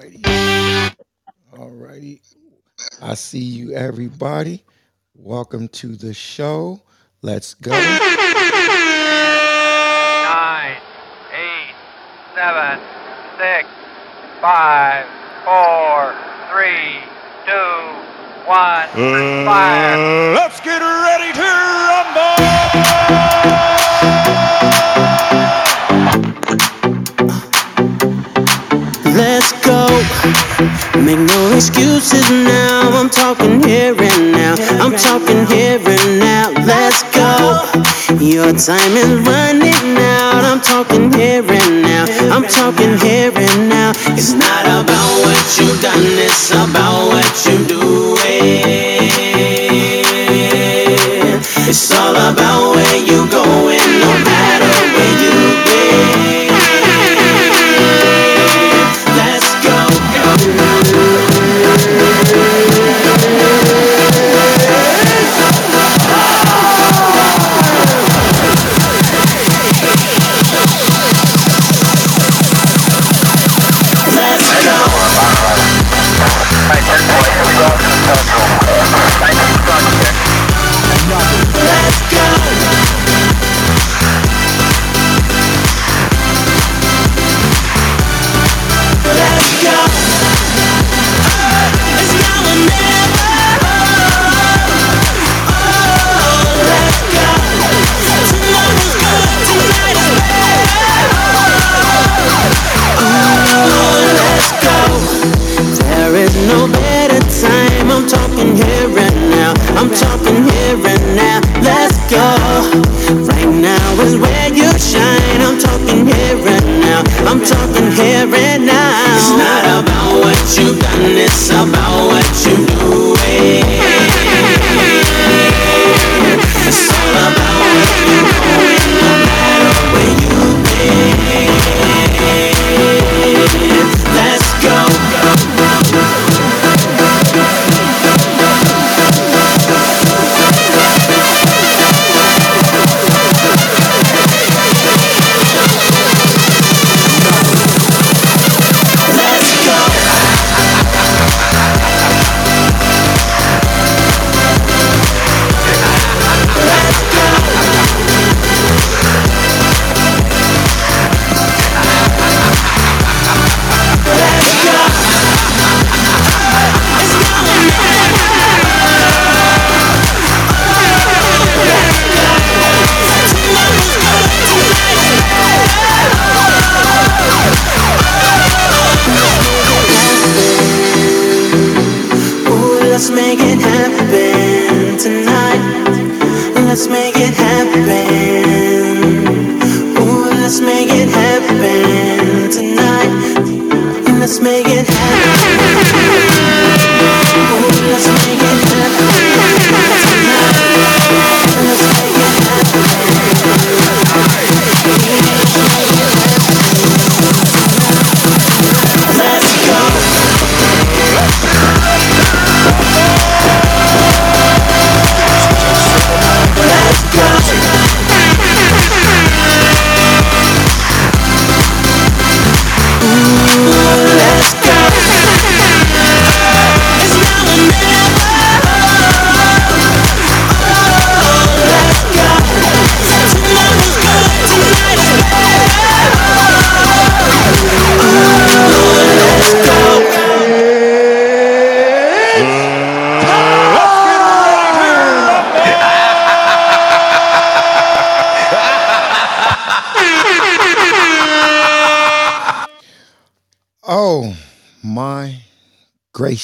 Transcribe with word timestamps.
righty. 0.00 0.22
All 1.58 1.70
righty. 1.70 2.22
I 3.02 3.14
see 3.14 3.38
you, 3.38 3.72
everybody. 3.74 4.64
Welcome 5.14 5.68
to 5.68 5.94
the 5.96 6.14
show. 6.14 6.80
Let's 7.22 7.54
go. 7.54 7.72
Nine, 7.72 7.80
eight, 11.34 11.74
seven, 12.34 12.80
six, 13.36 13.68
five, 14.40 15.04
four, 15.44 16.14
three, 16.50 17.00
two, 17.44 17.82
one, 18.48 18.88
uh, 18.94 19.44
fire. 19.44 19.98
Let's 20.34 20.60
get 20.60 20.80
ready 20.80 21.32
to 21.34 21.42
rumble! 26.22 26.29
Make 31.04 31.18
no 31.18 31.52
excuses 31.54 32.30
now. 32.30 32.90
I'm 32.98 33.10
talking 33.10 33.62
here 33.62 33.94
and 33.98 34.32
now. 34.32 34.54
I'm 34.82 34.96
talking 34.96 35.46
here 35.46 35.78
and 35.78 36.18
now. 36.18 36.50
Let's 36.64 37.02
go. 37.12 37.60
Your 38.18 38.52
time 38.52 38.94
is 38.96 39.12
running 39.28 39.96
out. 39.98 40.44
I'm 40.44 40.60
talking 40.60 41.12
here 41.12 41.44
and 41.44 41.82
now. 41.82 42.04
I'm 42.34 42.44
talking 42.44 42.98
here 42.98 43.32
and 43.34 43.68
now. 43.68 43.92
It's 44.16 44.32
not 44.32 44.64
about 44.66 45.10
what 45.24 45.58
you've 45.58 45.80
done, 45.80 46.18
it's 46.26 46.50
about 46.50 47.08
what 47.08 47.46
you're 47.46 47.66
doing. 47.66 49.00
It's 51.70 51.92
all 51.92 52.16
about 52.16 52.74
where 52.74 52.96
you're 52.96 53.28
going, 53.28 53.69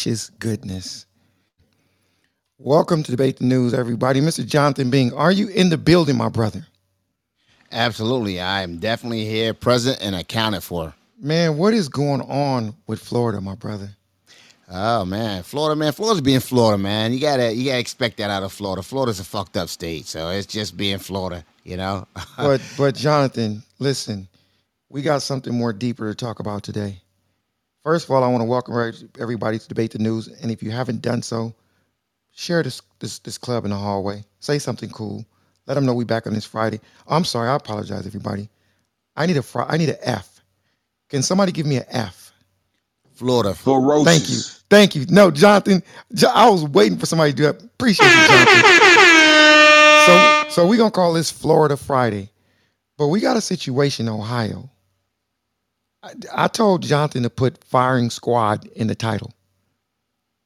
gracious 0.06 0.30
goodness. 0.38 1.04
Welcome 2.58 3.02
to 3.02 3.10
Debate 3.10 3.38
the 3.38 3.44
News, 3.44 3.74
everybody. 3.74 4.20
Mr. 4.20 4.46
Jonathan 4.46 4.88
Bing, 4.88 5.12
are 5.12 5.32
you 5.32 5.48
in 5.48 5.68
the 5.68 5.76
building, 5.76 6.16
my 6.16 6.28
brother? 6.28 6.64
Absolutely. 7.72 8.40
I 8.40 8.62
am 8.62 8.78
definitely 8.78 9.24
here, 9.24 9.52
present, 9.52 9.98
and 10.00 10.14
accounted 10.14 10.62
for. 10.62 10.94
Man, 11.20 11.56
what 11.56 11.74
is 11.74 11.88
going 11.88 12.20
on 12.20 12.76
with 12.86 13.00
Florida, 13.00 13.40
my 13.40 13.56
brother? 13.56 13.88
Oh 14.70 15.04
man, 15.04 15.42
Florida, 15.42 15.74
man. 15.74 15.90
Florida's 15.90 16.20
being 16.20 16.38
Florida, 16.38 16.78
man. 16.80 17.12
You 17.12 17.18
gotta 17.18 17.52
you 17.52 17.64
gotta 17.64 17.80
expect 17.80 18.18
that 18.18 18.30
out 18.30 18.44
of 18.44 18.52
Florida. 18.52 18.82
Florida's 18.82 19.18
a 19.18 19.24
fucked 19.24 19.56
up 19.56 19.68
state, 19.68 20.06
so 20.06 20.28
it's 20.30 20.46
just 20.46 20.76
being 20.76 20.98
Florida, 20.98 21.44
you 21.64 21.76
know? 21.76 22.06
But 22.36 22.60
but 22.78 22.94
Jonathan, 22.94 23.64
listen, 23.80 24.28
we 24.88 25.02
got 25.02 25.22
something 25.22 25.52
more 25.52 25.72
deeper 25.72 26.08
to 26.08 26.14
talk 26.14 26.38
about 26.38 26.62
today. 26.62 27.02
First 27.86 28.06
of 28.06 28.10
all, 28.10 28.24
I 28.24 28.26
want 28.26 28.40
to 28.40 28.46
welcome 28.46 28.74
everybody 29.20 29.60
to 29.60 29.68
Debate 29.68 29.92
the 29.92 30.00
News, 30.00 30.26
and 30.26 30.50
if 30.50 30.60
you 30.60 30.72
haven't 30.72 31.02
done 31.02 31.22
so, 31.22 31.54
share 32.32 32.60
this 32.64 32.82
this 32.98 33.20
this 33.20 33.38
club 33.38 33.64
in 33.64 33.70
the 33.70 33.76
hallway. 33.76 34.24
Say 34.40 34.58
something 34.58 34.90
cool. 34.90 35.24
Let 35.68 35.74
them 35.74 35.86
know 35.86 35.94
we're 35.94 36.04
back 36.04 36.26
on 36.26 36.34
this 36.34 36.44
Friday. 36.44 36.80
I'm 37.06 37.22
sorry, 37.24 37.48
I 37.48 37.54
apologize, 37.54 38.04
everybody. 38.04 38.48
I 39.14 39.26
need 39.26 39.36
a 39.36 39.42
fri- 39.42 39.66
I 39.68 39.76
need 39.76 39.90
an 39.90 39.98
F. 40.02 40.42
Can 41.10 41.22
somebody 41.22 41.52
give 41.52 41.64
me 41.64 41.76
an 41.76 41.84
F? 41.90 42.32
Florida. 43.14 43.54
Ferocious. 43.54 44.04
Thank 44.04 44.28
you. 44.28 44.40
Thank 44.68 44.96
you. 44.96 45.14
No, 45.14 45.30
Jonathan, 45.30 45.80
Jo- 46.12 46.32
I 46.34 46.50
was 46.50 46.64
waiting 46.64 46.98
for 46.98 47.06
somebody 47.06 47.30
to 47.30 47.36
do 47.36 47.42
that. 47.44 47.62
Appreciate 47.62 48.08
you, 48.08 48.26
Jonathan. 48.26 48.62
so, 50.06 50.62
so 50.62 50.66
we're 50.66 50.76
going 50.76 50.90
to 50.90 50.94
call 50.94 51.12
this 51.12 51.30
Florida 51.30 51.76
Friday. 51.76 52.30
But 52.98 53.06
we 53.06 53.20
got 53.20 53.36
a 53.36 53.40
situation 53.40 54.08
in 54.08 54.12
Ohio. 54.12 54.68
I, 56.34 56.48
told 56.48 56.82
Jonathan 56.82 57.22
to 57.22 57.30
put 57.30 57.62
firing 57.64 58.10
squad 58.10 58.66
in 58.76 58.86
the 58.86 58.94
title. 58.94 59.32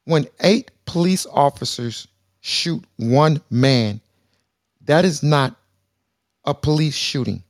When 0.04 0.26
eight 0.40 0.70
police 0.86 1.26
officers 1.30 2.08
shoot 2.40 2.84
one 2.96 3.40
man, 3.50 4.00
that 4.86 5.04
is 5.04 5.22
not 5.22 5.56
a 6.44 6.54
police 6.54 6.94
shooting. 6.94 7.42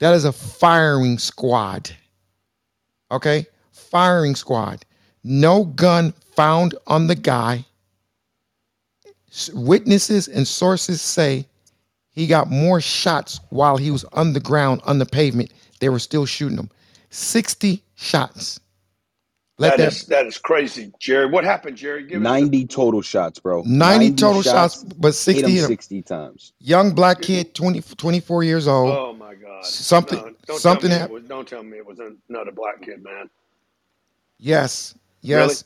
That 0.00 0.14
is 0.14 0.24
a 0.24 0.32
firing 0.32 1.18
squad. 1.18 1.90
Okay? 3.10 3.46
Firing 3.72 4.34
squad. 4.34 4.84
No 5.24 5.64
gun 5.64 6.12
found 6.34 6.74
on 6.86 7.06
the 7.06 7.14
guy. 7.14 7.64
Witnesses 9.52 10.28
and 10.28 10.46
sources 10.46 11.00
say 11.00 11.46
he 12.12 12.26
got 12.26 12.50
more 12.50 12.80
shots 12.80 13.40
while 13.50 13.76
he 13.76 13.90
was 13.90 14.04
on 14.12 14.32
the 14.32 14.40
ground 14.40 14.82
on 14.84 14.98
the 14.98 15.06
pavement. 15.06 15.52
They 15.80 15.88
were 15.88 15.98
still 15.98 16.26
shooting 16.26 16.58
him. 16.58 16.70
60 17.10 17.82
shots. 17.94 18.60
Let 19.58 19.70
That 19.70 19.76
that, 19.78 19.88
is 19.92 20.06
that 20.06 20.26
is 20.26 20.36
crazy, 20.36 20.92
Jerry. 21.00 21.26
What 21.26 21.44
happened, 21.44 21.78
Jerry? 21.78 22.04
Give 22.06 22.20
us 22.20 22.24
90 22.24 22.66
total 22.66 23.00
shots, 23.00 23.38
bro. 23.38 23.62
90 23.64 24.12
total 24.16 24.42
shots, 24.42 24.84
but 24.84 25.08
Hit 25.08 25.14
60 25.14 25.50
hit 25.50 25.60
him. 25.62 25.66
60 25.66 26.02
times. 26.02 26.52
Young 26.60 26.90
black 26.94 27.22
kid, 27.22 27.54
20, 27.54 27.80
24 27.80 28.44
years 28.44 28.68
old. 28.68 28.90
oh 28.94 29.14
my 29.14 29.34
God! 29.34 29.64
Something- 29.64 30.18
No, 30.18 30.30
don't 30.46 30.58
something 30.60 30.90
Tell 30.90 30.98
me 30.98 31.00
hap- 31.00 31.08
it 31.10 31.12
was, 31.14 31.22
don't 31.24 31.48
tell 31.48 31.62
me 31.62 31.78
it 31.78 31.86
was 31.86 31.98
another 32.28 32.52
black 32.52 32.82
kid, 32.82 33.02
man. 33.02 33.30
Yes, 34.38 34.94
yes, 35.22 35.64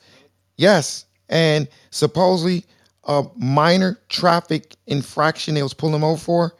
yes. 0.55 1.05
And 1.27 1.67
supposedly 1.89 2.65
a 3.03 3.25
minor 3.35 3.99
traffic 4.07 4.75
infraction 4.87 5.55
they 5.55 5.63
was 5.63 5.73
pulling 5.73 5.95
him 5.95 6.03
over 6.05 6.17
for, 6.19 6.55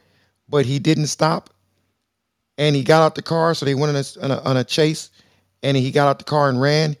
but 0.50 0.66
he 0.66 0.78
didn't 0.78 1.06
stop. 1.06 1.48
And 2.62 2.76
he 2.76 2.84
got 2.84 3.02
out 3.02 3.16
the 3.16 3.22
car, 3.22 3.54
so 3.54 3.66
they 3.66 3.74
went 3.74 3.96
on 3.96 3.96
a, 3.96 4.24
on 4.24 4.30
a, 4.30 4.40
on 4.42 4.56
a 4.56 4.62
chase, 4.62 5.10
and 5.64 5.76
he 5.76 5.90
got 5.90 6.06
out 6.06 6.20
the 6.20 6.24
car 6.24 6.48
and 6.48 6.60
ran. 6.60 6.96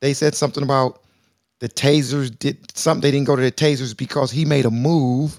They 0.00 0.12
said 0.12 0.34
something 0.34 0.64
about 0.64 1.02
the 1.60 1.68
tasers 1.68 2.36
did 2.36 2.76
something. 2.76 3.00
They 3.00 3.12
didn't 3.12 3.28
go 3.28 3.36
to 3.36 3.42
the 3.42 3.52
tasers 3.52 3.96
because 3.96 4.32
he 4.32 4.44
made 4.44 4.64
a 4.64 4.72
move. 4.72 5.38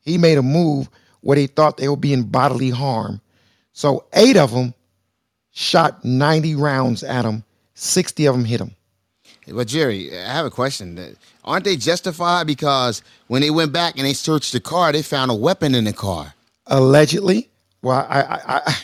He 0.00 0.18
made 0.18 0.38
a 0.38 0.42
move 0.42 0.88
where 1.20 1.36
they 1.36 1.46
thought 1.46 1.76
they 1.76 1.88
would 1.88 2.00
be 2.00 2.12
in 2.12 2.24
bodily 2.24 2.70
harm. 2.70 3.20
So 3.74 4.06
eight 4.12 4.36
of 4.36 4.50
them 4.50 4.74
shot 5.52 6.04
90 6.04 6.56
rounds 6.56 7.04
at 7.04 7.24
him. 7.24 7.44
60 7.74 8.26
of 8.26 8.34
them 8.34 8.44
hit 8.44 8.60
him. 8.60 8.72
Well, 9.46 9.64
Jerry, 9.64 10.18
I 10.18 10.32
have 10.32 10.46
a 10.46 10.50
question. 10.50 11.16
Aren't 11.44 11.64
they 11.64 11.76
justified 11.76 12.48
because 12.48 13.02
when 13.28 13.40
they 13.40 13.50
went 13.50 13.72
back 13.72 13.98
and 13.98 14.04
they 14.04 14.14
searched 14.14 14.52
the 14.52 14.58
car, 14.58 14.90
they 14.90 15.02
found 15.02 15.30
a 15.30 15.34
weapon 15.34 15.76
in 15.76 15.84
the 15.84 15.92
car? 15.92 16.34
Allegedly. 16.66 17.48
Well, 17.86 18.04
I, 18.10 18.20
I, 18.20 18.60
I 18.66 18.74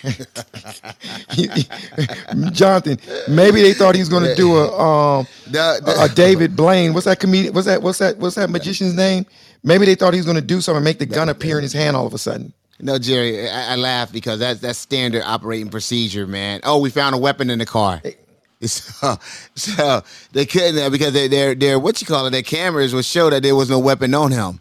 Jonathan, 2.52 2.98
maybe 3.28 3.60
they 3.60 3.72
thought 3.72 3.96
he 3.96 4.00
was 4.00 4.08
going 4.08 4.22
to 4.22 4.34
do 4.36 4.56
a 4.56 4.78
um 4.78 5.26
The- 5.46 5.80
the- 5.84 6.02
a, 6.04 6.08
David 6.08 6.54
Blaine. 6.54 6.94
What's 6.94 7.06
that 7.06 7.18
comedian? 7.18 7.52
What's 7.52 7.66
that? 7.66 7.82
What's 7.82 7.98
that? 7.98 8.18
What's 8.18 8.36
that 8.36 8.48
magician's 8.48 8.94
name? 8.94 9.26
Maybe 9.64 9.86
they 9.86 9.96
thought 9.96 10.12
he 10.14 10.18
was 10.20 10.26
going 10.26 10.36
to 10.36 10.40
do 10.40 10.60
something, 10.60 10.84
make 10.84 11.00
the 11.00 11.06
gun 11.06 11.28
appear 11.28 11.58
in 11.58 11.64
his 11.64 11.72
hand 11.72 11.96
all 11.96 12.06
of 12.06 12.14
a 12.14 12.18
sudden. 12.18 12.52
No, 12.78 12.96
Jerry, 12.96 13.48
I, 13.48 13.72
I 13.72 13.76
laugh 13.76 14.12
because 14.12 14.38
that's 14.38 14.60
that's 14.60 14.78
standard 14.78 15.22
operating 15.24 15.68
procedure, 15.68 16.28
man. 16.28 16.60
Oh, 16.62 16.78
we 16.78 16.88
found 16.88 17.16
a 17.16 17.18
weapon 17.18 17.50
in 17.50 17.58
the 17.58 17.66
car. 17.66 18.00
So, 18.64 19.16
so 19.56 20.02
they 20.30 20.46
couldn't 20.46 20.78
uh, 20.80 20.88
because 20.90 21.12
they, 21.12 21.26
their 21.26 21.56
their 21.56 21.80
what 21.80 22.00
you 22.00 22.06
call 22.06 22.26
it 22.26 22.30
their 22.30 22.42
cameras 22.44 22.94
would 22.94 23.04
show 23.04 23.28
that 23.28 23.42
there 23.42 23.56
was 23.56 23.68
no 23.68 23.80
weapon 23.80 24.14
on 24.14 24.30
him. 24.30 24.60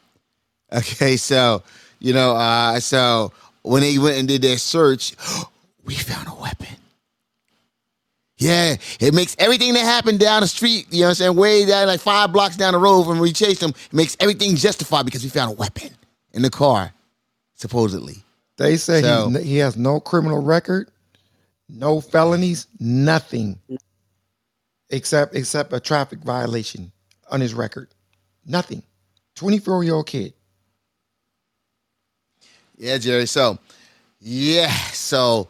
Okay, 0.74 1.16
so 1.18 1.62
you 2.00 2.12
know, 2.12 2.36
uh, 2.36 2.80
so 2.80 3.32
when 3.64 3.82
they 3.82 3.98
went 3.98 4.18
and 4.18 4.28
did 4.28 4.42
their 4.42 4.58
search, 4.58 5.16
we 5.86 5.96
found 5.96 6.28
a 6.28 6.34
weapon. 6.36 6.68
Yeah, 8.38 8.78
it 9.00 9.14
makes 9.14 9.36
everything 9.38 9.74
that 9.74 9.82
happened 9.84 10.20
down 10.20 10.42
the 10.42 10.48
street, 10.48 10.88
you 10.90 11.02
know 11.02 11.06
what 11.06 11.10
I'm 11.10 11.16
saying, 11.16 11.36
way 11.36 11.64
down 11.66 11.86
like 11.88 12.00
five 12.00 12.34
blocks 12.34 12.58
down 12.58 12.74
the 12.74 12.80
road 12.80 13.06
when 13.08 13.20
we 13.20 13.34
chased 13.34 13.62
him, 13.62 13.70
it 13.70 13.94
makes 13.94 14.18
everything 14.20 14.56
justified 14.56 15.06
because 15.06 15.24
we 15.24 15.30
found 15.30 15.52
a 15.52 15.56
weapon 15.56 15.90
in 16.34 16.42
the 16.42 16.50
car, 16.50 16.92
supposedly. 17.54 18.24
They 18.58 18.78
say 18.78 19.02
So- 19.02 19.30
he's, 19.30 19.44
he 19.44 19.58
has 19.58 19.78
no 19.78 20.00
criminal 20.00 20.42
record, 20.42 20.90
no 21.70 22.02
felonies, 22.02 22.66
nothing, 22.80 23.60
except 24.90 25.36
except 25.36 25.72
a 25.72 25.80
traffic 25.80 26.20
violation 26.20 26.92
on 27.30 27.42
his 27.42 27.54
record. 27.54 27.90
Nothing. 28.46 28.82
Twenty 29.36 29.60
four 29.60 29.84
year 29.84 29.94
old 29.94 30.08
kid. 30.08 30.34
Yeah, 32.82 32.98
Jerry. 32.98 33.28
So, 33.28 33.60
yeah, 34.20 34.72
so 34.92 35.48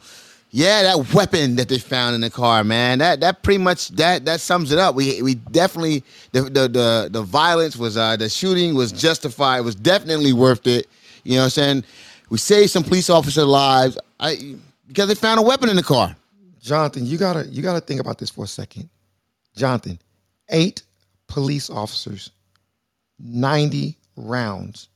yeah, 0.50 0.83
that 0.83 1.13
weapon 1.13 1.56
that 1.56 1.69
they 1.69 1.78
found 1.78 2.13
in 2.13 2.19
the 2.19 2.30
car, 2.30 2.62
man. 2.66 3.00
That 3.00 3.22
that 3.22 3.42
pretty 3.42 3.57
much 3.63 3.88
that 3.92 4.25
that 4.25 4.42
sums 4.42 4.74
it 4.74 4.80
up. 4.80 4.95
We 4.95 5.22
we 5.22 5.36
definitely 5.36 6.04
the 6.33 6.42
the 6.42 6.68
the, 6.68 7.10
the 7.10 7.22
violence 7.22 7.78
was 7.78 7.95
uh 7.95 8.18
the 8.18 8.28
shooting 8.28 8.75
was 8.75 8.92
justified. 8.92 9.60
It 9.60 9.63
was 9.63 9.75
definitely 9.75 10.33
worth 10.33 10.68
it. 10.68 10.88
You 11.24 11.36
know 11.36 11.39
what 11.39 11.44
I'm 11.45 11.50
saying? 11.51 11.83
We 12.30 12.38
saved 12.38 12.72
some 12.72 12.83
police 12.83 13.10
officer 13.10 13.45
lives. 13.45 13.98
I 14.19 14.57
because 14.89 15.07
they 15.07 15.16
found 15.16 15.39
a 15.39 15.44
weapon 15.44 15.69
in 15.69 15.77
the 15.77 15.84
car. 15.84 16.13
Jonathan, 16.62 17.06
you 17.06 17.18
gotta 17.18 17.48
you 17.48 17.62
gotta 17.62 17.80
think 17.80 18.01
about 18.01 18.18
this 18.18 18.30
for 18.30 18.44
a 18.44 18.48
second. 18.48 18.89
Jonathan, 19.56 19.98
eight 20.50 20.84
police 21.27 21.69
officers, 21.69 22.30
ninety 23.19 23.98
rounds. 24.18 24.89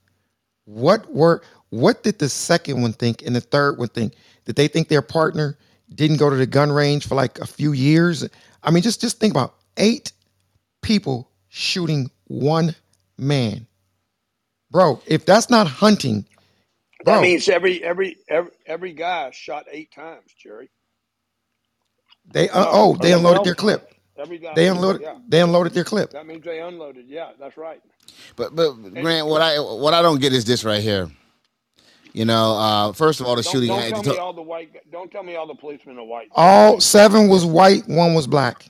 What 0.65 1.09
were 1.13 1.43
what 1.75 2.03
did 2.03 2.19
the 2.19 2.29
second 2.29 2.81
one 2.81 2.93
think 2.93 3.21
and 3.23 3.35
the 3.35 3.41
third 3.41 3.77
one 3.77 3.89
think? 3.89 4.13
Did 4.45 4.55
they 4.55 4.67
think 4.67 4.87
their 4.87 5.01
partner 5.01 5.57
didn't 5.93 6.17
go 6.17 6.29
to 6.29 6.35
the 6.35 6.45
gun 6.45 6.71
range 6.71 7.07
for 7.07 7.15
like 7.15 7.39
a 7.39 7.47
few 7.47 7.73
years? 7.73 8.27
I 8.63 8.71
mean, 8.71 8.83
just 8.83 9.01
just 9.01 9.19
think 9.19 9.33
about 9.33 9.55
eight 9.77 10.11
people 10.81 11.29
shooting 11.49 12.09
one 12.27 12.75
man. 13.17 13.67
Bro, 14.71 15.01
if 15.05 15.25
that's 15.25 15.49
not 15.49 15.67
hunting, 15.67 16.25
That 17.05 17.21
means 17.21 17.47
every 17.49 17.83
every 17.83 18.17
every 18.27 18.51
every 18.65 18.93
guy 18.93 19.31
shot 19.31 19.65
eight 19.71 19.91
times, 19.91 20.31
Jerry. 20.41 20.69
they 22.31 22.49
uh, 22.49 22.65
oh 22.69 22.95
they 23.01 23.13
unloaded 23.13 23.43
their 23.43 23.55
clip. 23.55 23.91
Every 24.17 24.37
guy. 24.37 24.53
They 24.55 24.67
unloaded 24.69 25.01
Yeah, 25.01 25.17
they 25.27 25.41
unloaded 25.41 25.73
their 25.73 25.83
clip. 25.83 26.11
that 26.11 26.25
means 26.25 26.43
they 26.45 26.61
unloaded. 26.61 27.05
Yeah, 27.07 27.31
that's 27.39 27.57
right. 27.57 27.81
But 28.35 28.55
but 28.55 28.73
Grant, 29.01 29.27
what 29.27 29.41
I 29.41 29.59
what 29.59 29.93
I 29.93 30.01
don't 30.01 30.19
get 30.21 30.33
is 30.33 30.45
this 30.45 30.63
right 30.63 30.81
here. 30.81 31.09
You 32.15 32.23
know, 32.23 32.53
uh, 32.57 32.93
first 32.93 33.19
of 33.19 33.27
all, 33.27 33.35
the 33.35 33.41
Don't, 33.43 33.51
shooting. 33.51 33.67
don't 33.67 33.79
I- 33.81 33.91
tell 33.91 34.13
me 34.13 34.17
all 34.19 34.31
the 34.33 34.41
white. 34.41 34.69
Don't 34.89 35.11
tell 35.11 35.21
me 35.23 35.35
all 35.35 35.47
the 35.47 35.53
policemen 35.55 35.97
are 35.99 36.05
white. 36.05 36.29
All 36.31 36.79
seven 36.79 37.27
was 37.27 37.45
white, 37.45 37.85
one 37.89 38.13
was 38.13 38.25
black. 38.25 38.65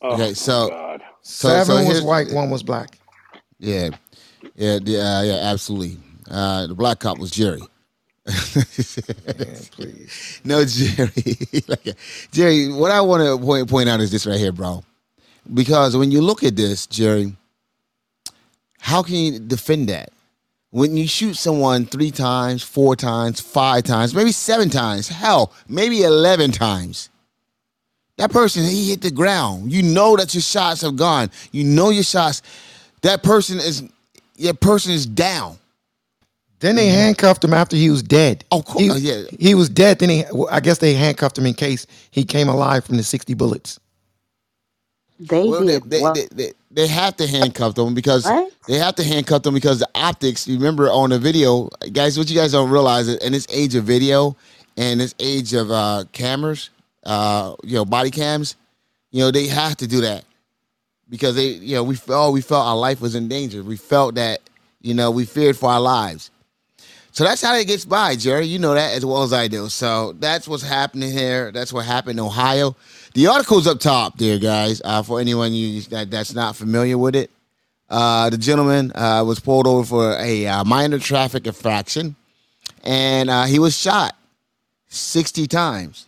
Oh, 0.00 0.14
Okay, 0.14 0.32
so- 0.32 0.70
God. 0.70 1.02
So- 1.20 1.48
Seven 1.50 1.84
so 1.84 1.88
was 1.90 2.00
white, 2.02 2.32
one 2.32 2.48
was 2.48 2.62
black. 2.62 2.98
Yeah, 3.58 3.90
yeah, 4.56 4.78
yeah, 4.84 5.18
uh, 5.18 5.22
yeah, 5.22 5.34
absolutely. 5.52 5.98
Uh, 6.30 6.66
the 6.66 6.74
black 6.74 6.98
cop 7.00 7.18
was 7.18 7.30
Jerry. 7.30 7.60
Please. 8.26 8.98
No, 10.44 10.64
Jerry. 10.64 11.10
Like, 11.68 11.94
Jerry, 12.32 12.72
what 12.72 12.90
I 12.90 13.02
want 13.02 13.22
to 13.22 13.36
point 13.44 13.68
point 13.68 13.88
out 13.90 14.00
is 14.00 14.10
this 14.10 14.24
right 14.26 14.38
here, 14.38 14.52
bro. 14.52 14.82
Because 15.52 15.94
when 15.96 16.10
you 16.10 16.22
look 16.22 16.42
at 16.42 16.56
this, 16.56 16.86
Jerry, 16.86 17.36
how 18.80 19.02
can 19.02 19.14
you 19.16 19.38
defend 19.40 19.88
that? 19.90 20.10
When 20.72 20.96
you 20.96 21.06
shoot 21.06 21.34
someone 21.36 21.84
three 21.84 22.10
times, 22.10 22.62
four 22.62 22.96
times, 22.96 23.40
five 23.40 23.84
times, 23.84 24.14
maybe 24.14 24.32
seven 24.32 24.70
times, 24.70 25.06
hell, 25.06 25.52
maybe 25.68 26.02
eleven 26.02 26.50
times. 26.50 27.10
That 28.16 28.30
person, 28.30 28.64
he 28.64 28.88
hit 28.88 29.02
the 29.02 29.10
ground. 29.10 29.70
You 29.70 29.82
know 29.82 30.16
that 30.16 30.32
your 30.32 30.40
shots 30.40 30.80
have 30.80 30.96
gone. 30.96 31.30
You 31.50 31.64
know 31.64 31.90
your 31.90 32.02
shots. 32.02 32.40
That 33.02 33.22
person 33.22 33.58
is, 33.58 33.84
your 34.36 34.54
person 34.54 34.92
is 34.92 35.04
down. 35.04 35.58
Then 36.60 36.76
they 36.76 36.88
handcuffed 36.88 37.44
him 37.44 37.52
after 37.52 37.76
he 37.76 37.90
was 37.90 38.02
dead. 38.02 38.44
Oh, 38.50 38.62
cool. 38.62 38.94
He, 38.94 39.10
yeah. 39.10 39.24
he 39.38 39.54
was 39.54 39.68
dead. 39.68 39.98
Then 39.98 40.08
he, 40.08 40.24
I 40.50 40.60
guess 40.60 40.78
they 40.78 40.94
handcuffed 40.94 41.36
him 41.36 41.44
in 41.44 41.54
case 41.54 41.86
he 42.10 42.24
came 42.24 42.48
alive 42.48 42.84
from 42.84 42.96
the 42.96 43.02
sixty 43.02 43.34
bullets. 43.34 43.78
They 45.28 45.48
Well, 45.48 45.64
they, 45.64 45.78
did 45.78 45.90
they, 45.90 46.00
what? 46.00 46.14
they, 46.14 46.28
they, 46.32 46.52
they 46.70 46.86
have 46.88 47.16
to 47.18 47.26
handcuff 47.28 47.74
them 47.76 47.94
because 47.94 48.34
they 48.68 48.78
have 48.78 48.96
to 48.96 49.04
handcuff 49.04 49.42
them 49.42 49.54
because 49.54 49.80
the 49.80 49.88
optics. 49.94 50.48
You 50.48 50.56
remember 50.56 50.90
on 50.90 51.10
the 51.10 51.18
video, 51.20 51.68
guys. 51.92 52.18
What 52.18 52.30
you 52.30 52.36
guys 52.36 52.52
don't 52.52 52.70
realize 52.70 53.08
is 53.08 53.16
in 53.18 53.32
this 53.32 53.46
age 53.50 53.74
of 53.76 53.84
video 53.84 54.36
and 54.76 55.00
this 55.00 55.14
age 55.20 55.54
of 55.54 55.70
uh, 55.70 56.04
cameras, 56.12 56.70
uh, 57.04 57.56
you 57.64 57.74
know, 57.76 57.84
body 57.84 58.10
cams, 58.10 58.56
you 59.12 59.20
know, 59.20 59.30
they 59.30 59.48
have 59.48 59.76
to 59.78 59.88
do 59.88 60.02
that 60.02 60.24
because 61.10 61.36
they, 61.36 61.48
you 61.48 61.76
know, 61.76 61.84
we 61.84 61.96
felt 61.96 62.34
we 62.34 62.42
felt 62.42 62.66
our 62.66 62.76
life 62.76 63.00
was 63.00 63.14
in 63.14 63.28
danger. 63.28 63.62
We 63.62 63.76
felt 63.76 64.16
that, 64.16 64.40
you 64.82 64.94
know, 64.94 65.10
we 65.10 65.24
feared 65.26 65.56
for 65.56 65.70
our 65.70 65.80
lives. 65.80 66.30
So 67.12 67.24
that's 67.24 67.42
how 67.42 67.54
it 67.56 67.66
gets 67.66 67.84
by, 67.84 68.16
Jerry. 68.16 68.46
You 68.46 68.58
know 68.58 68.74
that 68.74 68.94
as 68.96 69.04
well 69.06 69.22
as 69.22 69.32
I 69.34 69.48
do. 69.48 69.68
So 69.68 70.12
that's 70.14 70.48
what's 70.48 70.64
happening 70.64 71.12
here. 71.12 71.52
That's 71.52 71.72
what 71.72 71.84
happened 71.86 72.18
in 72.18 72.24
Ohio. 72.24 72.76
The 73.14 73.26
article's 73.26 73.66
up 73.66 73.80
top 73.80 74.18
there, 74.18 74.38
guys. 74.38 74.80
Uh, 74.84 75.02
for 75.02 75.20
anyone 75.20 75.52
you 75.52 75.80
that, 75.82 76.10
that's 76.10 76.34
not 76.34 76.56
familiar 76.56 76.96
with 76.96 77.14
it, 77.14 77.30
uh, 77.90 78.30
the 78.30 78.38
gentleman 78.38 78.92
uh, 78.94 79.22
was 79.26 79.40
pulled 79.40 79.66
over 79.66 79.84
for 79.84 80.16
a 80.18 80.46
uh, 80.46 80.64
minor 80.64 80.98
traffic 80.98 81.46
infraction, 81.46 82.16
and 82.84 83.30
uh, 83.30 83.44
he 83.44 83.58
was 83.58 83.76
shot 83.76 84.16
sixty 84.88 85.46
times. 85.46 86.06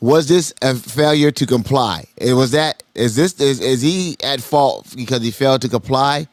Was 0.00 0.28
this 0.28 0.54
a 0.62 0.74
failure 0.74 1.30
to 1.30 1.46
comply? 1.46 2.06
It 2.16 2.32
was 2.32 2.52
that. 2.52 2.82
Is 2.94 3.16
this 3.16 3.38
is, 3.40 3.60
is 3.60 3.82
he 3.82 4.16
at 4.22 4.40
fault 4.40 4.94
because 4.96 5.22
he 5.22 5.30
failed 5.30 5.62
to 5.62 5.68
comply, 5.68 6.26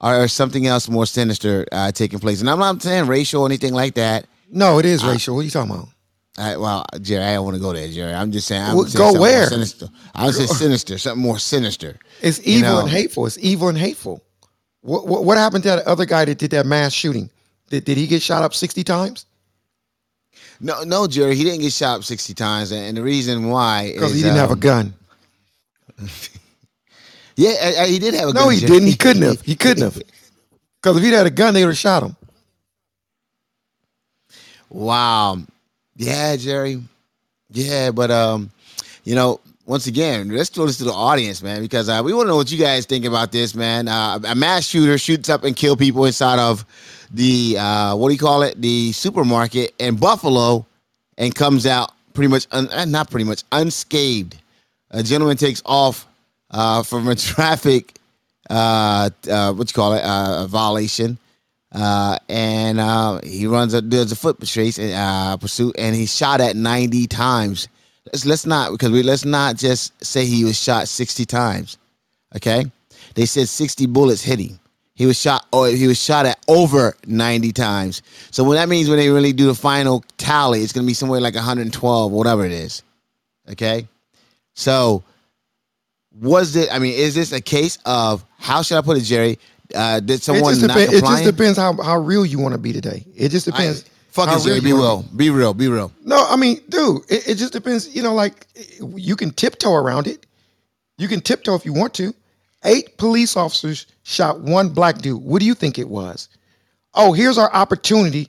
or 0.00 0.28
something 0.28 0.66
else 0.66 0.88
more 0.88 1.06
sinister 1.06 1.66
uh, 1.72 1.92
taking 1.92 2.18
place? 2.18 2.40
And 2.40 2.50
I'm 2.50 2.58
not 2.58 2.82
saying 2.82 3.06
racial 3.06 3.42
or 3.42 3.46
anything 3.46 3.72
like 3.72 3.94
that. 3.94 4.26
No, 4.50 4.78
it 4.78 4.84
is 4.84 5.02
racial. 5.02 5.34
What 5.34 5.40
are 5.40 5.44
you 5.44 5.50
talking 5.50 5.70
about? 5.70 5.88
I, 6.38 6.56
well, 6.56 6.84
Jerry, 7.02 7.24
I 7.24 7.34
don't 7.34 7.44
want 7.44 7.56
to 7.56 7.60
go 7.62 7.72
there, 7.74 7.88
Jerry. 7.88 8.14
I'm 8.14 8.32
just 8.32 8.48
saying. 8.48 8.62
I'm 8.62 8.76
Well, 8.76 8.86
go 8.94 9.20
where? 9.20 9.46
Sinister. 9.46 9.88
I 10.14 10.26
was 10.26 10.36
say 10.38 10.46
sinister, 10.64 10.96
something 10.98 11.22
more 11.22 11.38
sinister. 11.38 11.98
It's 12.22 12.38
You 12.46 12.58
evil 12.58 12.70
know. 12.72 12.80
and 12.80 12.88
hateful. 12.88 13.26
It's 13.26 13.38
evil 13.38 13.68
and 13.68 13.76
hateful. 13.76 14.22
What, 14.80 15.06
what 15.06 15.24
what 15.24 15.36
happened 15.38 15.62
to 15.64 15.70
that 15.70 15.86
other 15.86 16.06
guy 16.06 16.24
that 16.24 16.38
did 16.38 16.50
that 16.52 16.64
mass 16.66 16.92
shooting? 16.92 17.28
Did, 17.68 17.84
did 17.84 17.98
he 17.98 18.06
get 18.06 18.22
shot 18.22 18.42
up 18.42 18.54
sixty 18.54 18.82
times? 18.82 19.26
No, 20.60 20.82
no, 20.84 21.06
Jerry, 21.08 21.34
he 21.34 21.42
didn't 21.44 21.60
get 21.60 21.72
shot 21.72 21.96
up 21.98 22.04
60 22.04 22.34
times, 22.34 22.70
and, 22.70 22.96
the 22.96 23.02
reason 23.02 23.48
why 23.48 23.90
Because 23.92 24.12
is, 24.12 24.18
he 24.18 24.22
didn't 24.22 24.36
have 24.38 24.50
a 24.50 24.52
um, 24.54 24.60
gun. 24.60 24.94
Yeah, 27.34 27.54
I- 27.60 27.82
I- 27.82 27.86
he 27.88 27.98
did 27.98 28.14
have 28.14 28.28
a 28.28 28.32
No, 28.32 28.40
gun. 28.40 28.42
No, 28.44 28.48
he 28.50 28.60
Jerry. 28.60 28.72
didn't. 28.72 28.88
He 28.88 28.96
couldn't 28.96 29.22
have. 29.22 29.40
He 29.40 29.56
couldn't 29.56 29.82
have. 29.82 30.02
Because 30.82 30.96
if 30.98 31.02
he'd 31.04 31.14
had 31.14 31.26
a 31.26 31.30
gun, 31.30 31.54
they 31.54 31.62
would 31.64 31.70
have 31.70 31.78
shot 31.78 32.02
him. 32.02 32.14
Wow. 34.68 35.38
Yeah, 35.96 36.36
Jerry. 36.36 36.82
Yeah, 37.50 37.90
but 37.90 38.10
um, 38.10 38.50
you 39.04 39.14
know, 39.14 39.40
once 39.66 39.86
again, 39.86 40.28
let's 40.30 40.50
throw 40.50 40.66
this 40.66 40.78
to 40.78 40.84
the 40.84 40.92
audience, 40.92 41.42
man, 41.42 41.60
because 41.62 41.88
uh, 41.88 42.02
we 42.04 42.12
want 42.12 42.26
to 42.26 42.28
know 42.30 42.36
what 42.36 42.50
you 42.50 42.58
guys 42.58 42.86
think 42.86 43.04
about 43.04 43.30
this, 43.32 43.54
man. 43.54 43.88
Uh, 43.88 44.18
a 44.26 44.34
mass 44.34 44.66
shooter 44.66 44.98
shoots 44.98 45.28
up 45.28 45.44
and 45.44 45.54
kill 45.54 45.76
people 45.76 46.04
inside 46.04 46.38
of 46.38 46.64
the 47.12 47.56
uh, 47.58 47.94
what 47.94 48.08
do 48.08 48.14
you 48.14 48.18
call 48.18 48.42
it? 48.42 48.60
The 48.60 48.92
supermarket 48.92 49.74
in 49.78 49.96
Buffalo, 49.96 50.66
and 51.18 51.34
comes 51.34 51.66
out 51.66 51.92
pretty 52.14 52.28
much 52.28 52.46
un- 52.52 52.68
uh, 52.70 52.84
not 52.86 53.10
pretty 53.10 53.24
much 53.24 53.44
unscathed. 53.52 54.36
A 54.90 55.02
gentleman 55.02 55.36
takes 55.36 55.62
off 55.64 56.06
uh, 56.50 56.82
from 56.82 57.08
a 57.08 57.14
traffic 57.16 57.94
uh, 58.50 59.10
uh, 59.30 59.52
what 59.52 59.70
you 59.70 59.74
call 59.74 59.92
it 59.94 60.46
violation. 60.48 61.18
Uh, 61.72 62.18
and 62.28 62.78
uh, 62.78 63.18
he 63.24 63.46
runs 63.46 63.72
a 63.72 63.80
does 63.80 64.12
a 64.12 64.16
foot 64.16 64.40
chase 64.42 64.78
and 64.78 64.92
uh, 64.92 65.36
pursuit, 65.38 65.74
and 65.78 65.96
he's 65.96 66.14
shot 66.14 66.40
at 66.40 66.54
ninety 66.54 67.06
times. 67.06 67.68
Let's 68.06 68.26
let's 68.26 68.46
not 68.46 68.72
because 68.72 68.90
we 68.90 69.02
let's 69.02 69.24
not 69.24 69.56
just 69.56 70.04
say 70.04 70.26
he 70.26 70.44
was 70.44 70.60
shot 70.60 70.86
sixty 70.86 71.24
times. 71.24 71.78
Okay, 72.36 72.64
they 73.14 73.24
said 73.24 73.48
sixty 73.48 73.86
bullets 73.86 74.22
hit 74.22 74.38
him. 74.38 74.58
He 74.94 75.06
was 75.06 75.18
shot, 75.18 75.46
or 75.50 75.68
he 75.68 75.86
was 75.86 76.02
shot 76.02 76.26
at 76.26 76.38
over 76.46 76.94
ninety 77.06 77.52
times. 77.52 78.02
So 78.30 78.44
when 78.44 78.56
that 78.56 78.68
means 78.68 78.90
when 78.90 78.98
they 78.98 79.08
really 79.08 79.32
do 79.32 79.46
the 79.46 79.54
final 79.54 80.04
tally, 80.18 80.60
it's 80.60 80.72
gonna 80.72 80.86
be 80.86 80.94
somewhere 80.94 81.20
like 81.20 81.34
one 81.34 81.42
hundred 81.42 81.62
and 81.62 81.72
twelve, 81.72 82.12
whatever 82.12 82.44
it 82.44 82.52
is. 82.52 82.82
Okay, 83.50 83.88
so 84.54 85.02
was 86.20 86.54
it? 86.54 86.68
I 86.70 86.78
mean, 86.78 86.92
is 86.92 87.14
this 87.14 87.32
a 87.32 87.40
case 87.40 87.78
of 87.86 88.24
how 88.38 88.60
should 88.60 88.76
I 88.76 88.82
put 88.82 88.98
it, 88.98 89.04
Jerry? 89.04 89.38
Uh, 89.74 90.00
did 90.00 90.14
It 90.14 90.22
someone 90.22 90.54
just, 90.54 90.66
not 90.66 90.76
depend, 90.76 90.92
it 90.92 91.00
just 91.00 91.24
depends 91.24 91.58
how, 91.58 91.80
how 91.82 91.98
real 91.98 92.24
you 92.26 92.38
want 92.38 92.52
to 92.52 92.58
be 92.58 92.72
today. 92.72 93.04
It 93.14 93.30
just 93.30 93.46
depends. 93.46 93.84
Fuck 94.08 94.28
how 94.28 94.36
it, 94.36 94.44
real 94.44 94.60
Be 94.62 94.72
real. 94.72 95.02
Be 95.16 95.30
real. 95.30 95.54
Be 95.54 95.68
real. 95.68 95.90
No, 96.04 96.26
I 96.28 96.36
mean, 96.36 96.60
dude, 96.68 97.00
it, 97.08 97.28
it 97.28 97.34
just 97.36 97.52
depends. 97.52 97.94
You 97.94 98.02
know, 98.02 98.14
like 98.14 98.46
you 98.94 99.16
can 99.16 99.30
tiptoe 99.30 99.74
around 99.74 100.06
it. 100.06 100.26
You 100.98 101.08
can 101.08 101.20
tiptoe 101.20 101.54
if 101.54 101.64
you 101.64 101.72
want 101.72 101.94
to. 101.94 102.14
Eight 102.64 102.96
police 102.98 103.36
officers 103.36 103.86
shot 104.02 104.40
one 104.40 104.68
black 104.68 104.98
dude. 104.98 105.22
What 105.22 105.40
do 105.40 105.46
you 105.46 105.54
think 105.54 105.78
it 105.78 105.88
was? 105.88 106.28
Oh, 106.94 107.12
here's 107.12 107.38
our 107.38 107.52
opportunity. 107.52 108.28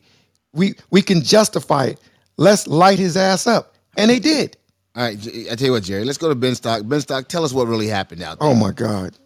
We 0.54 0.76
we 0.90 1.02
can 1.02 1.22
justify 1.22 1.86
it. 1.86 2.00
Let's 2.38 2.66
light 2.68 2.98
his 2.98 3.18
ass 3.18 3.46
up, 3.46 3.76
and 3.98 4.10
they 4.10 4.20
did. 4.20 4.58
All 4.96 5.04
right, 5.04 5.18
I 5.52 5.56
tell 5.56 5.68
you 5.68 5.72
what, 5.74 5.84
Jerry. 5.84 6.06
Let's 6.06 6.18
go 6.18 6.30
to 6.30 6.36
Ben 6.36 6.56
Stock. 6.56 6.84
Ben 6.86 7.02
Stock, 7.02 7.28
tell 7.28 7.44
us 7.44 7.52
what 7.52 7.68
really 7.68 7.88
happened 7.88 8.22
out 8.24 8.40
there. 8.40 8.48
Oh 8.48 8.56
my 8.56 8.72
God, 8.72 9.18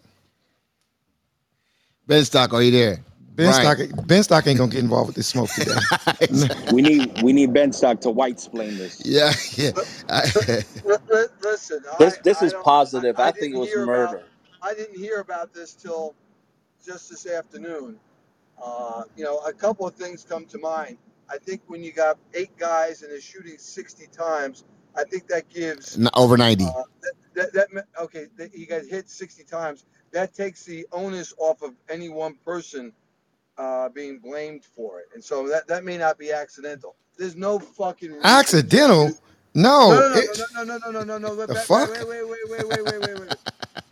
Ben 2.08 2.24
Stock, 2.24 2.52
are 2.54 2.62
you 2.62 2.70
there? 2.72 3.04
Ben 3.36 3.48
Right. 3.50 3.76
Stock. 3.88 4.06
Ben 4.08 4.22
Stock 4.24 4.46
ain't 4.48 4.58
gonna 4.58 4.72
get 4.72 4.80
involved 4.82 5.08
with 5.08 5.16
this 5.16 5.28
smoke 5.28 5.50
today. 5.50 5.76
We 6.72 6.82
need 6.82 7.22
we 7.22 7.32
need 7.32 7.52
Ben 7.52 7.72
Stock 7.72 8.00
to 8.00 8.10
white 8.10 8.32
explain 8.32 8.76
this. 8.76 9.00
Yeah, 9.04 9.32
yeah. 9.56 9.70
I- 10.08 10.24
Li- 10.84 10.96
li- 11.12 11.26
Listen, 11.42 11.80
This 12.00 12.14
I, 12.18 12.20
this 12.24 12.42
I 12.42 12.46
is 12.46 12.52
don't- 12.52 12.64
positive. 12.64 13.18
I, 13.20 13.30
didn't 13.30 13.40
think 13.40 13.54
it 13.54 13.58
was 13.58 13.76
murder. 13.86 14.04
About, 14.16 14.22
I 14.62 14.74
didn't 14.74 14.98
hear 14.98 15.20
about 15.20 15.52
this 15.54 15.74
till 15.74 16.14
just 16.84 17.10
this 17.10 17.28
afternoon. 17.28 18.00
Uh, 18.60 19.02
you 19.16 19.22
know, 19.24 19.38
a 19.38 19.52
couple 19.52 19.86
of 19.86 19.94
things 19.94 20.24
come 20.28 20.44
to 20.46 20.58
mind. 20.58 20.98
I 21.30 21.36
think 21.38 21.60
when 21.68 21.84
you 21.84 21.92
got 21.92 22.18
eight 22.34 22.56
guys 22.56 23.02
and 23.02 23.12
they're 23.12 23.20
shooting 23.20 23.56
60 23.58 24.06
times, 24.08 24.64
I 24.96 25.04
think 25.04 25.28
that 25.28 25.48
gives 25.48 25.96
over 26.14 26.36
ninety. 26.36 26.64
uh, 26.64 26.82
that, 27.34 27.52
that, 27.52 27.68
that 27.74 27.84
okay. 28.00 28.26
That 28.36 28.52
he 28.52 28.66
got 28.66 28.82
hit 28.84 29.08
60 29.08 29.44
times. 29.44 29.84
That 30.12 30.34
takes 30.34 30.64
the 30.64 30.86
onus 30.92 31.34
off 31.38 31.62
of 31.62 31.74
any 31.88 32.08
one 32.08 32.34
person 32.44 32.92
uh, 33.58 33.88
being 33.90 34.18
blamed 34.18 34.64
for 34.64 35.00
it, 35.00 35.06
and 35.14 35.22
so 35.22 35.48
that 35.48 35.66
that 35.68 35.84
may 35.84 35.98
not 35.98 36.18
be 36.18 36.32
accidental. 36.32 36.94
There's 37.18 37.36
no 37.36 37.58
fucking 37.58 38.10
reason 38.10 38.24
Accidental? 38.24 39.10
No. 39.54 39.90
no, 39.90 40.00
no, 40.00 40.08
no, 40.10 40.16
it- 40.20 40.40
no, 40.54 40.62
no, 40.62 40.78
no, 40.78 40.90
no, 40.90 41.02
no, 41.02 41.18
no, 41.18 41.18
no. 41.18 41.46
The 41.46 41.54
Wait, 41.54 41.62
fuck? 41.64 41.90
Wait, 41.90 42.06
wait, 42.08 42.28
wait, 42.28 42.40
wait, 42.48 42.68
wait, 42.68 42.84
wait, 42.84 43.00
wait, 43.02 43.20
wait. 43.20 43.36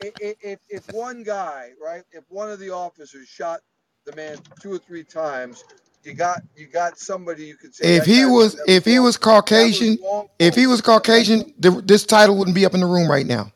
I- 0.03 0.13
i- 0.25 0.37
If, 0.43 0.61
if 0.69 0.89
one 0.93 1.23
guy, 1.25 1.73
right, 1.83 2.05
if 2.13 2.23
one 2.29 2.51
of 2.51 2.61
the 2.61 2.71
officers 2.71 3.27
shot 3.27 3.61
the 4.05 4.15
man 4.15 4.39
two 4.61 4.73
or 4.75 4.79
three 4.79 5.03
times, 5.03 5.65
you 6.05 6.15
got 6.15 6.43
you 6.57 6.69
got 6.69 6.99
somebody 6.99 7.45
you 7.47 7.57
could 7.57 7.75
say. 7.75 7.97
if 7.97 8.05
he 8.05 8.21
guy- 8.21 8.27
was 8.27 8.61
if 8.69 8.85
he 8.85 9.01
was 9.01 9.17
that 9.17 9.27
was 9.27 9.35
Caucasian, 9.43 9.99
if 10.39 10.55
he 10.55 10.67
was 10.69 10.81
Caucasian, 10.81 11.53
th- 11.61 11.85
this 11.85 12.05
title 12.07 12.37
wouldn't 12.37 12.55
be 12.55 12.65
up 12.65 12.75
in 12.75 12.81
the 12.81 12.87
room 12.87 13.11
right 13.11 13.27
now. 13.27 13.51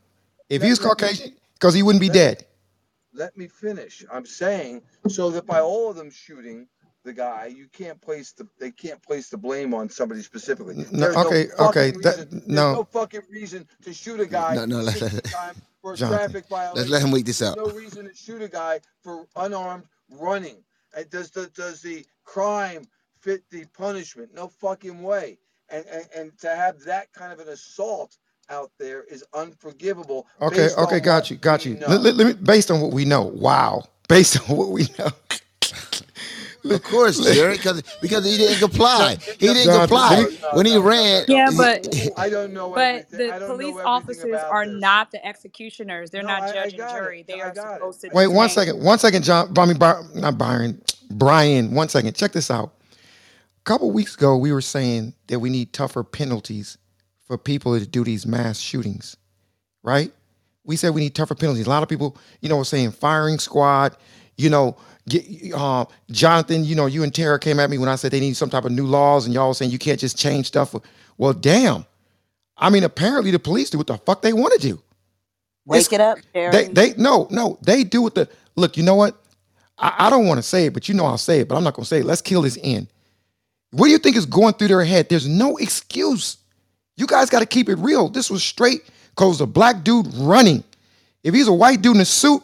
If 0.49 0.62
he 0.62 0.71
was 0.71 0.81
Let- 0.81 0.88
let 0.88 1.00
me- 1.02 1.07
Caucasian, 1.09 1.37
because 1.55 1.75
he 1.75 1.83
wouldn't 1.85 2.00
be 2.00 2.09
dead. 2.09 2.45
Let 3.20 3.36
me 3.36 3.48
finish. 3.48 4.02
I'm 4.10 4.24
saying 4.24 4.80
so 5.06 5.28
that 5.32 5.44
by 5.44 5.60
all 5.60 5.90
of 5.90 5.96
them 5.96 6.10
shooting 6.10 6.66
the 7.04 7.12
guy, 7.12 7.52
you 7.54 7.66
can't 7.70 8.00
place 8.00 8.32
the 8.32 8.48
they 8.58 8.70
can't 8.70 9.02
place 9.02 9.28
the 9.28 9.36
blame 9.36 9.74
on 9.74 9.90
somebody 9.90 10.22
specifically. 10.22 10.76
No, 10.76 10.84
There's 11.12 11.16
okay, 11.16 11.46
fucking 11.48 11.66
okay, 11.66 11.90
that- 12.00 12.16
reason- 12.16 12.30
there's 12.30 12.48
no. 12.48 12.72
no 12.76 12.84
fucking 12.84 13.20
reason 13.30 13.68
to 13.82 13.92
shoot 13.92 14.20
a 14.20 14.26
guy 14.26 14.54
No, 14.54 14.64
no, 14.64 14.78
let- 14.80 14.96
60 14.96 15.20
times 15.30 15.58
for 15.82 15.96
Jonathan, 15.96 16.18
traffic 16.30 16.48
violation. 16.48 16.76
Let's 16.78 16.88
let 16.90 17.02
him 17.02 17.10
wait 17.10 17.26
this 17.26 17.42
out. 17.42 17.56
There's 17.56 17.68
no 17.68 17.74
reason 17.74 18.08
to 18.08 18.14
shoot 18.14 18.40
a 18.40 18.48
guy 18.48 18.80
for 19.02 19.26
unarmed 19.36 19.84
running. 20.10 20.64
Uh, 20.96 21.02
Does 21.10 21.30
the 21.30 21.46
does 21.48 21.82
the 21.82 22.06
crime 22.24 22.84
fit 23.20 23.42
the 23.50 23.66
punishment? 23.76 24.32
No 24.34 24.48
fucking 24.48 25.02
way. 25.02 25.36
And 25.68 25.84
and, 25.86 26.06
and 26.16 26.38
to 26.38 26.48
have 26.56 26.80
that 26.84 27.12
kind 27.12 27.34
of 27.34 27.38
an 27.38 27.48
assault 27.50 28.16
out 28.50 28.71
there 28.78 29.04
is 29.04 29.25
unforgivable. 29.35 30.26
Okay, 30.42 30.69
okay, 30.76 31.00
got 31.00 31.30
you, 31.30 31.37
got 31.37 31.64
you. 31.64 31.76
Let, 31.88 32.00
let- 32.02 32.14
let 32.16 32.26
me, 32.26 32.33
based 32.35 32.71
on 32.71 32.80
what 32.80 32.92
we 32.92 33.04
know. 33.04 33.23
Wow. 33.23 33.85
Based 34.09 34.38
on 34.50 34.57
what 34.57 34.71
we 34.71 34.87
know. 34.99 35.09
Of 36.62 36.83
course, 36.83 37.19
Jerry, 37.21 37.57
because 37.57 37.83
because 38.02 38.23
he 38.26 38.37
didn't 38.37 38.59
comply. 38.59 39.16
He 39.38 39.47
didn't 39.47 39.64
Jonathan, 39.64 39.80
comply 39.88 40.16
let 40.19 40.30
me- 40.30 40.37
when 40.52 40.66
he 40.66 40.76
ran. 40.76 41.25
Yeah, 41.26 41.50
he- 41.50 41.57
but 41.57 41.88
I 42.19 42.28
don't 42.28 42.52
know 42.52 42.75
but 42.75 43.07
everything. 43.11 43.40
The 43.40 43.47
police 43.47 43.76
officers 43.83 44.35
are 44.42 44.66
this. 44.66 44.78
not 44.78 45.11
the 45.11 45.25
executioners. 45.26 46.11
They're 46.11 46.21
No, 46.21 46.28
not 46.28 46.42
I- 46.42 46.49
I 46.49 46.52
judge 46.52 46.73
and 46.75 46.78
got 46.78 46.97
it. 46.97 46.99
jury. 46.99 47.25
They 47.26 47.40
I 47.40 47.49
are 47.49 47.54
got 47.54 47.71
it. 47.71 47.75
supposed 47.76 48.00
to. 48.02 48.11
Wait 48.12 48.26
one 48.26 48.49
detain. 48.49 48.66
second. 48.66 48.85
One 48.85 48.99
second, 48.99 49.25
John. 49.25 49.54
I 49.57 49.64
mean, 49.64 49.78
Bri- 49.78 50.21
not 50.21 50.37
Byron. 50.37 50.83
Brian. 51.11 51.73
One 51.75 51.88
second. 51.88 52.14
Check 52.14 52.33
this 52.33 52.50
out. 52.50 52.75
A 52.92 53.64
couple 53.64 53.90
weeks 53.90 54.14
ago, 54.14 54.37
we 54.37 54.52
were 54.52 54.61
saying 54.61 55.14
that 55.28 55.38
we 55.40 55.49
need 55.49 55.73
tougher 55.73 56.04
penalties 56.04 56.76
for 57.30 57.38
people 57.38 57.78
to 57.78 57.87
do 57.87 58.02
these 58.02 58.26
mass 58.26 58.58
shootings, 58.58 59.16
right? 59.84 60.12
We 60.64 60.75
said 60.75 60.92
we 60.94 61.00
need 61.00 61.14
tougher 61.14 61.37
penalties. 61.37 61.66
A 61.66 61.70
lot 61.70 61.84
of 61.84 61.88
people, 61.88 62.16
you 62.40 62.49
know, 62.49 62.56
were 62.56 62.64
saying 62.64 62.90
firing 62.90 63.38
squad. 63.38 63.96
You 64.37 64.50
know, 64.50 64.76
get, 65.08 65.25
uh, 65.54 65.84
Jonathan. 66.10 66.64
You 66.64 66.75
know, 66.75 66.87
you 66.87 67.04
and 67.04 67.14
Tara 67.14 67.38
came 67.38 67.60
at 67.60 67.70
me 67.70 67.78
when 67.78 67.88
I 67.88 67.94
said 67.94 68.10
they 68.10 68.18
need 68.18 68.37
some 68.37 68.50
type 68.50 68.64
of 68.64 68.72
new 68.72 68.84
laws, 68.84 69.26
and 69.26 69.34
y'all 69.34 69.46
were 69.46 69.54
saying 69.54 69.70
you 69.70 69.78
can't 69.78 70.00
just 70.00 70.18
change 70.18 70.46
stuff. 70.46 70.75
Well, 71.18 71.32
damn. 71.32 71.87
I 72.56 72.68
mean, 72.68 72.82
apparently 72.82 73.30
the 73.30 73.38
police 73.38 73.70
do 73.70 73.78
what 73.78 73.87
the 73.87 73.96
fuck 73.99 74.22
they 74.22 74.32
want 74.32 74.52
to 74.54 74.58
do. 74.68 74.82
Wake 75.66 75.82
It's- 75.82 75.92
it 75.92 76.00
up, 76.00 76.18
Jerry. 76.34 76.50
They 76.50 76.68
they 76.68 76.94
no 76.96 77.28
no 77.30 77.58
they 77.62 77.84
do 77.84 78.02
what 78.02 78.16
the 78.16 78.28
look. 78.56 78.76
You 78.76 78.82
know 78.82 78.96
what? 78.96 79.22
I, 79.78 79.94
I 80.06 80.10
don't 80.10 80.26
want 80.26 80.38
to 80.38 80.42
say 80.42 80.66
it, 80.66 80.75
but 80.75 80.88
you 80.88 80.94
know 80.96 81.06
I'll 81.06 81.16
say 81.16 81.40
it. 81.40 81.49
But 81.49 81.54
I'm 81.54 81.62
not 81.62 81.75
gonna 81.75 81.87
say 81.87 82.00
it. 82.00 82.06
Let's 82.06 82.22
kill 82.22 82.42
this 82.42 82.58
end. 82.60 82.88
What 83.70 83.87
do 83.87 83.92
you 83.92 83.99
think 83.99 84.16
is 84.16 84.26
going 84.26 84.54
through 84.54 84.68
their 84.68 84.84
head? 84.84 85.08
There's 85.08 85.28
no 85.28 85.56
excuse. 85.58 86.38
You 87.00 87.07
guys 87.07 87.30
got 87.30 87.40
to 87.40 87.47
keep 87.47 87.69
it 87.71 87.76
real. 87.76 88.09
This 88.11 88.30
was 88.30 88.45
straight 88.45 88.83
cause 89.16 89.40
a 89.40 89.47
black 89.47 89.83
dude 89.85 90.07
running. 90.14 90.62
If 91.25 91.35
he's 91.35 91.49
a 91.49 91.52
white 91.52 91.80
dude 91.83 91.97
in 91.97 92.02
a 92.02 92.04
suit, 92.04 92.42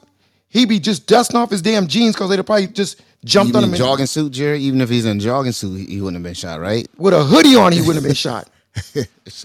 he'd 0.49 0.69
be 0.69 0.81
just 0.81 1.07
dusting 1.07 1.37
off 1.39 1.51
his 1.51 1.61
damn 1.63 1.87
jeans 1.87 2.15
because 2.15 2.31
they'd 2.31 2.39
have 2.39 2.47
probably 2.47 2.67
just 2.69 2.99
You 3.01 3.05
jumped 3.29 3.55
on 3.55 3.63
mean 3.63 3.69
him 3.69 3.75
and- 3.75 3.79
jogging 3.79 4.07
suit, 4.07 4.33
Jerry? 4.33 4.61
Even 4.61 4.81
if 4.81 4.89
he's 4.89 5.05
in 5.05 5.21
jogging 5.21 5.53
suit, 5.53 5.77
he- 5.77 5.87
he 5.97 6.01
wouldn't 6.01 6.17
have 6.17 6.23
been 6.25 6.35
shot, 6.35 6.59
right? 6.61 6.89
with 6.97 7.13
a 7.15 7.23
hoodie 7.23 7.55
on. 7.57 7.73
He 7.73 7.81
wouldn't 7.81 7.97
have 7.97 8.05
been 8.05 8.15
shot. 8.15 8.49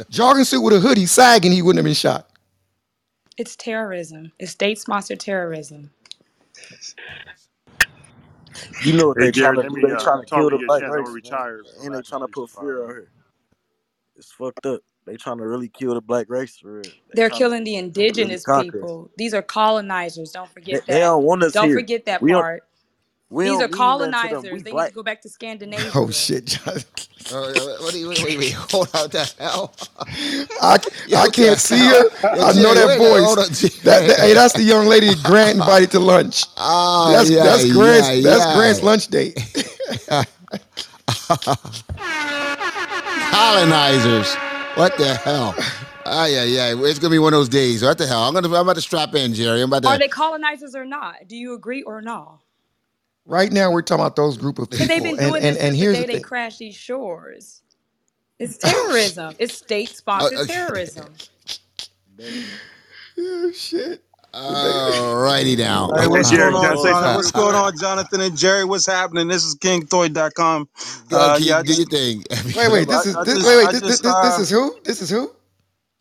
Jogging 0.09 0.45
suit 0.45 0.61
with 0.61 0.73
a 0.75 0.79
hoodie 0.79 1.05
sagging, 1.05 1.51
he 1.51 1.61
wouldn't 1.61 1.77
have 1.79 1.85
been 1.85 1.93
shot. 1.93 2.29
It's 3.37 3.55
terrorism. 3.55 4.31
It's 4.39 4.51
state-sponsored 4.51 5.19
terrorism. 5.19 5.89
You 8.83 8.93
know 8.93 9.07
what 9.09 9.17
Hey 9.19 9.31
they 9.31 9.31
trying 9.31 9.55
to 9.55 9.63
do? 9.63 9.75
me 9.75 9.81
They 9.87 9.91
uh, 9.93 9.99
trying 9.99 10.21
to 10.21 10.25
kill 10.25 10.49
the 10.49 10.57
black 10.67 10.81
chance. 10.81 10.93
Race, 10.93 11.03
gonna 11.03 11.03
man. 11.03 11.13
retire. 11.13 11.61
So 11.65 11.81
And 11.85 11.95
they 11.95 11.99
I 11.99 12.01
trying 12.01 12.21
to 12.21 12.27
put 12.27 12.43
just 12.47 12.55
follow. 12.55 12.67
fear 12.67 12.83
out 12.83 12.89
here. 12.89 13.09
It's 14.15 14.31
fucked 14.31 14.65
up. 14.65 14.81
They 15.05 15.17
trying 15.17 15.39
to 15.39 15.47
really 15.47 15.69
kill 15.69 15.95
the 15.95 16.01
black 16.01 16.27
race 16.29 16.57
for 16.57 16.73
real. 16.81 16.91
They 17.09 17.15
They're 17.15 17.29
killing 17.31 17.63
the 17.65 17.75
indigenous 17.77 18.45
conquer 18.45 18.81
people. 18.81 19.11
These 19.17 19.33
are 19.33 19.41
colonizers. 19.43 20.31
Don't 20.31 20.51
They, 20.69 20.79
forget 20.79 20.87
they 20.87 20.99
that. 20.99 21.01
don't 21.01 21.23
want 21.23 21.43
us 21.43 21.55
Don't 21.55 21.59
here. 21.59 21.73
forget 21.73 22.05
that 22.05 22.21
We 22.21 22.31
part. 22.31 22.63
We 23.29 23.45
These 23.45 23.61
are 23.61 23.67
don't 23.67 23.71
mean 23.71 23.97
nothing 23.97 24.15
to 24.15 24.29
them. 24.29 24.49
colonizers. 24.49 24.51
We 24.51 24.63
They 24.63 24.73
need 24.73 24.87
to 24.87 24.93
go 24.93 25.03
back 25.03 25.21
to 25.23 25.29
Scandinavia. 25.29 25.95
Oh 25.95 26.11
shit, 26.11 26.45
John. 26.45 26.77
Uh, 27.31 27.53
what 27.81 27.93
do 27.93 27.99
you, 27.99 28.09
wait, 28.09 28.21
wait, 28.23 28.37
wait, 28.39 28.53
hold 28.53 28.89
on, 28.95 29.09
the 29.09 29.31
hell? 29.39 29.73
I, 30.61 30.79
Yo, 31.07 31.19
I 31.19 31.27
can't 31.29 31.59
see 31.59 31.89
her. 31.89 32.05
Yo, 32.31 32.41
I 32.41 32.53
know 32.53 32.73
that 32.75 32.87
wait 32.87 32.99
a 32.99 33.01
minute, 33.01 33.21
hold 33.21 33.39
on, 33.39 33.47
voice. 33.49 33.81
That, 33.83 34.07
that- 34.07 34.19
hey, 34.19 34.33
that's 34.33 34.53
the 34.55 34.63
young 34.63 34.87
lady 34.87 35.15
Grant 35.23 35.57
invited 35.57 35.91
to 35.91 35.99
lunch. 35.99 36.45
Oh, 36.57 37.11
That's 37.11 37.29
yeah, 37.29 37.43
that's 37.43 37.65
Grant's 37.65 38.09
yeah, 38.09 38.21
that's 38.23 38.45
yeah. 38.45 38.53
Grant's 38.55 38.83
lunch 38.83 39.07
date. 39.07 39.37
Colonizers. 43.31 44.37
What 44.75 44.97
the 44.97 45.15
hell? 45.15 45.55
Ah, 46.05 46.25
yeah, 46.25 46.43
yeah. 46.43 46.73
It's 46.77 46.99
gonna 46.99 47.11
be 47.11 47.19
one 47.19 47.33
of 47.33 47.39
those 47.39 47.49
days. 47.49 47.83
What 47.83 47.97
the 47.97 48.07
hell? 48.07 48.23
I'm 48.23 48.33
gonna. 48.33 48.47
I'm 48.47 48.53
about 48.55 48.75
to 48.75 48.81
strap 48.81 49.13
in, 49.15 49.33
Jerry. 49.33 49.61
I'm 49.61 49.69
about 49.69 49.83
to. 49.83 49.89
Are 49.89 49.97
they 49.99 50.07
colonizers 50.07 50.75
or 50.75 50.85
not? 50.85 51.27
Do 51.27 51.35
you 51.35 51.53
agree 51.53 51.83
or 51.83 52.01
not? 52.01 52.39
Right 53.25 53.51
now, 53.51 53.71
we're 53.71 53.81
talking 53.83 54.01
about 54.03 54.15
those 54.15 54.37
group 54.37 54.59
of 54.59 54.69
Because 54.69 54.87
they've 54.87 55.03
people, 55.03 55.17
been 55.17 55.19
and 55.25 55.31
doing 55.31 55.43
and 55.43 55.55
this 55.57 55.63
and 55.63 55.75
since 55.77 55.79
the 55.79 55.93
day 55.93 56.01
the 56.01 56.07
they 56.07 56.13
thing. 56.15 56.23
crashed 56.23 56.59
these 56.59 56.75
shores. 56.75 57.61
It's 58.39 58.57
terrorism. 58.57 59.35
It's 59.37 59.53
state-sponsored 59.53 60.39
Uh, 60.39 60.45
terrorism. 60.45 61.13
Oh 63.19 63.51
shit. 63.51 64.03
Alrighty 64.33 65.57
now. 65.57 65.91
Hey, 65.95 66.07
Hey, 66.07 66.07
what's 66.07 66.29
Jerry, 66.29 66.51
going 66.51 66.65
on, 66.65 66.77
say 66.77 66.93
Jonathan? 66.93 67.15
What's 67.15 67.31
going 67.31 67.55
on, 67.55 67.77
Jonathan 67.77 68.21
and 68.21 68.37
Jerry? 68.37 68.65
What's 68.65 68.85
happening? 68.85 69.27
This 69.27 69.43
is 69.43 69.55
KingToy.com. 69.57 70.69
Go, 71.09 71.17
Uh, 71.19 71.37
Keith, 71.37 71.47
yeah, 71.47 71.63
do 71.63 71.73
your 71.73 71.85
thing. 71.87 72.23
Wait, 72.55 72.71
wait. 72.71 72.87
This 72.87 73.05
is 73.07 73.15
this. 73.25 73.35
just, 73.35 73.47
Wait, 73.47 73.57
wait. 73.57 73.71
This, 73.71 73.81
this, 73.81 74.01
just, 74.01 74.03
this, 74.03 74.17
this 74.21 74.39
uh, 74.39 74.41
is 74.41 74.49
who? 74.49 74.79
This 74.83 75.01
is 75.01 75.09
who? 75.09 75.31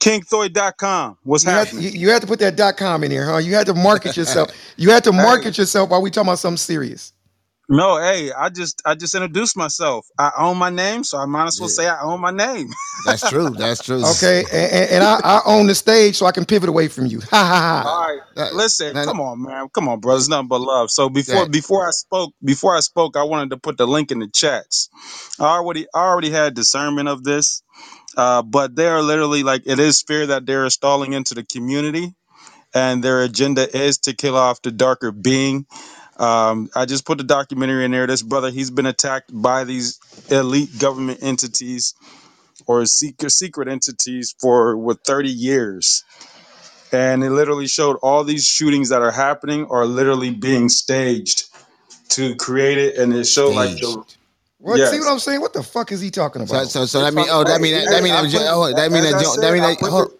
KingToy.com. 0.00 1.18
What's 1.24 1.44
You 1.44 1.50
had 1.50 1.68
happening? 1.68 1.84
you, 1.84 1.90
you 1.90 2.10
had 2.10 2.22
to 2.22 2.28
put 2.28 2.38
that 2.40 2.56
dot 2.56 2.76
com 2.76 3.04
in 3.04 3.10
here, 3.10 3.26
huh? 3.26 3.38
You 3.38 3.54
had 3.54 3.66
to 3.66 3.74
market 3.74 4.16
yourself. 4.16 4.50
You 4.76 4.90
had 4.90 5.04
to 5.04 5.12
market 5.12 5.58
yourself 5.58 5.90
while 5.90 6.02
we 6.02 6.10
talking 6.10 6.28
about 6.28 6.38
something 6.38 6.56
serious. 6.58 7.12
No, 7.70 7.98
hey, 8.00 8.32
I 8.32 8.50
just, 8.50 8.82
I 8.86 8.96
just 8.96 9.14
introduced 9.16 9.56
myself. 9.56 10.06
I 10.18 10.32
own 10.38 10.58
my 10.58 10.70
name, 10.70 11.04
so 11.04 11.18
I 11.18 11.26
might 11.26 11.46
as 11.48 11.58
well 11.60 11.68
Yeah, 11.68 11.76
say 11.76 11.88
I 11.88 12.02
own 12.02 12.20
my 12.20 12.32
name. 12.32 12.70
that's 13.04 13.24
true. 13.24 13.50
That's 13.50 13.82
true. 13.82 14.04
Okay, 14.04 14.40
and, 14.52 14.72
and, 14.72 14.90
and 14.92 15.04
I, 15.04 15.20
I 15.24 15.42
own 15.46 15.66
the 15.68 15.74
stage, 15.76 16.16
so 16.16 16.26
I 16.26 16.32
can 16.32 16.44
pivot 16.46 16.68
away 16.70 16.88
from 16.88 17.06
you. 17.06 17.20
Ha 17.20 17.28
ha 17.30 17.60
All 17.82 17.82
ha. 17.82 18.06
right, 18.08 18.20
That- 18.36 18.54
listen, 18.54 18.94
that- 18.94 19.06
come 19.06 19.20
on, 19.20 19.42
man, 19.42 19.68
come 19.74 19.88
on, 19.88 20.00
bro. 20.00 20.16
It's 20.16 20.28
nothing 20.28 20.48
but 20.48 20.60
love. 20.60 20.90
So 20.90 21.08
before, 21.10 21.46
that- 21.46 21.48
before 21.48 21.86
I 21.86 21.92
spoke, 21.92 22.34
before 22.44 22.76
I 22.76 22.80
spoke, 22.80 23.16
I 23.16 23.24
wanted 23.24 23.50
to 23.50 23.58
put 23.58 23.78
the 23.78 23.86
link 23.86 24.12
in 24.12 24.20
the 24.20 24.28
chats. 24.28 24.90
I 25.40 25.44
already, 25.56 25.86
I 25.94 26.00
already 26.00 26.30
had 26.30 26.54
discernment 26.54 27.08
of 27.08 27.24
this. 27.24 27.62
Uh, 28.16 28.42
but 28.42 28.76
they 28.76 28.88
are 28.88 29.02
literally 29.02 29.42
like 29.44 29.64
it 29.66 29.80
is 29.80 30.02
fear 30.02 30.28
that 30.28 30.46
they're 30.46 30.64
installing 30.66 31.14
into 31.14 31.34
the 31.34 31.44
community, 31.44 32.14
and 32.74 33.04
their 33.04 33.22
agenda 33.22 33.68
is 33.76 33.98
to 34.00 34.14
kill 34.14 34.36
off 34.36 34.62
the 34.62 34.72
darker 34.72 35.12
being. 35.12 35.66
Um, 36.20 36.70
I 36.76 36.86
just 36.86 37.06
put 37.06 37.18
the 37.18 37.24
documentary 37.24 37.86
in 37.86 37.92
there. 37.92 38.08
This 38.08 38.22
brother, 38.22 38.50
he's 38.50 38.72
been 38.72 38.86
attacked 38.86 39.32
by 39.34 39.64
these 39.64 40.00
elite 40.30 40.78
government 40.78 41.20
entities 41.22 41.94
or 42.66 42.86
secret 42.86 43.30
secret 43.30 43.68
entities 43.68 44.34
for 44.40 44.76
what 44.78 44.98
30 45.06 45.30
years, 45.30 46.04
and 46.92 47.24
it 47.24 47.30
literally 47.30 47.68
showed 47.68 47.96
all 48.02 48.24
these 48.24 48.46
shootings 48.46 48.90
that 48.90 49.02
are 49.02 49.12
happening 49.12 49.66
are 49.70 49.86
literally 49.86 50.30
being 50.32 50.68
staged 50.70 51.44
to 52.10 52.36
create 52.36 52.78
it, 52.78 52.96
and 52.98 53.14
it 53.14 53.26
showed 53.26 53.54
like 53.54 53.78
the 53.80 53.90
Staged. 53.90 54.18
What? 54.58 54.86
See 54.86 54.98
yes. 54.98 55.00
what 55.00 55.10
I'm 55.12 55.20
saying? 55.20 55.40
What 55.42 55.54
the 55.54 55.62
fuck 55.62 55.92
is 55.92 56.00
he 56.00 56.10
talking 56.10 56.42
So, 56.44 56.64
about? 56.64 56.66
so, 56.66 56.86
so 56.86 57.00
They 57.00 57.04
that 57.04 57.14
mean, 57.14 57.26
talk. 57.26 57.30
oh, 57.30 57.44
that 57.44 57.60
Hey, 57.60 57.62
mean, 57.62 57.74
that, 57.74 57.90
that 57.90 58.02
hey, 58.02 58.04
mean, 58.04 58.14
I 58.14 58.24
that, 58.24 58.30
put, 58.30 58.42
oh, 58.48 58.72
that 58.74 58.92
mean 58.92 59.02
as 59.02 59.12
that, 59.12 59.16
I 59.16 59.22
jo- 59.22 59.38
that 59.38 59.52
said, 59.52 59.54
mean 59.54 59.62
I 59.62 59.72
that, 59.78 59.78
put 59.78 59.90
hold, 59.90 60.08
the, 60.08 60.10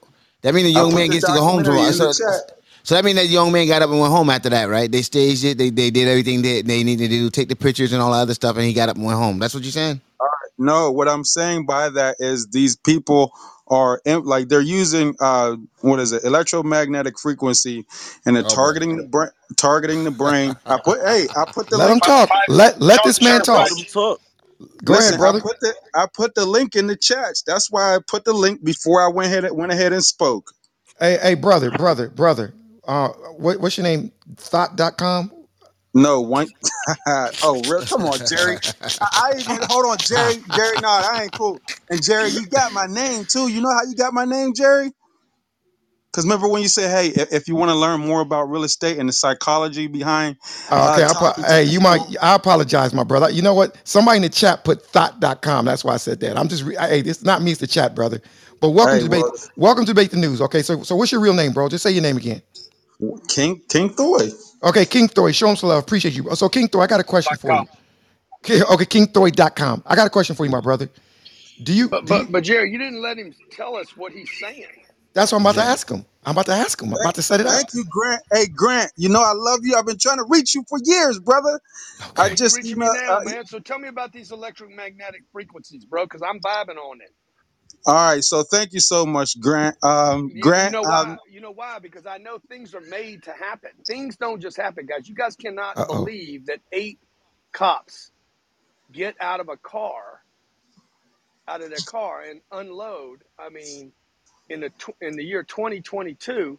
that 0.43 0.55
mean 0.55 0.65
the 0.65 0.71
I 0.75 0.85
young 0.85 0.93
put 0.93 1.07
man 1.07 1.09
the 1.09 1.15
gets 1.15 1.27
to 1.27 1.33
go 1.33 1.43
home 1.43 1.65
documentary 1.65 1.65
tomorrow. 1.65 1.91
in 1.91 1.99
the 1.99 2.09
So, 2.09 2.13
chat. 2.13 2.60
So 2.85 2.95
that 2.97 3.05
mean 3.05 3.17
that 3.17 3.29
young 3.29 3.53
man 3.53 3.67
got 3.69 3.83
up 3.83 3.91
and 3.91 4.01
went 4.01 4.13
home 4.13 4.31
after 4.31 4.51
that, 4.51 4.67
right? 4.67 4.91
They 4.91 5.03
staged 5.03 5.45
it. 5.45 5.59
They, 5.59 5.71
they 5.71 5.91
did 5.91 6.09
everything 6.09 6.43
that 6.43 6.65
they 6.67 6.85
needed 6.85 7.11
to 7.11 7.17
do, 7.17 7.31
take 7.31 7.49
the 7.49 7.57
pictures 7.57 7.93
and 7.93 8.03
all 8.03 8.13
that 8.13 8.21
other 8.21 8.35
stuff, 8.35 8.57
and 8.57 8.65
he 8.67 8.73
got 8.75 8.89
up 8.89 8.97
and 8.97 9.05
went 9.07 9.19
home. 9.19 9.39
That's 9.39 9.55
what 9.55 9.65
you're 9.65 9.73
saying? 9.73 10.01
No, 10.59 10.93
what 10.93 11.09
I'm 11.09 11.25
saying 11.25 11.67
by 11.67 11.91
that 11.91 12.17
is 12.21 12.49
these 12.49 12.77
people 12.77 13.33
are 13.69 14.01
in, 14.05 14.25
like 14.25 14.49
they're 14.49 14.61
using 14.61 15.15
uh 15.21 15.57
what 15.81 16.01
is 16.01 16.13
it 16.13 16.25
electromagnetic 16.25 17.19
frequency 17.19 17.87
and 18.27 18.37
they're 18.37 18.43
Oh 18.43 18.55
targeting 18.55 18.97
the 18.97 19.05
brain 19.05 19.31
targeting 19.57 20.05
the 20.05 20.13
brain. 20.13 20.57
I 20.69 20.79
put 20.85 21.01
hey 21.07 21.29
I 21.37 21.45
put 21.53 21.71
the 21.71 21.79
Let 21.79 21.91
him 21.91 22.01
talk. 22.01 22.31
Let 22.49 22.81
let 22.81 23.03
this 23.03 23.23
man 23.23 23.43
talk. 23.43 23.71
Let 23.71 23.71
them 23.71 23.87
talk. 23.93 24.21
Go 24.85 24.95
Listen, 24.95 24.99
ahead, 24.99 25.17
brother. 25.19 25.41
I 25.41 25.49
put 25.49 25.57
the 25.61 25.75
I 25.95 26.07
put 26.15 26.35
the 26.37 26.47
link 26.47 26.77
in 26.77 26.89
the 26.89 26.97
chats. 26.97 27.43
That's 27.47 27.71
why 27.71 27.97
I 27.97 28.01
put 28.07 28.25
the 28.25 28.35
link 28.35 28.65
before 28.65 29.03
I 29.03 29.09
went 29.09 29.29
ahead 29.33 29.51
went 29.53 29.73
ahead 29.73 29.93
and 29.93 30.05
spoke. 30.05 30.53
Hey, 31.01 31.19
hey, 31.23 31.35
brother, 31.35 31.71
brother, 31.71 32.09
brother. 32.11 32.55
Uh, 32.91 33.11
what, 33.39 33.61
what's 33.61 33.79
your 33.79 33.85
name? 33.85 34.13
Thought.com? 34.37 35.33
No 35.95 36.21
one. 36.23 36.49
oh, 37.43 37.63
real? 37.63 37.85
Come 37.85 38.03
on, 38.07 38.21
Jerry. 38.27 38.59
I, 39.01 39.09
I 39.37 39.41
even 39.41 39.59
hold 39.69 39.87
on, 39.87 39.99
Jerry. 40.05 40.43
Jerry, 40.51 40.79
no, 40.81 40.89
I 40.89 41.23
ain't 41.25 41.35
cool. 41.35 41.63
And 41.91 42.03
Jerry, 42.03 42.33
you 42.33 42.47
got 42.49 42.73
my 42.73 42.87
name 42.89 43.27
too. 43.31 43.49
You 43.49 43.61
know 43.63 43.71
how 43.71 43.89
you 43.89 43.97
got 43.97 44.15
my 44.15 44.25
name, 44.27 44.53
Jerry? 44.55 44.93
Because 46.13 46.25
remember 46.27 46.49
when 46.49 46.63
you 46.63 46.69
said, 46.69 46.91
"Hey, 46.91 47.09
if, 47.23 47.33
if 47.33 47.49
you 47.49 47.57
want 47.57 47.71
to 47.71 47.77
learn 47.77 48.01
more 48.01 48.21
about 48.23 48.45
real 48.51 48.65
estate 48.65 48.99
and 48.99 49.09
the 49.09 49.15
psychology 49.15 49.89
behind 49.89 50.37
okay, 50.73 51.05
uh, 51.05 51.11
apo- 51.11 51.35
to 51.37 51.43
hey, 51.47 51.65
you 51.65 51.81
might. 51.81 52.03
I 52.23 52.35
apologize, 52.37 52.95
my 52.95 53.05
brother. 53.05 53.31
You 53.31 53.43
know 53.43 53.55
what? 53.55 53.77
Somebody 53.85 54.19
in 54.19 54.23
the 54.23 54.31
chat 54.31 54.65
put 54.65 54.85
thought.com. 54.87 55.67
That's 55.67 55.85
why 55.85 55.95
I 55.95 55.99
said 55.99 56.21
that. 56.21 56.39
I'm 56.39 56.49
just. 56.49 56.65
Re- 56.65 56.77
hey, 56.79 57.03
this 57.03 57.19
is 57.19 57.25
not 57.25 57.43
me. 57.43 57.53
It's 57.53 57.61
the 57.61 57.67
chat, 57.69 57.95
brother. 57.95 58.21
But 58.61 58.71
welcome 58.71 58.99
hey, 58.99 59.01
to 59.01 59.05
debate. 59.05 59.27
well, 59.27 59.37
Welcome 59.57 59.87
to 59.87 59.93
debate 59.93 60.13
the 60.13 60.19
news. 60.19 60.41
Okay, 60.43 60.63
so 60.63 60.83
so 60.85 60.97
what's 60.97 61.13
your 61.13 61.21
real 61.23 61.35
name, 61.35 61.53
bro? 61.53 61.69
Just 61.69 61.83
say 61.85 61.93
your 61.93 62.03
name 62.03 62.17
again. 62.19 62.43
King 63.29 63.63
King 63.69 63.91
Thoy. 63.91 64.33
Okay, 64.63 64.87
King 64.87 65.09
Thor. 65.09 65.33
Show 65.33 65.49
him 65.51 65.57
some 65.57 65.71
love. 65.71 65.83
Appreciate 65.83 66.15
you. 66.15 66.35
So 66.37 66.49
King 66.49 66.69
Thor, 66.69 66.83
I 66.83 66.89
got 66.89 67.01
a 67.01 67.05
question 67.05 67.37
for 67.37 67.55
you. 67.55 67.65
com. 67.65 67.69
Okay, 68.45 68.63
okay, 68.63 68.87
KingThoy.com. 68.87 69.85
I 69.87 69.97
got 69.97 70.07
a 70.07 70.11
question 70.11 70.37
for 70.37 70.45
you, 70.47 70.51
my 70.53 70.61
brother. 70.61 70.91
Do 71.63 71.73
you 71.75 71.91
But 71.91 72.07
do 72.07 72.15
you? 72.15 72.27
but 72.27 72.33
but 72.33 72.45
Jerry, 72.45 72.71
you 72.73 72.79
didn't 72.79 73.03
let 73.03 73.19
him 73.19 73.33
tell 73.53 73.77
us 73.77 73.97
what 73.97 74.13
he's 74.13 74.33
saying. 74.39 74.67
That's 75.15 75.33
what 75.33 75.39
I'm 75.39 75.43
about 75.47 75.57
to 75.57 75.63
ask 75.63 75.91
him. 75.91 76.07
I'm 76.25 76.33
about 76.33 76.47
to 76.47 76.53
ask 76.55 76.81
him. 76.83 76.91
I'm 76.95 76.99
Thank, 76.99 77.01
about 77.01 77.17
to 77.17 77.23
set 77.23 77.41
it 77.41 77.47
up. 77.47 77.55
thank 77.55 77.69
you, 77.75 77.85
Grant. 77.91 78.23
Hey, 78.33 78.47
Grant. 78.49 78.93
You 78.97 79.11
know 79.11 79.23
I 79.23 79.33
love 79.35 79.61
you. 79.65 79.77
I've 79.77 79.87
been 79.87 79.99
trying 79.99 80.19
to 80.19 80.27
reach 80.29 80.55
you 80.55 80.65
for 80.69 80.79
years, 80.85 81.21
brother. 81.21 81.61
I 82.19 82.29
Okay. 82.29 82.37
you 82.37 82.37
just 82.37 82.61
reaching 82.61 82.79
me 82.81 82.89
emailed. 82.89 82.93
now, 82.93 83.19
Uh, 83.19 83.21
man. 83.21 83.47
So 83.47 83.59
tell 83.61 83.79
me 83.79 83.89
about 83.89 84.13
these 84.13 84.33
electromagnetic 84.33 85.23
frequencies, 85.33 85.85
bro, 85.87 86.05
because 86.05 86.23
I'm 86.23 86.41
vibing 86.41 86.79
on 86.79 87.01
it. 87.03 87.15
All 87.87 87.95
right. 87.95 88.25
So 88.25 88.45
thank 88.45 88.73
you 88.75 88.81
so 88.81 89.07
much, 89.07 89.41
Grant. 89.41 89.77
Um, 89.85 90.33
You, 90.33 90.49
you 90.55 90.69
Grant. 90.69 90.71
know 90.71 90.85
Um, 90.85 90.91
why? 90.91 91.19
You 91.31 91.41
know 91.41 91.53
why? 91.53 91.79
Because 91.81 92.07
I 92.07 92.19
know 92.19 92.39
things 92.49 92.75
are 92.75 92.81
made 92.83 93.25
to 93.25 93.33
happen. 93.33 93.71
Things 93.87 94.17
don't 94.17 94.41
just 94.41 94.57
happen, 94.57 94.87
guys. 94.87 95.09
You 95.09 95.15
guys 95.17 95.37
cannot 95.37 95.79
Uh 95.79 95.87
oh. 95.93 96.05
believe 96.05 96.47
that 96.47 96.61
eight 96.73 97.01
cops 97.53 98.13
get 98.93 99.17
out 99.21 99.41
of 99.41 99.49
a 99.49 99.57
car, 99.59 100.23
out 101.49 101.63
of 101.63 101.71
their 101.71 101.83
car, 101.83 102.23
and 102.23 102.41
unload. 102.53 103.25
I 103.39 103.51
mean, 103.51 103.93
in 104.51 104.61
the 104.61 104.71
tw- 104.71 104.97
in 105.03 105.17
the 105.17 105.25
year 105.25 105.45
2022, 105.45 106.59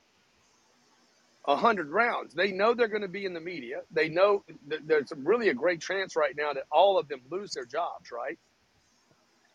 a 1.45 1.55
hundred 1.57 1.89
rounds. 1.89 2.33
They 2.35 2.51
know 2.51 2.73
they're 2.73 2.87
going 2.89 3.01
to 3.03 3.07
be 3.09 3.25
in 3.25 3.33
the 3.33 3.41
media. 3.41 3.81
They 3.91 4.09
know 4.09 4.43
that 4.67 4.87
there's 4.87 5.11
really 5.17 5.49
a 5.49 5.53
great 5.55 5.81
chance 5.81 6.15
right 6.15 6.35
now 6.37 6.53
that 6.53 6.65
all 6.71 6.99
of 6.99 7.07
them 7.09 7.21
lose 7.31 7.53
their 7.53 7.65
jobs. 7.65 8.11
Right. 8.11 8.39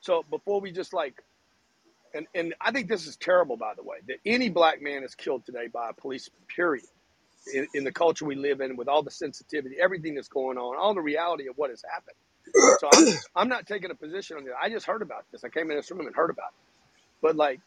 So 0.00 0.24
before 0.30 0.60
we 0.60 0.72
just 0.72 0.94
like 0.94 1.22
and 2.16 2.26
and 2.34 2.54
I 2.60 2.72
think 2.72 2.88
this 2.88 3.06
is 3.06 3.16
terrible, 3.16 3.56
by 3.56 3.74
the 3.74 3.82
way, 3.82 3.98
that 4.08 4.16
any 4.26 4.48
black 4.48 4.82
man 4.82 5.04
is 5.04 5.14
killed 5.14 5.46
today 5.46 5.68
by 5.72 5.90
a 5.90 5.92
policeman. 5.92 6.40
Period. 6.54 6.86
In, 7.54 7.68
in 7.74 7.84
the 7.84 7.92
culture 7.92 8.24
we 8.24 8.34
live 8.34 8.60
in, 8.60 8.76
with 8.76 8.88
all 8.88 9.04
the 9.04 9.10
sensitivity, 9.12 9.76
everything 9.80 10.16
that's 10.16 10.28
going 10.28 10.58
on, 10.58 10.76
all 10.76 10.94
the 10.94 11.00
reality 11.00 11.48
of 11.48 11.56
what 11.56 11.70
has 11.70 11.82
happened. 11.88 12.16
So 12.80 12.88
I'm 12.92 13.42
I'm 13.44 13.48
not 13.48 13.66
taking 13.66 13.90
a 13.90 13.94
position 13.94 14.36
on 14.36 14.44
this. 14.44 14.54
I 14.60 14.68
just 14.70 14.86
heard 14.86 15.02
about 15.02 15.24
this. 15.32 15.44
I 15.44 15.48
came 15.48 15.70
in 15.70 15.76
this 15.76 15.90
room 15.90 16.06
and 16.06 16.16
heard 16.16 16.30
about 16.30 16.48
it. 16.48 16.66
But 17.22 17.36
like 17.36 17.60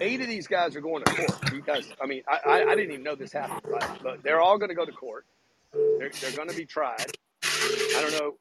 eight 0.00 0.20
of 0.20 0.26
these 0.28 0.46
guys 0.46 0.76
are 0.76 0.80
going 0.80 1.04
to 1.04 1.12
court. 1.12 1.52
You 1.52 1.62
guys, 1.62 1.90
I 2.02 2.06
mean, 2.06 2.22
I 2.28 2.40
I, 2.48 2.64
I 2.72 2.74
didn't 2.76 2.92
even 2.92 3.02
know 3.04 3.14
this 3.14 3.32
happened, 3.32 3.62
right? 3.64 4.02
But 4.02 4.22
they're 4.22 4.40
all 4.40 4.58
going 4.58 4.70
to 4.70 4.74
go 4.74 4.84
to 4.84 4.92
court. 4.92 5.24
They're 5.72 6.10
they're 6.20 6.32
going 6.36 6.50
to 6.50 6.56
be 6.56 6.66
tried. 6.66 7.06
I 7.44 8.00
don't 8.02 8.12
know. 8.12 8.36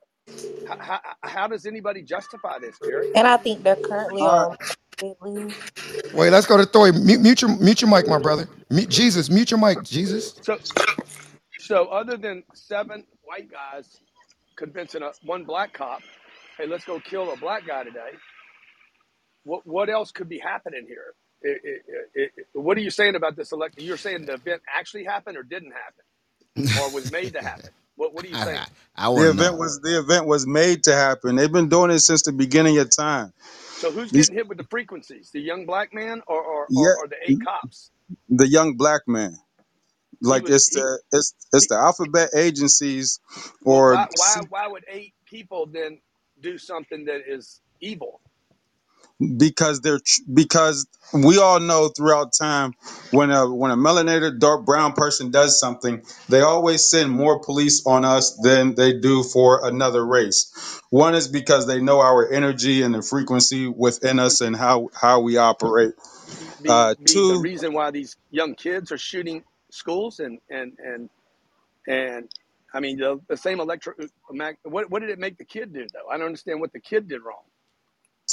How, 0.66 0.78
how, 0.80 1.00
how 1.24 1.48
does 1.48 1.66
anybody 1.66 2.04
justify 2.04 2.60
this, 2.60 2.80
Jerry? 2.80 3.10
And 3.16 3.28
I 3.28 3.38
think 3.38 3.64
they're 3.64 3.78
currently 3.78 4.28
all 4.28 4.50
right. 4.50 4.50
on 4.50 4.58
paid 5.02 5.16
leave. 5.22 5.56
Wait, 6.14 6.32
let's 6.32 6.48
go 6.48 6.58
to 6.58 6.66
Thor. 6.66 6.92
Mute, 6.94 7.22
mute 7.22 7.42
your 7.42 7.58
mute 7.58 7.82
your 7.82 7.90
mic, 7.92 8.08
my 8.08 8.20
brother. 8.20 8.48
Mute, 8.70 8.90
Jesus, 8.90 9.30
mute 9.30 9.52
your 9.52 9.60
mic, 9.60 9.84
Jesus. 9.84 10.36
So 10.42 10.58
so 11.58 11.88
other 11.88 12.18
than 12.18 12.44
seven 12.54 13.06
white 13.24 13.50
guys 13.52 14.02
convincing 14.58 15.04
a 15.04 15.12
one 15.24 15.46
black 15.46 15.74
cop, 15.74 16.04
hey, 16.58 16.68
let's 16.68 16.86
go 16.86 17.00
kill 17.02 17.32
a 17.34 17.38
black 17.38 17.68
guy 17.68 17.84
today. 17.86 18.12
what 19.46 19.68
what 19.68 19.90
else 19.90 20.12
could 20.14 20.30
be 20.30 20.40
happening 20.40 20.86
here? 20.88 21.16
It, 21.44 21.62
it, 21.66 21.84
it, 22.16 22.32
it- 22.38 22.48
what 22.54 22.78
are 22.78 22.82
you 22.82 22.92
saying 22.92 23.16
about 23.16 23.38
this 23.38 23.54
election? 23.54 23.84
You're 23.86 23.98
saying 23.98 24.28
the 24.28 24.36
event 24.36 24.64
actually 24.74 25.06
happened 25.06 25.38
or 25.38 25.44
didn't 25.44 25.72
happen, 25.74 26.06
or 26.76 26.92
was 26.92 27.10
made 27.10 27.34
to 27.34 27.42
happen. 27.42 27.72
What 28.02 28.14
what 28.16 28.26
are 28.26 28.30
you 28.30 28.38
saying? 28.38 28.66
I 28.96 29.10
The 29.16 29.30
want 29.30 29.32
to 29.32 29.34
event 29.34 29.58
know. 29.58 29.60
was 29.60 29.82
the 29.84 30.00
event 30.00 30.28
was 30.28 30.48
made 30.48 30.84
to 30.86 30.94
happen. 30.96 31.38
They've 31.38 31.52
been 31.52 31.70
doing 31.70 31.92
it 31.92 32.00
since 32.00 32.24
the 32.24 32.34
beginning 32.34 32.80
of 32.80 32.90
time. 32.96 33.34
So 33.76 33.92
who's 33.92 34.12
These 34.12 34.32
getting 34.32 34.36
hit 34.36 34.48
with 34.50 34.60
the 34.60 34.66
frequencies? 34.66 35.32
The 35.34 35.42
young 35.42 35.66
black 35.66 35.94
man 35.94 36.22
or 36.28 36.44
or, 36.44 36.72
or, 36.76 36.88
yeah, 36.88 36.96
or 36.96 37.08
the 37.08 37.18
eight 37.26 37.40
cops? 37.44 37.92
the 38.30 38.48
young 38.48 38.78
black 38.78 39.04
man. 39.08 39.36
Like 40.22 40.44
was 40.44 40.52
it's 40.52 40.70
he, 40.70 40.72
the 40.72 41.02
it's 41.14 41.36
it's 41.54 41.68
the 41.68 41.76
alphabet 41.78 42.32
agencies 42.36 43.20
well, 43.64 43.84
or 43.84 43.94
why 43.94 44.08
why 44.16 44.42
why 44.50 44.68
would 44.68 44.86
eight 44.90 45.14
people 45.28 45.68
then 45.68 46.00
do 46.42 46.58
something 46.58 47.06
that 47.06 47.22
is 47.28 47.62
evil? 47.82 48.22
Because 49.38 49.82
they're 49.82 50.00
tr- 50.00 50.22
because 50.34 50.88
we 51.14 51.40
all 51.40 51.60
know 51.60 51.90
throughout 51.90 52.34
time 52.34 52.76
when 53.12 53.32
a 53.32 53.50
when 53.54 53.72
a 53.72 53.78
melanated 53.78 54.40
dark 54.40 54.66
brown 54.66 54.94
person 54.94 55.32
does 55.32 55.60
something 55.60 56.04
they 56.30 56.42
always 56.42 56.90
send 56.90 57.12
more 57.12 57.40
police 57.42 57.84
on 57.88 58.06
us 58.06 58.38
than 58.44 58.76
they 58.76 59.00
do 59.00 59.24
for 59.24 59.66
another 59.68 60.06
race 60.06 60.82
one 60.92 61.16
is 61.16 61.28
because 61.30 61.68
they 61.68 61.82
know 61.82 62.02
our 62.02 62.32
energy 62.32 62.84
and 62.84 62.96
the 62.96 63.04
frequency 63.04 63.68
within 63.68 64.20
us 64.20 64.42
and 64.42 64.56
how 64.56 64.90
how 65.00 65.22
we 65.22 65.38
operate 65.38 65.94
Be 66.62 66.70
uh 66.70 66.96
be 67.04 67.22
the 67.22 67.38
two 67.38 67.40
reason 67.40 67.74
why 67.74 67.92
these 67.92 68.18
young 68.32 68.56
kids 68.56 68.92
are 68.92 68.98
shooting 69.00 69.44
schools 69.72 70.20
and 70.20 70.40
and 70.50 70.74
and 70.80 71.10
and 71.88 72.30
I 72.74 72.82
mean 72.82 72.98
the, 73.00 73.22
the 73.30 73.38
same 73.38 73.60
electro 73.60 73.94
mag- 74.32 74.58
what 74.64 74.90
what 74.92 75.02
did 75.02 75.12
it 75.12 75.20
make 75.20 75.38
the 75.38 75.46
kid 75.46 75.74
do 75.74 75.88
though? 75.94 76.10
I 76.12 76.18
don't 76.18 76.28
understand 76.28 76.62
what 76.62 76.74
the 76.74 76.82
kid 76.82 77.08
did 77.08 77.22
wrong. 77.22 77.44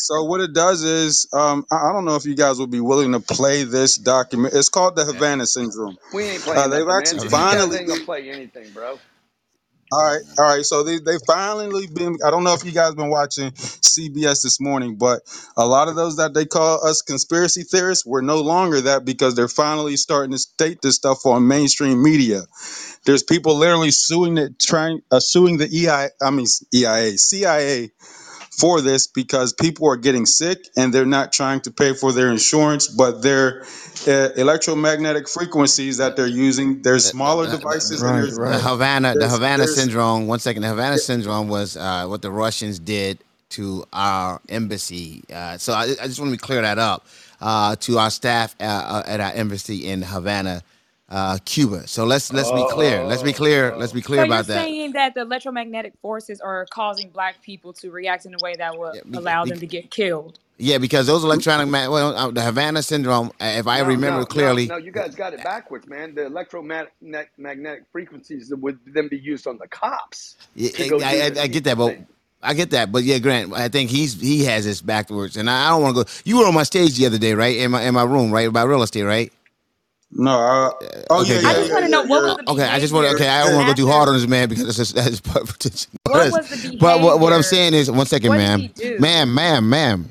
So 0.05 0.25
what 0.25 0.41
it 0.41 0.55
does 0.55 0.85
is 0.85 1.29
um 1.33 1.65
i 1.73 1.91
I 1.91 1.93
don't 1.93 2.05
know 2.07 2.17
if 2.17 2.27
you 2.27 2.37
guys 2.37 2.59
would 2.61 2.71
be 2.71 2.81
willing 2.81 3.13
to 3.13 3.21
play 3.21 3.65
this 3.65 3.97
document 3.97 4.55
it's 4.55 4.69
called 4.69 4.97
the 4.97 5.05
havana 5.05 5.47
syndrome 5.47 5.97
We 6.13 6.25
ain't 6.25 6.43
uh, 6.43 6.45
playing 6.45 6.71
they've 6.71 6.81
nothing, 6.81 6.97
man. 6.97 7.17
actually 7.17 7.29
guys 7.29 7.31
finally 7.31 7.79
ain't 7.79 7.89
gonna 7.89 8.05
play 8.05 8.31
anything, 8.31 8.71
bro. 8.73 8.99
All 9.91 10.05
right, 10.05 10.21
all 10.39 10.45
right. 10.57 10.65
So 10.65 10.83
they 10.83 10.99
they 10.99 11.17
finally 11.27 11.87
been. 11.87 12.19
I 12.25 12.31
don't 12.31 12.45
know 12.45 12.53
if 12.53 12.65
you 12.65 12.73
guys 12.73 12.95
been 12.95 13.09
watching 13.09 13.53
CBS 13.53 14.43
this 14.43 14.61
morning, 14.61 14.97
but 14.97 15.23
a 15.57 15.67
lot 15.67 15.89
of 15.89 15.97
those 15.97 16.19
that 16.19 16.35
they 16.35 16.45
call 16.45 16.87
us 16.87 17.01
conspiracy 17.01 17.63
theorists, 17.63 18.05
we're 18.05 18.21
no 18.21 18.43
longer 18.43 18.83
that 18.83 19.07
because 19.07 19.35
they're 19.35 19.49
finally 19.49 19.97
starting 19.97 20.33
to 20.33 20.39
state 20.39 20.83
this 20.83 20.97
stuff 20.97 21.25
on 21.25 21.49
mainstream 21.49 22.03
media. 22.03 22.43
There's 23.07 23.23
people 23.23 23.57
literally 23.57 23.91
suing 23.91 24.37
it, 24.37 24.59
trying 24.59 25.01
uh, 25.11 25.21
suing 25.21 25.57
the 25.57 25.67
EI, 25.67 26.11
I 26.23 26.31
mean 26.31 26.47
EIA, 26.75 27.17
CIA 27.17 27.91
for 28.59 28.81
this 28.81 29.07
because 29.07 29.53
people 29.53 29.89
are 29.89 29.97
getting 29.97 30.27
sick 30.27 30.67
and 30.77 30.93
they're 30.93 31.07
not 31.07 31.33
trying 31.33 31.61
to 31.61 31.71
pay 31.71 31.95
for 31.95 32.13
their 32.13 32.31
insurance, 32.31 32.89
but 32.89 33.23
their 33.23 33.65
uh, 34.07 34.31
electromagnetic 34.37 35.29
frequencies 35.29 35.99
that 35.99 36.17
they're 36.17 36.27
using, 36.27 36.83
there's 36.83 37.05
smaller 37.05 37.47
the, 37.47 37.53
the, 37.53 37.59
devices 37.59 38.01
the, 38.01 38.09
and 38.09 38.37
Right, 38.37 38.53
the. 38.53 38.59
Havana, 38.59 39.15
the 39.15 39.29
Havana 39.29 39.67
syndrome. 39.67 40.27
One 40.27 40.41
second, 40.41 40.63
the 40.63 40.69
Havana 40.69 40.99
syndrome 40.99 41.49
was 41.49 41.77
uh, 41.77 42.07
what 42.07 42.23
the 42.23 42.31
Russians 42.31 42.79
did 42.79 43.19
to 43.51 43.85
our 43.93 44.41
embassy. 44.49 45.23
Uh, 45.33 45.57
so 45.57 45.73
I, 45.73 45.83
I 46.01 46.07
just 46.07 46.21
want 46.21 46.33
to 46.33 46.39
clear 46.39 46.63
that 46.63 46.79
up 46.79 47.07
uh, 47.41 47.77
to 47.77 47.99
our 47.99 48.11
staff 48.11 48.55
uh, 48.61 48.65
uh, 48.65 49.03
at 49.07 49.21
our 49.21 49.33
embassy 49.33 49.87
in 49.87 50.03
Havana, 50.03 50.63
uh, 51.11 51.39
Cuba. 51.45 51.89
So 51.89 52.05
let's 52.05 52.33
let's 52.33 52.53
be 52.53 52.65
clear. 52.65 53.05
Let's 53.05 53.23
be 53.23 53.35
clear. 53.35 53.75
Let's 53.77 53.93
be 53.93 54.03
So 54.09 54.23
clear 54.23 54.25
you're 54.25 54.43
about 54.43 54.49
that. 54.49 54.71
saying 54.71 54.93
that 54.95 55.15
the 55.15 55.23
electromagnetic 55.23 55.95
forces 56.03 56.41
are 56.41 56.67
causing 56.67 57.11
black 57.11 57.43
people 57.43 57.73
to 57.75 57.91
react 57.91 58.27
in 58.27 58.35
a 58.35 58.41
way 58.41 58.57
that 58.57 58.77
will 58.77 58.95
Yeah, 58.95 59.03
be, 59.11 59.19
allow 59.19 59.45
be, 59.45 59.53
them 59.53 59.61
to 59.61 59.67
get 59.67 59.91
killed? 59.91 60.41
yeah, 60.59 60.79
because 60.79 61.07
those 61.07 61.25
electronic 61.25 61.69
ma- 61.69 61.91
well, 61.91 62.17
uh, 62.17 62.31
the 62.33 62.43
Havana 62.43 62.83
syndrome. 62.83 63.29
uh, 63.41 63.55
If 63.59 63.67
I 63.69 63.81
No, 63.81 63.97
remember 63.97 64.25
no, 64.29 64.29
no, 64.33 64.59
clearly, 64.59 64.67
no. 64.67 64.79
You 64.79 64.93
guys 64.93 65.15
got 65.17 65.35
it 65.35 65.43
backwards, 65.43 65.89
man. 65.89 66.15
The 66.15 66.27
electromagnetic 66.27 67.85
frequencies 67.93 68.49
that 68.51 68.59
would 68.59 68.79
then 68.87 69.09
be 69.09 69.19
used 69.19 69.47
on 69.47 69.59
the 69.59 69.69
cops 69.69 70.37
Yeah, 70.55 70.71
I, 71.05 71.17
I, 71.29 71.43
I 71.43 71.47
get 71.49 71.65
that, 71.65 71.79
but. 71.79 71.99
I 72.43 72.55
get 72.55 72.71
that, 72.73 72.93
but 72.93 73.05
yeah, 73.05 73.19
Grant, 73.21 73.55
I 73.55 73.69
think 73.69 73.91
he's 73.91 74.21
he 74.21 74.45
has 74.45 74.67
this 74.67 74.83
backwards, 74.83 75.37
and 75.39 75.51
I, 75.51 75.67
I 75.67 75.71
don't 75.71 75.83
want 75.83 75.97
to 75.97 76.05
go. 76.05 76.11
You 76.25 76.39
were 76.39 76.47
on 76.47 76.55
my 76.55 76.65
stage 76.65 76.97
the 76.99 77.07
other 77.07 77.19
day, 77.19 77.35
right? 77.35 77.57
In 77.57 77.73
my 77.73 77.83
in 77.83 77.95
my 77.95 78.05
room, 78.05 78.33
right? 78.33 78.49
About 78.49 78.69
real 78.69 78.83
estate, 78.83 79.05
right? 79.05 79.33
No. 80.13 80.31
Uh, 80.31 80.71
oh 81.11 81.21
Okay, 81.23 81.41
yeah, 81.41 81.49
I 81.49 81.53
yeah, 81.53 81.53
good. 81.53 81.57
just 81.57 81.69
yeah, 81.69 81.75
want 81.75 81.85
to 81.85 81.91
know 81.91 82.03
what 82.05 82.23
was 82.25 82.37
the 82.37 82.51
Okay, 82.53 82.63
I 82.65 82.79
just 82.81 82.93
want 82.95 83.07
to. 83.09 83.15
Okay, 83.15 83.29
I 83.29 83.45
don't 83.45 83.55
want 83.57 83.69
to 83.69 83.75
go 83.75 83.87
too 83.87 83.91
hard 83.91 84.09
on 84.09 84.15
this 84.15 84.27
man 84.27 84.49
because 84.49 84.77
that's 84.77 84.93
that's 84.93 85.21
part. 85.21 85.49
What 86.07 86.33
was 86.33 86.49
the 86.63 86.77
But 86.81 87.01
what, 87.01 87.21
what 87.21 87.33
I'm 87.33 87.43
saying 87.43 87.75
is, 87.75 87.91
one 87.91 88.07
second, 88.07 88.31
What 88.31 88.37
did 88.39 88.43
ma'am, 88.43 88.61
he 88.61 88.69
do? 88.69 88.99
ma'am, 88.99 89.35
ma'am, 89.35 89.69
ma'am. 89.69 90.11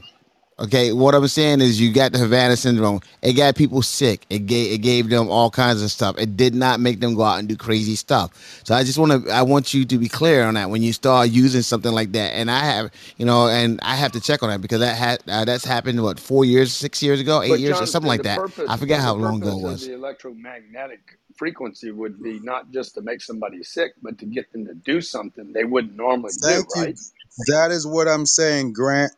Okay, 0.60 0.92
what 0.92 1.14
I'm 1.14 1.28
saying 1.28 1.62
is, 1.62 1.80
you 1.80 1.94
got 1.94 2.14
the 2.14 2.18
Havana 2.18 2.58
syndrome. 2.58 3.02
It 3.22 3.34
got 3.34 3.56
people 3.56 3.84
sick. 3.84 4.26
It 4.32 4.48
gave 4.48 4.74
it 4.74 4.80
gave 4.80 5.08
them 5.08 5.30
all 5.30 5.52
kinds 5.52 5.84
of 5.84 5.92
stuff. 5.92 6.18
It 6.18 6.36
did 6.36 6.56
not 6.56 6.80
make 6.80 7.00
them 7.00 7.14
go 7.14 7.22
out 7.22 7.38
and 7.38 7.48
do 7.48 7.56
crazy 7.56 7.96
stuff. 7.96 8.62
So 8.64 8.74
I 8.74 8.84
just 8.84 8.98
want 8.98 9.26
to, 9.26 9.32
I 9.32 9.44
want 9.44 9.76
you 9.76 9.86
to 9.86 9.98
be 10.00 10.10
clear 10.10 10.46
on 10.46 10.56
that 10.56 10.72
when 10.72 10.82
you 10.82 10.94
start 10.94 11.30
using 11.30 11.62
something 11.62 11.92
like 11.92 12.14
that. 12.14 12.34
And 12.34 12.50
I 12.50 12.62
have, 12.62 12.92
you 13.18 13.26
know, 13.26 13.48
and 13.48 13.80
I 13.84 13.96
have 13.96 14.14
to 14.14 14.20
check 14.20 14.42
on 14.42 14.50
that 14.50 14.60
because 14.60 14.80
that 14.80 14.98
had 14.98 15.22
uh, 15.28 15.46
that's 15.46 15.64
happened 15.64 16.02
what 16.02 16.20
four 16.20 16.44
years, 16.44 16.74
six 16.74 17.04
years 17.04 17.20
ago, 17.20 17.44
eight 17.44 17.50
But 17.50 17.60
years, 17.60 17.80
or 17.80 17.86
something 17.86 18.10
like 18.10 18.24
that. 18.24 18.40
purpose, 18.40 18.68
I 18.68 18.78
forget 18.78 18.98
the 18.98 19.04
how 19.06 19.14
long 19.14 19.44
ago 19.44 19.60
it 19.60 19.62
was. 19.62 19.86
the 19.86 19.94
electromagnetic 19.94 21.20
frequency 21.36 21.92
would 21.92 22.24
be 22.24 22.40
not 22.40 22.72
just 22.72 22.96
to 22.96 23.02
make 23.02 23.22
somebody 23.22 23.62
sick, 23.62 23.92
but 24.02 24.18
to 24.18 24.26
get 24.26 24.52
them 24.54 24.66
to 24.66 24.74
do 24.74 25.02
something 25.02 25.54
they 25.54 25.66
wouldn't 25.66 25.96
normally 25.96 26.34
do, 26.42 26.48
you. 26.50 26.66
right? 26.76 26.98
That 27.46 27.70
is 27.70 27.86
what 27.86 28.08
I'm 28.08 28.26
saying, 28.26 28.74
Grant. 28.74 29.12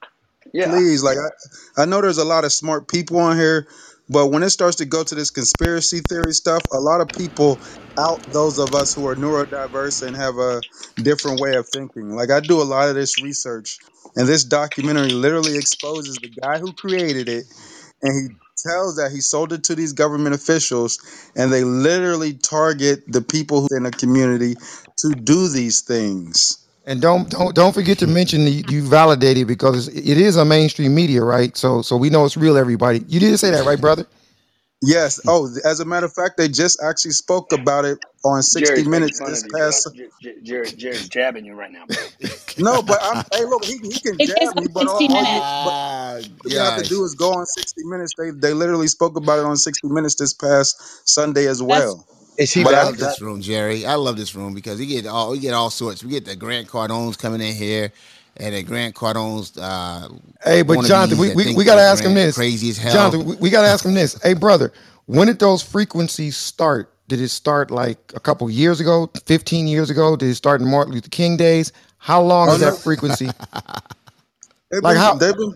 Yeah. 0.54 0.72
Please, 0.72 1.04
like 1.04 1.18
I, 1.18 1.84
I 1.84 1.86
know 1.86 2.02
there's 2.02 2.18
a 2.18 2.26
lot 2.26 2.46
of 2.46 2.52
smart 2.54 2.88
people 2.88 3.18
on 3.18 3.38
here, 3.38 3.68
but 4.10 4.28
when 4.28 4.44
it 4.44 4.50
starts 4.50 4.78
to 4.78 4.86
go 4.86 5.04
to 5.04 5.16
this 5.16 5.30
conspiracy 5.32 6.00
theory 6.00 6.34
stuff, 6.34 6.64
a 6.74 6.80
lot 6.80 7.02
of 7.02 7.12
people 7.12 7.62
out 7.98 8.20
those 8.32 8.58
of 8.60 8.74
us 8.74 8.94
who 8.94 9.06
are 9.08 9.16
neurodiverse 9.16 10.06
and 10.08 10.16
have 10.16 10.38
a 10.38 10.62
different 11.02 11.40
way 11.40 11.56
of 11.56 11.68
thinking. 11.68 12.16
Like 12.16 12.32
I 12.32 12.40
do 12.40 12.62
a 12.62 12.64
lot 12.64 12.90
of 12.90 12.96
this 12.96 13.22
research, 13.22 13.80
and 14.16 14.28
this 14.28 14.44
documentary 14.44 15.12
literally 15.12 15.58
exposes 15.58 16.20
the 16.20 16.30
guy 16.30 16.60
who 16.60 16.74
created 16.74 17.30
it, 17.30 17.46
and 18.02 18.14
he 18.32 18.36
tells 18.68 18.98
that 18.98 19.12
he 19.12 19.22
sold 19.22 19.54
it 19.54 19.66
to 19.66 19.76
these 19.76 19.94
government 19.94 20.36
officials, 20.36 21.00
and 21.36 21.52
they 21.52 21.64
literally 21.64 22.34
target 22.34 23.04
the 23.08 23.22
people 23.22 23.68
in 23.72 23.84
the 23.84 23.92
community 23.92 24.56
to 24.98 25.16
do 25.16 25.48
these 25.50 25.82
things. 25.82 26.69
And 26.90 27.02
don't 27.02 27.30
don't 27.32 27.56
don't 27.56 27.74
forget 27.74 28.00
to 28.00 28.08
mention 28.08 28.46
that 28.46 28.52
you 28.52 28.84
validated 28.84 29.48
because 29.48 29.90
it 29.90 30.20
is 30.20 30.38
a 30.38 30.46
mainstream 30.46 30.96
media, 30.96 31.24
right? 31.24 31.58
So 31.58 31.84
so 31.84 31.98
we 31.98 32.12
know 32.12 32.26
it's 32.26 32.38
real. 32.38 32.58
Everybody, 32.58 33.06
you 33.10 33.22
didn't 33.22 33.40
say 33.40 33.52
that, 33.52 33.66
right, 33.66 33.82
brother? 33.82 34.08
Yes. 34.84 35.22
Oh, 35.28 35.50
as 35.66 35.82
a 35.82 35.86
matter 35.86 36.08
of 36.08 36.14
fact, 36.14 36.38
they 36.38 36.50
just 36.50 36.82
actually 36.84 37.12
spoke 37.12 37.54
about 37.54 37.86
it 37.86 38.00
on 38.26 38.44
60 38.44 38.84
Jerry's 38.84 38.86
Minutes 38.86 39.22
this 39.26 39.44
of 39.44 39.48
you, 39.48 39.60
bro. 39.62 39.82
past. 39.82 39.90
J- 39.96 40.10
J- 40.22 40.42
Jerry, 40.44 40.74
Jerry's 40.76 41.10
jabbing 41.10 41.46
you 41.46 41.56
right 41.56 41.72
now, 41.72 41.88
bro. 41.88 42.10
No, 42.58 42.82
but 42.84 43.00
I'm. 43.04 43.22
Hey, 43.34 43.46
look, 43.46 43.66
he, 43.66 43.80
he 43.80 44.00
can 44.00 44.20
It 44.20 44.32
is 44.42 44.50
jab 44.50 44.56
me, 44.56 44.68
on 44.68 44.72
but 44.74 44.88
all, 44.88 45.02
60 45.02 45.10
all 45.10 45.26
you 45.26 45.42
minutes. 45.42 45.56
but 45.64 45.74
Ah, 45.74 46.20
all 46.20 46.24
you 46.46 46.60
have 46.60 46.76
to 46.76 46.84
do 46.84 47.04
is 47.06 47.16
go 47.16 47.34
on 47.34 47.46
60 47.46 47.84
Minutes. 47.86 48.14
They 48.18 48.32
they 48.32 48.54
literally 48.54 48.88
spoke 48.88 49.18
about 49.18 49.40
it 49.40 49.46
on 49.46 49.58
60 49.58 49.90
Minutes 49.90 50.16
this 50.16 50.34
past 50.34 51.08
Sunday 51.10 51.48
as 51.48 51.64
That's 51.68 51.96
well. 51.96 52.08
Is 52.40 52.54
he 52.54 52.66
I 52.66 52.66
But 52.66 52.76
I, 52.76 52.84
love 52.86 52.98
this 53.00 53.22
room, 53.22 53.42
Jerry. 53.42 53.86
I 53.86 53.96
love 53.96 54.18
this 54.18 54.36
room 54.36 54.56
because 54.56 54.80
we 54.80 54.88
get 54.88 55.08
all 55.08 55.32
we 55.32 55.40
get 55.40 55.54
all 55.56 55.72
sorts. 55.72 56.04
We 56.04 56.12
get 56.12 56.26
the 56.26 56.38
Grant 56.38 56.68
Cardones 56.70 57.18
coming 57.20 57.42
in 57.42 57.56
here, 57.56 57.94
and 58.38 58.56
the 58.56 58.64
Grant 58.64 58.96
Cardones 58.96 59.58
uh, 59.62 60.10
Hey, 60.44 60.64
but 60.64 60.84
Jonathan, 60.86 61.20
we, 61.20 61.36
we, 61.36 61.56
we 61.56 61.66
got 61.66 61.76
to 61.76 61.82
that 61.82 61.92
ask 61.92 62.04
him 62.04 62.16
this. 62.16 62.36
crazy 62.36 62.70
as 62.72 62.80
hell. 62.80 62.94
Jonathan, 62.94 63.26
we, 63.26 63.36
we 63.38 63.52
got 63.52 63.64
to 63.64 63.70
ask 63.70 63.86
him 63.86 63.96
this. 63.96 64.22
Hey, 64.24 64.36
brother, 64.36 64.74
when 65.08 65.28
did 65.28 65.40
those 65.40 65.64
frequencies 65.64 66.38
start? 66.38 66.92
Did 67.10 67.22
it 67.22 67.30
start 67.30 67.72
like 67.72 68.00
a 68.16 68.22
couple 68.22 68.50
years 68.50 68.80
ago, 68.82 69.12
15 69.28 69.68
years 69.68 69.92
ago? 69.92 70.16
Did 70.18 70.30
it 70.30 70.36
start 70.36 70.62
in 70.62 70.70
Martin 70.70 70.94
Luther 70.94 71.10
King 71.10 71.38
days? 71.38 71.74
How 72.00 72.22
long 72.22 72.50
oh 72.50 72.56
is 72.56 72.62
no, 72.62 72.72
that 72.72 72.78
frequency? 72.78 73.34
they've 74.72 74.84
Like 74.84 74.96
been 74.96 74.98
how? 74.98 75.16
they've 75.16 75.36
been. 75.38 75.56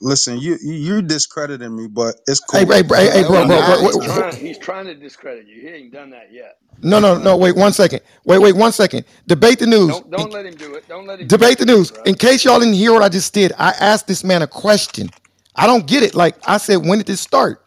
Listen, 0.00 0.38
you 0.38 0.58
you 0.62 0.74
you 0.74 1.02
discrediting 1.02 1.76
me, 1.76 1.88
but 1.88 2.16
it's 2.28 2.40
Hey, 2.52 2.64
cool. 2.64 2.66
hey, 2.66 2.82
bro, 2.82 2.98
hey, 2.98 3.10
hey, 3.12 3.24
bro, 3.24 3.44
I'm 3.44 3.46
bro, 3.46 3.62
not. 3.62 3.80
bro, 3.80 3.82
He's 3.82 3.96
wait, 3.96 3.96
trying. 3.98 4.36
He's 4.38 4.58
trying 4.58 4.86
to 4.86 4.94
discredit 4.96 5.46
you. 5.48 5.62
He 5.62 5.68
ain't 5.68 5.92
done 5.92 6.10
that 6.10 6.32
yet. 6.32 6.58
no, 6.82 6.98
He's 6.98 7.00
no, 7.00 7.18
trying 7.18 7.20
no, 7.20 7.36
to 7.36 7.38
wait, 7.38 7.56
one 7.56 7.72
second. 7.72 8.00
Wait, 8.24 8.38
wait, 8.40 8.56
one 8.56 8.72
second. 8.72 9.04
Debate 9.26 9.60
the 9.60 9.66
news. 9.66 10.02
don't 10.02 10.10
don't 10.10 10.32
let 10.32 10.46
him 10.46 10.58
do 10.58 10.74
it. 10.76 10.88
Don't 10.88 11.06
let 11.06 11.20
him 11.20 11.28
Debate 11.28 11.58
the 11.58 11.66
discredit 11.66 11.76
you, 11.76 11.84
news. 11.84 11.92
bro. 11.92 12.04
In 12.04 12.16
case 12.16 12.44
y'all 12.44 12.60
didn't 12.60 12.74
hear 12.74 12.92
what 12.92 13.02
I 13.02 13.10
just 13.10 13.34
did, 13.34 13.52
I 13.58 13.70
asked 13.80 14.08
this 14.08 14.24
man 14.24 14.42
a 14.42 14.48
question. 14.48 15.12
I 15.56 15.66
don't 15.66 15.86
get 15.86 16.02
it. 16.02 16.14
Like 16.14 16.36
I 16.46 16.58
said, 16.58 16.76
when 16.86 16.98
did 16.98 17.08
this 17.08 17.20
start? 17.20 17.62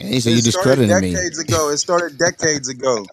And 0.00 0.08
he 0.10 0.20
said 0.20 0.30
It 0.30 0.34
you 0.34 0.42
started 0.42 0.86
discrediting 0.86 1.00
me. 1.00 1.26
decades 1.26 1.38
ago. 1.40 1.70
It 1.70 1.78
started 1.78 2.18
decades 2.18 2.68
ago. 2.68 3.06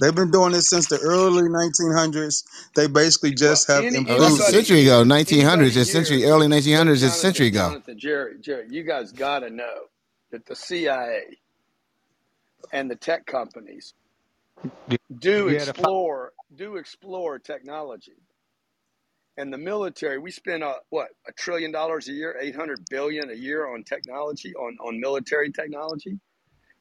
They've 0.00 0.14
been 0.14 0.30
doing 0.32 0.52
this 0.52 0.70
since 0.70 0.88
the 0.88 0.98
early 0.98 1.44
1900s. 1.44 2.44
They 2.76 2.88
basically 2.88 3.34
Well, 3.46 3.58
just 3.58 3.68
have 3.68 3.86
any 3.88 4.06
Oh, 4.08 4.22
it's 4.24 4.38
a 4.38 4.42
improved 4.42 4.42
anybody 4.42 4.44
century 4.44 4.82
ago, 4.82 5.04
1900s. 5.04 5.76
anybody 5.76 5.76
It's 5.76 5.90
century, 5.92 6.24
here. 6.24 6.26
early 6.26 6.48
1900s. 6.48 6.94
It's 6.94 7.02
a 7.04 7.10
Jonathan, 7.10 7.20
century 7.20 7.48
ago. 7.48 7.76
Jonathan, 7.76 7.98
Jerry, 7.98 8.40
Jerry, 8.40 8.66
you 8.70 8.84
guys 8.84 9.12
got 9.12 9.40
to 9.40 9.50
know 9.50 9.86
that 10.32 10.46
the 10.46 10.56
CIA 10.56 11.38
and 12.72 12.90
the 12.90 12.96
tech 12.96 13.26
companies 13.26 13.94
do 15.18 15.48
Yeah, 15.48 15.66
the 15.66 15.74
fi- 15.74 15.88
explore 15.88 16.32
do 16.54 16.76
explore 16.76 17.38
technology. 17.38 18.14
and 19.38 19.52
the 19.52 19.58
military, 19.58 20.20
we 20.20 20.32
spend 20.32 20.64
uh, 20.64 20.76
what 20.90 21.08
a 21.28 21.32
trillion 21.32 21.72
dollars 21.72 22.08
a 22.08 22.12
year, 22.14 22.36
eight 22.40 22.56
hundred 22.56 22.88
billion 22.90 23.30
a 23.30 23.34
year 23.34 23.68
on 23.74 23.84
technology, 23.84 24.54
on 24.56 24.78
on 24.80 25.00
military 25.00 25.52
technology. 25.52 26.20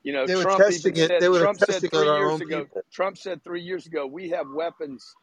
You 0.04 0.14
know, 0.14 0.28
They 0.28 0.36
were 0.36 0.46
Trump 0.48 0.68
testing 0.68 0.98
it. 0.98 0.98
said 0.98 1.20
They 1.20 1.30
were 1.30 1.48
Trump 1.48 1.62
said 1.62 1.86
testing 1.88 1.90
it 1.94 1.98
on 1.98 2.08
three 2.08 2.10
our 2.10 2.30
years 2.30 2.32
own 2.32 2.42
ago. 2.42 2.66
people. 2.66 2.84
Trump 2.94 3.18
said 3.18 3.44
three 3.44 3.62
years 3.62 3.88
ago 3.88 4.08
we 4.08 4.30
have 4.32 4.48
weapons 4.50 5.16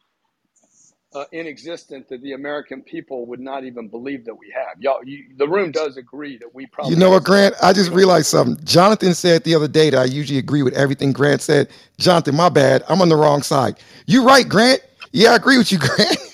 uh, 1.15 1.25
in 1.33 1.47
existence 1.47 2.07
that 2.09 2.21
the 2.23 2.33
American 2.33 2.83
people 2.83 3.27
would 3.27 3.39
not 3.41 3.65
even 3.65 3.89
believe 3.89 4.25
that 4.25 4.35
we 4.35 4.53
have. 4.55 4.81
Y'all, 4.81 4.99
you, 5.05 5.25
the 5.37 5.47
room 5.47 5.71
does 5.71 5.97
agree 5.97 6.37
that 6.39 6.53
we 6.55 6.67
probably 6.67 6.91
You 6.91 6.95
probably 6.95 6.97
know 6.97 7.11
have 7.11 7.11
what, 7.11 7.23
some 7.23 7.25
Grant? 7.25 7.55
I 7.61 7.73
weapons 7.73 7.75
we 7.75 7.83
just 7.83 7.89
don't 7.89 7.91
realized 7.91 8.27
something. 8.27 8.63
Jonathan 8.65 9.13
said 9.15 9.43
the 9.43 9.55
other 9.55 9.67
day 9.67 9.91
that 9.91 9.99
I 9.99 10.05
usually 10.05 10.39
agree 10.39 10.63
with 10.63 10.75
everything 10.75 11.13
Grant 11.13 11.41
said. 11.41 11.69
Jonathan, 11.99 12.35
my 12.35 12.49
bad. 12.49 12.83
I'm 12.89 13.01
on 13.01 13.09
the 13.09 13.17
wrong 13.17 13.43
side. 13.43 13.79
You 14.07 14.25
right, 14.25 14.47
Grant. 14.47 14.81
Yeah, 15.11 15.31
I 15.31 15.35
agree 15.37 15.57
with 15.57 15.71
you, 15.73 15.79
Grant. 15.79 16.30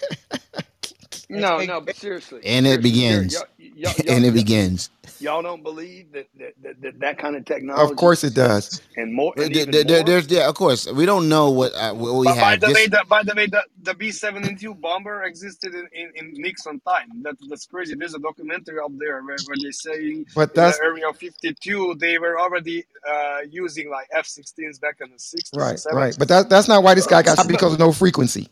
No, 1.29 1.61
no, 1.61 1.81
but 1.81 1.95
seriously, 1.95 2.43
And 2.43 2.67
it 2.67 2.81
seriously, 2.81 2.83
begins. 2.83 3.31
y'all, 3.31 3.45
y'all, 3.57 3.95
y'all, 4.03 4.15
And 4.15 4.25
it 4.25 4.33
begins. 4.33 4.89
y'all 5.19 5.43
don't 5.43 5.63
believe 5.63 6.11
that 6.13 6.27
that, 6.39 6.53
that 6.63 6.81
that 6.81 6.99
that 7.01 7.19
kind 7.19 7.35
of 7.35 7.45
technology. 7.45 7.91
of 7.91 7.95
course 7.97 8.23
it 8.23 8.35
does. 8.35 8.81
and 8.97 9.13
more 9.13 9.33
and 9.37 9.55
there, 9.55 9.65
there- 9.85 9.85
more. 9.85 10.03
there's 10.03 10.29
yeah, 10.31 10.49
of 10.49 10.55
course. 10.55 10.87
We 10.91 11.05
don't 11.05 11.29
know 11.29 11.51
what 11.51 11.73
uh, 11.75 11.93
what 11.95 12.15
we 12.15 12.29
But 12.29 12.39
by 12.39 12.55
have. 12.55 12.57
the 12.57 12.71
way, 12.71 12.87
the, 12.87 13.03
by 13.09 13.23
the 13.23 13.33
way, 13.35 13.47
the, 13.47 13.63
the 13.81 13.95
B 13.95 14.11
seventy 14.11 14.55
two 14.55 14.75
bomber 14.75 15.23
existed 15.23 15.73
in, 15.75 15.87
in, 15.93 16.11
in 16.15 16.41
Nixon 16.41 16.81
time. 16.81 17.23
That 17.23 17.35
that's 17.49 17.65
crazy. 17.67 17.95
There's 17.95 18.15
a 18.15 18.19
documentary 18.19 18.79
up 18.79 18.91
there 18.99 19.21
where, 19.23 19.41
where 19.43 19.57
they 19.57 19.71
saying 19.71 20.27
But 20.35 20.55
in 20.55 20.63
the 20.65 20.75
that's 20.75 20.81
area 20.83 21.11
fifty 21.13 21.55
two 21.55 21.95
they 21.99 22.19
were 22.19 22.39
already 22.39 22.85
uh, 23.09 23.39
using 23.49 23.89
like 23.89 24.07
F 24.13 24.27
sixteens 24.27 24.79
back 24.79 24.97
in 25.01 25.11
the 25.11 25.19
sixties 25.19 25.71
and 25.71 25.81
right, 25.81 25.85
right. 25.91 26.15
But 26.17 26.29
that, 26.29 26.49
that's 26.49 26.67
not 26.69 26.83
why 26.83 26.95
this 26.95 27.07
guy 27.07 27.23
got 27.23 27.45
because 27.47 27.73
of 27.73 27.79
no 27.79 27.91
frequency. 27.93 28.49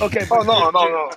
Okay, 0.00 0.26
Oh 0.30 0.42
but 0.42 0.42
no, 0.42 0.70
Jer- 0.72 0.72
no, 0.72 0.88
no. 0.88 1.10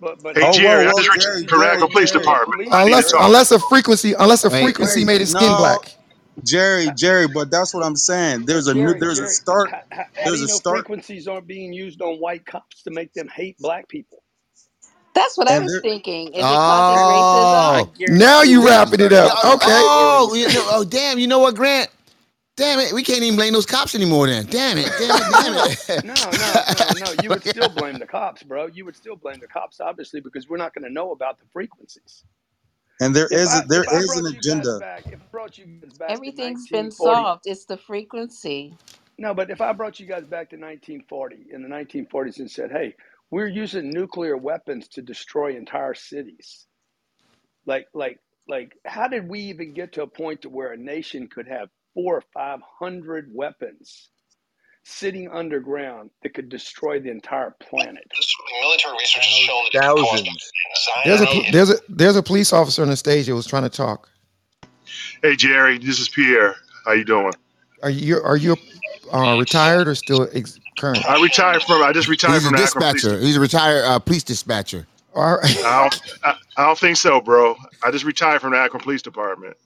But 0.00 0.22
but 0.22 0.36
Hey 0.36 0.42
Oh, 0.42 0.50
Jerry, 0.50 0.86
whoa, 0.86 0.88
I 0.88 0.92
whoa, 0.92 1.02
just 1.02 1.12
Jerry, 1.20 1.44
retired 1.48 1.78
from 1.78 1.88
Jerry, 1.88 1.88
Police 1.90 2.10
Jerry. 2.10 2.12
Department. 2.12 2.56
police 2.56 2.78
I 2.78 2.84
need 2.84 3.00
to 3.00 3.10
Unless 3.10 3.14
unless 3.18 3.52
a 3.52 3.60
frequency 3.60 4.14
unless 4.18 4.44
a 4.44 4.50
wait, 4.50 4.50
frequency 4.50 4.78
Jerry, 4.78 5.06
made 5.06 5.20
his 5.20 5.30
skin 5.32 5.56
No, 5.56 5.56
black. 5.56 5.96
Jerry, 6.44 6.90
Jerry, 6.92 7.28
but 7.28 7.50
that's 7.50 7.74
what 7.74 7.84
I'm 7.84 7.96
saying. 7.96 8.46
There's 8.46 8.68
a 8.68 8.74
new, 8.74 8.94
Jerry, 8.94 9.00
there's 9.00 9.20
a 9.20 9.28
start, 9.28 9.70
how, 9.70 9.82
how, 9.92 10.04
how 10.14 10.30
do 10.30 10.36
there's 10.36 10.40
you 10.40 10.44
a 10.44 10.48
know 10.48 10.60
start, 10.60 10.68
frequencies 10.68 11.28
aren't 11.28 11.46
being 11.48 11.72
used 11.72 12.02
on 12.02 12.16
white 12.18 12.46
cops 12.46 12.82
to 12.84 12.92
make 12.92 13.12
them 13.14 13.28
hate 13.28 13.58
black 13.60 13.88
people? 13.88 14.22
That's 15.14 15.38
what 15.38 15.48
I 15.48 15.60
was 15.60 15.76
thinking. 15.76 16.34
Is 16.34 16.50
it 16.50 16.62
causing 16.62 17.00
racism? 17.00 17.70
Oh, 17.74 17.92
Now 18.06 18.42
you 18.42 18.42
you, 18.42 18.64
damn, 18.64 18.66
wrapping 18.66 19.00
it 19.00 19.12
up. 19.12 19.34
oh, 19.44 19.56
Okay. 19.56 19.66
Oh, 19.68 20.34
guarantee. 20.34 20.36
you 20.36 20.48
know, 20.48 20.66
oh, 20.70 20.84
damn. 20.84 21.18
You 21.18 21.28
know 21.28 21.40
what, 21.40 21.56
Grant? 21.56 21.90
Damn 22.58 22.80
it, 22.80 22.94
we 22.94 23.04
can't 23.04 23.22
even 23.24 23.36
blame 23.36 23.54
those 23.54 23.66
cops 23.66 23.96
anymore. 23.96 24.28
Then, 24.28 24.46
damn 24.46 24.78
it, 24.78 24.92
damn 25.00 25.16
it, 25.22 25.28
damn 25.36 25.54
No, 25.54 25.68
it. 25.70 26.04
no, 26.04 26.32
no, 26.32 26.64
no, 26.68 26.92
no. 26.94 27.12
You 27.12 27.30
would 27.32 27.44
still 27.44 27.70
blame 27.70 27.98
the 27.98 28.06
cops, 28.06 28.44
bro. 28.44 28.68
You 28.68 28.86
would 28.86 28.96
still 28.96 29.16
blame 29.16 29.40
the 29.40 29.48
cops, 29.48 29.80
obviously, 29.80 30.20
because 30.20 30.48
we're 30.48 30.58
not 30.58 30.74
going 30.74 30.84
to 30.84 30.92
know 30.92 31.12
about 31.12 31.38
the 31.38 31.46
frequencies. 31.52 32.24
and 33.00 33.14
there 33.16 33.28
If 33.30 33.40
is, 33.40 33.54
a, 33.54 33.62
I 33.62 33.66
there 33.68 33.84
if 33.84 33.88
I 33.88 34.00
is 34.00 34.16
an 34.16 34.26
brought 34.26 34.32
you 34.32 34.42
guys 34.42 34.72
agenda. 34.72 34.80
back, 34.80 35.06
if 35.12 35.20
I 35.20 35.26
brought 35.32 35.58
you 35.58 35.66
guys 35.66 35.94
back 35.94 36.22
to 36.24 36.32
Everything's 36.32 36.68
been 36.68 36.90
solved. 36.92 37.42
It's 37.46 37.66
the 37.66 37.78
frequency. 37.78 38.78
no, 39.18 39.34
but 39.34 39.50
if 39.50 39.60
I 39.60 39.72
brought 39.72 40.00
you 40.00 40.06
guys 40.06 40.26
back 40.26 40.50
to 40.50 40.56
1940 40.56 41.48
in 41.52 41.62
the 41.62 41.68
1940s 41.68 42.38
and 42.40 42.50
said, 42.50 42.72
"Hey, 42.72 42.94
we're 43.30 43.48
using 43.48 43.90
nuclear 43.90 44.36
weapons 44.36 44.88
to 44.90 45.02
destroy 45.02 45.56
entire 45.56 45.94
cities," 45.94 46.66
like, 47.66 47.88
like, 47.94 48.20
like, 48.48 48.76
how 48.84 49.08
did 49.08 49.28
we 49.28 49.40
even 49.42 49.74
get 49.74 49.92
to 49.94 50.02
a 50.02 50.08
point 50.08 50.42
to 50.42 50.50
where 50.50 50.72
a 50.72 50.76
nation 50.78 51.28
could 51.28 51.48
have 51.48 51.68
four 51.94 52.16
or 52.18 52.22
five 52.34 52.60
hundred 52.78 53.30
weapons 53.32 54.10
sitting 54.84 55.28
underground 55.30 56.10
that 56.22 56.32
could 56.34 56.48
destroy 56.48 56.98
the 57.00 57.10
entire 57.10 57.54
planet? 57.60 58.04
Military 58.62 58.94
research 58.98 59.24
has 59.26 59.34
shown 59.46 59.62
that 59.72 59.78
it 59.78 59.82
can 59.82 59.96
cause 59.96 60.20
Thousands. 60.20 60.52
There's 61.04 61.20
a 61.20 61.50
there's 61.52 61.70
a 61.70 61.76
there's 61.88 62.16
a 62.16 62.22
police 62.22 62.52
officer 62.52 62.82
on 62.82 62.88
the 62.88 62.96
stage 62.96 63.26
that 63.26 63.34
was 63.34 63.46
trying 63.46 63.64
to 63.64 63.68
talk. 63.68 64.08
Hey 65.22 65.36
Jerry, 65.36 65.78
this 65.78 66.00
is 66.00 66.08
Pierre. 66.08 66.54
How 66.84 66.92
you 66.92 67.04
doing? 67.04 67.32
Are 67.82 67.90
you 67.90 68.20
are 68.22 68.36
you 68.36 68.56
uh, 69.12 69.36
retired 69.38 69.86
or 69.88 69.94
still 69.94 70.28
ex- 70.32 70.58
current? 70.78 71.04
I 71.06 71.20
retired 71.22 71.62
from. 71.62 71.82
I 71.82 71.92
just 71.92 72.08
retired 72.08 72.34
He's 72.34 72.44
a 72.44 72.48
from 72.48 72.56
the 72.56 72.62
Akron 72.62 72.82
Police. 72.82 73.02
dispatcher. 73.02 73.20
He's 73.20 73.36
a 73.36 73.40
retired 73.40 73.84
uh, 73.84 73.98
police 73.98 74.22
dispatcher. 74.24 74.86
All 75.14 75.36
right. 75.38 75.58
I 75.64 75.82
don't. 75.82 76.02
I, 76.24 76.34
I 76.56 76.66
don't 76.66 76.78
think 76.78 76.96
so, 76.96 77.20
bro. 77.20 77.54
I 77.84 77.90
just 77.90 78.04
retired 78.04 78.40
from 78.40 78.52
the 78.52 78.58
Akron 78.58 78.82
Police 78.82 79.02
Department. 79.02 79.56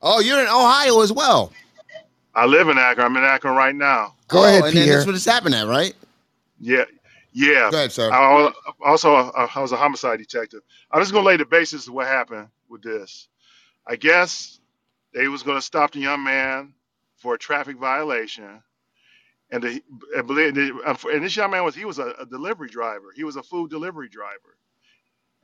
Oh, 0.00 0.20
you're 0.20 0.40
in 0.40 0.46
Ohio 0.46 1.00
as 1.00 1.12
well. 1.12 1.52
I 2.34 2.46
live 2.46 2.68
in 2.68 2.78
Akron. 2.78 3.06
I'm 3.06 3.16
in 3.16 3.24
Akron 3.24 3.56
right 3.56 3.74
now. 3.74 4.14
Go 4.28 4.40
oh, 4.40 4.44
ahead, 4.44 4.64
and 4.64 4.76
then 4.76 4.84
Pierre. 4.84 4.96
that's 4.96 5.06
what 5.06 5.14
it's 5.14 5.24
happening 5.24 5.58
at, 5.58 5.66
right? 5.66 5.94
Yeah, 6.60 6.84
yeah. 7.32 7.70
Go 7.70 7.76
ahead, 7.78 7.92
sir. 7.92 8.10
I 8.10 8.22
al- 8.22 8.54
also 8.84 9.14
I 9.14 9.60
was 9.60 9.72
a 9.72 9.76
homicide 9.76 10.18
detective. 10.18 10.60
I'm 10.90 11.00
just 11.00 11.12
gonna 11.12 11.26
lay 11.26 11.36
the 11.36 11.46
basis 11.46 11.88
of 11.88 11.94
what 11.94 12.06
happened 12.06 12.48
with 12.68 12.82
this. 12.82 13.28
I 13.86 13.96
guess 13.96 14.60
they 15.14 15.28
was 15.28 15.42
gonna 15.42 15.62
stop 15.62 15.92
the 15.92 16.00
young 16.00 16.22
man 16.22 16.74
for 17.16 17.34
a 17.34 17.38
traffic 17.38 17.76
violation, 17.76 18.62
and 19.50 19.62
the 19.62 19.82
and 20.16 20.30
and 20.30 21.24
this 21.24 21.36
young 21.36 21.50
man 21.50 21.64
was 21.64 21.74
he 21.74 21.84
was 21.84 21.98
a, 21.98 22.14
a 22.20 22.26
delivery 22.26 22.68
driver. 22.68 23.12
He 23.14 23.24
was 23.24 23.36
a 23.36 23.42
food 23.42 23.70
delivery 23.70 24.08
driver, 24.08 24.58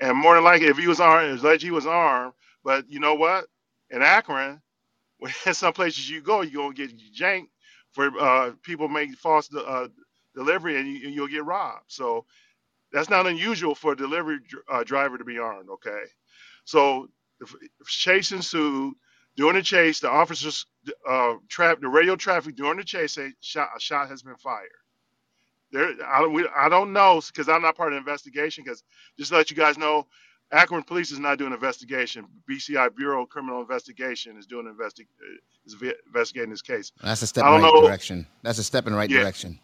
and 0.00 0.16
more 0.16 0.34
than 0.34 0.44
likely, 0.44 0.66
if 0.66 0.78
he 0.78 0.86
was 0.86 1.00
armed, 1.00 1.28
it 1.28 1.32
was 1.32 1.42
alleged 1.42 1.62
he 1.62 1.70
was 1.70 1.86
armed. 1.86 2.34
But 2.62 2.90
you 2.90 3.00
know 3.00 3.14
what? 3.14 3.46
In 3.90 4.02
Akron, 4.02 4.60
when 5.24 5.34
some 5.54 5.74
places 5.74 6.10
you 6.10 6.22
go, 6.22 6.42
you're 6.42 6.64
gonna 6.72 6.74
get 6.74 6.92
janked 7.14 7.50
for 7.92 8.10
uh, 8.20 8.52
people 8.62 8.88
making 8.88 9.16
false 9.16 9.50
uh, 9.54 9.88
delivery, 10.36 10.78
and 10.80 10.88
you, 10.88 11.10
you'll 11.10 11.28
get 11.28 11.46
robbed. 11.46 11.86
So 11.88 12.26
that's 12.92 13.10
not 13.10 13.26
unusual 13.26 13.74
for 13.74 13.92
a 13.92 13.96
delivery 13.96 14.38
uh, 14.72 14.84
driver 14.84 15.18
to 15.18 15.24
be 15.24 15.38
armed. 15.38 15.70
Okay, 15.70 16.02
so 16.64 17.08
the 17.40 17.46
f- 17.46 17.88
chase 17.88 18.32
ensued. 18.32 18.94
During 19.36 19.56
the 19.56 19.62
chase, 19.62 20.00
the 20.00 20.10
officers 20.10 20.66
uh, 21.08 21.34
trapped 21.48 21.82
the 21.82 21.88
radio 21.88 22.16
traffic 22.16 22.56
during 22.56 22.78
the 22.78 22.84
chase. 22.84 23.14
Say 23.14 23.32
shot, 23.40 23.70
a 23.76 23.80
shot 23.80 24.08
has 24.10 24.22
been 24.22 24.36
fired. 24.36 24.68
There, 25.72 25.94
I 26.06 26.22
don't, 26.22 26.34
we, 26.34 26.48
I 26.56 26.70
don't 26.70 26.94
know 26.94 27.20
because 27.26 27.50
I'm 27.50 27.62
not 27.62 27.76
part 27.76 27.92
of 27.92 27.96
the 27.96 27.98
investigation. 28.00 28.64
Because 28.64 28.84
just 29.18 29.32
to 29.32 29.38
let 29.38 29.50
you 29.52 29.58
guys 29.58 29.78
know, 29.78 30.08
Akron 30.52 30.82
Police 30.82 31.10
is 31.10 31.18
not 31.18 31.38
doing 31.38 31.48
an 31.48 31.54
investigation. 31.54 32.26
BCI 32.48 32.94
Bureau 32.96 33.22
of 33.22 33.28
Criminal 33.28 33.60
Investigation 33.60 34.36
is 34.36 34.46
doing 34.46 34.66
investi- 34.66 35.02
uh, 35.02 35.38
is 35.66 35.76
investigating 36.06 36.50
this 36.50 36.62
case. 36.62 36.92
That's 37.02 37.22
a 37.22 37.26
step 37.26 37.44
in 37.44 37.52
the 37.52 37.58
right 37.58 37.74
know. 37.74 37.82
direction. 37.82 38.26
That's 38.42 38.58
a 38.58 38.64
step 38.64 38.86
in 38.86 38.92
the 38.92 38.98
right 38.98 39.10
Yeah, 39.10 39.20
direction. 39.20 39.58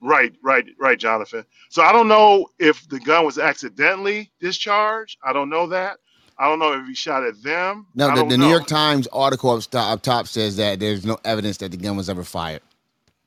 right, 0.00 0.34
right, 0.42 0.64
right, 0.78 0.98
Jonathan. 0.98 1.44
So 1.70 1.82
I 1.82 1.92
don't 1.92 2.08
know 2.08 2.46
if 2.58 2.88
the 2.88 3.00
gun 3.00 3.24
was 3.26 3.38
accidentally 3.38 4.30
discharged. 4.40 5.18
I 5.24 5.32
don't 5.32 5.50
know 5.50 5.66
that. 5.68 5.98
I 6.38 6.48
don't 6.48 6.58
know 6.58 6.72
if 6.72 6.86
he 6.86 6.94
shot 6.94 7.24
at 7.24 7.40
them. 7.42 7.86
No, 7.94 8.08
the, 8.14 8.24
the 8.24 8.38
New. 8.38 8.48
York 8.48 8.66
Times 8.66 9.06
article 9.12 9.50
up, 9.50 9.62
sto- 9.62 9.78
up 9.78 10.02
top 10.02 10.26
says 10.26 10.56
that 10.56 10.80
there's 10.80 11.04
no 11.04 11.18
evidence 11.24 11.58
that 11.58 11.70
the 11.70 11.76
gun 11.76 11.96
was 11.96 12.08
ever 12.08 12.24
fired. 12.24 12.62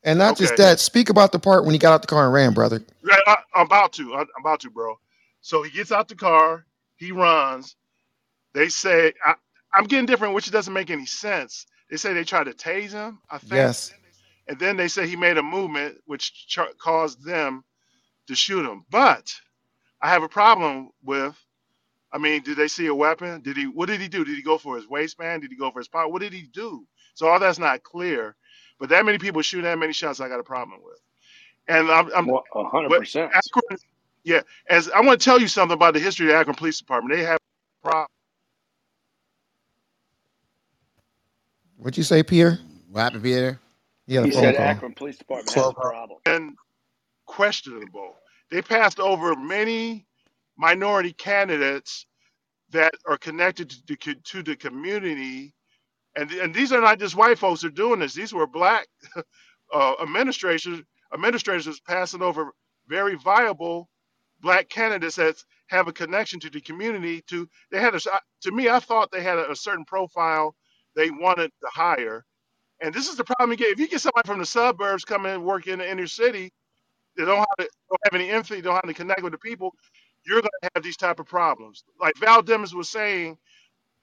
And 0.03 0.19
not 0.19 0.38
just 0.38 0.58
that. 0.58 0.79
Speak 0.79 1.10
about 1.10 1.31
the 1.31 1.39
part 1.39 1.65
when 1.65 1.73
he 1.73 1.79
got 1.79 1.93
out 1.93 2.01
the 2.01 2.08
car 2.08 2.25
and 2.25 2.34
ran, 2.34 2.53
brother. 2.53 2.84
Right, 3.03 3.21
I, 3.27 3.38
I'm 3.55 3.65
about 3.67 3.93
to. 3.93 4.13
I, 4.13 4.21
I'm 4.21 4.41
about 4.41 4.60
to, 4.62 4.69
bro. 4.69 4.99
So 5.41 5.63
he 5.63 5.71
gets 5.71 5.91
out 5.91 6.08
the 6.08 6.15
car. 6.15 6.65
He 6.97 7.12
runs. 7.12 7.75
They 8.53 8.69
say 8.69 9.13
I, 9.25 9.36
I'm 9.73 9.86
getting 9.86 10.08
different, 10.08 10.36
which 10.36 10.51
doesn't 10.51 10.73
make 10.73 10.89
any 10.91 11.05
sense. 11.08 11.67
They 11.91 11.97
say 11.97 12.13
they 12.13 12.25
tried 12.25 12.45
to 12.45 12.53
tase 12.53 12.91
him. 12.91 13.19
I 13.29 13.39
think. 13.39 13.51
Yes. 13.53 13.93
and 14.47 14.60
then 14.60 14.77
they 14.77 14.88
say 14.88 15.08
he 15.08 15.15
made 15.15 15.38
a 15.38 15.43
movement 15.43 15.97
which 16.05 16.47
ch- 16.47 16.60
caused 16.79 17.23
them 17.25 17.63
to 18.27 18.36
shoot 18.36 18.65
him. 18.69 18.86
But 18.89 19.34
I 20.01 20.10
have 20.10 20.23
a 20.23 20.29
problem 20.29 20.91
with. 21.03 21.36
I 22.13 22.19
mean, 22.19 22.43
did 22.43 22.58
they 22.58 22.69
see 22.69 22.88
a 22.88 22.95
weapon? 22.95 23.41
Did 23.41 23.58
he? 23.58 23.65
What 23.65 23.88
did 23.89 24.01
he 24.01 24.08
do? 24.10 24.25
Did 24.25 24.36
he 24.38 24.43
go 24.43 24.58
for 24.58 24.77
his 24.77 24.88
waistband? 24.88 25.43
Did 25.43 25.51
he 25.51 25.58
go 25.58 25.71
for 25.71 25.79
his 25.79 25.89
pocket? 25.89 26.10
What 26.12 26.21
did 26.21 26.34
he 26.34 26.43
do? 26.43 26.88
So 27.15 27.27
all 27.27 27.39
that's 27.39 27.60
not 27.60 27.84
clear. 27.84 28.36
But 28.79 28.89
that 28.89 29.05
many 29.05 29.17
people 29.19 29.41
shooting 29.43 29.65
that 29.65 29.79
many 29.79 29.93
shots, 29.93 30.21
I 30.21 30.29
got 30.29 30.39
a 30.39 30.43
problem 30.45 30.79
with. 30.84 30.99
And 31.67 31.91
I'm, 31.91 32.12
I'm 32.15 32.27
Well, 32.27 32.43
100%. 32.55 33.31
Akron, 33.34 33.79
yeah. 34.25 34.41
As 34.69 34.89
I 34.91 35.01
want 35.01 35.21
to 35.21 35.25
tell 35.25 35.41
you 35.41 35.49
something 35.49 35.75
about 35.75 35.95
the 35.95 36.01
history 36.01 36.27
of 36.27 36.33
the 36.33 36.39
Akron 36.39 36.57
Police 36.57 36.79
Department. 36.79 37.17
They 37.17 37.25
have 37.25 37.39
a 37.85 37.89
problem. 37.89 38.07
What'd 41.77 41.97
you 41.97 42.03
say, 42.03 42.23
Pierre? 42.23 42.59
What 42.91 43.01
happened, 43.03 43.23
Peter? 43.23 43.59
He 44.07 44.15
had 44.15 44.25
a 44.25 44.27
He 44.27 44.31
phone 44.31 44.41
said 44.41 44.55
call. 44.55 44.67
Akron 44.69 44.93
Police 44.93 45.17
Department 45.17 45.55
has 45.55 45.69
a 45.69 45.73
problem. 45.75 46.19
and 46.25 46.55
questionable. 47.27 48.15
They 48.51 48.61
passed 48.63 48.99
over 48.99 49.35
many 49.35 50.07
minority 50.57 51.13
candidates 51.13 52.07
that 52.71 52.93
are 53.07 53.17
connected 53.17 53.69
to 53.71 53.77
the, 53.88 54.15
to 54.25 54.43
the 54.43 54.55
community, 54.57 55.53
and 56.17 56.31
and 56.31 56.53
these 56.53 56.71
are 56.73 56.81
not 56.81 56.99
just 56.99 57.15
white 57.15 57.39
folks 57.39 57.61
who 57.63 57.67
are 57.69 57.71
doing 57.71 57.99
this. 57.99 58.13
These 58.15 58.33
were 58.33 58.47
black 58.47 58.88
uh, 59.73 59.93
administrators 60.01 60.81
administrators 61.13 61.79
passing 61.81 62.21
over 62.23 62.51
very 62.88 63.15
viable 63.15 63.89
black 64.45 64.69
candidates 64.69 65.17
that 65.17 65.38
have 65.69 65.89
a 65.89 65.93
connection 65.93 66.39
to 66.41 66.51
the 66.51 66.62
community. 66.62 67.23
To 67.29 67.49
they 67.71 67.81
had 67.81 67.95
a 67.95 67.99
to 68.43 68.53
me, 68.53 68.69
I 68.69 68.79
thought 68.79 69.12
they 69.12 69.23
had 69.23 69.39
a, 69.39 69.51
a 69.51 69.58
certain 69.58 69.86
profile 69.86 70.55
they 70.95 71.12
wanted 71.12 71.51
to 71.63 71.69
hire, 71.73 72.25
and 72.81 72.93
this 72.93 73.10
is 73.10 73.17
the 73.17 73.25
problem 73.25 73.51
you 73.51 73.58
get 73.58 73.73
if 73.73 73.79
you 73.79 73.88
get 73.89 74.01
somebody 74.01 74.27
from 74.27 74.39
the 74.39 74.45
suburbs 74.47 75.05
come 75.05 75.25
in 75.27 75.34
and 75.34 75.45
work 75.45 75.67
in 75.67 75.79
the 75.79 75.89
inner 75.91 76.08
city 76.08 76.51
they 77.17 77.25
don't 77.25 77.38
have, 77.39 77.47
don't 77.60 78.01
have 78.05 78.15
any 78.21 78.31
empathy, 78.31 78.62
don't 78.62 78.75
have 78.75 78.88
to 78.88 78.95
connect 78.95 79.23
with 79.23 79.34
the 79.34 79.39
people, 79.39 79.71
you're 80.27 80.41
going 80.41 80.51
to 80.63 80.71
have 80.75 80.84
these 80.84 80.97
type 80.97 81.21
of 81.21 81.27
problems. 81.27 81.86
Like 82.01 82.17
Val 82.19 82.43
Demings 82.43 82.75
was 82.75 82.89
saying, 82.89 83.38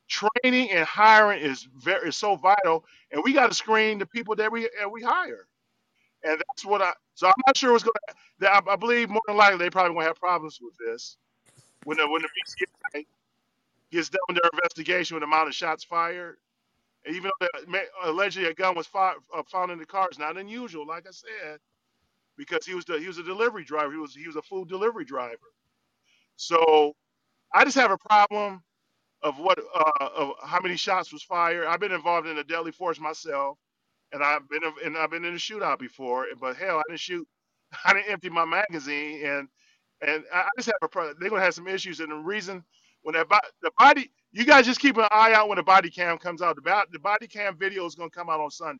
training 0.08 0.70
and 0.72 0.86
hiring 0.86 1.40
is 1.42 1.68
very 1.84 2.10
is 2.10 2.16
so 2.16 2.36
vital, 2.36 2.84
and 3.12 3.22
we 3.24 3.32
got 3.34 3.48
to 3.48 3.54
screen 3.54 3.98
the 3.98 4.06
people 4.06 4.36
that 4.36 4.52
we 4.52 4.68
and 4.80 4.92
we 4.92 5.02
hire. 5.02 5.46
And 6.24 6.42
that's 6.48 6.64
what 6.66 6.82
I. 6.82 6.92
So 7.14 7.28
I'm 7.28 7.34
not 7.46 7.56
sure 7.56 7.72
what's 7.72 7.84
going 7.84 7.94
to. 8.40 8.50
I, 8.52 8.60
I 8.72 8.76
believe 8.76 9.10
more 9.10 9.22
than 9.28 9.36
likely 9.36 9.58
they 9.58 9.70
probably 9.70 9.94
going 9.94 10.04
to 10.04 10.08
have 10.10 10.20
problems 10.20 10.58
with 10.62 10.74
this 10.86 11.18
when 11.84 11.98
the 11.98 12.08
when 12.08 12.22
the 12.22 12.28
BCI 12.98 13.06
gets 13.92 14.10
done 14.10 14.20
with 14.28 14.38
their 14.42 14.50
investigation 14.54 15.16
with 15.16 15.22
the 15.22 15.26
amount 15.28 15.48
of 15.48 15.54
shots 15.54 15.84
fired. 15.84 16.38
And 17.06 17.16
even 17.16 17.30
though 17.40 17.48
the, 17.52 17.66
allegedly 18.04 18.50
a 18.50 18.54
gun 18.54 18.76
was 18.76 18.86
fi- 18.86 19.14
uh, 19.36 19.42
found 19.50 19.72
in 19.72 19.78
the 19.78 19.86
car, 19.86 20.08
it's 20.08 20.18
not 20.18 20.38
unusual, 20.38 20.86
like 20.86 21.06
I 21.08 21.12
said, 21.12 21.60
because 22.38 22.66
he 22.66 22.74
was 22.74 22.84
the 22.86 22.98
he 23.00 23.08
was 23.08 23.18
a 23.18 23.24
delivery 23.24 23.64
driver. 23.64 23.92
He 23.92 23.98
was 23.98 24.14
he 24.14 24.26
was 24.26 24.36
a 24.36 24.42
food 24.42 24.68
delivery 24.68 25.04
driver. 25.06 25.38
So 26.36 26.94
I 27.54 27.64
just 27.64 27.76
have 27.76 27.92
a 27.92 27.98
problem 27.98 28.62
of 29.22 29.38
what 29.38 29.58
uh, 29.58 30.08
of 30.16 30.32
how 30.44 30.60
many 30.60 30.76
shots 30.76 31.12
was 31.12 31.22
fired. 31.22 31.66
I've 31.66 31.80
been 31.80 31.92
involved 31.92 32.28
in 32.28 32.38
a 32.38 32.44
deadly 32.44 32.72
force 32.72 33.00
myself, 33.00 33.58
and 34.12 34.22
I've 34.24 34.48
been 34.48 34.62
and 34.84 34.96
I've 34.98 35.10
been 35.10 35.24
in 35.24 35.34
a 35.34 35.38
shootout 35.38 35.78
before. 35.78 36.26
But 36.40 36.56
hell, 36.56 36.78
I 36.78 36.82
didn't 36.88 37.00
shoot. 37.00 37.26
I 37.86 37.94
didn't 37.94 38.10
empty 38.10 38.30
my 38.30 38.44
magazine, 38.46 39.26
and 39.26 39.48
and 40.06 40.24
I 40.34 40.40
I 40.42 40.48
just 40.58 40.66
have 40.68 40.74
a 40.82 40.88
problem. 40.88 41.16
They're 41.20 41.30
gonna 41.30 41.42
have 41.42 41.54
some 41.54 41.68
issues, 41.68 42.00
and 42.00 42.12
the 42.12 42.16
reason 42.16 42.64
when 43.02 43.14
that 43.14 43.28
bo- 43.28 43.38
the 43.62 43.72
body, 43.78 44.10
you 44.32 44.44
guys 44.46 44.66
just 44.66 44.80
keep 44.80 44.96
an 44.98 45.08
eye 45.12 45.34
out 45.34 45.48
when 45.48 45.56
the 45.56 45.64
body 45.64 45.90
cam 45.90 46.18
comes 46.18 46.42
out. 46.42 46.56
The, 46.56 46.62
bo- 46.62 46.84
the 46.92 47.00
body 47.00 47.28
cam 47.28 47.56
video 47.58 47.86
is 47.86 47.94
gonna 47.96 48.10
come 48.10 48.30
out 48.30 48.40
on 48.40 48.50
Sunday. 48.50 48.78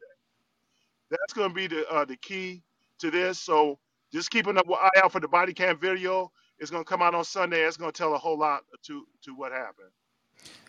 That's 1.10 1.32
gonna 1.34 1.54
be 1.54 1.66
the 1.68 1.88
uh, 1.90 2.04
the 2.04 2.16
key 2.16 2.62
to 3.00 3.10
this. 3.10 3.38
So 3.38 3.78
just 4.12 4.30
keep 4.30 4.46
an 4.48 4.58
eye 4.58 4.90
out 5.02 5.12
for 5.12 5.20
the 5.20 5.28
body 5.28 5.54
cam 5.54 5.78
video. 5.78 6.32
It's 6.58 6.70
gonna 6.70 6.84
come 6.84 7.02
out 7.02 7.14
on 7.14 7.24
Sunday. 7.24 7.62
It's 7.62 7.76
gonna 7.76 7.92
tell 7.92 8.14
a 8.14 8.18
whole 8.18 8.38
lot 8.38 8.62
to 8.84 9.06
to 9.24 9.34
what 9.34 9.52
happened. 9.52 9.90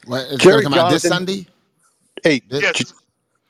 What, 0.06 0.28
it's 0.32 0.45
going 0.45 0.58
to 0.58 0.62
Jerry 0.62 0.65
come 0.65 0.73
out 0.76 0.88
this 0.88 1.06
Sunday. 1.06 1.47
Hey, 2.23 2.41
This- 2.49 2.62
Yes, 2.62 2.93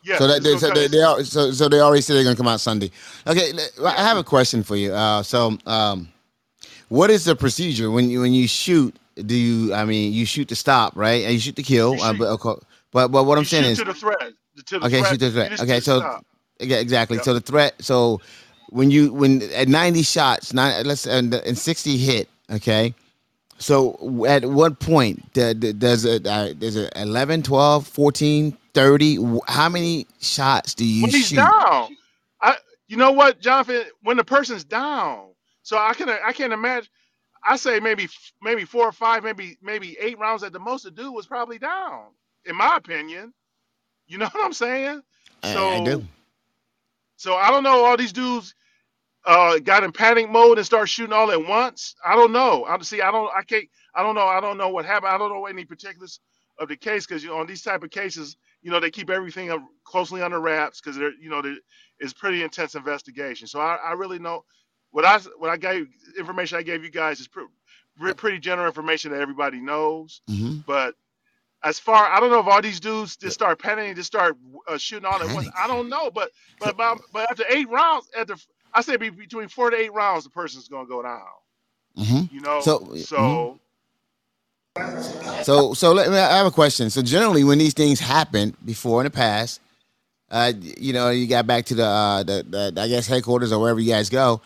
yes. 0.04 0.20
so 0.20 0.28
that 0.28 0.44
they, 0.44 0.58
so 0.58 0.70
they, 0.72 0.88
they 0.88 1.02
are, 1.02 1.24
so 1.24 1.52
so 1.52 1.70
they 1.70 1.80
already 1.80 2.02
said 2.02 2.16
they're 2.16 2.24
gonna 2.24 2.36
come 2.36 2.48
out 2.48 2.60
Sunday. 2.60 2.92
Okay, 3.28 3.54
I 3.84 4.04
have 4.04 4.18
a 4.18 4.24
question 4.24 4.64
for 4.64 4.76
you. 4.76 4.94
Uh, 4.94 5.24
so 5.24 5.58
um, 5.66 6.10
what 6.90 7.10
is 7.10 7.26
the 7.26 7.36
procedure 7.36 7.90
when 7.92 8.10
you 8.10 8.22
when 8.22 8.34
you 8.34 8.48
shoot? 8.48 8.96
Do 9.16 9.36
you 9.36 9.74
I 9.74 9.86
mean 9.86 10.14
you 10.14 10.26
shoot 10.26 10.48
to 10.50 10.56
stop 10.56 10.96
right 10.96 11.24
and 11.24 11.34
you 11.34 11.40
shoot 11.40 11.56
to 11.56 11.64
kill? 11.64 11.96
You 11.96 12.04
Uh, 12.04 12.14
but, 12.14 12.28
okay, 12.34 12.62
but 12.92 13.08
but 13.10 13.24
what 13.26 13.38
I'm 13.38 13.46
saying 13.46 13.64
shoot 13.64 13.72
is 13.72 13.78
to 13.80 13.86
the 13.86 13.94
threat. 13.94 14.34
To 14.68 14.80
the 14.80 14.86
okay, 14.86 15.00
threat. 15.00 15.12
shoot 15.12 15.20
to 15.20 15.30
the 15.30 15.42
You 15.42 15.58
threat. 15.58 15.62
Okay, 15.62 15.80
so 15.80 16.00
stop. 16.00 16.26
yeah, 16.60 16.78
exactly. 16.78 17.18
Yep. 17.18 17.26
So 17.26 17.34
the 17.34 17.42
threat. 17.42 17.76
So 17.80 18.22
when 18.70 18.90
you 18.92 19.14
when 19.14 19.42
at 19.54 19.68
90 19.68 20.02
shots, 20.04 20.54
nine, 20.54 20.86
let's 20.86 21.06
and, 21.06 21.34
and 21.34 21.58
60 21.58 21.98
hit. 21.98 22.28
Okay. 22.52 22.94
So 23.60 24.26
at 24.28 24.44
what 24.46 24.80
point 24.80 25.32
do- 25.34 25.54
do- 25.54 25.74
does 25.74 26.06
it 26.06 26.28
uh, 26.28 26.54
does 26.54 26.76
it 26.76 26.92
11, 26.96 27.44
12, 27.44 27.88
14, 27.88 28.58
30? 28.74 29.40
How 29.48 29.70
many 29.70 30.06
shots 30.20 30.74
do 30.74 30.86
you 30.86 31.04
when 31.04 31.12
he's 31.12 31.28
shoot? 31.28 31.38
down. 31.38 31.96
I, 32.42 32.58
you 32.88 32.98
know 32.98 33.12
what, 33.12 33.40
Jonathan? 33.40 33.84
When 34.02 34.18
the 34.18 34.24
person's 34.24 34.64
down, 34.64 35.30
so 35.62 35.78
I 35.78 35.94
can 35.94 36.10
I 36.10 36.34
can't 36.34 36.54
imagine. 36.54 36.90
I 37.46 37.56
say 37.58 37.80
maybe 37.80 38.08
maybe 38.42 38.66
four 38.66 38.86
or 38.88 38.92
five, 38.92 39.24
maybe 39.24 39.58
maybe 39.62 39.98
eight 40.00 40.18
rounds 40.20 40.44
at 40.44 40.52
the 40.54 40.60
most. 40.60 40.84
The 40.84 40.92
dude 40.92 41.14
was 41.14 41.26
probably 41.28 41.60
down, 41.60 42.08
in 42.46 42.56
my 42.56 42.76
opinion. 42.78 43.34
You 44.08 44.18
know 44.18 44.26
what 44.32 44.44
I'm 44.44 44.54
saying? 44.54 45.02
I- 45.44 45.54
So 45.54 45.70
I 45.70 45.84
do. 45.86 46.06
so 47.16 47.36
I 47.36 47.50
don't 47.52 47.64
know. 47.64 47.86
All 47.86 47.98
these 47.98 48.14
dudes 48.14 48.56
uh, 49.26 49.60
got 49.60 49.84
in 49.84 49.92
panic 49.92 50.30
mode 50.30 50.58
and 50.58 50.66
start 50.66 50.90
shooting 50.90 51.14
all 51.14 51.32
at 51.32 51.46
once. 51.48 51.96
I 52.06 52.16
don't 52.16 52.34
know. 52.34 52.66
I 52.66 52.82
see. 52.84 53.02
I 53.02 53.12
don't. 53.12 53.30
I 53.36 53.44
can't. 53.44 53.66
I 53.96 54.04
don't 54.04 54.16
know. 54.16 54.28
I 54.28 54.42
don't 54.42 54.58
know 54.58 54.70
what 54.70 54.86
happened. 54.86 55.14
I 55.14 55.18
don't 55.18 55.32
know 55.32 55.46
any 55.46 55.66
particulars 55.66 56.20
of 56.60 56.70
the 56.70 56.78
case 56.78 57.06
because 57.06 57.24
you 57.24 57.30
know 57.30 57.38
on 57.40 57.48
these 57.48 57.62
type 57.64 57.84
of 57.84 57.92
cases, 57.92 58.38
you 58.64 58.72
know 58.72 58.80
they 58.80 58.92
keep 58.92 59.10
everything 59.10 59.52
up 59.52 59.62
closely 59.86 60.22
under 60.24 60.40
wraps 60.40 60.82
because 60.82 60.98
they're 60.98 61.14
you 61.22 61.30
know 61.30 61.42
they, 61.42 61.56
it's 62.00 62.14
pretty 62.14 62.44
intense 62.44 62.76
investigation. 62.76 63.48
So 63.48 63.60
I, 63.60 63.76
I 63.76 63.94
really 63.94 64.20
know 64.20 64.44
what 64.92 65.06
I 65.06 65.20
what 65.38 65.52
I 65.52 65.58
gave 65.58 65.88
information 66.18 66.58
I 66.58 66.64
gave 66.64 66.84
you 66.84 66.92
guys 66.92 67.20
is 67.20 67.28
pre- 67.28 67.46
pre- 68.00 68.14
pretty 68.16 68.40
general 68.40 68.68
information 68.68 69.12
that 69.12 69.22
everybody 69.22 69.62
knows. 69.62 70.22
hmm 70.28 70.60
But 70.66 70.96
as 71.64 71.80
far 71.80 72.08
I 72.08 72.20
don't 72.20 72.32
know 72.32 72.40
if 72.40 72.48
all 72.48 72.62
these 72.62 72.80
dudes 72.80 73.18
just 73.18 73.34
start 73.36 73.60
panicking, 73.60 73.96
just 73.96 74.08
start 74.08 74.38
uh, 74.68 74.78
shooting 74.78 75.06
all 75.06 75.22
at 75.22 75.32
once. 75.32 75.50
I 75.60 75.68
don't 75.68 75.90
know, 75.90 76.12
but 76.12 76.32
but 76.60 76.78
but, 76.78 77.00
but 77.14 77.30
after 77.32 77.44
eight 77.50 77.70
rounds, 77.70 78.10
after 78.18 78.36
I 78.74 78.82
say 78.82 78.98
be 78.98 79.10
between 79.12 79.50
four 79.50 79.70
to 79.72 79.78
eight 79.78 79.94
rounds, 79.94 80.26
the 80.26 80.32
person's 80.32 80.68
gonna 80.70 80.88
go 80.88 81.04
down. 81.04 81.22
hmm 81.98 82.24
You 82.30 82.42
know, 82.42 82.68
So 82.68 82.96
so. 82.96 83.60
mhm. 84.78 85.44
so 85.44 85.74
so 85.76 85.94
let 85.94 86.10
me. 86.10 86.18
I 86.18 86.38
have 86.38 86.48
a 86.48 86.52
question. 86.52 86.90
So 86.92 87.02
generally, 87.04 87.44
when 87.44 87.60
these 87.60 87.74
things 87.74 88.00
happen 88.00 88.56
before 88.66 89.02
in 89.02 89.06
the 89.06 89.12
past, 89.12 89.62
uh, 90.32 90.54
you 90.62 90.94
know, 90.94 91.10
you 91.12 91.28
got 91.28 91.48
back 91.48 91.66
to 91.68 91.76
the, 91.76 91.86
uh, 91.86 92.24
the 92.24 92.46
the 92.74 92.82
I 92.82 92.88
guess 92.90 93.08
headquarters 93.08 93.52
or 93.54 93.60
wherever 93.62 93.80
you 93.82 93.92
guys 93.92 94.10
go. 94.10 94.42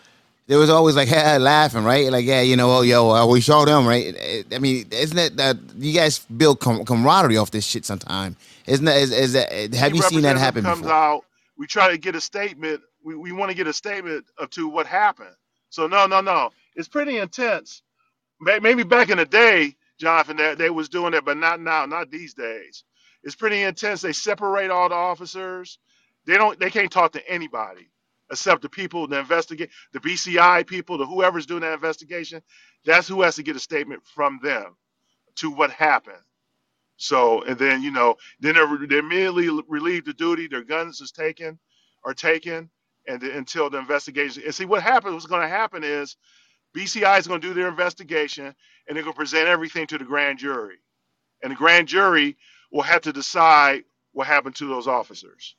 There 0.47 0.59
was 0.59 0.69
always 0.69 0.95
like 0.95 1.11
laughing, 1.11 1.83
right? 1.85 2.11
Like, 2.11 2.25
yeah, 2.25 2.41
you 2.41 2.57
know, 2.57 2.71
oh, 2.77 2.81
yo, 2.81 3.11
uh, 3.11 3.25
we 3.27 3.41
showed 3.41 3.67
them, 3.67 3.87
right? 3.87 4.15
I 4.53 4.59
mean, 4.59 4.87
isn't 4.91 5.17
it 5.17 5.37
that 5.37 5.57
you 5.77 5.93
guys 5.93 6.19
build 6.37 6.59
com- 6.59 6.85
camaraderie 6.85 7.37
off 7.37 7.51
this 7.51 7.65
shit 7.65 7.85
sometime? 7.85 8.35
Isn't 8.67 8.85
that, 8.85 8.97
is, 8.97 9.11
is 9.11 9.33
that, 9.33 9.73
have 9.75 9.95
you 9.95 10.01
seen 10.03 10.23
that 10.23 10.37
happen 10.37 10.65
comes 10.65 10.87
before? 10.87 10.87
out, 10.87 11.23
we 11.57 11.67
try 11.67 11.91
to 11.91 11.97
get 11.97 12.15
a 12.15 12.21
statement. 12.21 12.81
We, 13.03 13.15
we 13.15 13.31
want 13.33 13.51
to 13.51 13.57
get 13.57 13.67
a 13.67 13.73
statement 13.73 14.25
of 14.39 14.49
to 14.51 14.67
what 14.69 14.88
happened. 14.88 15.36
So 15.69 15.88
no, 15.88 16.07
no, 16.07 16.21
no. 16.21 16.51
It's 16.75 16.89
pretty 16.89 17.17
intense. 17.17 17.83
Maybe 18.62 18.83
back 18.83 19.10
in 19.10 19.17
the 19.19 19.25
day, 19.25 19.75
Jonathan, 19.99 20.38
that 20.38 20.60
they 20.60 20.69
was 20.69 20.89
doing 20.89 21.15
it, 21.15 21.25
but 21.25 21.38
not 21.38 21.62
now, 21.62 21.88
not 21.88 22.12
these 22.12 22.36
days. 22.36 22.86
It's 23.23 23.36
pretty 23.36 23.63
intense. 23.63 24.01
They 24.01 24.13
separate 24.13 24.71
all 24.71 24.89
the 24.89 24.95
officers. 24.95 25.79
They 26.27 26.38
don't. 26.38 26.60
They 26.60 26.71
can't 26.71 26.91
talk 26.91 27.13
to 27.13 27.29
anybody 27.31 27.89
except 28.31 28.62
the 28.63 28.69
people 28.69 29.07
that 29.07 29.19
investigate, 29.21 29.71
the 29.93 30.01
BCI 30.01 30.67
people, 30.67 30.97
the 30.99 31.07
whoever's 31.07 31.47
doing 31.47 31.62
that 31.62 31.73
investigation. 31.75 32.43
That's 32.86 33.07
who 33.07 33.23
has 33.23 33.38
to 33.38 33.43
get 33.43 33.55
a 33.57 33.62
statement 33.62 34.03
from 34.15 34.39
them 34.43 34.77
to 35.38 35.51
what 35.51 35.71
happened. 35.71 36.17
So, 36.97 37.43
and 37.43 37.57
then 37.60 37.81
you 37.83 37.91
know, 37.91 38.15
then 38.39 38.55
they're, 38.55 38.88
they 38.88 38.97
immediately 38.99 39.49
relieve 39.67 40.05
the 40.05 40.13
duty. 40.13 40.47
Their 40.47 40.63
guns 40.63 41.01
is 41.01 41.12
taken, 41.12 41.60
are 42.05 42.13
taken, 42.13 42.69
and 43.08 43.22
then, 43.22 43.32
until 43.32 43.70
the 43.70 43.78
investigation. 43.78 44.43
And 44.46 44.54
see 44.54 44.65
what 44.65 44.84
happens. 44.84 45.13
What's 45.13 45.26
going 45.26 45.41
to 45.41 45.48
happen 45.48 45.84
is 45.84 46.17
BCI 46.76 47.20
is 47.20 47.28
going 47.28 47.41
to 47.41 47.48
do 47.48 47.54
their 47.54 47.67
investigation, 47.67 48.46
and 48.46 48.96
they're 48.96 49.04
going 49.04 49.13
to 49.13 49.17
present 49.17 49.48
everything 49.48 49.88
to 49.88 49.98
the 49.98 50.04
grand 50.06 50.39
jury, 50.39 50.78
and 51.41 51.52
the 51.52 51.56
grand 51.56 51.88
jury 51.88 52.38
will 52.72 52.84
have 52.84 53.02
to 53.02 53.13
decide 53.13 53.84
what 54.12 54.28
happened 54.28 54.56
to 54.56 54.67
those 54.67 54.88
officers. 54.88 55.56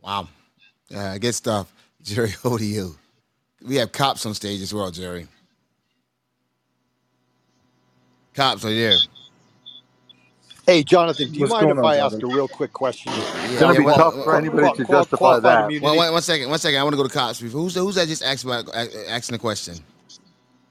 Wow. 0.00 0.28
Uh, 0.94 1.18
good 1.18 1.34
stuff. 1.34 1.72
Jerry, 2.02 2.32
over 2.44 2.58
to 2.58 2.64
you. 2.64 2.96
We 3.60 3.76
have 3.76 3.92
cops 3.92 4.24
on 4.24 4.34
stage 4.34 4.62
as 4.62 4.72
well, 4.72 4.90
Jerry. 4.90 5.26
Cops 8.34 8.64
are 8.64 8.72
there. 8.72 8.96
Hey, 10.68 10.84
Jonathan, 10.84 11.32
do 11.32 11.40
you 11.40 11.48
What's 11.48 11.52
mind 11.52 11.70
if 11.72 11.78
on, 11.78 11.84
I 11.84 11.96
ask 11.98 12.20
Jonathan? 12.20 12.24
a 12.24 12.28
real 12.28 12.48
quick 12.48 12.74
question? 12.74 13.12
It's 13.14 13.60
gonna 13.60 13.76
be 13.76 13.84
well, 13.84 13.96
tough 13.96 14.14
for 14.24 14.34
well, 14.34 14.36
anybody 14.36 14.62
Qual- 14.62 14.76
to 14.76 14.84
qual- 14.84 15.04
justify 15.04 15.18
qualified 15.18 15.42
that. 15.42 15.78
Well, 15.80 15.94
immunity. 15.94 15.96
one, 15.96 16.12
one 16.14 16.22
second, 16.22 16.50
one 16.50 16.60
second. 16.60 16.80
I 16.80 16.84
want 16.84 16.94
to 16.94 16.98
go 16.98 17.04
to 17.08 17.14
cops. 17.14 17.40
Who's 17.40 17.74
who's 17.76 17.96
that 17.96 18.08
just 18.08 18.22
asked 18.24 18.44
about 18.44 18.68
a- 18.68 19.10
asking 19.10 19.34
the 19.34 19.40
question? 19.40 19.76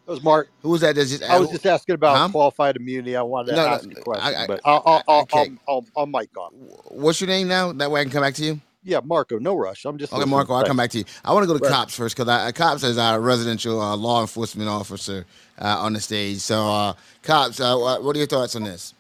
That 0.05 0.13
was 0.13 0.23
Mark. 0.23 0.49
Who 0.63 0.69
was 0.69 0.81
that 0.81 0.95
that 0.95 1.07
just? 1.07 1.23
I 1.23 1.39
was 1.39 1.49
just 1.51 1.65
asking 1.65 1.95
about 1.95 2.17
Huh? 2.17 2.29
qualified 2.29 2.77
immunity. 2.77 3.15
I 3.15 3.23
wanted 3.23 3.51
to 3.51 3.55
No, 3.57 3.65
no, 3.65 3.74
ask 3.74 3.86
a 3.91 3.95
question, 4.01 4.36
I- 4.36 4.43
I- 4.43 4.47
but 4.47 4.61
I'll, 4.65 4.84
I'll, 4.86 5.03
I'll, 5.07 5.22
okay. 5.24 5.51
I'll, 5.67 5.76
I'll, 5.76 5.86
I'll 5.97 6.07
mic 6.07 6.30
on. 6.38 6.51
What's 6.89 7.22
your 7.22 7.30
name 7.30 7.47
now? 7.47 7.74
That 7.74 7.91
way 7.91 8.01
I 8.01 8.03
can 8.05 8.11
come 8.13 8.24
back 8.24 8.36
to 8.36 8.45
you. 8.45 8.61
Yeah, 8.84 9.01
Marco, 9.03 9.39
no 9.39 9.55
rush. 9.55 9.86
I'm 9.86 9.97
just 9.97 10.13
Okay, 10.13 10.19
listening. 10.19 10.32
Marco, 10.32 10.53
I'll 10.53 10.65
come 10.65 10.78
back 10.78 10.91
to 10.91 10.99
you. 10.99 11.05
I 11.26 11.34
want 11.34 11.43
to 11.43 11.47
go 11.47 11.57
to 11.57 11.63
Right. 11.63 11.72
cops 11.74 11.95
first 11.95 12.15
because 12.17 12.30
uh, 12.30 12.51
cops 12.53 12.84
is 12.84 12.97
our 12.97 13.19
residential 13.19 13.82
uh, 13.82 13.95
law 13.97 14.22
enforcement 14.22 14.69
officer 14.69 15.26
uh, 15.59 15.80
on 15.80 15.93
the 15.93 16.01
stage. 16.01 16.38
So, 16.39 16.67
uh, 16.69 16.93
cops, 17.24 17.59
uh, 17.59 17.76
what 17.78 18.03
what 18.03 18.15
are 18.15 18.19
your 18.19 18.28
thoughts 18.28 18.55
on 18.55 18.63
this? 18.63 18.93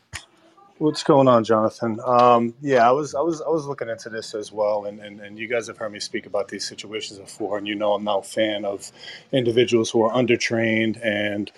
What's 0.79 1.03
going 1.03 1.27
on, 1.27 1.43
Jonathan? 1.43 1.99
Um, 2.05 2.53
yeah, 2.61 2.87
I 2.87 2.91
was, 2.91 3.15
I 3.15 3.21
was, 3.21 3.41
I 3.41 3.49
was 3.49 3.65
looking 3.65 3.89
into 3.89 4.09
this 4.11 4.35
as 4.35 4.51
well, 4.53 4.85
and, 4.85 4.99
and, 5.01 5.21
and 5.21 5.39
you 5.39 5.47
guys 5.47 5.67
have 5.69 5.77
heard 5.79 5.91
me 5.91 5.99
speak 5.99 6.27
about 6.27 6.49
these 6.49 6.67
situations 6.67 7.19
before, 7.19 7.57
and 7.57 7.67
you 7.67 7.75
know 7.75 7.93
I'm 7.95 8.05
not 8.05 8.19
a 8.19 8.29
fan 8.29 8.63
of 8.65 8.91
individuals 9.33 9.89
who 9.91 10.03
are 10.03 10.13
undertrained 10.13 11.03
and 11.03 11.51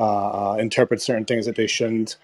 uh, 0.00 0.56
interpret 0.58 1.02
certain 1.02 1.26
things 1.26 1.46
that 1.46 1.56
they 1.56 1.68
shouldn't. 1.68 2.16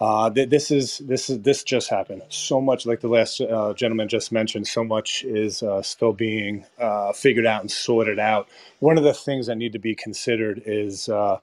Uh, 0.00 0.30
th- 0.30 0.50
this 0.50 0.72
is 0.72 0.98
this 0.98 1.30
is 1.30 1.40
this 1.42 1.64
just 1.64 1.90
happened. 1.90 2.22
So 2.28 2.60
much, 2.60 2.86
like 2.86 3.00
the 3.00 3.08
last 3.08 3.40
uh, 3.40 3.74
gentleman 3.74 4.08
just 4.08 4.32
mentioned, 4.32 4.68
so 4.68 4.84
much 4.84 5.24
is 5.24 5.62
uh, 5.62 5.82
still 5.82 6.12
being 6.12 6.66
uh, 6.80 7.14
figured 7.14 7.46
out 7.46 7.62
and 7.62 7.70
sorted 7.72 8.18
out. 8.18 8.48
One 8.80 8.98
of 8.98 9.04
the 9.04 9.14
things 9.14 9.46
that 9.46 9.56
need 9.56 9.72
to 9.72 9.80
be 9.80 9.94
considered 9.96 10.62
is. 10.66 11.08
Uh, 11.08 11.38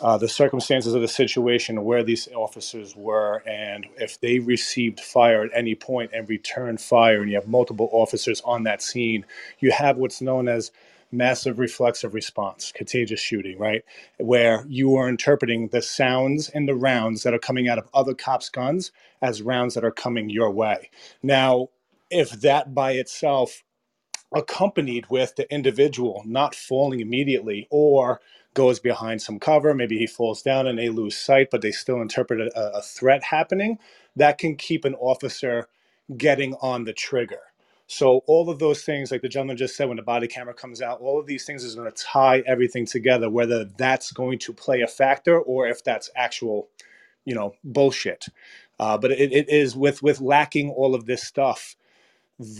uh, 0.00 0.16
the 0.16 0.28
circumstances 0.28 0.94
of 0.94 1.02
the 1.02 1.08
situation, 1.08 1.84
where 1.84 2.02
these 2.02 2.28
officers 2.34 2.94
were, 2.96 3.42
and 3.46 3.86
if 3.96 4.20
they 4.20 4.38
received 4.38 5.00
fire 5.00 5.44
at 5.44 5.50
any 5.54 5.74
point 5.74 6.10
and 6.14 6.28
returned 6.28 6.80
fire, 6.80 7.20
and 7.20 7.30
you 7.30 7.36
have 7.36 7.48
multiple 7.48 7.88
officers 7.92 8.40
on 8.44 8.62
that 8.64 8.82
scene, 8.82 9.24
you 9.60 9.72
have 9.72 9.96
what's 9.96 10.20
known 10.20 10.48
as 10.48 10.70
massive 11.12 11.58
reflexive 11.58 12.14
response, 12.14 12.72
contagious 12.72 13.20
shooting, 13.20 13.58
right? 13.58 13.82
Where 14.18 14.64
you 14.68 14.96
are 14.96 15.08
interpreting 15.08 15.68
the 15.68 15.82
sounds 15.82 16.48
and 16.48 16.68
the 16.68 16.74
rounds 16.74 17.22
that 17.22 17.34
are 17.34 17.38
coming 17.38 17.68
out 17.68 17.78
of 17.78 17.88
other 17.92 18.14
cops' 18.14 18.48
guns 18.48 18.92
as 19.20 19.42
rounds 19.42 19.74
that 19.74 19.84
are 19.84 19.92
coming 19.92 20.30
your 20.30 20.50
way. 20.50 20.90
Now, 21.22 21.68
if 22.10 22.30
that 22.30 22.74
by 22.74 22.92
itself 22.92 23.62
accompanied 24.34 25.06
with 25.10 25.36
the 25.36 25.52
individual 25.52 26.22
not 26.26 26.54
falling 26.54 27.00
immediately 27.00 27.66
or 27.70 28.20
goes 28.54 28.80
behind 28.80 29.22
some 29.22 29.38
cover. 29.38 29.74
Maybe 29.74 29.98
he 29.98 30.06
falls 30.06 30.42
down 30.42 30.66
and 30.66 30.78
they 30.78 30.88
lose 30.90 31.16
sight, 31.16 31.48
but 31.50 31.62
they 31.62 31.72
still 31.72 32.02
interpret 32.02 32.40
a, 32.40 32.78
a 32.78 32.82
threat 32.82 33.24
happening. 33.24 33.78
That 34.16 34.38
can 34.38 34.56
keep 34.56 34.84
an 34.84 34.94
officer 34.96 35.68
getting 36.16 36.54
on 36.56 36.84
the 36.84 36.92
trigger. 36.92 37.40
So 37.86 38.22
all 38.26 38.50
of 38.50 38.58
those 38.58 38.82
things, 38.84 39.10
like 39.12 39.22
the 39.22 39.28
gentleman 39.28 39.56
just 39.58 39.76
said, 39.76 39.88
when 39.88 39.98
the 39.98 40.02
body 40.04 40.28
camera 40.28 40.54
comes 40.54 40.82
out, 40.82 41.00
all 41.00 41.20
of 41.20 41.26
these 41.26 41.44
things 41.44 41.64
is 41.64 41.74
going 41.74 41.90
to 41.90 42.04
tie 42.04 42.42
everything 42.46 42.86
together. 42.86 43.30
Whether 43.30 43.64
that's 43.64 44.12
going 44.12 44.38
to 44.40 44.52
play 44.54 44.82
a 44.82 44.86
factor 44.86 45.38
or 45.40 45.68
if 45.68 45.84
that's 45.84 46.10
actual, 46.16 46.68
you 47.24 47.34
know, 47.34 47.54
bullshit. 47.64 48.26
Uh, 48.78 48.98
but 48.98 49.12
it, 49.12 49.32
it 49.32 49.48
is 49.50 49.76
with 49.76 50.02
with 50.02 50.20
lacking 50.20 50.70
all 50.70 50.94
of 50.94 51.06
this 51.06 51.22
stuff 51.24 51.76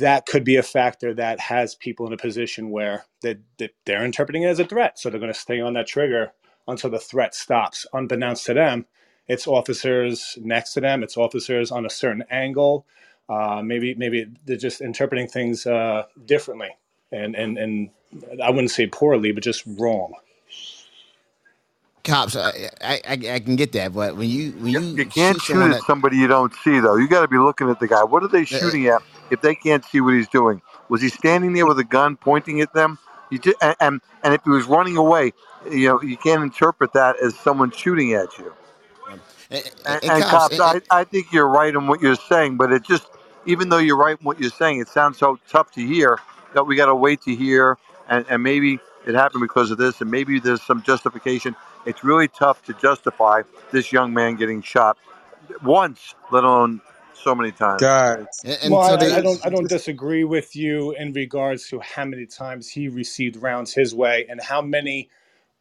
that 0.01 0.27
could 0.27 0.45
be 0.45 0.57
a 0.57 0.63
factor 0.63 1.15
that 1.15 1.41
has 1.41 1.75
people 1.75 2.07
in 2.07 2.13
a 2.13 2.19
position 2.19 2.71
where 2.71 3.07
they, 3.23 3.37
they, 3.59 3.71
they're 3.87 4.05
interpreting 4.05 4.45
it 4.45 4.49
as 4.49 4.61
a 4.61 4.67
threat. 4.67 4.99
So 4.99 5.11
they're 5.11 5.21
going 5.21 5.33
to 5.33 5.39
stay 5.39 5.61
on 5.61 5.75
that 5.75 5.89
trigger 5.89 6.33
until 6.69 6.91
the 6.91 6.99
threat 7.01 7.35
stops. 7.35 7.87
Unbeknownst 7.93 8.47
to 8.47 8.55
them, 8.55 8.87
it's 9.29 9.47
officers 9.47 10.39
next 10.43 10.75
to 10.75 10.81
them, 10.83 11.03
it's 11.03 11.17
officers 11.17 11.73
on 11.73 11.87
a 11.87 11.91
certain 11.91 12.25
angle. 12.31 12.87
Uh, 13.29 13.63
maybe 13.63 13.95
maybe 13.95 14.27
they're 14.47 14.57
just 14.57 14.81
interpreting 14.83 15.29
things 15.29 15.67
uh, 15.67 16.05
differently, 16.27 16.71
and, 17.13 17.37
and 17.37 17.59
and 17.59 17.91
I 18.43 18.51
wouldn't 18.51 18.71
say 18.73 18.87
poorly, 18.89 19.33
but 19.33 19.43
just 19.45 19.65
wrong. 19.67 20.15
Cops, 22.05 22.37
I, 22.37 22.71
I 22.83 23.01
I 23.09 23.13
I 23.35 23.41
can 23.41 23.57
get 23.57 23.73
that, 23.73 23.95
but 23.95 24.17
when 24.17 24.29
you 24.31 24.53
when 24.53 24.75
you, 24.75 24.81
You 24.97 25.07
can't 25.07 25.39
shoot 25.39 25.43
someone 25.43 25.71
shoot 25.71 25.73
at 25.73 25.79
that 25.79 25.85
somebody 25.87 26.17
you 26.19 26.29
don't 26.29 26.55
see, 26.65 26.81
though. 26.81 26.97
You 26.97 27.09
got 27.09 27.23
to 27.23 27.29
be 27.29 27.39
looking 27.39 27.71
at 27.71 27.81
the 27.81 27.89
guy. 27.89 28.05
What 28.05 28.25
are 28.25 28.29
they 28.29 28.45
uh, 28.53 28.59
shooting 28.61 28.87
at 28.89 29.03
if 29.33 29.43
they 29.43 29.57
can't 29.57 29.85
see 29.87 30.03
what 30.03 30.15
he's 30.15 30.29
doing? 30.29 30.63
Was 30.91 31.03
he 31.03 31.11
standing 31.11 31.55
there 31.55 31.67
with 31.67 31.81
a 31.81 31.85
gun 31.85 32.17
pointing 32.17 32.63
at 32.63 32.75
them? 32.75 32.99
You 33.31 33.41
just, 33.41 33.59
and, 33.63 33.77
and 33.81 34.03
and 34.25 34.35
if 34.35 34.43
he 34.45 34.51
was 34.51 34.67
running 34.67 34.99
away, 34.99 35.35
you 35.71 35.89
know, 35.89 36.03
you 36.03 36.19
can't 36.19 36.45
interpret 36.45 36.95
that 36.95 37.17
as 37.23 37.37
someone 37.37 37.73
shooting 37.73 38.15
at 38.15 38.39
you. 38.39 38.55
and, 39.87 40.03
And, 40.09 40.27
cops, 40.27 40.59
cops, 40.59 40.61
I, 40.93 41.01
I 41.01 41.05
think 41.05 41.33
you're 41.33 41.49
right 41.49 41.75
in 41.75 41.89
what 41.89 42.03
you're 42.03 42.17
saying, 42.17 42.59
but 42.59 42.73
it 42.73 42.85
just, 42.85 43.07
even 43.47 43.71
though 43.71 43.79
you're 43.79 43.99
right 43.99 44.19
in 44.19 44.25
what 44.25 44.41
you're 44.41 44.51
saying, 44.51 44.81
it 44.81 44.89
sounds 44.89 45.19
so 45.19 45.39
tough 45.49 45.73
to 45.73 45.87
hear 45.87 46.19
that 46.55 46.65
we 46.67 46.77
got 46.77 46.87
to 46.87 46.97
wait 46.97 47.23
to 47.23 47.35
hear, 47.37 47.79
and, 48.09 48.27
and 48.31 48.43
maybe 48.43 48.81
it 49.07 49.15
happened 49.15 49.43
because 49.43 49.71
of 49.73 49.79
this, 49.79 50.01
and 50.03 50.11
maybe 50.11 50.41
there's 50.41 50.63
some 50.63 50.83
justification. 50.83 51.57
It's 51.87 52.05
really 52.05 52.29
tough 52.29 52.65
to 52.65 52.75
justify 52.75 53.43
this 53.73 53.93
young 53.93 54.15
man 54.15 54.37
getting 54.37 54.63
shot 54.63 54.99
once, 55.63 56.15
let 56.33 56.45
alone 56.45 56.81
so 57.15 57.35
many 57.35 57.53
times. 57.53 57.81
Guys, 57.81 58.27
and, 58.45 58.59
and 58.63 58.73
Well, 58.73 58.83
so 58.85 58.97
I, 58.97 58.99
they 58.99 59.17
I 59.17 59.21
I 59.21 59.23
don't 59.23 59.41
I 59.45 59.51
don't 59.51 59.69
disagree 59.69 60.25
with 60.25 60.57
you 60.57 60.93
in 60.93 61.13
regards 61.13 61.69
to 61.69 61.81
how 61.81 62.05
many 62.07 62.27
times 62.27 62.71
he 62.71 62.89
received 62.89 63.37
rounds 63.37 63.75
his 63.75 63.95
way 63.95 64.27
and 64.29 64.41
how 64.43 64.63
many 64.63 65.11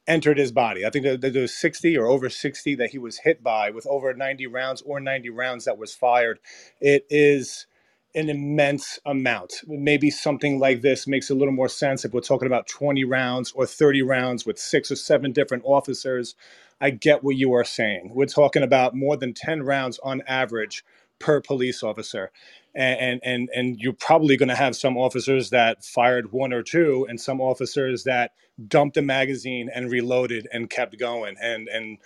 entered 0.07 0.37
his 0.39 0.53
body. 0.53 0.85
I 0.85 0.91
think 0.91 1.05
that 1.05 1.21
that 1.21 1.33
there 1.33 1.43
was 1.43 1.55
60 1.55 1.97
or 1.97 2.07
over 2.07 2.29
60 2.29 2.75
that 2.75 2.91
he 2.91 2.99
was 2.99 3.19
hit 3.19 3.43
by 3.43 3.71
with 3.71 3.87
over 3.87 4.13
90 4.13 4.47
rounds 4.47 4.83
or 4.83 5.01
90 5.01 5.31
rounds 5.31 5.65
that 5.65 5.79
was 5.79 5.95
fired. 5.95 6.39
It 6.81 7.07
is 7.09 7.67
an 8.15 8.29
immense 8.29 8.99
amount. 9.05 9.55
Maybe 9.67 10.09
something 10.11 10.59
like 10.59 10.81
this 10.81 11.07
makes 11.07 11.31
a 11.31 11.35
little 11.35 11.53
more 11.53 11.69
sense 11.69 12.05
if 12.05 12.13
we're 12.13 12.21
talking 12.21 12.47
about 12.47 12.67
20 12.67 13.03
rounds 13.05 13.51
or 13.53 13.67
30 13.67 14.03
rounds 14.03 14.45
with 14.45 14.59
six 14.59 14.91
or 14.91 14.97
seven 14.97 15.33
different 15.33 15.65
officers. 15.65 16.35
I 16.81 16.91
get 16.91 17.23
what 17.25 17.37
you 17.37 17.53
are 17.53 17.65
saying. 17.65 18.11
We're 18.15 18.27
talking 18.27 18.63
about 18.63 18.95
more 18.95 19.17
than 19.17 19.33
10 19.33 19.63
rounds 19.63 19.99
on 20.03 20.23
average 20.27 20.85
per 21.21 21.41
police 21.41 21.83
officer. 21.83 22.31
And 22.75 22.99
and 23.01 23.21
and, 23.25 23.49
and 23.55 23.79
you're 23.81 23.93
probably 23.93 24.37
going 24.37 24.49
to 24.49 24.55
have 24.55 24.75
some 24.75 24.97
officers 24.97 25.51
that 25.51 25.85
fired 25.85 26.33
one 26.33 26.53
or 26.53 26.63
two 26.63 27.07
and 27.09 27.21
some 27.21 27.41
officers 27.41 28.05
that 28.05 28.33
dumped 28.67 28.97
a 28.97 29.03
magazine 29.03 29.69
and 29.73 29.91
reloaded 29.91 30.47
and 30.53 30.69
kept 30.69 30.99
going. 30.99 31.37
And 31.41 31.69
and 31.69 31.99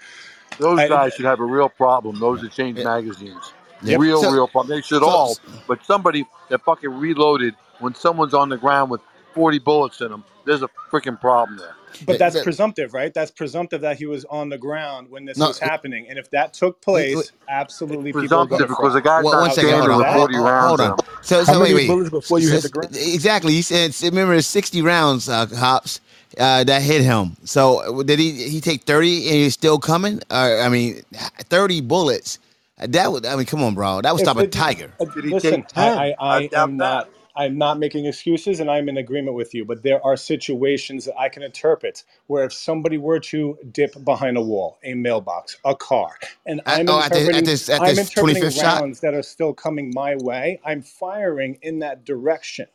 Those 0.60 0.84
I, 0.84 0.86
guys 0.86 1.14
should 1.16 1.26
have 1.26 1.40
a 1.42 1.46
real 1.46 1.70
problem. 1.70 2.20
Those 2.20 2.42
that 2.42 2.54
change 2.54 2.80
magazines, 2.80 3.54
Yep. 3.84 4.02
real, 4.02 4.26
So 4.26 4.32
real 4.32 4.48
problem. 4.48 4.76
They 4.78 4.82
should 4.82 5.04
so 5.04 5.04
all, 5.04 5.40
but 5.68 5.84
somebody 5.86 6.26
that 6.50 6.64
fucking 6.66 6.92
reloaded 6.92 7.56
when 7.80 7.96
someone's 7.96 8.34
on 8.34 8.50
the 8.50 8.58
ground 8.58 8.92
with 8.92 9.02
40 9.36 9.60
bullets 9.60 10.02
in 10.02 10.12
him, 10.14 10.26
there's 10.46 10.64
a 10.64 10.70
freaking 10.92 11.22
problem 11.22 11.60
there. 11.60 11.76
but 12.08 12.20
that's 12.20 12.36
the, 12.36 12.44
presumptive, 12.44 12.94
right? 12.96 13.14
That's 13.14 13.32
presumptive 13.32 13.82
that 13.82 13.98
he 14.00 14.08
was 14.08 14.26
on 14.26 14.50
the 14.50 14.58
ground 14.58 15.12
when 15.12 15.26
this 15.26 15.38
no. 15.40 15.50
was 15.50 15.60
happening. 15.60 16.08
And 16.10 16.20
if 16.20 16.32
that 16.32 16.54
took 16.54 16.82
Wait, 16.88 17.12
wait, 17.16 17.16
place, 17.16 17.32
absolutely 17.50 18.14
people 18.14 18.40
are 18.40 18.48
going 18.48 18.62
Presumptive 18.62 18.68
to 18.70 18.76
because 18.76 18.94
the 18.94 19.02
fry. 19.02 19.22
guy's 19.24 19.24
one, 19.24 19.32
not 19.32 19.42
one 19.42 19.52
second, 19.52 19.74
hold 19.74 19.84
standing 19.84 19.98
with 19.98 20.08
40 20.08 20.38
rounds 20.38 20.80
hold 20.80 20.82
on. 20.82 20.92
him. 20.94 21.00
So 21.22 21.46
How 21.46 21.54
so 21.54 21.62
wait 21.62 21.74
wait. 21.74 21.88
bullets 21.88 22.10
before 22.12 22.40
you 22.40 22.52
hit 22.52 22.64
the 22.64 22.70
ground? 22.70 22.96
exactly, 22.96 23.54
you 23.54 23.64
said 23.64 23.96
remember 24.04 24.34
it's 24.36 24.48
60 24.48 24.82
rounds, 24.82 25.30
uh, 25.30 25.46
cops. 25.48 26.02
Uh, 26.38 26.64
that 26.66 26.82
hit 26.82 27.02
him. 27.02 27.38
So 27.46 28.04
did 28.04 28.20
he? 28.20 28.50
He 28.50 28.62
take 28.62 28.84
30 28.84 29.28
and 29.28 29.36
he's 29.38 29.54
still 29.54 29.80
coming? 29.80 30.22
Uh, 30.30 30.60
I 30.62 30.70
mean, 30.70 31.02
30 31.14 31.82
bullets. 31.82 32.40
That 32.80 33.12
would. 33.12 33.26
I 33.26 33.38
mean, 33.38 33.46
come 33.46 33.64
on, 33.64 33.74
bro. 33.74 34.02
That 34.02 34.14
would 34.14 34.22
If 34.22 34.26
stop 34.26 34.38
a 34.38 34.48
tiger. 34.48 34.92
uh, 35.00 35.06
Did 35.06 35.26
he 35.26 35.32
listen, 35.32 35.64
take 35.64 35.66
I, 35.76 35.86
10? 35.90 35.98
I, 35.98 36.16
I 36.20 36.42
I 36.42 36.48
doubt 36.48 36.70
am 36.70 36.78
that. 36.80 37.10
Not. 37.36 37.44
I'm 37.44 37.58
not 37.58 37.80
making 37.80 38.06
excuses, 38.08 38.60
and 38.62 38.72
I'm 38.72 38.90
in 38.90 38.98
agreement 38.98 39.36
with 39.36 39.54
you. 39.56 39.66
But 39.66 39.84
there 39.84 40.06
are 40.06 40.18
situations 40.18 41.06
that 41.06 41.18
I 41.20 41.30
can 41.30 41.44
interpret 41.44 42.04
where 42.28 42.46
if 42.46 42.54
somebody 42.54 42.98
were 43.00 43.20
to 43.22 43.58
dip 43.72 44.04
behind 44.06 44.38
a 44.38 44.42
wall, 44.42 44.80
a 44.84 44.96
mailbox, 44.96 45.58
a 45.66 45.76
car, 45.76 46.18
and 46.46 46.62
At, 46.66 46.84
I'm 46.84 46.88
oh, 46.88 47.02
at, 47.02 47.14
the, 47.14 47.32
at 47.34 47.44
interpreting, 47.44 47.46
this 47.46 47.70
at 47.70 47.82
I'm 47.82 47.86
this 47.86 48.00
interpreting 48.00 48.50
25th 48.50 48.52
shot. 48.52 48.82
rounds 48.82 49.02
that 49.02 49.14
are 49.16 49.24
still 49.24 49.54
coming 49.54 49.92
my 49.94 50.16
way. 50.18 50.62
I'm 50.66 50.82
firing 50.84 51.60
in 51.62 51.80
that 51.80 52.06
direction, 52.06 52.68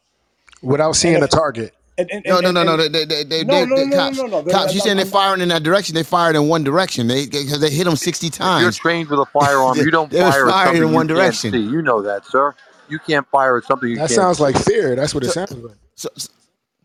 Without 0.63 0.97
and 0.97 0.97
seeing 0.97 1.17
if 1.17 1.29
target. 1.29 1.75
and 1.99 2.11
and 2.13 2.27
No, 2.27 2.41
and 2.41 2.43
no, 2.43 2.51
and, 2.51 2.59
no, 2.65 2.65
no. 2.65 2.77
and 2.77 2.83
They, 2.89 3.05
they, 3.07 3.25
they, 3.25 3.45
no, 3.45 3.65
they, 3.65 3.67
no, 3.67 3.77
they, 3.77 3.87
no, 3.87 4.01
no, 4.01 4.11
cops, 4.11 4.11
no, 4.11 4.27
no. 4.27 4.43
They're- 4.43 4.55
cops. 4.55 4.75
You 4.75 4.81
I'm, 4.81 4.81
saying 4.81 4.97
they're 4.99 5.07
I'm, 5.07 5.13
firing 5.13 5.43
in 5.43 5.49
that 5.51 5.63
direction? 5.65 5.95
They 5.95 6.05
fired 6.05 6.37
in 6.37 6.49
one 6.49 6.65
direction. 6.65 7.09
They 7.09 7.27
because 7.27 7.61
they 7.61 7.71
hit 7.71 7.87
him 7.87 7.97
60 7.97 8.31
If 8.43 8.57
you're 8.57 8.73
times. 8.73 8.73
trained 8.73 9.11
with 9.11 9.21
a 9.21 9.27
firearm, 9.27 9.79
They, 9.79 9.83
you 9.83 9.91
don't 9.91 10.13
they 10.13 10.23
was 10.25 10.37
fire 10.37 10.49
at 10.51 10.57
firing 10.57 10.59
something 10.59 10.85
in 10.85 10.93
you 10.93 10.93
one 10.93 11.07
can't 11.07 11.39
direction. 11.39 11.53
see. 11.53 11.61
You 11.61 11.83
know 11.83 12.03
that, 12.03 12.27
sir. 12.27 12.55
You 12.91 13.01
can't 13.01 13.29
fire 13.31 13.59
at 13.59 13.65
something 13.65 13.89
you 13.91 13.97
That 13.97 14.11
can't 14.11 14.11
sounds 14.11 14.41
like 14.41 14.57
fear. 14.59 14.97
That's 14.97 15.15
what 15.15 15.25
it 15.25 15.31
sounds 15.31 15.53
like. 15.53 15.77
so, 15.97 16.09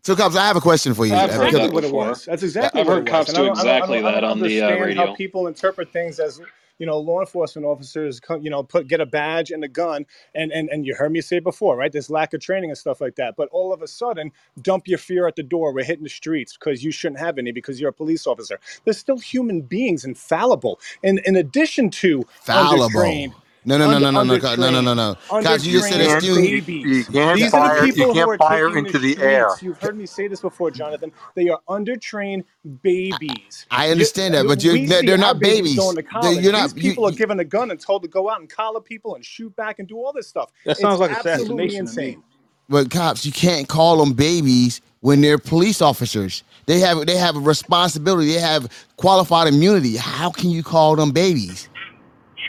so, 0.04 0.16
cops. 0.16 0.36
I 0.36 0.46
have 0.46 0.56
a 0.56 0.62
question 0.62 0.94
for 0.94 1.06
you. 1.06 1.12
That's 1.12 1.32
I've 1.32 1.32
heard 1.34 1.48
exactly 1.48 1.68
that 1.68 1.72
what 1.72 1.84
it 1.84 1.92
was. 1.92 2.24
That's 2.26 2.42
exactly 2.42 2.82
I've 2.82 2.86
what 2.86 2.98
it 2.98 3.00
heard 3.00 3.06
was. 3.08 3.26
cops 3.26 3.28
And 3.28 3.38
I 3.38 3.42
do 3.42 3.46
don't, 3.46 3.58
I 3.58 3.64
don't, 3.64 3.82
I 3.82 3.88
exactly 3.88 3.98
I 4.04 4.12
that 4.12 4.20
don't 4.20 4.24
on 4.24 4.40
the 4.40 4.62
uh, 4.62 4.68
understand 4.68 4.94
how 4.94 5.06
people 5.16 5.46
interpret 5.48 5.92
things 5.92 6.20
as, 6.20 6.40
you 6.78 6.86
know, 6.86 6.98
law 6.98 7.20
enforcement 7.20 7.66
officers, 7.66 8.20
come, 8.20 8.42
you 8.42 8.50
know, 8.50 8.62
put 8.62 8.88
get 8.88 9.00
a 9.00 9.06
badge 9.06 9.50
and 9.52 9.64
a 9.64 9.68
gun, 9.68 10.06
and 10.34 10.52
and 10.52 10.68
and 10.70 10.86
you 10.86 10.94
heard 10.94 11.12
me 11.12 11.20
say 11.22 11.40
before, 11.40 11.76
right? 11.76 11.92
There's 11.92 12.10
lack 12.10 12.34
of 12.34 12.40
training 12.40 12.70
and 12.70 12.78
stuff 12.78 13.00
like 13.00 13.16
that. 13.16 13.36
But 13.36 13.48
all 13.52 13.72
of 13.72 13.82
a 13.82 13.88
sudden, 13.88 14.32
dump 14.62 14.88
your 14.88 14.98
fear 14.98 15.26
at 15.28 15.36
the 15.36 15.42
door. 15.44 15.72
We're 15.74 15.84
hitting 15.84 16.04
the 16.04 16.10
streets 16.10 16.56
because 16.56 16.84
you 16.84 16.92
shouldn't 16.92 17.20
have 17.20 17.38
any 17.38 17.52
because 17.52 17.80
you're 17.80 17.90
a 17.90 17.94
police 17.94 18.26
officer. 18.26 18.60
There's 18.84 18.98
still 18.98 19.18
human 19.18 19.62
beings 19.62 20.04
infallible 20.04 20.36
fallible. 20.36 20.80
And 21.02 21.20
in 21.20 21.36
addition 21.36 21.90
to 21.90 22.24
fallible. 22.42 23.34
Undertrained, 23.66 23.76
No, 23.78 23.78
no, 23.78 23.88
no, 23.88 23.98
no, 23.98 24.10
no, 24.10 24.22
no, 24.22 24.56
no, 24.56 24.70
no, 24.70 24.80
no, 24.82 24.94
no. 24.94 25.16
Cops, 25.40 25.64
you 25.64 25.72
just 25.72 25.88
said 25.88 26.00
You 26.00 26.02
a 26.02 26.08
undertrained 26.08 26.18
can't, 26.18 26.22
you, 26.22 26.36
you 26.84 27.04
babies. 27.04 27.06
can't 27.06 27.40
These 27.40 27.54
are 27.54 27.62
the 27.62 27.70
fire. 27.70 27.86
You 27.86 27.92
people 27.92 28.14
who 28.14 28.14
can't 28.14 28.28
are 28.28 28.38
fire 28.38 28.70
taking 28.70 28.84
the 28.84 28.94
into 28.94 28.98
the 28.98 29.18
air. 29.20 29.48
streets. 29.48 29.62
You've 29.62 29.78
heard 29.78 29.96
me 29.96 30.06
say 30.06 30.28
this 30.28 30.40
before, 30.42 30.70
Jonathan. 30.70 31.12
They 31.34 31.48
are 31.50 31.60
undertrained 31.68 32.44
babies. 32.82 33.66
I 33.70 33.90
You, 33.92 33.92
understand 33.92 34.34
that, 34.34 34.46
but 34.46 34.64
you're 34.64 34.78
we 34.78 34.86
they're, 34.86 35.02
see 35.02 35.06
they're 35.06 35.18
our 35.18 35.18
not 35.18 35.40
babies 35.40 35.74
babies. 35.74 35.96
to 35.96 36.02
They- 36.20 36.36
college. 36.36 36.42
You're 36.42 36.52
These 36.52 36.74
not. 36.74 36.76
You, 36.76 36.94
people 36.94 37.06
are 37.06 37.12
you, 37.12 37.16
given 37.16 37.40
a 37.40 37.44
gun 37.44 37.70
and 37.70 37.80
told 37.80 38.02
to 38.02 38.08
go 38.08 38.30
out 38.30 38.40
and 38.40 38.50
collar 38.50 38.80
people 38.80 39.16
and 39.16 39.24
shoot 39.24 39.54
back 39.56 39.78
and 39.80 39.88
do 39.88 39.98
all 39.98 40.12
this 40.12 40.28
stuff. 40.28 40.52
That 40.66 40.78
It's 40.78 40.80
sounds 40.80 41.00
like 41.00 41.12
absolutely 41.12 41.76
assassination 41.76 41.86
to 41.86 41.94
me. 41.94 42.14
insane. 42.14 42.24
but 42.68 42.90
cops, 42.90 43.26
you 43.26 43.32
can't 43.32 43.68
call 43.68 43.98
them 43.98 44.14
babies 44.14 44.80
when 45.00 45.20
they're 45.22 45.38
police 45.38 45.82
officers. 45.82 46.44
They 46.66 46.80
have 46.80 47.06
they 47.06 47.16
have 47.16 47.36
a 47.36 47.40
responsibility. 47.40 48.34
They 48.34 48.40
have 48.40 48.70
qualified 48.96 49.48
immunity. 49.48 49.96
How 49.96 50.30
can 50.30 50.50
you 50.50 50.62
call 50.64 50.96
them 50.96 51.12
babies? 51.12 51.70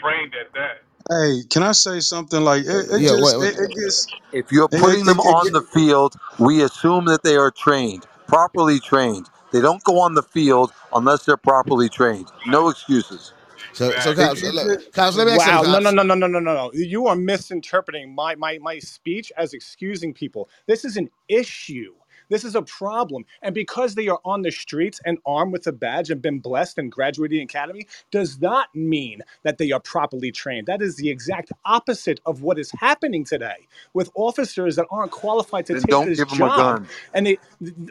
Trained 0.02 0.34
at 0.36 0.54
that. 0.54 0.87
Hey, 1.10 1.44
can 1.50 1.64
I 1.64 1.74
say 1.74 2.00
something? 2.02 2.42
Like 2.42 2.64
it, 2.66 2.88
it 2.92 3.04
Yeah, 3.04 3.08
just 3.08 3.40
what, 3.40 3.42
it, 3.42 3.56
it 3.60 3.72
gets 3.76 4.08
If 4.32 4.52
you're 4.52 4.70
it, 4.72 4.78
putting 4.78 5.06
it, 5.08 5.08
them 5.08 5.20
it, 5.20 5.26
it 5.26 5.40
on 5.40 5.52
get, 5.52 5.54
the 5.54 5.64
field, 5.64 6.16
we 6.40 6.64
assume 6.64 7.06
that 7.06 7.24
they 7.24 7.36
are 7.38 7.52
trained, 7.52 8.06
properly 8.28 8.80
trained. 8.80 9.28
They 9.54 9.62
don't 9.62 9.84
go 9.84 10.00
on 10.02 10.14
the 10.14 10.24
field 10.24 10.72
unless 10.94 11.26
they're 11.26 11.38
properly 11.38 11.90
trained. 11.90 12.30
No 12.46 12.70
excuses. 12.70 13.34
so 13.74 14.00
so 14.00 14.16
it, 14.16 14.16
cops, 14.16 14.44
it 14.44 14.54
look, 14.54 14.56
just, 14.56 14.94
cops. 14.94 15.18
Let 15.18 15.28
me 15.28 15.34
ask 15.34 15.48
you 15.48 15.52
Wow, 15.52 15.64
something, 15.64 15.68
no, 15.68 15.80
no, 15.80 15.92
cops. 15.92 15.92
no, 15.92 16.04
no, 16.04 16.16
no, 16.16 16.28
no, 16.28 16.40
no, 16.40 16.56
no. 16.56 16.72
You 16.74 17.08
are 17.08 17.18
misinterpreting 17.18 18.16
my, 18.16 18.36
my, 18.36 18.60
my 18.60 18.80
speech 18.80 19.34
as 19.38 19.54
excusing 19.54 20.14
people. 20.14 20.50
This 20.68 20.86
is 20.86 20.98
an 20.98 21.12
issue. 21.30 21.96
This 22.30 22.44
is 22.44 22.56
a 22.56 22.62
problem. 22.62 23.26
And 23.42 23.54
because 23.56 23.96
they 23.96 24.08
are 24.08 24.20
on 24.26 24.42
the 24.42 24.52
streets 24.52 25.00
and 25.06 25.18
armed 25.26 25.54
with 25.54 25.68
a 25.68 25.72
badge 25.72 26.10
and 26.10 26.22
been 26.22 26.40
blessed 26.40 26.78
and 26.78 26.92
graduating 26.92 27.42
academy 27.42 27.88
does 28.12 28.40
not 28.42 28.68
mean 28.76 29.22
that 29.44 29.58
they 29.58 29.72
are 29.72 29.80
properly 29.80 30.32
trained. 30.32 30.68
That 30.68 30.82
is 30.82 30.96
the 30.98 31.10
exact 31.10 31.52
opposite 31.66 32.20
of 32.26 32.42
what 32.42 32.60
is 32.60 32.72
happening 32.80 33.24
today 33.26 33.68
with 33.94 34.10
officers 34.16 34.76
that 34.78 34.86
aren't 34.92 35.12
qualified 35.12 35.66
to 35.68 35.74
Then 35.74 35.82
take 35.84 35.90
don't 35.90 36.08
this 36.08 36.20
give 36.20 36.30
them 36.30 36.42
a 36.42 36.50
job. 36.50 36.58
gun. 36.58 36.88
And 37.14 37.28
they, 37.28 37.38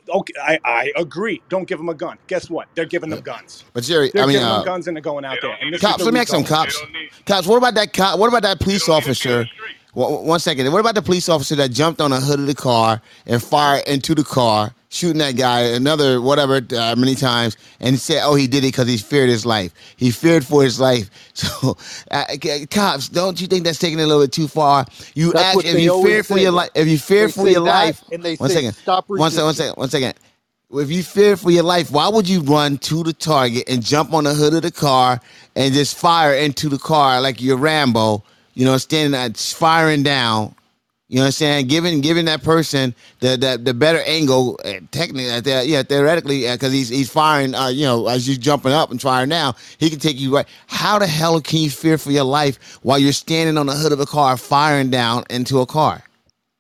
okay, 0.09 0.35
I, 0.43 0.59
I 0.65 0.93
agree. 0.97 1.43
Don't 1.49 1.67
give 1.69 1.79
them 1.79 1.89
a 1.89 1.95
gun. 1.95 2.19
Guess 2.29 2.51
what? 2.51 2.69
They're 2.75 2.85
giving 2.87 3.11
them 3.11 3.21
guns. 3.21 3.65
But 3.73 3.85
Jerry, 3.85 4.13
They're 4.13 4.25
I 4.25 4.27
mean, 4.27 4.35
giving 4.35 4.49
uh, 4.49 4.57
them 4.57 4.65
guns 4.67 4.89
and 4.89 4.97
they're 4.97 5.03
going 5.03 5.25
out 5.25 5.39
there. 5.43 5.57
And 5.61 5.73
this 5.75 5.81
cops. 5.81 6.01
is 6.01 6.07
Let 6.07 6.13
the 6.13 6.15
me 6.15 6.21
ask 6.21 6.31
some 6.31 6.43
result. 6.43 6.49
cops. 6.49 6.83
Cops, 7.27 7.47
what 7.47 7.57
about 7.57 7.75
that 7.75 7.93
cop? 7.93 8.19
What 8.19 8.29
about 8.29 8.43
that 8.43 8.61
police 8.61 8.89
officer? 8.89 9.47
One 9.97 10.27
one 10.27 10.41
second. 10.41 10.71
What 10.73 10.81
about 10.81 10.95
the 10.95 11.01
police 11.01 11.27
officer 11.31 11.55
that 11.57 11.71
jumped 11.71 12.03
on 12.03 12.11
the 12.11 12.21
hood 12.21 12.39
of 12.39 12.47
the 12.47 12.55
car 12.55 13.01
and 13.25 13.43
fired 13.43 13.89
into 13.89 14.15
the 14.15 14.25
car, 14.25 14.75
shooting 14.91 15.17
that 15.21 15.39
guy 15.39 15.61
another 15.63 16.21
whatever 16.21 16.61
uh, 16.77 16.95
many 16.99 17.15
times, 17.15 17.57
and 17.81 17.99
said, 17.99 18.21
"Oh, 18.23 18.35
he 18.35 18.47
did 18.47 18.59
it 18.59 18.69
because 18.69 18.89
he 18.89 18.99
feared 18.99 19.31
his 19.31 19.47
life. 19.47 19.73
He 19.97 20.11
feared 20.11 20.45
for 20.45 20.63
his 20.63 20.79
life." 20.79 21.11
So, 21.37 21.77
uh, 22.11 22.25
cops, 22.71 23.09
don't 23.09 23.41
you 23.41 23.47
think 23.47 23.65
that's 23.65 23.79
taking 23.79 23.99
it 23.99 24.03
a 24.03 24.07
little 24.07 24.23
bit 24.23 24.33
too 24.33 24.49
far? 24.49 24.87
You 25.15 25.33
That's 25.33 25.57
what 25.57 25.65
if 25.65 25.79
you 25.81 26.03
fear 26.03 26.23
for 26.23 26.39
your 26.39 26.53
life. 26.53 26.71
If 26.75 26.89
you 26.89 26.99
fear 26.99 27.31
for 27.31 27.49
your 27.49 27.61
life, 27.61 28.03
and 28.13 28.23
they 28.23 28.37
one 28.37 28.51
say, 28.51 28.57
second. 28.57 28.73
"Stop 28.75 29.09
one 29.09 29.31
second. 29.31 29.45
One 29.47 29.55
second. 29.55 29.77
One 29.77 29.89
second 29.91 30.15
If 30.73 30.91
you 30.91 31.03
fear 31.03 31.39
for 31.39 31.51
your 31.51 31.63
life, 31.63 31.91
why 31.91 32.09
would 32.09 32.29
you 32.29 32.43
run 32.43 32.77
to 32.79 33.03
the 33.03 33.15
target 33.15 33.65
and 33.67 33.83
jump 33.83 34.13
on 34.13 34.25
the 34.25 34.35
hood 34.35 34.53
of 34.53 34.63
the 34.63 34.71
car 34.71 35.21
and 35.55 35.73
just 35.75 35.97
fire 35.97 36.35
into 36.35 36.69
the 36.69 36.79
car 36.79 37.23
like 37.23 37.41
you're 37.41 37.57
Rambo? 37.57 38.23
You 38.57 38.67
know, 38.67 38.79
standing 38.79 39.13
there 39.13 39.31
firing 39.35 40.05
down. 40.05 40.57
You 41.09 41.19
know 41.19 41.23
what 41.25 41.27
I'm 41.27 41.33
saying? 41.33 41.69
Giving 41.69 42.01
giving 42.01 42.25
that 42.27 42.43
person 42.43 42.95
the 43.21 43.37
the, 43.37 43.61
the 43.63 43.75
better 43.75 44.03
angle, 44.07 44.59
uh, 44.65 44.81
technically, 44.91 45.31
uh, 45.31 45.63
yeah, 45.63 45.85
theoretically, 45.85 46.51
because 46.51 46.73
he's 46.73 46.89
he's 46.89 47.11
firing. 47.11 47.55
Uh, 47.55 47.69
you 47.69 47.85
know, 47.85 48.09
as 48.09 48.29
you're 48.29 48.39
jumping 48.39 48.73
up 48.73 48.91
and 48.91 49.01
firing 49.03 49.31
down, 49.31 49.55
he 49.79 49.91
can 49.91 50.01
take 50.01 50.21
you 50.21 50.35
right. 50.35 50.49
How 50.69 50.99
the 50.99 51.07
hell 51.07 51.41
can 51.43 51.61
you 51.61 51.71
fear 51.71 51.99
for 51.99 52.13
your 52.13 52.25
life 52.25 52.81
while 52.83 52.99
you're 52.99 53.13
standing 53.13 53.59
on 53.59 53.67
the 53.67 53.75
hood 53.75 53.93
of 53.93 54.01
a 54.01 54.07
car 54.07 54.37
firing 54.39 54.91
down 54.91 55.25
into 55.31 55.61
a 55.61 55.67
car? 55.67 56.03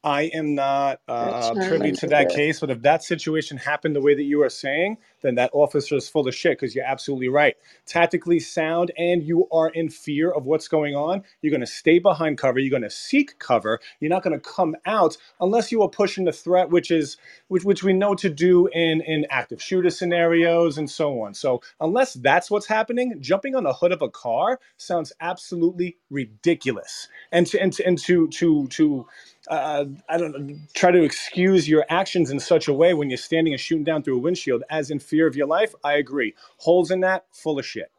I 0.06 0.30
am 0.34 0.54
not 0.54 1.00
uh, 1.08 1.52
privy 1.66 1.90
to 1.92 2.06
that 2.08 2.30
case, 2.30 2.60
but 2.60 2.70
if 2.70 2.82
that 2.82 3.02
situation 3.02 3.58
happened 3.58 3.96
the 3.96 4.00
way 4.00 4.14
that 4.14 4.22
you 4.22 4.40
are 4.44 4.48
saying, 4.48 4.98
then 5.22 5.34
that 5.34 5.50
officer 5.52 5.96
is 5.96 6.08
full 6.08 6.28
of 6.28 6.34
shit 6.34 6.52
because 6.60 6.76
you're 6.76 6.84
absolutely 6.84 7.28
right. 7.28 7.56
Tactically 7.86 8.38
sound 8.38 8.92
and 8.96 9.24
you 9.24 9.48
are 9.50 9.68
in 9.70 9.90
fear 9.90 10.30
of 10.30 10.46
what's 10.46 10.68
going 10.68 10.94
on, 10.94 11.24
you're 11.42 11.50
going 11.50 11.60
to 11.60 11.66
stay 11.66 11.98
behind 11.98 12.38
cover. 12.38 12.60
You're 12.60 12.70
going 12.70 12.82
to 12.82 12.90
seek 12.90 13.40
cover. 13.40 13.80
You're 13.98 14.10
not 14.10 14.22
going 14.22 14.40
to 14.40 14.48
come 14.48 14.76
out 14.86 15.16
unless 15.40 15.72
you 15.72 15.82
are 15.82 15.90
pushing 15.90 16.24
the 16.24 16.32
threat, 16.32 16.70
which 16.70 16.92
is 16.92 17.16
which, 17.48 17.64
which 17.64 17.82
we 17.82 17.92
know 17.92 18.14
to 18.14 18.30
do 18.30 18.68
in 18.68 19.00
in 19.02 19.26
active 19.30 19.60
shooter 19.60 19.90
scenarios 19.90 20.78
and 20.78 20.88
so 20.88 21.20
on. 21.22 21.34
So 21.34 21.62
unless 21.80 22.14
that's 22.14 22.48
what's 22.48 22.68
happening, 22.68 23.16
jumping 23.20 23.56
on 23.56 23.64
the 23.64 23.74
hood 23.74 23.92
of 23.92 24.02
a 24.02 24.08
car 24.08 24.60
sounds 24.76 25.12
absolutely 25.20 25.96
ridiculous. 26.10 27.08
And 27.32 27.46
to 27.48 27.60
and 27.60 27.72
to 27.72 27.84
and 27.84 27.98
to 27.98 28.28
to, 28.28 28.68
to 28.68 29.06
uh, 29.48 29.84
I 30.08 30.18
don't 30.18 30.46
know, 30.46 30.56
try 30.74 30.90
to 30.90 31.02
excuse 31.02 31.68
your 31.68 31.84
actions 31.88 32.30
in 32.30 32.40
such 32.40 32.68
a 32.68 32.72
way 32.72 32.94
when 32.94 33.10
you're 33.10 33.16
standing 33.16 33.52
and 33.52 33.60
shooting 33.60 33.84
down 33.84 34.02
through 34.02 34.16
a 34.16 34.20
windshield 34.20 34.62
as 34.70 34.90
in 34.90 34.98
fear 34.98 35.26
of 35.26 35.36
your 35.36 35.46
life. 35.46 35.74
I 35.84 35.94
agree. 35.94 36.34
Holes 36.58 36.90
in 36.90 37.00
that, 37.00 37.26
full 37.32 37.58
of 37.58 37.66
shit. 37.66 37.90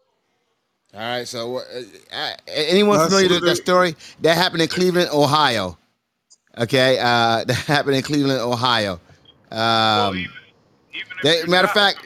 All 0.94 1.00
right. 1.02 1.28
So, 1.28 1.58
uh, 1.58 1.62
uh, 2.14 2.34
anyone 2.48 3.00
familiar 3.06 3.30
so 3.30 3.36
with 3.36 3.44
that 3.46 3.56
story? 3.58 3.96
That 4.22 4.36
happened 4.36 4.62
in 4.62 4.68
Cleveland, 4.68 5.10
Ohio. 5.12 5.78
Okay. 6.58 6.98
Uh, 7.00 7.44
that 7.48 7.64
happened 7.68 7.96
in 7.96 8.04
Cleveland, 8.04 8.40
Ohio. 8.42 9.00
Um, 9.52 10.26
they, 11.24 11.46
matter 11.46 11.68
of 11.68 11.74
fact, 11.74 12.00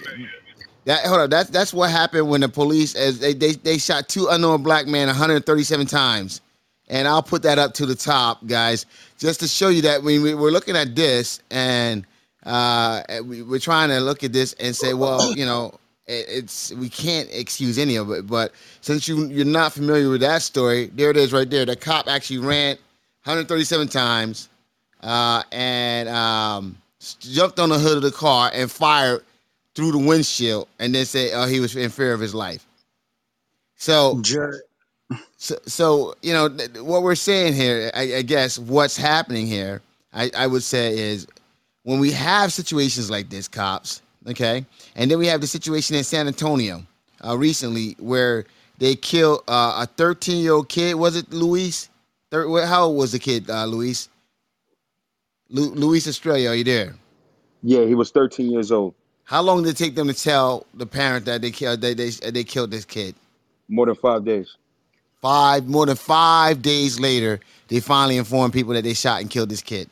that 0.85 1.05
hold 1.05 1.21
on. 1.21 1.29
That's 1.29 1.49
that's 1.49 1.73
what 1.73 1.91
happened 1.91 2.29
when 2.29 2.41
the 2.41 2.49
police 2.49 2.95
as 2.95 3.19
they 3.19 3.33
they, 3.33 3.53
they 3.53 3.77
shot 3.77 4.09
two 4.09 4.27
unknown 4.29 4.63
black 4.63 4.87
men 4.87 5.07
137 5.07 5.87
times, 5.87 6.41
and 6.91 7.07
I'll 7.07 7.23
put 7.23 7.41
that 7.43 7.57
up 7.57 7.73
to 7.75 7.85
the 7.85 7.95
top, 7.95 8.45
guys, 8.45 8.85
just 9.17 9.39
to 9.39 9.47
show 9.47 9.69
you 9.69 9.81
that 9.83 10.03
when 10.03 10.21
we, 10.21 10.35
we're 10.35 10.51
looking 10.51 10.75
at 10.75 10.93
this 10.93 11.41
and 11.49 12.05
uh, 12.43 13.01
we, 13.23 13.41
we're 13.43 13.59
trying 13.59 13.89
to 13.89 13.99
look 14.01 14.23
at 14.25 14.33
this 14.33 14.53
and 14.59 14.75
say, 14.75 14.93
well, 14.93 15.33
you 15.35 15.45
know, 15.45 15.79
it, 16.05 16.25
it's 16.27 16.73
we 16.73 16.89
can't 16.89 17.29
excuse 17.31 17.77
any 17.77 17.95
of 17.95 18.11
it. 18.11 18.27
But 18.27 18.51
since 18.81 19.07
you 19.07 19.25
you're 19.27 19.45
not 19.45 19.71
familiar 19.71 20.09
with 20.09 20.21
that 20.21 20.41
story, 20.41 20.87
there 20.93 21.09
it 21.09 21.17
is 21.17 21.31
right 21.31 21.49
there. 21.49 21.65
The 21.65 21.77
cop 21.77 22.07
actually 22.09 22.39
ran 22.39 22.75
137 23.23 23.87
times 23.87 24.49
uh, 25.01 25.43
and 25.53 26.09
um, 26.09 26.77
jumped 27.19 27.59
on 27.59 27.69
the 27.69 27.79
hood 27.79 27.97
of 27.97 28.03
the 28.03 28.11
car 28.11 28.51
and 28.53 28.69
fired 28.69 29.23
through 29.75 29.93
the 29.93 29.97
windshield, 29.97 30.67
and 30.79 30.93
then 30.93 31.05
said, 31.05 31.31
"Oh, 31.33 31.47
he 31.47 31.61
was 31.61 31.73
in 31.77 31.89
fear 31.89 32.13
of 32.13 32.19
his 32.19 32.35
life." 32.35 32.65
So, 33.77 34.19
so, 35.41 35.55
so 35.65 36.15
you 36.21 36.33
know 36.33 36.49
what 36.83 37.01
we're 37.01 37.15
saying 37.15 37.55
here. 37.55 37.89
I, 37.95 38.17
I 38.17 38.21
guess 38.21 38.59
what's 38.59 38.95
happening 38.95 39.47
here, 39.47 39.81
I, 40.13 40.29
I 40.37 40.45
would 40.45 40.61
say, 40.61 40.95
is 40.95 41.25
when 41.81 41.99
we 41.99 42.11
have 42.11 42.53
situations 42.53 43.09
like 43.09 43.31
this, 43.31 43.47
cops, 43.47 44.03
okay, 44.27 44.63
and 44.95 45.09
then 45.09 45.17
we 45.17 45.25
have 45.25 45.41
the 45.41 45.47
situation 45.47 45.95
in 45.95 46.03
San 46.03 46.27
Antonio 46.27 46.85
uh, 47.25 47.35
recently 47.35 47.95
where 47.97 48.45
they 48.77 48.95
killed 48.95 49.41
uh, 49.47 49.83
a 49.83 49.87
13 49.87 50.43
year 50.43 50.53
old 50.53 50.69
kid. 50.69 50.93
Was 50.93 51.15
it 51.15 51.33
Luis? 51.33 51.89
Thir- 52.29 52.63
how 52.67 52.83
old 52.83 52.97
was 52.97 53.11
the 53.11 53.19
kid, 53.19 53.49
uh, 53.49 53.65
Luis? 53.65 54.09
Lu- 55.49 55.73
Luis 55.73 56.05
Estrella, 56.05 56.49
are 56.49 56.55
you 56.55 56.63
there? 56.63 56.93
Yeah, 57.63 57.85
he 57.85 57.95
was 57.95 58.11
13 58.11 58.51
years 58.51 58.71
old. 58.71 58.93
How 59.23 59.41
long 59.41 59.63
did 59.63 59.69
it 59.69 59.77
take 59.77 59.95
them 59.95 60.07
to 60.07 60.13
tell 60.13 60.67
the 60.75 60.85
parent 60.85 61.25
that 61.25 61.41
they 61.41 61.49
killed 61.49 61.81
they 61.81 61.95
they, 61.95 62.11
they 62.11 62.43
killed 62.43 62.69
this 62.69 62.85
kid? 62.85 63.15
More 63.67 63.87
than 63.87 63.95
five 63.95 64.23
days. 64.23 64.55
Five 65.21 65.67
more 65.67 65.85
than 65.87 65.97
five 65.97 66.61
days 66.61 66.99
later, 66.99 67.41
they 67.69 67.81
finally 67.81 68.17
informed 68.17 68.53
people 68.53 68.73
that 68.75 68.83
they 68.83 68.93
shot 68.95 69.21
and 69.21 69.29
killed 69.29 69.49
this 69.49 69.61
kid. 69.61 69.89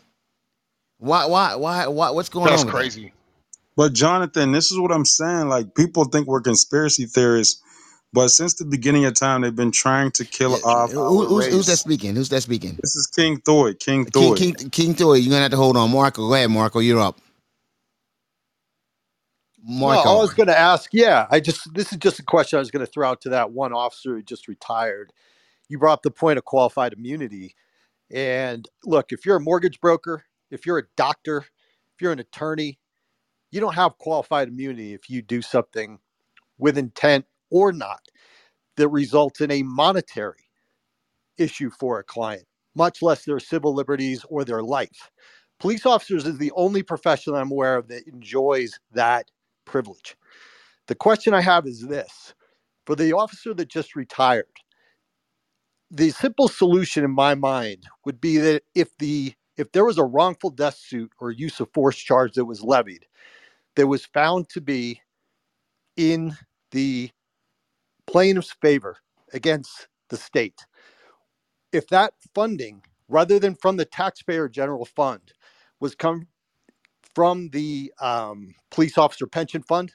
Why 1.00 1.26
why 1.26 1.56
why 1.56 1.88
why 1.88 2.12
what's 2.12 2.30
going 2.30 2.52
That's 2.52 2.62
on? 2.62 2.68
with 2.68 2.78
that? 2.78 2.78
crazy. 2.78 3.14
but 3.78 3.94
Jonathan, 3.94 4.52
this 4.54 4.72
is 4.72 4.80
what 4.80 4.92
I'm 4.92 5.06
saying. 5.06 5.50
Like 5.50 5.76
people 5.76 6.06
think 6.06 6.28
we're 6.28 6.42
conspiracy 6.42 7.06
theorists, 7.06 7.62
but 8.14 8.30
since 8.30 8.56
the 8.56 8.66
beginning 8.66 9.06
of 9.06 9.16
time, 9.16 9.42
they've 9.42 9.56
been 9.56 9.72
trying 9.74 10.12
to 10.14 10.26
kill 10.26 10.60
off 10.64 10.92
Who, 10.92 11.00
our 11.00 11.14
who's, 11.28 11.48
who's 11.48 11.68
that 11.68 11.78
speaking? 11.78 12.16
Who's 12.16 12.30
that 12.30 12.42
speaking? 12.44 12.80
This 12.82 12.96
is 12.96 13.08
King 13.08 13.42
Thoy. 13.42 13.80
King 13.80 14.08
King 14.14 14.34
Thoy. 14.34 14.36
King 14.36 14.56
King 14.56 14.96
Toy, 14.96 15.16
you're 15.16 15.32
gonna 15.32 15.44
have 15.44 15.52
to 15.52 15.58
hold 15.58 15.78
on. 15.78 15.92
Marco, 15.92 16.28
go 16.28 16.34
ahead, 16.36 16.52
Marco. 16.52 16.80
You're 16.80 17.00
up. 17.02 17.20
Marco. 19.64 20.10
I 20.10 20.22
was 20.22 20.34
going 20.34 20.48
to 20.48 20.58
ask. 20.60 20.92
Yeah, 20.94 21.28
I 21.32 21.40
just 21.40 21.74
this 21.74 21.92
is 21.92 22.00
just 22.00 22.20
a 22.20 22.24
question 22.24 22.58
I 22.58 22.62
was 22.62 22.72
going 22.72 22.86
to 22.86 22.92
throw 22.92 23.10
out 23.10 23.22
to 23.22 23.30
that 23.30 23.52
one 23.52 23.74
officer 23.74 24.16
who 24.16 24.24
just 24.24 24.48
retired. 24.48 25.14
You 25.70 25.80
brought 25.80 25.94
up 25.96 26.04
the 26.04 26.12
point 26.12 26.40
of 26.40 26.46
qualified 26.46 26.94
immunity, 26.94 27.56
and 28.12 28.68
look, 28.86 29.12
if 29.12 29.26
you're 29.26 29.38
a 29.38 29.42
mortgage 29.42 29.82
broker, 29.82 30.26
if 30.52 30.66
you're 30.66 30.80
a 30.80 30.88
doctor, 30.98 31.40
if 31.40 32.02
you're 32.02 32.14
an 32.14 32.20
attorney, 32.20 32.80
you 33.52 33.60
don't 33.62 33.76
have 33.76 33.98
qualified 34.00 34.50
immunity 34.50 34.94
if 34.94 35.10
you 35.10 35.22
do 35.22 35.42
something 35.42 36.00
with 36.60 36.78
intent 36.78 37.26
or 37.52 37.72
not 37.74 38.02
that 38.78 38.90
results 38.90 39.42
in 39.42 39.52
a 39.52 39.64
monetary 39.64 40.46
issue 41.40 41.72
for 41.72 42.00
a 42.00 42.06
client, 42.06 42.46
much 42.76 43.04
less 43.04 43.26
their 43.26 43.42
civil 43.42 43.76
liberties 43.76 44.26
or 44.30 44.46
their 44.46 44.64
life. 44.64 45.12
Police 45.60 45.88
officers 45.88 46.28
is 46.28 46.40
the 46.40 46.54
only 46.54 46.84
profession 46.84 47.36
I'm 47.36 47.52
aware 47.52 47.78
of 47.78 47.90
that 47.90 48.08
enjoys 48.08 48.80
that 48.94 49.32
privilege. 49.70 50.18
The 50.88 50.96
question 50.96 51.34
I 51.34 51.42
have 51.42 51.68
is 51.68 51.88
this 51.88 52.34
for 52.86 52.96
the 52.96 53.14
officer 53.14 53.54
that 53.54 53.70
just 53.70 53.96
retired, 53.96 54.46
the 55.92 56.12
simple 56.12 56.48
solution 56.48 57.04
in 57.04 57.12
my 57.12 57.36
mind 57.36 57.86
would 58.06 58.20
be 58.20 58.38
that 58.38 58.64
if 58.76 58.98
the 58.98 59.34
if 59.58 59.72
there 59.72 59.86
was 59.86 59.98
a 59.98 60.04
wrongful 60.04 60.52
death 60.52 60.78
suit 60.78 61.12
or 61.20 61.32
use 61.32 61.60
of 61.60 61.70
force 61.74 61.98
charge 61.98 62.34
that 62.34 62.46
was 62.46 62.64
levied 62.64 63.06
that 63.76 63.88
was 63.88 64.06
found 64.06 64.50
to 64.50 64.62
be 64.62 65.02
in 65.98 66.36
the 66.72 67.10
plaintiff's 68.08 68.56
favor 68.62 68.98
against 69.34 69.88
the 70.10 70.18
state, 70.18 70.60
if 71.72 71.88
that 71.88 72.14
funding, 72.36 72.82
rather 73.08 73.40
than 73.40 73.56
from 73.56 73.78
the 73.78 73.86
taxpayer 73.86 74.50
general 74.50 74.86
fund, 74.86 75.34
was 75.80 75.96
come 75.96 76.28
from 77.16 77.50
the 77.52 77.94
um, 78.02 78.56
police 78.72 78.98
officer 78.98 79.28
pension 79.28 79.64
fund, 79.64 79.94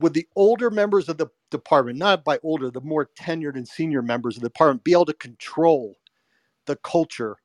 would 0.00 0.14
the 0.14 0.28
older 0.36 0.70
members 0.70 1.08
of 1.08 1.18
the 1.18 1.28
department, 1.50 1.98
not 1.98 2.24
by 2.24 2.38
older, 2.42 2.70
the 2.70 2.80
more 2.82 3.10
tenured 3.18 3.56
and 3.56 3.68
senior 3.68 4.02
members 4.02 4.36
of 4.36 4.42
the 4.42 4.48
department, 4.50 4.84
be 4.84 4.92
able 4.92 5.06
to 5.06 5.14
control 5.14 5.96
the 6.66 6.76
culture 6.76 7.36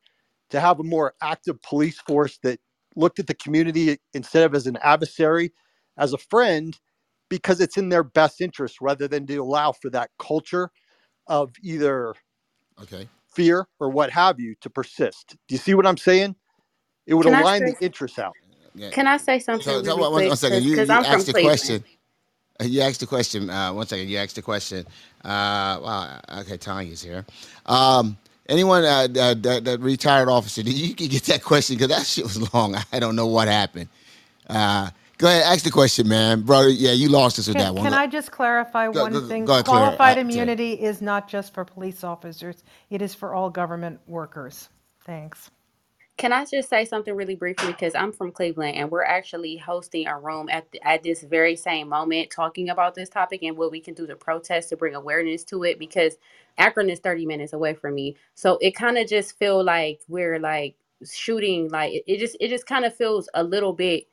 to 0.52 0.62
have 0.62 0.80
a 0.82 0.86
more 0.86 1.16
active 1.24 1.62
police 1.64 2.00
force 2.02 2.40
that 2.44 2.60
looked 2.96 3.20
at 3.20 3.28
the 3.28 3.36
community 3.36 4.00
instead 4.16 4.46
of 4.46 4.56
as 4.56 4.68
an 4.68 4.78
adversary, 4.84 5.54
as 5.98 6.14
a 6.14 6.20
friend, 6.20 6.80
because 7.30 7.62
it's 7.62 7.78
in 7.78 7.90
their 7.90 8.06
best 8.06 8.42
interest 8.42 8.78
rather 8.82 9.08
than 9.10 9.28
to 9.28 9.38
allow 9.38 9.74
for 9.74 9.92
that 9.92 10.12
culture 10.20 10.72
of 11.28 11.54
either 11.64 12.16
Okay. 12.82 13.10
fear 13.34 13.68
or 13.80 13.90
what 13.90 14.12
have 14.12 14.40
you 14.40 14.56
to 14.62 14.70
persist. 14.70 15.38
Do 15.48 15.56
you 15.56 15.60
see 15.60 15.76
what 15.76 15.88
I'm 15.88 15.98
saying? 15.98 16.36
It 17.08 17.14
would 17.16 17.26
Can 17.26 17.36
I 17.36 17.42
align 17.42 17.60
say 17.62 17.72
the 17.80 17.86
interests 17.86 18.20
out. 18.20 18.34
Yeah. 18.76 18.90
Can 18.92 19.08
I 19.08 19.18
say 19.18 19.40
something 19.40 19.64
So, 19.64 19.84
so 19.84 19.90
really 19.96 20.02
one, 20.02 20.12
one 20.14 20.26
quick? 20.28 20.38
second. 20.40 20.64
You 20.64 20.76
you 20.76 20.82
asked 20.92 21.26
the 21.28 21.34
Cleveland. 21.34 21.60
question. 21.60 21.84
Uh, 22.60 22.64
You 22.66 22.82
asked 22.82 23.00
the 23.02 23.08
question. 23.08 23.50
Uh, 23.50 23.74
one 23.74 23.88
second. 23.88 24.08
You 24.10 24.18
asked 24.18 24.36
the 24.36 24.42
question. 24.42 24.86
Uh, 25.26 25.80
wow. 25.82 26.20
Okay, 26.40 26.58
Tanya's 26.58 27.02
here. 27.02 27.26
Um, 27.66 28.18
anyone 28.48 28.84
uh, 28.86 29.08
that, 29.08 29.44
that, 29.44 29.66
that 29.66 29.80
retired 29.82 30.30
officer, 30.30 30.62
you 30.62 30.96
can 30.96 31.08
get 31.08 31.24
that 31.24 31.44
question 31.44 31.76
because 31.78 31.90
that 31.90 32.06
shit 32.06 32.24
was 32.24 32.54
long. 32.54 32.76
I 32.94 33.00
don't 33.00 33.16
know 33.16 33.28
what 33.28 33.48
happened. 33.50 33.90
Uh, 34.50 34.90
go 35.18 35.28
ahead, 35.28 35.44
ask 35.44 35.64
the 35.64 35.72
question, 35.72 36.08
man, 36.08 36.42
brother. 36.42 36.70
Yeah, 36.70 36.92
you 36.92 37.10
lost 37.10 37.40
us 37.40 37.48
with 37.48 37.58
Can, 37.58 37.66
that 37.66 37.74
one. 37.76 37.84
can 37.84 37.94
I 37.94 38.08
just 38.08 38.32
clarify 38.32 38.92
Go- 38.92 39.04
one 39.04 39.14
go- 39.14 39.28
thing? 39.28 39.46
go 39.46 39.54
ahead, 39.54 39.66
Qualified 39.66 40.18
Uh, 40.18 40.22
immunity 40.22 40.74
is 40.74 41.02
not 41.02 41.28
just 41.28 41.54
for 41.54 41.66
police 41.66 42.04
officers, 42.04 42.64
it 42.90 43.02
is 43.02 43.14
for 43.14 43.34
all 43.36 43.50
government 43.50 44.00
workers. 44.08 44.70
Thanks. 45.06 45.50
Can 46.22 46.34
I 46.34 46.46
just 46.46 46.70
say 46.70 46.86
something 46.86 47.16
really 47.16 47.34
briefly? 47.34 47.72
Because 47.72 47.96
I'm 47.96 48.12
from 48.12 48.32
Cleveland 48.32 48.78
and 48.78 48.92
we're 48.92 49.04
actually 49.04 49.58
hosting 49.58 50.06
a 50.06 50.20
room 50.20 50.50
at, 50.50 50.72
the, 50.72 50.88
at 50.88 51.02
this 51.02 51.24
very 51.24 51.56
same 51.56 51.90
moment 51.90 52.30
talking 52.30 52.70
about 52.70 52.94
this 52.94 53.10
topic 53.10 53.42
and 53.42 53.58
what 53.58 53.72
we 53.72 53.80
can 53.80 53.96
do 53.96 54.06
to 54.06 54.16
protest 54.16 54.70
to 54.70 54.78
bring 54.78 54.94
awareness 54.94 55.44
to 55.46 55.64
it. 55.64 55.80
Because 55.80 56.20
Akron 56.60 56.92
is 56.92 57.00
30 57.00 57.26
minutes 57.26 57.54
away 57.54 57.74
from 57.74 57.96
me. 57.96 58.18
So 58.36 58.60
it 58.62 58.76
kind 58.76 59.00
of 59.00 59.08
just 59.08 59.40
feel 59.40 59.64
like 59.64 60.02
we're 60.08 60.38
like 60.38 60.76
shooting, 61.12 61.70
like 61.70 61.92
it, 61.92 62.04
it 62.06 62.20
just, 62.20 62.38
it 62.40 62.50
just 62.50 62.68
kind 62.68 62.86
of 62.86 62.96
feels 62.96 63.28
a 63.34 63.44
little 63.44 63.74
bit 63.74 64.06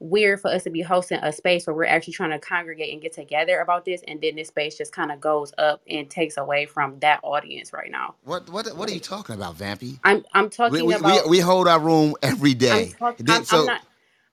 weird 0.00 0.40
for 0.40 0.50
us 0.50 0.64
to 0.64 0.70
be 0.70 0.82
hosting 0.82 1.18
a 1.22 1.32
space 1.32 1.66
where 1.66 1.74
we're 1.74 1.84
actually 1.84 2.14
trying 2.14 2.30
to 2.30 2.40
congregate 2.40 2.92
and 2.92 3.02
get 3.02 3.12
together 3.12 3.60
about 3.60 3.84
this. 3.84 4.02
And 4.08 4.20
then 4.20 4.36
this 4.36 4.48
space 4.48 4.76
just 4.76 4.92
kind 4.92 5.12
of 5.12 5.20
goes 5.20 5.52
up 5.58 5.82
and 5.88 6.10
takes 6.10 6.36
away 6.36 6.66
from 6.66 6.98
that 7.00 7.20
audience 7.22 7.72
right 7.72 7.90
now. 7.90 8.16
What 8.24 8.50
what 8.50 8.66
what 8.76 8.90
are 8.90 8.94
you 8.94 9.00
talking 9.00 9.34
about, 9.36 9.56
Vampy? 9.56 10.00
I'm, 10.04 10.24
I'm 10.34 10.50
talking 10.50 10.86
we, 10.86 10.94
about. 10.94 11.24
we, 11.26 11.30
we 11.30 11.40
hold 11.40 11.68
our 11.68 11.80
room 11.80 12.14
every 12.22 12.54
day. 12.54 12.94
I'm, 13.00 13.16
talk- 13.16 13.20
I'm, 13.28 13.44
so 13.44 13.60
I'm 13.60 13.66
not. 13.66 13.82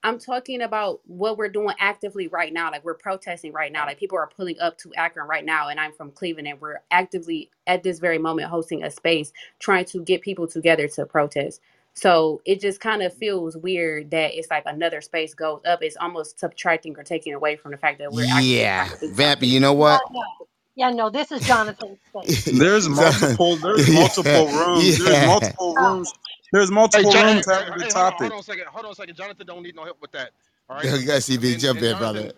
I'm 0.03 0.19
talking 0.19 0.61
about 0.61 1.01
what 1.05 1.37
we're 1.37 1.49
doing 1.49 1.75
actively 1.79 2.27
right 2.27 2.53
now. 2.53 2.71
Like 2.71 2.85
we're 2.85 2.93
protesting 2.93 3.51
right 3.51 3.71
now. 3.71 3.85
Like 3.85 3.99
people 3.99 4.17
are 4.17 4.27
pulling 4.27 4.59
up 4.59 4.77
to 4.79 4.93
Akron 4.95 5.27
right 5.27 5.43
now, 5.43 5.67
and 5.69 5.79
I'm 5.79 5.91
from 5.91 6.11
Cleveland, 6.11 6.47
and 6.47 6.61
we're 6.61 6.79
actively 6.91 7.49
at 7.65 7.83
this 7.83 7.99
very 7.99 8.17
moment 8.17 8.49
hosting 8.49 8.83
a 8.83 8.91
space 8.91 9.33
trying 9.59 9.85
to 9.85 10.01
get 10.03 10.21
people 10.21 10.47
together 10.47 10.87
to 10.89 11.05
protest. 11.05 11.61
So 11.97 12.43
it 12.45 12.61
just 12.61 12.79
kind 12.79 13.01
of 13.01 13.11
feels 13.11 13.57
weird 13.57 14.11
that 14.11 14.37
it's 14.37 14.51
like 14.51 14.61
another 14.67 15.01
space 15.01 15.33
goes 15.33 15.61
up. 15.65 15.81
It's 15.81 15.97
almost 15.97 16.39
subtracting 16.39 16.95
or 16.95 17.01
taking 17.03 17.33
away 17.33 17.55
from 17.55 17.71
the 17.71 17.77
fact 17.77 17.97
that 17.97 18.11
we're 18.11 18.25
actually 18.25 18.59
yeah, 18.59 18.85
trying 18.85 18.99
to 18.99 19.07
do 19.07 19.13
Vampy. 19.15 19.47
You 19.47 19.59
know 19.59 19.73
what? 19.73 19.99
Yeah, 20.75 20.91
no, 20.91 21.09
this 21.09 21.31
is 21.31 21.41
Jonathan's 21.41 21.97
space. 22.23 22.45
There's 22.45 22.87
multiple. 23.01 23.55
There's 23.55 23.89
multiple 23.91 24.45
rooms. 24.45 24.99
There's 24.99 25.09
Yeah. 25.09 25.25
multiple 25.25 25.73
oh. 25.75 25.93
rooms. 25.95 26.13
There's 26.53 26.69
multiple 26.69 27.11
Jon- 27.11 27.33
rooms 27.37 27.47
hey, 27.47 27.53
having 27.55 27.73
hey, 27.73 27.79
hold 27.79 27.83
on, 27.83 27.89
topic. 27.89 28.19
hold 28.19 28.31
on 28.33 28.39
a 28.39 28.43
second. 28.43 28.65
Hold 28.67 28.85
on 28.85 28.91
a 28.91 28.95
second. 28.95 29.15
Jonathan 29.15 29.47
don't 29.47 29.63
need 29.63 29.75
no 29.75 29.83
help 29.85 29.97
with 29.99 30.11
that. 30.11 30.29
All 30.69 30.75
right. 30.75 30.85
You 30.99 31.03
got 31.07 31.21
CB, 31.21 31.51
And- 31.53 31.59
jump 31.59 31.79
and 31.79 31.87
in, 31.87 31.97
brother. 31.97 32.31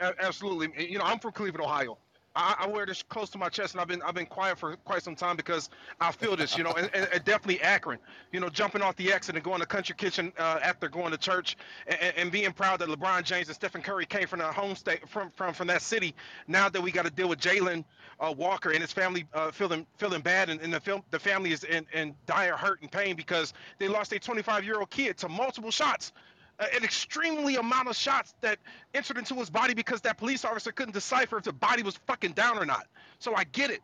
A- 0.00 0.14
Absolutely. 0.20 0.90
You 0.90 0.98
know, 0.98 1.04
I'm 1.04 1.20
from 1.20 1.30
Cleveland, 1.30 1.64
Ohio. 1.64 1.96
I, 2.36 2.56
I 2.60 2.66
wear 2.68 2.86
this 2.86 3.02
close 3.02 3.30
to 3.30 3.38
my 3.38 3.48
chest, 3.48 3.74
and 3.74 3.80
I've 3.80 3.88
been 3.88 4.02
I've 4.02 4.14
been 4.14 4.26
quiet 4.26 4.58
for 4.58 4.76
quite 4.84 5.02
some 5.02 5.16
time 5.16 5.36
because 5.36 5.70
I 6.00 6.12
feel 6.12 6.36
this. 6.36 6.56
You 6.56 6.64
know, 6.64 6.72
and, 6.72 6.90
and, 6.94 7.08
and 7.12 7.24
definitely 7.24 7.60
Akron. 7.62 7.98
You 8.32 8.40
know, 8.40 8.48
jumping 8.48 8.82
off 8.82 8.96
the 8.96 9.12
exit 9.12 9.34
and 9.34 9.44
going 9.44 9.60
to 9.60 9.66
Country 9.66 9.94
Kitchen 9.96 10.32
uh, 10.38 10.60
after 10.62 10.88
going 10.88 11.10
to 11.12 11.18
church, 11.18 11.56
and, 11.86 11.98
and- 12.16 12.32
being 12.32 12.52
proud 12.52 12.80
that 12.80 12.88
LeBron 12.88 13.24
James 13.24 13.48
and 13.48 13.56
Stephen 13.56 13.82
Curry 13.82 14.06
came 14.06 14.26
from 14.28 14.40
the 14.40 14.46
home 14.52 14.76
state 14.76 15.08
from 15.08 15.30
from 15.32 15.54
from 15.54 15.66
that 15.68 15.82
city. 15.82 16.14
Now 16.46 16.68
that 16.68 16.82
we 16.82 16.92
got 16.92 17.04
to 17.06 17.10
deal 17.10 17.28
with 17.28 17.40
Jayland 17.40 17.84
uh, 18.20 18.34
Walker 18.36 18.70
and 18.70 18.80
his 18.80 18.92
family 18.92 19.26
uh, 19.34 19.50
feeling 19.50 19.86
feeling 19.98 20.22
bad, 20.22 20.50
and, 20.50 20.60
and 20.60 20.72
the 20.72 20.80
film 20.80 21.02
the 21.10 21.18
family 21.18 21.52
is 21.52 21.64
in, 21.64 21.86
in 21.94 22.14
dire 22.26 22.56
hurt 22.56 22.82
and 22.82 22.90
pain 22.92 23.16
because 23.16 23.54
they 23.78 23.88
lost 23.88 24.12
a 24.12 24.18
25 24.18 24.64
year 24.64 24.78
old 24.78 24.90
kid 24.90 25.16
to 25.18 25.28
multiple 25.28 25.70
shots 25.70 26.12
an 26.58 26.82
extremely 26.82 27.56
amount 27.56 27.88
of 27.88 27.96
shots 27.96 28.34
that 28.40 28.58
entered 28.94 29.18
into 29.18 29.34
his 29.34 29.50
body 29.50 29.74
because 29.74 30.00
that 30.02 30.18
police 30.18 30.44
officer 30.44 30.72
couldn't 30.72 30.92
decipher 30.92 31.38
if 31.38 31.44
the 31.44 31.52
body 31.52 31.82
was 31.82 31.96
fucking 32.06 32.32
down 32.32 32.58
or 32.58 32.66
not. 32.66 32.86
So 33.18 33.34
I 33.34 33.44
get 33.44 33.70
it. 33.70 33.80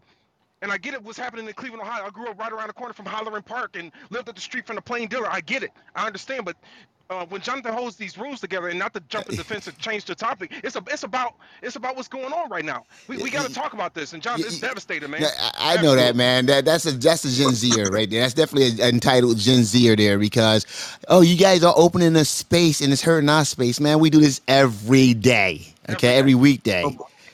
And 0.62 0.72
I 0.72 0.78
get 0.78 0.94
it 0.94 1.02
what's 1.02 1.18
happening 1.18 1.46
in 1.46 1.52
Cleveland, 1.52 1.82
Ohio. 1.82 2.06
I 2.06 2.10
grew 2.10 2.26
up 2.26 2.38
right 2.38 2.50
around 2.50 2.68
the 2.68 2.72
corner 2.72 2.94
from 2.94 3.04
Hollering 3.04 3.42
Park 3.42 3.76
and 3.76 3.92
lived 4.10 4.28
up 4.28 4.34
the 4.34 4.40
street 4.40 4.66
from 4.66 4.76
the 4.76 4.82
Plain 4.82 5.08
Dealer. 5.08 5.28
I 5.30 5.40
get 5.40 5.62
it. 5.62 5.72
I 5.94 6.06
understand. 6.06 6.46
But 6.46 6.56
uh, 7.10 7.26
when 7.26 7.40
Jonathan 7.40 7.72
holds 7.74 7.96
these 7.96 8.16
rules 8.18 8.40
together, 8.40 8.68
and 8.68 8.78
not 8.78 8.94
to 8.94 9.00
jump 9.08 9.28
in 9.28 9.36
defense 9.36 9.66
and 9.66 9.76
change 9.78 10.04
the 10.06 10.14
topic, 10.14 10.52
it's 10.64 10.76
a, 10.76 10.82
it's 10.88 11.02
about 11.02 11.34
it's 11.62 11.76
about 11.76 11.96
what's 11.96 12.08
going 12.08 12.32
on 12.32 12.48
right 12.50 12.64
now. 12.64 12.84
We, 13.08 13.18
we 13.18 13.30
got 13.30 13.46
to 13.46 13.52
talk 13.52 13.74
about 13.74 13.94
this. 13.94 14.12
And 14.14 14.22
Jonathan, 14.22 14.46
it's 14.46 14.60
devastating, 14.60 15.10
man. 15.10 15.24
I, 15.24 15.78
I 15.78 15.82
know 15.82 15.94
that, 15.96 16.16
man. 16.16 16.46
That 16.46 16.64
that's 16.64 16.86
a 16.86 16.92
that's 16.92 17.24
a 17.24 17.30
Gen 17.30 17.52
Zer 17.52 17.84
right 17.90 18.08
there. 18.08 18.22
That's 18.22 18.34
definitely 18.34 18.82
a, 18.82 18.88
entitled 18.88 19.38
Gen 19.38 19.64
Zer 19.64 19.96
there 19.96 20.18
because, 20.18 20.66
oh, 21.08 21.20
you 21.20 21.36
guys 21.36 21.62
are 21.64 21.74
opening 21.76 22.16
a 22.16 22.24
space 22.24 22.80
and 22.80 22.92
it's 22.92 23.02
hurting 23.02 23.28
our 23.28 23.44
space, 23.44 23.80
man. 23.80 23.98
We 24.00 24.10
do 24.10 24.20
this 24.20 24.40
every 24.48 25.14
day, 25.14 25.66
okay, 25.90 26.16
every 26.16 26.34
weekday. 26.34 26.84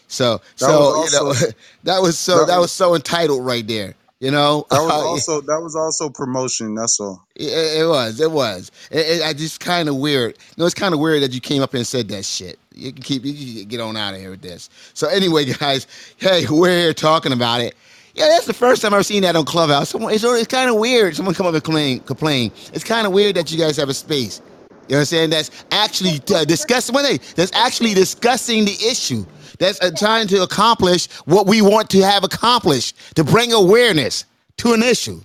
So 0.08 0.38
That 0.38 0.42
so 0.56 0.80
was 1.00 1.12
you 1.12 1.18
know 1.20 1.32
that 1.84 2.02
was 2.02 2.18
so 2.18 2.38
that 2.40 2.46
that 2.48 2.56
was- 2.56 2.64
was 2.64 2.72
so 2.72 2.94
entitled 2.96 3.46
right 3.46 3.66
there. 3.66 3.94
You 4.20 4.32
know, 4.32 4.66
That 4.70 4.82
was 4.82 4.92
also 5.06 5.40
that 5.42 5.62
was 5.62 5.76
also 5.76 6.10
promotion. 6.10 6.74
That's 6.76 7.00
all. 7.00 7.26
it, 7.36 7.82
it 7.82 7.88
was. 7.88 8.20
It 8.20 8.30
was. 8.30 8.72
It, 8.90 8.98
it, 9.20 9.22
I 9.24 9.32
just 9.34 9.60
kind 9.60 9.88
of 9.88 9.96
weird. 9.96 10.36
You 10.38 10.54
know, 10.58 10.66
it's 10.66 10.74
kind 10.74 10.94
of 10.94 11.00
weird 11.00 11.22
that 11.22 11.32
you 11.32 11.40
came 11.40 11.62
up 11.62 11.74
and 11.74 11.86
said 11.86 12.08
that 12.08 12.24
shit. 12.26 12.58
You 12.74 12.92
can 12.92 13.02
keep. 13.02 13.24
You 13.24 13.62
can 13.62 13.68
get 13.68 13.80
on 13.80 13.96
out 13.96 14.14
of 14.14 14.20
here 14.20 14.30
with 14.30 14.42
this. 14.42 14.70
So 14.94 15.08
anyway, 15.08 15.46
guys, 15.54 15.86
hey, 16.18 16.46
we're 16.50 16.78
here 16.78 16.94
talking 16.94 17.32
about 17.32 17.62
it. 17.62 17.76
Yeah, 18.14 18.28
that's 18.28 18.46
the 18.46 18.54
first 18.54 18.82
time 18.82 18.94
I've 18.94 19.06
seen 19.06 19.22
that 19.22 19.36
on 19.36 19.46
Clubhouse. 19.46 19.90
Someone, 19.90 20.12
it's, 20.14 20.24
it's 20.24 20.48
kind 20.48 20.70
of 20.70 20.76
weird. 20.76 21.16
Someone 21.16 21.34
come 21.34 21.46
up 21.46 21.54
and 21.54 21.64
complain. 21.64 22.00
Complain. 22.00 22.52
It's 22.74 22.84
kind 22.84 23.06
of 23.06 23.12
weird 23.14 23.36
that 23.36 23.52
you 23.52 23.58
guys 23.58 23.76
have 23.78 23.88
a 23.90 23.94
space. 23.94 24.42
You 24.88 24.94
know 24.94 24.96
what 24.96 25.00
I'm 25.00 25.06
saying? 25.06 25.30
That's 25.30 25.64
actually 25.70 26.20
uh, 26.34 26.44
discussing. 26.44 26.94
One 26.94 27.04
day, 27.04 27.18
that's 27.36 27.52
actually 27.54 27.94
discussing 27.94 28.64
the 28.66 28.72
issue. 28.72 29.24
That's 29.60 29.82
uh, 29.82 29.92
trying 29.96 30.28
to 30.30 30.44
accomplish 30.44 31.08
what 31.26 31.48
we 31.48 31.62
want 31.62 31.90
to 31.92 32.02
have 32.02 32.24
accomplished 32.24 32.96
to 33.16 33.24
bring 33.24 33.54
awareness 33.54 34.26
to 34.58 34.74
an 34.74 34.84
issue. 34.84 35.22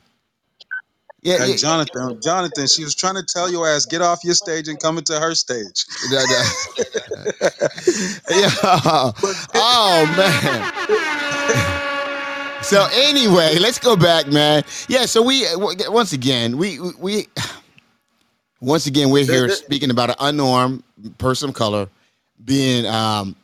Yeah, 1.24 1.40
Hey, 1.40 1.52
yeah. 1.52 1.56
Jonathan, 1.56 2.20
Jonathan, 2.24 2.68
she 2.68 2.84
was 2.84 2.96
trying 2.96 3.16
to 3.16 3.24
tell 3.24 3.52
your 3.52 3.70
ass 3.70 3.86
get 3.88 4.02
off 4.02 4.26
your 4.26 4.36
stage 4.36 4.70
and 4.70 4.80
come 4.80 4.98
into 5.00 5.20
her 5.20 5.36
stage. 5.36 5.86
Yeah. 8.30 8.52
Oh 9.56 10.06
man. 10.18 10.74
So 12.64 12.88
anyway, 12.94 13.58
let's 13.60 13.80
go 13.80 13.96
back, 13.96 14.28
man. 14.28 14.64
Yeah. 14.90 15.06
So 15.08 15.24
we 15.24 15.46
once 15.56 16.14
again 16.14 16.58
we 16.58 16.80
we 17.00 17.28
once 18.62 18.88
again 18.88 19.10
we're 19.12 19.26
here 19.26 19.50
speaking 19.50 19.92
about 19.92 20.10
an 20.12 20.16
unarmed 20.20 20.84
person 21.20 21.50
of 21.50 21.56
color 21.56 21.88
being 22.44 22.86
um. 22.88 23.36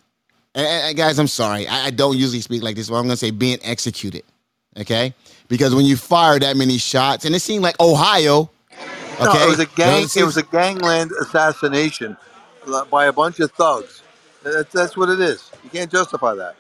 And, 0.56 0.68
and 0.68 0.98
guys, 0.98 1.20
I'm 1.20 1.28
sorry. 1.28 1.68
I, 1.68 1.88
I 1.88 1.90
don't 1.92 2.18
usually 2.18 2.42
speak 2.42 2.64
like 2.64 2.76
this, 2.76 2.90
but 2.90 2.96
I'm 2.96 3.04
gonna 3.04 3.18
say 3.18 3.32
being 3.32 3.60
executed. 3.64 4.24
Okay, 4.78 5.14
because 5.48 5.76
when 5.76 5.86
you 5.86 5.98
fire 5.98 6.40
that 6.40 6.58
many 6.58 6.78
shots, 6.78 7.26
and 7.26 7.36
it 7.36 7.40
seemed 7.42 7.64
like 7.64 7.80
Ohio. 7.80 8.50
Okay, 9.20 9.26
No, 9.26 9.46
it 9.46 9.50
was 9.50 9.60
a 9.60 9.66
gang. 9.66 10.08
It 10.16 10.24
was 10.24 10.38
a 10.38 10.44
gangland 10.44 11.12
assassination 11.20 12.18
uh, 12.68 12.86
by 12.86 13.06
a 13.06 13.14
bunch 13.14 13.40
of 13.40 13.52
thugs. 13.52 14.02
That's, 14.44 14.72
that's 14.72 14.98
what 14.98 15.10
it 15.10 15.20
is. 15.20 15.52
You 15.64 15.70
can't 15.70 15.92
justify 15.92 16.34
that. 16.36 16.56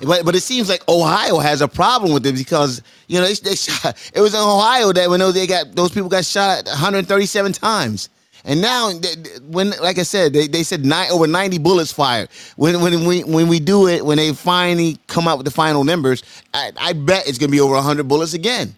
But 0.00 0.24
but 0.24 0.34
it 0.34 0.42
seems 0.42 0.68
like 0.68 0.88
Ohio 0.88 1.38
has 1.38 1.60
a 1.60 1.68
problem 1.68 2.12
with 2.12 2.26
it 2.26 2.34
because 2.34 2.82
you 3.06 3.20
know 3.20 3.26
they, 3.26 3.34
they 3.34 3.54
shot, 3.54 4.10
it 4.14 4.20
was 4.20 4.34
in 4.34 4.40
Ohio 4.40 4.92
that 4.92 5.08
when 5.08 5.20
those 5.20 5.34
they 5.34 5.46
got 5.46 5.74
those 5.74 5.90
people 5.90 6.08
got 6.08 6.24
shot 6.24 6.64
137 6.66 7.52
times, 7.52 8.08
and 8.44 8.62
now 8.62 8.92
they- 8.92 9.16
they- 9.16 9.30
when 9.48 9.70
like 9.82 9.98
I 9.98 10.04
said 10.04 10.32
they, 10.34 10.48
they 10.48 10.62
said 10.64 10.84
nine 10.86 11.10
over 11.10 11.26
90 11.26 11.58
bullets 11.58 11.92
fired. 11.92 12.28
When 12.56 12.80
when 12.82 13.06
we 13.06 13.24
when 13.24 13.48
we 13.48 13.60
do 13.60 13.88
it 13.88 14.04
when 14.06 14.18
they 14.18 14.32
finally 14.34 14.98
come 15.08 15.28
out 15.28 15.38
with 15.38 15.46
the 15.46 15.52
final 15.52 15.84
numbers, 15.84 16.22
I, 16.54 16.72
I 16.78 16.92
bet 16.94 17.28
it's 17.28 17.38
gonna 17.38 17.52
be 17.52 17.60
over 17.60 17.74
100 17.74 18.08
bullets 18.08 18.34
again. 18.34 18.76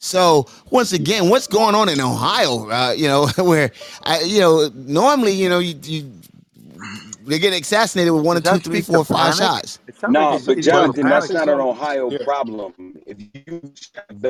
So 0.00 0.46
once 0.70 0.92
again, 0.92 1.30
what's 1.30 1.48
going 1.48 1.74
on 1.74 1.88
in 1.88 2.00
Ohio? 2.00 2.70
Uh, 2.70 2.92
you 2.96 3.08
know 3.08 3.28
where 3.38 3.72
I, 4.04 4.20
you 4.22 4.40
know 4.40 4.70
normally 4.74 5.32
you 5.32 5.48
know 5.48 5.60
you, 5.60 5.74
you 5.84 6.12
they 7.26 7.38
get 7.40 7.60
assassinated 7.60 8.12
with 8.14 8.24
one 8.24 8.36
or 8.36 8.40
Does 8.40 8.42
two, 8.42 8.58
that 8.58 8.64
three, 8.64 8.80
speak 8.80 8.90
to 8.90 9.00
four, 9.00 9.04
five 9.04 9.34
panic? 9.36 9.36
shots. 9.36 9.80
It 9.88 9.96
sounds 9.98 10.18
like 10.18 10.30
No, 10.30 10.38
but 10.40 10.58
he's 10.58 10.68
going 10.68 10.94
Jonathan, 10.94 11.08
that's 11.08 11.32
not 11.32 11.48
an 11.48 11.60
zone. 11.60 11.60
Ohio 11.60 12.12
problem. 12.12 12.74
If 13.06 13.18
you, 13.34 13.72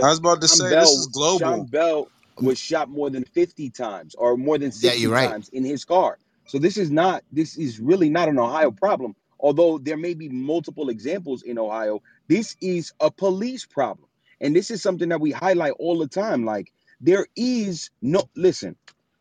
I 0.03 0.11
was 0.11 0.19
about 0.19 0.41
to 0.43 0.49
Sean 0.49 0.63
say 0.63 0.75
Bell, 0.75 0.77
this 0.77 0.97
is 0.97 1.09
global. 1.09 1.65
Sean 1.65 1.67
Bell 1.67 2.09
was 2.41 2.59
shot 2.59 2.91
more 2.91 3.11
than 3.11 3.25
50 3.25 3.71
times 3.71 4.15
or 4.17 4.37
more 4.37 4.59
than 4.59 4.69
Yeah, 4.81 4.93
60 4.93 4.99
you're 5.01 5.13
right. 5.13 5.31
times 5.31 5.49
in 5.51 5.65
his 5.65 5.85
car. 5.85 6.19
So 6.47 6.59
this 6.59 6.77
is 6.77 6.91
not 6.91 7.25
this 7.33 7.57
is 7.59 7.81
really 7.81 8.11
not 8.11 8.29
an 8.29 8.39
Ohio 8.39 8.71
problem. 8.71 9.17
Although 9.41 9.79
there 9.79 9.97
may 9.97 10.15
be 10.15 10.29
multiple 10.29 10.89
examples 10.89 11.43
in 11.43 11.59
Ohio, 11.59 12.03
this 12.29 12.57
is 12.61 12.93
a 13.01 13.11
police 13.11 13.67
problem. 13.67 14.09
And 14.41 14.55
this 14.57 14.71
is 14.71 14.83
something 14.83 15.09
that 15.11 15.21
we 15.21 15.33
highlight 15.33 15.73
all 15.79 15.99
the 15.99 16.09
time 16.09 16.45
like 16.45 16.73
there 17.01 17.27
is 17.37 17.91
no 18.03 18.25
listen. 18.37 18.77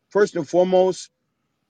First 0.10 0.36
and 0.36 0.48
foremost, 0.48 1.10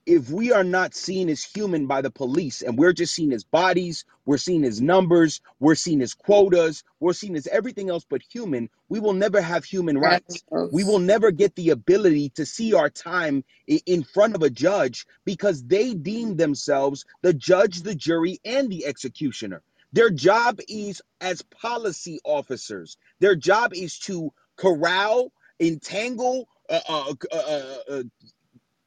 if 0.06 0.30
we 0.30 0.52
are 0.52 0.64
not 0.64 0.94
seen 0.94 1.30
as 1.30 1.44
human 1.44 1.88
by 1.88 2.02
the 2.02 2.12
police 2.12 2.62
and 2.62 2.78
we're 2.78 2.94
just 2.94 3.16
seen 3.16 3.34
as 3.34 3.44
bodies, 3.44 4.06
we're 4.26 4.38
seen 4.38 4.64
as 4.64 4.82
numbers, 4.82 5.42
we're 5.60 5.76
seen 5.76 6.02
as 6.02 6.14
quotas, 6.14 6.84
we're 7.00 7.14
seen 7.14 7.36
as 7.36 7.48
everything 7.48 7.90
else 7.90 8.06
but 8.10 8.22
human, 8.22 8.70
we 8.90 9.00
will 9.00 9.14
never 9.14 9.42
have 9.42 9.66
human 9.66 9.98
rights. 9.98 10.44
We 10.70 10.84
will 10.84 11.00
never 11.00 11.32
get 11.32 11.56
the 11.56 11.72
ability 11.72 12.30
to 12.36 12.46
see 12.46 12.74
our 12.74 12.90
time 12.90 13.44
in 13.68 14.04
front 14.04 14.36
of 14.36 14.44
a 14.44 14.50
judge 14.50 15.06
because 15.26 15.64
they 15.64 15.94
deem 15.94 16.36
themselves 16.38 17.06
the 17.22 17.34
judge, 17.34 17.82
the 17.82 17.96
jury, 17.96 18.40
and 18.46 18.70
the 18.70 18.86
executioner. 18.86 19.62
Their 19.94 20.10
job 20.10 20.60
is 20.68 21.02
as 21.22 21.42
policy 21.44 22.20
officers. 22.24 22.98
Their 23.20 23.36
job 23.36 23.74
is 23.74 23.98
to 24.00 24.34
corral, 24.58 25.32
entangle, 25.60 26.50
uh, 26.70 26.80
uh, 26.90 27.14
uh, 27.32 27.36
uh, 27.38 27.76
uh, 27.90 28.04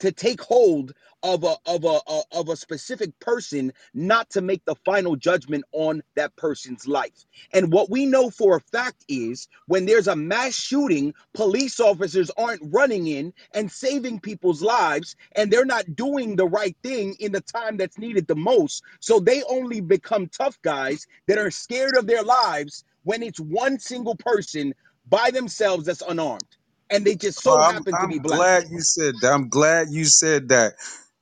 to 0.00 0.12
take 0.12 0.42
hold 0.42 0.94
of 1.22 1.44
a 1.44 1.56
of 1.66 1.84
a, 1.84 2.00
a 2.08 2.22
of 2.32 2.48
a 2.48 2.56
specific 2.56 3.18
person 3.20 3.72
not 3.94 4.30
to 4.30 4.40
make 4.40 4.64
the 4.64 4.76
final 4.84 5.16
judgment 5.16 5.64
on 5.72 6.02
that 6.16 6.34
person's 6.36 6.86
life. 6.88 7.26
And 7.52 7.72
what 7.72 7.90
we 7.90 8.06
know 8.06 8.30
for 8.30 8.56
a 8.56 8.60
fact 8.60 9.04
is 9.08 9.48
when 9.66 9.86
there's 9.86 10.08
a 10.08 10.16
mass 10.16 10.54
shooting 10.54 11.14
police 11.34 11.80
officers 11.80 12.30
aren't 12.38 12.62
running 12.72 13.08
in 13.08 13.32
and 13.54 13.70
saving 13.70 14.20
people's 14.20 14.62
lives 14.62 15.16
and 15.36 15.50
they're 15.52 15.64
not 15.64 15.96
doing 15.96 16.36
the 16.36 16.46
right 16.48 16.76
thing 16.82 17.16
in 17.20 17.32
the 17.32 17.40
time 17.42 17.76
that's 17.76 17.98
needed 17.98 18.26
the 18.28 18.36
most. 18.36 18.84
So 19.00 19.20
they 19.20 19.42
only 19.44 19.80
become 19.80 20.28
tough 20.28 20.60
guys 20.62 21.06
that 21.26 21.38
are 21.38 21.50
scared 21.52 21.96
of 21.96 22.06
their 22.06 22.22
lives 22.22 22.84
when 23.04 23.22
it's 23.22 23.40
one 23.40 23.78
single 23.78 24.16
person 24.16 24.74
by 25.08 25.30
themselves 25.32 25.86
that's 25.86 26.02
unarmed 26.06 26.57
and 26.90 27.06
they 27.06 27.16
just 27.16 27.42
so 27.42 27.58
I'm 27.60 27.84
happen 27.84 27.98
to 27.98 28.06
I'm 28.06 28.08
be 28.08 28.20
black 28.20 28.40
glad 28.40 28.64
you 28.70 28.80
said 28.82 29.16
that. 29.22 29.32
I'm 29.32 29.48
glad 29.48 29.88
you 29.90 30.06
said 30.06 30.50
that. 30.50 30.74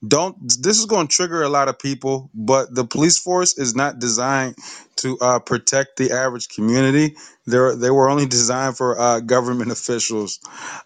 Don't 0.07 0.37
this 0.63 0.79
is 0.79 0.87
going 0.87 1.09
to 1.09 1.15
trigger 1.15 1.43
a 1.43 1.49
lot 1.51 1.69
of 1.69 1.79
people, 1.79 2.31
but 2.35 2.75
the 2.75 2.85
police 2.85 3.19
force 3.19 3.59
is 3.59 3.75
not 3.77 4.01
designed 4.01 4.57
to 4.99 5.19
uh, 5.21 5.41
protect 5.41 5.97
the 5.97 6.13
average 6.13 6.49
community. 6.49 7.17
They're 7.47 7.77
they 7.77 7.91
were 7.91 8.11
only 8.11 8.27
designed 8.27 8.77
for 8.79 8.99
uh, 9.01 9.21
government 9.21 9.73
officials. 9.73 10.41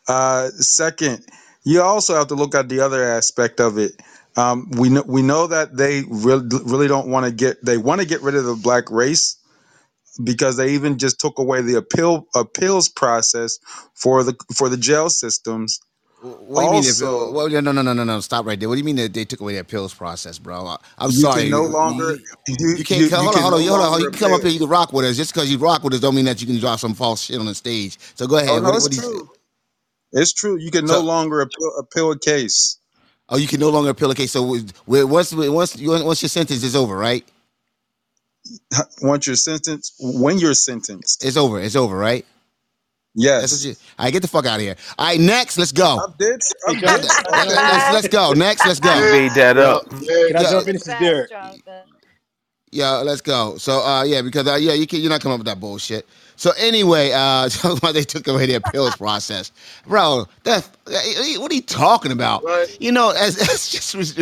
Uh, 0.09 0.51
second, 0.51 1.26
you 1.64 1.83
also 1.83 2.16
have 2.16 2.28
to 2.28 2.37
look 2.37 2.55
at 2.55 2.68
the 2.68 2.81
other 2.81 3.05
aspect 3.05 3.61
of 3.61 3.78
it. 3.78 3.93
Um, 4.37 4.70
we 4.72 4.91
know 4.91 5.05
we 5.07 5.22
know 5.22 5.49
that 5.49 5.76
they 5.76 6.05
really 6.09 6.47
really 6.64 6.89
don't 6.89 7.09
want 7.09 7.26
to 7.26 7.33
get 7.33 7.64
they 7.64 7.78
want 7.78 8.03
to 8.03 8.07
get 8.09 8.22
rid 8.22 8.37
of 8.37 8.45
the 8.47 8.57
black 8.57 8.91
race 8.91 9.37
because 10.24 10.56
they 10.56 10.74
even 10.74 10.98
just 10.98 11.20
took 11.20 11.38
away 11.38 11.62
the 11.62 11.76
appeal 11.76 12.26
appeals 12.34 12.88
process 12.88 13.58
for 13.94 14.24
the 14.24 14.36
for 14.56 14.68
the 14.68 14.78
jail 14.78 15.11
systems. 15.11 15.80
What 16.22 16.62
do 16.62 16.64
you 16.66 16.70
mean? 16.70 16.84
If, 16.86 16.96
Also, 16.98 17.32
well, 17.32 17.48
no, 17.50 17.61
no, 17.61 17.72
no, 17.72 17.82
no, 17.82 17.92
no, 17.94 18.04
no. 18.04 18.20
Stop 18.20 18.46
right 18.46 18.58
there. 18.61 18.68
What 18.68 18.76
do 18.76 18.80
you 18.80 18.84
mean 18.84 18.96
that 18.96 19.14
they 19.14 19.24
took 19.24 19.40
away 19.40 19.54
the 19.54 19.61
appeals 19.61 19.94
process, 19.94 20.38
bro? 20.38 20.66
I, 20.66 20.76
I'm 20.98 21.12
you 21.12 21.26
sorry. 21.26 21.44
can 21.44 21.50
no 21.50 21.64
longer 21.66 22.18
you, 22.48 22.56
you 22.58 22.76
you 22.76 22.84
can't 22.84 23.06
you, 23.06 23.08
come. 23.08 23.24
you 23.24 23.28
Hold 23.28 23.36
on, 23.36 23.42
can 23.42 23.44
hold 23.44 23.54
on, 23.54 23.62
no 23.64 23.76
hold 23.80 23.82
on. 23.82 24.00
longer 24.00 24.02
You 24.02 24.08
can 24.08 24.18
come 24.18 24.32
up 24.34 24.42
appeal. 24.42 24.44
here. 24.44 24.50
You 24.52 24.61
can 24.61 24.68
rock 24.68 24.92
with 24.92 25.06
us. 25.06 25.16
Just 25.16 25.34
because 25.34 25.50
you 25.50 25.58
rock 25.58 25.84
with 25.84 25.94
us, 25.94 26.00
don't 26.00 26.14
mean 26.16 26.26
that 26.26 26.40
you 26.40 26.46
can 26.48 26.58
drop 26.61 26.80
some 26.80 26.94
false 26.94 27.22
shit 27.22 27.40
on 27.40 27.46
the 27.46 27.54
stage. 27.54 27.98
So 28.16 28.26
go 28.26 28.38
Oh 28.46 28.58
ahead. 28.58 28.62
no, 28.62 28.76
What, 28.76 28.76
it's 28.76 28.88
do 28.90 28.98
you? 28.98 29.02
true. 29.02 29.30
It's 30.12 30.34
true. 30.34 30.58
You 30.61 30.70
can 30.70 30.86
no 30.86 30.98
So, 30.98 31.02
longer 31.02 31.40
appeal, 31.42 31.72
appeal 31.80 32.12
a 32.12 32.18
case 32.18 32.78
oh, 33.30 33.38
you 33.38 33.48
can 33.48 33.61
no 33.61 33.70
longer 33.70 33.90
appeal 33.90 34.11
a 34.11 34.14
case. 34.16 34.32
So 34.32 34.42
once 34.86 35.34
once 35.34 35.76
you 35.78 35.90
once 35.90 36.22
your 36.22 36.30
sentence 36.30 36.64
is 36.64 36.76
over, 36.76 36.96
right? 36.96 37.26
once 39.03 39.26
you're 39.26 39.36
sentenced. 39.36 39.94
When 40.01 40.38
you're 40.38 40.55
sentenced, 40.55 41.22
It's 41.22 41.36
over. 41.36 41.61
It's 41.61 41.76
over, 41.76 41.96
right? 41.96 42.26
That's 43.38 43.53
what 43.53 43.62
yes. 43.62 43.64
you. 43.64 43.76
All 43.98 44.07
right, 44.07 44.12
get 44.12 44.22
the 44.22 44.28
fuck 44.28 44.46
out 44.46 44.57
of 44.57 44.62
here. 44.62 44.76
All 44.98 45.07
right, 45.07 45.20
next, 45.20 45.59
let's 45.59 45.72
go. 45.72 46.05
I'm 46.05 46.14
dead. 46.18 46.40
I'm 46.68 46.78
Let, 46.82 47.03
dead. 47.03 47.03
Jonathan. 47.03 47.26
I'm 47.32 47.44
let, 47.46 47.48
dead. 47.48 47.66
let's 47.66 47.90
let's 47.90 48.09
go. 48.09 48.32
Next, 48.34 48.66
let's 48.66 48.80
go. 48.80 49.01
You 49.01 49.09
made 49.09 49.34
that 49.34 49.57
Yo, 49.57 49.74
up. 49.74 49.84
can 50.28 50.36
I 50.36 50.44
Yeah, 50.44 50.44
jump 50.44 50.68
in? 50.68 50.74
This 50.74 50.88
is 50.88 50.94
Derek. 50.96 51.30
yeah, 52.72 52.90
let's 52.98 53.20
go. 53.22 53.57
So, 53.59 53.80
uh, 53.84 54.05
yeah, 54.05 54.22
because 54.22 54.46
uh, 54.48 54.57
yeah, 54.57 54.74
you 54.74 54.86
can, 54.86 55.01
you're 55.01 55.11
not 55.11 55.20
coming 55.22 55.34
up 55.34 55.40
with 55.40 55.46
that 55.48 55.61
bullshit. 55.61 56.07
So 56.41 56.53
anyway, 56.57 57.11
uh, 57.12 57.51
why 57.80 57.93
they 57.93 58.03
took 58.03 58.26
away 58.26 58.47
the 58.47 58.55
appeals 58.55 58.97
process, 58.97 59.53
bro? 59.86 60.26
That 60.45 60.66
what 61.36 61.53
are 61.53 61.55
you 61.55 61.61
talking 61.61 62.12
about? 62.12 62.43
You 62.80 62.93
know, 62.93 63.11
as 63.11 63.36
that's 63.36 63.70
just 63.70 64.18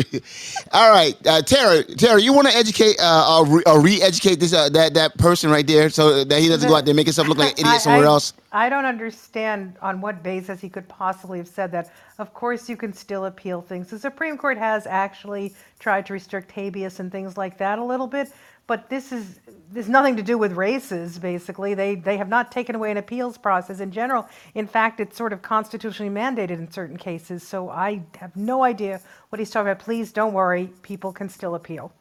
all 0.73 0.91
right. 0.91 1.17
Uh, 1.25 1.43
Tara, 1.43 1.85
Tara, 1.85 2.21
you 2.21 2.33
want 2.33 2.49
to 2.49 2.57
educate 2.57 2.97
uh, 2.99 3.39
or, 3.39 3.47
re- 3.47 3.63
or 3.67 3.81
re-educate 3.81 4.41
this 4.41 4.53
uh, 4.53 4.69
that 4.71 4.95
that 4.95 5.17
person 5.17 5.49
right 5.49 5.65
there 5.65 5.91
so 5.91 6.25
that 6.25 6.41
he 6.41 6.49
doesn't 6.49 6.69
go 6.69 6.75
out 6.75 6.85
there 6.85 6.91
and 6.91 6.97
make 6.97 7.07
himself 7.07 7.29
look 7.29 7.39
like 7.39 7.57
an 7.57 7.67
idiot 7.67 7.83
somewhere 7.83 8.07
I, 8.07 8.09
else. 8.09 8.33
I, 8.51 8.67
I 8.67 8.69
don't 8.69 8.85
understand 8.85 9.77
on 9.81 10.01
what 10.01 10.25
basis 10.25 10.61
he 10.61 10.69
could 10.69 10.89
possibly 10.89 11.39
have 11.39 11.47
said 11.47 11.71
that. 11.71 11.93
Of 12.19 12.35
course, 12.35 12.69
you 12.69 12.77
can 12.77 12.93
still 12.93 13.27
appeal 13.27 13.63
things. 13.63 13.91
The 13.91 13.99
Supreme 13.99 14.37
Court 14.37 14.59
has 14.59 14.89
actually 14.89 15.55
tried 15.79 16.05
to 16.07 16.15
restrict 16.15 16.51
habeas 16.51 16.99
and 16.99 17.13
things 17.13 17.37
like 17.37 17.59
that 17.59 17.79
a 17.79 17.85
little 17.85 18.09
bit, 18.09 18.33
but 18.67 18.91
this 18.91 19.13
is 19.13 19.39
there's 19.71 19.89
nothing 19.89 20.17
to 20.17 20.23
do 20.23 20.39
with 20.39 20.53
races. 20.53 21.19
Basically, 21.19 21.75
they 21.75 21.95
they 21.95 22.17
have 22.17 22.29
not 22.29 22.51
taken 22.51 22.75
away 22.75 22.91
an 22.91 22.97
appeals 22.97 23.37
process 23.37 23.81
in 23.81 23.91
general. 23.91 24.27
In 24.55 24.67
fact, 24.67 25.01
it's 25.01 25.17
sort 25.17 25.33
of 25.33 25.43
constitutionally 25.43 26.13
mandated 26.13 26.59
in 26.59 26.71
certain 26.71 26.97
cases. 26.97 27.43
So 27.43 27.69
I 27.69 28.03
have 28.19 28.35
no 28.37 28.65
idea 28.65 29.01
what 29.29 29.39
he's 29.39 29.51
talking 29.51 29.69
about. 29.71 29.85
Please 29.85 30.13
don't 30.13 30.33
worry, 30.33 30.71
people 30.83 31.13
can 31.13 31.29
still 31.29 31.55
appeal. 31.55 31.93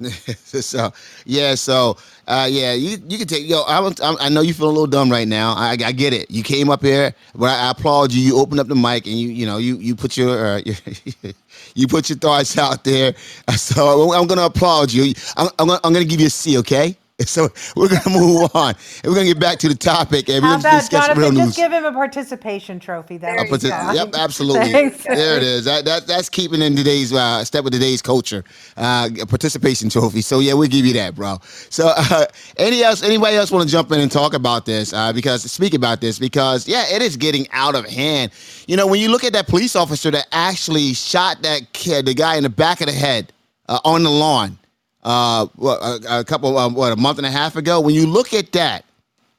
so 0.44 0.92
yeah, 1.24 1.54
so 1.54 1.96
uh, 2.26 2.48
yeah, 2.50 2.72
you 2.72 2.98
you 3.08 3.18
can 3.18 3.26
take 3.26 3.48
yo. 3.48 3.62
I, 3.62 3.92
I 4.20 4.28
know 4.28 4.40
you 4.40 4.54
feel 4.54 4.66
a 4.66 4.68
little 4.68 4.86
dumb 4.86 5.10
right 5.10 5.28
now. 5.28 5.52
I, 5.52 5.76
I 5.84 5.92
get 5.92 6.12
it. 6.12 6.30
You 6.30 6.42
came 6.42 6.70
up 6.70 6.82
here, 6.82 7.14
but 7.34 7.50
I, 7.50 7.68
I 7.68 7.70
applaud 7.72 8.12
you. 8.12 8.22
You 8.22 8.38
opened 8.38 8.60
up 8.60 8.68
the 8.68 8.74
mic 8.74 9.06
and 9.06 9.16
you 9.16 9.28
you 9.28 9.46
know 9.46 9.58
you 9.58 9.76
you 9.76 9.94
put 9.94 10.16
your 10.16 10.56
uh, 10.56 10.62
you 11.74 11.86
put 11.86 12.08
your 12.08 12.18
thoughts 12.18 12.56
out 12.58 12.84
there. 12.84 13.14
So 13.56 14.12
I'm 14.12 14.26
gonna 14.26 14.42
applaud 14.46 14.92
you. 14.92 15.12
I'm, 15.36 15.48
I'm, 15.58 15.68
gonna, 15.68 15.80
I'm 15.84 15.92
gonna 15.92 16.04
give 16.04 16.20
you 16.20 16.28
a 16.28 16.30
C, 16.30 16.58
okay? 16.58 16.96
So 17.26 17.48
we're 17.76 17.88
gonna 17.88 18.18
move 18.18 18.50
on, 18.54 18.74
and 19.02 19.04
we're 19.04 19.14
gonna 19.14 19.26
get 19.26 19.38
back 19.40 19.58
to 19.60 19.68
the 19.68 19.74
topic, 19.74 20.28
and 20.28 20.42
we're 20.42 20.48
How 20.48 20.56
gonna 20.56 20.68
about 20.68 20.80
discuss 20.80 21.16
real 21.16 21.30
news. 21.32 21.44
Just 21.46 21.56
give 21.56 21.72
him 21.72 21.84
a 21.84 21.92
participation 21.92 22.80
trophy. 22.80 23.18
That 23.18 23.38
I'll 23.38 23.44
would 23.44 23.50
put 23.50 23.62
be 23.62 23.68
it, 23.68 23.70
fine. 23.70 23.96
yep, 23.96 24.14
absolutely. 24.14 24.72
Thanks. 24.72 25.04
There 25.04 25.36
it 25.36 25.42
is. 25.42 25.64
That, 25.66 25.84
that 25.84 26.06
that's 26.06 26.28
keeping 26.28 26.62
in 26.62 26.74
today's 26.76 27.12
uh, 27.12 27.44
step 27.44 27.64
with 27.64 27.72
today's 27.72 28.02
culture. 28.02 28.44
Uh, 28.76 29.10
a 29.20 29.26
participation 29.26 29.88
trophy. 29.90 30.22
So 30.22 30.40
yeah, 30.40 30.54
we'll 30.54 30.68
give 30.68 30.86
you 30.86 30.94
that, 30.94 31.14
bro. 31.14 31.38
So 31.68 31.92
uh, 31.96 32.26
any 32.56 32.82
else, 32.82 33.02
anybody 33.02 33.36
else 33.36 33.50
want 33.50 33.64
to 33.68 33.70
jump 33.70 33.92
in 33.92 34.00
and 34.00 34.10
talk 34.10 34.34
about 34.34 34.66
this? 34.66 34.92
Uh, 34.92 35.12
because 35.12 35.50
speak 35.50 35.74
about 35.74 36.00
this 36.00 36.18
because 36.18 36.66
yeah, 36.68 36.84
it 36.90 37.02
is 37.02 37.16
getting 37.16 37.48
out 37.52 37.74
of 37.74 37.86
hand. 37.88 38.32
You 38.66 38.76
know, 38.76 38.86
when 38.86 39.00
you 39.00 39.10
look 39.10 39.24
at 39.24 39.32
that 39.34 39.46
police 39.46 39.76
officer 39.76 40.10
that 40.10 40.26
actually 40.32 40.94
shot 40.94 41.42
that 41.42 41.72
kid, 41.72 42.06
the 42.06 42.14
guy 42.14 42.36
in 42.36 42.42
the 42.42 42.50
back 42.50 42.80
of 42.80 42.86
the 42.86 42.92
head 42.92 43.32
uh, 43.68 43.80
on 43.84 44.02
the 44.02 44.10
lawn, 44.10 44.58
uh, 45.02 45.46
a, 45.60 46.20
a 46.20 46.24
couple, 46.24 46.56
um, 46.58 46.74
what, 46.74 46.92
a 46.92 46.96
month 46.96 47.18
and 47.18 47.26
a 47.26 47.30
half 47.30 47.56
ago. 47.56 47.80
When 47.80 47.94
you 47.94 48.06
look 48.06 48.34
at 48.34 48.52
that 48.52 48.84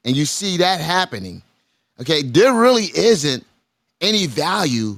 and 0.05 0.15
you 0.15 0.25
see 0.25 0.57
that 0.57 0.81
happening, 0.81 1.41
okay, 1.99 2.21
there 2.23 2.53
really 2.53 2.85
isn't 2.95 3.45
any 4.01 4.25
value 4.25 4.97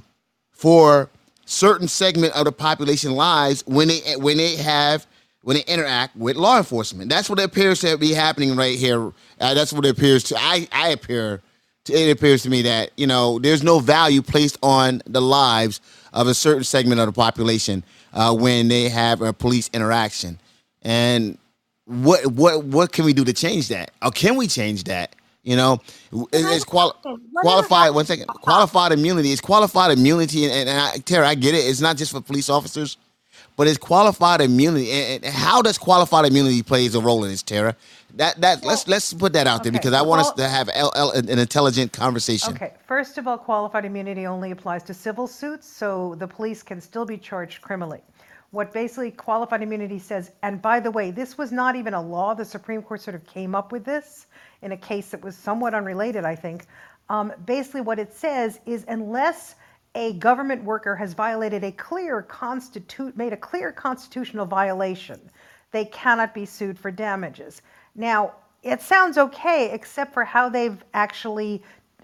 for 0.52 1.10
certain 1.46 1.88
segment 1.88 2.34
of 2.34 2.46
the 2.46 2.52
population 2.52 3.12
lives 3.12 3.62
when 3.66 3.88
they 3.88 4.00
when 4.16 4.36
they 4.38 4.56
have 4.56 5.06
when 5.42 5.56
they 5.56 5.62
interact 5.64 6.16
with 6.16 6.36
law 6.36 6.56
enforcement. 6.56 7.10
That's 7.10 7.28
what 7.28 7.38
appears 7.38 7.80
to 7.80 7.98
be 7.98 8.12
happening 8.12 8.56
right 8.56 8.78
here. 8.78 9.12
Uh, 9.40 9.52
that's 9.54 9.72
what 9.72 9.84
it 9.84 9.90
appears 9.90 10.24
to. 10.24 10.36
I 10.38 10.66
I 10.72 10.88
appear. 10.88 11.42
To, 11.84 11.92
it 11.92 12.10
appears 12.10 12.42
to 12.44 12.50
me 12.50 12.62
that 12.62 12.92
you 12.96 13.06
know 13.06 13.38
there's 13.38 13.62
no 13.62 13.78
value 13.78 14.22
placed 14.22 14.56
on 14.62 15.02
the 15.06 15.20
lives 15.20 15.82
of 16.14 16.28
a 16.28 16.34
certain 16.34 16.64
segment 16.64 17.00
of 17.00 17.06
the 17.06 17.12
population 17.12 17.84
uh, 18.14 18.34
when 18.34 18.68
they 18.68 18.88
have 18.88 19.20
a 19.20 19.32
police 19.34 19.68
interaction. 19.74 20.38
And 20.84 21.38
what 21.86 22.26
what 22.28 22.64
what 22.64 22.92
can 22.92 23.06
we 23.06 23.14
do 23.14 23.24
to 23.26 23.34
change 23.34 23.68
that? 23.68 23.92
Or 24.02 24.12
can 24.12 24.36
we 24.36 24.48
change 24.48 24.84
that? 24.86 25.16
You 25.44 25.56
know, 25.56 25.80
it- 26.12 26.28
it's 26.32 26.64
quali- 26.64 26.94
qualified. 27.40 27.94
One 27.94 28.06
second, 28.06 28.26
qualified 28.28 28.92
immunity. 28.92 29.32
It's 29.32 29.42
qualified 29.42 29.92
immunity, 29.98 30.46
and, 30.46 30.68
and 30.68 30.80
I, 30.80 30.98
Tara, 30.98 31.28
I 31.28 31.36
get 31.36 31.54
it. 31.54 31.60
It's 31.60 31.80
not 31.82 31.98
just 31.98 32.12
for 32.12 32.20
police 32.22 32.50
officers, 32.50 32.98
but 33.56 33.68
it's 33.68 33.78
qualified 33.78 34.40
immunity. 34.42 34.90
And, 34.92 35.24
and 35.24 35.34
how 35.34 35.62
does 35.62 35.78
qualified 35.78 36.26
immunity 36.26 36.62
plays 36.62 36.94
a 36.94 37.00
role 37.00 37.24
in 37.24 37.30
this, 37.30 37.42
Tara? 37.42 37.76
That 38.16 38.40
that 38.42 38.64
let's 38.64 38.88
let's 38.88 39.14
put 39.14 39.34
that 39.34 39.46
out 39.48 39.64
there 39.64 39.72
because 39.72 39.94
I 39.94 40.02
want 40.02 40.20
us 40.22 40.30
to 40.32 40.48
have 40.48 40.70
L, 40.74 40.92
L, 40.96 41.12
an 41.12 41.28
intelligent 41.38 41.92
conversation. 41.92 42.54
Okay, 42.54 42.72
first 42.86 43.18
of 43.18 43.28
all, 43.28 43.38
qualified 43.38 43.84
immunity 43.86 44.26
only 44.26 44.50
applies 44.52 44.82
to 44.84 44.94
civil 44.94 45.26
suits, 45.28 45.68
so 45.68 46.14
the 46.18 46.28
police 46.28 46.62
can 46.62 46.80
still 46.80 47.06
be 47.06 47.18
charged 47.18 47.62
criminally. 47.62 48.02
What 48.54 48.72
basically 48.72 49.10
qualified 49.10 49.62
immunity 49.62 49.98
says, 49.98 50.30
and 50.44 50.62
by 50.62 50.78
the 50.78 50.92
way, 50.92 51.10
this 51.10 51.36
was 51.36 51.50
not 51.50 51.74
even 51.74 51.92
a 51.92 52.00
law, 52.00 52.34
the 52.34 52.44
Supreme 52.44 52.82
Court 52.82 53.00
sort 53.00 53.16
of 53.16 53.26
came 53.26 53.52
up 53.52 53.72
with 53.72 53.84
this 53.84 54.28
in 54.62 54.70
a 54.70 54.76
case 54.76 55.10
that 55.10 55.24
was 55.24 55.36
somewhat 55.36 55.74
unrelated, 55.74 56.24
I 56.24 56.36
think. 56.36 56.66
Um, 57.08 57.32
basically, 57.46 57.80
what 57.80 57.98
it 57.98 58.12
says 58.14 58.60
is 58.64 58.84
unless 58.86 59.56
a 59.96 60.12
government 60.14 60.62
worker 60.62 60.94
has 60.94 61.14
violated 61.14 61.64
a 61.64 61.72
clear 61.72 62.22
constitute 62.22 63.16
made 63.16 63.32
a 63.32 63.36
clear 63.36 63.72
constitutional 63.72 64.46
violation, 64.46 65.20
they 65.72 65.86
cannot 65.86 66.32
be 66.32 66.46
sued 66.46 66.78
for 66.78 66.92
damages. 66.92 67.60
Now, 67.96 68.34
it 68.62 68.80
sounds 68.80 69.18
okay, 69.18 69.72
except 69.72 70.14
for 70.14 70.22
how 70.22 70.48
they've 70.48 70.82
actually 70.94 71.60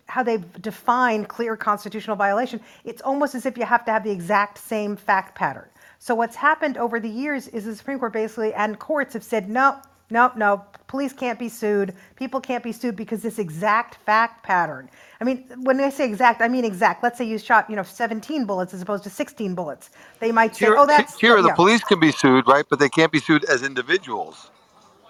how 0.07 0.25
they've 0.25 0.61
defined 0.61 1.29
clear 1.29 1.57
constitutional 1.57 2.17
violation. 2.17 2.61
It's 2.83 3.03
almost 3.03 3.37
as 3.37 3.47
if 3.47 3.57
you 3.57 3.65
have 3.65 3.85
to 3.85 3.93
have 3.93 4.03
the 4.03 4.11
exact 4.11 4.59
same 4.59 4.97
fact 4.97 5.37
pattern. 5.37 5.69
So 6.01 6.15
what's 6.15 6.37
happened 6.37 6.79
over 6.79 6.99
the 6.99 7.11
years 7.11 7.47
is 7.49 7.67
the 7.67 7.77
Supreme 7.77 7.99
Court 8.01 8.15
basically 8.15 8.55
and 8.55 8.79
courts 8.79 9.13
have 9.13 9.23
said 9.23 9.51
no, 9.51 9.83
no, 10.11 10.33
no. 10.35 10.65
Police 10.89 11.13
can't 11.13 11.39
be 11.39 11.51
sued. 11.51 11.95
People 12.17 12.41
can't 12.41 12.65
be 12.65 12.73
sued 12.73 12.97
because 12.97 13.23
this 13.23 13.39
exact 13.39 13.97
fact 13.97 14.43
pattern. 14.43 14.91
I 15.21 15.25
mean, 15.25 15.47
when 15.65 15.79
I 15.81 15.91
say 15.91 16.07
exact, 16.07 16.41
I 16.41 16.49
mean 16.49 16.65
exact. 16.65 17.03
Let's 17.03 17.19
say 17.19 17.27
you 17.27 17.39
shot, 17.39 17.71
you 17.71 17.77
know, 17.77 17.85
17 17.85 18.47
bullets 18.47 18.75
as 18.75 18.83
opposed 18.83 19.05
to 19.05 19.11
16 19.11 19.55
bullets. 19.55 19.91
They 20.21 20.33
might 20.33 20.57
say, 20.57 20.67
Here, 20.67 20.77
"Oh, 20.77 20.87
that's 20.87 21.21
here, 21.21 21.43
the 21.43 21.49
yeah." 21.49 21.55
police 21.55 21.85
can 21.85 22.01
be 22.01 22.13
sued, 22.13 22.49
right? 22.49 22.67
But 22.69 22.81
they 22.81 22.89
can't 22.89 23.13
be 23.13 23.21
sued 23.21 23.45
as 23.45 23.63
individuals. 23.63 24.51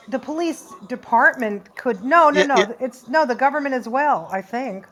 The 0.09 0.18
police 0.20 0.74
department 0.88 1.76
could 1.76 2.05
no, 2.05 2.30
no, 2.30 2.43
Yeah, 2.43 2.45
no. 2.45 2.57
yeah. 2.57 2.72
It's 2.80 3.09
no, 3.09 3.26
the 3.26 3.36
government 3.36 3.74
as 3.74 3.88
well. 3.88 4.28
I 4.32 4.43
think. 4.43 4.86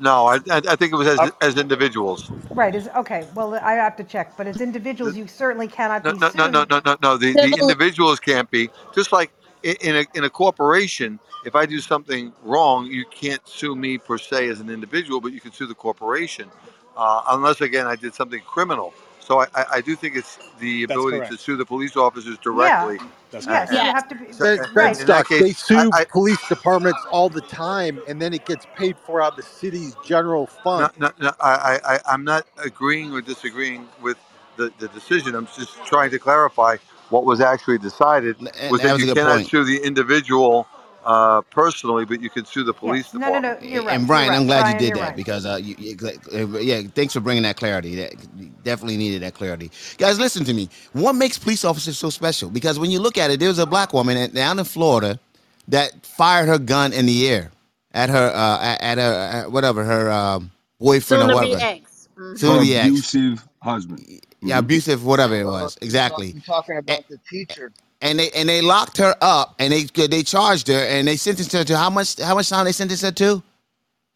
No, 0.00 0.26
I, 0.26 0.36
I 0.50 0.62
I 0.70 0.76
think 0.76 0.92
it 0.92 0.96
was 0.96 1.08
as 1.08 1.22
as 1.42 1.56
individuals. 1.58 2.30
Right. 2.54 2.74
Is 2.74 2.88
okay. 2.96 3.28
Well, 3.34 3.54
I 3.54 3.74
have 3.74 3.96
to 3.96 4.04
check. 4.04 4.36
But 4.36 4.46
as 4.48 4.60
individuals, 4.60 5.16
you 5.16 5.26
certainly 5.28 5.68
cannot 5.68 6.04
No, 6.04 6.12
be 6.12 6.18
no, 6.20 6.30
no, 6.36 6.48
no, 6.48 6.64
sued. 6.64 6.70
no, 6.70 6.80
no, 6.84 6.96
no. 7.02 7.18
The, 7.18 7.36
the 7.36 7.58
individuals 7.58 8.20
can't 8.20 8.50
be. 8.50 8.70
Just 8.94 9.12
like 9.12 9.32
in, 9.64 9.76
in 9.82 9.96
a 9.96 10.06
in 10.14 10.24
a 10.24 10.30
corporation, 10.30 11.20
if 11.44 11.54
I 11.56 11.66
do 11.66 11.80
something 11.80 12.32
wrong, 12.42 12.86
you 12.86 13.04
can't 13.06 13.46
sue 13.48 13.76
me 13.76 13.98
per 13.98 14.18
se 14.18 14.48
as 14.48 14.60
an 14.60 14.70
individual, 14.70 15.20
but 15.20 15.32
you 15.32 15.40
can 15.40 15.52
sue 15.52 15.66
the 15.66 15.74
corporation, 15.74 16.50
uh, 16.96 17.22
unless 17.30 17.60
again 17.60 17.86
I 17.86 17.96
did 17.96 18.14
something 18.14 18.40
criminal. 18.46 18.94
So 19.28 19.40
I, 19.42 19.46
I, 19.56 19.66
I 19.76 19.82
do 19.82 19.96
think 19.96 20.16
it's 20.16 20.40
the 20.60 20.84
That's 20.88 21.04
ability 21.04 21.22
to 21.22 21.38
correct. 21.38 21.38
sue 21.38 21.56
the 21.58 21.66
police 21.66 21.96
officers 21.96 22.38
Yeah. 22.56 22.90
directly. 22.90 23.00
That's 23.32 23.46
Yes, 23.46 23.70
correct. 23.70 23.72
you 23.80 23.90
and 23.90 23.94
have 23.94 24.08
to 24.08 24.16
be 24.16 24.32
so, 24.32 24.46
right. 24.54 24.68
and 24.78 25.00
in 25.00 25.08
that 25.08 25.26
Fredstocks, 25.26 25.36
they 25.38 25.52
case, 25.52 25.54
sue 25.54 25.92
I, 25.92 26.02
I 26.02 26.06
police 26.12 26.44
departments 26.46 27.06
all 27.10 27.30
the 27.30 27.42
time, 27.42 28.00
and 28.06 28.22
then 28.22 28.34
it 28.34 28.46
gets 28.46 28.66
paid 28.66 28.98
for 28.98 29.22
out 29.22 29.34
of 29.34 29.36
the 29.36 29.44
city's 29.44 29.96
general 29.96 30.46
fund. 30.46 30.90
no, 30.90 30.90
no, 30.98 31.12
no, 31.20 31.32
I, 31.40 31.80
I, 31.84 31.94
I- 31.96 32.00
I'm 32.08 32.24
not 32.24 32.46
agreeing 32.64 33.12
or 33.12 33.22
disagreeing 33.22 33.88
with 34.02 34.18
the, 34.56 34.72
the 34.78 34.88
decision. 34.88 35.34
I'm 35.36 35.46
just 35.46 35.84
trying 35.84 36.10
to 36.12 36.18
clarify 36.20 36.78
what 37.10 37.24
was 37.24 37.40
actually 37.40 37.78
decided 37.78 38.36
And 38.40 38.52
was 38.68 38.82
that 38.82 38.84
that 38.84 38.94
was 38.94 39.02
a 39.02 39.06
you 39.06 39.08
good 39.08 39.20
cannot 39.20 39.42
point. 39.42 39.50
sue 39.50 39.64
the 39.64 39.78
individual 39.84 40.68
uh, 41.08 41.42
personally, 41.50 42.06
but 42.06 42.22
you 42.22 42.30
can 42.30 42.46
sue 42.46 42.64
the 42.64 42.74
police 42.74 43.08
Yes. 43.08 43.14
No, 43.14 43.30
no, 43.30 43.40
no. 43.40 43.58
You're 43.62 43.84
right. 43.84 44.00
And 44.00 44.06
You're 44.08 44.08
Brian, 44.08 44.34
I'm 44.34 44.46
right. 44.46 44.46
glad 44.46 44.68
you 44.68 44.74
Brian, 44.74 44.76
did 44.76 44.94
you're 44.94 44.98
that 44.98 45.14
right. 45.14 45.16
because 45.16 45.46
uh, 45.46 45.58
you, 45.62 45.76
you, 45.78 45.96
uh, 46.34 46.58
yeah, 46.60 46.82
thanks 46.94 47.14
for 47.14 47.20
bringing 47.20 47.44
that 47.44 47.56
clarity. 47.56 47.96
That 47.96 48.14
you 48.36 48.50
definitely 48.64 48.98
needed 48.98 49.22
that 49.22 49.34
clarity, 49.34 49.70
guys. 49.98 50.18
Listen 50.20 50.44
to 50.46 50.54
me. 50.54 50.70
What 50.94 51.14
makes 51.14 51.38
police 51.38 51.64
officers 51.64 51.98
so 51.98 52.10
special? 52.10 52.50
Because 52.50 52.78
when 52.78 52.90
you 52.90 53.00
look 53.00 53.18
at 53.18 53.30
it, 53.30 53.40
there 53.40 53.48
was 53.50 53.60
a 53.60 53.66
black 53.66 53.94
woman 53.94 54.16
at- 54.18 54.34
down 54.34 54.58
in 54.58 54.66
Florida 54.66 55.20
that 55.68 56.06
fired 56.06 56.48
her 56.48 56.58
gun 56.58 56.92
in 56.92 57.06
the 57.06 57.28
air 57.28 57.52
at 57.94 58.10
her 58.10 58.32
uh, 58.34 58.60
at, 58.62 58.82
at 58.82 58.98
her 58.98 59.14
at 59.44 59.52
whatever 59.52 59.84
her 59.84 60.10
um, 60.12 60.52
boyfriend 60.80 61.22
Soon 61.22 61.30
or 61.30 61.30
to 61.30 61.36
be 61.36 61.56
whatever, 61.56 61.60
ex. 61.60 62.08
Mhm. 62.18 62.40
soon 62.40 62.54
Her 62.54 62.64
to 62.64 62.66
be 62.66 62.76
ex, 62.76 63.06
abusive 63.06 63.48
husband. 63.62 64.06
yeah, 64.42 64.58
Mhm. 64.58 64.60
abusive, 64.60 65.04
whatever 65.04 65.36
it 65.36 65.46
Uh, 65.46 65.48
was, 65.48 65.78
talk, 66.08 66.22
exactly. 66.22 66.34
you're 66.34 66.42
talking 66.42 66.76
And, 66.88 66.98
about 66.98 67.08
the 67.08 67.18
teacher. 67.30 67.72
And 68.00 68.18
they 68.18 68.30
and 68.30 68.48
they 68.48 68.60
locked 68.62 68.96
her 68.98 69.14
up 69.20 69.54
and 69.58 69.72
they 69.72 69.84
they 70.06 70.22
charged 70.22 70.68
her 70.68 70.86
and 70.86 71.08
they 71.08 71.16
sentenced 71.16 71.52
her 71.52 71.64
to 71.64 71.76
how 71.76 71.90
much 71.90 72.20
how 72.20 72.34
much 72.34 72.48
time 72.48 72.64
they 72.64 72.72
sentenced 72.72 73.02
her 73.04 73.12
to? 73.12 73.42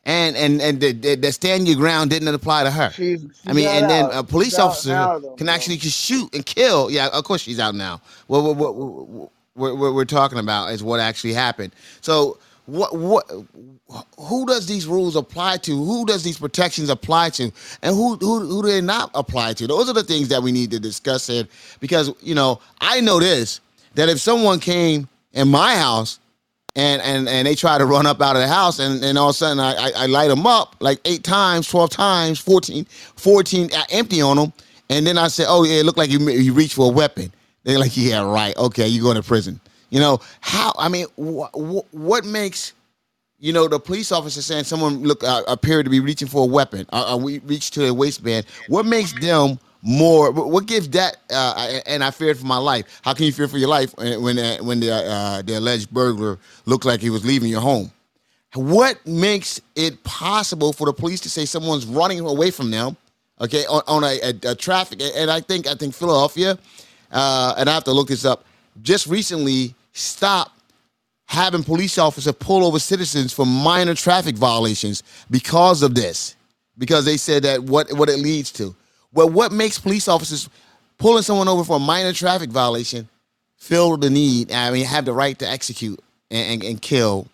And 0.04 0.36
and 0.36 0.60
and 0.60 0.80
the, 0.80 0.92
the, 0.92 1.14
the 1.14 1.32
stand 1.32 1.68
your 1.68 1.76
ground 1.76 2.10
didn't 2.10 2.28
apply 2.28 2.64
to 2.64 2.70
her. 2.70 2.90
She's 2.90 3.20
she's 3.20 3.30
I 3.46 3.52
mean, 3.52 3.68
out 3.68 3.74
and 3.74 3.90
then 3.90 4.04
a 4.12 4.24
police 4.24 4.50
She's 4.50 4.58
out 4.58 4.70
officer 4.70 4.88
now 4.90 5.18
though, 5.18 5.34
can 5.34 5.48
actually 5.48 5.76
just 5.76 5.98
shoot 5.98 6.34
and 6.34 6.44
kill. 6.44 6.90
Yeah, 6.90 7.08
of 7.12 7.24
course 7.24 7.40
she's 7.40 7.60
out 7.60 7.74
now. 7.74 8.00
Well, 8.28 8.42
what 8.42 8.56
what 8.56 8.74
what 8.74 9.30
what 9.54 9.76
we're, 9.78 9.92
we're 9.92 10.04
talking 10.04 10.38
about 10.38 10.72
is 10.72 10.82
what 10.82 11.00
actually 11.00 11.34
happened. 11.34 11.72
So, 12.00 12.38
what 12.66 12.96
what 12.96 13.30
who 14.18 14.46
does 14.46 14.66
these 14.66 14.86
rules 14.86 15.14
apply 15.16 15.58
to? 15.58 15.72
Who 15.84 16.06
does 16.06 16.22
these 16.22 16.38
protections 16.38 16.88
apply 16.88 17.30
to? 17.30 17.52
And 17.82 17.94
who 17.94 18.16
who 18.16 18.40
who 18.40 18.62
do 18.62 18.68
they 18.68 18.80
not 18.80 19.10
apply 19.14 19.54
to? 19.54 19.66
Those 19.66 19.88
are 19.88 19.92
the 19.94 20.04
things 20.04 20.28
that 20.28 20.42
we 20.42 20.52
need 20.52 20.70
to 20.70 20.80
discuss 20.80 21.26
here 21.26 21.46
because 21.80 22.12
you 22.22 22.34
know 22.34 22.60
I 22.80 23.00
know 23.00 23.20
this 23.20 23.60
that 23.94 24.08
if 24.08 24.20
someone 24.20 24.60
came 24.60 25.08
in 25.32 25.48
my 25.48 25.76
house 25.76 26.18
and 26.74 27.02
and 27.02 27.28
and 27.28 27.46
they 27.46 27.54
try 27.54 27.78
to 27.78 27.84
run 27.84 28.06
up 28.06 28.20
out 28.22 28.36
of 28.36 28.42
the 28.42 28.48
house 28.48 28.78
and, 28.78 29.02
and 29.04 29.18
all 29.18 29.28
of 29.28 29.34
a 29.34 29.38
sudden 29.38 29.60
I, 29.60 29.74
I, 29.74 29.92
I 29.96 30.06
light 30.06 30.28
them 30.28 30.46
up 30.46 30.76
like 30.80 31.00
eight 31.04 31.22
times 31.24 31.68
12 31.68 31.90
times 31.90 32.38
14 32.38 32.84
14 33.16 33.70
I 33.74 33.84
empty 33.90 34.22
on 34.22 34.36
them 34.36 34.52
and 34.88 35.06
then 35.06 35.18
i 35.18 35.28
say 35.28 35.44
oh 35.46 35.64
yeah 35.64 35.80
it 35.80 35.84
looked 35.84 35.98
like 35.98 36.10
you 36.10 36.18
you 36.30 36.52
reached 36.52 36.74
for 36.74 36.86
a 36.90 36.92
weapon. 36.94 37.32
They're 37.64 37.78
like 37.78 37.96
yeah 37.96 38.22
right. 38.24 38.56
Okay 38.56 38.88
you're 38.88 39.02
going 39.04 39.16
to 39.16 39.22
prison. 39.22 39.60
You 39.90 40.00
know 40.00 40.20
how 40.40 40.72
i 40.78 40.88
mean 40.88 41.06
wh- 41.18 41.50
wh- 41.52 41.94
what 41.94 42.24
makes 42.24 42.72
you 43.38 43.52
know 43.52 43.68
the 43.68 43.78
police 43.78 44.10
officer 44.10 44.40
saying 44.40 44.64
someone 44.64 45.02
look 45.02 45.22
uh, 45.24 45.42
appeared 45.48 45.84
to 45.84 45.90
be 45.90 46.00
reaching 46.00 46.28
for 46.28 46.44
a 46.44 46.46
weapon 46.46 46.86
uh, 46.92 47.12
uh, 47.12 47.16
we 47.16 47.40
reached 47.40 47.74
to 47.74 47.80
their 47.80 47.92
waistband 47.92 48.46
what 48.68 48.86
makes 48.86 49.12
them 49.20 49.58
more 49.82 50.30
what 50.30 50.66
gives 50.66 50.88
that 50.90 51.16
uh, 51.30 51.80
and 51.86 52.04
i 52.04 52.10
feared 52.10 52.38
for 52.38 52.46
my 52.46 52.56
life? 52.56 53.00
How 53.02 53.14
can 53.14 53.26
you 53.26 53.32
fear 53.32 53.48
for 53.48 53.58
your 53.58 53.68
life 53.68 53.94
when 53.96 54.22
when, 54.22 54.38
uh, 54.38 54.58
when 54.58 54.80
the, 54.80 54.92
uh, 54.92 55.42
the 55.42 55.58
alleged 55.58 55.90
burglar 55.90 56.38
looked 56.66 56.84
like 56.84 57.00
he 57.00 57.10
was 57.10 57.24
leaving 57.24 57.50
your 57.50 57.60
home? 57.60 57.90
What 58.54 59.04
makes 59.06 59.60
it 59.74 60.02
possible 60.04 60.72
for 60.72 60.86
the 60.86 60.92
police 60.92 61.20
to 61.20 61.30
say 61.30 61.46
someone's 61.46 61.86
running 61.86 62.20
away 62.20 62.50
from 62.50 62.70
them 62.70 62.96
okay 63.40 63.64
on, 63.66 63.82
on 63.88 64.04
a, 64.04 64.20
a, 64.20 64.50
a 64.52 64.54
traffic 64.54 65.00
and 65.16 65.30
i 65.30 65.40
think 65.40 65.66
i 65.66 65.74
think 65.74 65.94
philadelphia 65.94 66.58
uh, 67.10 67.54
and 67.56 67.68
i 67.68 67.72
have 67.72 67.82
to 67.82 67.90
look 67.90 68.08
this 68.08 68.26
up 68.26 68.44
just 68.82 69.06
recently 69.06 69.74
stopped 69.92 70.62
having 71.32 71.64
police 71.64 71.96
officers 71.96 72.34
pull 72.38 72.64
over 72.64 72.78
citizens 72.78 73.32
for 73.32 73.46
minor 73.46 73.94
traffic 73.94 74.36
violations 74.36 75.02
because 75.30 75.82
of 75.82 75.94
this. 75.94 76.36
Because 76.76 77.04
they 77.04 77.16
said 77.16 77.42
that 77.44 77.62
what 77.62 77.92
what 77.94 78.08
it 78.08 78.18
leads 78.18 78.52
to 78.52 78.74
well 79.12 79.28
what 79.28 79.52
makes 79.52 79.78
police 79.78 80.08
officers 80.08 80.48
pulling 80.98 81.22
someone 81.22 81.48
over 81.48 81.64
for 81.64 81.76
a 81.76 81.80
minor 81.80 82.12
traffic 82.12 82.50
violation 82.50 83.08
feel 83.56 83.96
the 83.96 84.10
need 84.10 84.50
i 84.52 84.70
mean 84.70 84.84
have 84.84 85.04
the 85.04 85.12
right 85.12 85.38
to 85.38 85.48
execute 85.48 85.98
and, 86.30 86.54
and, 86.54 86.64
and 86.64 86.82
kill 86.82 87.26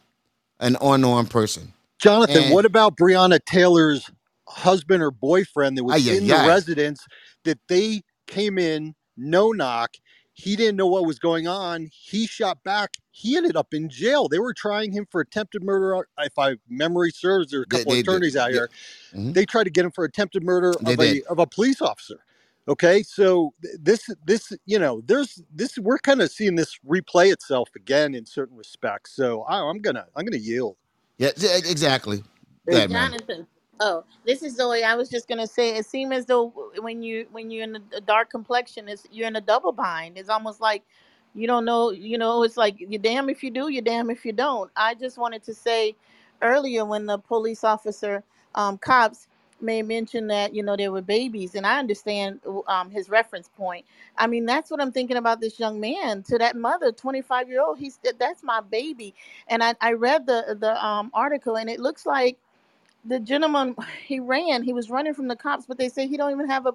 an 0.60 0.76
unarmed 0.80 1.30
person 1.30 1.72
Jonathan, 1.98 2.44
and 2.44 2.54
what 2.54 2.64
about 2.64 2.96
Breonna 2.96 3.40
Taylor's 3.44 4.10
husband 4.48 5.02
or 5.02 5.10
boyfriend 5.10 5.76
that 5.76 5.84
was 5.84 6.08
ay, 6.08 6.14
in 6.14 6.30
ay, 6.30 6.42
the 6.42 6.48
residence 6.48 7.04
that 7.44 7.58
they 7.68 8.02
came 8.26 8.58
in, 8.58 8.94
no 9.16 9.50
knock? 9.50 9.90
He 10.38 10.56
didn't 10.56 10.76
know 10.76 10.86
what 10.86 11.06
was 11.06 11.18
going 11.18 11.48
on. 11.48 11.90
He 11.92 12.26
shot 12.28 12.64
back. 12.64 12.94
He 13.10 13.36
ended 13.36 13.56
up 13.56 13.74
in 13.74 13.90
jail. 13.90 14.28
They 14.28 14.38
were 14.38 14.54
trying 14.54 14.92
him 14.92 15.06
for 15.10 15.20
attempted 15.20 15.64
murder. 15.64 16.06
If 16.20 16.38
I 16.38 16.56
memory 16.68 17.10
serves, 17.10 17.50
there 17.50 17.60
are 17.60 17.64
a 17.64 17.66
couple 17.66 17.92
they, 17.92 17.94
of 17.94 18.00
attorneys 18.00 18.36
out 18.36 18.52
they, 18.52 18.56
here. 18.56 18.70
mhm, 19.14 19.34
They 19.34 19.46
tried 19.46 19.64
to 19.64 19.70
get 19.70 19.84
him 19.84 19.92
for 19.92 20.04
attempted 20.04 20.44
murder 20.44 20.74
of 20.86 21.00
a 21.00 21.22
of 21.24 21.40
a 21.40 21.46
police 21.46 21.82
officer. 21.82 22.20
Okay, 22.68 23.02
so 23.02 23.54
this 23.80 24.10
this 24.24 24.52
you 24.66 24.78
know 24.78 25.02
there's 25.06 25.42
this 25.54 25.78
we're 25.78 25.98
kind 25.98 26.22
of 26.22 26.30
seeing 26.30 26.56
this 26.56 26.78
replay 26.88 27.32
itself 27.32 27.70
again 27.76 28.14
in 28.14 28.26
certain 28.26 28.56
respects. 28.56 29.12
So 29.16 29.42
I, 29.42 29.60
I'm 29.68 29.80
gonna 29.80 30.06
I'm 30.16 30.24
gonna 30.26 30.38
yield. 30.38 30.76
yeah 31.18 31.30
exactly 31.36 32.24
Hey, 32.66 32.74
Go 32.74 32.78
ahead, 32.78 32.90
man 32.90 33.16
Jonathan. 33.20 33.46
Oh, 33.80 34.04
this 34.24 34.42
is 34.42 34.56
Zoe. 34.56 34.82
I 34.82 34.94
was 34.94 35.08
just 35.08 35.28
gonna 35.28 35.46
say, 35.46 35.76
it 35.76 35.86
seems 35.86 36.12
as 36.12 36.26
though 36.26 36.48
when 36.80 37.02
you 37.02 37.26
when 37.30 37.50
you're 37.50 37.64
in 37.64 37.76
a, 37.76 38.00
dark 38.00 38.30
complexion, 38.30 38.88
it's 38.88 39.06
you're 39.10 39.28
in 39.28 39.36
a 39.36 39.40
double 39.40 39.72
bind. 39.72 40.18
It's 40.18 40.28
almost 40.30 40.60
like 40.60 40.82
you 41.34 41.46
don't 41.46 41.64
know. 41.64 41.90
You 41.92 42.18
know, 42.18 42.42
it's 42.42 42.56
like 42.56 42.76
you're 42.78 43.00
damn 43.00 43.28
if 43.28 43.42
you 43.42 43.50
do, 43.50 43.68
you're 43.68 43.82
damn 43.82 44.10
if 44.10 44.24
you 44.24 44.32
don't. 44.32 44.70
I 44.76 44.94
just 44.94 45.18
wanted 45.18 45.42
to 45.44 45.54
say 45.54 45.94
earlier 46.42 46.84
when 46.84 47.06
the 47.06 47.18
police 47.18 47.64
officer, 47.64 48.22
um, 48.54 48.78
cops 48.78 49.28
may 49.60 49.82
mention 49.82 50.28
that 50.28 50.54
you 50.54 50.62
know 50.62 50.76
there 50.76 50.90
were 50.90 51.02
babies, 51.02 51.54
and 51.54 51.66
I 51.66 51.78
understand 51.78 52.40
um, 52.66 52.90
his 52.90 53.08
reference 53.08 53.48
point. 53.48 53.84
I 54.16 54.26
mean, 54.26 54.44
that's 54.46 54.70
what 54.70 54.80
I'm 54.80 54.92
thinking 54.92 55.16
about 55.18 55.40
this 55.40 55.60
young 55.60 55.78
man 55.78 56.22
to 56.24 56.38
that 56.38 56.56
mother, 56.56 56.90
25 56.92 57.48
year 57.48 57.62
old. 57.62 57.78
He's 57.78 58.00
that's 58.18 58.42
my 58.42 58.60
baby, 58.60 59.14
and 59.48 59.62
I 59.62 59.74
I 59.80 59.92
read 59.92 60.26
the 60.26 60.56
the 60.58 60.84
um 60.84 61.10
article, 61.14 61.56
and 61.56 61.70
it 61.70 61.78
looks 61.78 62.06
like 62.06 62.38
the 63.04 63.20
gentleman 63.20 63.76
he 64.06 64.20
ran. 64.20 64.62
He 64.64 64.74
was 64.74 64.90
running 64.90 65.14
from 65.14 65.28
the 65.28 65.36
cops 65.36 65.66
but 65.66 65.78
they 65.78 65.88
say 65.90 66.06
he 66.08 66.16
don't 66.18 66.32
even 66.32 66.48
have 66.50 66.66
a, 66.66 66.74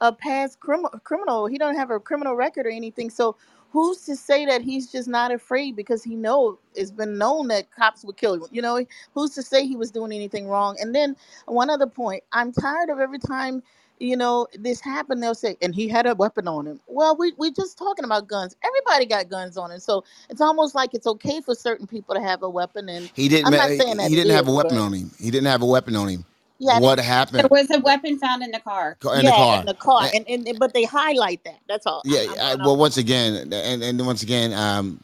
a 0.00 0.12
past 0.12 0.60
crim- 0.60 0.86
criminal. 1.04 1.46
He 1.46 1.58
don't 1.58 1.76
have 1.76 1.90
a 1.90 2.00
criminal 2.00 2.36
record 2.36 2.66
or 2.66 2.70
anything. 2.70 3.10
So 3.10 3.36
who's 3.72 4.02
to 4.06 4.16
say 4.16 4.46
that 4.46 4.62
he's 4.62 4.92
just 4.92 5.08
not 5.08 5.32
afraid 5.32 5.76
because 5.76 6.04
he 6.04 6.16
know 6.16 6.58
it's 6.74 6.92
been 6.92 7.18
known 7.18 7.48
that 7.48 7.70
cops 7.74 8.04
would 8.04 8.16
kill 8.18 8.34
him 8.34 8.44
you 8.52 8.62
know? 8.62 8.84
Who's 9.14 9.32
to 9.36 9.42
say 9.42 9.66
he 9.66 9.76
was 9.76 9.90
doing 9.92 10.12
anything 10.12 10.48
wrong? 10.48 10.76
And 10.80 10.94
then 10.94 11.16
one 11.46 11.70
other 11.70 11.86
point 11.88 12.24
i'm 12.32 12.52
tired 12.52 12.90
of 12.90 13.00
every 13.00 13.18
time 13.20 13.62
you 14.02 14.16
know 14.16 14.46
this 14.54 14.80
happened 14.80 15.22
they'll 15.22 15.34
say 15.34 15.56
and 15.62 15.74
he 15.74 15.88
had 15.88 16.06
a 16.06 16.14
weapon 16.16 16.48
on 16.48 16.66
him 16.66 16.80
well 16.88 17.16
we 17.18 17.32
we 17.38 17.52
just 17.52 17.78
talking 17.78 18.04
about 18.04 18.28
guns 18.28 18.56
everybody 18.64 19.06
got 19.06 19.28
guns 19.30 19.56
on 19.56 19.70
him 19.72 19.80
so 19.80 20.04
it's 20.30 20.40
almost 20.42 20.74
like 20.74 20.94
it's 20.94 21.06
okay 21.06 21.40
for 21.40 21.54
certain 21.54 21.86
people 21.86 22.14
to 22.14 22.20
have 22.22 22.42
a 22.42 22.50
weapon 22.50 22.88
and 22.90 23.10
he 23.14 23.28
didn't 23.28 23.46
i'm 23.48 23.52
not 23.54 23.70
he 23.70 23.78
saying 23.78 23.96
that 23.98 24.10
he 24.10 24.16
didn't 24.16 24.32
have 24.32 24.48
a 24.48 24.52
weapon 24.52 24.76
but 24.78 24.82
on 24.82 24.94
him 24.94 25.10
he 25.20 25.30
didn't 25.30 25.46
have 25.48 25.62
a 25.62 25.66
weapon 25.66 25.96
on 25.96 26.08
him 26.08 26.24
yeah 26.58 26.80
what 26.80 26.98
There 26.98 27.06
happened 27.06 27.48
was 27.50 27.70
a 27.70 27.80
weapon 27.80 28.18
found 28.18 28.42
in 28.42 28.50
the 28.50 28.60
car. 28.60 28.96
in 29.02 29.08
the 29.10 29.22
Yeah, 29.24 29.36
car 29.36 29.60
in 29.60 29.66
the 29.66 29.74
car, 29.74 30.10
And- 30.14 30.28
and, 30.28 30.48
and 30.48 30.58
but 30.58 30.74
they 30.74 30.84
highlight 30.84 31.44
that. 31.44 31.60
That's 31.68 31.86
all. 31.86 32.02
Yeah, 32.04 32.20
I'm 32.20 32.38
I, 32.38 32.54
going 32.56 32.60
well, 32.64 32.76
once 32.76 32.96
again, 32.98 33.52
and 33.52 33.82
and 33.82 34.06
once 34.06 34.22
again, 34.22 34.52
um, 34.52 35.00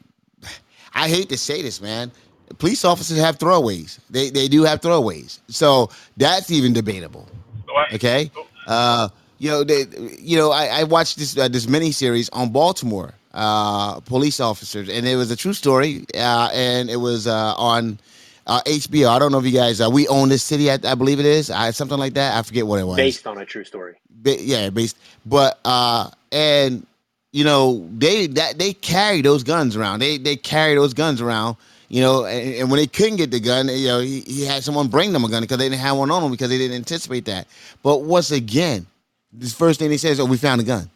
I 0.94 1.08
hate 1.08 1.28
to 1.30 1.38
say 1.38 1.62
this, 1.62 1.80
man. 1.80 2.12
Police 2.58 2.84
officers 2.84 3.18
have 3.18 3.38
throwaways. 3.38 3.98
They 4.10 4.30
they 4.30 4.48
do 4.48 4.64
have 4.64 4.80
throwaways. 4.80 5.40
So 5.48 5.90
that's 6.16 6.50
even 6.50 6.72
debatable. 6.72 7.26
So 7.66 7.74
I, 7.76 7.94
Okay. 7.94 8.30
Uh, 8.68 9.08
you 9.38 9.50
know, 9.50 9.64
they, 9.64 9.86
you 10.20 10.36
know, 10.36 10.50
I, 10.52 10.66
I 10.66 10.84
watched 10.84 11.18
this 11.18 11.36
uh, 11.36 11.48
this 11.48 11.66
mini 11.66 11.90
series 11.90 12.28
on 12.30 12.50
Baltimore 12.50 13.14
uh, 13.32 14.00
police 14.00 14.40
officers, 14.40 14.88
and 14.88 15.06
it 15.06 15.16
was 15.16 15.30
a 15.30 15.36
true 15.36 15.54
story, 15.54 16.04
uh, 16.14 16.50
and 16.52 16.90
it 16.90 16.96
was 16.96 17.26
uh, 17.26 17.54
on 17.56 17.98
uh, 18.46 18.60
HBO. 18.66 19.08
I 19.08 19.18
don't 19.18 19.32
know 19.32 19.38
if 19.38 19.44
you 19.44 19.52
guys, 19.52 19.80
uh, 19.80 19.88
we 19.90 20.08
own 20.08 20.28
this 20.28 20.42
city, 20.42 20.70
I, 20.70 20.78
I 20.84 20.94
believe 20.94 21.20
it 21.20 21.26
is, 21.26 21.50
I, 21.50 21.70
something 21.70 21.98
like 21.98 22.14
that. 22.14 22.36
I 22.36 22.42
forget 22.42 22.66
what 22.66 22.80
it 22.80 22.84
was. 22.84 22.96
Based 22.96 23.26
on 23.26 23.38
a 23.38 23.44
true 23.44 23.64
story. 23.64 23.94
Ba- 24.10 24.42
yeah, 24.42 24.70
based, 24.70 24.98
but 25.24 25.58
uh, 25.64 26.10
and 26.32 26.86
you 27.32 27.44
know 27.44 27.86
they 27.96 28.26
that 28.26 28.58
they 28.58 28.72
carry 28.72 29.22
those 29.22 29.44
guns 29.44 29.76
around. 29.76 30.00
They 30.00 30.18
they 30.18 30.36
carry 30.36 30.74
those 30.74 30.94
guns 30.94 31.20
around. 31.20 31.56
You 31.88 32.02
know, 32.02 32.26
and, 32.26 32.54
and 32.56 32.70
when 32.70 32.78
they 32.78 32.86
couldn't 32.88 33.16
get 33.16 33.30
the 33.30 33.40
gun, 33.40 33.68
you 33.68 33.88
know, 33.88 34.00
he, 34.00 34.20
he 34.22 34.44
had 34.44 34.64
someone 34.64 34.88
bring 34.88 35.12
them 35.12 35.24
a 35.24 35.30
gun 35.30 35.42
because 35.42 35.58
they 35.58 35.68
didn't 35.68 35.80
have 35.80 35.96
one 35.96 36.10
on 36.10 36.22
them 36.22 36.32
because 36.32 36.50
they 36.50 36.58
didn't 36.58 36.76
anticipate 36.76 37.26
that. 37.26 37.48
But 37.82 38.02
once 38.02 38.30
again, 38.32 38.86
this 39.32 39.54
first 39.54 39.80
thing 39.80 39.90
they 39.90 39.98
say 39.98 40.10
is, 40.10 40.20
"Oh, 40.20 40.26
we 40.26 40.36
found 40.38 40.60
a 40.60 40.64
gun." 40.64 40.90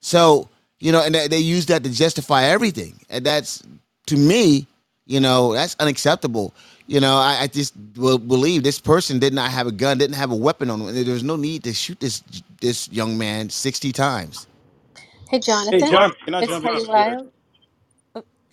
So 0.00 0.48
you 0.80 0.92
know, 0.92 1.02
and 1.04 1.14
they, 1.14 1.28
they 1.28 1.38
use 1.38 1.66
that 1.66 1.84
to 1.84 1.90
justify 1.90 2.44
everything, 2.44 3.00
and 3.10 3.26
that's 3.26 3.62
to 4.08 4.16
me, 4.16 4.66
you 5.06 5.20
know, 5.20 5.52
that's 5.54 5.76
unacceptable. 5.80 6.54
You 6.88 7.00
know, 7.00 7.16
I, 7.16 7.38
I 7.42 7.46
just 7.48 7.74
will 7.96 8.18
believe 8.18 8.64
this 8.64 8.80
person 8.80 9.18
did 9.20 9.34
not 9.34 9.50
have 9.52 9.66
a 9.66 9.72
gun, 9.72 9.98
didn't 9.98 10.16
have 10.16 10.32
a 10.32 10.36
weapon 10.36 10.70
on 10.70 10.80
him. 10.82 10.94
There's 11.06 11.24
no 11.24 11.36
need 11.36 11.64
to 11.64 11.74
shoot 11.74 12.00
this 12.00 12.22
this 12.60 12.90
young 12.92 13.18
man 13.18 13.50
sixty 13.50 13.92
times. 13.92 14.46
Hey, 15.30 15.40
Jonathan. 15.40 15.74
Hey, 15.78 15.82
John, 15.82 16.12
can 16.24 16.34
I 16.34 16.42
it's 16.42 16.52
jump 16.52 16.66
in? 16.68 16.86
Go 16.86 16.92
ahead. 16.94 17.18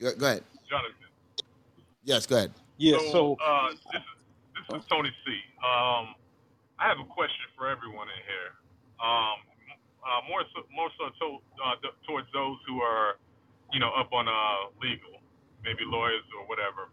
Go, 0.02 0.16
go 0.16 0.26
ahead. 0.28 0.44
Jonathan. 0.70 1.07
Yes, 2.08 2.24
go 2.26 2.40
ahead. 2.40 2.56
Yeah, 2.80 2.96
So, 3.12 3.12
so 3.12 3.22
uh, 3.44 3.68
this 3.92 4.00
is 4.00 4.08
this 4.56 4.80
is 4.80 4.88
Tony 4.88 5.12
C. 5.28 5.44
Um, 5.60 6.16
I 6.80 6.88
have 6.88 7.04
a 7.04 7.10
question 7.12 7.52
for 7.60 7.68
everyone 7.68 8.08
in 8.08 8.22
here. 8.24 8.56
Um, 9.04 9.44
uh, 10.00 10.24
more 10.24 10.48
so, 10.56 10.64
more 10.72 10.88
so 10.96 11.12
to, 11.12 11.26
uh, 11.60 11.76
towards 12.08 12.32
those 12.32 12.56
who 12.64 12.80
are, 12.80 13.20
you 13.74 13.84
know, 13.84 13.92
up 13.92 14.14
on 14.16 14.24
uh, 14.24 14.72
legal, 14.80 15.20
maybe 15.68 15.84
lawyers 15.84 16.24
or 16.40 16.48
whatever. 16.48 16.88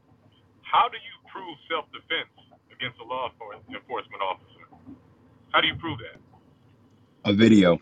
How 0.67 0.91
do 0.91 0.99
you 0.99 1.15
prove 1.31 1.55
self-defense 1.71 2.35
against 2.75 2.99
a 2.99 3.07
law 3.07 3.31
enforcement 3.71 4.19
officer? 4.19 4.67
How 5.55 5.61
do 5.61 5.69
you 5.69 5.77
prove 5.77 6.03
that? 6.03 6.19
A 7.31 7.33
video. 7.33 7.79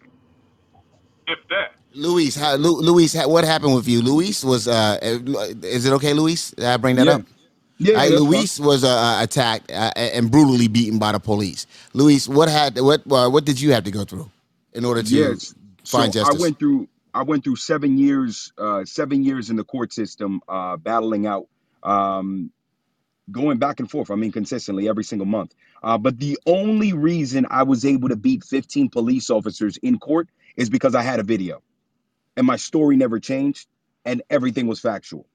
If 1.27 1.41
that. 1.49 1.81
Luis, 1.95 2.37
how, 2.37 2.55
Lu, 2.57 2.81
Luis, 2.81 3.15
how, 3.15 3.29
what 3.29 3.45
happened 3.45 3.75
with 3.75 3.89
you? 3.89 4.03
Luis 4.03 4.45
was. 4.45 4.69
Uh, 4.69 4.99
is 5.03 5.87
it 5.87 5.93
okay, 5.95 6.15
Luis? 6.15 6.53
Did 6.53 6.67
I 6.67 6.77
bring 6.79 6.97
that 6.97 7.07
Yeah. 7.07 7.15
up? 7.17 7.23
Yeah, 7.79 7.97
right, 7.97 8.13
Luis 8.13 8.61
was 8.61 8.85
uh, 8.85 8.89
uh, 8.89 9.23
attacked 9.23 9.71
uh, 9.73 9.93
and 9.97 10.31
brutally 10.31 10.69
beaten 10.69 10.99
by 10.99 11.13
the 11.13 11.21
police. 11.21 11.67
Luis, 11.95 12.29
what 12.29 12.49
had 12.49 12.79
what 12.81 13.03
uh, 13.11 13.29
what 13.29 13.45
did 13.45 13.61
you 13.61 13.73
have 13.73 13.85
to 13.85 13.91
go 13.91 14.05
through 14.05 14.31
in 14.73 14.85
order 14.85 15.03
to 15.03 15.15
Yes. 15.17 15.55
So 15.85 15.99
find 15.99 16.13
I 16.13 16.15
justice? 16.15 16.41
went 16.41 16.59
through 16.59 16.89
I 17.15 17.23
went 17.25 17.45
through 17.45 17.57
seven 17.57 17.99
years, 17.99 18.53
uh, 18.59 18.85
seven 18.85 19.25
years 19.25 19.51
in 19.51 19.57
the 19.57 19.65
court 19.65 19.93
system, 19.93 20.41
uh, 20.49 20.77
battling 20.79 21.27
out, 21.27 21.49
um, 21.83 22.51
going 23.31 23.59
back 23.59 23.81
and 23.81 23.91
forth. 23.91 24.11
I 24.11 24.17
mean, 24.17 24.33
consistently 24.33 24.89
every 24.89 25.05
single 25.05 25.27
month. 25.27 25.55
Uh, 25.83 25.99
but 25.99 26.19
the 26.19 26.39
only 26.47 26.93
reason 26.93 27.47
I 27.51 27.65
was 27.65 27.85
able 27.85 28.09
to 28.11 28.17
beat 28.17 28.45
15 28.45 28.91
police 28.91 29.31
officers 29.31 29.77
in 29.79 29.99
court 29.99 30.29
is 30.57 30.71
because 30.71 30.95
I 30.95 31.03
had 31.03 31.21
a 31.21 31.25
video, 31.25 31.63
and 32.37 32.47
my 32.47 32.57
story 32.57 32.97
never 32.97 33.21
changed, 33.21 33.69
and 34.05 34.23
everything 34.31 34.67
was 34.67 34.81
factual. 34.81 35.27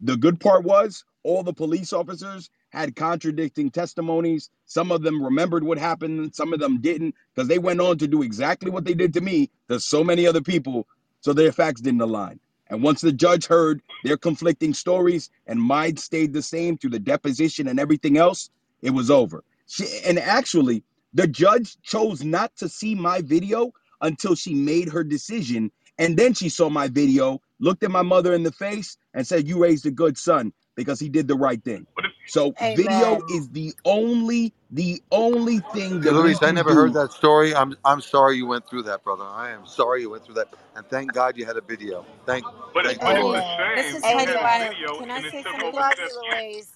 The 0.00 0.16
good 0.16 0.40
part 0.40 0.64
was 0.64 1.04
all 1.22 1.42
the 1.42 1.52
police 1.52 1.92
officers 1.92 2.50
had 2.70 2.96
contradicting 2.96 3.70
testimonies. 3.70 4.48
Some 4.64 4.92
of 4.92 5.02
them 5.02 5.22
remembered 5.22 5.64
what 5.64 5.78
happened, 5.78 6.34
some 6.34 6.52
of 6.52 6.60
them 6.60 6.80
didn't, 6.80 7.14
because 7.34 7.48
they 7.48 7.58
went 7.58 7.80
on 7.80 7.98
to 7.98 8.08
do 8.08 8.22
exactly 8.22 8.70
what 8.70 8.84
they 8.84 8.94
did 8.94 9.12
to 9.14 9.20
me 9.20 9.50
to 9.68 9.80
so 9.80 10.02
many 10.04 10.26
other 10.26 10.40
people, 10.40 10.86
so 11.20 11.32
their 11.32 11.52
facts 11.52 11.80
didn't 11.80 12.00
align. 12.00 12.40
And 12.70 12.82
once 12.82 13.00
the 13.00 13.12
judge 13.12 13.46
heard 13.46 13.82
their 14.04 14.16
conflicting 14.16 14.72
stories 14.72 15.28
and 15.46 15.60
mine 15.60 15.96
stayed 15.96 16.32
the 16.32 16.42
same 16.42 16.78
through 16.78 16.90
the 16.90 17.00
deposition 17.00 17.66
and 17.66 17.80
everything 17.80 18.16
else, 18.16 18.48
it 18.80 18.90
was 18.90 19.10
over. 19.10 19.42
She, 19.66 19.86
and 20.06 20.18
actually, 20.18 20.84
the 21.12 21.26
judge 21.26 21.76
chose 21.82 22.22
not 22.24 22.54
to 22.56 22.68
see 22.68 22.94
my 22.94 23.20
video 23.22 23.72
until 24.00 24.34
she 24.34 24.54
made 24.54 24.88
her 24.88 25.02
decision. 25.04 25.70
And 26.00 26.18
then 26.18 26.34
she 26.34 26.50
saw 26.50 26.70
my 26.70 26.88
video, 26.88 27.42
looked 27.60 27.84
at 27.84 27.92
my 27.92 28.02
mother 28.02 28.34
in 28.34 28.44
the 28.44 28.52
face, 28.52 28.98
and 29.14 29.26
said, 29.26 29.48
You 29.48 29.62
raised 29.62 29.86
a 29.86 29.92
good 29.92 30.18
son 30.18 30.54
because 30.76 31.00
he 31.00 31.10
did 31.10 31.28
the 31.28 31.36
right 31.36 31.64
thing. 31.64 31.88
So 32.26 32.56
video 32.60 33.22
is 33.28 33.50
the 33.50 33.74
only, 33.86 34.54
the 34.72 35.02
only 35.12 35.60
thing 35.60 36.02
that 36.02 36.14
Luis, 36.14 36.42
I 36.42 36.52
can 36.52 36.52
never 36.52 36.74
heard 36.74 36.94
that 36.94 37.12
story. 37.12 37.54
I'm 37.54 37.76
I'm 37.84 38.00
sorry 38.02 38.36
you 38.36 38.46
went 38.46 38.68
through 38.68 38.84
that, 38.84 39.04
brother. 39.04 39.24
I 39.24 39.52
am 39.52 39.66
sorry 39.66 40.02
you 40.02 40.10
went 40.10 40.24
through 40.24 40.36
that, 40.36 40.48
and 40.76 40.86
thank 40.88 41.12
God 41.12 41.36
you 41.36 41.46
had 41.46 41.56
a 41.58 41.62
video. 41.62 42.06
Thank 42.26 42.46
But 42.74 42.86
it, 42.86 42.98
thank 42.98 43.02
but 43.02 43.16
the 43.16 43.18
it's 43.18 43.30
Lord. 43.30 43.38
a 43.38 43.44
This 43.74 43.92
shame 43.92 43.94
is 43.94 44.06
you 44.06 44.18
Heidi 44.18 44.26
had 44.26 44.36
a 44.36 44.44
Wild. 44.44 44.70
video 44.70 44.88
Can 44.98 45.10
I 45.10 45.20
and 45.20 45.26
it 45.26 45.34
say 45.34 45.42
something? 45.44 45.64
over 45.64 45.74
Love 45.74 45.92
seven 45.96 46.16
you, 46.22 46.30
years. 46.30 46.46
Louise. 46.56 46.72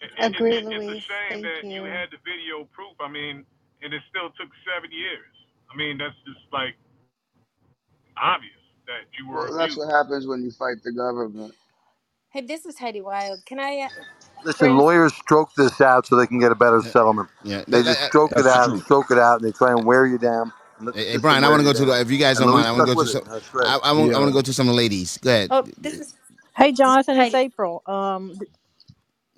It, 0.00 0.10
it, 0.18 0.32
it, 0.34 0.34
Agree, 0.34 0.58
it, 0.58 0.64
a 0.70 0.78
Louise. 0.78 1.04
Thank 1.28 1.42
that 1.42 1.64
you 1.70 1.84
you. 1.84 1.84
had 1.84 2.10
the 2.12 2.20
video 2.26 2.68
proof. 2.72 2.94
I 3.00 3.08
mean, 3.10 3.46
and 3.82 3.94
it 3.94 4.02
still 4.10 4.30
took 4.38 4.50
seven 4.68 4.90
years. 4.92 5.34
I 5.72 5.76
mean, 5.76 5.98
that's 5.98 6.16
just 6.26 6.44
like 6.52 6.76
obvious 8.16 8.52
that 8.86 9.06
you 9.18 9.28
were 9.28 9.50
Well, 9.50 9.58
that's 9.58 9.76
what 9.76 9.90
happens 9.90 10.26
when 10.26 10.42
you 10.42 10.50
fight 10.52 10.82
the 10.84 10.92
government. 10.92 11.54
hey, 12.30 12.42
this 12.42 12.66
is 12.66 12.78
Heidi 12.78 13.00
Wild. 13.02 13.44
Can 13.46 13.60
I 13.60 13.82
uh, 13.86 13.88
Listen, 14.44 14.58
bring? 14.58 14.78
lawyers 14.78 15.14
stroke 15.14 15.50
this 15.56 15.80
out 15.80 16.06
so 16.06 16.16
they 16.16 16.26
can 16.26 16.40
get 16.40 16.52
a 16.52 16.56
better 16.56 16.82
settlement. 16.82 17.28
Yeah, 17.44 17.64
They 17.70 17.82
that- 17.82 17.84
just 17.84 18.00
that- 18.00 18.04
stroke 18.04 18.38
it 18.38 18.46
That's 18.46 18.46
out 18.46 18.70
and 18.70 18.78
truth. 18.78 18.84
stroke 18.84 19.10
it 19.10 19.18
out, 19.18 19.40
and 19.40 19.48
they 19.48 19.52
try 19.52 19.72
and 19.72 19.84
wear 19.86 20.06
you 20.06 20.18
down. 20.18 20.52
And 20.78 20.88
the 20.88 20.94
Hey, 20.94 21.12
hey, 21.12 21.16
system 21.18 21.18
Brian, 21.18 21.44
I 21.44 21.50
want 21.50 21.60
to 21.60 21.64
you 21.64 21.66
go 21.66 21.72
to 21.74 21.84
down. 21.84 21.86
the. 21.86 22.00
If 22.00 22.10
you 22.10 22.18
guys 22.18 22.38
And 22.38 22.46
don't 22.46 22.50
Luis 22.50 22.54
mind, 22.54 22.68
I 22.68 22.72
want 22.72 22.82
to 22.82 22.86
stuck 22.86 22.94
go 22.94 22.96
to 22.96 23.04
with 23.04 23.08
it. 23.08 23.22
some. 23.22 23.24
That's 23.26 23.48
great. 23.50 23.66
I, 23.66 23.78
I 23.84 23.92
want. 23.92 24.14
I 24.14 24.18
want 24.18 24.30
to 24.30 24.32
Yeah. 24.32 24.34
go 24.34 24.42
to 24.42 24.52
some 24.54 24.68
of 24.68 24.72
the 24.74 24.76
ladies. 24.78 25.18
Go 25.18 25.30
ahead. 25.30 25.50
Oh, 25.50 25.68
this 25.78 26.00
is 26.00 26.16
Hey, 26.56 26.72
this 26.84 26.96
is 26.96 26.98
Jonathan, 26.98 27.18
it's 27.18 27.34
Heidi. 27.34 27.34
April. 27.34 27.82
Um, 27.86 28.38
d- 28.38 28.46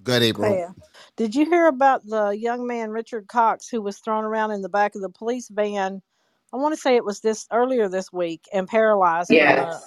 Go 0.03 0.13
ahead, 0.13 0.23
April. 0.25 0.59
yeah. 0.59 0.71
Did 1.17 1.35
you 1.35 1.47
hear 1.47 1.69
about 1.69 2.07
the 2.07 2.31
young 2.31 2.67
man 2.67 2.91
Richard 2.91 3.29
Cox 3.29 3.69
who 3.69 3.83
was 3.83 3.99
thrown 4.01 4.25
around 4.25 4.53
in 4.53 4.63
the 4.63 4.69
back 4.71 4.95
of 4.97 5.03
the 5.03 5.11
police 5.11 5.49
van? 5.49 6.03
I 6.53 6.57
want 6.59 6.75
to 6.75 6.81
say 6.81 6.97
it 6.97 7.05
was 7.05 7.21
this 7.21 7.47
earlier 7.53 7.89
this 7.89 8.13
week 8.13 8.43
and 8.53 8.69
paralyzed 8.69 9.29
from 9.31 9.57
the 9.57 9.81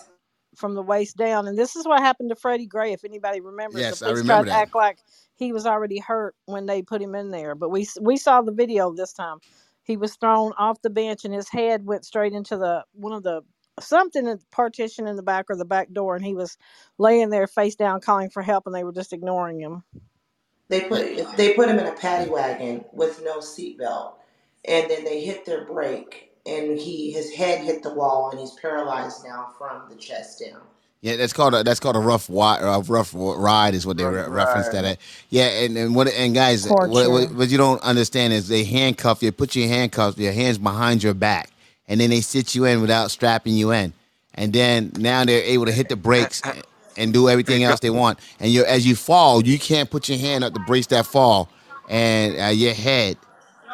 from 0.55 0.73
the 0.73 0.81
waist 0.81 1.17
down. 1.17 1.47
And 1.47 1.57
this 1.57 1.75
is 1.75 1.85
what 1.85 1.99
happened 2.01 2.29
to 2.29 2.35
Freddie 2.35 2.67
Gray. 2.67 2.93
If 2.93 3.03
anybody 3.03 3.41
remembers, 3.41 3.81
Yes, 3.81 3.99
the 3.99 4.07
I 4.07 4.11
remember 4.11 4.25
tried 4.25 4.45
to 4.45 4.51
act 4.53 4.75
like 4.75 4.99
he 5.35 5.51
was 5.51 5.65
already 5.65 5.99
hurt 5.99 6.35
when 6.45 6.65
they 6.65 6.81
put 6.81 7.01
him 7.01 7.15
in 7.15 7.31
there. 7.31 7.55
But 7.55 7.69
we 7.69 7.87
we 8.01 8.17
saw 8.17 8.41
the 8.41 8.53
video 8.53 8.93
this 8.93 9.13
time. 9.13 9.37
He 9.83 9.97
was 9.97 10.15
thrown 10.15 10.53
off 10.57 10.81
the 10.81 10.89
bench 10.89 11.25
and 11.25 11.33
his 11.33 11.49
head 11.49 11.85
went 11.85 12.05
straight 12.05 12.33
into 12.33 12.57
the 12.57 12.83
one 12.93 13.13
of 13.13 13.23
the 13.23 13.41
something 13.79 14.25
in 14.25 14.37
the 14.37 14.45
partition 14.51 15.07
in 15.07 15.15
the 15.15 15.23
back 15.23 15.45
or 15.49 15.55
the 15.55 15.65
back 15.65 15.91
door, 15.91 16.15
and 16.15 16.25
he 16.25 16.33
was 16.33 16.57
laying 16.97 17.29
there 17.29 17.47
face 17.47 17.75
down 17.75 18.01
calling 18.01 18.29
for 18.29 18.41
help, 18.41 18.65
and 18.65 18.75
they 18.75 18.83
were 18.83 18.93
just 18.93 19.13
ignoring 19.13 19.59
him. 19.59 19.83
They 20.69 20.81
put 20.81 21.37
they 21.37 21.53
put 21.53 21.69
him 21.69 21.79
in 21.79 21.85
a 21.87 21.93
paddy 21.93 22.29
wagon 22.29 22.85
with 22.93 23.21
no 23.23 23.39
seatbelt, 23.39 24.13
and 24.65 24.89
then 24.89 25.03
they 25.03 25.21
hit 25.23 25.45
their 25.45 25.65
brake, 25.65 26.31
and 26.45 26.79
he 26.79 27.11
his 27.11 27.33
head 27.33 27.61
hit 27.61 27.83
the 27.83 27.93
wall, 27.93 28.29
and 28.31 28.39
he's 28.39 28.51
paralyzed 28.51 29.25
now 29.25 29.49
from 29.57 29.83
the 29.89 29.95
chest 29.95 30.43
down. 30.45 30.61
Yeah, 31.01 31.17
that's 31.17 31.33
called 31.33 31.53
a 31.53 31.63
that's 31.63 31.79
called 31.79 31.95
a 31.95 31.99
rough 31.99 32.29
wa- 32.29 32.57
a 32.59 32.81
rough 32.81 33.11
ride 33.13 33.75
is 33.75 33.85
what 33.85 33.97
they 33.97 34.05
re- 34.05 34.27
reference 34.27 34.69
that 34.69 34.85
at. 34.85 34.97
Yeah, 35.29 35.45
and, 35.47 35.77
and 35.77 35.95
what 35.95 36.07
and 36.07 36.33
guys, 36.33 36.67
what, 36.67 36.87
Torture. 36.87 37.09
what 37.11 37.31
what 37.33 37.49
you 37.49 37.57
don't 37.57 37.81
understand 37.83 38.33
is 38.33 38.47
they 38.47 38.63
handcuff 38.63 39.21
you, 39.21 39.31
put 39.31 39.55
your 39.55 39.67
handcuffs, 39.67 40.17
your 40.17 40.33
hands 40.33 40.57
behind 40.57 41.03
your 41.03 41.13
back, 41.13 41.51
and 41.87 41.99
then 42.01 42.09
they 42.09 42.21
sit 42.21 42.55
you 42.55 42.65
in 42.65 42.81
without 42.81 43.11
strapping 43.11 43.53
you 43.53 43.71
in, 43.71 43.93
and 44.33 44.51
then 44.53 44.91
now 44.97 45.23
they're 45.25 45.43
able 45.43 45.65
to 45.67 45.71
hit 45.71 45.89
the 45.89 45.95
brakes 45.95 46.41
and 46.97 47.13
do 47.13 47.29
everything 47.29 47.63
else 47.63 47.79
they 47.81 47.91
want, 47.91 48.19
and 48.39 48.51
you 48.51 48.65
as 48.65 48.87
you 48.87 48.95
fall, 48.95 49.45
you 49.45 49.59
can't 49.59 49.91
put 49.91 50.09
your 50.09 50.17
hand 50.17 50.43
up 50.43 50.53
to 50.55 50.59
brace 50.61 50.87
that 50.87 51.05
fall, 51.05 51.49
and 51.87 52.39
uh, 52.41 52.45
your 52.47 52.73
head 52.73 53.17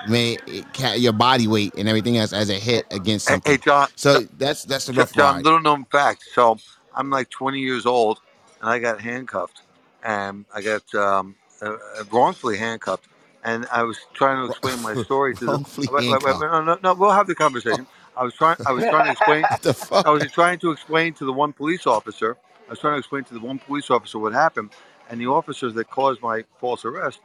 may 0.08 0.38
it 0.48 1.00
your 1.00 1.14
body 1.14 1.48
weight 1.48 1.74
and 1.78 1.88
everything 1.88 2.18
else 2.18 2.34
as 2.34 2.50
a 2.50 2.56
hit 2.56 2.86
against 2.92 3.28
something. 3.28 3.54
hey, 3.54 3.58
John. 3.58 3.88
So 3.96 4.22
that's 4.38 4.64
that's 4.64 4.90
a 4.90 4.94
rough 4.94 5.14
John, 5.14 5.36
ride. 5.36 5.44
little 5.46 5.62
known 5.62 5.86
fact. 5.86 6.24
So 6.34 6.58
I'm 6.96 7.10
like 7.10 7.30
20 7.30 7.60
years 7.60 7.86
old, 7.86 8.20
and 8.62 8.70
I 8.70 8.80
got 8.80 9.02
handcuffed, 9.02 9.62
and 10.04 10.46
I 10.54 10.62
got 10.62 10.94
um, 10.96 11.36
uh, 11.62 11.72
uh, 11.74 12.04
wrongfully 12.12 12.58
handcuffed. 12.58 13.08
And 13.44 13.66
I 13.72 13.84
was 13.84 13.98
trying 14.14 14.46
to 14.46 14.52
explain 14.52 14.82
my 14.82 14.94
story 15.04 15.34
to 15.36 15.46
the. 15.46 15.52
Wrongfully 15.52 15.88
Wait, 15.92 16.10
wait, 16.10 16.24
wait, 16.24 16.40
no, 16.40 16.64
no, 16.64 16.78
no, 16.84 16.94
we'll 16.94 17.12
have 17.12 17.28
the 17.28 17.36
conversation. 17.36 17.88
I 18.16 18.24
was 18.24 18.34
trying. 18.34 18.58
I 18.66 18.72
was 18.72 18.84
trying 18.84 19.06
to 19.06 19.12
explain. 19.12 19.42
What 19.44 19.62
the 19.62 19.74
fuck? 19.74 20.06
I 20.06 20.12
was 20.12 20.32
trying 20.32 20.60
to 20.60 20.72
explain 20.72 21.14
to 21.16 21.26
the 21.26 21.34
one 21.34 21.54
police 21.54 21.88
officer. 21.88 22.38
I 22.68 22.72
was 22.72 22.80
trying 22.80 22.94
to 22.94 23.00
explain 23.00 23.24
to 23.26 23.34
the 23.34 23.40
one 23.40 23.60
police 23.60 23.90
officer 23.90 24.20
what 24.20 24.34
happened, 24.34 24.72
and 25.10 25.20
the 25.20 25.28
officers 25.28 25.74
that 25.74 25.90
caused 25.90 26.22
my 26.22 26.44
false 26.60 26.86
arrest 26.86 27.20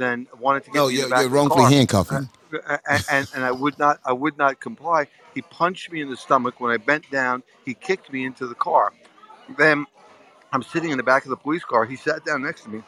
then 0.00 0.28
wanted 0.40 0.64
to 0.64 0.70
get 0.70 0.76
No, 0.78 0.88
me 0.88 0.96
in 0.96 1.00
the 1.02 1.06
you're, 1.06 1.08
back 1.08 1.22
you're 1.22 1.30
wrongfully 1.30 1.64
car. 1.64 1.74
handcuffing. 1.76 2.30
Uh, 2.52 2.58
uh, 2.68 2.78
and, 2.90 3.04
and, 3.10 3.28
and 3.36 3.44
I 3.44 3.52
would 3.52 3.78
not 3.78 4.00
I 4.04 4.12
would 4.12 4.38
not 4.38 4.60
comply. 4.60 5.06
He 5.34 5.42
punched 5.42 5.92
me 5.92 6.02
in 6.02 6.10
the 6.10 6.16
stomach 6.16 6.60
when 6.60 6.72
I 6.72 6.78
bent 6.78 7.10
down. 7.10 7.42
He 7.66 7.74
kicked 7.74 8.12
me 8.12 8.24
into 8.24 8.46
the 8.48 8.56
car. 8.56 8.92
Then 9.58 9.86
I'm 10.52 10.62
sitting 10.62 10.90
in 10.90 10.98
the 10.98 11.04
back 11.04 11.24
of 11.24 11.30
the 11.30 11.36
police 11.36 11.64
car. 11.64 11.84
He 11.86 11.96
sat 11.96 12.24
down 12.24 12.42
next 12.42 12.64
to 12.64 12.70
me 12.70 12.82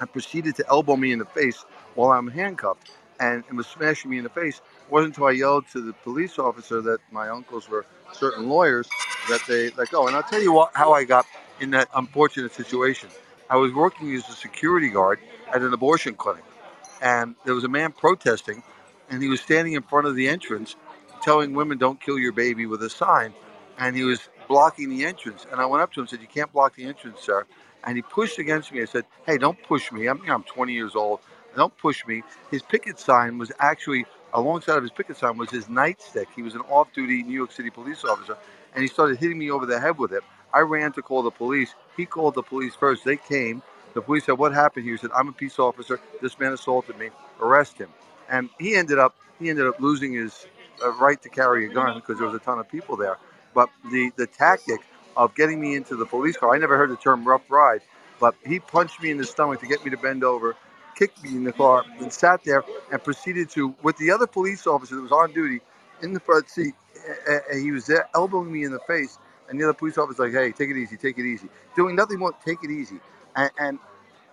and 0.00 0.12
proceeded 0.12 0.56
to 0.56 0.68
elbow 0.68 0.96
me 0.96 1.12
in 1.12 1.18
the 1.18 1.24
face 1.26 1.64
while 1.94 2.12
I'm 2.12 2.28
handcuffed 2.28 2.90
and, 3.20 3.44
and 3.48 3.56
was 3.56 3.66
smashing 3.66 4.10
me 4.10 4.18
in 4.18 4.24
the 4.24 4.30
face. 4.30 4.58
It 4.58 4.92
wasn't 4.92 5.14
until 5.14 5.26
I 5.28 5.32
yelled 5.32 5.68
to 5.72 5.80
the 5.80 5.92
police 5.92 6.38
officer 6.38 6.82
that 6.82 6.98
my 7.12 7.28
uncles 7.28 7.68
were 7.68 7.86
certain 8.12 8.48
lawyers 8.48 8.88
that 9.30 9.42
they 9.48 9.70
let 9.72 9.90
go. 9.90 10.06
And 10.06 10.16
I'll 10.16 10.22
tell 10.22 10.42
you 10.42 10.52
what, 10.52 10.70
how 10.74 10.92
I 10.92 11.04
got 11.04 11.26
in 11.60 11.70
that 11.72 11.88
unfortunate 11.94 12.52
situation. 12.52 13.08
I 13.50 13.56
was 13.56 13.72
working 13.72 14.14
as 14.14 14.28
a 14.28 14.32
security 14.32 14.90
guard 14.90 15.20
at 15.52 15.62
an 15.62 15.72
abortion 15.72 16.14
clinic, 16.14 16.44
and 17.02 17.34
there 17.44 17.54
was 17.54 17.64
a 17.64 17.68
man 17.68 17.92
protesting, 17.92 18.62
and 19.10 19.22
he 19.22 19.28
was 19.28 19.40
standing 19.40 19.74
in 19.74 19.82
front 19.82 20.06
of 20.06 20.16
the 20.16 20.28
entrance 20.28 20.76
telling 21.22 21.54
women, 21.54 21.78
Don't 21.78 22.00
kill 22.00 22.18
your 22.18 22.32
baby 22.32 22.66
with 22.66 22.82
a 22.82 22.90
sign. 22.90 23.34
And 23.78 23.96
he 23.96 24.04
was 24.04 24.28
blocking 24.48 24.90
the 24.90 25.04
entrance. 25.06 25.46
And 25.50 25.60
I 25.60 25.66
went 25.66 25.82
up 25.82 25.92
to 25.94 26.00
him 26.00 26.04
and 26.04 26.10
said, 26.10 26.20
You 26.20 26.28
can't 26.28 26.52
block 26.52 26.76
the 26.76 26.84
entrance, 26.84 27.20
sir 27.20 27.44
and 27.84 27.96
he 27.96 28.02
pushed 28.02 28.40
against 28.40 28.72
me. 28.72 28.82
I 28.82 28.86
said, 28.86 29.06
"Hey, 29.26 29.38
don't 29.38 29.62
push 29.64 29.92
me. 29.92 30.08
I'm, 30.08 30.18
you 30.20 30.26
know, 30.28 30.36
I'm 30.36 30.44
20 30.44 30.74
years 30.74 30.96
old. 30.96 31.20
Don't 31.56 31.76
push 31.78 32.06
me." 32.06 32.24
His 32.52 32.62
picket 32.62 33.00
sign 33.00 33.38
was 33.38 33.52
actually 33.60 34.06
alongside 34.34 34.76
of 34.78 34.84
his 34.84 34.92
picket 34.92 35.18
sign 35.18 35.38
was 35.38 35.50
his 35.50 35.66
nightstick. 35.66 36.26
He 36.36 36.42
was 36.44 36.54
an 36.56 36.62
off-duty 36.62 37.24
New 37.24 37.34
York 37.34 37.52
City 37.52 37.70
police 37.70 38.04
officer, 38.04 38.38
and 38.74 38.82
he 38.82 38.88
started 38.88 39.18
hitting 39.18 39.38
me 39.38 39.50
over 39.50 39.66
the 39.66 39.80
head 39.80 39.98
with 39.98 40.12
it. 40.12 40.22
I 40.54 40.60
ran 40.60 40.92
to 40.94 41.02
call 41.02 41.22
the 41.24 41.32
police. 41.32 41.74
He 41.96 42.06
called 42.06 42.34
the 42.36 42.44
police 42.44 42.76
first. 42.76 43.04
They 43.04 43.18
came. 43.18 43.62
The 43.94 44.02
police 44.02 44.24
said, 44.26 44.38
"What 44.38 44.54
happened 44.54 44.84
here?" 44.84 44.94
He 44.94 44.98
said, 44.98 45.10
"I'm 45.14 45.28
a 45.28 45.32
peace 45.32 45.58
officer. 45.58 46.00
This 46.22 46.38
man 46.38 46.52
assaulted 46.52 46.98
me. 46.98 47.10
Arrest 47.40 47.78
him." 47.78 47.90
And 48.30 48.50
he 48.60 48.76
ended 48.76 48.98
up 48.98 49.16
he 49.40 49.50
ended 49.50 49.66
up 49.66 49.80
losing 49.80 50.14
his 50.14 50.46
uh, 50.84 50.92
right 50.94 51.20
to 51.22 51.28
carry 51.30 51.66
a 51.66 51.68
gun 51.68 51.96
because 51.96 52.18
there 52.18 52.26
was 52.28 52.36
a 52.36 52.44
ton 52.44 52.58
of 52.60 52.68
people 52.68 52.96
there. 52.96 53.18
But 53.54 53.70
the 53.90 54.12
the 54.16 54.26
tactic 54.28 54.80
of 55.16 55.34
getting 55.36 55.60
me 55.60 55.76
into 55.76 55.96
the 55.96 56.06
police 56.06 56.36
car. 56.36 56.54
I 56.54 56.58
never 56.58 56.76
heard 56.78 56.90
the 56.90 56.96
term 56.96 57.26
rough 57.26 57.50
ride, 57.50 57.82
but 58.20 58.34
he 58.46 58.60
punched 58.60 59.02
me 59.02 59.10
in 59.10 59.18
the 59.18 59.26
stomach 59.26 59.60
to 59.60 59.66
get 59.68 59.84
me 59.84 59.90
to 59.90 59.98
bend 59.98 60.24
over, 60.24 60.56
kicked 60.96 61.22
me 61.24 61.30
in 61.30 61.44
the 61.44 61.52
car, 61.52 61.84
and 62.00 62.12
sat 62.12 62.44
there 62.44 62.64
and 62.92 63.02
proceeded 63.04 63.50
to, 63.50 63.74
with 63.82 63.96
the 63.98 64.10
other 64.10 64.26
police 64.26 64.66
officer 64.66 64.96
that 64.96 65.02
was 65.02 65.12
on 65.12 65.32
duty 65.34 65.60
in 66.02 66.14
the 66.14 66.20
front 66.20 66.48
seat, 66.50 66.74
and 67.28 67.62
he 67.62 67.72
was 67.72 67.86
there 67.86 68.08
elbowing 68.14 68.52
me 68.52 68.64
in 68.64 68.72
the 68.72 68.80
face. 68.88 69.18
And 69.50 69.60
the 69.60 69.64
other 69.64 69.74
police 69.74 69.98
officer 69.98 70.22
was 70.24 70.32
like, 70.34 70.42
"Hey, 70.42 70.52
take 70.52 70.70
it 70.70 70.78
easy, 70.78 70.96
take 70.96 71.18
it 71.18 71.26
easy," 71.26 71.48
doing 71.76 71.96
nothing 71.96 72.18
more, 72.20 72.32
take 72.44 72.64
it 72.64 72.70
easy. 72.70 73.00
And, 73.36 73.50
and 73.58 73.78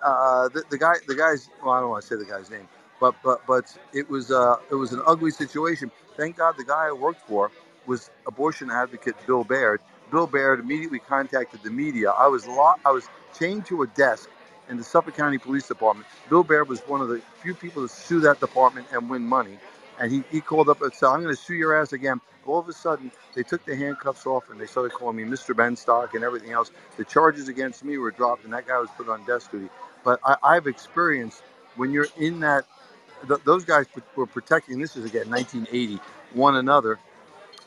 uh, 0.03 0.49
the, 0.49 0.63
the 0.69 0.77
guy, 0.77 0.95
the 1.07 1.15
guy's, 1.15 1.49
well, 1.63 1.73
I 1.73 1.79
don't 1.81 1.89
want 1.89 2.03
to 2.03 2.07
say 2.07 2.15
the 2.17 2.25
guy's 2.29 2.49
name, 2.51 2.67
but 3.01 3.15
but 3.23 3.39
but 3.47 3.65
it 3.93 4.09
was 4.09 4.31
uh, 4.31 4.57
it 4.71 4.75
was 4.75 4.93
an 4.93 5.01
ugly 5.07 5.31
situation. 5.31 5.91
Thank 6.17 6.37
God 6.37 6.55
the 6.57 6.65
guy 6.65 6.87
I 6.89 6.91
worked 6.93 7.21
for 7.27 7.51
was 7.87 8.11
abortion 8.27 8.71
advocate 8.71 9.15
Bill 9.27 9.43
Baird, 9.45 9.81
Bill 10.11 10.27
Baird 10.27 10.59
immediately 10.59 10.99
contacted 10.99 11.63
the 11.63 11.71
media. 11.71 12.11
I 12.11 12.27
was 12.27 12.47
lo- 12.47 12.75
I 12.85 12.91
was 12.91 13.09
chained 13.37 13.65
to 13.67 13.83
a 13.83 13.87
desk 13.87 14.29
in 14.69 14.77
the 14.77 14.83
Suffolk 14.83 15.15
County 15.15 15.39
Police 15.39 15.67
Department. 15.67 16.07
Bill 16.29 16.43
Baird 16.43 16.69
was 16.69 16.81
one 16.81 17.01
of 17.01 17.09
the 17.09 17.21
few 17.41 17.55
people 17.55 17.83
to 17.87 17.93
sue 17.93 18.19
that 18.21 18.39
department 18.41 18.87
and 18.93 19.09
win 19.09 19.23
money. 19.23 19.57
And 20.01 20.11
he, 20.11 20.23
he 20.31 20.41
called 20.41 20.69
up 20.69 20.83
and 20.83 20.93
said, 20.93 21.07
I'm 21.09 21.23
going 21.23 21.35
to 21.35 21.41
sue 21.41 21.55
your 21.55 21.79
ass 21.81 21.93
again. 21.93 22.21
All 22.47 22.59
of 22.59 22.69
a 22.69 22.73
sudden, 22.73 23.11
they 23.35 23.43
took 23.43 23.65
the 23.65 23.75
handcuffs 23.77 24.27
off 24.27 24.51
and 24.51 24.61
they 24.61 24.67
started 24.67 24.93
calling 24.93 25.17
me 25.17 25.25
Mr. 25.25 25.55
Benstock 25.55 26.15
and 26.15 26.25
everything 26.25 26.51
else. 26.53 26.71
The 26.97 27.05
charges 27.05 27.49
against 27.49 27.85
me 27.85 27.99
were 27.99 28.11
dropped 28.11 28.45
and 28.45 28.53
that 28.53 28.67
guy 28.67 28.79
was 28.79 28.89
put 28.97 29.09
on 29.09 29.25
desk 29.25 29.51
duty. 29.51 29.69
But 30.05 30.21
I, 30.25 30.37
I've 30.43 30.67
experienced 30.67 31.43
when 31.77 31.93
you're 31.93 32.09
in 32.19 32.41
that, 32.41 32.65
th- 33.27 33.41
those 33.45 33.65
guys 33.65 33.87
were 34.17 34.27
protecting, 34.27 34.79
this 34.79 34.97
is 34.97 35.05
again 35.05 35.29
1980, 35.29 35.99
one 36.33 36.57
another 36.57 36.99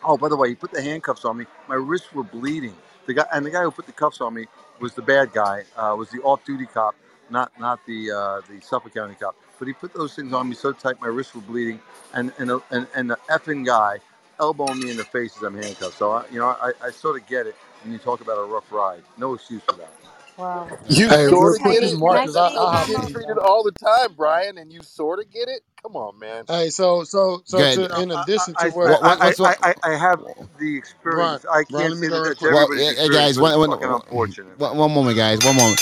Oh, 0.04 0.16
by 0.16 0.28
the 0.28 0.36
way, 0.36 0.48
he 0.50 0.54
put 0.54 0.72
the 0.72 0.82
handcuffs 0.82 1.24
on 1.24 1.36
me. 1.38 1.46
My 1.68 1.74
wrists 1.74 2.12
were 2.14 2.24
bleeding. 2.24 2.74
The 3.06 3.14
guy 3.14 3.26
and 3.32 3.44
the 3.44 3.50
guy 3.50 3.62
who 3.62 3.70
put 3.70 3.86
the 3.86 3.92
cuffs 3.92 4.20
on 4.20 4.34
me 4.34 4.46
was 4.80 4.94
the 4.94 5.02
bad 5.02 5.32
guy. 5.32 5.64
Uh, 5.76 5.94
was 5.98 6.10
the 6.10 6.20
off-duty 6.22 6.66
cop, 6.66 6.94
not 7.30 7.52
not 7.60 7.80
the 7.86 8.10
uh, 8.10 8.40
the 8.48 8.60
Suffolk 8.62 8.94
County 8.94 9.14
cop. 9.14 9.36
But 9.58 9.68
he 9.68 9.74
put 9.74 9.94
those 9.94 10.14
things 10.14 10.32
on 10.32 10.48
me 10.48 10.54
so 10.56 10.72
tight, 10.72 11.00
my 11.00 11.08
wrists 11.08 11.34
were 11.34 11.42
bleeding. 11.42 11.80
And 12.14 12.32
and 12.38 12.50
the- 12.50 12.62
and, 12.70 12.86
and 12.96 13.10
the 13.10 13.18
effing 13.30 13.66
guy 13.66 13.98
elbowing 14.40 14.80
me 14.80 14.90
in 14.90 14.96
the 14.98 15.04
face 15.04 15.36
as 15.36 15.42
I'm 15.44 15.56
handcuffed. 15.56 15.98
So 15.98 16.12
I, 16.12 16.26
you 16.30 16.38
know, 16.40 16.48
I, 16.48 16.72
I 16.82 16.90
sort 16.92 17.20
of 17.20 17.26
get 17.28 17.46
it 17.46 17.56
when 17.82 17.92
you 17.92 17.98
talk 18.00 18.20
about 18.22 18.38
a 18.38 18.44
rough 18.44 18.70
ride. 18.72 19.02
No 19.18 19.34
excuse 19.34 19.62
for 19.62 19.74
that. 19.76 19.90
Wow. 20.36 20.72
You 20.88 21.10
Hey, 21.10 21.26
real 21.28 21.54
sort 21.54 21.60
of 21.60 21.62
quick, 21.62 21.80
get 21.80 21.82
this 21.82 21.92
it. 21.92 21.94
is 21.94 22.00
Can 22.06 22.16
You 22.16 22.16
I 22.16 22.24
Marcus. 22.24 22.36
I, 22.36 22.48
you 22.48 22.56
I'll 22.56 22.72
you 22.72 22.80
hop 22.80 22.88
get 22.88 23.00
in 23.00 23.06
something? 23.08 23.08
treated 23.08 23.38
all 23.38 23.64
the 23.64 23.72
time, 23.72 24.14
Brian, 24.16 24.58
and 24.58 24.72
you 24.72 24.82
sort 24.82 25.20
of 25.20 25.30
get 25.30 25.48
it. 25.48 25.62
Come 25.82 25.96
on, 25.96 26.18
man. 26.18 26.46
Hey, 26.48 26.70
so 26.70 27.04
so 27.04 27.42
so 27.46 27.66
Good. 27.66 27.68
to 27.68 27.90
in 27.96 28.12
addition 28.12 28.56
I 28.56 28.66
to 28.66 28.68
what 28.68 28.92
What, 28.92 29.02
I, 29.02 29.14
what, 29.14 29.20
I, 29.20 29.34
what's 29.34 29.40
what? 29.40 29.54
I, 29.62 29.70
I 29.70 29.74
I 29.84 29.96
have 29.96 30.20
the 30.58 30.76
Brian 31.08 31.40
experience. 31.40 31.44
I 31.50 31.64
Brian, 31.70 31.90
can't 31.90 31.92
let 31.92 31.98
me 31.98 32.06
say 32.06 32.08
go 32.08 32.18
that 32.18 32.22
real 32.22 32.32
that's 32.32 32.36
quick. 32.36 32.52
Well, 32.52 32.68
everybody's 32.68 32.90
hey, 32.90 32.94
hey, 32.96 33.08
experience, 33.08 33.10
guys, 33.10 33.38
but 33.38 33.46
it's 33.46 33.56
one, 33.56 33.58
fucking 33.58 33.88
one, 33.88 34.02
unfortunate. 34.02 34.58
one, 34.58 34.78
one 34.78 34.92
moment, 34.94 35.16
guys, 35.16 35.44
one 35.44 35.56
moment. 35.56 35.80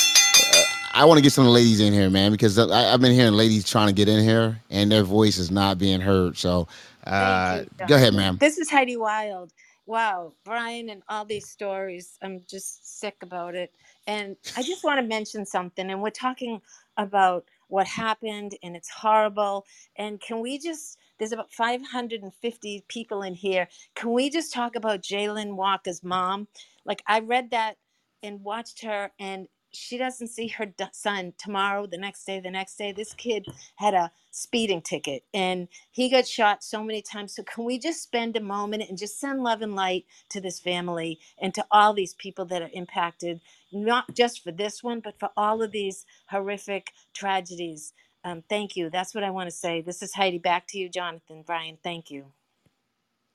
I 0.94 1.04
want 1.06 1.18
to 1.18 1.22
get 1.22 1.32
some 1.32 1.42
of 1.42 1.46
the 1.46 1.52
ladies 1.52 1.80
in 1.80 1.92
here, 1.92 2.10
man, 2.10 2.32
because 2.32 2.58
I, 2.58 2.92
I've 2.92 3.00
been 3.00 3.12
hearing 3.12 3.32
ladies 3.32 3.68
trying 3.68 3.86
to 3.88 3.92
get 3.92 4.08
in 4.08 4.22
here, 4.22 4.60
and 4.70 4.92
their 4.92 5.04
voice 5.04 5.38
is 5.38 5.50
not 5.50 5.78
being 5.78 6.00
heard. 6.00 6.36
So, 6.36 6.68
uh, 7.06 7.64
you, 7.80 7.86
go 7.86 7.94
ahead, 7.96 8.14
ma'am. 8.14 8.36
This 8.40 8.58
is 8.58 8.70
Heidi 8.70 8.96
Wild. 8.96 9.52
Wow, 9.86 10.34
Brian 10.44 10.90
and 10.90 11.02
all 11.08 11.24
these 11.24 11.48
stories. 11.48 12.18
I'm 12.22 12.42
just 12.48 13.00
sick 13.00 13.16
about 13.22 13.54
it. 13.54 13.74
And 14.06 14.36
I 14.56 14.62
just 14.62 14.84
want 14.84 15.00
to 15.00 15.06
mention 15.06 15.44
something. 15.46 15.90
And 15.90 16.02
we're 16.02 16.10
talking 16.10 16.60
about 16.96 17.46
what 17.68 17.86
happened, 17.86 18.54
and 18.62 18.76
it's 18.76 18.90
horrible. 18.90 19.64
And 19.96 20.20
can 20.20 20.40
we 20.40 20.58
just, 20.58 20.98
there's 21.18 21.32
about 21.32 21.52
550 21.52 22.84
people 22.88 23.22
in 23.22 23.34
here. 23.34 23.66
Can 23.94 24.12
we 24.12 24.30
just 24.30 24.52
talk 24.52 24.76
about 24.76 25.00
Jayland 25.02 25.56
Walker's 25.56 26.02
mom? 26.04 26.48
Like, 26.84 27.02
I 27.06 27.20
read 27.20 27.50
that 27.50 27.76
and 28.22 28.44
watched 28.44 28.82
her, 28.84 29.10
and 29.18 29.48
she 29.72 29.98
doesn't 29.98 30.28
see 30.28 30.48
her 30.48 30.72
son 30.92 31.34
tomorrow, 31.38 31.86
the 31.86 31.98
next 31.98 32.24
day, 32.24 32.40
the 32.40 32.50
next 32.50 32.76
day. 32.76 32.92
This 32.92 33.14
kid 33.14 33.46
had 33.76 33.94
a 33.94 34.12
speeding 34.30 34.82
ticket 34.82 35.24
and 35.34 35.68
he 35.90 36.10
got 36.10 36.26
shot 36.26 36.64
so 36.64 36.82
many 36.84 37.02
times. 37.02 37.34
So, 37.36 37.42
can 37.44 37.64
we 37.64 37.78
just 37.78 38.02
spend 38.02 38.36
a 38.36 38.40
moment 38.40 38.84
and 38.88 38.98
just 38.98 39.20
send 39.20 39.42
love 39.42 39.62
and 39.62 39.74
light 39.74 40.06
to 40.30 40.40
this 40.40 40.60
family 40.60 41.18
and 41.40 41.54
to 41.54 41.66
all 41.70 41.94
these 41.94 42.14
people 42.14 42.44
that 42.46 42.62
are 42.62 42.70
impacted, 42.74 43.40
not 43.72 44.14
just 44.14 44.42
for 44.44 44.52
this 44.52 44.82
one, 44.82 45.00
but 45.00 45.18
for 45.18 45.30
all 45.36 45.62
of 45.62 45.72
these 45.72 46.06
horrific 46.28 46.92
tragedies? 47.14 47.92
Um, 48.24 48.44
thank 48.48 48.76
you. 48.76 48.90
That's 48.90 49.14
what 49.14 49.24
I 49.24 49.30
want 49.30 49.48
to 49.50 49.56
say. 49.56 49.80
This 49.82 50.02
is 50.02 50.14
Heidi. 50.14 50.38
Back 50.38 50.66
to 50.68 50.78
you, 50.78 50.88
Jonathan. 50.88 51.42
Brian, 51.46 51.78
thank 51.82 52.10
you. 52.10 52.26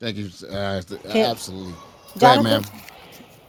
Thank 0.00 0.16
you. 0.16 0.30
Uh, 0.48 0.82
Can, 1.10 1.30
absolutely. 1.30 1.74
Go 2.18 2.28
ahead, 2.28 2.40
Jonathan? 2.40 2.42
ma'am. 2.42 2.64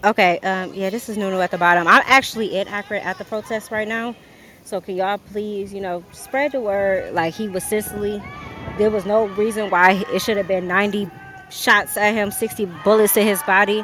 Okay, 0.02 0.40
um, 0.40 0.74
yeah, 0.74 0.90
this 0.90 1.10
is 1.10 1.18
Nunu 1.18 1.42
at 1.42 1.52
the 1.52 1.58
bottom. 1.58 1.86
I'm 1.86 2.04
actually 2.06 2.58
in 2.58 2.70
Akron 2.70 3.04
at 3.04 3.18
the 3.18 3.26
protest 3.26 3.70
right 3.70 3.88
now. 3.88 4.16
So 4.64 4.80
can 4.80 4.96
y'all 4.96 5.18
please, 5.18 5.74
you 5.74 5.82
know, 5.82 6.06
spread 6.14 6.54
the 6.54 6.62
word 6.62 7.14
like 7.14 7.34
he 7.34 7.50
was 7.50 7.66
Sicily. 7.66 8.22
There 8.78 8.90
was 8.90 9.06
no 9.06 9.28
reason 9.28 9.70
why 9.70 10.06
it 10.14 10.22
should 10.22 10.38
have 10.38 10.48
been 10.48 10.68
90 10.68 11.10
shots 11.50 11.98
at 11.98 12.14
him, 12.14 12.32
60 12.32 12.66
bullets 12.86 13.14
to 13.16 13.24
his 13.24 13.44
body. 13.44 13.84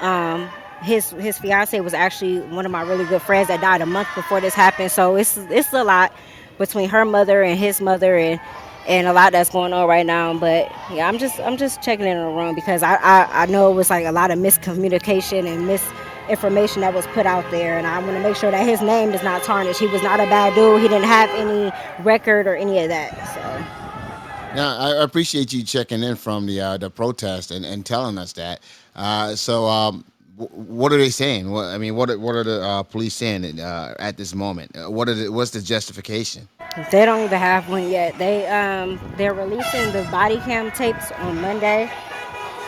Um, 0.00 0.48
his 0.82 1.10
his 1.10 1.38
fiance 1.38 1.80
was 1.80 1.94
actually 1.94 2.40
one 2.40 2.64
of 2.66 2.70
my 2.70 2.82
really 2.82 3.06
good 3.06 3.22
friends 3.22 3.48
that 3.48 3.60
died 3.60 3.80
a 3.80 3.86
month 3.86 4.08
before 4.14 4.40
this 4.40 4.54
happened. 4.54 4.92
So 4.92 5.16
it's 5.16 5.36
it's 5.36 5.72
a 5.72 5.82
lot 5.82 6.12
between 6.58 6.90
her 6.90 7.04
mother 7.04 7.42
and 7.42 7.58
his 7.58 7.80
mother 7.80 8.16
and 8.16 8.40
and 8.86 9.06
a 9.06 9.12
lot 9.12 9.32
that's 9.32 9.50
going 9.50 9.72
on 9.72 9.88
right 9.88 10.06
now. 10.06 10.34
But 10.38 10.70
yeah, 10.90 11.08
I'm 11.08 11.18
just 11.18 11.40
I'm 11.40 11.56
just 11.56 11.82
checking 11.82 12.06
in 12.06 12.16
on 12.16 12.32
the 12.32 12.42
room 12.42 12.54
because 12.54 12.82
I, 12.82 12.94
I 12.96 13.42
I 13.42 13.46
know 13.46 13.70
it 13.70 13.74
was 13.74 13.90
like 13.90 14.06
a 14.06 14.12
lot 14.12 14.30
of 14.30 14.38
miscommunication 14.38 15.46
and 15.46 15.66
misinformation 15.66 16.80
that 16.82 16.94
was 16.94 17.06
put 17.08 17.26
out 17.26 17.48
there, 17.50 17.78
and 17.78 17.86
I 17.86 17.98
want 17.98 18.12
to 18.12 18.20
make 18.20 18.36
sure 18.36 18.50
that 18.50 18.66
his 18.66 18.80
name 18.80 19.10
is 19.10 19.22
not 19.22 19.42
tarnished. 19.42 19.80
He 19.80 19.86
was 19.86 20.02
not 20.02 20.20
a 20.20 20.24
bad 20.24 20.54
dude. 20.54 20.82
He 20.82 20.88
didn't 20.88 21.08
have 21.08 21.30
any 21.30 21.72
record 22.04 22.46
or 22.46 22.56
any 22.56 22.80
of 22.80 22.88
that. 22.88 23.12
So. 23.34 23.82
Now, 24.56 24.78
I 24.78 25.02
appreciate 25.02 25.52
you 25.52 25.62
checking 25.62 26.02
in 26.02 26.16
from 26.16 26.46
the 26.46 26.60
uh, 26.60 26.76
the 26.78 26.88
protest 26.88 27.50
and, 27.50 27.66
and 27.66 27.84
telling 27.84 28.16
us 28.16 28.32
that. 28.34 28.60
Uh, 28.94 29.36
so, 29.36 29.66
um, 29.66 30.04
what 30.36 30.92
are 30.92 30.98
they 30.98 31.10
saying? 31.10 31.50
What 31.50 31.64
I 31.66 31.78
mean, 31.78 31.96
what 31.96 32.10
are, 32.10 32.18
what 32.18 32.34
are 32.34 32.44
the 32.44 32.62
uh, 32.62 32.82
police 32.82 33.14
saying 33.14 33.58
uh, 33.60 33.94
at 33.98 34.16
this 34.16 34.34
moment? 34.34 34.76
Uh, 34.76 34.90
what 34.90 35.08
are 35.08 35.14
the, 35.14 35.30
what's 35.32 35.50
the 35.50 35.60
justification? 35.62 36.48
They 36.90 37.06
don't 37.06 37.24
even 37.24 37.38
have 37.38 37.68
one 37.70 37.88
yet. 37.90 38.18
They 38.18 38.46
um 38.48 39.00
they're 39.16 39.34
releasing 39.34 39.92
the 39.92 40.06
body 40.10 40.38
cam 40.38 40.70
tapes 40.72 41.10
on 41.12 41.40
Monday. 41.40 41.90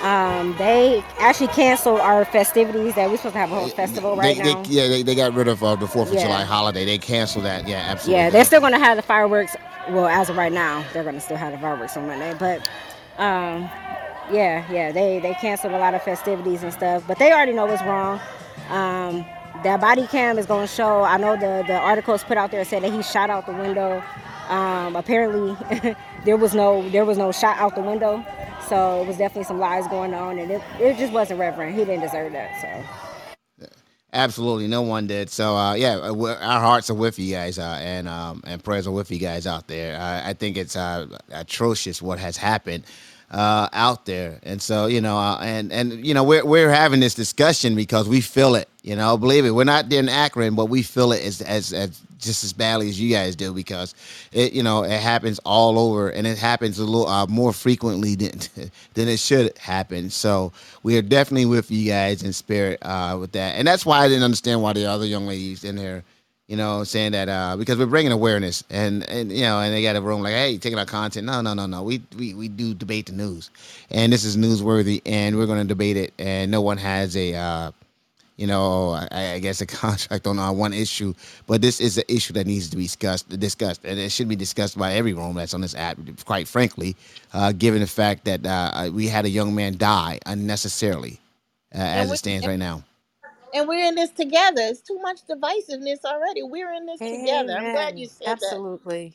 Um, 0.03 0.55
they 0.59 1.03
actually 1.19 1.49
canceled 1.49 2.01
our 2.01 2.25
festivities 2.25 2.95
that 2.95 3.11
we're 3.11 3.17
supposed 3.17 3.35
to 3.35 3.39
have 3.41 3.51
a 3.51 3.57
whole 3.57 3.69
festival 3.69 4.15
They, 4.15 4.21
right 4.21 4.37
they 4.37 4.55
now. 4.55 4.63
yeah 4.69 4.87
they, 4.89 5.03
they 5.03 5.15
got 5.17 5.35
rid 5.35 5.49
of 5.49 5.63
uh, 5.63 5.75
the 5.75 5.89
Fourth 5.89 6.13
of 6.13 6.19
July 6.19 6.45
holiday. 6.45 6.85
They 6.85 6.99
canceled 6.99 7.45
that. 7.45 7.67
Yeah, 7.67 7.79
absolutely. 7.79 8.23
Yeah, 8.23 8.31
they're 8.31 8.45
still 8.45 8.61
gonna 8.61 8.79
have 8.79 8.97
the 8.97 9.03
fireworks. 9.03 9.57
Well, 9.91 10.07
as 10.07 10.31
of 10.31 10.37
right 10.37 10.53
now, 10.53 10.85
they're 10.93 11.05
gonna 11.05 11.21
still 11.21 11.37
have 11.37 11.53
the 11.53 11.59
fireworks 11.59 11.97
on 11.97 12.07
Monday. 12.07 12.35
But 12.39 12.69
um, 13.19 13.69
yeah, 14.33 14.71
yeah, 14.71 14.93
they 14.93 15.19
they 15.21 15.35
canceled 15.35 15.73
a 15.73 15.79
lot 15.79 15.95
of 15.95 16.03
festivities 16.03 16.63
and 16.63 16.73
stuff. 16.73 17.05
But 17.07 17.19
they 17.19 17.33
already 17.33 17.53
know 17.53 17.67
what's 17.67 17.83
wrong. 17.83 18.21
Um, 18.71 19.25
that 19.63 19.81
body 19.81 20.07
cam 20.07 20.39
is 20.39 20.47
gonna 20.47 20.67
show. 20.67 21.03
I 21.03 21.17
know 21.17 21.37
the 21.37 21.65
the 21.67 21.77
articles 21.77 22.25
put 22.25 22.37
out 22.37 22.51
there 22.51 22.65
said 22.65 22.83
that 22.83 22.93
he 22.93 23.03
shot 23.03 23.31
out 23.31 23.47
the 23.47 23.53
window. 23.53 24.03
Um, 24.49 24.97
apparently, 24.97 25.57
there 26.25 26.37
was 26.37 26.55
no 26.55 26.89
there 26.91 27.05
was 27.05 27.19
no 27.19 27.33
shot 27.33 27.59
out 27.59 27.75
the 27.75 27.83
window. 27.83 28.25
So 28.69 29.03
it 29.03 29.07
was 29.07 29.17
definitely 29.17 29.45
some 29.45 29.59
lies 29.59 29.89
going 29.89 30.13
on, 30.13 30.39
and 30.39 30.51
it, 30.51 30.63
it 30.79 30.99
just 30.99 31.13
wasn't 31.13 31.41
reverent. 31.41 31.75
He 31.77 31.85
didn't 31.85 32.03
deserve 32.03 32.33
that. 32.33 32.61
So. 32.61 33.67
Absolutely, 34.13 34.69
no 34.69 34.83
one 34.83 35.07
did. 35.07 35.29
So 35.29 35.55
uh, 35.55 35.75
yeah, 35.75 35.97
uh, 35.97 36.37
our 36.41 36.61
hearts 36.61 36.89
are 36.89 36.95
with 36.95 37.19
you 37.19 37.35
guys, 37.35 37.59
uh, 37.59 37.79
and 37.81 38.09
um, 38.09 38.43
and 38.47 38.63
prayers 38.63 38.87
are 38.87 38.91
with 38.93 39.11
you 39.11 39.19
guys 39.19 39.47
out 39.47 39.69
there. 39.69 40.01
Uh, 40.01 40.23
I 40.25 40.33
think 40.33 40.57
it's 40.57 40.77
uh, 40.77 41.07
atrocious 41.31 42.01
what 42.01 42.19
has 42.19 42.37
happened 42.37 42.85
uh, 43.31 43.69
out 43.73 44.07
there, 44.07 44.39
and 44.43 44.61
so 44.61 44.87
you 44.87 45.01
know, 45.01 45.19
uh, 45.19 45.39
and 45.41 45.73
and 45.73 46.07
you 46.07 46.15
know, 46.15 46.25
we're 46.25 46.45
we're 46.45 46.71
having 46.71 47.01
this 47.01 47.15
discussion 47.15 47.75
because 47.75 48.09
we 48.09 48.21
feel 48.21 48.55
it. 48.55 48.69
You 48.83 48.97
know, 48.97 49.17
believe 49.19 49.45
it, 49.45 49.51
we're 49.51 49.65
not 49.65 49.93
in 49.93 50.09
Akron, 50.09 50.55
but 50.55 50.67
we 50.67 50.83
feel 50.83 51.13
it 51.13 51.23
as 51.23 51.43
as, 51.43 51.73
as 51.73 52.01
just 52.19 52.43
as 52.43 52.53
badly 52.53 52.89
as 52.89 53.01
you 53.01 53.13
guys 53.13 53.37
do 53.37 53.53
because 53.53 53.95
it 54.33 54.53
you 54.53 54.63
know 54.63 54.83
it 54.83 55.01
happens 55.01 55.39
all 55.41 55.79
over 55.79 56.11
and 56.11 56.27
it 56.27 56.39
happens 56.39 56.79
a 56.79 56.85
little 56.85 57.07
uh, 57.07 57.27
more 57.27 57.53
frequently 57.53 58.15
than 58.15 58.39
than 58.95 59.09
it 59.09 59.19
should 59.19 59.57
happen. 59.59 60.11
So 60.11 60.53
we 60.83 60.97
are 60.97 61.03
definitely 61.03 61.47
with 61.47 61.71
you 61.71 61.89
guys 61.91 62.23
in 62.23 62.33
spirit 62.33 62.79
uh, 62.83 63.17
with 63.21 63.33
that, 63.33 63.57
and 63.57 63.69
that's 63.69 63.85
why 63.85 64.01
I 64.01 64.09
didn't 64.09 64.25
understand 64.25 64.63
why 64.63 64.73
the 64.73 64.87
other 64.87 65.07
young 65.07 65.27
ladies 65.27 65.65
in 65.65 65.77
there. 65.77 66.05
You 66.49 66.57
know, 66.57 66.83
saying 66.83 67.13
that 67.13 67.29
uh, 67.29 67.57
because 67.59 67.79
we're 67.79 67.87
bringing 67.87 68.11
awareness, 68.11 68.65
and 68.71 69.09
and 69.09 69.31
you 69.31 69.43
know, 69.43 69.61
and 69.61 69.73
they 69.73 69.83
got 69.83 69.97
a 69.97 70.01
room 70.01 70.23
like, 70.23 70.33
hey, 70.33 70.59
taking 70.59 70.79
our 70.79 70.87
content. 70.87 71.27
No, 71.27 71.43
no, 71.43 71.55
no, 71.55 71.67
no. 71.67 71.83
We 71.83 72.03
we 72.17 72.35
we 72.35 72.49
do 72.49 72.75
debate 72.75 73.07
the 73.07 73.13
news, 73.13 73.51
and 73.91 74.13
this 74.13 74.25
is 74.25 74.37
newsworthy, 74.37 75.03
and 75.05 75.37
we're 75.37 75.47
going 75.47 75.61
to 75.61 75.69
debate 75.69 75.99
it, 75.99 76.15
and 76.19 76.51
no 76.51 76.63
one 76.63 76.79
has 76.79 77.17
a 77.17 77.35
uh, 77.35 77.73
you 78.39 78.47
know, 78.47 78.93
I, 78.93 79.33
I 79.33 79.39
guess 79.41 79.61
a 79.61 79.67
contract 79.67 80.27
on 80.27 80.39
uh, 80.39 80.51
one 80.53 80.73
issue, 80.73 81.13
but 81.47 81.61
this 81.61 81.81
is 81.81 81.99
an 81.99 82.05
issue 82.09 82.33
that 82.35 82.47
needs 82.47 82.71
to 82.71 82.77
be 82.77 82.85
discussed, 82.85 83.29
discussed, 83.39 83.85
and 83.85 83.99
it 83.99 84.11
should 84.11 84.29
be 84.29 84.37
discussed 84.37 84.79
by 84.79 84.95
every 84.95 85.13
room 85.13 85.35
that's 85.35 85.53
on 85.53 85.61
this 85.61 85.75
app. 85.75 85.99
Quite 86.25 86.49
frankly, 86.49 86.97
uh, 87.35 87.53
given 87.53 87.81
the 87.81 87.87
fact 87.87 88.25
that 88.25 88.47
uh, 88.47 88.91
we 88.93 89.09
had 89.09 89.27
a 89.27 89.29
young 89.31 89.55
man 89.55 89.77
die 89.77 90.21
unnecessarily, 90.25 91.21
uh, 91.75 91.79
as 91.79 92.11
it 92.11 92.17
stands 92.17 92.47
right 92.47 92.59
now. 92.59 92.83
And 93.59 93.69
we're 93.69 93.87
in 93.89 93.97
this 93.97 94.11
together. 94.11 94.63
It's 94.63 94.83
too 94.83 95.01
much 95.01 95.21
divisiveness 95.29 96.05
already. 96.05 96.43
We're 96.45 96.73
in 96.75 96.87
this 96.87 97.03
together. 97.03 97.55
I'm 97.59 97.71
glad 97.71 97.99
you 97.99 98.07
Amen. 98.07 98.09
said 98.09 98.41
that. 98.41 98.61
Absolutely. 98.61 99.15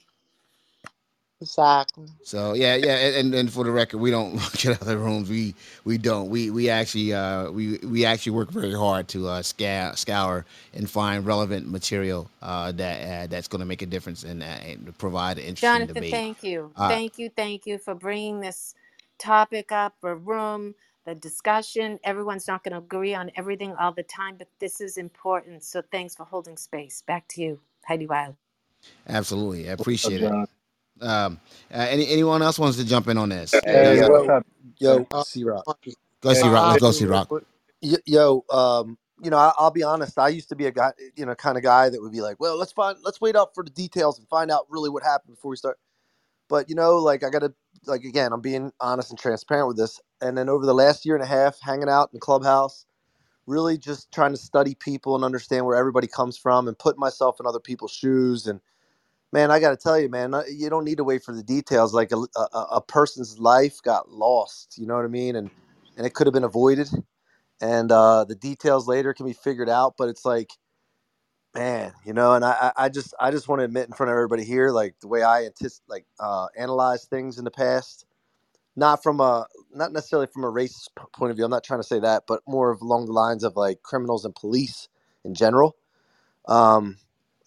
Exactly. 1.41 2.07
So 2.24 2.53
yeah, 2.53 2.76
yeah, 2.76 2.98
and, 2.98 3.15
and 3.18 3.36
and 3.36 3.53
for 3.53 3.64
the 3.65 3.72
record, 3.72 3.99
we 3.99 4.11
don't 4.11 4.36
get 4.57 4.82
other 4.82 4.98
rooms. 4.99 5.30
We 5.30 5.56
we 5.86 5.98
don't. 5.98 6.30
We 6.30 6.52
we 6.52 6.70
actually 6.70 7.14
uh, 7.14 7.52
we 7.52 7.80
we 7.80 8.06
actually 8.06 8.34
work 8.34 8.52
very 8.52 8.74
hard 8.74 9.10
to 9.10 9.28
uh, 9.28 9.41
scour 9.44 9.95
scour 9.98 10.45
and 10.74 10.90
find 10.90 11.26
relevant 11.26 11.70
material 11.70 12.30
uh, 12.44 12.72
that 12.74 13.02
uh, 13.26 13.28
that's 13.28 13.48
going 13.49 13.61
to 13.61 13.65
make 13.65 13.82
a 13.82 13.88
difference 13.88 14.24
and, 14.24 14.44
uh, 14.44 14.45
and 14.45 14.98
provide 14.99 15.40
an 15.40 15.45
interesting 15.45 15.88
Jonathan, 15.88 15.88
debate. 15.88 16.11
thank 16.11 16.44
you. 16.44 16.74
Uh, 16.78 16.88
Thank 16.88 17.20
you. 17.20 17.30
Thank 17.30 17.65
you 17.68 17.78
for 17.80 17.95
bringing 17.95 18.41
this 18.41 18.76
topic 19.20 19.72
up, 19.72 19.95
a 20.03 20.15
room, 20.15 20.76
the 21.05 21.15
discussion. 21.15 21.99
Everyone's 22.03 22.47
not 22.47 22.63
going 22.63 22.73
to 22.73 22.80
agree 22.80 23.15
on 23.15 23.31
everything 23.38 23.75
all 23.80 23.93
the 23.93 24.03
time, 24.03 24.35
but 24.38 24.49
this 24.59 24.81
is 24.81 24.97
important. 24.97 25.63
So 25.63 25.81
thanks 25.91 26.15
for 26.15 26.25
holding 26.25 26.57
space. 26.57 27.03
Back 27.07 27.27
to 27.30 27.41
you, 27.41 27.61
Heidi 27.88 28.07
Wild. 28.07 28.35
absolutely, 29.07 29.69
I 29.69 29.73
What's 29.77 29.91
up, 30.05 30.13
appreciate 30.13 30.21
it. 30.21 30.35
Um, 31.01 31.39
uh, 31.73 31.88
any 31.89 32.07
anyone 32.09 32.41
else 32.41 32.59
wants 32.59 32.77
to 32.77 32.85
jump 32.85 33.07
in 33.09 33.17
on 33.17 33.30
this? 33.30 33.63
Hey, 33.65 33.80
Does 33.81 34.01
Hey, 34.01 34.01
it? 34.01 34.11
what's 34.11 34.27
yo, 34.27 34.30
up? 34.30 34.45
Yo, 34.80 35.07
uh, 35.11 35.23
C 35.23 35.43
Rock. 35.43 35.67
Go 36.21 36.34
see 36.34 36.49
hey, 36.49 36.49
Rock. 36.49 36.67
Let's 36.67 36.80
go 36.80 36.91
say 36.91 36.93
see 36.93 37.05
real 37.05 37.07
Rock. 37.07 37.30
Yo, 38.05 38.45
um, 38.51 38.97
you 39.23 39.30
know, 39.31 39.38
I, 39.38 39.53
I'll 39.57 39.71
be 39.71 39.84
honest. 39.84 40.19
I 40.19 40.30
used 40.30 40.49
to 40.49 40.55
be 40.55 40.67
a 40.67 40.71
guy, 40.71 40.91
you 41.15 41.25
know, 41.25 41.35
kind 41.35 41.57
of 41.57 41.63
guy 41.63 41.89
that 41.89 42.01
would 42.01 42.11
be 42.13 42.21
like, 42.21 42.39
"Well, 42.39 42.57
let's 42.57 42.73
find, 42.73 42.97
let's 43.03 43.21
wait 43.21 43.35
up 43.35 43.53
for 43.55 43.63
the 43.63 43.71
details 43.71 44.19
and 44.19 44.27
find 44.30 44.51
out 44.51 44.67
really 44.69 44.89
what 44.89 45.03
happened 45.03 45.35
before 45.35 45.51
we 45.51 45.57
start." 45.57 45.80
But 46.49 46.69
you 46.69 46.75
know, 46.75 46.97
like 46.97 47.23
I 47.23 47.30
gotta, 47.31 47.53
like 47.88 48.03
again, 48.03 48.34
I'm 48.34 48.41
being 48.41 48.72
honest 48.80 49.11
and 49.11 49.19
transparent 49.19 49.68
with 49.68 49.77
this. 49.77 49.99
And 50.22 50.38
then 50.38 50.49
over 50.49 50.65
the 50.65 50.73
last 50.73 51.05
year 51.05 51.15
and 51.15 51.23
a 51.23 51.27
half, 51.27 51.60
hanging 51.61 51.89
out 51.89 52.10
in 52.11 52.15
the 52.15 52.19
clubhouse, 52.19 52.85
really 53.45 53.77
just 53.77 54.11
trying 54.11 54.31
to 54.31 54.38
study 54.38 54.76
people 54.76 55.15
and 55.15 55.23
understand 55.26 55.65
where 55.65 55.76
everybody 55.77 56.07
comes 56.07 56.38
from 56.38 56.68
and 56.68 56.77
put 56.77 56.97
myself 56.97 57.38
in 57.39 57.45
other 57.45 57.60
people's 57.60 57.91
shoes. 57.91 58.47
And 58.47 58.61
man, 59.31 59.51
I 59.51 59.60
got 59.60 59.72
to 59.72 59.77
tell 59.77 59.99
you, 59.99 60.10
man, 60.10 60.34
uh, 60.34 60.43
you 60.51 60.69
don't 60.69 60.85
need 60.85 60.97
to 60.97 61.03
wait 61.03 61.23
for 61.23 61.34
the 61.35 61.43
details. 61.43 61.93
Like 61.93 62.11
a, 62.11 62.18
a, 62.39 62.60
a 62.73 62.81
person's 62.81 63.39
life 63.39 63.81
got 63.84 64.10
lost, 64.11 64.77
you 64.77 64.88
know 64.88 64.95
what 64.95 65.05
I 65.05 65.10
mean? 65.10 65.35
And 65.35 65.51
and 65.97 66.07
it 66.07 66.14
could 66.14 66.27
have 66.27 66.34
been 66.34 66.43
avoided. 66.43 66.89
And 67.61 67.91
uh, 67.91 68.26
the 68.26 68.35
details 68.35 68.88
later 68.88 69.14
can 69.14 69.26
be 69.26 69.34
figured 69.34 69.69
out. 69.69 69.95
But 69.97 70.10
it's 70.10 70.26
like, 70.26 70.51
man, 71.55 71.93
you 72.05 72.13
know, 72.13 72.34
and 72.34 72.45
I, 72.45 72.71
I 72.77 72.89
just 72.89 73.13
I 73.19 73.31
just 73.31 73.47
want 73.49 73.59
to 73.61 73.65
admit 73.65 73.88
in 73.88 73.93
front 73.93 74.09
of 74.11 74.15
everybody 74.15 74.45
here, 74.45 74.71
like 74.71 74.95
the 75.01 75.07
way 75.09 75.23
I 75.23 75.49
like 75.89 76.05
uh, 76.19 76.47
analyze 76.57 77.05
things 77.05 77.38
in 77.39 77.45
the 77.45 77.51
past, 77.51 78.05
not 78.75 79.03
from 79.03 79.21
a 79.21 79.47
not 79.73 79.93
necessarily 79.93 80.27
from 80.34 80.43
a 80.45 80.49
race 80.51 80.89
p- 80.97 81.05
point 81.13 81.31
of 81.31 81.38
view. 81.38 81.45
I'm 81.45 81.51
not 81.51 81.63
trying 81.65 81.81
to 81.81 81.88
say 81.88 81.99
that, 82.01 82.23
but 82.27 82.41
more 82.47 82.71
of 82.71 82.81
along 82.81 83.07
the 83.07 83.13
lines 83.13 83.43
of 83.43 83.55
like 83.57 83.84
criminals 83.84 84.25
and 84.25 84.35
police 84.35 84.89
in 85.25 85.35
general 85.35 85.69
um, 86.47 86.97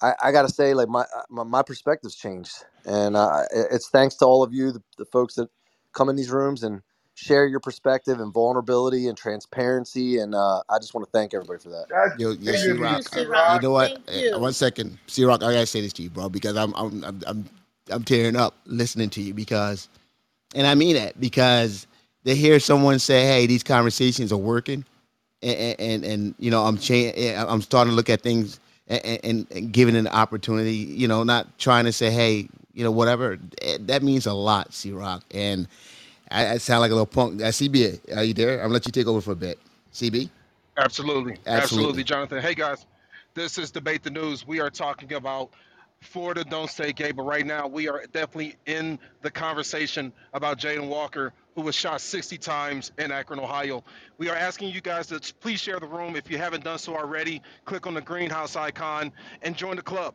I, 0.03 0.15
I 0.25 0.33
got 0.33 0.43
to 0.43 0.49
say, 0.55 0.75
like 0.75 0.89
my, 0.89 1.03
uh, 1.03 1.23
my 1.31 1.45
my 1.45 1.63
perspective's 1.63 2.17
changed, 2.17 2.65
and 2.85 3.17
uh, 3.17 3.45
it- 3.55 3.69
it's 3.73 3.89
thanks 3.89 4.17
to 4.17 4.27
all 4.27 4.43
of 4.43 4.53
you, 4.55 4.73
the, 4.73 4.83
the 4.99 5.05
folks 5.07 5.35
that 5.37 5.49
come 5.95 6.09
in 6.09 6.17
these 6.17 6.31
rooms 6.31 6.63
and 6.63 6.83
share 7.17 7.47
your 7.47 7.61
perspective 7.61 8.21
and 8.21 8.33
vulnerability 8.33 9.09
and 9.09 9.17
transparency. 9.19 10.19
And 10.19 10.35
uh, 10.35 10.63
I 10.69 10.79
just 10.79 10.95
want 10.95 11.07
to 11.07 11.11
thank 11.11 11.35
everybody 11.35 11.59
for 11.61 11.71
that. 11.71 11.87
That's 11.91 12.21
Yo, 12.21 12.33
yo, 12.33 12.53
C 12.53 12.73
Rock. 12.73 12.99
you, 12.99 13.03
C 13.05 13.11
C 13.15 13.21
You 13.23 13.29
Rock. 13.31 13.49
Rock. 13.49 13.63
know 13.63 13.71
what? 13.73 13.93
Uh, 14.09 14.13
you. 14.13 14.39
One 14.39 14.53
second, 14.53 14.99
C 15.09 15.25
Rock. 15.25 15.43
I 15.43 15.53
gotta 15.53 15.67
say 15.67 15.81
this 15.81 15.93
to 15.95 16.03
you, 16.03 16.11
bro, 16.11 16.29
because 16.29 16.57
I'm 16.57 16.73
I'm 16.77 17.03
I'm 17.05 17.23
I'm, 17.27 17.45
I'm 17.91 18.05
tearing 18.05 18.37
up 18.37 18.55
listening 18.67 19.11
to 19.11 19.23
you 19.23 19.35
because, 19.35 19.89
and 20.55 20.67
I 20.67 20.75
mean 20.75 20.97
that 20.97 21.19
because 21.21 21.87
they 22.25 22.35
hear 22.37 22.61
someone 22.61 22.99
say, 22.99 23.25
"Hey, 23.27 23.47
these 23.47 23.63
conversations 23.63 24.33
are 24.33 24.37
working," 24.39 24.85
and 25.43 25.77
and, 25.81 26.05
and 26.05 26.35
you 26.39 26.51
know 26.51 26.65
I'm 26.65 26.79
cha- 26.79 27.13
I'm 27.49 27.63
starting 27.63 27.93
to 27.93 27.97
look 27.97 28.11
at 28.11 28.21
things 28.23 28.61
and, 28.89 29.21
and, 29.25 29.47
and 29.51 29.73
giving 29.73 29.97
an 29.97 30.09
opportunity. 30.09 30.75
You 30.77 31.09
know, 31.09 31.23
not 31.25 31.59
trying 31.59 31.85
to 31.87 31.93
say, 31.93 32.11
"Hey, 32.11 32.49
you 32.75 32.85
know, 32.85 32.91
whatever." 32.91 33.39
Eh, 33.63 33.79
That 33.83 34.03
means 34.03 34.27
a 34.27 34.35
lot, 34.35 34.75
C 34.75 34.93
Rock, 34.93 35.25
and 35.33 35.67
I, 36.31 36.49
I 36.53 36.59
sound 36.59 36.81
like 36.81 36.91
a 36.91 36.95
little 36.95 37.07
punk. 37.07 37.41
Uh, 37.43 37.47
CB, 37.47 38.17
are 38.17 38.25
you 38.25 38.35
there? 38.35 38.55
I'm 38.55 38.65
gonna 38.65 38.75
let 38.75 38.87
you 38.87 38.93
take 38.93 39.07
over 39.07 39.21
for 39.21 39.33
a 39.33 39.37
bit. 39.37 39.59
CB, 39.93 40.29
Absolutely. 40.79 41.33
Absolutely, 41.33 41.39
absolutely. 41.47 42.05
Jonathan. 42.05 42.43
Hey, 42.43 42.55
guys. 42.55 42.87
This 43.35 43.59
is 43.59 43.71
Debate 43.71 44.03
the 44.03 44.11
News. 44.11 44.47
We 44.47 44.61
are 44.61 44.71
talking 44.71 45.13
about 45.15 45.51
Florida 46.01 46.45
Don't 46.45 46.71
Say 46.71 46.93
Gay, 46.93 47.13
but 47.13 47.23
right 47.25 47.47
now 47.47 47.67
we 47.67 47.89
are 47.89 48.05
definitely 48.13 48.57
in 48.67 48.99
the 49.23 49.31
conversation 49.31 50.13
about 50.33 50.59
Jayland 50.59 50.89
Walker, 50.89 51.33
who 51.55 51.63
was 51.63 51.75
shot 51.75 52.01
60 52.01 52.39
times 52.39 52.93
in 52.99 53.13
Akron, 53.13 53.41
Ohio. 53.41 53.85
We 54.19 54.29
are 54.31 54.37
asking 54.37 54.71
you 54.75 54.81
guys 54.81 55.07
to 55.09 55.21
please 55.41 55.61
share 55.61 55.81
the 55.81 55.87
room. 55.87 56.17
If 56.17 56.31
you 56.31 56.39
haven't 56.39 56.65
done 56.65 56.79
so 56.79 56.97
already, 56.97 57.43
click 57.67 57.87
on 57.87 57.95
the 57.95 58.03
greenhouse 58.03 58.57
icon 58.57 59.13
and 59.43 59.57
join 59.57 59.77
the 59.77 59.83
club. 59.83 60.15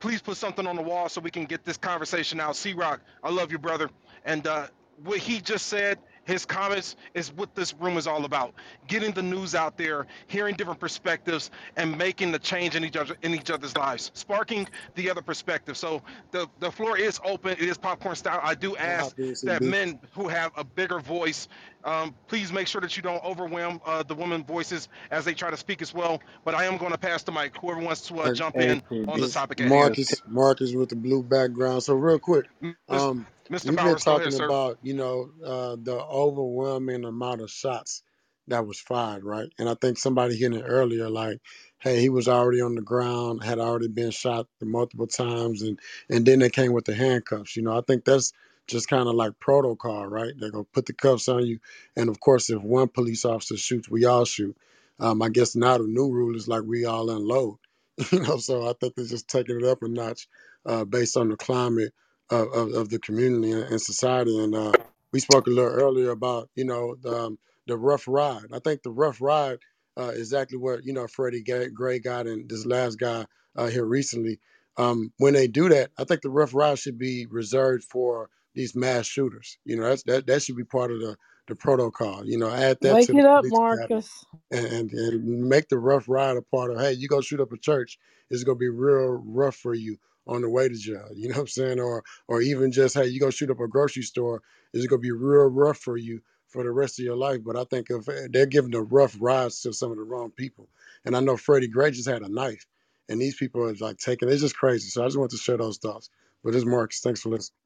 please 0.00 0.20
put 0.20 0.36
something 0.36 0.66
on 0.66 0.76
the 0.76 0.82
wall 0.82 1.08
so 1.08 1.20
we 1.20 1.30
can 1.30 1.44
get 1.46 1.64
this 1.64 1.76
conversation 1.76 2.40
out. 2.40 2.56
C 2.56 2.74
Rock, 2.74 3.00
I 3.22 3.30
love 3.30 3.50
you, 3.52 3.58
brother. 3.58 3.90
And 4.24 4.46
uh, 4.46 4.66
what 5.02 5.18
he 5.18 5.40
just 5.40 5.66
said, 5.66 5.98
his 6.24 6.46
comments, 6.46 6.96
is 7.14 7.32
what 7.32 7.54
this 7.54 7.74
room 7.74 7.96
is 7.96 8.06
all 8.06 8.24
about. 8.24 8.54
Getting 8.88 9.12
the 9.12 9.22
news 9.22 9.54
out 9.54 9.76
there, 9.78 10.06
hearing 10.26 10.54
different 10.56 10.80
perspectives, 10.80 11.50
and 11.76 11.96
making 11.98 12.32
the 12.32 12.38
change 12.38 12.76
in 12.76 12.84
each 12.84 12.96
other 12.96 13.16
in 13.22 13.34
each 13.34 13.50
other's 13.50 13.76
lives, 13.76 14.10
sparking 14.14 14.68
the 14.94 15.10
other 15.10 15.22
perspective. 15.22 15.76
So 15.76 16.02
the 16.30 16.48
the 16.60 16.70
floor 16.70 16.98
is 16.98 17.20
open. 17.24 17.52
It 17.52 17.60
is 17.62 17.78
popcorn 17.78 18.16
style. 18.16 18.40
I 18.42 18.54
do 18.54 18.76
ask 18.76 19.16
that 19.44 19.62
men 19.64 19.98
who 20.14 20.28
have 20.28 20.52
a 20.56 20.64
bigger 20.64 21.00
voice, 21.00 21.48
um, 21.84 22.14
please 22.28 22.52
make 22.52 22.68
sure 22.68 22.80
that 22.80 22.96
you 22.96 23.02
don't 23.02 23.24
overwhelm 23.24 23.80
uh, 23.86 24.02
the 24.02 24.14
women 24.14 24.44
voices 24.44 24.88
as 25.10 25.24
they 25.24 25.34
try 25.34 25.50
to 25.50 25.56
speak 25.56 25.82
as 25.82 25.94
well. 25.94 26.22
But 26.44 26.54
I 26.54 26.64
am 26.66 26.78
going 26.78 26.92
to 26.92 26.98
pass 26.98 27.22
the 27.24 27.32
mic. 27.32 27.56
Whoever 27.58 27.80
wants 27.80 28.02
to 28.08 28.20
uh, 28.20 28.30
jump 28.30 28.60
in 28.60 28.82
on 29.08 29.20
the 29.20 29.28
topic 29.28 29.60
at 29.60 29.72
hand. 29.72 29.98
Marcus, 29.98 30.22
Marcus 30.26 30.74
with 30.74 30.90
the 30.90 30.96
blue 30.96 31.22
background. 31.22 31.82
So 31.84 31.94
real 31.94 32.18
quick, 32.20 32.46
um, 32.90 33.26
Mr. 33.50 33.74
we've 33.74 33.82
been 33.82 33.96
Bowers, 33.96 34.04
go 34.04 34.16
ahead, 34.16 34.24
talking 34.24 34.34
sir. 34.34 34.52
about, 34.52 34.78
you 34.82 34.94
know, 34.94 35.30
uh, 35.44 35.76
the 35.82 35.96
overwhelming 35.96 37.04
amount 37.04 37.42
of 37.42 37.50
shots 37.50 38.02
that 38.48 38.66
was 38.66 38.80
fired, 38.80 39.24
right? 39.24 39.48
And 39.58 39.68
I 39.68 39.74
think 39.74 39.98
somebody 39.98 40.36
hit 40.36 40.54
it 40.54 40.64
earlier, 40.66 41.10
like, 41.10 41.40
hey, 41.78 42.00
he 42.00 42.08
was 42.08 42.28
already 42.28 42.60
on 42.62 42.74
the 42.74 42.82
ground, 42.82 43.44
had 43.44 43.58
already 43.60 43.88
been 43.88 44.10
shot 44.10 44.48
multiple 44.62 45.06
times, 45.06 45.62
and 45.62 45.78
and 46.10 46.26
then 46.26 46.40
they 46.40 46.50
came 46.50 46.72
with 46.72 46.86
the 46.86 46.94
handcuffs. 46.94 47.56
You 47.56 47.62
know, 47.62 47.78
I 47.78 47.82
think 47.82 48.04
that's 48.04 48.32
just 48.66 48.88
kind 48.88 49.08
of 49.08 49.14
like 49.14 49.38
protocol, 49.40 50.06
right? 50.06 50.32
They're 50.38 50.50
gonna 50.50 50.64
put 50.64 50.86
the 50.86 50.94
cuffs 50.94 51.28
on 51.28 51.46
you, 51.46 51.60
and 51.96 52.08
of 52.10 52.20
course, 52.20 52.50
if 52.50 52.62
one 52.62 52.88
police 52.88 53.24
officer 53.24 53.56
shoots, 53.58 53.90
we 53.90 54.06
all 54.06 54.24
shoot. 54.24 54.56
Um, 55.00 55.22
I 55.22 55.28
guess 55.30 55.56
now 55.56 55.78
the 55.78 55.86
new 55.86 56.10
rule 56.10 56.36
is 56.36 56.48
like 56.48 56.64
we 56.64 56.86
all 56.86 57.10
unload. 57.10 57.56
You 58.12 58.20
know, 58.20 58.38
so 58.38 58.68
I 58.68 58.74
think 58.80 58.94
they're 58.96 59.06
just 59.06 59.28
taking 59.28 59.58
it 59.60 59.64
up 59.66 59.82
a 59.82 59.88
notch 59.88 60.28
uh, 60.66 60.84
based 60.84 61.16
on 61.18 61.28
the 61.30 61.36
climate 61.36 61.92
of, 62.30 62.48
of, 62.52 62.72
of 62.74 62.88
the 62.88 62.98
community 62.98 63.52
and, 63.52 63.80
society. 63.80 64.38
And 64.38 64.54
uh, 64.54 64.72
we 65.12 65.20
spoke 65.20 65.46
a 65.46 65.50
little 65.50 65.70
earlier 65.70 66.10
about, 66.10 66.48
you 66.54 66.64
know, 66.64 66.96
the, 67.00 67.24
um, 67.24 67.38
the 67.66 67.76
rough 67.76 68.06
ride. 68.08 68.46
I 68.52 68.58
think 68.58 68.82
the 68.82 68.90
rough 68.90 69.20
ride 69.20 69.58
uh, 69.96 70.12
exactly 70.14 70.58
what, 70.58 70.84
you 70.84 70.92
know, 70.92 71.06
Freddie 71.06 71.42
Gray, 71.42 71.98
got 72.00 72.26
and 72.26 72.48
this 72.48 72.66
last 72.66 72.98
guy 72.98 73.26
uh, 73.56 73.66
here 73.66 73.84
recently. 73.84 74.40
Um, 74.76 75.12
when 75.18 75.34
they 75.34 75.46
do 75.46 75.68
that, 75.68 75.90
I 75.98 76.04
think 76.04 76.22
the 76.22 76.30
rough 76.30 76.54
ride 76.54 76.78
should 76.78 76.98
be 76.98 77.26
reserved 77.30 77.84
for 77.84 78.28
these 78.54 78.74
mass 78.74 79.06
shooters. 79.06 79.58
You 79.64 79.76
know, 79.76 79.88
that's, 79.88 80.02
that, 80.04 80.26
that 80.26 80.42
should 80.42 80.56
be 80.56 80.64
part 80.64 80.90
of 80.90 81.00
the, 81.00 81.16
the 81.46 81.54
protocol. 81.54 82.24
You 82.24 82.38
know, 82.38 82.50
add 82.50 82.78
that 82.80 82.94
Wake 82.94 83.06
to 83.06 83.12
the 83.12 83.18
it 83.20 83.26
up, 83.26 83.44
Marcus. 83.46 84.24
and, 84.50 84.66
and, 84.66 84.90
and 84.90 85.48
make 85.48 85.68
the 85.68 85.78
rough 85.78 86.08
ride 86.08 86.36
a 86.36 86.42
part 86.42 86.72
of 86.72 86.80
hey, 86.80 86.92
you 86.92 87.06
go 87.06 87.20
shoot 87.20 87.40
up 87.40 87.52
a 87.52 87.58
church, 87.58 87.98
it's 88.30 88.42
gonna 88.42 88.56
be 88.56 88.68
real 88.68 89.22
rough 89.24 89.56
for 89.56 89.74
you 89.74 89.96
on 90.26 90.42
the 90.42 90.50
way 90.50 90.68
to 90.68 90.74
jail. 90.76 91.08
You 91.14 91.28
know 91.30 91.36
what 91.36 91.40
I'm 91.42 91.48
saying? 91.48 91.80
Or 91.80 92.04
or 92.28 92.42
even 92.42 92.72
just 92.72 92.94
hey, 92.96 93.06
you 93.06 93.20
go 93.20 93.30
shoot 93.30 93.50
up 93.50 93.60
a 93.60 93.68
grocery 93.68 94.02
store, 94.04 94.42
it's 94.74 94.86
gonna 94.86 95.00
be 95.00 95.12
real 95.12 95.46
rough 95.48 95.78
for 95.78 95.96
you 95.98 96.20
for 96.48 96.64
the 96.64 96.72
rest 96.72 96.98
of 97.00 97.06
your 97.06 97.16
life. 97.16 97.40
But 97.44 97.56
I 97.56 97.64
think 97.64 97.88
if 97.90 98.08
eh, 98.08 98.28
they're 98.30 98.46
giving 98.46 98.72
the 98.72 98.82
rough 98.82 99.16
rides 99.20 99.62
to 99.62 99.72
some 99.74 99.92
of 99.92 99.98
the 99.98 100.04
wrong 100.04 100.32
people, 100.32 100.68
and 101.04 101.16
I 101.16 101.20
know 101.20 101.36
Freddie 101.36 101.68
Gray 101.68 101.92
just 101.92 102.08
had 102.08 102.22
a 102.22 102.28
knife, 102.32 102.66
and 103.08 103.20
these 103.20 103.36
people 103.36 103.62
are 103.64 103.74
like 103.80 103.98
taking 103.98 104.28
it's 104.30 104.42
just 104.42 104.56
crazy. 104.56 104.88
So 104.90 105.02
I 105.04 105.06
just 105.08 105.18
want 105.18 105.32
to 105.32 105.38
share 105.38 105.58
those 105.58 105.78
thoughts. 105.78 106.10
But 106.44 106.52
this 106.52 106.60
is 106.60 106.66
Marcus. 106.66 107.00
Thanks 107.00 107.22
for 107.22 107.30
listening. 107.30 107.56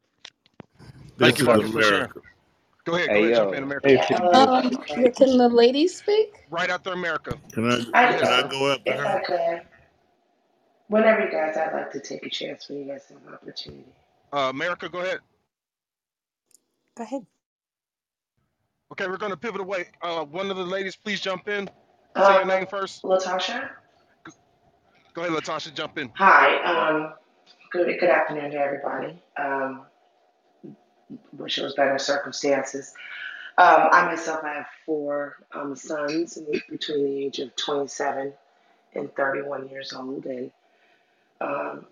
Thank 1.18 1.39
This 1.39 1.40
you, 1.40 1.47
Marcus, 1.47 1.70
for 1.70 1.82
sharing. 1.82 2.09
America. 2.09 2.20
Go 2.86 2.97
ahead, 2.97 3.12
go 3.12 3.24
Hey 3.24 3.26
ahead, 3.26 3.35
jump 3.35 3.52
in, 3.55 3.62
America. 3.64 3.90
hey 3.90 3.98
Yeah, 3.98 4.06
people. 4.09 4.30
hello. 4.32 4.48
Um, 4.51 4.70
can 5.16 5.39
the 5.39 5.48
ladies 5.51 5.97
speak? 5.98 6.32
Right 6.51 6.70
after 6.70 6.93
America. 6.93 7.39
Can 7.52 7.70
I 7.70 7.80
I 7.94 8.06
Go 8.09 8.16
can 8.18 8.28
I 8.28 8.28
ahead, 8.28 8.28
do. 8.43 8.51
sir. 8.51 8.51
go 8.51 8.72
after 8.72 8.93
If 8.93 8.97
her? 8.97 9.06
I 9.06 9.18
could. 9.26 9.62
Whenever 10.89 11.24
you 11.24 11.31
guys, 11.31 11.56
I'd 11.56 11.73
like 11.74 11.90
to 11.93 12.01
take 12.01 12.24
a 12.24 12.31
chance 12.31 12.69
when 12.69 12.78
you 12.78 12.85
guys 12.86 13.05
have 13.09 13.19
an 13.27 13.35
opportunity. 13.35 13.85
Uh, 14.32 14.48
America, 14.51 14.89
go 14.89 15.01
ahead. 15.01 15.19
Go 16.97 17.05
ahead. 17.05 17.27
Okay, 18.93 19.06
we're 19.06 19.19
going 19.19 19.31
to 19.32 19.36
pivot 19.36 19.60
away. 19.60 19.86
Uh, 20.01 20.24
one 20.24 20.51
of 20.51 20.56
the 20.56 20.65
ladies, 20.65 20.97
please 20.97 21.20
jump 21.20 21.47
in. 21.48 21.66
Say 22.16 22.23
your 22.32 22.43
Um, 22.43 22.48
name 22.48 22.66
first. 22.66 23.02
Latasha. 23.02 23.69
Go 25.15 25.23
ahead, 25.24 25.32
Latasha, 25.32 25.74
jump 25.74 25.98
in. 25.98 26.10
Hi. 26.15 26.56
Um, 26.62 27.12
good 27.70 27.98
good 28.01 28.09
afternoon 28.09 28.51
to 28.52 28.56
everybody. 28.59 29.20
Um, 29.36 29.85
wish 31.32 31.59
it 31.59 31.62
was 31.62 31.74
better 31.74 31.98
circumstances. 31.98 32.94
Um, 33.59 33.89
I 33.90 34.06
myself 34.06 34.43
have 34.43 34.66
four 34.86 35.36
um, 35.52 35.74
sons 35.74 36.39
between 36.70 37.05
the 37.05 37.24
age 37.27 37.40
of 37.40 37.55
27 37.56 38.32
and 38.94 39.15
31 39.16 39.69
years 39.69 39.93
old, 39.93 40.24
and 40.27 40.51
um, 41.40 41.86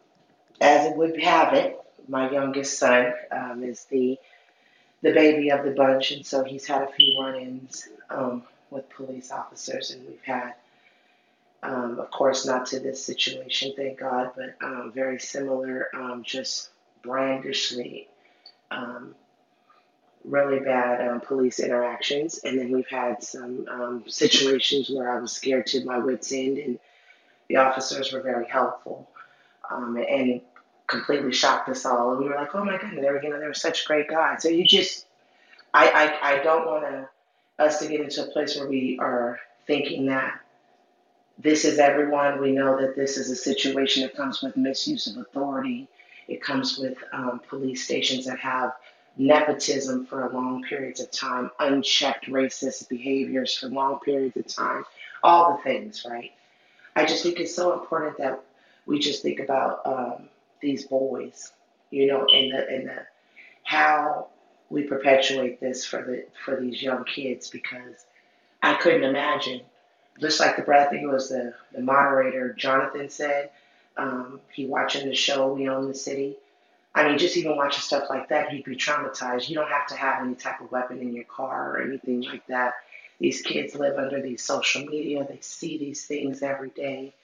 as 0.60 0.86
it 0.86 0.97
would 0.97 1.20
have 1.20 1.55
it, 1.55 1.78
my 2.09 2.31
youngest 2.31 2.78
son 2.78 3.12
um, 3.31 3.62
is 3.62 3.85
the 3.85 4.18
the 5.02 5.12
baby 5.12 5.51
of 5.51 5.64
the 5.64 5.70
bunch, 5.70 6.10
and 6.10 6.24
so 6.24 6.43
he's 6.43 6.66
had 6.66 6.82
a 6.82 6.93
few 6.93 7.20
run-ins 7.20 7.89
um, 8.09 8.43
with 8.70 8.89
police 8.89 9.31
officers, 9.31 9.90
and 9.90 10.05
we've 10.06 10.23
had, 10.24 10.55
um, 11.62 12.01
of 12.01 12.10
course, 12.10 12.47
not 12.47 12.66
to 12.66 12.81
this 12.81 13.05
situation, 13.05 13.74
thank 13.77 14.01
God, 14.01 14.31
but 14.35 14.56
um, 14.66 14.93
very 14.94 15.20
similar, 15.20 15.89
um, 15.94 16.23
just 16.24 16.70
brandishly, 17.02 18.09
really 20.24 20.59
bad 20.59 21.23
police 21.23 21.60
interactions, 21.60 22.39
and 22.39 22.59
then 22.59 22.73
we've 22.73 22.89
had 22.89 23.23
some 23.23 24.02
situations 24.09 24.90
where 24.90 25.10
I 25.10 25.20
was 25.20 25.32
scared 25.32 25.66
to 25.68 25.85
my 25.85 25.98
wits' 25.98 26.32
end, 26.32 26.59
and 26.59 26.78
the 27.48 27.56
officers 27.56 28.12
were 28.12 28.23
very 28.23 28.47
helpful 28.48 29.09
um, 29.70 29.97
and 29.97 30.40
completely 30.86 31.32
shocked 31.32 31.68
us 31.68 31.84
all. 31.84 32.12
And 32.12 32.20
we 32.20 32.28
were 32.28 32.36
like, 32.36 32.55
"Oh 32.55 32.64
my 32.64 32.78
goodness, 32.78 33.01
they 33.02 33.10
were, 33.10 33.22
you 33.22 33.30
know, 33.30 33.40
they 33.40 33.47
were 33.47 33.55
such 33.55 33.86
great 33.86 34.09
guys." 34.09 34.43
So 34.43 34.48
you 34.48 34.64
just 34.64 35.06
I, 35.76 35.90
I, 36.22 36.32
I 36.32 36.43
don't 36.43 36.66
want 36.66 36.84
to, 36.84 37.09
us 37.59 37.78
to 37.80 37.88
get 37.88 38.01
into 38.01 38.24
a 38.24 38.30
place 38.30 38.56
where 38.56 38.66
we 38.66 38.98
are 38.98 39.38
thinking 39.66 40.06
that 40.06 40.40
this 41.38 41.66
is 41.66 41.78
everyone. 41.78 42.40
We 42.40 42.52
know 42.52 42.80
that 42.80 42.97
this 42.97 43.18
is 43.18 43.30
a 43.30 43.36
situation 43.36 44.02
that 44.02 44.16
comes 44.16 44.40
with 44.43 44.56
misuse 44.56 45.06
of 45.06 45.18
authority. 45.18 45.86
It 46.28 46.43
comes 46.43 46.78
with 46.78 46.97
um, 47.12 47.40
police 47.48 47.84
stations 47.84 48.24
that 48.24 48.38
have 48.38 48.72
nepotism 49.18 50.06
for 50.06 50.28
long 50.32 50.62
periods 50.62 51.01
of 51.01 51.10
time, 51.10 51.51
unchecked 51.59 52.26
racist 52.26 52.88
behaviors 52.88 53.56
for 53.56 53.68
long 53.68 54.01
periods 54.01 54.36
of 54.36 54.47
time, 54.47 54.84
all 55.22 55.56
the 55.56 55.62
things, 55.62 56.06
right? 56.09 56.32
I 56.94 57.05
just 57.05 57.22
think 57.22 57.38
it's 57.38 57.55
so 57.55 57.78
important 57.78 58.16
that 58.18 58.43
we 58.87 58.99
just 58.99 59.23
think 59.23 59.41
about 59.41 59.83
um, 59.85 60.29
these 60.61 60.87
boys, 60.87 61.53
you 61.91 62.07
know, 62.07 62.27
and 62.33 62.53
the 62.53 62.75
in 62.75 62.87
the 62.87 63.07
how 63.65 64.29
we 64.71 64.83
perpetuate 64.83 65.61
this 65.61 65.85
for 65.85 66.03
the 66.03 66.27
for 66.45 66.61
these 66.61 66.83
young 66.83 67.05
kids 67.05 67.51
because 67.51 68.07
I 68.63 68.75
couldn't 68.75 69.05
imagine. 69.05 69.61
Just 70.19 70.41
like 70.41 70.57
the 70.57 70.63
brother, 70.63 70.87
I 70.87 70.91
think 70.91 71.03
it 71.03 71.09
was 71.09 71.29
the, 71.29 71.53
the 71.75 71.83
moderator, 71.83 72.55
Jonathan 72.55 73.11
said, 73.11 73.51
um, 73.99 74.41
he 74.51 74.67
watching 74.67 75.09
the 75.09 75.15
show, 75.15 75.53
We 75.53 75.69
Own 75.69 75.89
the 75.89 75.95
City. 75.95 76.37
I 76.95 77.07
mean, 77.07 77.19
just 77.19 77.37
even 77.37 77.57
watching 77.57 77.83
stuff 77.83 78.09
like 78.09 78.31
that, 78.31 78.49
he'd 78.49 78.65
be 78.65 78.77
traumatized. 78.77 79.51
You 79.51 79.57
don't 79.57 79.69
have 79.69 79.87
to 79.89 79.95
have 79.95 80.25
any 80.25 80.35
type 80.35 80.63
of 80.63 80.73
weapon 80.73 81.01
in 81.01 81.13
your 81.13 81.25
car 81.25 81.73
or 81.73 81.83
anything 81.83 82.23
like 82.23 82.47
that. 82.47 82.75
These 83.19 83.43
kids 83.43 83.75
live 83.75 83.99
under 83.99 84.23
these 84.23 84.43
social 84.43 84.85
media, 84.87 85.27
they 85.29 85.39
see 85.41 85.77
these 85.77 86.07
things 86.07 86.43
every 86.43 86.71
day. 86.71 87.15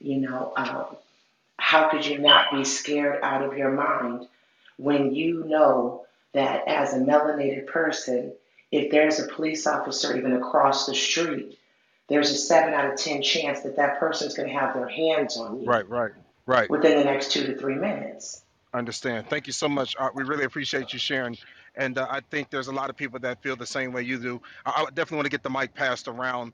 You 0.00 0.18
know, 0.18 0.52
um, 0.56 0.96
how 1.58 1.88
could 1.88 2.06
you 2.06 2.18
not 2.18 2.52
be 2.52 2.64
scared 2.64 3.20
out 3.22 3.42
of 3.42 3.56
your 3.56 3.72
mind 3.72 4.26
when 4.76 5.14
you 5.14 5.44
know 5.44 6.04
that 6.32 6.68
as 6.68 6.92
a 6.92 6.98
melanated 6.98 7.66
person, 7.66 8.32
if 8.70 8.90
there's 8.90 9.18
a 9.18 9.28
police 9.28 9.66
officer 9.66 10.16
even 10.16 10.34
across 10.34 10.86
the 10.86 10.94
street, 10.94 11.58
there's 12.08 12.30
a 12.30 12.34
seven 12.36 12.74
out 12.74 12.90
of 12.92 12.98
10 12.98 13.22
chance 13.22 13.62
that 13.62 13.76
that 13.76 13.98
person's 13.98 14.34
going 14.34 14.48
to 14.48 14.54
have 14.54 14.74
their 14.74 14.88
hands 14.88 15.36
on 15.36 15.60
you 15.60 15.66
Right, 15.66 15.88
right, 15.88 16.12
right. 16.46 16.68
within 16.70 16.98
the 16.98 17.04
next 17.04 17.32
two 17.32 17.46
to 17.46 17.56
three 17.56 17.74
minutes. 17.74 18.42
Understand. 18.74 19.28
Thank 19.30 19.46
you 19.46 19.52
so 19.52 19.68
much. 19.68 19.96
Uh, 19.98 20.10
we 20.14 20.22
really 20.24 20.44
appreciate 20.44 20.92
you 20.92 20.98
sharing. 20.98 21.38
And 21.76 21.98
uh, 21.98 22.06
I 22.10 22.20
think 22.20 22.50
there's 22.50 22.68
a 22.68 22.72
lot 22.72 22.90
of 22.90 22.96
people 22.96 23.18
that 23.20 23.42
feel 23.42 23.56
the 23.56 23.66
same 23.66 23.92
way 23.92 24.02
you 24.02 24.18
do. 24.18 24.42
I, 24.64 24.82
I 24.82 24.84
definitely 24.86 25.16
want 25.16 25.26
to 25.26 25.30
get 25.30 25.42
the 25.42 25.50
mic 25.50 25.74
passed 25.74 26.08
around. 26.08 26.52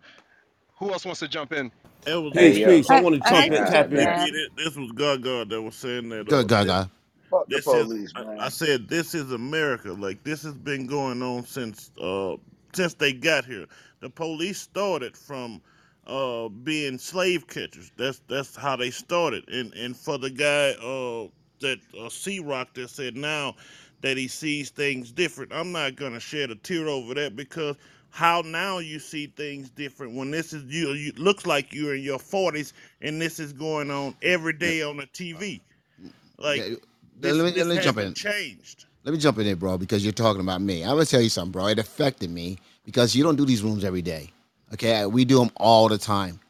Who 0.83 0.93
else 0.93 1.07
wants 1.07 1.21
to 1.21 1.29
jump 1.29 1.53
in? 1.53 1.73
It 2.07 2.17
was 2.17 2.35
Hey 2.35 2.53
me. 2.53 2.61
yo, 2.61 2.81
Peace. 2.81 2.91
I 2.91 2.97
I, 2.97 3.03
want 3.03 3.17
to 3.17 3.23
I 3.23 3.33
jump 3.35 3.53
in, 3.53 3.65
tap 3.65 3.93
in. 3.93 3.95
damn. 3.95 4.11
in. 4.15 4.33
This 4.33 4.49
this 4.57 4.77
was 4.77 4.93
Gaga 4.93 5.47
that 5.47 5.63
was 5.63 5.77
saying 5.77 6.11
that. 6.11 6.29
Good, 6.29 6.49
Uh, 6.49 6.55
this, 6.61 6.75
Gaga. 6.75 6.91
Fuck 7.31 7.51
the 7.53 7.59
this 7.59 7.73
is. 7.75 7.89
police, 7.89 8.15
I, 8.17 8.25
I 8.39 8.49
man. 8.49 8.51
said 8.51 8.89
this 8.89 9.15
is 9.15 9.33
America. 9.33 9.93
Like 9.93 10.25
this 10.25 10.43
has 10.45 10.59
been 10.59 10.87
going 10.87 11.23
on 11.23 11.45
since 11.47 11.91
uh 12.03 12.37
since 12.75 12.95
they 12.95 13.13
got 13.15 13.47
here. 13.47 13.67
The 14.01 14.11
police 14.11 14.61
started 14.61 15.17
from 15.17 15.63
uh 16.07 16.49
being 16.49 16.99
slave 16.99 17.47
catchers. 17.49 17.93
That's 17.97 18.23
that's 18.29 18.57
how 18.57 18.77
they 18.77 18.91
started. 18.91 19.49
And 19.49 19.75
and 19.75 19.97
for 19.97 20.19
the 20.19 20.31
guy 20.31 20.71
uh 20.83 21.29
that 21.61 21.79
uh, 22.01 22.11
C 22.11 22.41
Rock 22.41 22.75
that 22.75 22.91
said 22.91 23.17
now 23.17 23.57
that 24.03 24.17
he 24.19 24.29
sees 24.29 24.71
things 24.71 25.13
different. 25.13 25.53
I'm 25.55 25.73
not 25.73 25.97
gonna 25.97 26.21
shed 26.21 26.51
a 26.51 26.57
tear 26.57 26.89
over 26.89 27.15
that 27.15 27.37
because 27.37 27.77
how 28.13 28.43
now 28.43 28.79
you 28.79 28.99
see 29.01 29.27
things 29.27 29.71
different 29.71 30.15
when 30.15 30.31
this 30.31 30.53
is 30.53 30.65
you, 30.65 30.93
you 30.93 31.13
looks 31.17 31.47
like 31.47 31.73
you're 31.73 31.95
in 31.97 32.03
your 32.03 32.19
40s 32.19 32.75
and 33.01 33.21
this 33.21 33.41
is 33.41 33.53
going 33.55 33.91
on 33.91 34.15
every 34.23 34.53
day 34.53 34.83
on 34.83 34.99
the 34.99 35.07
TV. 35.07 35.61
Uh, 36.05 36.09
like 36.39 36.59
yeah, 36.59 36.77
Let 37.23 37.23
this 37.23 37.37
me 37.37 37.43
let 37.43 37.55
this 37.55 37.67
me 37.69 37.79
jump 37.79 37.99
in. 37.99 38.15
changed. 38.15 38.87
Let 39.05 39.13
me 39.13 39.19
jump 39.19 39.39
in 39.39 39.47
there, 39.47 39.57
bro, 39.57 39.79
because 39.79 40.05
you're 40.05 40.13
talking 40.13 40.43
about 40.43 40.61
me. 40.61 40.83
I'm 40.85 40.91
gonna 40.91 41.07
tell 41.07 41.23
you 41.23 41.31
something, 41.31 41.53
bro. 41.53 41.67
It 41.69 41.79
affected 41.79 42.31
me 42.31 42.59
because 42.85 43.15
you 43.17 43.25
don't 43.25 43.37
do 43.37 43.47
these 43.47 43.63
rooms 43.63 43.85
every 43.85 44.03
day. 44.03 44.31
Okay, 44.75 45.07
we 45.07 45.25
do 45.25 45.39
them 45.39 45.51
all 45.57 45.89
the 45.89 45.99
time, 45.99 46.41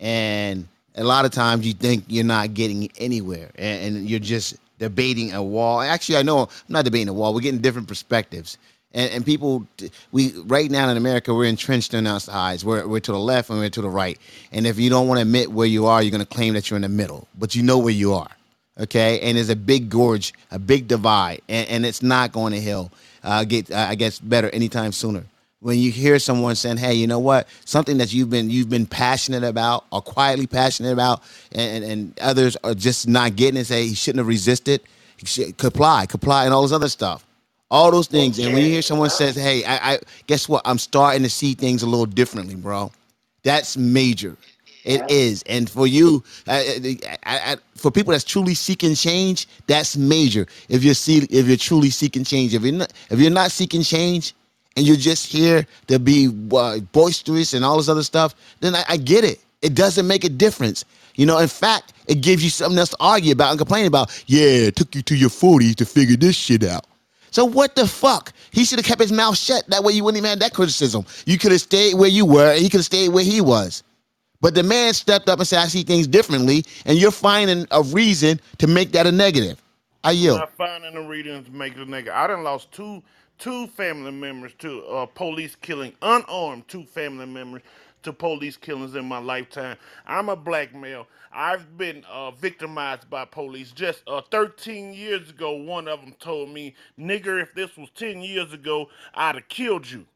and 0.00 0.66
a 0.96 1.04
lot 1.04 1.24
of 1.24 1.30
times 1.30 1.66
you 1.66 1.72
think 1.72 2.04
you're 2.08 2.24
not 2.24 2.54
getting 2.54 2.90
anywhere, 2.98 3.50
and, 3.56 3.96
and 3.96 4.10
you're 4.10 4.18
just 4.20 4.56
debating 4.78 5.32
a 5.32 5.42
wall. 5.42 5.80
Actually, 5.80 6.18
I 6.18 6.22
know 6.22 6.40
I'm 6.40 6.48
not 6.68 6.84
debating 6.84 7.08
a 7.08 7.12
wall. 7.12 7.32
We're 7.34 7.40
getting 7.40 7.60
different 7.60 7.88
perspectives, 7.88 8.58
and 8.94 9.10
and 9.12 9.26
people, 9.26 9.66
we 10.12 10.32
right 10.46 10.70
now 10.70 10.88
in 10.88 10.96
America 10.96 11.34
we're 11.34 11.46
entrenched 11.46 11.94
in 11.94 12.06
our 12.06 12.20
sides. 12.20 12.64
We're 12.64 12.86
we're 12.86 13.00
to 13.00 13.12
the 13.12 13.18
left 13.18 13.50
and 13.50 13.58
we're 13.58 13.70
to 13.70 13.82
the 13.82 13.90
right, 13.90 14.18
and 14.52 14.66
if 14.66 14.78
you 14.78 14.90
don't 14.90 15.08
want 15.08 15.18
to 15.18 15.22
admit 15.22 15.52
where 15.52 15.66
you 15.66 15.86
are, 15.86 16.02
you're 16.02 16.12
gonna 16.12 16.26
claim 16.26 16.54
that 16.54 16.70
you're 16.70 16.76
in 16.76 16.82
the 16.82 16.88
middle, 16.88 17.28
but 17.38 17.54
you 17.54 17.62
know 17.62 17.78
where 17.78 17.94
you 17.94 18.14
are 18.14 18.30
okay? 18.78 19.20
And 19.20 19.36
there's 19.36 19.48
a 19.48 19.56
big 19.56 19.88
gorge 19.90 20.32
a 20.50 20.58
big 20.58 20.88
divide 20.88 21.42
and, 21.48 21.68
and 21.68 21.86
it's 21.86 22.02
not 22.02 22.32
going 22.32 22.52
to 22.52 22.60
heal 22.60 22.90
uh, 23.24 23.44
get 23.44 23.70
uh, 23.70 23.86
i 23.88 23.94
guess 23.94 24.18
better 24.18 24.50
anytime 24.50 24.92
sooner. 24.92 25.24
When 25.60 25.78
you 25.78 25.92
hear 25.92 26.18
someone 26.18 26.56
saying 26.56 26.78
hey 26.78 26.94
you 26.94 27.06
know 27.06 27.20
what? 27.20 27.48
Something 27.64 27.98
that 27.98 28.12
you've 28.12 28.30
been 28.30 28.50
you've 28.50 28.70
been 28.70 28.86
passionate 28.86 29.44
about 29.44 29.84
or 29.92 30.02
quietly 30.02 30.46
passionate 30.46 30.92
about 30.92 31.22
and, 31.52 31.84
and 31.84 32.18
others 32.20 32.56
are 32.64 32.74
just 32.74 33.08
not 33.08 33.36
getting 33.36 33.60
it 33.60 33.66
say 33.66 33.86
he 33.86 33.94
shouldn't 33.94 34.18
have 34.18 34.26
resisted. 34.28 34.82
He 35.16 35.26
should 35.26 35.56
comply 35.56 36.06
comply 36.06 36.44
and 36.44 36.54
all 36.54 36.62
this 36.62 36.72
other 36.72 36.88
stuff 36.88 37.24
all 37.72 37.90
those 37.90 38.08
things 38.08 38.38
and 38.38 38.54
when 38.54 38.62
you 38.64 38.70
hear 38.70 38.82
someone 38.82 39.10
says 39.10 39.36
hey 39.36 39.64
I, 39.64 39.94
I 39.94 40.00
guess 40.28 40.48
what 40.48 40.62
i'm 40.66 40.78
starting 40.78 41.24
to 41.24 41.30
see 41.30 41.54
things 41.54 41.82
a 41.82 41.88
little 41.88 42.06
differently 42.06 42.56
bro 42.56 42.92
that's 43.44 43.76
major 43.76 44.36
it 44.84 45.08
is, 45.08 45.44
and 45.44 45.70
for 45.70 45.86
you, 45.86 46.24
uh, 46.48 46.60
I, 46.60 47.18
I, 47.24 47.56
for 47.76 47.92
people 47.92 48.12
that's 48.12 48.24
truly 48.24 48.54
seeking 48.54 48.96
change, 48.96 49.46
that's 49.68 49.96
major. 49.96 50.46
If 50.68 50.82
you're 50.82 50.94
see, 50.94 51.18
if 51.30 51.46
you're 51.46 51.56
truly 51.56 51.90
seeking 51.90 52.24
change, 52.24 52.54
if 52.54 52.62
you're 52.62 52.72
not, 52.72 52.92
if 53.10 53.20
you're 53.20 53.30
not 53.30 53.52
seeking 53.52 53.84
change, 53.84 54.34
and 54.76 54.86
you're 54.86 54.96
just 54.96 55.26
here 55.26 55.66
to 55.88 55.98
be 55.98 56.28
uh, 56.52 56.78
boisterous 56.92 57.54
and 57.54 57.64
all 57.64 57.76
this 57.76 57.88
other 57.88 58.02
stuff, 58.02 58.34
then 58.60 58.74
I, 58.74 58.84
I 58.88 58.96
get 58.96 59.24
it. 59.24 59.40
It 59.62 59.74
doesn't 59.74 60.06
make 60.06 60.24
a 60.24 60.28
difference. 60.28 60.84
You 61.14 61.26
know, 61.26 61.38
in 61.38 61.48
fact, 61.48 61.92
it 62.08 62.16
gives 62.16 62.42
you 62.42 62.50
something 62.50 62.78
else 62.78 62.90
to 62.90 62.96
argue 63.00 63.32
about 63.32 63.50
and 63.50 63.58
complain 63.58 63.86
about. 63.86 64.24
Yeah, 64.26 64.68
it 64.68 64.76
took 64.76 64.94
you 64.94 65.02
to 65.02 65.16
your 65.16 65.30
40s 65.30 65.76
to 65.76 65.86
figure 65.86 66.16
this 66.16 66.36
shit 66.36 66.64
out. 66.64 66.86
So 67.32 67.46
what 67.46 67.76
the 67.76 67.88
fuck? 67.88 68.34
He 68.52 68.64
should 68.66 68.80
have 68.80 68.86
kept 68.86 69.02
his 69.02 69.12
mouth 69.12 69.38
shut. 69.38 69.66
That 69.68 69.84
way 69.84 69.94
you 69.94 70.04
wouldn't 70.04 70.18
even 70.20 70.30
have 70.30 70.40
that 70.40 70.54
criticism. 70.54 71.06
You 71.26 71.38
could 71.38 71.52
have 71.52 71.62
stayed 71.62 71.96
where 71.96 72.10
you 72.10 72.26
were, 72.26 72.52
and 72.52 72.60
he 72.62 72.70
could 72.70 72.80
have 72.80 72.86
stayed 72.86 73.10
where 73.10 73.24
he 73.24 73.40
was. 73.42 73.84
But 74.40 74.54
the 74.54 74.64
man 74.64 74.94
stepped 74.94 75.28
up 75.28 75.40
and 75.40 75.48
said, 75.48 75.60
"I 75.60 75.68
see 75.68 75.84
things 75.84 76.06
differently," 76.08 76.64
and 76.86 76.98
you're 76.98 77.12
finding 77.12 77.66
a 77.72 77.82
reason 77.82 78.40
to 78.58 78.68
make 78.68 78.92
that 78.92 79.06
a 79.06 79.12
negative. 79.12 79.62
I 80.04 80.12
I'm 80.12 80.22
yield. 80.22 80.38
not 80.38 80.52
finding 80.56 80.96
a 80.96 81.02
reason 81.08 81.44
to 81.44 81.52
make 81.52 81.74
it 81.74 81.80
a 81.80 81.86
nigga. 81.86 82.10
I 82.10 82.28
done 82.28 82.44
lost 82.44 82.72
two 82.72 83.02
two 83.38 83.68
family 83.68 84.12
members 84.12 84.54
to 84.60 84.84
uh, 84.86 85.06
police 85.06 85.56
killing, 85.56 85.94
unarmed 86.02 86.68
two 86.68 86.84
family 86.84 87.26
members 87.26 87.62
to 88.04 88.12
police 88.12 88.56
killings 88.56 88.94
in 88.96 89.06
my 89.06 89.18
lifetime. 89.18 89.76
I'm 90.06 90.28
a 90.30 90.36
black 90.36 90.74
male. 90.74 91.08
I've 91.32 91.78
been 91.78 92.04
uh, 92.10 92.32
victimized 92.32 93.10
by 93.10 93.24
police. 93.26 93.72
Just 93.72 94.02
uh, 94.08 94.22
13 94.30 94.94
years 94.94 95.30
ago, 95.30 95.52
one 95.54 95.88
of 95.88 96.00
them 96.00 96.14
told 96.20 96.50
me, 96.50 96.74
"Nigger, 96.98 97.42
if 97.42 97.54
this 97.54 97.76
was 97.76 97.90
10 97.96 98.22
years 98.22 98.52
ago, 98.52 98.88
I'd 99.14 99.36
have 99.36 99.48
killed 99.48 99.90
you." 99.90 100.06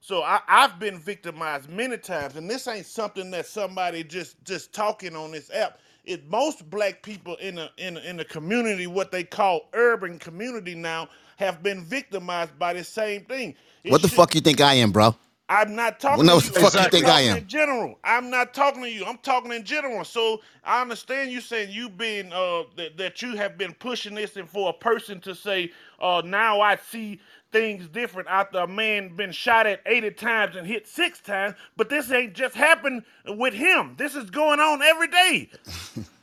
So 0.00 0.22
I, 0.22 0.40
I've 0.48 0.78
been 0.78 0.98
victimized 1.00 1.70
many 1.70 1.98
times, 1.98 2.36
and 2.36 2.50
this 2.50 2.68
ain't 2.68 2.86
something 2.86 3.30
that 3.32 3.46
somebody 3.46 4.04
just 4.04 4.42
just 4.44 4.72
talking 4.74 5.16
on 5.16 5.32
this 5.32 5.50
app. 5.52 5.80
It 6.04 6.30
most 6.30 6.70
black 6.70 7.02
people 7.02 7.36
in 7.36 7.56
the 7.56 7.70
in 7.78 7.98
in 7.98 8.16
the 8.18 8.24
community, 8.26 8.86
what 8.86 9.12
they 9.12 9.24
call 9.24 9.68
urban 9.74 10.18
community 10.18 10.74
now, 10.74 11.08
have 11.38 11.62
been 11.62 11.84
victimized 11.84 12.58
by 12.58 12.74
the 12.74 12.84
same 12.84 13.22
thing. 13.26 13.54
It 13.84 13.94
What 13.94 14.02
the 14.02 14.08
should 14.08 14.10
fuck 14.10 14.34
you 14.34 14.42
think 14.42 14.60
I 14.60 14.74
am, 14.74 14.92
bro? 14.92 15.16
I'm 15.48 15.74
not 15.76 16.00
Well, 16.12 16.24
talking 16.24 16.26
no, 16.26 16.40
to 16.40 16.44
you. 16.44 16.52
fuck 16.52 16.78
you 16.78 16.84
I'm 16.84 16.86
think 16.86 17.08
I 17.08 17.22
am? 17.22 17.38
in 17.38 17.48
general. 17.48 17.98
I'm 18.04 18.30
not 18.30 18.54
talking 18.54 18.82
to 18.82 18.90
you. 18.90 19.04
I'm 19.06 19.18
talking 19.18 19.52
in 19.52 19.64
general. 19.64 20.04
So 20.04 20.42
I 20.64 20.82
understand 20.82 21.32
you 21.32 21.40
saying 21.40 21.70
you've 21.72 21.98
been 21.98 22.32
uh 22.32 22.64
that, 22.76 22.96
that 22.98 23.22
you 23.22 23.36
have 23.36 23.58
been 23.58 23.74
pushing 23.74 24.14
this 24.14 24.36
and 24.36 24.48
for 24.50 24.70
a 24.70 24.72
person 24.72 25.20
to 25.22 25.34
say, 25.34 25.72
uh 26.00 26.22
now 26.24 26.60
I 26.60 26.76
see 26.76 27.20
things 27.52 27.88
different 27.88 28.28
after 28.30 28.58
a 28.60 28.68
man 28.68 29.16
been 29.16 29.32
shot 29.32 29.66
at 29.66 29.82
80 29.86 30.12
times 30.12 30.56
and 30.56 30.66
hit 30.66 30.88
six 30.88 31.20
times, 31.20 31.54
but 31.76 31.88
this 31.90 32.12
ain't 32.12 32.34
just 32.34 32.56
happened 32.56 33.04
with 33.28 33.54
him. 33.54 33.94
This 33.98 34.16
is 34.16 34.30
going 34.30 34.60
on 34.60 34.82
every 34.82 35.08
day. 35.08 35.50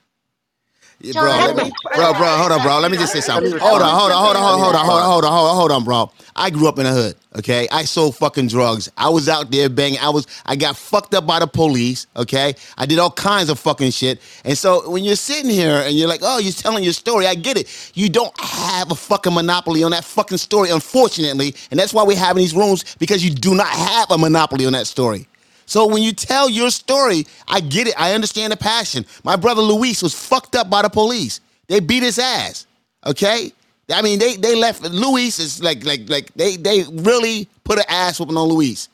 Bro, 1.12 1.24
let 1.24 1.56
me, 1.58 1.72
bro, 1.96 2.14
bro, 2.14 2.28
hold 2.38 2.52
on, 2.54 2.62
bro. 2.62 2.80
Let 2.80 2.92
me 2.92 2.98
just 2.98 3.14
say 3.14 3.22
something. 3.22 3.52
Hold 3.60 3.82
on, 3.82 3.90
hold 4.00 4.12
on, 4.12 4.24
hold 4.24 4.36
on, 4.38 4.44
hold 4.44 4.58
on, 4.58 4.60
hold 4.60 4.76
on, 4.76 4.86
hold 4.86 4.96
on, 4.96 5.06
hold 5.06 5.26
on, 5.26 5.32
hold 5.34 5.50
on, 5.50 5.56
hold 5.58 5.72
on, 5.72 5.84
bro. 5.84 6.12
I 6.36 6.50
grew 6.52 6.68
up 6.68 6.78
in 6.80 6.86
the 6.86 6.92
hood. 6.92 7.16
Okay, 7.38 7.68
I 7.72 7.84
sold 7.86 8.16
fucking 8.18 8.48
drugs. 8.48 8.90
I 8.98 9.10
was 9.10 9.28
out 9.30 9.52
there 9.52 9.70
banging. 9.70 10.00
I 10.00 10.10
was, 10.10 10.28
I 10.46 10.56
got 10.56 10.78
fucked 10.78 11.14
up 11.16 11.26
by 11.28 11.40
the 11.40 11.48
police. 11.48 12.08
Okay, 12.16 12.56
I 12.78 12.86
did 12.86 13.00
all 13.00 13.12
kinds 13.12 13.50
of 13.50 13.60
fucking 13.60 13.92
shit. 13.92 14.22
And 14.46 14.58
so 14.58 14.90
when 14.90 15.04
you're 15.04 15.16
sitting 15.16 15.50
here 15.50 15.84
and 15.86 15.96
you're 15.98 16.08
like, 16.10 16.22
oh, 16.24 16.40
you're 16.40 16.54
telling 16.54 16.84
your 16.84 16.94
story, 16.94 17.28
I 17.28 17.36
get 17.36 17.58
it. 17.58 17.92
You 17.96 18.10
don't 18.10 18.34
have 18.40 18.92
a 18.92 18.96
fucking 18.96 19.34
monopoly 19.34 19.84
on 19.84 19.92
that 19.92 20.06
fucking 20.06 20.38
story, 20.38 20.70
unfortunately, 20.70 21.56
and 21.72 21.80
that's 21.80 21.94
why 21.94 22.04
we're 22.04 22.18
having 22.18 22.42
these 22.42 22.56
rooms 22.56 22.96
because 23.00 23.26
you 23.26 23.32
do 23.32 23.56
not 23.56 23.68
have 23.68 24.12
a 24.12 24.18
monopoly 24.18 24.66
on 24.68 24.74
that 24.74 24.88
story. 24.88 25.28
So 25.66 25.88
when 25.88 26.04
you 26.04 26.14
tell 26.14 26.50
your 26.50 26.70
story, 26.72 27.26
I 27.48 27.60
get 27.62 27.88
it. 27.88 27.94
I 27.98 28.14
understand 28.14 28.52
the 28.52 28.58
passion. 28.58 29.06
My 29.24 29.36
brother 29.36 29.62
Luis 29.62 30.02
was 30.02 30.14
fucked 30.14 30.56
up 30.56 30.70
by 30.70 30.82
the 30.82 30.90
police. 30.90 31.40
They 31.68 31.80
beat 31.80 32.04
his 32.04 32.20
ass. 32.20 32.68
Okay? 33.06 33.52
I 33.94 34.02
mean, 34.02 34.20
they 34.20 34.36
they 34.38 34.56
left 34.56 34.82
Luis 34.84 35.40
is 35.40 35.62
like 35.62 35.84
like 35.86 36.10
like 36.10 36.34
they 36.36 36.56
they 36.58 36.84
really 36.92 37.48
put 37.64 37.80
an 37.80 37.86
ass 37.90 38.20
whooping 38.20 38.38
on 38.38 38.48
Luis. 38.48 38.90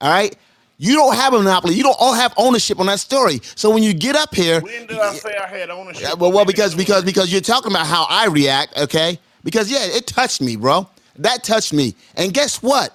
All 0.00 0.10
right? 0.12 0.36
You 0.78 0.94
don't 0.94 1.14
have 1.14 1.32
a 1.32 1.38
monopoly. 1.38 1.74
You 1.74 1.82
don't 1.84 1.96
all 2.00 2.12
have 2.12 2.34
ownership 2.36 2.80
on 2.80 2.86
that 2.86 2.98
story. 2.98 3.40
So 3.54 3.70
when 3.70 3.82
you 3.84 3.94
get 3.94 4.16
up 4.16 4.34
here, 4.34 4.60
When 4.60 4.86
did 4.86 4.98
I 4.98 5.14
say 5.14 5.36
I 5.36 5.46
had 5.46 5.70
ownership? 5.70 6.18
well, 6.18 6.32
well, 6.32 6.44
because 6.44 6.74
because 6.74 7.04
because 7.04 7.30
you're 7.32 7.40
talking 7.40 7.70
about 7.70 7.86
how 7.86 8.04
I 8.08 8.26
react, 8.26 8.76
okay? 8.78 9.18
Because 9.44 9.70
yeah, 9.70 9.84
it 9.84 10.06
touched 10.06 10.40
me, 10.40 10.56
bro. 10.56 10.88
That 11.16 11.44
touched 11.44 11.72
me. 11.72 11.94
And 12.16 12.34
guess 12.34 12.62
what? 12.62 12.94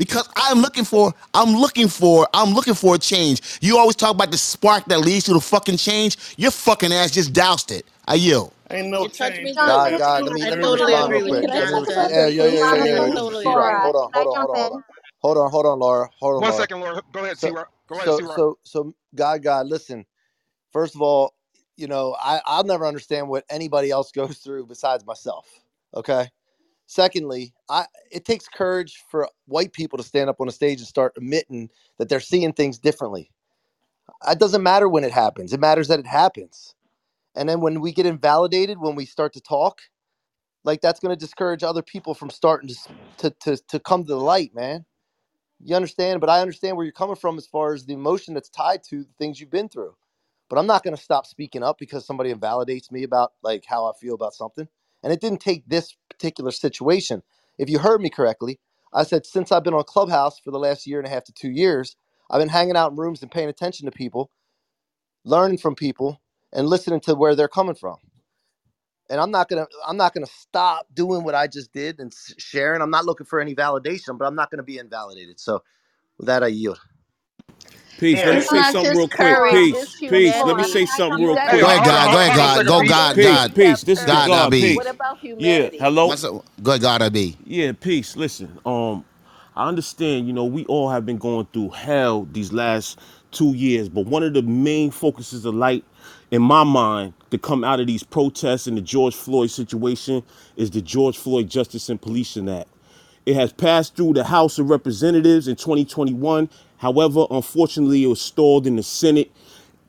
Because 0.00 0.28
I'm 0.36 0.60
looking 0.60 0.84
for, 0.86 1.14
I'm 1.34 1.56
looking 1.56 1.88
for, 1.88 2.28
I'm 2.34 2.54
looking 2.54 2.74
for 2.74 2.96
a 2.96 3.00
change. 3.00 3.42
You 3.62 3.78
always 3.78 3.96
talk 3.96 4.16
about 4.16 4.32
the 4.32 4.38
spark 4.38 4.86
that 4.86 5.00
leads 5.00 5.26
to 5.26 5.34
the 5.34 5.40
fucking 5.42 5.78
change. 5.78 6.18
Your 6.38 6.52
fucking 6.52 6.92
ass 6.92 7.12
just 7.12 7.34
doused 7.34 7.72
it. 7.72 7.86
I 8.08 8.16
yield. 8.16 8.54
Ain't 8.70 8.88
no 8.88 9.06
It 9.06 9.14
touched 9.14 9.42
me 9.42 9.54
change. 9.54 9.56
too. 9.56 9.60
God, 9.64 9.96
God, 9.98 10.24
let 10.24 10.34
me 10.34 10.46
I 10.46 10.50
let 10.50 10.58
me 10.58 10.64
totally 10.64 10.94
respond 10.94 11.12
real 11.12 11.22
agree 11.22 11.24
with 11.24 11.36
quick. 11.36 11.42
you, 11.42 11.48
Let 11.48 11.68
me 11.68 11.74
respond. 11.74 12.12
Jonathan. 12.12 12.14
Yeah, 12.14 12.28
yeah, 12.28 12.46
yeah, 12.46 12.64
yeah, 12.64 12.78
yeah. 12.78 13.00
I 13.00 13.08
yeah. 13.08 13.10
totally 13.10 13.52
T-Rock, 13.52 13.76
agree. 13.76 13.80
hold 13.80 13.96
on, 13.96 14.10
hold 14.12 14.28
on, 14.28 14.38
hold 14.38 14.50
on, 14.50 14.58
hold 14.58 14.72
on, 14.74 14.82
hold 15.20 15.38
on, 15.38 15.50
hold 15.52 15.66
on, 15.66 15.80
Laura, 15.80 16.10
hold 16.20 16.36
on, 16.38 16.44
One 16.44 16.52
Laura. 16.52 16.54
second, 16.54 16.80
Laura. 16.80 17.02
Go 17.12 17.24
ahead, 17.24 17.38
So, 17.38 17.54
T-Rock. 17.54 17.68
Go 17.88 17.96
ahead, 17.96 18.12
so, 18.12 18.16
T-Rock. 18.16 18.42
so, 18.42 18.58
so, 18.64 18.94
God, 19.14 19.42
God, 19.42 19.66
listen. 19.68 20.06
First 20.72 20.94
of 20.96 21.02
all, 21.02 21.34
you 21.76 21.88
know, 21.88 22.16
I 22.20 22.40
I'll 22.46 22.64
never 22.64 22.86
understand 22.86 23.28
what 23.28 23.44
anybody 23.50 23.90
else 23.90 24.12
goes 24.12 24.38
through 24.38 24.66
besides 24.66 25.06
myself. 25.06 25.48
Okay. 25.94 26.28
Secondly, 26.90 27.54
I 27.70 27.86
it 28.12 28.26
takes 28.26 28.48
courage 28.48 29.04
for 29.10 29.28
white 29.46 29.74
people 29.74 29.98
to 29.98 30.04
stand 30.04 30.30
up 30.30 30.40
on 30.40 30.48
a 30.48 30.52
stage 30.52 30.80
and 30.80 30.88
start 30.88 31.14
admitting 31.16 31.70
that 31.98 32.10
they're 32.10 32.20
seeing 32.20 32.52
things 32.52 32.80
differently. 32.80 33.30
It 34.28 34.38
doesn't 34.40 34.62
matter 34.62 34.88
when 34.88 35.04
it 35.04 35.12
happens. 35.12 35.52
It 35.52 35.60
matters 35.60 35.88
that 35.88 36.00
it 36.00 36.06
happens. 36.06 36.74
And 37.36 37.48
then 37.48 37.60
when 37.60 37.80
we 37.80 37.92
get 37.92 38.06
invalidated, 38.06 38.78
when 38.80 38.96
we 38.96 39.06
start 39.06 39.34
to 39.34 39.42
talk, 39.42 39.80
like 40.64 40.80
that's 40.82 41.00
going 41.00 41.16
to 41.16 41.20
discourage 41.20 41.62
other 41.64 41.82
people 41.82 42.14
from 42.14 42.30
starting 42.30 42.68
to, 42.70 42.76
to 43.18 43.30
to 43.42 43.56
to 43.68 43.80
come 43.80 44.04
to 44.04 44.08
the 44.14 44.20
light, 44.20 44.54
man. 44.54 44.86
You 45.64 45.76
understand? 45.76 46.20
But 46.20 46.30
I 46.30 46.40
understand 46.42 46.76
where 46.76 46.86
you're 46.86 46.92
coming 46.92 47.16
from 47.16 47.38
as 47.38 47.46
far 47.46 47.74
as 47.74 47.86
the 47.86 47.94
emotion 47.94 48.34
that's 48.34 48.50
tied 48.50 48.84
to 48.90 49.04
the 49.04 49.14
things 49.18 49.40
you've 49.40 49.50
been 49.50 49.68
through. 49.70 49.94
But 50.50 50.58
I'm 50.58 50.66
not 50.68 50.84
going 50.84 50.96
to 50.96 51.02
stop 51.02 51.26
speaking 51.26 51.62
up 51.64 51.78
because 51.78 52.06
somebody 52.06 52.30
invalidates 52.30 52.92
me 52.92 53.04
about 53.04 53.32
like 53.42 53.64
how 53.66 53.86
I 53.86 53.92
feel 54.00 54.14
about 54.14 54.34
something. 54.34 54.68
And 55.04 55.12
it 55.12 55.20
didn't 55.20 55.40
take 55.40 55.64
this 55.68 55.96
particular 56.10 56.52
situation. 56.52 57.22
If 57.58 57.70
you 57.70 57.80
heard 57.80 58.02
me 58.02 58.10
correctly, 58.10 58.60
I 58.94 59.04
said 59.04 59.26
since 59.26 59.52
I've 59.52 59.64
been 59.64 59.74
on 59.74 59.84
Clubhouse 59.84 60.40
for 60.40 60.52
the 60.52 60.58
last 60.60 60.86
year 60.86 60.98
and 60.98 61.06
a 61.06 61.10
half 61.10 61.24
to 61.26 61.32
2 61.32 61.50
years, 61.50 61.96
I've 62.30 62.40
been 62.40 62.50
hanging 62.50 62.76
out 62.76 62.92
in 62.92 62.98
rooms 62.98 63.22
and 63.22 63.30
paying 63.30 63.50
attention 63.50 63.86
to 63.86 63.92
people, 63.92 64.30
learning 65.24 65.58
from 65.58 65.74
people 65.76 66.20
and 66.52 66.68
listening 66.68 67.00
to 67.02 67.14
where 67.14 67.34
they're 67.36 67.48
coming 67.48 67.76
from. 67.76 67.96
And 69.10 69.20
I'm 69.20 69.30
not 69.32 69.48
to 69.50 69.68
I'm 69.86 69.98
not 69.98 70.14
to 70.26 70.32
stop 70.32 70.86
doing 70.94 71.24
what 71.24 71.34
I 71.36 71.46
just 71.48 71.72
did 71.72 72.00
and 72.00 72.12
sharing. 72.38 72.82
I'm 72.82 72.90
not 72.90 73.06
looking 73.06 73.26
for 73.26 73.40
any 73.40 73.54
validation, 73.54 74.18
but 74.18 74.26
I'm 74.26 74.36
not 74.36 74.50
to 74.60 74.64
be 74.64 74.78
invalidated. 74.78 75.40
So 75.40 75.62
with 76.18 76.28
that 76.28 76.44
I 76.44 76.48
yield. 76.48 76.80
Peace. 78.00 78.18
Let 78.24 78.36
me 78.36 78.42
say 78.42 78.62
something 78.72 78.96
real 78.96 79.08
quick. 79.08 79.36
Peace. 79.52 79.96
Peace. 80.00 80.36
Let 80.44 80.56
me 80.56 80.64
say 80.64 80.86
something 80.86 81.22
real 81.22 81.36
gotta 81.36 81.50
quick. 81.50 81.62
Go 81.62 81.68
ahead, 81.68 81.84
God. 81.84 82.12
Go 82.12 82.18
ahead, 82.18 82.32
hold 82.32 82.40
on 82.40 82.54
a 82.56 82.66
God. 82.66 82.66
Go, 82.66 82.82
God, 82.88 83.16
Peace. 83.16 83.26
God. 83.26 83.54
Peace. 83.56 83.82
This 83.82 84.00
is 84.00 84.06
God, 84.06 84.28
God. 84.28 84.28
God, 84.28 84.50
be. 84.52 84.62
Peace. 84.62 84.76
What 84.76 84.88
about 84.88 85.18
Yeah. 85.22 85.30
humanity? 85.30 85.78
Hello. 85.78 86.06
What's 86.08 86.24
up? 86.24 86.44
Good 86.62 86.80
God, 86.82 87.02
I 87.02 87.10
be. 87.10 87.36
Yeah. 87.44 87.72
Peace. 87.72 88.16
Listen. 88.16 88.58
Um, 88.66 89.04
I 89.56 89.68
understand. 89.68 90.26
You 90.26 90.34
know, 90.34 90.46
we 90.46 90.64
all 90.66 90.90
have 90.90 91.06
been 91.06 91.18
going 91.18 91.46
through 91.52 91.70
hell 91.70 92.28
these 92.32 92.52
last 92.52 92.98
two 93.32 93.54
years, 93.54 93.88
but 93.88 94.06
one 94.06 94.24
of 94.24 94.34
the 94.34 94.42
main 94.42 94.90
focuses 94.90 95.44
of 95.46 95.54
light 95.54 95.84
in 96.32 96.42
my 96.42 96.64
mind 96.64 97.14
to 97.30 97.38
come 97.38 97.64
out 97.64 97.80
of 97.80 97.86
these 97.88 98.02
protests 98.04 98.66
and 98.66 98.76
the 98.78 98.82
George 98.82 99.14
Floyd 99.16 99.50
situation 99.50 100.22
is 100.56 100.70
the 100.70 100.82
George 100.82 101.18
Floyd 101.18 101.50
Justice 101.50 101.88
and 101.90 102.00
Policing 102.02 102.48
Act. 102.48 102.68
It 103.26 103.36
has 103.36 103.52
passed 103.52 103.96
through 103.96 104.14
the 104.14 104.24
House 104.24 104.58
of 104.58 104.70
Representatives 104.70 105.48
in 105.48 105.56
2021. 105.56 106.48
However, 106.80 107.26
unfortunately, 107.30 108.04
it 108.04 108.06
was 108.06 108.22
stalled 108.22 108.66
in 108.66 108.76
the 108.76 108.82
Senate 108.82 109.30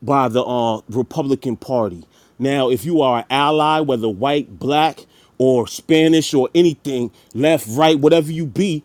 by 0.01 0.27
the 0.27 0.43
uh, 0.43 0.81
Republican 0.89 1.55
Party. 1.55 2.03
Now, 2.37 2.69
if 2.69 2.83
you 2.83 3.01
are 3.01 3.19
an 3.19 3.25
ally, 3.29 3.79
whether 3.79 4.09
white, 4.09 4.59
black, 4.59 5.05
or 5.37 5.67
Spanish, 5.67 6.33
or 6.33 6.49
anything, 6.53 7.09
left, 7.33 7.65
right, 7.69 7.97
whatever 7.97 8.29
you 8.29 8.45
be, 8.45 8.83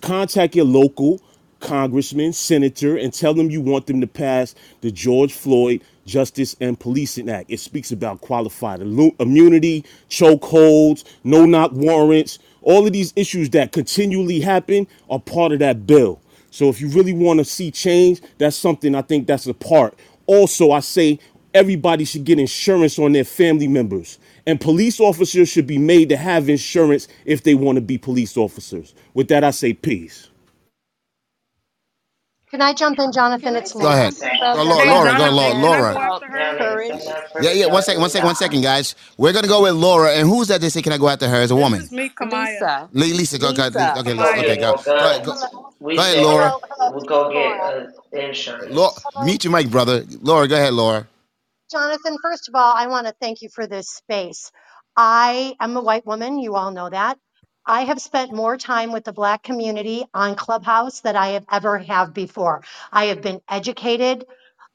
contact 0.00 0.54
your 0.54 0.64
local 0.64 1.20
congressman, 1.58 2.32
senator, 2.32 2.96
and 2.96 3.12
tell 3.12 3.34
them 3.34 3.50
you 3.50 3.60
want 3.60 3.88
them 3.88 4.00
to 4.00 4.06
pass 4.06 4.54
the 4.80 4.92
George 4.92 5.32
Floyd 5.32 5.82
Justice 6.06 6.54
and 6.60 6.78
Policing 6.78 7.28
Act. 7.28 7.50
It 7.50 7.58
speaks 7.58 7.90
about 7.90 8.20
qualified 8.20 8.80
immunity, 8.80 9.84
chokeholds, 10.08 11.02
no 11.24 11.46
knock 11.46 11.72
warrants. 11.72 12.38
All 12.62 12.86
of 12.86 12.92
these 12.92 13.12
issues 13.16 13.50
that 13.50 13.72
continually 13.72 14.38
happen 14.38 14.86
are 15.08 15.18
part 15.18 15.50
of 15.50 15.58
that 15.58 15.84
bill. 15.84 16.20
So 16.50 16.68
if 16.68 16.80
you 16.80 16.88
really 16.88 17.12
want 17.12 17.38
to 17.38 17.44
see 17.44 17.70
change, 17.70 18.20
that's 18.38 18.56
something 18.56 18.94
I 18.94 19.02
think 19.02 19.26
that's 19.26 19.46
a 19.46 19.54
part. 19.54 19.98
Also, 20.26 20.72
I 20.72 20.80
say 20.80 21.18
everybody 21.54 22.04
should 22.04 22.24
get 22.24 22.38
insurance 22.38 22.98
on 22.98 23.12
their 23.12 23.24
family 23.24 23.68
members. 23.68 24.18
And 24.46 24.60
police 24.60 25.00
officers 25.00 25.48
should 25.48 25.66
be 25.66 25.78
made 25.78 26.08
to 26.10 26.16
have 26.16 26.48
insurance 26.48 27.08
if 27.24 27.42
they 27.42 27.54
want 27.54 27.76
to 27.76 27.82
be 27.82 27.98
police 27.98 28.36
officers. 28.36 28.94
With 29.14 29.28
that, 29.28 29.44
I 29.44 29.50
say 29.50 29.74
peace. 29.74 30.29
Can 32.50 32.62
I 32.62 32.74
jump 32.74 32.98
in, 32.98 33.12
Jonathan? 33.12 33.56
It's 33.56 33.74
Go 33.74 33.88
ahead. 33.92 34.14
Go, 34.54 34.64
Laura. 34.64 34.86
Laura. 34.86 35.14
Go, 35.16 35.30
Laura. 35.30 35.52
Jonathan, 35.52 35.62
can 35.62 35.72
I 35.72 35.84
go 35.84 35.98
Laura. 35.98 36.00
after 36.00 36.26
her? 36.28 36.58
Courage. 36.58 36.92
Yeah, 37.42 37.52
yeah. 37.52 37.66
One 37.66 37.82
second. 37.82 38.00
One 38.02 38.10
second. 38.10 38.26
One 38.26 38.36
second, 38.36 38.62
guys. 38.62 38.94
We're 39.18 39.32
gonna 39.32 39.48
go 39.48 39.62
with 39.62 39.74
Laura. 39.74 40.12
And 40.14 40.28
who's 40.28 40.48
that? 40.48 40.60
They 40.60 40.70
say, 40.70 40.82
can 40.82 40.92
I 40.92 40.98
go 40.98 41.08
after 41.08 41.28
her 41.28 41.36
as 41.36 41.50
a 41.50 41.56
This 41.56 41.62
woman? 41.62 41.80
is 41.80 41.92
me, 41.92 42.10
Kamaya. 42.10 42.62
Lisa. 42.62 42.90
Le- 42.92 43.04
Lisa. 43.18 43.38
Go. 43.38 43.52
go 43.52 43.64
Lisa. 43.64 43.92
okay. 44.00 44.14
Lisa. 44.14 44.40
Okay. 44.40 44.56
Go. 44.56 44.76
Go 44.98 45.10
ahead. 45.10 45.24
go. 45.24 45.34
Go, 45.34 45.72
We 45.80 45.96
go 45.96 46.02
ahead, 46.02 46.16
said 46.16 46.22
Laura. 46.22 46.56
we'll 46.80 47.04
go 47.06 47.32
get 47.32 47.60
Laura. 47.60 47.60
uh, 47.62 47.86
Laura. 48.70 48.92
insurance. 48.92 49.06
Mute 49.18 49.44
your 49.44 49.52
mic, 49.52 49.70
brother. 49.70 50.04
Laura. 50.22 50.48
Go 50.48 50.56
ahead, 50.56 50.74
Laura. 50.74 51.06
Jonathan, 51.70 52.18
first 52.22 52.48
of 52.48 52.54
all, 52.56 52.74
I 52.76 52.86
want 52.88 53.06
to 53.08 53.14
thank 53.20 53.42
you 53.42 53.48
for 53.54 53.66
this 53.66 53.88
space. 53.88 54.50
I 54.96 55.54
am 55.60 55.76
a 55.76 55.82
white 55.82 56.06
woman. 56.06 56.38
You 56.38 56.56
all 56.56 56.70
know 56.72 56.90
that. 56.90 57.18
I 57.66 57.82
have 57.82 58.00
spent 58.00 58.32
more 58.32 58.56
time 58.58 58.92
with 58.92 59.04
the 59.04 59.12
Black 59.12 59.42
community 59.42 60.04
on 60.14 60.36
Clubhouse 60.36 61.00
than 61.00 61.16
I 61.16 61.30
have 61.30 61.46
ever 61.50 61.78
have 61.78 62.14
before. 62.14 62.64
I 62.92 63.06
have 63.06 63.22
been 63.22 63.40
educated. 63.48 64.24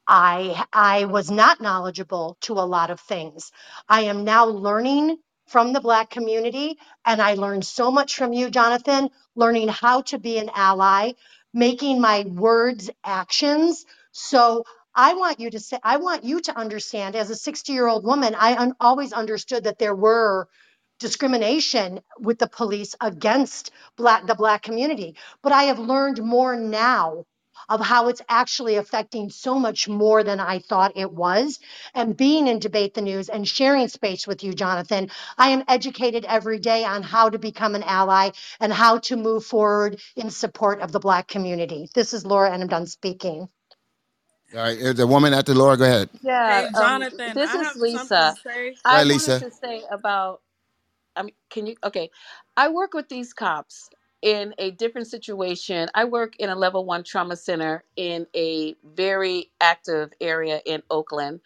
I 0.06 0.64
I 0.72 1.06
was 1.06 1.30
not 1.30 1.60
knowledgeable 1.60 2.36
to 2.42 2.54
a 2.54 2.66
lot 2.68 2.90
of 2.90 3.00
things. 3.00 3.50
I 3.88 4.02
am 4.02 4.24
now 4.24 4.46
learning 4.46 5.16
from 5.46 5.72
the 5.72 5.80
black 5.80 6.10
community 6.10 6.78
and 7.04 7.20
I 7.20 7.34
learned 7.34 7.64
so 7.64 7.90
much 7.90 8.16
from 8.16 8.32
you 8.32 8.50
Jonathan, 8.50 9.10
learning 9.34 9.68
how 9.68 10.02
to 10.02 10.18
be 10.18 10.38
an 10.38 10.50
ally, 10.54 11.12
making 11.52 12.00
my 12.00 12.24
words 12.24 12.90
actions. 13.04 13.84
So 14.12 14.64
I 14.94 15.14
want 15.14 15.40
you 15.40 15.50
to 15.50 15.60
say 15.60 15.78
I 15.82 15.96
want 15.98 16.24
you 16.24 16.40
to 16.40 16.58
understand 16.58 17.16
as 17.16 17.30
a 17.30 17.34
60-year-old 17.34 18.04
woman, 18.04 18.34
I 18.34 18.56
un- 18.56 18.74
always 18.80 19.12
understood 19.12 19.64
that 19.64 19.78
there 19.78 19.94
were 19.96 20.48
discrimination 21.00 22.00
with 22.20 22.38
the 22.38 22.48
police 22.48 22.96
against 23.00 23.72
black 23.96 24.26
the 24.26 24.36
black 24.36 24.62
community, 24.62 25.16
but 25.42 25.52
I 25.52 25.64
have 25.64 25.78
learned 25.78 26.22
more 26.22 26.56
now 26.56 27.24
of 27.68 27.80
how 27.80 28.08
it's 28.08 28.22
actually 28.28 28.76
affecting 28.76 29.30
so 29.30 29.58
much 29.58 29.88
more 29.88 30.24
than 30.24 30.40
I 30.40 30.60
thought 30.60 30.92
it 30.96 31.12
was. 31.12 31.60
And 31.94 32.16
being 32.16 32.48
in 32.48 32.60
Debate 32.60 32.94
the 32.94 33.02
News 33.02 33.28
and 33.30 33.48
sharing 33.48 33.88
space 33.88 34.26
with 34.26 34.44
you, 34.44 34.54
Jonathan, 34.54 35.10
I 35.38 35.50
am 35.50 35.64
educated 35.68 36.24
every 36.26 36.60
day 36.60 36.84
on 36.84 37.02
how 37.02 37.30
to 37.30 37.38
become 37.38 37.74
an 37.74 37.84
ally 37.84 38.30
and 38.60 38.72
how 38.72 38.98
to 39.00 39.16
move 39.16 39.44
forward 39.46 40.00
in 40.16 40.30
support 40.30 40.80
of 40.82 40.92
the 40.92 41.00
Black 41.00 41.28
community. 41.28 41.90
This 41.94 42.14
is 42.14 42.26
Laura, 42.26 42.52
and 42.52 42.62
I'm 42.62 42.68
done 42.68 42.86
speaking. 42.86 43.48
All 44.54 44.60
right, 44.60 44.96
the 44.96 45.06
woman 45.06 45.34
after 45.34 45.54
Laura, 45.54 45.76
go 45.76 45.84
ahead. 45.84 46.10
Yeah, 46.22 46.64
Hey, 46.64 46.70
um, 46.74 47.08
Jonathan, 47.10 47.34
this 47.34 47.54
I 47.54 47.56
is 47.56 47.68
have 47.68 47.78
something 47.86 48.24
to 48.24 48.30
Lisa. 48.30 48.36
say. 48.36 48.78
Go 48.88 48.94
I 48.94 48.96
ahead, 48.96 49.08
wanted 49.08 49.38
to 49.38 49.50
say 49.50 49.84
about, 49.90 50.40
I 51.16 51.24
mean, 51.24 51.34
can 51.50 51.66
you, 51.66 51.76
okay. 51.84 52.10
I 52.56 52.68
work 52.70 52.94
with 52.94 53.10
these 53.10 53.34
cops 53.34 53.90
in 54.22 54.54
a 54.58 54.72
different 54.72 55.08
situation. 55.08 55.88
I 55.94 56.04
work 56.06 56.36
in 56.38 56.50
a 56.50 56.56
level 56.56 56.84
one 56.86 57.04
trauma 57.04 57.36
center 57.36 57.84
in 57.96 58.26
a 58.36 58.76
very 58.84 59.52
active 59.60 60.12
area 60.20 60.60
in 60.66 60.82
Oakland. 60.90 61.40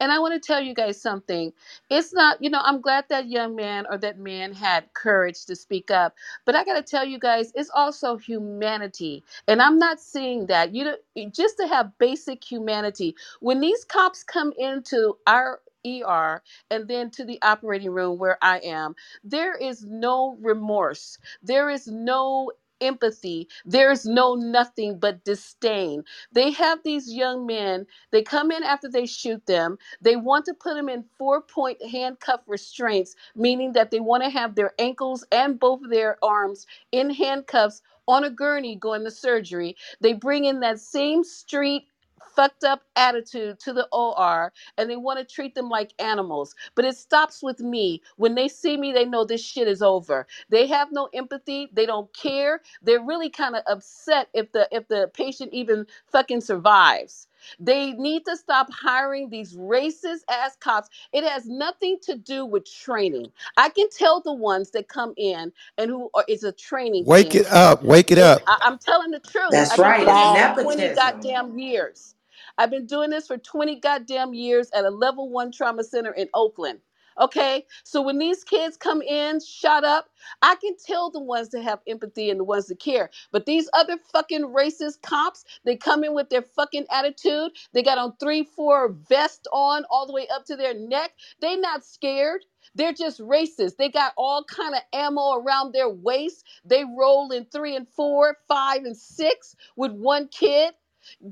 And 0.00 0.12
I 0.12 0.20
want 0.20 0.34
to 0.34 0.46
tell 0.46 0.60
you 0.62 0.74
guys 0.74 1.00
something. 1.02 1.52
It's 1.90 2.14
not, 2.14 2.42
you 2.42 2.50
know, 2.50 2.60
I'm 2.64 2.80
glad 2.80 3.06
that 3.10 3.28
young 3.28 3.56
man 3.56 3.86
or 3.90 3.98
that 3.98 4.18
man 4.18 4.54
had 4.54 4.94
courage 4.94 5.46
to 5.46 5.56
speak 5.56 5.90
up. 5.90 6.14
But 6.46 6.56
I 6.56 6.64
got 6.64 6.74
to 6.76 6.82
tell 6.82 7.04
you 7.06 7.18
guys, 7.18 7.52
it's 7.54 7.70
also 7.74 8.16
humanity. 8.16 9.24
And 9.48 9.62
I'm 9.62 9.78
not 9.78 10.00
seeing 10.00 10.46
that. 10.46 10.74
You 10.74 10.84
know, 10.84 10.96
just 11.32 11.58
to 11.58 11.68
have 11.68 11.98
basic 11.98 12.44
humanity. 12.44 13.16
When 13.40 13.60
these 13.60 13.84
cops 13.84 14.24
come 14.24 14.52
into 14.58 15.18
our 15.26 15.60
ER 15.86 16.42
and 16.70 16.88
then 16.88 17.10
to 17.12 17.24
the 17.24 17.40
operating 17.42 17.90
room 17.92 18.18
where 18.18 18.38
I 18.42 18.58
am, 18.60 18.94
there 19.24 19.56
is 19.56 19.84
no 19.84 20.38
remorse. 20.42 21.18
There 21.42 21.70
is 21.70 21.86
no 21.88 22.52
empathy. 22.80 23.48
There 23.66 23.90
is 23.92 24.06
no 24.06 24.34
nothing 24.34 24.98
but 25.00 25.24
disdain. 25.24 26.04
They 26.32 26.50
have 26.52 26.80
these 26.84 27.12
young 27.12 27.46
men, 27.46 27.86
they 28.12 28.22
come 28.22 28.52
in 28.52 28.64
after 28.64 28.88
they 28.90 29.06
shoot 29.06 29.46
them. 29.46 29.78
They 30.02 30.16
want 30.16 30.46
to 30.46 30.54
put 30.54 30.74
them 30.76 30.88
in 30.90 31.04
four 31.18 31.42
point 31.42 31.82
handcuff 31.82 32.42
restraints, 32.48 33.16
meaning 33.36 33.74
that 33.74 33.90
they 33.92 34.00
want 34.00 34.24
to 34.24 34.30
have 34.30 34.56
their 34.56 34.72
ankles 34.78 35.26
and 35.32 35.60
both 35.60 35.82
of 35.84 35.90
their 35.90 36.18
arms 36.24 36.66
in 36.92 37.10
handcuffs 37.10 37.82
on 38.08 38.24
a 38.24 38.30
gurney 38.30 38.76
going 38.76 39.04
to 39.04 39.12
surgery. 39.12 39.76
They 40.00 40.14
bring 40.14 40.46
in 40.46 40.60
that 40.60 40.80
same 40.80 41.24
street 41.24 41.88
fucked 42.36 42.64
up 42.64 42.82
attitude 42.96 43.60
to 43.60 43.72
the 43.72 43.88
OR 43.92 44.52
and 44.78 44.90
they 44.90 44.96
want 44.96 45.18
to 45.20 45.34
treat 45.34 45.54
them 45.54 45.68
like 45.68 45.92
animals. 45.98 46.54
But 46.74 46.84
it 46.86 46.96
stops 46.96 47.42
with 47.42 47.60
me. 47.60 48.02
When 48.16 48.34
they 48.34 48.48
see 48.48 48.76
me, 48.76 48.92
they 48.92 49.04
know 49.06 49.24
this 49.24 49.44
shit 49.44 49.68
is 49.68 49.82
over. 49.82 50.26
They 50.50 50.66
have 50.68 50.90
no 50.92 51.08
empathy. 51.14 51.70
They 51.72 51.86
don't 51.86 52.12
care. 52.14 52.62
They're 52.82 53.04
really 53.04 53.30
kind 53.30 53.56
of 53.56 53.62
upset 53.66 54.28
if 54.34 54.52
the 54.52 54.68
if 54.72 54.88
the 54.88 55.10
patient 55.14 55.52
even 55.54 55.86
fucking 56.12 56.42
survives. 56.42 57.28
They 57.60 57.92
need 57.92 58.24
to 58.26 58.36
stop 58.36 58.68
hiring 58.72 59.30
these 59.30 59.56
racist 59.56 60.20
ass 60.30 60.56
cops. 60.60 60.88
It 61.12 61.24
has 61.24 61.46
nothing 61.46 61.98
to 62.04 62.16
do 62.16 62.46
with 62.46 62.70
training. 62.70 63.32
I 63.56 63.70
can 63.70 63.88
tell 63.90 64.20
the 64.20 64.34
ones 64.34 64.70
that 64.72 64.88
come 64.88 65.14
in 65.16 65.52
and 65.78 65.90
who 65.90 66.10
are, 66.14 66.24
is 66.28 66.44
a 66.44 66.52
training 66.52 67.06
Wake 67.06 67.34
team. 67.34 67.36
it 67.36 67.46
up. 67.48 67.82
Wake 67.84 68.10
it 68.12 68.18
It, 68.18 68.18
up. 68.18 68.42
I, 68.46 68.58
I'm 68.62 68.78
telling 68.78 69.12
the 69.12 69.20
truth. 69.20 69.56
That's 69.56 69.70
I've 69.70 69.82
been 69.82 69.94
right. 69.94 70.00
doing 70.00 70.16
It's 70.16 70.22
this 70.22 70.34
for 70.34 70.46
20 70.54 70.90
nepotism. 70.92 70.96
goddamn 70.96 71.58
years. 71.58 72.14
I've 72.58 72.70
been 72.70 72.86
doing 72.86 73.10
this 73.10 73.26
for 73.28 73.38
20 73.38 73.80
goddamn 73.80 74.34
years 74.34 74.70
at 74.74 74.84
a 74.84 74.90
level 74.90 75.30
one 75.30 75.52
trauma 75.52 75.84
center 75.84 76.12
in 76.12 76.28
Oakland. 76.34 76.80
Okay, 77.20 77.64
so 77.84 78.02
when 78.02 78.18
these 78.18 78.44
kids 78.44 78.76
come 78.76 79.02
in, 79.02 79.40
shut 79.40 79.84
up. 79.84 80.06
I 80.42 80.56
can 80.56 80.76
tell 80.84 81.10
the 81.10 81.20
ones 81.20 81.50
that 81.50 81.62
have 81.62 81.80
empathy 81.88 82.30
and 82.30 82.40
the 82.40 82.44
ones 82.44 82.66
that 82.66 82.80
care. 82.80 83.10
But 83.32 83.46
these 83.46 83.68
other 83.74 83.98
fucking 84.12 84.42
racist 84.44 85.02
cops, 85.02 85.44
they 85.64 85.76
come 85.76 86.04
in 86.04 86.14
with 86.14 86.30
their 86.30 86.42
fucking 86.42 86.86
attitude. 86.90 87.52
They 87.72 87.82
got 87.82 87.98
on 87.98 88.14
three, 88.20 88.44
four 88.44 88.90
vest 89.08 89.48
on 89.52 89.84
all 89.90 90.06
the 90.06 90.12
way 90.14 90.28
up 90.34 90.44
to 90.46 90.56
their 90.56 90.74
neck. 90.74 91.12
They 91.40 91.56
not 91.56 91.84
scared. 91.84 92.44
They're 92.74 92.92
just 92.94 93.20
racist. 93.20 93.76
They 93.78 93.90
got 93.90 94.14
all 94.16 94.44
kind 94.44 94.74
of 94.74 94.82
ammo 94.92 95.34
around 95.36 95.72
their 95.72 95.88
waist. 95.90 96.44
They 96.64 96.84
roll 96.84 97.30
in 97.32 97.46
three 97.46 97.76
and 97.76 97.88
four, 97.88 98.38
five 98.48 98.84
and 98.84 98.96
six 98.96 99.56
with 99.76 99.92
one 99.92 100.28
kid 100.28 100.74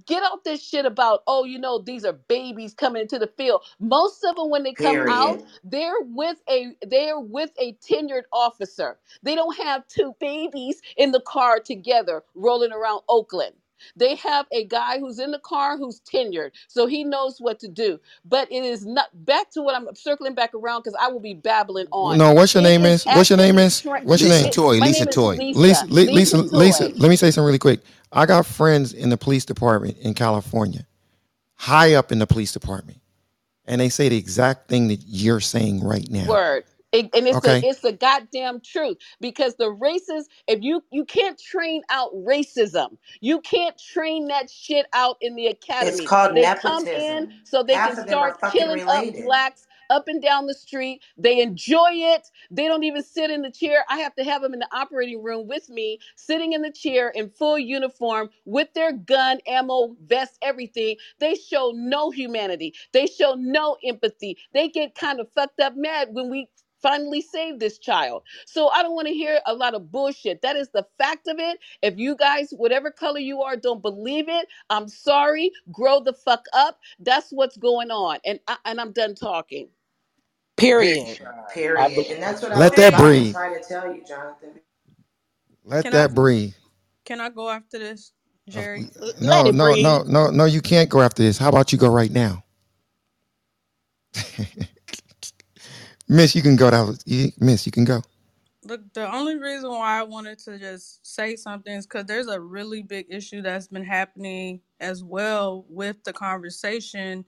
get 0.07 0.23
off 0.24 0.40
this 0.44 0.62
shit 0.66 0.86
about 0.86 1.23
oh 1.27 1.44
you 1.44 1.59
know 1.59 1.78
these 1.78 2.05
are 2.05 2.15
babies 2.15 2.74
coming 2.74 3.03
into 3.03 3.19
the 3.19 3.28
field. 3.39 3.62
Most 3.81 4.24
of 4.24 4.36
them 4.36 4.51
when 4.51 4.65
they 4.65 4.74
come 4.74 5.03
out 5.09 5.43
Period. 5.43 5.49
they're 5.65 6.01
with 6.03 6.39
a 6.51 6.77
they're 6.89 7.20
with 7.20 7.51
a 7.61 7.74
tenured 7.74 8.24
officer. 8.32 8.99
They 9.23 9.35
don't 9.36 9.57
have 9.59 9.86
two 9.89 10.15
babies 10.20 10.82
in 10.97 11.12
the 11.12 11.20
car 11.23 11.61
together 11.61 12.24
rolling 12.35 12.73
around 12.73 13.03
oakland 13.09 13.55
they 13.97 14.17
have 14.17 14.47
a 14.53 14.67
guy 14.67 14.99
who's 15.01 15.19
in 15.19 15.31
the 15.33 15.41
car 15.41 15.79
who's 15.79 16.01
tenured 16.01 16.51
so 16.69 16.87
he 16.87 17.05
knows 17.05 17.39
what 17.41 17.61
to 17.61 17.69
do 17.69 17.99
but 18.25 18.51
it 18.53 18.65
is 18.65 18.87
not 18.87 19.09
back 19.27 19.51
to 19.51 19.63
what 19.63 19.77
i'm 19.77 19.89
circling 19.95 20.35
back 20.35 20.55
around 20.55 20.81
because 20.83 20.97
i 21.01 21.09
will 21.09 21.21
be 21.21 21.35
babbling 21.35 21.87
on 21.93 22.19
No, 22.19 22.33
what's 22.35 22.55
your 22.55 22.63
it 22.63 22.65
name 22.65 22.87
is 22.87 23.03
is? 23.05 23.07
What's 23.11 23.31
your 23.31 23.37
name 23.39 23.59
actually 23.59 23.61
is? 23.61 23.85
tra- 23.85 24.03
What's 24.03 24.23
your 24.23 24.31
Lisa 24.31 24.31
name? 24.31 24.51
it, 24.51 24.51
Toy, 24.51 24.79
my 24.79 24.89
Lisa 24.89 24.89
name 24.89 25.09
is 25.09 25.17
Toy. 25.17 25.43
Lisa, 25.55 25.55
lisa 25.55 25.87
Li- 25.89 26.09
Lisa, 26.11 26.11
lisa 26.11 26.45
Lisa. 26.53 26.89
toy 26.89 26.95
Let 26.97 27.09
me 27.11 27.17
say 27.17 27.31
something 27.31 27.47
really 27.47 27.59
quick. 27.59 27.81
I 28.13 28.27
got 28.27 28.47
friends 28.47 28.95
in 28.95 29.11
the 29.11 29.19
police 29.19 29.45
department 29.45 29.99
in 29.99 30.15
California, 30.15 30.87
high 31.57 31.95
up 31.95 32.13
in 32.13 32.19
the 32.21 32.27
police 32.27 32.53
department, 32.53 33.01
and 33.67 33.81
they 33.81 33.91
say 33.91 34.09
the 34.11 34.19
exact 34.19 34.69
thing 34.69 34.89
that 34.89 35.01
you're 35.07 35.41
saying 35.41 35.85
right 35.85 36.09
now. 36.11 36.25
word 36.29 36.65
It- 36.93 37.10
and 37.14 37.28
it's 37.28 37.40
the 37.40 37.48
Okay. 37.48 37.69
it's 37.69 37.81
the 37.82 37.93
goddamn 37.93 38.60
truth 38.62 38.98
because 39.20 39.56
the 39.56 39.70
races 39.70 40.28
if 40.48 40.62
you 40.62 40.85
you 40.93 41.06
can't 41.06 41.39
train 41.40 41.82
out 41.90 42.12
racism. 42.14 42.98
You 43.23 43.40
can't 43.43 43.78
train 43.78 44.28
that 44.28 44.51
shit 44.51 44.86
out 44.94 45.19
in 45.23 45.36
the 45.36 45.47
It's 45.47 45.64
academy. 45.64 46.05
called 46.06 46.36
they 46.36 46.43
come 46.51 46.89
in 46.89 47.28
nepotism. 47.28 47.40
so 47.44 47.64
they 47.64 47.81
can 47.81 47.82
Half 47.90 47.98
of 47.98 48.06
them 48.06 48.23
are 48.23 48.35
start 48.35 48.40
fucking 48.40 48.60
killing 48.60 48.82
up 48.89 48.89
related. 49.01 49.24
blacks 49.27 49.66
up 49.90 50.09
and 50.09 50.23
down 50.23 50.47
the 50.47 50.55
street. 50.55 51.02
They 51.19 51.40
enjoy 51.43 51.90
it. 51.93 52.28
They 52.51 52.69
don't 52.69 52.85
even 52.85 53.02
sit 53.02 53.31
in 53.31 53.43
the 53.43 53.51
chair. 53.51 53.85
I 53.90 53.98
have 54.01 54.14
to 54.16 54.24
have 54.24 54.43
them 54.43 54.55
in 54.55 54.60
the 54.60 54.69
operating 54.77 55.23
room 55.23 55.48
with 55.48 55.69
me 55.70 55.98
sitting 56.16 56.55
in 56.55 56.62
the 56.62 56.73
chair 56.73 57.10
in 57.10 57.31
full 57.31 57.59
uniform 57.59 58.31
with 58.47 58.73
their 58.74 58.93
gun 58.93 59.40
ammo 59.48 59.97
vest 60.05 60.39
everything. 60.43 60.97
They 61.20 61.36
show 61.36 61.73
no 61.74 62.10
humanity. 62.10 62.74
They 62.93 63.06
show 63.06 63.35
no 63.39 63.78
empathy. 63.85 64.39
They 64.55 64.69
get 64.69 64.94
kind 64.94 65.20
of 65.20 65.31
fucked 65.32 65.60
up 65.60 65.77
mad 65.77 66.10
when 66.12 66.31
we 66.31 66.48
finally 66.83 67.23
save 67.23 67.61
this 67.61 67.79
child. 67.79 68.25
So 68.47 68.69
I 68.71 68.83
don't 68.83 68.95
want 68.95 69.09
to 69.09 69.15
hear 69.15 69.41
a 69.47 69.55
lot 69.55 69.75
of 69.75 69.93
bullshit. 69.93 70.43
That 70.43 70.57
is 70.57 70.71
the 70.71 70.87
fact 70.99 71.29
of 71.29 71.39
it. 71.39 71.61
If 71.83 71.99
you 71.99 72.17
guys, 72.17 72.51
whatever 72.57 72.91
color 72.91 73.21
you 73.21 73.43
are, 73.43 73.57
don't 73.57 73.83
believe 73.83 74.29
it, 74.29 74.49
I'm 74.71 74.89
sorry. 74.89 75.53
Grow 75.73 76.01
the 76.01 76.15
fuck 76.15 76.47
up. 76.55 76.79
That's 77.01 77.31
what's 77.31 77.57
going 77.59 77.91
on. 77.91 78.19
And 78.27 78.41
I, 78.49 78.59
and 78.67 78.81
I'm 78.81 78.93
done 78.93 79.15
talking. 79.17 79.69
Period. 80.57 81.19
I 81.77 81.89
Period. 81.89 81.95
believe. 81.95 82.11
And 82.13 82.23
that's 82.23 82.43
what 82.43 82.53
I 82.53 82.65
Let 82.65 82.69
was 82.69 82.77
that 82.77 82.97
Hey, 82.97 83.01
about 83.01 83.15
to 83.15 83.23
breathe. 83.23 83.33
try 83.33 83.55
to 83.55 83.63
tell 83.63 83.95
you, 83.95 84.05
Jonathan. 84.07 84.61
Let 85.65 85.91
can 85.91 85.95
I 85.95 86.07
that 86.07 86.15
breathe. 86.15 86.55
can 87.07 87.21
I 87.21 87.31
go 87.31 87.51
after 87.51 87.79
this, 87.79 88.13
uh, 88.55 88.65
Jerry? 88.75 88.91
Let 89.23 89.47
No, 89.47 89.49
it 89.49 89.59
no, 89.59 89.61
breathe. 89.61 89.77
no, 89.77 90.05
no, 90.05 90.31
no. 90.31 90.45
You 90.47 90.63
can't 90.63 90.91
go 90.91 91.03
after 91.03 91.23
this. 91.23 91.39
How 91.39 91.49
about 91.51 91.73
you 91.73 91.79
go 91.79 91.91
right 91.91 92.11
now, 92.11 92.45
Miss? 96.09 96.35
You 96.37 96.43
can 96.43 96.57
go. 96.57 96.70
That 96.70 96.87
was, 96.87 97.05
Miss. 97.41 97.66
You 97.66 97.73
can 97.73 97.85
go. 97.85 98.03
Look, 98.65 98.93
the 98.95 99.12
only 99.15 99.39
reason 99.39 99.70
why 99.70 100.01
I 100.01 100.03
wanted 100.03 100.39
to 100.41 100.59
just 100.59 101.07
say 101.07 101.37
something 101.37 101.74
is 101.74 101.87
because 101.87 102.07
there's 102.07 102.29
a 102.29 102.41
really 102.41 102.83
big 102.83 103.07
issue 103.11 103.43
that's 103.43 103.69
been 103.69 103.85
happening 103.85 104.61
as 104.81 105.03
well 105.03 105.65
with 105.69 106.05
the 106.05 106.12
conversation. 106.12 107.24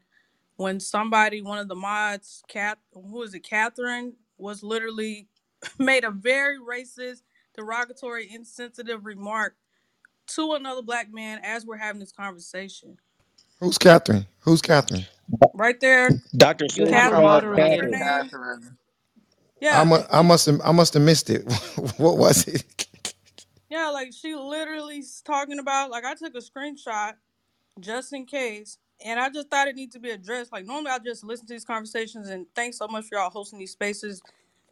When 0.56 0.80
somebody, 0.80 1.42
one 1.42 1.58
of 1.58 1.68
the 1.68 1.76
mods, 1.76 2.42
Cat, 2.48 2.78
who 2.94 3.22
is 3.22 3.34
it, 3.34 3.40
Catherine, 3.40 4.14
was 4.38 4.62
literally 4.62 5.28
made 5.78 6.04
a 6.04 6.10
very 6.12 6.58
racist, 6.58 7.22
derogatory, 7.56 8.30
insensitive 8.32 9.06
remark 9.06 9.56
to 10.28 10.54
another 10.54 10.82
black 10.82 11.12
man 11.12 11.40
as 11.44 11.66
we're 11.66 11.78
having 11.78 12.00
this 12.00 12.12
conversation. 12.12 12.98
Who's 13.60 13.78
Catherine? 13.78 14.26
Who's 14.40 14.62
Catherine? 14.62 15.06
Right 15.54 15.80
there. 15.80 16.18
Dr. 16.36 16.66
Catherine, 17.58 17.94
I, 18.02 18.22
Yeah, 19.60 19.82
I 20.12 20.22
must 20.22 20.46
have 20.46 20.60
I 20.64 20.72
must 20.72 20.94
have 20.94 21.02
missed 21.02 21.30
it. 21.30 21.44
what 21.98 22.18
was 22.18 22.48
it? 22.48 22.64
yeah. 23.70 23.88
Like 23.90 24.12
she 24.14 24.34
literally 24.36 25.02
talking 25.24 25.58
about. 25.60 25.90
Like 25.90 26.04
I 26.04 26.14
took 26.14 26.34
a 26.34 26.38
screenshot 26.38 27.14
just 27.80 28.12
in 28.12 28.26
case, 28.26 28.78
and 29.04 29.20
I 29.20 29.30
just 29.30 29.50
thought 29.50 29.68
it 29.68 29.76
needed 29.76 29.92
to 29.94 30.00
be 30.00 30.10
addressed. 30.10 30.52
Like 30.52 30.66
normally 30.66 30.90
I 30.92 30.98
just 31.00 31.24
listen 31.24 31.46
to 31.48 31.54
these 31.54 31.64
conversations, 31.66 32.28
and 32.30 32.46
thanks 32.56 32.78
so 32.78 32.88
much 32.88 33.06
for 33.06 33.18
y'all 33.18 33.30
hosting 33.30 33.58
these 33.60 33.72
spaces. 33.72 34.22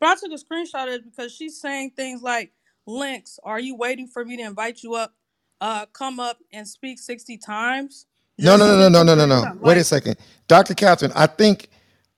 But 0.00 0.10
I 0.10 0.14
took 0.16 0.32
a 0.32 0.42
screenshot 0.44 0.88
of 0.88 0.94
it 0.94 1.04
because 1.04 1.34
she's 1.34 1.60
saying 1.60 1.92
things 1.96 2.22
like, 2.22 2.52
"Links, 2.86 3.38
are 3.44 3.60
you 3.60 3.76
waiting 3.76 4.08
for 4.08 4.24
me 4.24 4.36
to 4.38 4.44
invite 4.44 4.82
you 4.82 4.94
up? 4.94 5.14
Uh, 5.60 5.86
come 5.86 6.20
up 6.20 6.38
and 6.52 6.68
speak 6.68 7.00
sixty 7.00 7.38
times." 7.38 8.06
No, 8.42 8.56
no, 8.58 8.68
no, 8.68 8.88
no, 8.90 9.04
no, 9.04 9.14
no, 9.16 9.26
no, 9.26 9.26
no. 9.26 9.52
Wait 9.62 9.78
a 9.78 9.84
second, 9.84 10.16
Dr. 10.48 10.74
Catherine. 10.74 11.12
I 11.16 11.26
think 11.28 11.70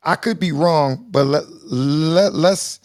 I 0.04 0.16
could 0.16 0.40
be 0.40 0.52
wrong, 0.52 1.06
but 1.10 1.26
let, 1.26 1.44
let 1.64 2.34
let's. 2.34 2.80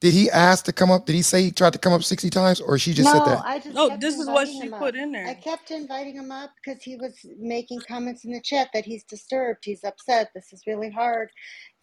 Did 0.00 0.14
he 0.14 0.30
ask 0.30 0.66
to 0.66 0.74
come 0.74 0.90
up? 0.92 1.06
Did 1.06 1.14
he 1.16 1.22
say 1.22 1.42
he 1.44 1.52
tried 1.52 1.74
to 1.74 1.80
come 1.80 1.92
up 1.94 2.04
sixty 2.04 2.30
times, 2.30 2.60
or 2.60 2.78
she 2.78 2.94
just 2.94 3.10
said 3.12 3.24
No, 3.24 3.26
that? 3.26 3.46
I 3.46 3.58
just 3.60 3.76
oh, 3.78 3.90
No, 3.90 3.96
this 3.98 4.16
is 4.18 4.28
what 4.28 4.48
she 4.48 4.70
up. 4.70 4.80
put 4.80 4.96
in 4.96 5.14
I 5.26 5.34
kept 5.34 5.70
inviting 5.72 6.16
him 6.16 6.32
up 6.32 6.52
because 6.64 6.82
he 6.82 6.96
was 6.96 7.14
making 7.38 7.82
comments 7.88 8.24
in 8.24 8.32
the 8.32 8.42
chat 8.42 8.70
that 8.74 8.86
he's 8.86 9.04
disturbed, 9.04 9.64
he's 9.64 9.84
upset, 9.84 10.30
this 10.34 10.52
is 10.52 10.64
really 10.66 10.90
hard 10.90 11.30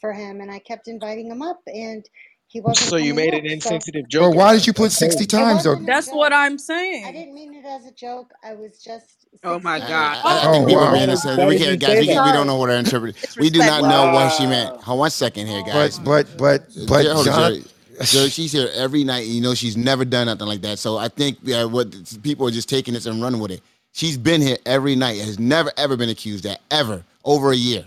for 0.01 0.13
him. 0.13 0.41
And 0.41 0.51
I 0.51 0.59
kept 0.59 0.87
inviting 0.89 1.31
him 1.31 1.41
up. 1.43 1.61
And 1.67 2.05
he 2.49 2.61
wasn't. 2.61 2.89
So 2.89 2.95
you 2.95 3.13
made 3.13 3.35
an 3.35 3.45
insensitive 3.45 4.09
joke. 4.09 4.21
Well, 4.21 4.33
why 4.33 4.53
did 4.55 4.65
you 4.65 4.73
put 4.73 4.91
sixty 4.91 5.27
times 5.27 5.65
though? 5.65 5.75
That's 5.75 6.09
what 6.09 6.33
I'm 6.33 6.57
saying. 6.57 7.05
I 7.05 7.11
didn't 7.11 7.35
mean 7.35 7.53
it 7.53 7.63
as 7.63 7.85
a 7.85 7.91
joke. 7.91 8.31
I 8.43 8.55
was 8.55 8.79
just. 8.83 9.27
Oh 9.43 9.59
my 9.59 9.77
god! 9.77 10.17
Oh, 10.23 10.27
I, 10.27 10.41
oh, 10.45 10.61
wow. 10.63 11.47
We. 11.47 11.57
We, 11.57 11.65
don't 11.67 12.47
know 12.47 12.55
what 12.55 12.71
I 12.71 12.77
interpreted. 12.77 13.15
we 13.37 13.51
do 13.51 13.59
not 13.59 13.83
know 13.83 14.11
what 14.11 14.33
she 14.33 14.47
meant. 14.47 14.81
Hold 14.81 14.97
one 14.97 15.11
second 15.11 15.45
here, 15.45 15.61
guys. 15.61 15.99
But 15.99 16.27
but 16.39 16.61
uh, 16.61 16.65
but 16.65 16.87
but. 16.87 17.05
Hold 17.05 17.25
John, 17.25 17.51
Jerry. 17.51 17.63
Jerry, 18.01 18.29
she's 18.29 18.51
here 18.51 18.69
every 18.73 19.03
night. 19.03 19.27
You 19.27 19.41
know 19.41 19.53
she's 19.53 19.77
never 19.77 20.03
done 20.03 20.25
nothing 20.25 20.47
like 20.47 20.61
that. 20.61 20.79
So 20.79 20.97
I 20.97 21.07
think 21.07 21.37
yeah, 21.43 21.65
what 21.65 21.93
people 22.23 22.47
are 22.47 22.51
just 22.51 22.67
taking 22.67 22.95
this 22.95 23.05
and 23.05 23.21
running 23.21 23.39
with 23.39 23.51
it. 23.51 23.61
She's 23.91 24.17
been 24.17 24.41
here 24.41 24.57
every 24.65 24.95
night. 24.95 25.19
Has 25.19 25.37
never 25.37 25.71
ever 25.77 25.95
been 25.95 26.09
accused 26.09 26.45
that 26.45 26.61
ever 26.71 27.03
over 27.23 27.51
a 27.51 27.55
year 27.55 27.85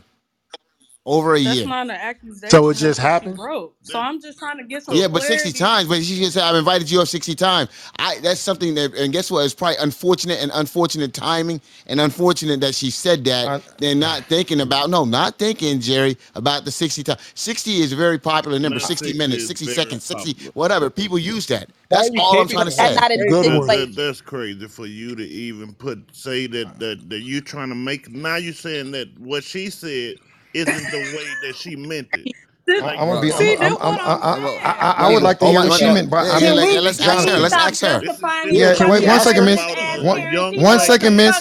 over 1.05 1.35
a 1.35 1.43
That's 1.43 1.59
year. 1.59 1.67
not 1.67 1.87
an 1.87 1.91
accusation. 1.93 2.51
So 2.51 2.69
it 2.69 2.75
just 2.75 3.01
happened. 3.01 3.37
Broke. 3.37 3.75
So 3.83 3.99
I'm 3.99 4.21
just 4.21 4.39
trying 4.39 4.59
to 4.59 4.65
get 4.65 4.85
some 4.85 4.95
Yeah, 4.95 5.09
but 5.09 5.23
sixty 5.23 5.53
times. 5.53 5.89
But 5.89 6.03
she 6.03 6.17
just 6.17 6.35
said, 6.35 6.45
"I've 6.45 6.55
invited 6.55 6.91
you 6.91 7.01
up 7.01 7.09
sixty 7.09 7.35
times." 7.35 7.71
I 7.99 8.21
that's 8.21 8.41
something 8.41 8.75
that, 8.77 8.95
and 8.95 9.13
guess 9.13 9.31
what? 9.31 9.45
It's 9.45 9.55
probably 9.55 9.77
unfortunate 9.79 10.41
and 10.41 10.53
unfortunate 10.55 11.13
timing, 11.13 11.61
and 11.89 12.01
unfortunate 12.01 12.61
that 12.61 12.75
she 12.75 12.91
said 12.91 13.25
that. 13.25 13.49
I, 13.49 13.61
They're 13.79 13.97
not 13.97 14.25
thinking 14.27 14.61
about 14.61 14.91
no, 14.91 15.05
not 15.05 15.39
thinking 15.39 15.81
Jerry 15.81 16.17
about 16.37 16.65
the 16.65 16.71
sixty 16.71 17.03
times. 17.03 17.21
Sixty 17.35 17.81
is 17.81 17.93
a 17.93 17.97
very 17.97 18.19
popular 18.19 18.59
number. 18.61 18.79
Sixty 18.79 19.13
minutes, 19.13 19.47
sixty 19.47 19.67
seconds, 19.67 20.05
sixty 20.05 20.51
whatever. 20.51 20.89
People 20.89 21.19
use 21.19 21.47
that. 21.49 21.69
That's 21.91 22.11
all 22.19 22.41
I'm 22.41 22.49
trying 22.49 22.71
to? 22.71 22.77
That's 22.77 22.95
say. 22.95 23.01
not 23.01 23.11
a 23.11 23.17
Good 23.29 23.59
one. 23.59 23.67
that 23.67 23.95
that's 23.97 24.21
crazy 24.21 24.67
for 24.69 24.87
you 24.87 25.17
to 25.17 25.25
even 25.25 25.75
put 25.75 26.05
say 26.13 26.47
that 26.47 26.79
that, 26.79 27.11
that 27.11 27.21
you 27.21 27.41
trying 27.41 27.69
to 27.71 27.75
make 27.75 28.11
now 28.11 28.37
you're 28.37 28.55
saying 28.55 28.93
that 28.93 29.09
what 29.19 29.43
she 29.43 29.69
said 29.69 30.17
isn't 30.55 30.91
the 30.91 30.99
way 30.99 31.49
that 31.49 31.57
she 31.57 31.77
meant 31.77 32.09
it. 32.15 32.35
I 32.69 33.05
want 33.05 33.21
to 33.23 33.39
be. 33.39 33.55
I 33.61 33.69
I 33.75 34.95
I 34.99 35.13
would 35.13 35.23
like 35.23 35.39
to 35.41 35.47
hear 35.47 35.61
what 35.61 35.79
she 35.79 35.87
meant. 35.87 36.09
But 36.11 36.29
I 36.31 36.41
mean, 36.41 36.57
like, 36.57 36.81
let's 36.81 37.01
ask 37.01 37.29
her. 37.29 37.39
Let's 37.39 37.55
ask 37.55 37.83
her. 37.83 38.01
Yeah, 38.47 38.75
can 38.75 38.89
wait 38.89 39.07
one 39.07 39.21
second, 39.21 39.45
miss. 39.45 39.61
One, 40.03 40.63
one 40.63 40.79
second, 40.81 41.17
miss. 41.17 41.41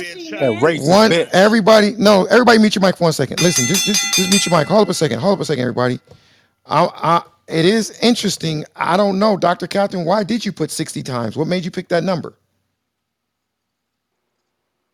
One, 0.88 1.14
everybody, 1.32 1.94
no, 1.98 2.26
everybody, 2.26 2.58
mute 2.60 2.76
your 2.76 2.82
mic 2.82 2.98
for 2.98 3.06
one 3.06 3.14
second. 3.14 3.42
Listen, 3.42 3.66
just, 3.66 3.86
just, 3.86 4.14
just 4.16 4.30
mute 4.30 4.46
your 4.46 4.58
mic. 4.58 4.68
Hold 4.68 4.84
up 4.84 4.90
a 4.90 4.94
second. 4.94 5.20
Hold 5.20 5.36
up 5.36 5.42
a 5.42 5.46
second, 5.46 5.62
everybody. 5.62 6.00
I, 6.66 6.86
I, 6.86 7.24
it 7.48 7.66
is 7.66 7.98
interesting. 8.02 8.66
I 8.76 8.98
don't 8.98 9.20
know, 9.20 9.38
Dr. 9.38 9.68
Catherine, 9.68 10.06
why 10.06 10.24
did 10.24 10.46
you 10.46 10.52
put 10.52 10.72
60 10.72 11.04
times? 11.04 11.38
What 11.38 11.48
made 11.48 11.66
you 11.66 11.72
pick 11.72 11.90
that 11.90 12.04
number? 12.04 12.34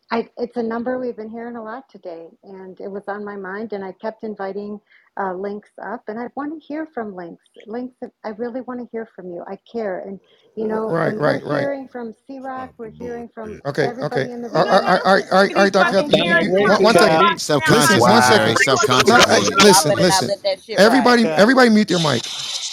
I, 0.10 0.30
it's 0.38 0.56
a 0.56 0.64
number 0.64 1.00
we've 1.00 1.18
been 1.18 1.30
hearing 1.30 1.58
a 1.58 1.64
lot 1.64 1.90
today, 1.90 2.28
and 2.44 2.80
it 2.80 2.90
was 2.90 3.04
on 3.10 3.26
my 3.26 3.36
mind, 3.36 3.74
and 3.74 3.84
I 3.84 3.92
kept 3.92 4.24
inviting 4.24 4.80
uh, 5.20 5.34
links 5.34 5.72
up, 5.84 6.04
and 6.08 6.18
I 6.18 6.28
want 6.36 6.54
to 6.54 6.66
hear 6.66 6.86
from 6.94 7.14
links. 7.14 7.44
Links, 7.66 7.96
I 8.24 8.30
really 8.30 8.62
want 8.62 8.80
to 8.80 8.88
hear 8.92 9.10
from 9.14 9.32
you. 9.32 9.44
I 9.50 9.58
care, 9.70 10.00
and 10.08 10.18
you 10.56 10.66
know, 10.66 10.90
right, 10.90 11.14
right, 11.18 11.44
we're 11.44 11.52
right. 11.52 11.60
Hearing 11.60 11.90
from 11.90 12.14
C 12.26 12.40
Rock, 12.40 12.74
we're 12.78 12.90
hearing 12.90 13.28
from 13.34 13.62
okay, 13.66 13.88
okay. 13.88 14.32
All 14.32 14.66
right, 14.66 14.68
all 14.70 14.82
right, 14.82 15.02
all 15.06 15.14
right, 15.44 15.56
all 15.56 15.64
right, 15.64 15.74
Dr. 15.74 16.04
One, 16.04 16.84
one 16.84 16.94
second, 16.96 17.40
self-conscious. 17.42 17.90
Listen, 17.90 18.00
wow. 18.00 18.14
one 18.14 18.22
second, 18.24 18.58
self-conscious. 18.60 19.50
listen, 19.62 19.96
listen. 19.96 20.30
Everybody, 20.78 21.26
everybody, 21.26 21.70
mute 21.70 21.90
your 21.90 22.00
mic. 22.00 22.24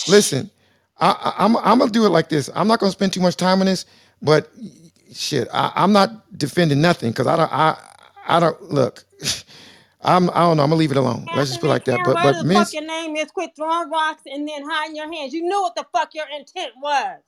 Listen, 0.07 0.51
I, 1.01 1.11
I, 1.11 1.45
I'm, 1.45 1.57
I'm 1.57 1.79
gonna 1.81 1.91
do 1.91 2.07
it 2.07 2.11
like 2.11 2.29
this. 2.29 2.49
I'm 2.55 2.69
not 2.69 2.79
gonna 2.79 2.93
spend 2.93 3.13
too 3.13 3.21
much 3.21 3.37
time 3.37 3.59
on 3.59 3.67
this, 3.67 3.87
but 4.23 4.53
shit, 5.15 5.49
I, 5.53 5.73
am 5.77 5.93
not 5.93 6.37
defending 6.37 6.81
nothing 6.81 7.11
because 7.11 7.27
I 7.27 7.37
don't, 7.37 7.53
I, 7.53 7.79
I 8.27 8.41
don't 8.41 8.63
look. 8.71 9.05
I'm, 10.05 10.29
I 10.31 10.41
don't 10.41 10.59
know. 10.59 10.65
I'm 10.65 10.69
gonna 10.69 10.75
leave 10.75 10.91
it 10.91 10.99
alone. 10.99 11.21
Anthony, 11.21 11.37
Let's 11.39 11.51
just 11.51 11.61
put 11.61 11.69
it 11.69 11.71
like 11.71 11.85
that. 11.87 12.01
But, 12.05 12.17
but 12.23 12.43
the 12.43 12.55
fuck 12.55 12.73
your 12.75 12.87
name 12.87 13.17
is. 13.17 13.31
Quit 13.31 13.53
throwing 13.57 13.89
rocks 13.89 14.23
and 14.27 14.47
then 14.47 14.63
hiding 14.69 14.97
your 14.97 15.11
hands. 15.11 15.33
You 15.33 15.43
knew 15.43 15.63
what 15.63 15.75
the 15.75 15.87
fuck 15.93 16.11
your 16.15 16.27
intent 16.37 16.73
was. 16.81 17.21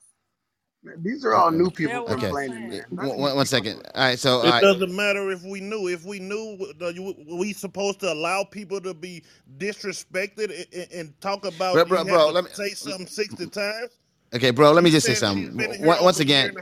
Man, 0.83 1.03
these 1.03 1.25
are 1.25 1.35
all 1.35 1.51
new 1.51 1.71
people 1.71 2.05
okay. 2.05 2.21
complaining. 2.21 2.75
Okay. 2.75 2.83
One, 2.91 3.35
one 3.35 3.47
second. 3.47 3.83
All 3.95 4.05
right. 4.05 4.19
So 4.19 4.45
it 4.45 4.61
doesn't 4.61 4.95
matter 4.95 5.31
if 5.31 5.43
we 5.43 5.61
knew. 5.61 5.89
If 5.89 6.05
we 6.05 6.21
knew, 6.21 6.59
uh, 6.81 6.93
we 7.35 7.55
supposed 7.55 8.01
to 8.01 8.13
allow 8.13 8.45
people 8.45 8.81
to 8.83 8.93
be 8.93 9.25
disrespected 9.57 10.67
and, 10.75 10.93
and 10.93 11.21
talk 11.23 11.47
about. 11.47 11.75
Bro, 11.75 11.87
bro, 11.87 12.05
bro 12.05 12.29
let 12.29 12.45
me 12.45 12.51
say 12.53 12.71
something 12.71 13.07
sixty 13.07 13.47
times. 13.47 13.91
Okay, 14.37 14.51
bro, 14.51 14.73
let 14.73 14.85
me 14.85 14.91
just 14.91 15.07
say 15.07 15.15
something. 15.15 15.57
Once 15.81 16.21
again, 16.21 16.53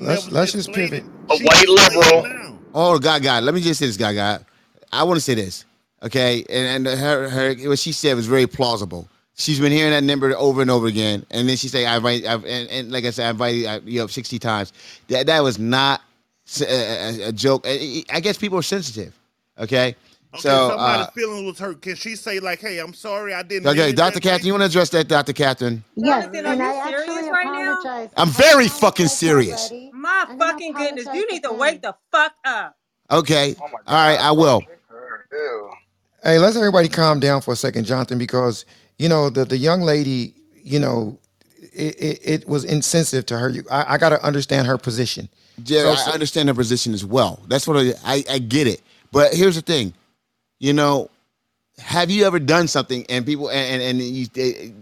let's, 0.00 0.30
let's 0.30 0.52
just 0.52 0.72
pivot. 0.72 1.02
A 1.30 1.38
white 1.38 1.68
liberal. 1.68 2.58
Oh, 2.72 2.98
God, 3.00 3.24
God. 3.24 3.42
Let 3.42 3.54
me 3.54 3.60
just 3.60 3.80
say 3.80 3.86
this, 3.86 3.96
God, 3.96 4.14
God. 4.14 4.46
I 4.92 5.02
want 5.02 5.16
to 5.16 5.20
say 5.20 5.34
this, 5.34 5.64
okay? 6.00 6.44
And, 6.48 6.86
and 6.86 6.98
her, 6.98 7.28
her, 7.28 7.54
what 7.68 7.80
she 7.80 7.90
said 7.90 8.14
was 8.14 8.28
very 8.28 8.46
plausible. 8.46 9.08
She's 9.34 9.58
been 9.58 9.72
hearing 9.72 9.90
that 9.90 10.04
number 10.04 10.32
over 10.36 10.62
and 10.62 10.70
over 10.70 10.86
again. 10.86 11.26
And 11.32 11.48
then 11.48 11.56
she 11.56 11.66
say, 11.66 11.86
I 11.86 11.96
invite, 11.96 12.24
I've, 12.24 12.44
and, 12.44 12.68
and 12.70 12.92
like 12.92 13.04
I 13.04 13.10
said, 13.10 13.26
I 13.26 13.30
invited 13.30 13.66
uh, 13.66 13.80
you 13.84 14.04
up 14.04 14.10
60 14.10 14.38
times. 14.38 14.72
That, 15.08 15.26
that 15.26 15.42
was 15.42 15.58
not 15.58 16.02
a, 16.60 17.24
a, 17.24 17.32
joke. 17.32 17.66
I 17.66 18.20
guess 18.20 18.38
people 18.38 18.58
are 18.58 18.62
sensitive, 18.62 19.18
okay? 19.58 19.96
Okay, 20.38 20.48
so 20.48 20.68
somebody's 20.70 21.06
uh, 21.06 21.10
feeling 21.10 21.46
was 21.46 21.58
hurt. 21.58 21.82
Can 21.82 21.96
she 21.96 22.14
say 22.14 22.38
like, 22.38 22.60
"Hey, 22.60 22.78
I'm 22.78 22.94
sorry, 22.94 23.34
I 23.34 23.42
didn't"? 23.42 23.68
Okay, 23.68 23.92
Doctor 23.92 24.20
Catherine, 24.20 24.46
you 24.46 24.52
want 24.52 24.62
to 24.62 24.66
address 24.66 24.90
that, 24.90 25.08
Doctor 25.08 25.32
Catherine? 25.32 25.82
Yes, 25.96 26.26
Jonathan, 26.26 26.46
are 26.46 26.54
you 26.54 26.62
I 26.62 26.90
serious 26.90 27.28
right 27.28 27.44
now? 27.44 28.10
I'm 28.16 28.28
very 28.28 28.68
fucking 28.68 29.08
serious. 29.08 29.72
My 29.92 30.26
fucking 30.38 30.74
goodness, 30.74 31.06
you 31.12 31.26
need 31.30 31.42
to 31.42 31.52
wake 31.52 31.82
the 31.82 31.94
fuck 32.12 32.34
up. 32.44 32.76
Okay, 33.10 33.56
oh 33.60 33.64
all 33.64 34.08
right, 34.08 34.20
I 34.20 34.30
will. 34.32 34.62
Hey, 36.22 36.38
let's 36.38 36.56
everybody 36.56 36.88
calm 36.88 37.20
down 37.20 37.40
for 37.40 37.52
a 37.52 37.56
second, 37.56 37.84
Jonathan, 37.84 38.18
because 38.18 38.64
you 38.98 39.08
know 39.08 39.30
the 39.30 39.44
the 39.44 39.56
young 39.58 39.82
lady, 39.82 40.34
you 40.54 40.78
know, 40.78 41.18
it, 41.74 41.96
it, 42.00 42.20
it 42.22 42.48
was 42.48 42.64
insensitive 42.64 43.26
to 43.26 43.38
her. 43.38 43.48
You, 43.48 43.64
I, 43.70 43.94
I 43.94 43.98
got 43.98 44.10
to 44.10 44.22
understand 44.24 44.66
her 44.66 44.78
position. 44.78 45.28
Yeah, 45.64 45.94
so, 45.96 46.10
I 46.10 46.14
understand 46.14 46.48
her 46.48 46.54
position 46.54 46.94
as 46.94 47.04
well. 47.04 47.42
That's 47.48 47.66
what 47.66 47.76
I, 47.76 47.92
I, 48.04 48.24
I 48.30 48.38
get 48.38 48.68
it. 48.68 48.82
But 49.10 49.34
here's 49.34 49.56
the 49.56 49.62
thing 49.62 49.94
you 50.58 50.72
know, 50.72 51.10
have 51.78 52.10
you 52.10 52.24
ever 52.24 52.40
done 52.40 52.66
something 52.66 53.06
and 53.08 53.24
people 53.24 53.50
and 53.50 53.80
and, 53.80 54.00
you 54.00 54.26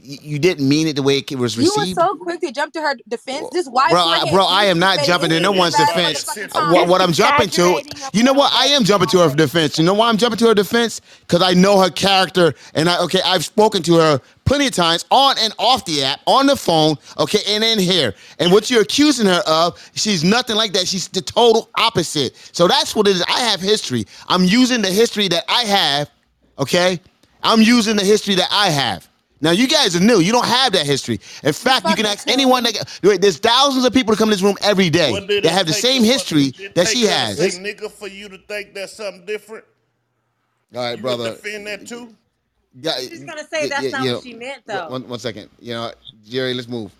you 0.02 0.38
didn't 0.38 0.66
mean 0.66 0.86
it 0.86 0.96
the 0.96 1.02
way 1.02 1.18
it 1.18 1.30
was 1.32 1.56
You 1.56 1.70
were 1.76 1.86
so 1.86 2.16
quick 2.16 2.40
to 2.40 2.50
jump 2.52 2.72
to 2.72 2.80
her 2.80 2.94
defense. 3.06 3.48
This 3.52 3.68
Bro, 3.68 3.82
I, 3.84 4.30
bro, 4.30 4.46
I 4.46 4.64
am 4.64 4.78
not 4.78 5.00
jumping 5.04 5.30
to 5.30 5.40
no 5.40 5.52
one's 5.52 5.74
defense. 5.74 6.26
What, 6.54 6.88
what 6.88 7.00
I'm 7.02 7.12
jumping 7.12 7.50
to, 7.50 7.82
you 8.12 8.22
know 8.22 8.32
what? 8.32 8.52
I 8.54 8.66
am 8.68 8.84
jumping 8.84 9.08
to 9.10 9.18
her 9.18 9.34
defense. 9.34 9.78
You 9.78 9.84
know 9.84 9.94
why 9.94 10.08
I'm 10.08 10.16
jumping 10.16 10.38
to 10.38 10.48
her 10.48 10.54
defense? 10.54 11.00
Because 11.20 11.42
I 11.42 11.52
know 11.52 11.80
her 11.80 11.90
character, 11.90 12.54
and 12.74 12.88
I 12.88 12.98
okay, 13.04 13.20
I've 13.24 13.44
spoken 13.44 13.82
to 13.84 13.96
her 13.96 14.20
plenty 14.46 14.66
of 14.66 14.72
times 14.72 15.04
on 15.10 15.36
and 15.38 15.52
off 15.58 15.84
the 15.84 16.02
app, 16.02 16.20
on 16.26 16.46
the 16.46 16.56
phone, 16.56 16.96
okay, 17.18 17.40
and 17.48 17.62
in 17.62 17.78
here. 17.78 18.14
And 18.38 18.50
what 18.50 18.70
you're 18.70 18.82
accusing 18.82 19.26
her 19.26 19.42
of, 19.46 19.78
she's 19.94 20.24
nothing 20.24 20.56
like 20.56 20.72
that. 20.72 20.88
She's 20.88 21.08
the 21.08 21.20
total 21.20 21.68
opposite. 21.76 22.36
So 22.52 22.66
that's 22.66 22.96
what 22.96 23.06
it 23.06 23.16
is. 23.16 23.22
I 23.28 23.40
have 23.40 23.60
history. 23.60 24.06
I'm 24.28 24.44
using 24.44 24.80
the 24.80 24.90
history 24.90 25.28
that 25.28 25.44
I 25.48 25.64
have, 25.64 26.10
okay? 26.58 27.00
I'm 27.42 27.60
using 27.60 27.96
the 27.96 28.04
history 28.04 28.34
that 28.36 28.48
I 28.50 28.70
have. 28.70 29.08
Now 29.40 29.50
you 29.50 29.68
guys 29.68 29.94
are 29.94 30.00
new. 30.00 30.20
You 30.20 30.32
don't 30.32 30.46
have 30.46 30.72
that 30.72 30.86
history. 30.86 31.20
In 31.42 31.52
fact, 31.52 31.86
you 31.88 31.94
can 31.94 32.06
ask 32.06 32.26
anyone 32.28 32.62
that 32.64 33.00
wait, 33.02 33.20
there's 33.20 33.38
thousands 33.38 33.84
of 33.84 33.92
people 33.92 34.14
that 34.14 34.18
come 34.18 34.30
to 34.30 34.34
this 34.34 34.42
room 34.42 34.56
every 34.62 34.88
day 34.88 35.12
that 35.42 35.52
have 35.52 35.66
the 35.66 35.74
same 35.74 36.02
history 36.02 36.52
that 36.74 36.88
she 36.88 37.02
has. 37.02 37.38
Nigga, 37.38 37.90
for 37.90 38.08
you 38.08 38.28
to 38.30 38.38
think 38.38 38.72
that's 38.74 38.94
something 38.94 39.26
different. 39.26 39.64
All 40.74 40.82
right, 40.82 40.96
you 40.96 41.02
brother. 41.02 41.32
Defend 41.32 41.66
that 41.66 41.86
too. 41.86 42.14
Yeah, 42.78 42.98
she's 42.98 43.24
gonna 43.24 43.46
say 43.46 43.62
yeah, 43.62 43.68
that's 43.68 43.82
yeah, 43.84 43.90
not 43.90 44.00
what 44.00 44.06
know, 44.06 44.20
she 44.20 44.34
meant 44.34 44.62
though. 44.66 44.88
One, 44.88 45.08
one 45.08 45.18
second, 45.18 45.48
you 45.60 45.72
know, 45.72 45.92
Jerry, 46.28 46.52
let's 46.52 46.68
move. 46.68 46.92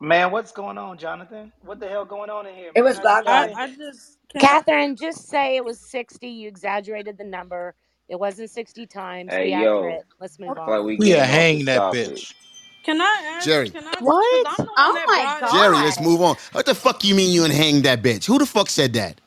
Man, 0.00 0.30
what's 0.30 0.52
going 0.52 0.78
on, 0.78 0.98
Jonathan? 0.98 1.52
What 1.64 1.80
the 1.80 1.88
hell 1.88 2.04
going 2.04 2.30
on 2.30 2.46
in 2.46 2.54
here? 2.54 2.70
It 2.74 2.82
was 2.82 2.98
I, 2.98 3.22
I, 3.26 3.52
I 3.56 3.74
just 3.74 4.18
Catherine. 4.38 4.94
Just 4.94 5.28
say 5.28 5.56
it 5.56 5.64
was 5.64 5.80
sixty. 5.80 6.28
You 6.28 6.48
exaggerated 6.48 7.18
the 7.18 7.24
number. 7.24 7.74
It 8.08 8.20
wasn't 8.20 8.50
sixty 8.50 8.86
times. 8.86 9.32
Hey, 9.32 9.50
yo. 9.50 9.98
Let's 10.20 10.38
move 10.38 10.56
on. 10.58 10.84
We 10.84 10.96
we 10.96 11.14
are 11.14 11.24
hang 11.24 11.64
that 11.64 11.78
topic. 11.78 12.08
bitch. 12.08 12.34
Can 12.84 13.00
I 13.00 13.32
ask? 13.34 13.46
Jerry. 13.46 13.70
Can 13.70 13.84
I, 13.84 13.94
what? 14.00 14.54
Oh 14.76 15.02
my 15.06 15.38
god. 15.40 15.50
Jerry, 15.50 15.76
let's 15.78 16.00
move 16.00 16.20
on. 16.20 16.36
What 16.52 16.66
the 16.66 16.74
fuck 16.74 17.02
you 17.02 17.14
mean 17.14 17.32
you 17.32 17.44
and 17.44 17.52
hang 17.52 17.82
that 17.82 18.02
bitch? 18.02 18.26
Who 18.26 18.38
the 18.38 18.46
fuck 18.46 18.68
said 18.68 18.92
that? 18.92 19.20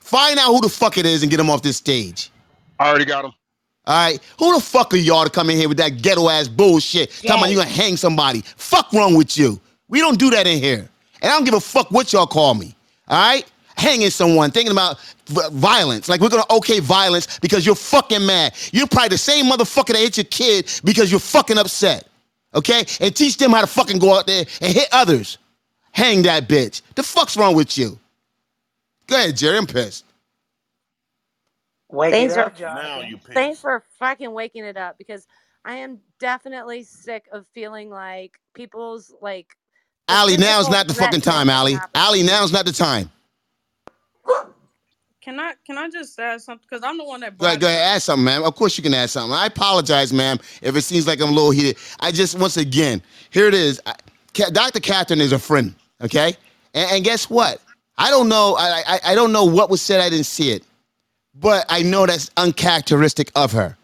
Find 0.00 0.38
out 0.38 0.48
who 0.48 0.60
the 0.60 0.68
fuck 0.68 0.96
it 0.98 1.06
is 1.06 1.22
and 1.22 1.30
get 1.30 1.38
him 1.38 1.50
off 1.50 1.62
this 1.62 1.76
stage. 1.76 2.32
I 2.80 2.88
already 2.88 3.04
got 3.04 3.26
him. 3.26 3.32
All 3.86 4.06
right, 4.06 4.20
who 4.38 4.54
the 4.54 4.60
fuck 4.60 4.94
are 4.94 4.96
y'all 4.96 5.24
to 5.24 5.30
come 5.30 5.50
in 5.50 5.56
here 5.56 5.68
with 5.68 5.78
that 5.78 6.00
ghetto 6.02 6.28
ass 6.28 6.48
bullshit? 6.48 7.10
Talking 7.10 7.30
about 7.30 7.50
you 7.50 7.56
gonna 7.56 7.68
hang 7.68 7.96
somebody. 7.96 8.42
Fuck 8.56 8.92
wrong 8.92 9.14
with 9.14 9.36
you? 9.36 9.60
We 9.88 10.00
don't 10.00 10.18
do 10.18 10.30
that 10.30 10.46
in 10.46 10.58
here, 10.58 10.88
and 11.20 11.30
I 11.30 11.36
don't 11.36 11.44
give 11.44 11.54
a 11.54 11.60
fuck 11.60 11.90
what 11.90 12.12
y'all 12.12 12.26
call 12.26 12.54
me. 12.54 12.74
All 13.08 13.18
right, 13.18 13.44
hanging 13.76 14.10
someone, 14.10 14.50
thinking 14.50 14.72
about 14.72 14.98
violence, 15.26 16.08
like 16.08 16.20
we're 16.20 16.28
gonna 16.28 16.44
okay 16.50 16.80
violence 16.80 17.38
because 17.40 17.66
you're 17.66 17.74
fucking 17.74 18.24
mad. 18.24 18.54
You're 18.72 18.86
probably 18.86 19.10
the 19.10 19.18
same 19.18 19.46
motherfucker 19.46 19.88
that 19.88 19.98
hit 19.98 20.16
your 20.16 20.24
kid 20.24 20.70
because 20.84 21.10
you're 21.10 21.20
fucking 21.20 21.58
upset. 21.58 22.06
Okay, 22.54 22.84
and 23.00 23.14
teach 23.14 23.36
them 23.36 23.50
how 23.52 23.60
to 23.60 23.66
fucking 23.66 23.98
go 23.98 24.14
out 24.16 24.26
there 24.26 24.44
and 24.60 24.72
hit 24.72 24.88
others. 24.92 25.38
Hang 25.92 26.22
that 26.22 26.48
bitch. 26.48 26.82
The 26.94 27.02
fuck's 27.02 27.36
wrong 27.36 27.54
with 27.54 27.76
you? 27.76 27.98
Go 29.06 29.16
ahead, 29.16 29.36
Jerry. 29.36 29.58
I'm 29.58 29.66
pissed. 29.66 30.04
Wake 31.92 32.16
Thanks 32.16 32.34
it 32.34 32.36
for 32.36 32.38
up, 32.38 32.56
Now 32.68 33.00
Jonathan. 33.00 33.02
you 33.02 33.18
pissed. 33.18 33.34
thanks 33.34 33.60
for 33.60 33.84
fucking 33.98 34.32
waking 34.32 34.64
it 34.64 34.76
up 34.76 34.98
because 34.98 35.26
I 35.64 35.76
am 35.78 36.00
definitely 36.20 36.84
sick 36.84 37.26
of 37.32 37.46
feeling 37.54 37.90
like 37.90 38.32
people's 38.54 39.14
like 39.22 39.48
the 40.08 40.16
Allie, 40.16 40.36
now's 40.38 40.68
physical 40.68 40.70
not 40.70 40.88
the 40.88 40.94
fucking 40.94 41.22
time, 41.22 41.50
that 41.50 41.50
Allie. 41.50 41.82
happen. 41.82 41.90
Allie, 41.94 42.24
now's 42.24 42.52
not 42.52 42.66
the 42.66 42.72
time. 42.72 43.10
Can 45.22 45.40
I? 45.40 45.54
Can 45.66 45.78
I 45.78 45.90
just 45.90 46.18
add 46.20 46.42
something? 46.42 46.66
Because 46.70 46.84
I'm 46.84 46.98
the 46.98 47.04
one 47.04 47.20
that 47.22 47.38
Go 47.38 47.46
ahead, 47.48 47.60
brought 47.60 47.60
go 47.60 47.66
it 47.66 47.68
ahead, 47.68 47.82
up. 47.82 47.96
add 47.96 48.02
something, 48.02 48.24
man. 48.24 48.42
Of 48.44 48.54
course 48.56 48.78
you 48.78 48.82
can 48.84 48.94
ask 48.94 49.10
something. 49.12 49.32
I 49.36 49.46
apologize, 49.46 50.12
ma'am, 50.12 50.38
if 50.62 50.74
it 50.76 50.82
seems 50.82 51.06
like 51.06 51.20
I'm 51.20 51.28
a 51.30 51.32
little 51.32 51.50
heated. 51.52 51.76
I 52.00 52.12
just, 52.12 52.38
once 52.38 52.56
again, 52.56 53.02
here 53.30 53.46
it 53.46 53.54
is. 53.54 53.80
I, 53.86 53.94
Ca- 54.34 54.50
Dr. 54.50 54.80
Catherine 54.80 55.20
is 55.20 55.32
a 55.32 55.38
friend, 55.38 55.74
okay? 56.02 56.34
And, 56.74 56.92
and 56.92 57.04
guess 57.04 57.30
what? 57.30 57.60
I 57.98 58.10
don't 58.10 58.28
know. 58.30 58.56
I, 58.58 58.82
I 58.88 59.00
I 59.12 59.14
don't 59.14 59.32
know 59.32 59.44
what 59.44 59.70
was 59.70 59.82
said. 59.82 60.00
I 60.00 60.10
didn't 60.10 60.26
see 60.26 60.52
it, 60.52 60.64
but 61.34 61.64
I 61.68 61.82
know 61.82 62.06
that's 62.06 62.30
uncharacteristic 62.36 63.30
of 63.34 63.52
her. 63.52 63.76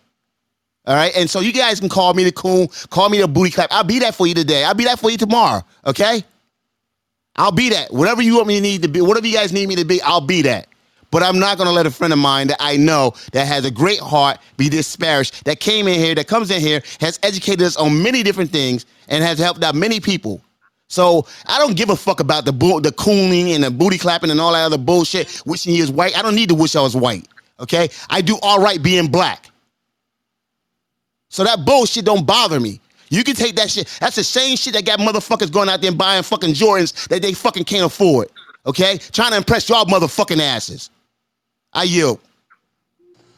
All 0.86 0.94
right, 0.94 1.12
and 1.16 1.28
so 1.28 1.40
you 1.40 1.52
guys 1.52 1.80
can 1.80 1.88
call 1.88 2.14
me 2.14 2.22
the 2.22 2.30
coon, 2.30 2.68
call 2.90 3.08
me 3.08 3.20
the 3.20 3.26
booty 3.26 3.50
clap. 3.50 3.72
I'll 3.72 3.82
be 3.82 3.98
that 4.00 4.14
for 4.14 4.26
you 4.26 4.34
today. 4.34 4.62
I'll 4.62 4.74
be 4.74 4.84
that 4.84 5.00
for 5.00 5.10
you 5.10 5.16
tomorrow. 5.16 5.64
Okay? 5.84 6.24
I'll 7.34 7.52
be 7.52 7.70
that. 7.70 7.92
Whatever 7.92 8.22
you 8.22 8.36
want 8.36 8.46
me 8.46 8.56
to 8.56 8.60
need 8.60 8.82
to 8.82 8.88
be, 8.88 9.00
whatever 9.00 9.26
you 9.26 9.34
guys 9.34 9.52
need 9.52 9.68
me 9.68 9.74
to 9.76 9.84
be, 9.84 10.00
I'll 10.02 10.20
be 10.20 10.42
that. 10.42 10.68
But 11.10 11.22
I'm 11.22 11.38
not 11.38 11.58
gonna 11.58 11.72
let 11.72 11.86
a 11.86 11.90
friend 11.90 12.12
of 12.12 12.18
mine 12.18 12.48
that 12.48 12.58
I 12.60 12.76
know 12.76 13.14
that 13.32 13.46
has 13.46 13.64
a 13.64 13.70
great 13.70 14.00
heart 14.00 14.38
be 14.56 14.68
disparaged, 14.68 15.44
that 15.44 15.60
came 15.60 15.88
in 15.88 15.98
here, 15.98 16.14
that 16.14 16.28
comes 16.28 16.50
in 16.50 16.60
here, 16.60 16.82
has 17.00 17.18
educated 17.22 17.62
us 17.62 17.76
on 17.76 18.02
many 18.02 18.22
different 18.22 18.50
things, 18.50 18.86
and 19.08 19.24
has 19.24 19.38
helped 19.38 19.62
out 19.62 19.74
many 19.74 19.98
people. 19.98 20.40
So 20.88 21.26
I 21.46 21.58
don't 21.58 21.76
give 21.76 21.90
a 21.90 21.96
fuck 21.96 22.20
about 22.20 22.44
the 22.44 22.52
bull, 22.52 22.80
the 22.80 22.92
cooning 22.92 23.54
and 23.54 23.64
the 23.64 23.70
booty 23.70 23.98
clapping 23.98 24.30
and 24.30 24.40
all 24.40 24.52
that 24.52 24.64
other 24.64 24.78
bullshit. 24.78 25.42
Wishing 25.44 25.74
he 25.74 25.80
was 25.80 25.90
white. 25.90 26.16
I 26.16 26.22
don't 26.22 26.36
need 26.36 26.48
to 26.50 26.54
wish 26.54 26.76
I 26.76 26.80
was 26.80 26.94
white. 26.94 27.26
Okay, 27.60 27.88
I 28.10 28.20
do 28.22 28.38
all 28.42 28.60
right 28.62 28.82
being 28.82 29.08
black. 29.08 29.50
So 31.30 31.44
that 31.44 31.64
bullshit 31.66 32.04
don't 32.06 32.26
bother 32.26 32.60
me. 32.60 32.80
You 33.10 33.24
can 33.24 33.36
take 33.36 33.56
that 33.56 33.70
shit. 33.70 33.88
That's 34.00 34.16
the 34.16 34.24
same 34.24 34.56
shit 34.56 34.74
that 34.74 34.86
got 34.86 35.00
motherfuckers 35.00 35.52
going 35.52 35.68
out 35.68 35.80
there 35.82 35.90
and 35.90 35.98
buying 35.98 36.22
fucking 36.22 36.54
Jordans 36.54 37.08
that 37.08 37.22
they 37.22 37.34
fucking 37.34 37.64
can't 37.64 37.84
afford. 37.86 38.28
Okay, 38.66 38.98
trying 39.12 39.32
to 39.32 39.38
impress 39.38 39.68
y'all 39.68 39.84
motherfucking 39.86 40.40
asses. 40.40 40.90
I 41.72 41.84
yield. 41.84 42.20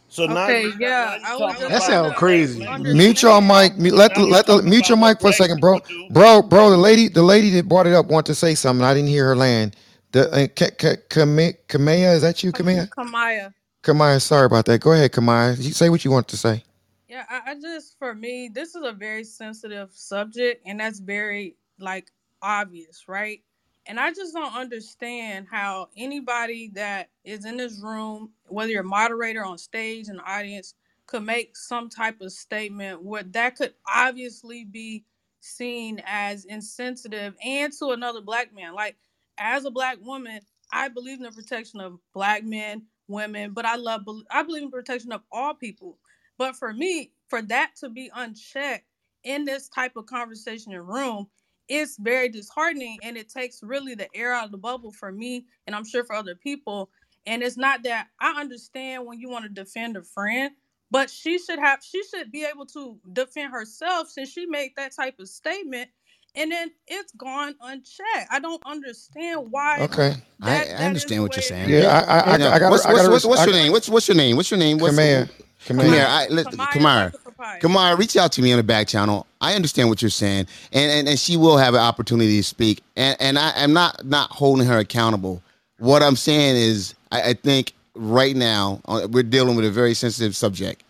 So 0.09 0.27
now 0.27 0.49
Okay, 0.49 0.63
you 0.65 0.75
yeah, 0.81 1.19
now 1.23 1.29
I 1.31 1.37
you 1.37 1.39
was 1.39 1.39
talking 1.39 1.61
just 1.61 1.71
That 1.71 1.77
about 1.79 1.91
sound 1.91 2.07
trying 2.07 2.15
to 2.15 2.19
crazy. 2.19 2.61
Mute 2.95 3.23
your 3.23 3.43
mic. 3.43 3.79
Mute- 3.79 3.95
Let 3.95 4.15
the 4.15 4.27
let 4.27 4.47
the 4.47 4.55
talking 4.55 4.71
mute 4.71 4.89
your 4.89 4.99
mic 4.99 5.21
for 5.21 5.31
a 5.31 5.33
second, 5.35 5.61
bro. 5.61 5.81
Bro, 6.11 6.43
bro, 6.43 6.71
the 6.71 6.79
lady, 6.79 7.09
the 7.09 7.23
lady 7.23 7.51
that 7.51 7.69
brought 7.69 7.87
it 7.87 7.95
up 7.95 8.07
wanted 8.07 8.27
to 8.29 8.37
say 8.37 8.55
something. 8.55 8.85
I 8.85 8.95
didn't 8.95 9.11
hear 9.11 9.27
her 9.27 9.37
land. 9.37 9.77
The 10.13 10.31
uh, 10.31 10.49
Ka- 10.57 10.75
Ka- 10.79 11.03
Kame- 11.11 11.57
Kamea, 11.69 12.15
is 12.15 12.23
that 12.23 12.43
you, 12.45 12.53
Kamea? 12.53 12.91
Kamaya. 12.97 13.55
Kamaya, 13.83 14.21
sorry 14.21 14.47
about 14.47 14.67
that. 14.67 14.81
Go 14.81 14.93
ahead, 14.93 15.13
Kamaya. 15.13 15.57
You 15.57 15.73
say 15.73 15.89
what 15.91 16.05
you 16.05 16.11
want 16.11 16.29
to 16.29 16.37
say. 16.37 16.65
Yeah, 17.09 17.25
I, 17.31 17.53
I 17.53 17.55
just 17.55 17.99
for 17.99 18.15
me, 18.15 18.51
this 18.53 18.75
is 18.75 18.83
a 18.85 18.93
very 18.93 19.25
sensitive 19.25 19.91
subject, 19.93 20.63
and 20.67 20.81
that's 20.81 21.01
very 21.01 21.57
like 21.79 22.11
obvious, 22.43 23.05
right? 23.09 23.43
And 23.87 23.99
I 23.99 24.13
just 24.13 24.35
don't 24.35 24.55
understand 24.55 25.47
how 25.51 25.89
anybody 25.97 26.71
that 26.75 27.09
is 27.25 27.47
in 27.47 27.57
this 27.57 27.81
room, 27.83 28.31
whether 28.49 28.71
you're 28.71 28.83
a 28.83 28.85
moderator 28.85 29.45
on 29.45 29.59
stage 29.59 30.09
and 30.09 30.21
audience, 30.27 30.75
could 31.07 31.23
make 31.25 31.57
some 31.57 31.89
type 31.89 32.21
of 32.21 32.33
statement 32.33 33.03
where 33.03 33.23
that 33.23 33.57
could 33.57 33.73
obviously 33.93 34.65
be 34.65 35.05
seen 35.41 36.03
as 36.07 36.45
insensitive 36.45 37.35
and 37.43 37.73
to 37.73 37.93
another 37.93 38.21
black 38.21 38.55
man. 38.55 38.75
Like, 38.75 38.97
as 39.39 39.65
a 39.65 39.71
black 39.71 39.97
woman, 40.03 40.41
I 40.71 40.89
believe 40.89 41.19
in 41.19 41.25
the 41.25 41.33
protection 41.33 41.81
of 41.81 41.99
black 42.13 42.45
men, 42.45 42.83
women, 43.09 43.53
but 43.53 43.67
I 43.67 43.77
love 43.77 44.03
I 44.31 44.43
believe 44.45 44.65
in 44.65 44.71
protection 44.71 45.13
of 45.13 45.23
all 45.33 45.55
people. 45.55 45.99
But 46.39 46.57
for 46.57 46.73
me, 46.73 47.13
for 47.29 47.43
that 47.43 47.73
to 47.81 47.91
be 47.91 48.11
unchecked 48.15 48.87
in 49.25 49.45
this 49.45 49.69
type 49.69 49.97
of 49.97 50.07
conversation 50.07 50.73
and 50.73 50.89
room, 50.89 51.29
it's 51.69 51.97
very 51.99 52.29
disheartening 52.29 52.99
and 53.03 53.17
it 53.17 53.29
takes 53.29 53.63
really 53.63 53.95
the 53.95 54.09
air 54.17 54.35
out 54.35 54.47
of 54.47 54.53
the 54.53 54.59
bubble 54.59 54.93
for 54.93 55.13
me 55.13 55.47
and 55.67 55.77
I'm 55.77 55.85
sure 55.85 56.05
for 56.05 56.15
other 56.17 56.35
people. 56.37 56.91
And 57.27 57.43
it's 57.43 57.59
not 57.59 57.83
that 57.85 58.09
I 58.21 58.41
understand 58.41 59.07
when 59.07 59.21
you 59.21 59.31
want 59.31 59.45
to 59.45 59.51
defend 59.51 59.97
a 59.97 60.03
friend, 60.03 60.53
but 60.91 61.11
she 61.11 61.39
should 61.39 61.59
have 61.59 61.81
she 61.85 62.03
should 62.05 62.33
be 62.33 62.45
able 62.45 62.67
to 62.67 62.99
defend 63.13 63.53
herself 63.53 64.09
since 64.09 64.31
she 64.31 64.47
made 64.47 64.73
that 64.77 64.95
type 64.97 65.19
of 65.21 65.29
statement 65.29 65.91
and 66.39 66.53
then 66.53 66.71
it's 66.87 67.13
gone 67.13 67.55
unchecked. 67.61 68.29
I 68.31 68.39
don't 68.39 68.63
understand 68.65 69.51
why 69.51 69.81
Okay. 69.83 70.15
I, 70.41 70.47
that 70.47 70.63
I 70.63 70.65
that 70.65 70.75
is 70.75 70.81
understand 70.81 71.23
what 71.23 71.37
you're 71.37 71.43
saying. 71.43 71.69
is. 71.69 71.83
Yeah, 71.83 71.91
I 71.91 72.19
I 72.19 72.19
I, 72.19 72.55
I 72.55 72.59
got 72.59 72.71
what's 72.71 72.87
I 72.87 72.93
what's 72.93 73.09
what's, 73.09 73.27
what's 73.27 73.41
I, 73.43 73.45
your 73.47 73.55
name? 73.55 73.73
What's 73.73 73.89
what's 73.89 74.09
your 74.09 74.17
name? 74.17 74.37
What's 74.37 74.51
your 74.51 74.59
name? 74.59 74.79
What's 74.79 74.97
Kamaya. 74.97 75.29
Kamara? 75.67 75.83
Kamaya. 75.91 76.07
I, 76.07 76.27
let, 76.29 76.47
Kamaya, 76.47 76.67
Kamara. 76.69 77.05
like 77.05 77.15
a 77.15 77.19
papaya. 77.19 77.61
Kamara, 77.61 77.99
reach 77.99 78.17
out 78.17 78.33
to 78.33 78.43
me 78.43 78.53
on 78.53 78.59
the 78.59 78.63
back 78.63 78.87
channel. 78.87 79.27
I 79.41 79.55
understand 79.55 79.89
what 79.89 80.01
you're 80.01 80.11
saying, 80.11 80.47
and 80.73 80.91
and, 80.93 81.09
and 81.09 81.19
she 81.19 81.37
will 81.37 81.59
have 81.59 81.75
an 81.75 81.81
opportunity 81.81 82.37
to 82.37 82.45
speak. 82.45 82.83
And 82.97 83.17
and 83.21 83.39
I 83.39 83.51
am 83.57 83.73
not 83.73 84.07
not 84.07 84.31
holding 84.31 84.67
her 84.67 84.79
accountable. 84.79 85.43
What 85.79 86.03
I'm 86.03 86.17
saying 86.17 86.57
is, 86.57 86.95
I, 87.13 87.31
I 87.31 87.35
think 87.35 87.73
right 87.95 88.35
now 88.37 88.81
uh, 88.87 89.09
we're 89.11 89.23
dealing 89.25 89.57
with 89.57 89.65
a 89.65 89.71
very 89.71 89.95
sensitive 89.95 90.37
subject, 90.37 90.85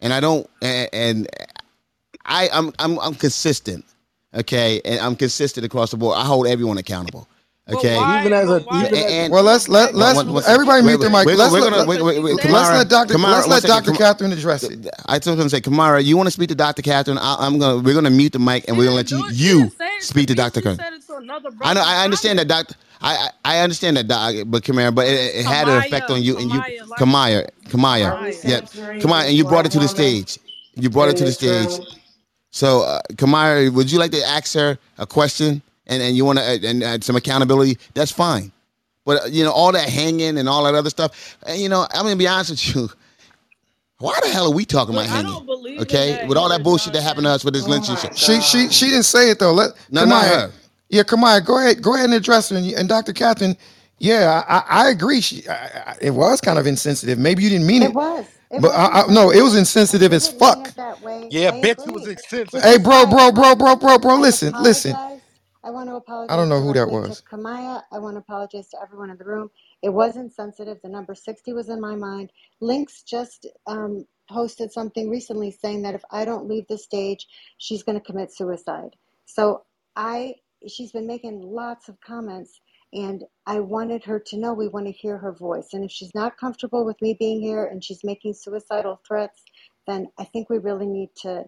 and 0.00 0.12
I 0.12 0.20
don't 0.20 0.48
and, 0.62 0.88
and 0.92 1.28
I 2.24 2.48
I'm 2.52 2.72
I'm 2.78 2.98
I'm 3.00 3.14
consistent, 3.14 3.84
okay, 4.34 4.80
and 4.84 5.00
I'm 5.00 5.16
consistent 5.16 5.66
across 5.66 5.90
the 5.90 5.96
board. 5.96 6.16
I 6.18 6.24
hold 6.24 6.46
everyone 6.46 6.78
accountable, 6.78 7.28
But 7.66 7.76
okay. 7.78 7.96
why? 7.96 8.20
Even 8.20 8.32
as 8.32 8.50
a 8.50 8.60
But 8.60 8.74
even 8.74 8.86
And, 8.86 8.94
as 8.96 9.12
and 9.12 9.32
Well, 9.32 9.42
let's 9.44 9.68
let 9.68 9.94
let's 9.94 10.16
one, 10.16 10.32
one, 10.32 10.42
everybody 10.46 10.82
wait, 10.82 10.88
mute 10.92 11.00
their 11.00 11.10
mic. 11.10 11.26
we're, 11.26 11.36
Let's 11.36 11.52
we're 11.52 11.60
let, 11.60 11.70
gonna 11.70 11.76
let 11.84 11.88
wait, 11.88 12.02
wait, 12.02 12.22
wait, 12.22 12.36
Because 12.36 12.52
let's 12.52 12.70
let 12.70 12.88
Doctor 12.88 13.14
Kamara, 13.14 13.32
let's 13.32 13.48
let. 13.48 13.62
Doctor 13.64 13.90
Kamara, 13.92 13.98
Catherine 13.98 14.32
address 14.32 14.62
it. 14.64 14.88
I 15.06 15.18
told 15.18 15.38
him 15.38 15.44
to 15.46 15.50
say, 15.50 15.60
Kamara, 15.60 16.04
you 16.04 16.16
want 16.16 16.26
to 16.26 16.30
speak 16.30 16.48
to 16.50 16.54
Dr. 16.54 16.82
Catherine? 16.82 17.18
I, 17.18 17.36
I'm 17.40 17.58
gonna 17.58 17.82
we're 17.82 17.94
gonna 17.94 18.10
mute 18.10 18.32
the 18.32 18.38
mic 18.38 18.64
and 18.68 18.76
She 18.76 18.78
we're 18.78 18.84
gonna 18.86 18.96
let 18.96 19.10
you 19.10 19.24
you 19.30 19.58
didn't 19.60 19.72
say 19.78 19.86
it 19.86 20.00
to 20.00 20.06
speak 20.06 20.28
to. 20.28 20.34
Dr. 20.34 20.60
Catherine. 20.60 20.76
said 20.76 20.92
it 20.94 21.02
to 21.06 21.16
another 21.16 21.50
I 21.62 21.74
know 21.74 21.82
I 21.84 22.04
understand 22.04 22.38
that. 22.38 22.48
Doctor 22.48 22.74
I 23.00 23.28
I 23.44 23.56
I 23.56 23.60
understand 23.60 23.96
that 23.96 24.08
doc, 24.08 24.34
but 24.46 24.62
Kamara, 24.62 24.94
but 24.94 25.06
it, 25.06 25.36
it 25.36 25.44
had 25.46 25.68
an 25.68 25.78
effect 25.78 26.10
on 26.10 26.22
you 26.22 26.38
and 26.38 26.50
you 26.50 26.60
Kamaya, 26.60 26.88
like 26.88 27.00
Kamaya, 27.00 27.48
Kamaya, 27.68 28.12
Are 28.12 28.22
we 28.22 28.30
Kamaya. 28.30 28.44
yeah, 28.44 28.60
Kamaya, 29.00 29.26
and 29.28 29.36
you 29.36 29.44
brought 29.44 29.66
it 29.66 29.72
to 29.72 29.78
the 29.78 29.88
stage. 29.88 30.38
You 30.74 30.90
brought 30.90 31.08
it 31.10 31.16
to 31.18 31.24
the 31.24 31.32
stage. 31.32 31.80
Room? 32.62 32.70
So, 32.70 32.82
uh, 32.82 33.00
Kamara, 33.14 33.72
would 33.72 33.92
you 33.92 33.98
like 33.98 34.12
to 34.12 34.24
ask 34.24 34.54
her 34.54 34.78
a 34.98 35.06
question 35.06 35.62
and 35.86 36.02
and 36.02 36.16
you 36.16 36.24
want 36.24 36.38
to 36.40 36.44
and, 36.44 36.82
and 36.82 37.04
some 37.04 37.16
accountability? 37.16 37.78
That's 37.94 38.12
fine. 38.12 38.52
But 39.06 39.24
uh, 39.24 39.26
you 39.26 39.44
know 39.44 39.52
all 39.52 39.72
that 39.72 39.88
hanging 39.88 40.38
and 40.38 40.48
all 40.48 40.64
that 40.64 40.74
other 40.74 40.90
stuff. 40.90 41.38
And 41.46 41.60
you 41.60 41.68
know, 41.68 41.86
I'm 41.92 42.04
gonna 42.04 42.16
be 42.16 42.28
honest 42.28 42.50
with 42.50 42.76
you. 42.76 42.90
Why 43.98 44.18
the 44.22 44.28
hell 44.30 44.46
are 44.46 44.54
we 44.54 44.64
talking 44.66 44.94
Look, 44.94 45.06
about 45.06 45.12
I 45.14 45.16
hanging? 45.18 45.32
don't 45.32 45.46
believe 45.46 45.80
Okay, 45.82 46.12
that 46.12 46.28
with 46.28 46.38
all 46.38 46.48
that 46.50 46.62
bullshit 46.62 46.92
that 46.94 47.02
happened 47.02 47.26
to 47.26 47.30
us 47.30 47.44
with 47.44 47.54
this 47.54 47.66
Oh 47.66 47.70
lynching 47.70 47.96
shit. 47.96 48.18
She 48.18 48.40
she 48.42 48.68
she 48.68 48.86
didn't 48.86 49.04
say 49.04 49.30
it 49.30 49.38
though. 49.40 49.52
Let 49.52 49.72
No, 49.90 50.04
not 50.04 50.24
her. 50.26 50.52
Yeah, 50.90 51.02
Kamaya, 51.04 51.44
go 51.44 51.58
ahead, 51.58 51.82
go 51.82 51.94
ahead 51.94 52.06
and 52.06 52.14
address 52.14 52.50
her. 52.50 52.56
And, 52.56 52.66
and 52.72 52.88
Dr. 52.88 53.12
Catherine, 53.12 53.56
yeah, 53.98 54.44
I, 54.48 54.56
I 54.58 54.86
I 54.86 54.90
agree. 54.90 55.20
She, 55.22 55.48
I, 55.48 55.54
I, 55.54 55.96
it 56.00 56.10
was 56.10 56.40
kind 56.40 56.58
of 56.58 56.66
insensitive. 56.66 57.18
Maybe 57.18 57.42
you 57.42 57.50
didn't 57.50 57.66
mean 57.66 57.82
It 57.82 57.90
it, 57.90 57.94
was. 57.94 58.26
It 58.50 58.62
but 58.62 58.70
was 58.70 58.74
I, 58.74 59.02
I, 59.02 59.12
no, 59.12 59.30
it 59.30 59.42
was 59.42 59.56
insensitive. 59.56 59.56
insensitive 59.56 60.12
I 60.12 60.14
as 60.14 60.28
didn't 60.28 60.42
mean 60.42 60.58
fuck. 60.58 60.60
it 60.60 60.76
that 60.76 61.00
way. 61.02 61.32
yeah, 61.32 61.50
I 61.50 61.52
bitch, 61.52 61.86
it 61.86 61.92
was 61.92 62.06
agree. 62.06 62.22
Which 62.50 62.64
Hey, 62.64 62.76
insensitive. 62.76 62.82
is 62.82 62.82
bro, 62.82 63.06
why 63.06 63.06
bro, 63.06 63.32
bro, 63.32 63.56
bro, 63.56 63.76
bro, 63.76 63.98
bro. 63.98 64.16
I 64.16 64.18
Listen, 64.18 64.54
listen. 64.58 64.98
apologize. 64.98 65.22
I 65.64 65.70
want 65.70 65.88
to 65.90 65.96
apologize. 65.96 66.28
I 66.28 66.36
don't 66.36 66.48
apologize 66.48 66.50
know 66.50 66.62
who 66.62 66.74
that 66.74 66.88
directly 66.88 67.00
to 67.00 67.16
was. 67.16 67.24
Kamaya. 67.30 67.82
I 67.92 67.98
want 68.00 68.16
to 68.16 68.20
apologize 68.20 68.68
to 68.70 68.78
everyone 68.82 69.10
in 69.10 69.18
the 69.18 69.24
room. 69.24 69.50
It 69.82 69.90
was 69.90 70.16
insensitive. 70.16 70.78
The 70.82 70.90
number 70.90 71.14
60 71.14 71.52
was 71.54 71.68
in 71.70 71.80
my 71.80 71.96
mind. 71.96 72.32
Links 72.60 73.02
just 73.04 73.46
um, 73.66 74.06
posted 74.30 74.72
something 74.72 75.10
recently 75.10 75.50
saying 75.52 75.82
that 75.82 75.94
if 75.96 76.04
I 76.10 76.24
don't 76.24 76.48
leave 76.48 76.66
the 76.68 76.78
stage, 76.78 77.26
she's 77.58 77.82
going 77.84 77.98
to 77.98 78.04
commit 78.04 78.34
suicide. 78.34 78.96
So 79.26 79.64
I, 79.96 80.36
she's 80.68 80.92
been 80.92 81.06
making 81.08 81.42
lots 81.42 81.88
of 81.88 82.00
comments, 82.00 82.60
and 82.94 83.24
I 83.46 83.60
wanted 83.60 84.04
her 84.06 84.20
to 84.28 84.38
know 84.38 84.54
we 84.54 84.68
want 84.68 84.86
to 84.86 84.92
hear 84.92 85.18
her 85.18 85.34
voice. 85.34 85.70
And 85.74 85.84
if 85.84 85.92
she's 85.92 86.14
not 86.14 86.38
comfortable 86.38 86.86
with 86.86 87.02
me 87.02 87.16
being 87.20 87.42
here 87.42 87.66
and 87.66 87.84
she's 87.84 88.04
making 88.04 88.34
suicidal 88.34 89.00
threats, 89.08 89.42
then 89.88 90.08
I 90.18 90.24
think 90.24 90.50
we 90.50 90.58
really 90.58 90.86
need 90.88 91.10
to 91.22 91.46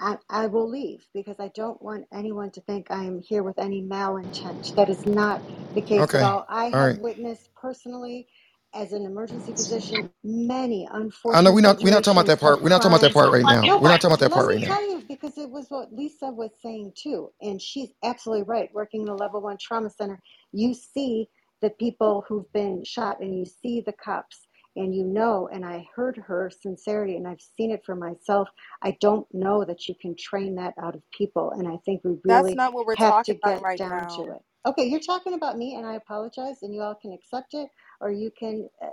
I, 0.00 0.18
I 0.28 0.46
will 0.46 0.68
leave 0.68 1.06
because 1.14 1.36
I 1.40 1.48
don't 1.54 1.80
want 1.82 2.06
anyone 2.12 2.50
to 2.52 2.60
think 2.62 2.88
I 2.90 3.04
am 3.04 3.20
here 3.22 3.42
with 3.42 3.58
any 3.58 3.82
malintent. 3.82 4.74
That 4.76 4.90
is 4.90 5.00
not 5.06 5.42
the 5.74 5.82
case 5.82 6.12
at 6.14 6.20
Okay. 6.20 6.22
all. 6.22 6.44
I 6.48 6.66
All 6.72 6.80
have 6.80 6.88
right. 6.88 6.98
witnessed 6.98 7.48
personally, 7.60 8.28
as 8.74 8.92
an 8.92 9.06
emergency 9.06 9.54
physician, 9.54 10.10
many 10.22 10.86
I 11.32 11.42
know 11.42 11.52
unfortunate 11.52 11.54
we're 11.54 11.62
not 11.62 11.82
we're 11.82 11.90
not 11.92 12.04
talking 12.04 12.18
about 12.18 12.26
situations 12.26 12.28
that 12.28 12.40
part. 12.40 12.62
We're 12.62 12.70
not 12.70 12.82
talking 12.82 12.92
about 12.92 13.02
that 13.02 13.14
part 13.14 13.32
right 13.32 13.46
now. 13.46 13.74
We're 13.78 13.88
not 13.88 14.00
talking 14.00 14.12
about 14.14 14.20
that 14.20 14.32
let 14.32 14.34
part 14.34 14.48
me 14.48 14.54
right 14.54 14.60
now. 14.60 14.68
I 14.68 14.72
will 14.72 14.76
tell 14.76 14.90
you, 14.90 15.04
because 15.08 15.38
it 15.38 15.50
was 15.50 15.66
what 15.70 15.92
Lisa 15.92 16.30
was 16.30 16.50
saying 16.62 16.92
too, 16.96 17.30
and 17.42 17.60
she's 17.62 17.90
absolutely 18.04 18.44
right. 18.44 18.70
Working 18.74 19.02
in 19.02 19.08
a 19.08 19.16
level 19.16 19.42
one 19.42 19.58
trauma 19.60 19.90
center, 19.90 20.20
you 20.54 20.74
see 20.74 21.28
the 21.62 21.70
people 21.72 22.24
who've 22.28 22.52
been 22.54 22.84
shot, 22.84 23.20
and 23.20 23.38
you 23.38 23.46
see 23.46 23.82
the 23.82 23.94
cops, 23.94 24.48
and 24.76 24.94
you 24.94 25.04
know. 25.04 25.48
And 25.52 25.64
I 25.64 25.86
heard 25.96 26.18
her 26.18 26.50
sincerity, 26.62 27.16
and 27.16 27.28
I've 27.28 27.42
seen 27.58 27.72
it 27.72 27.82
for 27.86 27.96
myself. 27.96 28.48
I 28.82 28.96
don't 29.00 29.26
know 29.34 29.64
that 29.64 29.88
you 29.88 29.96
can 30.00 30.16
train 30.18 30.56
that 30.56 30.74
out 30.82 30.96
of 30.96 31.02
people, 31.16 31.52
and 31.52 31.68
I 31.68 31.78
think 31.86 32.02
we 32.04 32.18
That's 32.28 32.42
really 32.42 32.54
not 32.54 32.74
what 32.74 32.86
we're 32.86 32.96
have 32.96 33.22
to 33.24 33.34
talking 33.34 33.40
about 33.42 33.60
get 33.60 33.62
right 33.62 33.78
down 33.78 34.06
to 34.16 34.22
it. 34.32 34.42
Okay, 34.66 34.84
you're 34.86 35.00
talking 35.00 35.34
about 35.34 35.58
me, 35.58 35.76
and 35.76 35.86
I 35.86 35.94
apologize, 35.96 36.62
and 36.62 36.74
you 36.74 36.82
all 36.82 36.96
can 36.96 37.12
accept 37.12 37.54
it, 37.54 37.68
or 38.00 38.12
you 38.12 38.30
can 38.38 38.68
uh, 38.82 38.88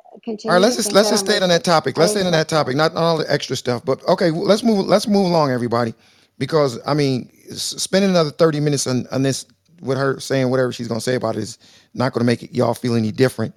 All 0.47 0.55
right, 0.55 0.59
continue 0.59 0.61
let's 0.61 0.75
just 0.77 0.93
let's 0.93 1.09
just 1.09 1.25
stay 1.25 1.39
on 1.41 1.49
that 1.49 1.63
topic. 1.63 1.97
Let's 1.97 2.11
stay 2.13 2.23
on 2.25 2.33
that 2.33 2.49
topic, 2.49 2.75
not 2.75 2.95
all 2.95 3.17
the 3.17 3.31
extra 3.31 3.55
stuff. 3.55 3.85
But 3.85 4.03
okay, 4.07 4.31
let's 4.31 4.63
move 4.63 4.87
let's 4.87 5.07
move 5.07 5.25
along, 5.27 5.51
everybody, 5.51 5.95
because 6.37 6.79
I 6.85 6.93
mean, 6.93 7.31
spending 7.55 8.11
another 8.11 8.31
thirty 8.31 8.59
minutes 8.59 8.87
on, 8.87 9.07
on 9.11 9.23
this 9.23 9.47
with 9.81 9.97
her 9.99 10.19
saying 10.21 10.51
whatever 10.51 10.73
she's 10.73 10.89
gonna 10.89 11.01
say 11.01 11.15
about 11.15 11.37
it 11.37 11.43
is 11.43 11.59
not 11.95 12.13
gonna 12.13 12.25
make 12.25 12.43
it, 12.43 12.53
y'all 12.53 12.75
feel 12.75 12.95
any 12.95 13.11
different. 13.13 13.55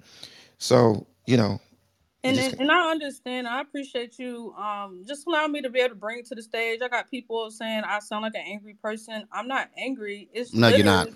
So 0.59 1.07
you 1.27 1.37
know, 1.37 1.61
And, 2.23 2.35
just 2.35 2.53
and 2.53 2.55
and 2.59 2.71
I 2.71 2.91
understand. 2.91 3.47
I 3.47 3.61
appreciate 3.61 4.19
you. 4.19 4.53
Um, 4.55 5.05
just 5.07 5.27
allow 5.27 5.47
me 5.47 5.63
to 5.63 5.71
be 5.71 5.79
able 5.81 5.91
to 5.91 5.95
bring 5.95 6.19
it 6.19 6.27
to 6.27 6.35
the 6.35 6.43
stage. 6.43 6.81
I 6.83 6.89
got 6.89 7.11
people 7.11 7.51
saying 7.51 7.83
I 7.87 7.99
sound 7.99 8.23
like 8.23 8.35
an 8.35 8.43
angry 8.45 8.75
person. 8.75 9.25
I'm 9.33 9.49
not 9.49 9.69
angry. 9.77 10.29
It's 10.33 10.53
No, 10.53 10.69
you're 10.69 10.85
not. 10.85 11.09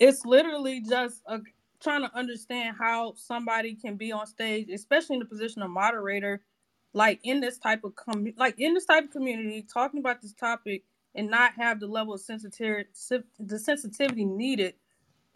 it's 0.00 0.24
literally 0.26 0.80
just 0.82 1.22
a, 1.28 1.40
trying 1.82 2.02
to 2.02 2.16
understand 2.18 2.76
how 2.78 3.14
somebody 3.16 3.76
can 3.76 3.96
be 3.96 4.12
on 4.12 4.26
stage, 4.26 4.70
especially 4.70 5.14
in 5.14 5.20
the 5.20 5.26
position 5.26 5.62
of 5.62 5.70
moderator, 5.70 6.42
like 6.94 7.20
in 7.24 7.40
this 7.40 7.58
type 7.58 7.84
of 7.84 7.96
com- 7.96 8.34
like 8.38 8.56
in 8.58 8.74
this 8.74 8.86
type 8.86 9.04
of 9.04 9.12
community, 9.12 9.62
talking 9.72 10.00
about 10.00 10.22
this 10.22 10.34
topic 10.34 10.84
and 11.14 11.30
not 11.30 11.52
have 11.54 11.80
the 11.80 11.86
level 11.86 12.14
of 12.14 12.20
sensitivity, 12.20 12.88
the 13.38 13.58
sensitivity 13.58 14.24
needed 14.24 14.74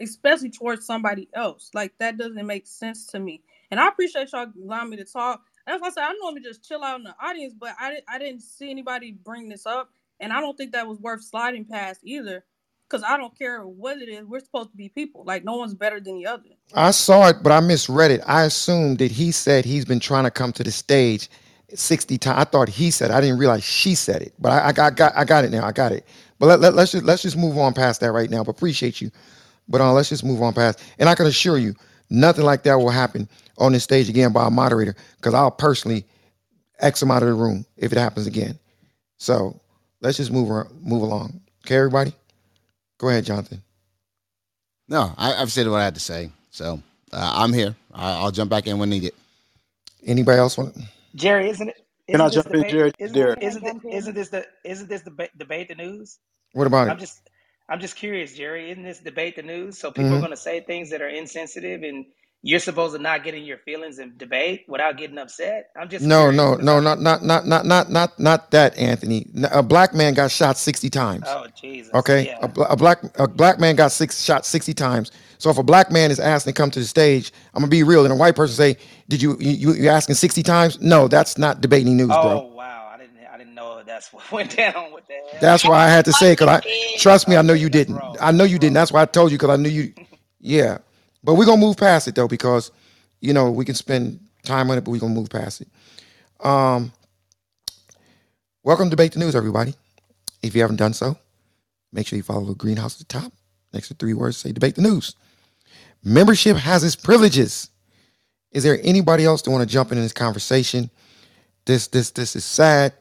especially 0.01 0.51
towards 0.51 0.86
somebody 0.86 1.28
else. 1.35 1.70
Like 1.74 1.93
that 1.98 2.19
doesn't 2.19 2.47
make 2.47 2.66
sense 2.66 3.07
to 3.09 3.19
me. 3.19 3.43
And 3.70 3.81
I 3.81 3.89
appreciate 3.89 4.31
y'all 4.32 4.47
allowing 4.62 4.90
me 4.90 4.97
to 4.98 5.05
talk. 5.05 5.43
Why 5.65 5.78
I 5.82 5.90
said 5.90 6.03
I 6.03 6.12
normally 6.20 6.43
just 6.43 6.66
chill 6.66 6.85
out 6.85 6.98
in 6.98 7.05
the 7.05 7.15
audience, 7.20 7.55
but 7.59 7.74
I 7.78 7.98
I 8.09 8.19
didn't 8.19 8.43
see 8.43 8.70
anybody 8.70 9.12
bring 9.12 9.48
this 9.48 9.66
up, 9.66 9.90
and 10.20 10.32
I 10.32 10.40
don't 10.40 10.57
think 10.57 10.73
that 10.73 10.86
was 10.86 11.01
worth 11.01 11.24
sliding 11.24 11.65
past 11.65 12.01
either. 12.05 12.44
Cause 12.89 13.03
I 13.05 13.16
don't 13.16 13.36
care 13.36 13.66
what 13.66 13.98
it 14.01 14.09
is. 14.09 14.24
We're 14.27 14.39
supposed 14.39 14.70
to 14.70 14.77
be 14.77 14.89
people. 14.89 15.24
Like 15.24 15.44
no 15.44 15.57
one's 15.57 15.74
better 15.74 15.98
than 15.98 16.19
the 16.19 16.27
other. 16.27 16.44
I 16.73 16.93
saw 16.93 17.27
it, 17.28 17.39
but 17.43 17.51
I 17.51 17.59
misread 17.59 18.12
it. 18.12 18.20
I 18.27 18.44
assumed 18.44 18.98
that 18.98 19.11
he 19.11 19.32
said 19.32 19.65
he's 19.65 19.85
been 19.85 19.98
trying 19.98 20.23
to 20.23 20.31
come 20.31 20.53
to 20.53 20.62
the 20.62 20.70
stage 20.70 21.28
sixty 21.74 22.18
times. 22.18 22.38
I 22.38 22.44
thought 22.44 22.68
he 22.68 22.90
said. 22.90 23.10
it. 23.10 23.14
I 23.14 23.20
didn't 23.20 23.38
realize 23.38 23.64
she 23.64 23.94
said 23.94 24.22
it, 24.22 24.34
but 24.38 24.52
I, 24.52 24.68
I 24.68 24.72
got, 24.72 24.97
got 24.97 25.12
I 25.16 25.24
got 25.24 25.44
it 25.44 25.51
now. 25.51 25.64
I 25.64 25.72
got 25.72 25.93
it. 25.93 26.06
But 26.38 26.47
let, 26.47 26.60
let, 26.60 26.74
let's 26.74 26.93
just 26.93 27.05
let's 27.05 27.22
just 27.22 27.36
move 27.36 27.59
on 27.59 27.74
past 27.74 28.01
that 28.02 28.12
right 28.12 28.30
now. 28.30 28.44
But 28.44 28.56
appreciate 28.56 29.01
you. 29.01 29.10
But 29.68 29.80
uh, 29.80 29.93
let's 29.93 30.09
just 30.09 30.24
move 30.24 30.43
on 30.43 30.52
past. 30.52 30.82
And 30.98 31.09
I 31.09 31.14
can 31.14 31.26
assure 31.26 31.59
you, 31.59 31.74
nothing 32.10 32.44
like 32.44 32.62
that 32.64 32.74
will 32.76 32.90
happen 32.90 33.28
on 33.59 33.72
this 33.72 33.84
stage 33.84 34.09
again 34.09 34.32
by 34.32 34.47
a 34.47 34.51
moderator, 34.51 34.94
because 35.16 35.34
I'll 35.34 35.51
personally 35.51 36.05
X 36.78 37.02
him 37.02 37.10
out 37.10 37.22
of 37.22 37.28
the 37.28 37.34
room 37.34 37.66
if 37.76 37.90
it 37.93 37.98
happens 37.98 38.26
again. 38.26 38.59
So 39.18 39.59
let's 40.02 40.18
just 40.18 40.30
move 40.30 40.51
ar- 40.51 40.68
move 40.82 41.02
along. 41.02 41.40
Okay, 41.64 41.76
everybody. 41.76 42.12
Go 42.98 43.09
ahead, 43.09 43.24
Jonathan. 43.24 43.62
No, 44.88 45.12
I, 45.16 45.34
I've 45.34 45.51
said 45.51 45.66
what 45.68 45.80
I 45.80 45.84
had 45.84 45.94
to 45.94 46.01
say. 46.01 46.30
So 46.51 46.80
uh, 47.12 47.32
I'm 47.36 47.52
here. 47.52 47.74
I, 47.93 48.12
I'll 48.12 48.30
jump 48.30 48.51
back 48.51 48.66
in 48.66 48.78
when 48.78 48.90
needed. 48.90 49.12
Anybody 50.06 50.38
else 50.38 50.56
want? 50.56 50.76
Jerry, 51.16 51.51
isn't 51.51 51.70
it? 51.70 51.76
Can 52.12 52.22
I 52.22 52.28
Isn't 52.28 52.32
this 52.32 52.44
jump 52.44 52.55
in, 52.55 52.64
debate? 52.64 52.68
Jared? 52.68 52.94
Isn't 53.01 53.22
Derek. 53.22 53.40
isn't 53.43 53.66
it, 53.66 53.76
isn't 53.90 54.14
this 54.16 54.30
the 54.30 54.47
isn't 54.64 54.88
this 54.90 55.02
debate 55.02 55.32
debate 55.38 55.68
the 55.68 55.76
news? 55.76 56.20
What 56.55 56.66
about 56.68 56.88
I'm 56.88 56.98
it? 56.98 56.98
just 56.98 57.30
I'm 57.68 57.80
just 57.80 57.97
curious, 57.97 58.34
Jerry. 58.34 58.70
Isn't 58.70 58.84
this 58.84 59.01
debate 59.01 59.36
the 59.36 59.43
news? 59.43 59.78
So 59.78 59.90
people 59.93 60.16
are 60.16 60.18
hmm 60.18 60.22
going 60.22 60.32
to 60.32 60.36
say 60.38 60.60
things 60.60 60.90
that 60.90 61.02
are 61.02 61.09
insensitive, 61.09 61.82
and 61.82 62.06
you're 62.47 62.60
supposed 62.60 62.97
to 62.97 63.02
not 63.02 63.24
get 63.24 63.35
in 63.35 63.44
your 63.44 63.59
feelings 63.59 63.98
and 63.98 64.16
debate 64.18 64.64
without 64.68 64.97
getting 64.98 65.18
upset. 65.18 65.70
I'm 65.77 65.89
just 65.89 66.05
No, 66.06 66.31
no, 66.31 66.56
no, 66.56 66.81
not 66.81 67.01
not 67.01 67.23
not 67.24 67.47
not 67.47 67.66
not 67.66 67.90
not 67.90 68.20
not 68.20 68.51
that, 68.52 68.78
Anthony. 68.78 69.27
A 69.52 69.62
black 69.62 69.94
man 69.94 70.14
got 70.14 70.31
shot 70.31 70.59
sixty 70.59 70.90
times. 70.90 71.27
Oh 71.28 71.47
Jesus, 71.60 71.93
Okay, 71.94 72.27
yeah. 72.28 72.39
a, 72.43 72.62
a 72.62 72.77
black 72.77 72.98
a 73.18 73.28
black 73.28 73.60
man 73.60 73.77
got 73.77 73.93
six 73.93 74.23
shot 74.23 74.47
sixty 74.47 74.74
times. 74.74 75.10
So 75.39 75.51
if 75.51 75.59
a 75.59 75.62
black 75.64 75.90
man 75.90 76.10
is 76.10 76.20
asked 76.20 76.47
to 76.47 76.52
come 76.55 76.70
to 76.73 76.81
the 76.81 76.86
stage, 76.86 77.32
I'm 77.55 77.60
gonna 77.62 77.70
be 77.70 77.82
real, 77.82 78.05
and 78.05 78.12
a 78.12 78.16
white 78.16 78.36
person 78.36 78.55
say, 78.56 78.77
"Did 79.09 79.23
you 79.23 79.36
you 79.40 79.74
you 79.74 79.89
asking 79.90 80.16
sixty 80.16 80.43
times?" 80.44 80.81
No, 80.81 81.09
that's 81.09 81.39
not 81.39 81.60
debating 81.62 81.97
news, 81.97 82.09
bro. 82.09 82.40
Oh 82.40 82.55
wow, 82.55 82.90
I 82.93 82.98
didn't 82.98 83.18
I 83.32 83.39
didn't 83.39 83.55
know 83.55 83.82
that's 83.85 84.12
what 84.12 84.31
went 84.32 84.56
down. 84.56 84.93
with 84.93 85.06
that. 85.09 85.40
That's 85.40 85.64
why 85.64 85.85
I 85.85 85.89
had 85.89 86.05
to 86.06 86.12
say 86.12 86.32
because 86.32 86.48
I 86.48 86.60
trust 86.98 87.28
me, 87.28 87.36
I 87.36 87.43
know 87.43 87.55
you 87.55 87.70
didn't. 87.70 88.01
I 88.20 88.31
know 88.32 88.44
you 88.44 88.59
didn't. 88.59 88.74
That's 88.74 88.93
why 88.93 89.02
I 89.02 89.06
told 89.06 89.32
you 89.32 89.39
because 89.39 89.51
I 89.51 89.56
knew 89.56 89.70
you. 89.70 89.93
Yeah, 90.40 90.78
but 91.27 91.35
we're 91.35 91.44
gonna 91.44 91.61
move 91.61 91.77
past 91.77 92.07
it 92.07 92.15
though 92.15 92.28
because 92.28 92.70
you 93.20 93.35
know 93.35 93.51
we 93.51 93.65
can 93.65 93.74
spend 93.74 94.20
time 94.44 94.70
on 94.70 94.78
it, 94.78 94.85
but 94.85 94.93
we're 94.93 95.01
gonna 95.01 95.12
move 95.12 95.28
past 95.28 95.61
it. 95.61 95.69
Um, 96.47 96.93
welcome 98.62 98.86
to 98.86 98.90
debate 98.90 99.12
the 99.12 99.19
news, 99.19 99.35
everybody. 99.35 99.74
If 100.43 100.55
you 100.55 100.61
haven't 100.61 100.77
done 100.77 100.94
so, 100.94 101.19
make 101.93 102.07
sure 102.07 102.16
you 102.16 102.23
follow 102.23 102.44
the 102.44 102.55
greenhouse 102.55 103.01
at 103.01 103.09
the 103.09 103.12
top. 103.12 103.32
Next 103.74 103.89
to 103.89 103.94
three 103.94 104.15
words, 104.15 104.36
say 104.36 104.53
debate 104.53 104.77
the 104.77 104.82
news. 104.82 105.16
Membership 106.05 106.57
has 106.57 106.85
its 106.85 106.94
privileges. 106.94 107.70
Is 108.53 108.62
there 108.62 108.78
anybody 108.85 109.24
else 109.24 109.43
that 109.43 109.51
want 109.51 109.69
to 109.69 109.73
jump 109.73 109.90
in 109.90 109.98
this 109.98 110.12
conversation? 110.12 110.89
This 111.65 111.89
this 111.89 112.12
this 112.12 112.36
is 112.36 112.44
sad. 112.44 112.93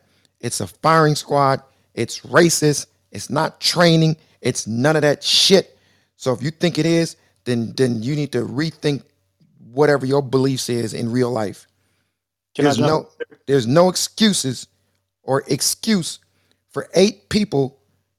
It's 0.41 0.61
a 0.61 0.67
firing 0.67 1.13
squad. 1.13 1.61
It's 1.93 2.21
racist. 2.21 2.87
It's 3.11 3.29
not 3.29 3.61
training. 3.61 4.17
It's 4.41 4.65
none 4.65 4.95
of 4.95 5.03
that 5.03 5.23
shit. 5.23 5.77
So 6.17 6.33
if 6.33 6.41
you 6.41 6.49
think 6.49 6.79
it 6.79 6.87
is, 6.87 7.17
then 7.45 7.73
then 7.77 8.03
you 8.03 8.15
need 8.15 8.31
to 8.33 8.41
rethink 8.45 9.03
whatever 9.71 10.05
your 10.05 10.21
beliefs 10.21 10.69
is 10.69 10.93
in 10.93 11.11
real 11.11 11.31
life. 11.31 11.67
Can 12.55 12.65
There's 12.65 12.79
no 12.79 13.09
there's 13.47 13.67
no 13.67 13.89
excuses 13.89 14.67
or 15.23 15.43
excuse 15.47 16.19
for 16.71 16.89
eight 16.95 17.29
people 17.29 17.77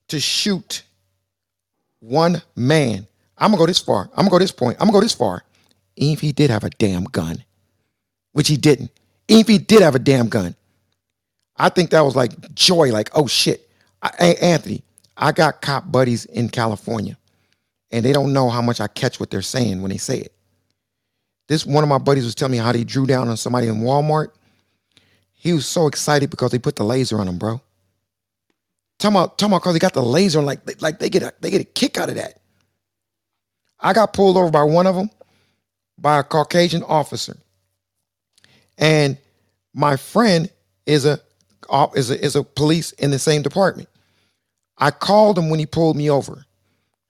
to 0.08 0.20
shoot 0.20 0.82
one 2.00 2.42
man. 2.56 3.06
I'm 3.38 3.50
gonna 3.50 3.58
go 3.58 3.66
this 3.66 3.80
far. 3.80 4.10
I'm 4.12 4.24
gonna 4.24 4.30
go 4.30 4.38
this 4.38 4.52
point. 4.52 4.76
I'm 4.80 4.86
gonna 4.88 4.98
go 4.98 5.00
this 5.02 5.14
far. 5.14 5.44
Even 5.96 6.14
if 6.14 6.20
he 6.20 6.32
did 6.32 6.50
have 6.50 6.64
a 6.64 6.70
damn 6.70 7.04
gun, 7.04 7.44
which 8.32 8.48
he 8.48 8.56
didn't. 8.56 8.90
Even 9.28 9.40
if 9.42 9.48
he 9.48 9.58
did 9.58 9.82
have 9.82 9.94
a 9.94 9.98
damn 10.00 10.28
gun, 10.28 10.54
I 11.56 11.68
think 11.70 11.90
that 11.90 12.02
was 12.02 12.16
like 12.16 12.54
joy. 12.54 12.92
Like, 12.92 13.10
oh 13.14 13.26
shit, 13.26 13.68
I, 14.02 14.10
hey, 14.18 14.36
Anthony, 14.36 14.82
I 15.16 15.32
got 15.32 15.62
cop 15.62 15.90
buddies 15.90 16.26
in 16.26 16.48
California, 16.50 17.16
and 17.90 18.04
they 18.04 18.12
don't 18.12 18.32
know 18.32 18.50
how 18.50 18.62
much 18.62 18.80
I 18.80 18.88
catch 18.88 19.20
what 19.20 19.30
they're 19.30 19.42
saying 19.42 19.82
when 19.82 19.90
they 19.90 19.96
say 19.96 20.18
it. 20.18 20.32
This 21.48 21.64
one 21.64 21.84
of 21.84 21.88
my 21.88 21.98
buddies 21.98 22.24
was 22.24 22.34
telling 22.34 22.52
me 22.52 22.58
how 22.58 22.72
they 22.72 22.84
drew 22.84 23.06
down 23.06 23.28
on 23.28 23.36
somebody 23.36 23.68
in 23.68 23.76
Walmart. 23.76 24.28
He 25.34 25.52
was 25.52 25.66
so 25.66 25.86
excited 25.86 26.30
because 26.30 26.50
they 26.50 26.58
put 26.58 26.76
the 26.76 26.84
laser 26.84 27.20
on 27.20 27.28
him, 27.28 27.38
bro. 27.38 27.60
Talking 28.98 29.16
about, 29.16 29.38
talking 29.38 29.52
about 29.52 29.62
because 29.62 29.74
they 29.74 29.78
got 29.78 29.92
the 29.92 30.02
laser 30.02 30.38
on, 30.38 30.46
like, 30.46 30.80
like 30.82 30.98
they 30.98 31.10
get 31.10 31.22
a 31.22 31.32
they 31.40 31.50
get 31.50 31.60
a 31.60 31.64
kick 31.64 31.98
out 31.98 32.08
of 32.08 32.16
that. 32.16 32.40
I 33.78 33.92
got 33.92 34.12
pulled 34.12 34.36
over 34.36 34.50
by 34.50 34.64
one 34.64 34.86
of 34.86 34.96
them, 34.96 35.10
by 35.98 36.18
a 36.18 36.24
Caucasian 36.24 36.82
officer, 36.82 37.36
and 38.78 39.18
my 39.74 39.96
friend 39.96 40.50
is 40.86 41.04
a 41.04 41.20
is 41.94 42.10
a 42.10 42.24
is 42.24 42.36
a 42.36 42.42
police 42.42 42.92
in 42.92 43.10
the 43.10 43.18
same 43.18 43.42
department. 43.42 43.88
I 44.78 44.90
called 44.90 45.38
him 45.38 45.50
when 45.50 45.60
he 45.60 45.66
pulled 45.66 45.96
me 45.96 46.10
over, 46.10 46.44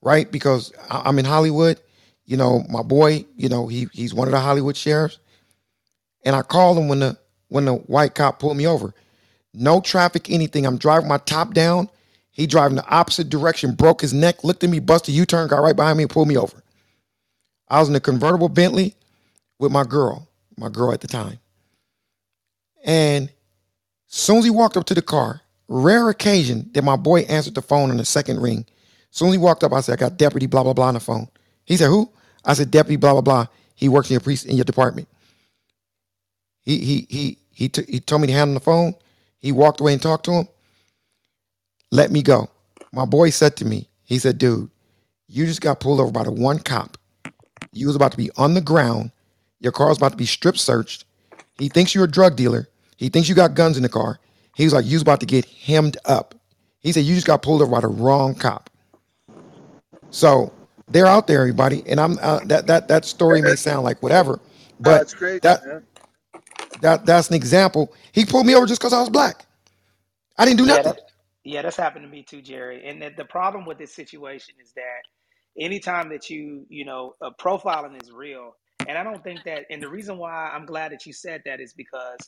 right? 0.07 0.31
Because 0.31 0.73
I- 0.89 1.03
I'm 1.05 1.19
in 1.19 1.25
Hollywood. 1.25 1.81
You 2.27 2.37
know, 2.37 2.65
my 2.71 2.83
boy, 2.83 3.27
you 3.37 3.49
know, 3.49 3.67
he 3.67 3.89
he's 3.93 4.15
one 4.15 4.29
of 4.29 4.33
the 4.33 4.41
Hollywood 4.41 4.77
sheriffs. 4.77 5.19
And 6.25 6.37
I 6.37 6.43
called 6.43 6.79
him 6.79 6.87
when 6.89 7.01
the 7.01 7.19
when 7.49 7.65
the 7.65 7.75
white 7.75 8.15
cop 8.15 8.39
pulled 8.39 8.57
me 8.57 8.69
over. 8.69 8.95
No 9.53 9.81
traffic, 9.81 10.31
anything. 10.31 10.65
I'm 10.65 10.79
driving 10.79 11.09
my 11.09 11.19
top 11.19 11.55
down. 11.55 11.91
He 12.31 12.47
driving 12.47 12.77
the 12.77 12.89
opposite 12.89 13.29
direction, 13.31 13.75
broke 13.75 14.01
his 14.01 14.13
neck, 14.13 14.45
looked 14.45 14.63
at 14.63 14.71
me, 14.71 14.79
busted 14.79 15.15
U-turn, 15.15 15.49
got 15.49 15.63
right 15.63 15.75
behind 15.75 15.97
me 15.97 16.05
and 16.05 16.11
pulled 16.11 16.29
me 16.29 16.37
over. 16.37 16.63
I 17.69 17.81
was 17.81 17.89
in 17.89 17.95
a 17.95 18.01
convertible 18.01 18.49
Bentley 18.51 18.95
with 19.59 19.73
my 19.73 19.85
girl, 19.85 20.29
my 20.57 20.69
girl 20.69 20.93
at 20.93 21.01
the 21.01 21.09
time. 21.09 21.39
And 22.85 23.33
soon 24.07 24.39
as 24.39 24.45
he 24.45 24.51
walked 24.51 24.77
up 24.77 24.85
to 24.87 24.95
the 24.95 25.03
car, 25.03 25.41
rare 25.69 26.11
occasion 26.11 26.71
that 26.75 26.85
my 26.85 26.97
boy 26.97 27.21
answered 27.23 27.55
the 27.55 27.63
phone 27.63 27.91
on 27.91 27.97
the 27.97 28.05
second 28.05 28.41
ring. 28.41 28.67
Soon 29.11 29.29
as 29.29 29.35
he 29.35 29.39
walked 29.39 29.65
up, 29.65 29.73
I 29.73 29.81
said, 29.81 29.95
I 29.95 29.97
got 29.97 30.19
deputy 30.19 30.47
blah 30.47 30.65
blah 30.65 30.75
blah 30.75 30.89
on 30.89 30.95
the 30.95 31.01
phone. 31.01 31.29
He 31.65 31.77
said, 31.77 31.89
Who? 31.89 32.11
I 32.45 32.55
said, 32.55 32.71
Deputy 32.71 32.97
blah 32.97 33.13
blah 33.13 33.23
blah. 33.23 33.47
He 33.75 33.89
works 33.89 34.11
in 34.11 34.15
your 34.15 34.21
priest 34.21 34.47
in 34.47 34.57
your 34.57 34.65
department. 34.65 35.09
He 36.63 36.79
he 36.79 37.07
he 37.11 37.39
he 37.53 37.69
took 37.71 37.89
he 37.89 38.01
told 38.01 38.23
me 38.23 38.29
to 38.29 38.35
hand 38.35 38.51
him 38.51 38.55
the 38.55 38.61
phone. 38.61 38.95
He 39.41 39.53
walked 39.53 39.81
away 39.81 39.95
and 39.95 40.03
talked 40.03 40.27
to 40.27 40.33
him. 40.33 40.49
let 41.91 42.11
me 42.11 42.23
go. 42.23 42.51
My 42.93 43.05
boy 43.05 43.31
said 43.31 43.57
to 43.57 43.65
me, 43.65 43.89
he 44.05 44.19
said, 44.19 44.39
dude, 44.39 44.71
you 45.29 45.47
just 45.47 45.61
got 45.61 45.81
pulled 45.81 46.01
over 46.01 46.11
by 46.13 46.25
the 46.25 46.33
one 46.33 46.59
cop. 46.59 46.97
You 47.73 47.87
was 47.89 47.97
about 47.97 48.13
to 48.13 48.19
be 48.19 48.31
on 48.37 48.55
the 48.55 48.61
ground. 48.61 49.13
Your 49.61 49.73
car 49.73 49.89
was 49.89 49.99
about 49.99 50.13
to 50.13 50.17
be 50.19 50.27
strip 50.27 50.59
searched. 50.59 51.05
He 51.59 51.69
thinks 51.69 51.95
you're 51.95 52.05
a 52.05 52.11
drug 52.11 52.37
dealer. 52.37 52.69
He 52.97 53.09
thinks 53.11 53.29
you 53.29 53.35
got 53.35 53.55
guns 53.55 53.77
in 53.77 53.83
the 53.85 53.89
car. 53.89 54.19
He 54.57 54.65
was 54.65 54.73
like, 54.75 54.87
you 54.87 54.95
was 54.97 55.03
about 55.03 55.21
to 55.21 55.27
get 55.27 55.45
hemmed 55.47 55.97
up. 56.07 56.35
He 56.81 56.93
said, 56.93 57.05
you 57.05 57.15
just 57.15 57.27
got 57.27 57.43
pulled 57.43 57.63
over 57.63 57.71
by 57.73 57.81
the 57.81 57.89
wrong 57.89 58.35
cop. 58.35 58.71
So 60.17 60.55
they're 60.89 61.07
out 61.07 61.27
there, 61.29 61.41
everybody. 61.43 61.85
And 61.87 62.01
I'm 62.01 62.19
uh, 62.23 62.41
that 62.47 62.69
that 62.69 62.89
that 62.89 63.05
story 63.05 63.43
may 63.43 63.57
sound 63.57 63.85
like 63.85 64.03
whatever, 64.03 64.41
but 64.81 65.05
That's 65.05 65.15
crazy, 65.15 65.41
that 65.43 65.63
man. 65.65 65.83
that 66.83 67.07
that's 67.07 67.31
an 67.31 67.37
example. 67.37 67.95
He 68.13 68.27
pulled 68.27 68.47
me 68.47 68.55
over 68.55 68.67
just 68.67 68.81
because 68.81 68.93
I 68.95 69.01
was 69.01 69.11
black. 69.11 69.47
I 70.39 70.45
didn't 70.47 70.59
do 70.59 70.67
Yeah, 70.67 70.83
nothing. 70.83 70.95
that, 70.95 70.99
yeah, 71.45 71.63
that's 71.63 71.77
happened 71.77 72.05
to 72.05 72.11
me 72.11 72.25
too, 72.25 72.43
Jerry. 72.43 72.85
And 72.87 73.03
the, 73.03 73.11
the 73.17 73.25
problem 73.27 73.67
with 73.67 73.79
this 73.79 73.95
situation 73.95 74.57
is 74.63 74.73
that 74.75 75.03
anytime 75.65 76.11
that 76.11 76.31
you, 76.31 76.67
you 76.69 76.85
know, 76.85 77.15
uh, 77.23 77.31
profiling 77.41 78.03
is 78.03 78.13
real. 78.13 78.53
And 78.89 78.99
I 78.99 79.05
don't 79.05 79.23
think 79.25 79.45
that, 79.45 79.65
and 79.71 79.83
the 79.83 79.89
reason 79.89 80.19
why 80.19 80.51
I'm 80.55 80.67
glad 80.67 80.93
that 80.93 81.07
you 81.07 81.13
said 81.13 81.43
that 81.47 81.61
is 81.61 81.75
because, 81.75 82.19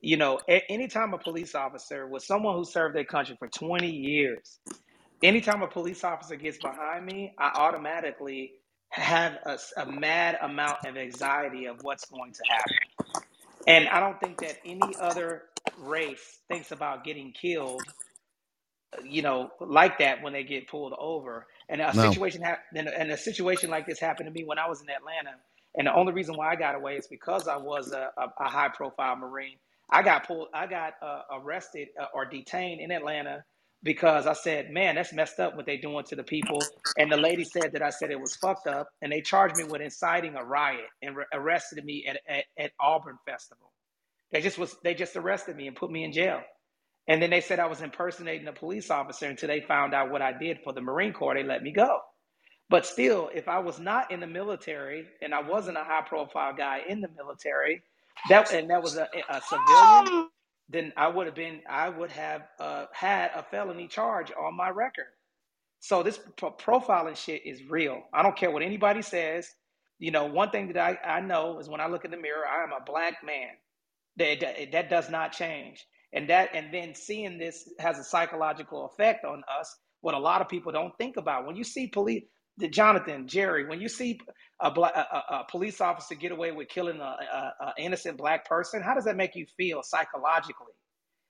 you 0.00 0.16
know, 0.16 0.40
a, 0.48 0.62
anytime 0.70 1.14
a 1.14 1.18
police 1.18 1.54
officer 1.54 2.08
was 2.08 2.26
someone 2.26 2.56
who 2.56 2.64
served 2.64 2.96
their 2.96 3.04
country 3.04 3.36
for 3.38 3.48
20 3.48 3.90
years, 3.90 4.60
anytime 5.22 5.62
a 5.62 5.68
police 5.68 6.04
officer 6.04 6.36
gets 6.36 6.58
behind 6.58 7.06
me, 7.06 7.34
I 7.38 7.52
automatically 7.56 8.52
have 8.90 9.34
a 9.44 9.86
mad 9.86 10.38
amount 10.42 10.78
of 10.86 10.96
anxiety 10.96 11.66
of 11.66 11.78
what's 11.82 12.06
going 12.06 12.32
to 12.34 12.44
happen. 12.44 12.88
And 13.66 13.88
I 13.88 14.00
don't 14.00 14.20
think 14.20 14.40
that 14.40 14.58
any 14.64 14.96
other 15.00 15.44
race 15.76 16.40
thinks 16.48 16.72
about 16.72 17.04
getting 17.04 17.32
killed 17.32 17.86
you 19.04 19.22
know, 19.22 19.50
like 19.60 19.98
that 19.98 20.22
when 20.22 20.32
they 20.34 20.44
get 20.44 20.68
pulled 20.68 20.94
over. 20.98 21.46
And 21.68 21.80
a 21.82 21.94
No. 21.94 21.94
situation 21.94 22.42
and, 22.74 22.88
and 22.88 23.10
a 23.12 23.16
situation 23.16 23.70
like 23.70 23.86
this 23.86 24.00
happened 24.00 24.28
to 24.28 24.32
me 24.32 24.44
when 24.44 24.58
I 24.58 24.68
was 24.68 24.82
in 24.82 24.88
Atlanta. 24.90 25.36
And 25.76 25.86
the 25.86 25.94
only 25.94 26.12
reason 26.12 26.36
why 26.36 26.50
I 26.52 26.56
got 26.56 26.74
away 26.74 26.96
is 26.96 27.06
because 27.08 27.48
I 27.48 27.56
was 27.56 27.92
a, 27.92 28.10
a, 28.18 28.28
a 28.40 28.48
high 28.48 28.70
profile 28.70 29.16
Marine. 29.16 29.56
I 29.90 30.02
got 30.02 30.26
pulled, 30.26 30.48
I 30.54 30.66
got 30.66 30.94
uh, 31.02 31.22
arrested 31.32 31.88
uh, 32.00 32.06
or 32.14 32.26
detained 32.26 32.80
in 32.80 32.90
Atlanta 32.92 33.44
because 33.84 34.26
I 34.26 34.34
said, 34.34 34.70
man, 34.72 34.96
that's 34.96 35.14
messed 35.14 35.40
up 35.40 35.56
what 35.56 35.66
they 35.66 35.78
doing 35.78 36.04
to 36.06 36.16
the 36.16 36.24
people. 36.24 36.72
And 36.98 37.12
the 37.12 37.18
lady 37.18 37.44
said 37.44 37.72
that 37.72 37.82
I 37.82 37.90
said 37.90 38.10
it 38.12 38.20
was 38.20 38.36
fucked 38.36 38.68
up. 38.68 38.88
And 39.02 39.12
they 39.12 39.22
charged 39.22 39.56
me 39.56 39.64
with 39.64 39.82
inciting 39.82 40.36
a 40.36 40.44
riot 40.44 40.86
and 41.02 41.16
re- 41.16 41.26
arrested 41.32 41.84
me 41.84 42.06
at, 42.08 42.20
at, 42.28 42.44
at 42.58 42.72
Auburn 42.80 43.18
Festival. 43.26 43.72
They 44.32 44.42
just 44.42 44.58
was, 44.58 44.76
they 44.84 44.94
just 44.94 45.16
arrested 45.16 45.56
me 45.56 45.68
and 45.68 45.76
put 45.76 45.90
me 45.90 46.04
in 46.04 46.12
jail. 46.12 46.42
And 47.08 47.22
then 47.22 47.30
they 47.30 47.42
said 47.42 47.60
I 47.60 47.66
was 47.66 47.82
impersonating 47.82 48.48
a 48.48 48.52
police 48.52 48.90
officer 48.90 49.26
until 49.26 49.48
they 49.48 49.60
found 49.60 49.94
out 49.94 50.10
what 50.10 50.22
I 50.22 50.32
did 50.32 50.60
for 50.64 50.72
the 50.72 50.82
Marine 50.82 51.12
Corps. 51.12 51.34
They 51.34 51.44
let 51.44 51.62
me 51.62 51.72
go. 51.72 52.00
But 52.70 52.86
still, 52.86 53.30
if 53.34 53.48
I 53.48 53.60
was 53.60 53.80
not 53.80 54.12
in 54.12 54.20
the 54.20 54.28
military 54.28 55.06
and 55.22 55.34
I 55.34 55.42
wasn't 55.42 55.78
a 55.78 55.84
high 55.84 56.02
profile 56.02 56.54
guy 56.56 56.82
in 56.88 57.00
the 57.02 57.10
military, 57.16 57.82
that 58.28 58.52
and 58.52 58.70
that 58.70 58.82
was 58.82 58.96
a, 58.98 59.08
a 59.30 59.40
civilian, 59.42 60.08
then 60.68 60.92
I 60.96 61.08
would 61.08 61.26
have 61.26 61.36
been 61.36 61.60
I 61.68 61.88
would 61.88 62.10
have 62.12 62.42
uh, 62.60 62.86
had 62.92 63.30
a 63.34 63.42
felony 63.42 63.88
charge 63.88 64.32
on 64.32 64.56
my 64.56 64.70
record. 64.70 65.06
So 65.80 66.02
this 66.02 66.18
pro- 66.36 66.52
profiling 66.52 67.16
shit 67.16 67.42
is 67.46 67.62
real. 67.68 68.02
I 68.12 68.22
don't 68.22 68.36
care 68.36 68.50
what 68.50 68.62
anybody 68.62 69.02
says. 69.02 69.48
You 69.98 70.10
know, 70.10 70.26
one 70.26 70.50
thing 70.50 70.72
that 70.72 70.78
I, 70.78 70.98
I 71.18 71.20
know 71.20 71.58
is 71.58 71.68
when 71.68 71.80
I 71.80 71.86
look 71.86 72.04
in 72.04 72.10
the 72.10 72.16
mirror, 72.16 72.44
I 72.46 72.64
am 72.64 72.72
a 72.72 72.84
black 72.84 73.24
man. 73.24 73.50
That, 74.16 74.40
that 74.40 74.72
that 74.72 74.90
does 74.90 75.10
not 75.10 75.32
change. 75.32 75.86
And 76.12 76.28
that 76.30 76.50
and 76.54 76.72
then 76.72 76.94
seeing 76.94 77.38
this 77.38 77.68
has 77.78 77.98
a 77.98 78.04
psychological 78.04 78.86
effect 78.86 79.24
on 79.24 79.42
us, 79.60 79.76
what 80.00 80.14
a 80.14 80.18
lot 80.18 80.40
of 80.40 80.48
people 80.48 80.72
don't 80.72 80.96
think 80.98 81.16
about. 81.16 81.46
When 81.46 81.56
you 81.56 81.64
see 81.64 81.88
police, 81.88 82.24
the 82.58 82.68
Jonathan, 82.68 83.26
Jerry, 83.28 83.66
when 83.66 83.80
you 83.80 83.88
see 83.88 84.18
a, 84.60 84.70
black, 84.70 84.94
a, 84.96 85.34
a, 85.34 85.46
police 85.50 85.80
officer 85.80 86.14
get 86.14 86.32
away 86.32 86.52
with 86.52 86.68
killing 86.68 87.00
a, 87.00 87.02
a, 87.02 87.52
a 87.60 87.72
innocent 87.78 88.16
black 88.16 88.48
person, 88.48 88.82
how 88.82 88.94
does 88.94 89.04
that 89.04 89.16
make 89.16 89.34
you 89.34 89.46
feel 89.56 89.82
psychologically? 89.82 90.72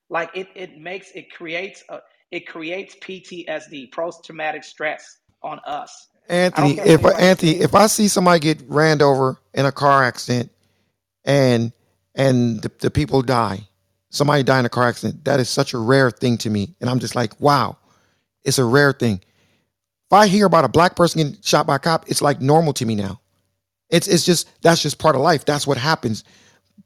Like 0.08 0.30
it, 0.34 0.48
it 0.54 0.78
makes 0.78 1.10
it 1.12 1.32
creates 1.32 1.82
a 1.88 1.98
it 2.30 2.46
creates 2.46 2.96
PTSD, 2.96 3.92
post 3.92 4.24
traumatic 4.24 4.64
stress 4.64 5.18
on 5.42 5.60
us. 5.66 6.08
Anthony, 6.28 6.78
if 6.78 6.86
anybody 6.86 7.16
Anthony, 7.22 7.50
if 7.60 7.74
I 7.74 7.86
see 7.86 8.08
somebody 8.08 8.40
get 8.40 8.62
ran 8.68 9.02
over 9.02 9.38
in 9.54 9.66
a 9.66 9.72
car 9.72 10.04
accident 10.04 10.50
and 11.24 11.72
and 12.14 12.62
the, 12.62 12.70
the 12.80 12.90
people 12.90 13.22
die, 13.22 13.68
somebody 14.10 14.42
die 14.42 14.60
in 14.60 14.66
a 14.66 14.70
car 14.70 14.88
accident, 14.88 15.24
that 15.24 15.40
is 15.40 15.48
such 15.48 15.74
a 15.74 15.78
rare 15.78 16.10
thing 16.10 16.38
to 16.38 16.50
me. 16.50 16.74
And 16.80 16.88
I'm 16.88 16.98
just 16.98 17.14
like, 17.14 17.38
wow, 17.40 17.76
it's 18.44 18.58
a 18.58 18.64
rare 18.64 18.92
thing. 18.92 19.20
If 20.08 20.12
I 20.12 20.26
hear 20.28 20.46
about 20.46 20.64
a 20.64 20.68
black 20.68 20.94
person 20.96 21.20
getting 21.22 21.40
shot 21.42 21.66
by 21.66 21.76
a 21.76 21.78
cop, 21.78 22.08
it's 22.08 22.22
like 22.22 22.40
normal 22.40 22.72
to 22.74 22.86
me 22.86 22.94
now. 22.94 23.20
It's 23.90 24.06
it's 24.08 24.24
just 24.24 24.48
that's 24.62 24.82
just 24.82 24.98
part 24.98 25.16
of 25.16 25.22
life. 25.22 25.44
That's 25.44 25.66
what 25.66 25.78
happens. 25.78 26.24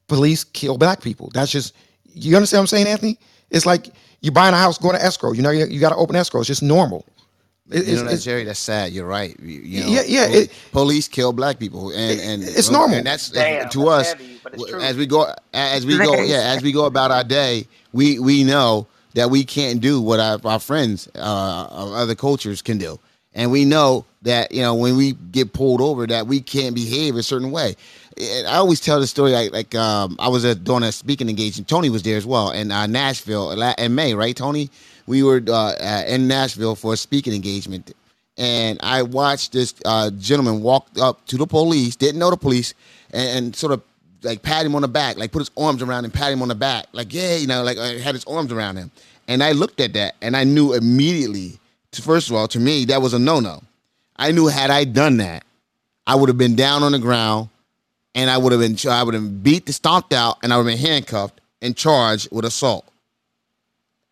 Police 0.08 0.44
kill 0.44 0.78
black 0.78 1.02
people. 1.02 1.30
That's 1.34 1.50
just 1.50 1.74
you 2.04 2.34
understand 2.36 2.58
what 2.60 2.62
I'm 2.64 2.66
saying, 2.68 2.86
Anthony? 2.88 3.18
It's 3.50 3.66
like 3.66 3.88
you're 4.20 4.32
buying 4.32 4.54
a 4.54 4.58
house, 4.58 4.78
going 4.78 4.96
to 4.96 5.02
escrow. 5.04 5.32
You 5.32 5.42
know, 5.42 5.50
you, 5.50 5.66
you 5.66 5.80
got 5.80 5.90
to 5.90 5.96
open 5.96 6.16
escrow. 6.16 6.40
It's 6.40 6.48
just 6.48 6.62
normal. 6.62 7.06
It- 7.70 7.74
You 7.74 7.80
it's, 7.80 7.88
know 7.88 7.94
that 7.96 8.04
it's- 8.06 8.24
Jerry, 8.24 8.44
that's 8.44 8.58
sad. 8.58 8.92
You're 8.92 9.06
right. 9.06 9.38
You, 9.40 9.60
you 9.60 9.80
know, 9.84 9.88
yeah, 9.88 10.02
yeah. 10.06 10.26
pol- 10.26 10.36
It, 10.36 10.50
police 10.72 11.08
kill 11.08 11.32
black 11.32 11.58
people, 11.58 11.90
and 11.90 12.20
and 12.20 12.42
it's 12.42 12.70
normal. 12.70 12.96
And 12.98 13.06
that's 13.06 13.30
Damn, 13.30 13.68
to 13.70 13.78
that's 13.78 13.90
us 13.90 14.12
heavy, 14.12 14.40
but 14.42 14.54
it's 14.54 14.62
w- 14.64 14.78
true. 14.78 14.82
as 14.88 14.96
we 14.96 15.06
go 15.06 15.32
as 15.54 15.86
we 15.86 15.96
go 15.98 16.20
yeah 16.22 16.52
as 16.54 16.62
we 16.62 16.72
go 16.72 16.86
about 16.86 17.10
our 17.10 17.24
day. 17.24 17.66
We 17.92 18.18
we 18.18 18.44
know 18.44 18.86
that 19.14 19.30
we 19.30 19.44
can't 19.44 19.80
do 19.80 20.00
what 20.00 20.20
our, 20.20 20.38
our 20.44 20.58
friends 20.60 21.08
uh, 21.14 21.66
of 21.70 21.92
other 21.92 22.14
cultures 22.14 22.60
can 22.62 22.78
do, 22.78 22.98
and 23.34 23.50
we 23.50 23.64
know 23.64 24.04
that 24.22 24.52
you 24.52 24.62
know 24.62 24.74
when 24.74 24.96
we 24.96 25.12
get 25.12 25.52
pulled 25.52 25.80
over 25.80 26.06
that 26.06 26.26
we 26.26 26.40
can't 26.40 26.74
behave 26.74 27.16
a 27.16 27.22
certain 27.22 27.50
way. 27.50 27.74
And 28.20 28.46
I 28.46 28.56
always 28.56 28.80
tell 28.80 29.00
the 29.00 29.06
story 29.06 29.32
like 29.32 29.52
like 29.52 29.74
um, 29.74 30.16
I 30.18 30.28
was 30.28 30.44
at, 30.44 30.64
doing 30.64 30.82
a 30.82 30.92
speaking 30.92 31.28
engagement. 31.28 31.68
Tony 31.68 31.90
was 31.90 32.02
there 32.02 32.16
as 32.16 32.26
well 32.26 32.50
in 32.50 32.70
uh, 32.70 32.86
Nashville 32.86 33.50
in 33.52 33.94
May, 33.94 34.14
right? 34.14 34.36
Tony, 34.36 34.70
we 35.06 35.22
were 35.22 35.42
uh, 35.48 35.72
uh, 35.72 36.04
in 36.06 36.28
Nashville 36.28 36.74
for 36.74 36.94
a 36.94 36.96
speaking 36.96 37.32
engagement, 37.32 37.94
and 38.36 38.78
I 38.82 39.02
watched 39.02 39.52
this 39.52 39.74
uh, 39.84 40.10
gentleman 40.10 40.62
walk 40.62 40.88
up 41.00 41.24
to 41.26 41.36
the 41.36 41.46
police, 41.46 41.96
didn't 41.96 42.18
know 42.18 42.30
the 42.30 42.36
police, 42.36 42.74
and, 43.12 43.38
and 43.38 43.56
sort 43.56 43.72
of 43.72 43.82
like 44.22 44.42
pat 44.42 44.66
him 44.66 44.74
on 44.74 44.82
the 44.82 44.88
back, 44.88 45.16
like 45.16 45.32
put 45.32 45.40
his 45.40 45.50
arms 45.56 45.82
around 45.82 46.04
him, 46.04 46.10
pat 46.10 46.32
him 46.32 46.42
on 46.42 46.48
the 46.48 46.54
back, 46.54 46.86
like 46.92 47.12
yeah, 47.14 47.36
you 47.36 47.46
know, 47.46 47.62
like 47.62 47.78
uh, 47.78 47.98
had 47.98 48.14
his 48.14 48.24
arms 48.24 48.52
around 48.52 48.76
him. 48.76 48.90
And 49.28 49.42
I 49.44 49.52
looked 49.52 49.80
at 49.80 49.92
that, 49.92 50.16
and 50.20 50.36
I 50.36 50.44
knew 50.44 50.74
immediately. 50.74 51.59
First 51.92 52.30
of 52.30 52.36
all, 52.36 52.48
to 52.48 52.60
me, 52.60 52.84
that 52.86 53.02
was 53.02 53.14
a 53.14 53.18
no-no. 53.18 53.62
I 54.16 54.32
knew 54.32 54.46
had 54.46 54.70
I 54.70 54.84
done 54.84 55.16
that, 55.18 55.44
I 56.06 56.14
would 56.14 56.28
have 56.28 56.38
been 56.38 56.54
down 56.56 56.82
on 56.82 56.92
the 56.92 56.98
ground, 56.98 57.48
and 58.14 58.30
I 58.30 58.38
would 58.38 58.52
have 58.52 58.60
been, 58.60 58.76
I 58.90 59.02
would 59.02 59.14
have 59.14 59.22
been 59.22 59.42
beat, 59.42 59.68
stomped 59.70 60.12
out, 60.12 60.38
and 60.42 60.52
I 60.52 60.56
would 60.56 60.66
have 60.66 60.78
been 60.78 60.86
handcuffed 60.86 61.40
and 61.62 61.76
charged 61.76 62.28
with 62.30 62.44
assault. 62.44 62.86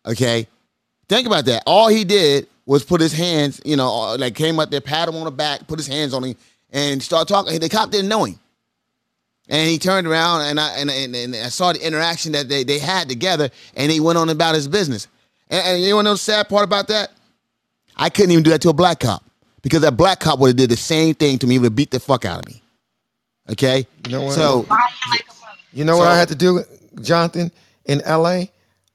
Okay, 0.05 0.47
Think 1.09 1.25
about 1.25 1.45
that. 1.45 1.63
All 1.65 1.87
he 1.87 2.03
did 2.03 2.47
was 2.67 2.85
put 2.85 3.01
his 3.01 3.11
hands, 3.11 3.59
you 3.65 3.75
know, 3.75 3.89
uh, 3.89 4.17
like 4.17 4.35
came 4.35 4.59
up 4.59 4.69
there, 4.69 4.79
pat 4.79 5.09
him 5.09 5.15
on 5.15 5.25
the 5.25 5.31
back, 5.31 5.67
put 5.67 5.79
his 5.79 5.87
hands 5.87 6.13
on 6.13 6.23
him, 6.23 6.35
and 6.69 7.01
start 7.01 7.27
talking. 7.27 7.59
The 7.59 7.67
cop 7.67 7.89
didn't 7.89 8.09
know 8.09 8.25
him, 8.25 8.39
and 9.49 9.67
he 9.67 9.79
turned 9.79 10.05
around, 10.05 10.43
and 10.43 10.59
I 10.59 10.77
and, 10.77 10.91
and, 10.91 11.15
and 11.15 11.35
I 11.35 11.49
saw 11.49 11.73
the 11.73 11.85
interaction 11.85 12.33
that 12.33 12.47
they, 12.47 12.63
they 12.63 12.77
had 12.77 13.09
together, 13.09 13.49
and 13.75 13.91
he 13.91 13.99
went 13.99 14.19
on 14.19 14.29
about 14.29 14.53
his 14.53 14.67
business. 14.67 15.07
And, 15.49 15.65
and 15.65 15.83
you 15.83 16.01
know 16.03 16.11
the 16.11 16.17
sad 16.17 16.47
part 16.47 16.63
about 16.63 16.87
that? 16.89 17.09
I 17.99 18.09
couldn't 18.09 18.31
even 18.31 18.43
do 18.43 18.49
that 18.51 18.61
to 18.61 18.69
a 18.69 18.73
black 18.73 19.01
cop 19.01 19.23
because 19.61 19.81
that 19.81 19.97
black 19.97 20.21
cop 20.21 20.39
would 20.39 20.47
have 20.47 20.55
did 20.57 20.69
the 20.69 20.77
same 20.77 21.13
thing 21.13 21.37
to 21.39 21.47
me, 21.47 21.59
would 21.59 21.65
have 21.65 21.75
beat 21.75 21.91
the 21.91 21.99
fuck 21.99 22.25
out 22.25 22.39
of 22.39 22.47
me. 22.47 22.61
Okay, 23.51 23.85
You 24.05 24.11
know 24.11 24.21
what? 24.23 24.33
so 24.35 24.65
You 25.73 25.83
know 25.83 25.97
what 25.97 26.07
I 26.07 26.17
had 26.17 26.29
to 26.29 26.35
do, 26.35 26.63
Jonathan? 27.01 27.51
In 27.85 27.99
LA, 28.07 28.43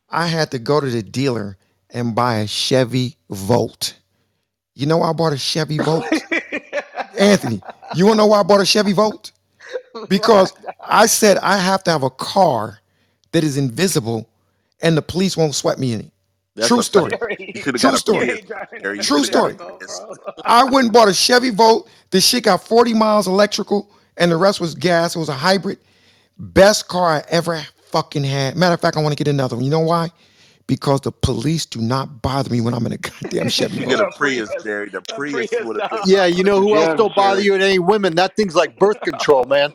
I 0.08 0.26
had 0.26 0.50
to 0.52 0.58
go 0.58 0.80
to 0.80 0.88
the 0.88 1.02
dealer 1.02 1.56
and 1.90 2.14
buy 2.14 2.36
a 2.36 2.46
Chevy 2.46 3.16
Volt. 3.28 3.96
You 4.74 4.86
know 4.86 4.98
why 4.98 5.10
I 5.10 5.12
bought 5.12 5.32
a 5.32 5.36
Chevy 5.38 5.78
Volt? 5.78 6.04
Anthony, 7.18 7.60
you 7.94 8.06
wanna 8.06 8.18
know 8.18 8.26
why 8.26 8.40
I 8.40 8.42
bought 8.42 8.60
a 8.60 8.66
Chevy 8.66 8.92
Volt? 8.92 9.32
Because 10.08 10.52
I 10.80 11.06
said 11.06 11.36
I 11.38 11.58
have 11.58 11.84
to 11.84 11.90
have 11.90 12.02
a 12.02 12.10
car 12.10 12.80
that 13.32 13.44
is 13.44 13.56
invisible 13.56 14.28
and 14.82 14.96
the 14.96 15.02
police 15.02 15.36
won't 15.36 15.54
sweat 15.54 15.78
me 15.78 15.92
in 15.92 16.00
it. 16.00 16.10
That's 16.54 16.68
True 16.68 16.82
story. 16.82 17.10
Jerry, 17.10 17.52
You 17.54 17.62
could 17.62 17.74
have 17.74 17.80
True 17.80 17.96
story. 17.98 18.26
Prius. 18.26 19.06
True 19.06 19.24
could 19.24 19.50
have 19.50 19.58
got 19.58 19.82
a 19.82 19.88
story. 19.88 20.16
I 20.44 20.64
went 20.64 20.84
and 20.86 20.92
bought 20.92 21.08
a 21.08 21.14
Chevy 21.14 21.50
Volt. 21.50 21.88
The 22.10 22.20
shit 22.20 22.44
got 22.44 22.66
40 22.66 22.94
miles 22.94 23.26
electrical 23.26 23.90
and 24.16 24.30
the 24.30 24.36
rest 24.36 24.60
was 24.60 24.74
gas. 24.74 25.16
It 25.16 25.18
was 25.18 25.28
a 25.28 25.34
hybrid. 25.34 25.78
Best 26.38 26.88
car 26.88 27.08
I 27.10 27.24
ever 27.28 27.60
fucking 27.90 28.24
had. 28.24 28.56
Matter 28.56 28.74
of 28.74 28.80
fact, 28.80 28.96
I 28.96 29.02
want 29.02 29.16
to 29.16 29.22
get 29.22 29.30
another 29.30 29.56
one. 29.56 29.64
You 29.64 29.70
know 29.70 29.80
why? 29.80 30.10
Because 30.66 31.00
the 31.02 31.12
police 31.12 31.66
do 31.66 31.80
not 31.80 32.22
bother 32.22 32.50
me 32.50 32.60
when 32.60 32.72
I'm 32.72 32.86
in 32.86 32.92
a 32.92 32.98
goddamn 32.98 33.48
Chevy 33.50 33.80
You 33.80 33.86
get 33.86 33.98
Volt. 33.98 34.14
a 34.14 34.16
Prius, 34.16 34.48
Jerry. 34.62 34.88
The 34.90 35.02
Prius 35.02 35.50
would 35.60 35.80
have 35.80 35.90
been. 35.90 36.00
Yeah, 36.06 36.26
you 36.26 36.44
know 36.44 36.60
who 36.60 36.74
else 36.76 36.96
don't 36.96 37.14
bother 37.14 37.40
you? 37.42 37.54
It 37.54 37.62
ain't 37.62 37.84
women. 37.84 38.14
That 38.16 38.36
thing's 38.36 38.54
like 38.56 38.78
birth 38.78 39.00
control, 39.02 39.44
man. 39.44 39.72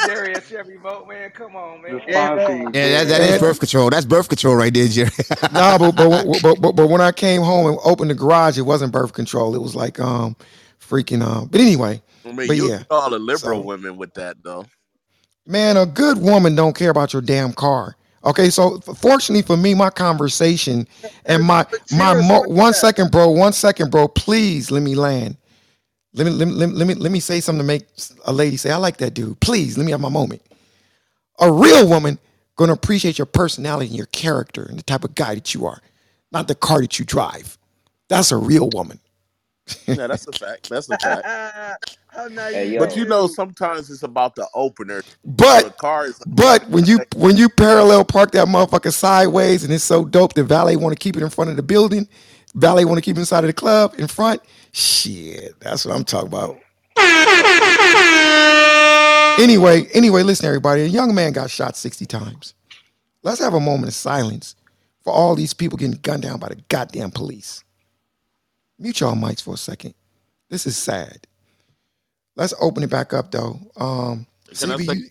Jerry, 0.00 0.34
a 0.36 0.42
Chevy 0.42 0.76
Volt, 0.76 1.08
man. 1.08 1.30
Come 1.30 1.56
on, 1.56 1.82
man. 1.82 1.94
Respond 1.94 2.42
to 2.46 2.72
Yeah, 2.74 2.90
that, 3.04 3.08
that 3.08 3.22
Jerry. 3.22 3.22
is 3.22 3.38
And 3.38 3.38
birth 3.38 3.60
control. 3.60 3.90
That's 3.90 4.06
birth 4.06 4.28
control 4.28 4.56
right 4.56 4.72
there, 4.74 4.88
Jerry. 4.88 5.10
nah, 5.50 5.78
but, 5.78 5.92
but 5.92 6.40
but 6.42 6.56
but 6.60 6.72
but 6.76 6.88
when 6.88 7.00
I 7.00 7.12
came 7.12 7.42
home 7.42 7.66
and 7.68 7.78
opened 7.84 8.10
the 8.10 8.14
garage, 8.14 8.58
it 8.58 8.62
wasn't 8.62 8.92
birth 8.92 9.12
control. 9.14 9.54
It 9.56 9.62
was 9.62 9.76
like 9.76 10.00
um 10.00 10.36
freaking 10.80 11.22
um. 11.26 11.48
But 11.48 11.60
anyway, 11.62 12.02
I 12.26 12.32
mean, 12.32 12.48
but 12.48 12.56
you 12.56 12.70
yeah. 12.70 12.84
all 12.90 13.10
the 13.10 13.18
liberal 13.18 13.62
So 13.62 13.64
women 13.64 13.96
with 13.98 14.14
that 14.14 14.36
though. 14.44 14.66
man, 15.46 15.76
a 15.76 15.86
good 15.86 16.18
woman 16.18 16.56
don't 16.56 16.76
care 16.76 16.90
about 16.90 17.12
your 17.12 17.22
damn 17.22 17.52
car. 17.54 17.96
Okay, 18.24 18.50
so 18.50 18.80
fortunately 18.80 19.42
for 19.42 19.56
me, 19.56 19.74
my 19.74 19.90
conversation 19.90 20.88
and 21.26 21.44
my 21.44 21.66
But 21.70 21.86
my 21.90 22.14
cheers 22.14 22.28
mo- 22.28 22.44
on 22.44 22.48
one 22.48 22.72
that. 22.72 22.74
second, 22.74 23.10
bro, 23.12 23.30
one 23.30 23.52
second, 23.54 23.90
bro. 23.90 24.08
Please 24.08 24.70
let 24.70 24.82
me 24.82 24.94
land. 24.96 25.36
Let 26.14 26.26
me 26.26 26.32
let 26.32 26.48
me 26.48 26.54
let 26.54 26.68
me 26.68 26.68
let 26.68 26.86
me, 26.86 26.94
say 27.20 27.40
something 27.40 27.60
to 27.60 27.66
make 27.66 27.86
a 28.26 28.32
lady 28.32 28.56
say, 28.58 28.70
"I 28.72 28.76
like 28.76 28.98
that 28.98 29.14
dude." 29.14 29.40
Please 29.40 29.78
let 29.78 29.84
me 29.84 29.92
have 29.92 30.00
my 30.00 30.10
moment. 30.10 30.42
A 31.40 31.52
real 31.52 31.88
woman 31.88 32.18
gonna 32.56 32.72
appreciate 32.74 33.18
your 33.18 33.26
personality 33.26 33.88
and 33.88 33.96
your 33.96 34.06
character 34.06 34.64
and 34.64 34.78
the 34.78 34.84
type 34.84 35.04
of 35.04 35.14
guy 35.14 35.34
that 35.34 35.54
you 35.54 35.66
are, 35.66 35.80
not 36.32 36.48
the 36.48 36.54
car 36.56 36.80
that 36.82 36.98
you 36.98 37.04
drive. 37.04 37.58
That's 38.08 38.32
a 38.32 38.36
real 38.38 38.70
woman. 38.70 39.00
Yeah, 39.88 40.08
that's 40.08 40.26
a 40.28 40.32
fact. 40.32 40.70
That's 40.70 40.90
a 40.90 40.98
fact. 40.98 41.28
Oh, 42.16 42.28
hey 42.52 42.68
naive 42.68 42.78
But 42.78 42.96
you 42.96 43.06
know, 43.06 43.26
sometimes 43.26 43.90
it's 43.90 44.02
about 44.04 44.36
the 44.36 44.48
opener. 44.54 45.02
So 45.44 45.58
the 45.58 45.70
But 45.70 45.76
car 45.78 46.06
is 46.06 46.20
but 46.26 46.68
when 46.70 46.86
you 46.86 47.00
when 47.16 47.36
you 47.36 47.48
parallel 47.48 48.04
park 48.04 48.32
that 48.32 48.48
motherfucker 48.48 48.92
sideways 48.92 49.64
and 49.64 49.72
it's 49.72 49.84
so 49.84 50.04
dope, 50.04 50.34
the 50.34 50.44
valet 50.44 50.76
want 50.76 50.92
to 50.94 50.98
keep 50.98 51.16
it 51.16 51.22
in 51.22 51.30
front 51.30 51.50
of 51.50 51.56
the 51.56 51.62
building, 51.62 52.08
valet 52.54 52.84
want 52.84 52.98
to 52.98 53.02
keep 53.02 53.16
it 53.16 53.20
inside 53.20 53.40
of 53.44 53.48
the 53.48 53.54
club 53.54 53.94
in 53.98 54.08
front. 54.08 54.42
Shit, 54.74 55.60
that's 55.60 55.86
what 55.86 55.96
I'm 55.96 56.04
talking 56.04 56.28
about. 56.28 56.58
Anyway, 59.40 59.86
anyway, 59.94 60.22
listen, 60.24 60.46
everybody. 60.46 60.82
A 60.82 60.86
young 60.86 61.14
man 61.14 61.32
got 61.32 61.50
shot 61.50 61.76
60 61.76 62.06
times. 62.06 62.54
Let's 63.22 63.40
have 63.40 63.54
a 63.54 63.60
moment 63.60 63.88
of 63.88 63.94
silence 63.94 64.56
for 65.04 65.12
all 65.12 65.36
these 65.36 65.54
people 65.54 65.78
getting 65.78 65.98
gunned 66.02 66.22
down 66.24 66.40
by 66.40 66.48
the 66.48 66.56
goddamn 66.68 67.12
police. 67.12 67.64
Mute 68.78 69.00
y'all 69.00 69.14
mics 69.14 69.42
for 69.42 69.54
a 69.54 69.58
second. 69.58 69.94
This 70.50 70.66
is 70.66 70.76
sad. 70.76 71.26
Let's 72.36 72.54
open 72.60 72.82
it 72.82 72.90
back 72.90 73.12
up 73.14 73.30
though. 73.30 73.60
Um, 73.76 74.26
Can 74.58 74.72
I 74.72 74.78
say 74.78 74.94
you, 74.94 75.10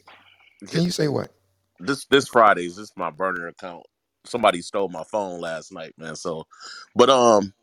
can 0.67 0.83
you 0.83 0.91
say 0.91 1.07
what? 1.07 1.31
this? 1.79 2.05
This 2.05 2.27
Friday 2.27 2.65
is 2.65 2.75
This 2.77 2.91
my 2.97 3.11
burner 3.11 3.47
account. 3.47 3.83
Somebody 4.25 4.61
stole 4.61 4.89
my 4.89 5.03
phone 5.11 5.41
last 5.41 5.73
night, 5.73 5.93
man. 5.97 6.15
So, 6.15 6.45
but 6.95 7.09
um, 7.09 7.53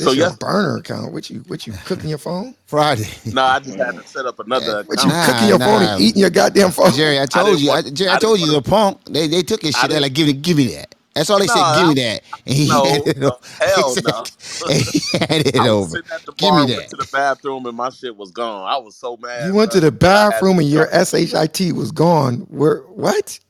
so 0.00 0.12
This 0.12 0.16
your 0.16 0.30
yes, 0.30 0.38
burner 0.38 0.78
account. 0.78 1.12
What 1.12 1.30
you 1.30 1.40
what 1.48 1.66
you 1.66 1.74
cooking 1.84 2.10
your 2.10 2.18
phone? 2.18 2.54
Friday. 2.66 3.08
no, 3.30 3.42
I 3.44 3.60
just 3.60 3.78
had 3.80 3.96
to 3.96 4.04
set 4.06 4.26
up 4.26 4.40
another 4.40 4.80
What 4.86 5.04
you 5.04 5.12
account. 5.12 5.22
cooking 5.22 5.48
Nah, 5.48 5.48
your 5.48 5.60
phone 5.60 5.82
and 5.82 5.92
eating 5.96 6.20
your 6.20 6.30
goddamn 6.30 6.72
phone? 6.72 6.92
Jerry, 6.92 7.20
I 7.20 7.26
I 7.34 7.44
told 7.44 7.44
didn't 7.44 7.62
you. 7.62 7.72
I. 7.72 7.82
Jerry, 7.82 8.10
I 8.10 8.16
I 8.16 8.18
told 8.18 8.40
you, 8.40 8.46
want 8.48 8.52
little 8.52 8.62
punk. 8.62 9.04
They 9.06 9.28
they 9.28 9.42
took 9.42 9.62
his 9.62 9.76
shit. 9.76 9.90
They're 9.90 10.00
like, 10.00 10.14
give 10.14 10.28
me, 10.28 10.34
give 10.34 10.56
me 10.58 10.68
that. 10.76 10.94
That's 11.14 11.30
all 11.30 11.40
they 11.40 11.48
No, 11.48 11.48
said. 11.48 11.72
Give 11.72 11.86
me 11.88 11.94
that, 11.94 12.22
and 12.46 12.56
he 12.56 12.68
no, 12.68 12.80
handed 12.80 13.18
it 13.18 13.24
no, 13.24 13.32
over. 13.32 13.36
Hell 13.60 13.96
said, 13.96 14.04
no. 14.04 14.28
and 14.68 14.82
he 14.82 15.18
handed 15.18 15.56
it 15.56 15.64
I 15.64 15.68
was 15.68 15.86
over. 15.86 15.90
sitting 15.90 16.10
at 16.12 16.24
the 16.26 16.32
Give 16.36 16.54
bar 16.54 16.54
me 16.54 16.64
and 16.64 16.74
went 16.74 16.88
to 16.88 16.96
the 16.96 17.06
bathroom 17.06 17.66
and 17.66 17.76
my 17.76 17.90
shit 17.90 18.16
was 18.16 18.32
gone. 18.32 18.68
I 18.68 18.78
was 18.78 18.96
so 18.96 19.16
mad, 19.18 19.50
You 19.50 19.54
went 19.54 19.72
to 19.72 19.80
the 19.80 19.92
because 20.00 20.14
I 20.14 20.26
had 20.34 20.44
bathroom 20.44 20.60
and 20.60 20.68
your 20.68 20.88
shit 21.64 21.74
was 21.76 21.92
gone. 21.92 22.40
Where 22.50 22.78
what? 22.82 23.40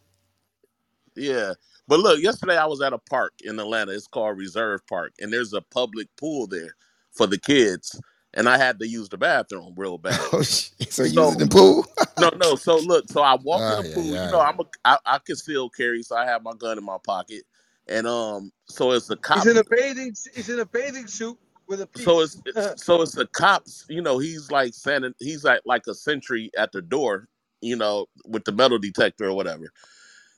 Yeah. 1.16 1.54
But 1.90 2.00
look, 2.00 2.22
yesterday 2.22 2.58
I 2.58 2.66
was 2.66 2.82
at 2.82 2.94
a 2.94 2.98
park 2.98 3.34
in 3.44 3.60
Atlanta. 3.60 3.92
It's 3.92 4.08
called 4.08 4.38
Reserve 4.38 4.86
Park, 4.88 5.14
and 5.20 5.32
there's 5.34 5.54
a 5.54 5.62
public 5.62 6.08
pool 6.18 6.48
there 6.48 6.76
for 7.12 7.28
the 7.28 7.38
kids. 7.38 8.00
And 8.34 8.48
I 8.48 8.58
had 8.58 8.80
to 8.80 8.88
use 8.88 9.10
the 9.10 9.18
bathroom 9.18 9.74
real 9.78 9.98
bad. 9.98 10.34
Oh 10.34 10.42
shit. 10.42 10.92
So 10.92 11.04
you 11.04 11.20
So 11.20 11.22
was 11.22 11.32
in 11.32 11.40
the 11.40 11.48
pool? 11.48 11.86
no, 12.18 12.30
no. 12.36 12.56
So 12.56 12.78
look, 12.80 13.08
so 13.10 13.22
I 13.22 13.36
walk 13.42 13.70
in 13.70 13.76
Ah, 13.76 13.78
the 13.78 13.84
yeah, 13.84 13.96
pool. 13.96 14.16
You 14.16 14.28
yeah. 14.28 14.30
know, 14.30 14.40
I'm 14.40 14.60
a 14.60 14.64
I, 14.84 14.98
I 15.06 15.20
still 15.34 15.70
carry, 15.70 16.02
so 16.04 16.16
I 16.16 16.26
have 16.26 16.44
my 16.44 16.54
gun 16.58 16.78
in 16.78 16.84
my 16.84 16.98
pocket. 17.04 17.44
And 17.88 18.06
um, 18.06 18.52
so 18.68 18.92
it's 18.92 19.08
the 19.08 19.18
He's 19.32 19.46
cop. 19.46 19.48
in 19.48 19.58
a 19.58 19.64
bathing. 19.64 20.14
He's 20.34 20.48
in 20.50 20.60
a 20.60 20.66
bathing 20.66 21.08
suit 21.08 21.38
with 21.68 21.80
a 21.82 21.88
So 21.96 22.20
piece. 22.20 22.22
it's 22.22 22.40
it's- 22.46 22.74
so 22.84 23.02
it's 23.02 23.14
the 23.14 23.26
cops. 23.28 23.86
You 23.88 24.02
know, 24.02 24.18
he's 24.18 24.50
like 24.50 24.74
standing. 24.74 25.14
He's 25.20 25.44
like 25.44 25.62
like 25.66 25.86
a 25.88 25.94
sentry 25.94 26.50
at 26.58 26.72
the 26.72 26.82
door. 26.82 27.28
You 27.62 27.76
know, 27.76 28.06
with 28.26 28.44
the 28.44 28.52
metal 28.52 28.78
detector 28.78 29.26
or 29.26 29.34
whatever. 29.34 29.72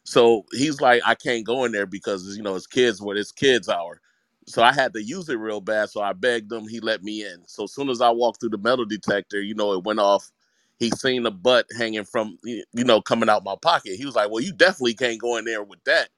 So 0.05 0.45
he's 0.53 0.81
like, 0.81 1.03
I 1.07 1.15
can't 1.15 1.47
go 1.47 1.65
in 1.65 1.73
there 1.73 1.87
because 1.87 2.37
you 2.37 2.43
know 2.43 2.57
it's 2.57 2.67
kids 2.67 3.01
when 3.03 3.17
it's 3.17 3.33
kids 3.33 3.69
hour. 3.69 4.01
So 4.47 4.63
I 4.63 4.73
had 4.73 4.95
to 4.95 5.03
use 5.03 5.29
it 5.29 5.37
real 5.37 5.61
bad. 5.61 5.91
So 5.91 6.03
I 6.03 6.15
begged 6.15 6.53
him. 6.53 6.67
He 6.69 6.81
let 6.81 7.03
me 7.05 7.25
in. 7.25 7.45
So 7.47 7.65
as 7.65 7.75
soon 7.75 7.91
as 7.91 8.01
I 8.01 8.11
walked 8.11 8.41
through 8.41 8.51
the 8.51 8.59
metal 8.59 8.85
detector, 8.87 9.41
you 9.43 9.55
know, 9.55 9.73
it 9.75 9.85
went 9.85 10.01
off. 10.01 10.31
He 10.79 10.91
seen 10.91 11.25
the 11.25 11.31
butt 11.31 11.67
hanging 11.79 12.05
from 12.05 12.39
you 12.45 12.65
know 12.85 13.01
coming 13.03 13.29
out 13.29 13.45
my 13.45 13.57
pocket. 13.63 13.97
He 13.97 14.07
was 14.07 14.17
like, 14.17 14.31
"Well, 14.31 14.43
you 14.43 14.53
definitely 14.53 14.95
can't 14.95 15.21
go 15.21 15.37
in 15.37 15.45
there 15.45 15.63
with 15.65 15.85
that." 15.85 16.09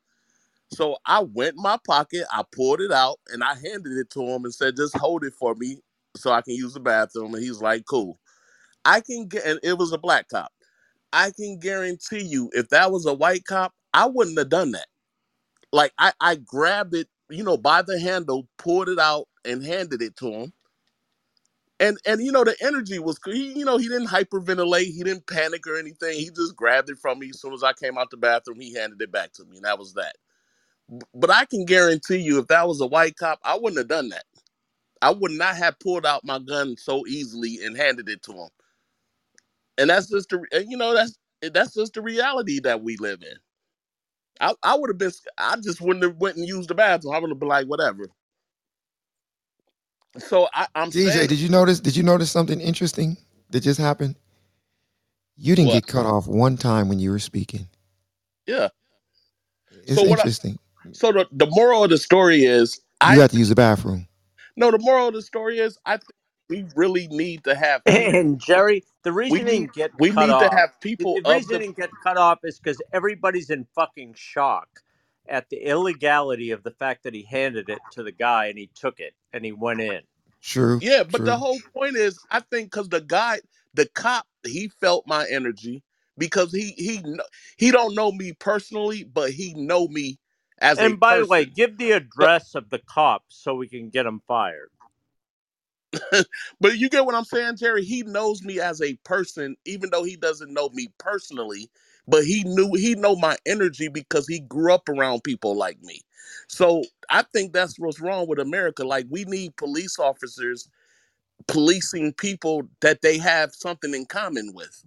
So 0.72 0.98
I 1.06 1.20
went 1.22 1.56
in 1.56 1.62
my 1.62 1.78
pocket, 1.86 2.26
I 2.32 2.44
pulled 2.52 2.80
it 2.82 2.92
out, 2.92 3.18
and 3.28 3.44
I 3.44 3.54
handed 3.54 3.98
it 3.98 4.10
to 4.10 4.22
him 4.22 4.44
and 4.44 4.54
said, 4.54 4.76
"Just 4.76 4.96
hold 4.98 5.24
it 5.24 5.34
for 5.34 5.54
me 5.56 5.78
so 6.16 6.32
I 6.32 6.42
can 6.42 6.54
use 6.54 6.74
the 6.74 6.80
bathroom." 6.80 7.34
And 7.34 7.44
he's 7.44 7.62
like, 7.62 7.84
"Cool." 7.86 8.18
I 8.86 9.02
can 9.02 9.28
get, 9.28 9.46
and 9.46 9.60
it 9.64 9.78
was 9.78 9.92
a 9.92 9.98
black 9.98 10.28
cop. 10.30 10.52
I 11.14 11.32
can 11.32 11.60
guarantee 11.60 12.22
you, 12.24 12.50
if 12.54 12.70
that 12.70 12.92
was 12.92 13.06
a 13.06 13.14
white 13.14 13.46
cop, 13.46 13.74
I 13.94 14.08
wouldn't 14.08 14.38
have 14.38 14.50
done 14.50 14.72
that. 14.72 14.88
Like 15.72 15.92
I, 15.98 16.12
I 16.20 16.36
grabbed 16.36 16.94
it, 16.94 17.08
you 17.30 17.44
know, 17.44 17.58
by 17.58 17.82
the 17.82 18.00
handle, 18.00 18.48
pulled 18.58 18.90
it 18.90 18.98
out, 19.00 19.28
and 19.44 19.64
handed 19.64 20.02
it 20.02 20.16
to 20.18 20.30
him. 20.32 20.54
And 21.80 21.98
and 22.06 22.22
you 22.22 22.32
know 22.32 22.44
the 22.44 22.56
energy 22.62 22.98
was, 23.00 23.18
he, 23.26 23.52
you 23.58 23.64
know, 23.64 23.78
he 23.78 23.88
didn't 23.88 24.08
hyperventilate, 24.08 24.92
he 24.94 25.02
didn't 25.04 25.26
panic 25.28 25.66
or 25.66 25.78
anything. 25.78 26.18
He 26.18 26.30
just 26.30 26.56
grabbed 26.56 26.90
it 26.90 26.98
from 26.98 27.20
me 27.20 27.30
as 27.30 27.40
soon 27.40 27.54
as 27.54 27.62
I 27.64 27.72
came 27.74 27.98
out 27.98 28.10
the 28.10 28.18
bathroom. 28.18 28.60
He 28.60 28.74
handed 28.74 29.02
it 29.02 29.12
back 29.12 29.32
to 29.34 29.44
me, 29.46 29.56
and 29.56 29.66
that 29.66 29.78
was 29.78 29.94
that. 29.94 30.16
But 31.14 31.30
I 31.30 31.46
can 31.46 31.64
guarantee 31.66 32.18
you, 32.18 32.38
if 32.40 32.48
that 32.48 32.68
was 32.68 32.80
a 32.80 32.86
white 32.86 33.16
cop, 33.16 33.40
I 33.44 33.56
wouldn't 33.56 33.78
have 33.78 33.88
done 33.88 34.10
that. 34.10 34.24
I 35.02 35.12
would 35.12 35.32
not 35.32 35.56
have 35.56 35.78
pulled 35.80 36.06
out 36.06 36.24
my 36.24 36.38
gun 36.40 36.76
so 36.78 37.06
easily 37.06 37.60
and 37.64 37.76
handed 37.76 38.08
it 38.08 38.22
to 38.24 38.32
him. 38.32 38.48
And 39.78 39.90
that's 39.90 40.08
just 40.10 40.30
the, 40.30 40.44
and, 40.52 40.70
you 40.70 40.76
know, 40.76 40.94
that's 40.94 41.18
that's 41.52 41.74
just 41.74 41.94
the 41.94 42.02
reality 42.02 42.60
that 42.60 42.82
we 42.82 42.96
live 42.98 43.22
in. 43.22 43.36
I, 44.40 44.54
I 44.62 44.76
would 44.76 44.90
have 44.90 44.98
been. 44.98 45.12
I 45.38 45.56
just 45.62 45.80
wouldn't 45.82 46.04
have 46.04 46.16
went 46.18 46.36
and 46.38 46.48
used 46.48 46.70
the 46.70 46.76
bathroom. 46.76 47.14
I 47.14 47.20
would 47.20 47.30
have 47.30 47.40
been 47.40 47.48
like, 47.48 47.66
whatever. 47.66 48.08
So 50.18 50.48
I, 50.54 50.68
I'm 50.74 50.92
DJ, 50.92 50.92
saying, 50.92 51.28
did 51.28 51.38
you 51.40 51.48
notice 51.50 51.80
did 51.80 51.96
you 51.96 52.02
notice 52.04 52.30
something 52.30 52.60
interesting 52.60 53.16
that 53.50 53.60
just 53.62 53.80
happened? 53.80 54.16
You 55.36 55.56
didn't 55.56 55.70
what? 55.70 55.72
get 55.72 55.86
cut 55.86 56.06
off 56.06 56.26
one 56.28 56.56
time 56.58 56.88
when 56.88 57.00
you 57.00 57.10
were 57.10 57.20
speaking. 57.20 57.68
Yeah. 58.46 58.68
It's 59.86 59.88
So 59.96 60.04
what? 60.04 60.20
I, 60.20 60.26
interesting. 60.26 60.58
so 60.92 61.12
the 61.12 61.26
the 61.32 61.46
moral 61.50 61.84
of 61.84 61.90
the 61.90 61.98
story 61.98 62.44
is, 62.44 62.80
You 63.02 63.20
I 63.20 63.20
have 63.20 63.32
to 63.32 63.38
use 63.38 63.50
the 63.50 63.54
bathroom. 63.56 64.08
no. 64.56 64.70
The 64.70 64.78
moral 64.80 65.08
of 65.08 65.14
the 65.14 65.22
story 65.22 65.58
is, 65.60 65.78
I 65.86 65.98
think 65.98 66.10
we 66.54 66.66
really 66.76 67.08
need 67.08 67.44
to 67.44 67.56
have 67.56 67.82
people. 67.90 68.18
and 68.20 68.40
Jerry, 68.40 68.84
the 69.04 69.12
We 69.28 69.40
reason 69.40 69.46
he 69.46 69.52
need 69.52 69.66
didn't 69.66 69.72
get 69.74 69.92
we 69.98 70.12
cut 70.14 70.30
need 70.30 70.38
to 70.40 70.48
off, 70.48 70.54
have 70.56 70.70
the, 70.98 71.08
people 71.08 71.14
the 71.14 71.22
of 71.24 71.44
reason 71.44 71.54
he 71.54 71.58
the. 71.58 71.64
didn't 71.66 71.76
get 71.76 71.90
cut 72.02 72.18
off 72.18 72.40
is 72.44 72.60
because 72.60 72.82
everybody's 72.92 73.50
in 73.50 73.66
fucking 73.74 74.14
shock 74.16 74.68
at 75.28 75.50
the 75.50 75.58
illegality 75.58 76.52
of 76.52 76.62
the 76.64 76.72
fact 76.72 77.04
that 77.04 77.14
he 77.14 77.22
handed 77.24 77.68
it 77.70 77.82
to 77.92 78.02
the 78.04 78.12
guy 78.12 78.46
and 78.46 78.58
he 78.58 78.70
took 78.74 79.00
it 79.00 79.14
and 79.32 79.44
he 79.44 79.52
went 79.52 79.80
in. 79.82 80.02
True, 80.42 80.80
Yeah, 80.80 81.04
but 81.04 81.24
the 81.24 81.36
true. 81.36 81.38
whole 81.38 81.60
point 81.74 81.96
is, 81.96 82.18
I 82.30 82.40
think, 82.40 82.70
because 82.72 82.90
the 82.90 83.00
guy, 83.00 83.40
the 83.74 83.86
cop, 83.86 84.26
he 84.44 84.68
felt 84.80 85.06
my 85.06 85.26
energy 85.30 85.82
because 86.18 86.52
he 86.52 86.72
he 86.76 87.00
kn- 87.02 87.20
he 87.58 87.70
don't 87.70 87.94
know 87.94 88.12
me 88.12 88.32
personally, 88.34 89.04
but 89.04 89.30
he 89.32 89.54
know 89.54 89.88
me 89.88 90.18
as 90.60 90.82
a 90.82 90.90
And 90.90 91.00
by 91.00 91.18
the 91.18 91.26
way, 91.26 91.44
person. 91.44 91.46
give 91.46 91.78
the 91.78 91.92
So, 92.10 92.28
address 92.30 92.54
of 92.56 92.70
the 92.70 92.80
cops 92.80 93.36
so 93.36 93.54
we 93.56 93.68
can 93.68 93.90
get 93.90 94.06
him 94.06 94.22
fired. 94.28 94.70
but 96.60 96.78
you 96.78 96.88
get 96.90 97.06
what 97.06 97.14
I'm 97.16 97.24
saying, 97.24 97.56
Jerry? 97.58 97.84
He 97.84 98.02
knows 98.04 98.42
me 98.42 98.60
as 98.60 98.82
a 98.82 98.94
person, 99.04 99.56
even 99.66 99.90
though 99.90 100.04
he 100.04 100.16
doesn't 100.16 100.52
know 100.54 100.70
me 100.70 100.88
personally. 100.98 101.70
But 102.08 102.24
he 102.24 102.44
knew 102.44 102.72
he 102.74 102.94
know 102.96 103.16
my 103.16 103.36
energy 103.46 103.88
because 103.88 104.28
he 104.28 104.40
grew 104.40 104.72
up 104.74 104.88
around 104.88 105.24
people 105.24 105.56
like 105.56 105.80
me. 105.82 106.02
So 106.48 106.84
I 107.10 107.22
think 107.32 107.52
that's 107.52 107.78
what's 107.78 108.00
wrong 108.00 108.28
with 108.28 108.40
America. 108.40 108.84
Like 108.84 109.06
we 109.10 109.24
need 109.26 109.56
police 109.56 109.98
officers 109.98 110.68
policing 111.46 112.14
people 112.14 112.62
that 112.80 113.02
they 113.02 113.18
have 113.18 113.54
something 113.54 113.94
in 113.94 114.06
common 114.06 114.52
with. 114.54 114.84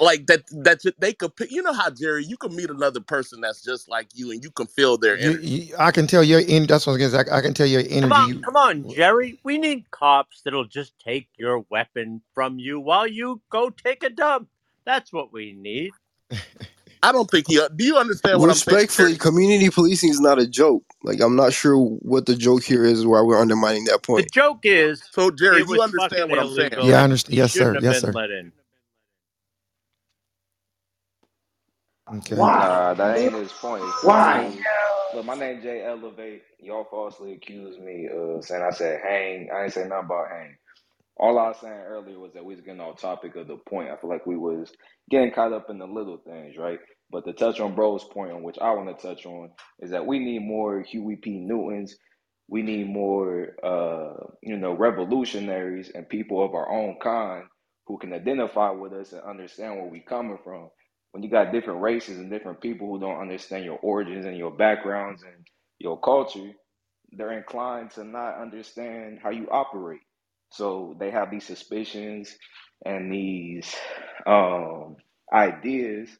Like 0.00 0.26
that 0.26 0.46
that 0.64 0.82
they 0.98 1.12
could 1.12 1.36
pick. 1.36 1.52
You 1.52 1.62
know 1.62 1.72
how 1.72 1.90
Jerry, 1.90 2.24
you 2.24 2.36
can 2.36 2.54
meet 2.56 2.70
another 2.70 3.00
person 3.00 3.40
that's 3.40 3.62
just 3.62 3.88
like 3.88 4.08
you, 4.14 4.32
and 4.32 4.42
you 4.42 4.50
can 4.50 4.66
feel 4.66 4.98
their 4.98 5.16
energy. 5.16 5.46
you 5.46 5.76
I 5.78 5.92
can 5.92 6.08
tell 6.08 6.24
your 6.24 6.40
in 6.40 6.66
that's 6.66 6.86
what 6.86 6.94
I 6.94 6.96
was 6.96 7.12
gonna 7.12 7.24
say. 7.24 7.30
I, 7.30 7.38
I 7.38 7.40
can 7.40 7.54
tell 7.54 7.66
your 7.66 7.82
Come 7.82 8.12
on, 8.12 8.28
You, 8.28 8.40
come 8.40 8.56
on, 8.56 8.88
Jerry. 8.90 9.38
We 9.44 9.58
need 9.58 9.88
cops 9.92 10.42
that'll 10.42 10.64
just 10.64 10.98
take 10.98 11.28
your 11.36 11.64
weapon 11.70 12.20
from 12.34 12.58
you 12.58 12.80
while 12.80 13.06
you 13.06 13.40
go 13.50 13.70
take 13.70 14.02
a 14.02 14.10
dump. 14.10 14.48
That's 14.84 15.12
what 15.12 15.32
we 15.32 15.52
need. 15.52 15.92
I 17.02 17.12
don't 17.12 17.30
think 17.30 17.48
you 17.48 17.62
uh, 17.62 17.68
Do 17.68 17.84
you 17.84 17.96
understand 17.96 18.40
what 18.40 18.50
I'm 18.50 18.56
saying, 18.56 18.78
Respectfully, 18.78 19.16
community 19.16 19.70
policing 19.70 20.10
is 20.10 20.20
not 20.20 20.40
a 20.40 20.46
joke. 20.46 20.82
Like 21.04 21.20
I'm 21.20 21.36
not 21.36 21.52
sure 21.52 21.76
what 21.78 22.26
the 22.26 22.34
joke 22.34 22.64
here 22.64 22.84
is 22.84 23.06
why 23.06 23.20
we're 23.20 23.38
undermining 23.38 23.84
that 23.84 24.02
point 24.02 24.24
The 24.24 24.30
joke 24.30 24.60
is 24.64 25.02
So 25.12 25.30
Jerry, 25.30 25.60
it 25.60 25.68
you 25.68 25.80
understand 25.80 26.30
what 26.30 26.40
I'm 26.40 26.54
saying, 26.54 26.72
yeah, 26.82 27.00
I 27.00 27.04
understand. 27.04 27.36
Yes, 27.36 27.52
sir. 27.52 27.78
Yes, 27.80 28.00
sir. 28.00 28.12
let 28.12 28.30
in. 28.30 28.52
Okay. 32.12 32.36
Why? 32.36 32.68
Nah, 32.68 32.94
that 32.94 33.18
ain't 33.18 33.34
his 33.34 33.52
point. 33.52 33.96
Why? 34.02 34.52
Simply, 34.52 34.66
look, 35.12 35.26
my 35.26 35.34
name 35.36 35.62
Jay 35.62 35.84
Elevate. 35.84 36.42
Y'all 36.60 36.86
falsely 36.90 37.34
accused 37.34 37.80
me 37.80 38.08
of 38.12 38.44
saying 38.44 38.62
I 38.62 38.70
said 38.74 39.00
hang. 39.02 39.48
I 39.54 39.64
ain't 39.64 39.74
say 39.74 39.82
nothing 39.88 40.06
about 40.06 40.30
hang. 40.30 40.56
All 41.16 41.38
I 41.38 41.48
was 41.48 41.58
saying 41.60 41.72
earlier 41.72 42.18
was 42.18 42.32
that 42.34 42.44
we 42.44 42.54
was 42.56 42.64
getting 42.64 42.80
off 42.80 43.00
topic 43.00 43.36
of 43.36 43.46
the 43.46 43.56
point. 43.56 43.90
I 43.90 43.96
feel 43.96 44.10
like 44.10 44.26
we 44.26 44.36
was 44.36 44.72
getting 45.10 45.32
caught 45.32 45.52
up 45.52 45.70
in 45.70 45.78
the 45.78 45.86
little 45.86 46.18
things, 46.18 46.56
right? 46.58 46.80
But 47.10 47.24
to 47.26 47.32
touch 47.34 47.60
on 47.60 47.76
bro's 47.76 48.04
point, 48.04 48.32
on 48.32 48.42
which 48.42 48.58
I 48.60 48.72
want 48.72 48.98
to 48.98 49.08
touch 49.08 49.24
on, 49.26 49.50
is 49.80 49.92
that 49.92 50.06
we 50.06 50.18
need 50.18 50.40
more 50.42 50.82
Huey 50.82 51.16
P. 51.16 51.38
Newtons. 51.38 51.96
We 52.48 52.62
need 52.62 52.88
more, 52.88 53.50
uh, 53.64 54.26
you 54.42 54.56
know, 54.58 54.72
revolutionaries 54.74 55.90
and 55.94 56.08
people 56.08 56.44
of 56.44 56.54
our 56.54 56.70
own 56.70 56.98
kind 57.02 57.44
who 57.86 57.98
can 57.98 58.12
identify 58.12 58.70
with 58.72 58.92
us 58.92 59.12
and 59.12 59.22
understand 59.22 59.76
where 59.76 59.86
we 59.90 60.00
coming 60.00 60.38
from. 60.44 60.70
When 61.16 61.24
you 61.24 61.30
got 61.30 61.54
different 61.54 61.80
races 61.80 62.18
and 62.18 62.30
different 62.30 62.60
people 62.60 62.88
who 62.88 63.00
don't 63.00 63.22
understand 63.22 63.64
your 63.64 63.78
origins 63.78 64.26
and 64.26 64.36
your 64.36 64.52
backgrounds 64.52 65.22
and 65.22 65.48
your 65.78 65.98
culture, 65.98 66.52
they're 67.12 67.38
inclined 67.38 67.92
to 67.92 68.04
not 68.04 68.38
understand 68.38 69.20
how 69.22 69.30
you 69.30 69.48
operate. 69.50 70.02
So 70.52 70.94
they 71.00 71.10
have 71.12 71.32
these 71.32 71.46
suspicions 71.46 72.36
and 72.84 73.10
these 73.12 73.74
um, 74.26 74.98
ideas 75.32 76.10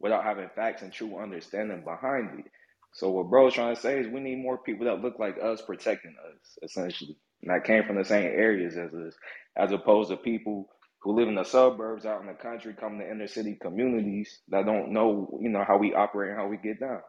without 0.00 0.24
having 0.24 0.48
facts 0.56 0.82
and 0.82 0.92
true 0.92 1.18
understanding 1.20 1.84
behind 1.84 2.40
it. 2.40 2.46
So 2.94 3.10
what 3.10 3.30
bro's 3.30 3.54
trying 3.54 3.76
to 3.76 3.82
say 3.82 4.00
is 4.00 4.08
we 4.08 4.20
need 4.20 4.38
more 4.42 4.58
people 4.58 4.86
that 4.86 5.02
look 5.02 5.20
like 5.20 5.36
us 5.42 5.62
protecting 5.62 6.16
us, 6.32 6.58
essentially. 6.62 7.18
And 7.42 7.52
that 7.52 7.66
came 7.66 7.84
from 7.84 7.98
the 7.98 8.06
same 8.06 8.24
areas 8.26 8.78
as 8.78 8.94
us, 8.94 9.14
as 9.56 9.72
opposed 9.72 10.10
to 10.10 10.18
people 10.18 10.70
who 11.06 11.16
live 11.16 11.28
in 11.28 11.36
the 11.36 11.44
suburbs 11.44 12.06
out 12.06 12.22
in 12.22 12.28
the 12.28 12.34
country, 12.34 12.74
come 12.80 13.00
to 13.00 13.10
inner 13.10 13.28
city 13.28 13.58
communities 13.62 14.40
that 14.50 14.66
don't 14.66 14.92
know, 14.92 15.38
you 15.42 15.50
know, 15.50 15.64
how 15.68 15.78
we 15.78 15.94
operate 15.94 16.32
and 16.32 16.40
how 16.40 16.48
we 16.48 16.58
get 16.58 16.80
down. 16.80 17.00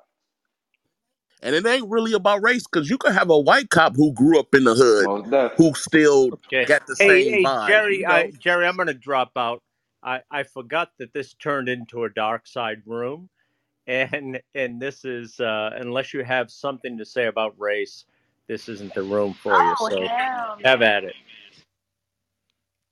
And 1.43 1.55
it 1.55 1.65
ain't 1.67 1.89
really 1.89 2.13
about 2.13 2.43
race 2.43 2.65
because 2.67 2.89
you 2.89 2.97
could 2.97 3.13
have 3.13 3.29
a 3.31 3.39
white 3.39 3.69
cop 3.69 3.95
who 3.95 4.13
grew 4.13 4.39
up 4.39 4.55
in 4.55 4.65
the 4.65 4.75
hood 4.75 5.09
Most 5.09 5.31
definitely. 5.31 5.57
who 5.57 5.73
still 5.75 6.31
Okay. 6.33 6.67
got 6.67 6.87
the 6.87 6.95
Hey, 6.99 7.23
same 7.23 7.29
hey, 7.29 7.45
vibe. 7.45 7.85
Jerry, 7.87 8.05
You 8.05 8.07
I, 8.07 8.31
Jerry, 8.39 8.67
I'm 8.67 8.77
going 8.77 8.87
to 8.87 8.93
drop 8.95 9.31
out. 9.37 9.61
I, 10.03 10.21
I 10.31 10.43
forgot 10.43 10.91
that 10.99 11.13
this 11.13 11.33
turned 11.35 11.69
into 11.69 12.05
a 12.05 12.09
dark 12.11 12.47
side 12.47 12.83
room, 12.85 13.29
and 13.87 14.41
and 14.55 14.81
this 14.81 15.05
is 15.05 15.39
uh, 15.39 15.71
unless 15.75 16.13
you 16.13 16.23
have 16.23 16.51
something 16.51 16.97
to 16.99 17.05
say 17.05 17.27
about 17.27 17.55
race, 17.59 18.05
this 18.47 18.69
isn't 18.69 18.93
the 18.95 19.03
room 19.03 19.33
for 19.33 19.63
you. 19.63 19.75
Oh 19.79 19.89
So 19.89 20.09
hell 20.09 20.57
have 20.63 20.81
at 20.83 21.05
it. 21.05 21.15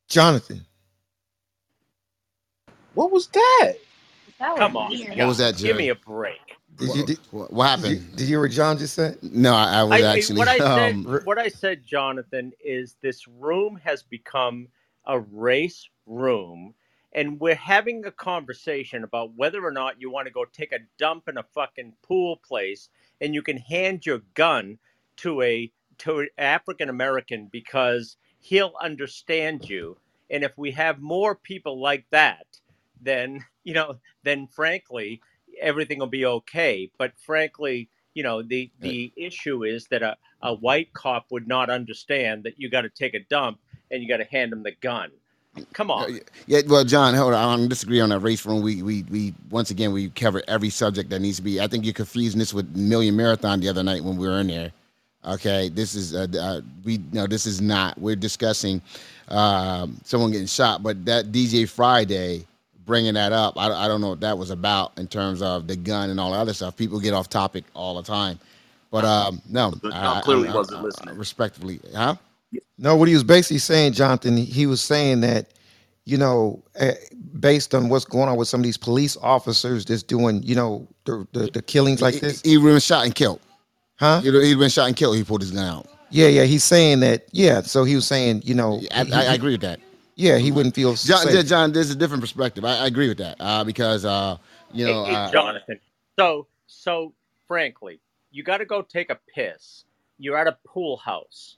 Jonathan. 0.09 0.65
What 2.95 3.11
was 3.11 3.27
that? 3.29 3.73
That 4.39 4.55
was 4.57 4.69
Come 4.69 4.77
on, 4.77 4.91
weird. 4.91 5.17
What 5.17 5.27
was 5.27 5.39
that, 5.39 5.57
guys, 5.57 5.61
give 5.61 5.77
me 5.77 5.89
a 5.89 5.95
break. 5.95 6.57
Did 6.77 6.93
you 6.95 7.03
What, 7.03 7.05
did, 7.05 7.19
what, 7.31 7.53
what 7.53 7.67
did 7.75 7.83
happened? 7.83 8.01
did 8.15 8.21
you 8.21 8.27
hear 8.27 8.41
what 8.41 8.51
John 8.51 8.77
just 8.77 8.95
said? 8.95 9.19
No, 9.23 9.53
I, 9.55 9.79
I 9.79 9.83
was 9.83 10.01
I, 10.01 10.05
I 10.13 10.21
actually 10.21 10.35
what 10.35 10.47
I 10.49 10.61
said 10.61 10.99
um 10.99 11.07
R- 11.09 11.23
what 11.23 11.39
I 11.39 11.49
said, 11.49 11.85
Jonathan, 11.85 12.53
is 12.63 12.97
this 13.01 13.27
room 13.27 13.79
has 13.83 14.03
become 14.03 14.67
a 15.05 15.19
race 15.19 15.89
room, 16.05 16.73
and 17.13 17.39
we're 17.39 17.55
having 17.55 18.05
a 18.05 18.11
conversation 18.11 19.03
about 19.03 19.33
whether 19.35 19.65
or 19.65 19.71
not 19.71 20.01
you 20.01 20.11
want 20.11 20.27
to 20.27 20.33
go 20.33 20.45
take 20.45 20.73
a 20.73 20.79
dump 20.99 21.29
in 21.29 21.37
a 21.37 21.43
fucking 21.55 21.93
pool 22.03 22.37
place, 22.37 22.89
and 23.21 23.33
you 23.33 23.41
can 23.41 23.57
hand 23.57 24.05
your 24.05 24.21
gun 24.35 24.79
to 25.17 25.41
a 25.41 25.71
to 25.99 26.19
an 26.19 26.29
African 26.37 26.89
American 26.89 27.47
because 27.51 28.17
he'll 28.39 28.73
understand 28.81 29.69
you. 29.69 29.97
And 30.29 30.43
if 30.43 30.57
we 30.57 30.71
have 30.71 30.99
more 31.01 31.35
people 31.35 31.81
like 31.81 32.05
that, 32.11 32.45
then 33.01 33.43
you 33.63 33.73
know, 33.73 33.97
then 34.23 34.47
frankly, 34.47 35.21
everything 35.59 35.99
will 35.99 36.07
be 36.07 36.25
okay. 36.25 36.89
But 36.97 37.13
frankly, 37.17 37.89
you 38.13 38.23
know, 38.23 38.41
the 38.41 38.71
the 38.79 39.11
issue 39.15 39.63
is 39.63 39.87
that 39.87 40.01
a, 40.01 40.17
a 40.41 40.53
white 40.53 40.93
cop 40.93 41.27
would 41.31 41.47
not 41.47 41.69
understand 41.69 42.43
that 42.43 42.59
you 42.59 42.69
got 42.69 42.81
to 42.81 42.89
take 42.89 43.13
a 43.13 43.19
dump 43.29 43.59
and 43.91 44.01
you 44.01 44.09
got 44.09 44.17
to 44.17 44.25
hand 44.25 44.53
him 44.53 44.63
the 44.63 44.71
gun. 44.81 45.11
Come 45.73 45.89
on. 45.89 46.19
yeah, 46.47 46.61
well, 46.67 46.83
John, 46.83 47.13
hold 47.13 47.33
on. 47.33 47.53
I 47.53 47.55
don't 47.55 47.69
disagree 47.69 48.01
on 48.01 48.09
that 48.09 48.19
race 48.19 48.45
room. 48.45 48.61
We, 48.61 48.81
we, 48.81 49.03
we, 49.03 49.33
once 49.49 49.69
again, 49.69 49.93
we 49.93 50.09
covered 50.09 50.43
every 50.49 50.69
subject 50.69 51.09
that 51.11 51.21
needs 51.21 51.37
to 51.37 51.43
be. 51.43 51.61
I 51.61 51.67
think 51.67 51.85
you're 51.85 51.93
confusing 51.93 52.39
this 52.39 52.53
with 52.53 52.75
Million 52.75 53.15
Marathon 53.15 53.61
the 53.61 53.69
other 53.69 53.83
night 53.83 54.03
when 54.03 54.17
we 54.17 54.27
were 54.27 54.39
in 54.39 54.47
there. 54.47 54.73
Okay, 55.25 55.69
this 55.69 55.95
is 55.95 56.13
uh, 56.13 56.27
uh, 56.39 56.61
we 56.83 56.99
no, 57.11 57.25
this 57.25 57.47
is 57.47 57.59
not. 57.59 57.97
We're 57.97 58.15
discussing 58.15 58.79
um, 59.27 59.99
someone 60.03 60.31
getting 60.31 60.45
shot, 60.45 60.83
but 60.83 61.03
that 61.05 61.31
DJ 61.31 61.67
Friday 61.67 62.45
bringing 62.85 63.13
that 63.15 63.31
up, 63.31 63.57
I, 63.57 63.71
I 63.71 63.87
don't 63.87 64.01
know 64.01 64.09
what 64.09 64.21
that 64.21 64.37
was 64.37 64.49
about 64.51 64.97
in 64.97 65.07
terms 65.07 65.41
of 65.41 65.67
the 65.67 65.75
gun 65.75 66.09
and 66.09 66.19
all 66.19 66.31
the 66.31 66.37
other 66.37 66.53
stuff. 66.53 66.75
People 66.75 66.99
get 66.99 67.13
off 67.13 67.29
topic 67.29 67.63
all 67.73 67.95
the 67.95 68.03
time, 68.03 68.39
but 68.91 69.03
um, 69.05 69.41
no, 69.49 69.73
John 69.81 69.93
I, 69.93 70.19
I, 70.19 70.21
clearly 70.21 70.49
I, 70.49 70.55
wasn't 70.55 70.79
I, 70.79 70.83
listening. 70.83 71.17
respectfully, 71.17 71.79
huh? 71.93 72.15
No, 72.77 72.95
what 72.95 73.07
he 73.07 73.13
was 73.13 73.23
basically 73.23 73.57
saying, 73.57 73.93
Jonathan, 73.93 74.37
he 74.37 74.65
was 74.65 74.81
saying 74.81 75.21
that, 75.21 75.47
you 76.05 76.17
know, 76.17 76.63
eh, 76.75 76.93
based 77.39 77.73
on 77.73 77.89
what's 77.89 78.05
going 78.05 78.29
on 78.29 78.37
with 78.37 78.47
some 78.47 78.59
of 78.61 78.63
these 78.63 78.77
police 78.77 79.17
officers 79.21 79.85
that's 79.85 80.03
doing, 80.03 80.43
you 80.43 80.55
know, 80.55 80.87
the 81.05 81.27
the, 81.33 81.47
the 81.47 81.61
killings 81.61 82.01
like 82.01 82.19
this, 82.19 82.41
he, 82.41 82.51
he 82.51 82.57
been 82.57 82.79
shot 82.79 83.05
and 83.05 83.15
killed. 83.15 83.41
huh? 83.95 84.21
He 84.21 84.31
he 84.45 84.55
been 84.55 84.69
shot 84.69 84.87
and 84.87 84.95
killed. 84.95 85.15
He 85.15 85.23
pulled 85.23 85.41
his 85.41 85.51
gun 85.51 85.65
out. 85.65 85.87
Yeah, 86.11 86.27
yeah. 86.27 86.43
He's 86.43 86.63
saying 86.63 86.99
that. 87.01 87.25
Yeah. 87.31 87.61
So 87.61 87.83
he 87.83 87.95
was 87.95 88.05
saying, 88.05 88.43
you 88.45 88.53
know, 88.53 88.81
I, 88.93 89.03
he, 89.03 89.13
I, 89.13 89.31
I 89.31 89.33
agree 89.33 89.53
with 89.53 89.61
that. 89.61 89.79
Yeah, 90.15 90.37
he 90.37 90.51
wouldn't 90.51 90.75
feel 90.75 90.93
John, 90.95 91.27
safe. 91.27 91.45
John, 91.45 91.71
there's 91.71 91.91
a 91.91 91.95
different 91.95 92.21
perspective. 92.21 92.63
I, 92.63 92.77
I 92.79 92.87
agree 92.87 93.07
with 93.07 93.17
that 93.17 93.35
uh, 93.39 93.63
because 93.63 94.05
uh, 94.05 94.37
you 94.73 94.85
know, 94.85 95.05
hey, 95.05 95.15
uh, 95.15 95.31
Jonathan. 95.31 95.79
So, 96.17 96.47
so 96.67 97.13
frankly, 97.47 97.99
you 98.31 98.43
got 98.43 98.57
to 98.57 98.65
go 98.65 98.81
take 98.81 99.09
a 99.09 99.19
piss. 99.33 99.83
You're 100.17 100.37
at 100.37 100.47
a 100.47 100.57
pool 100.65 100.97
house, 100.97 101.57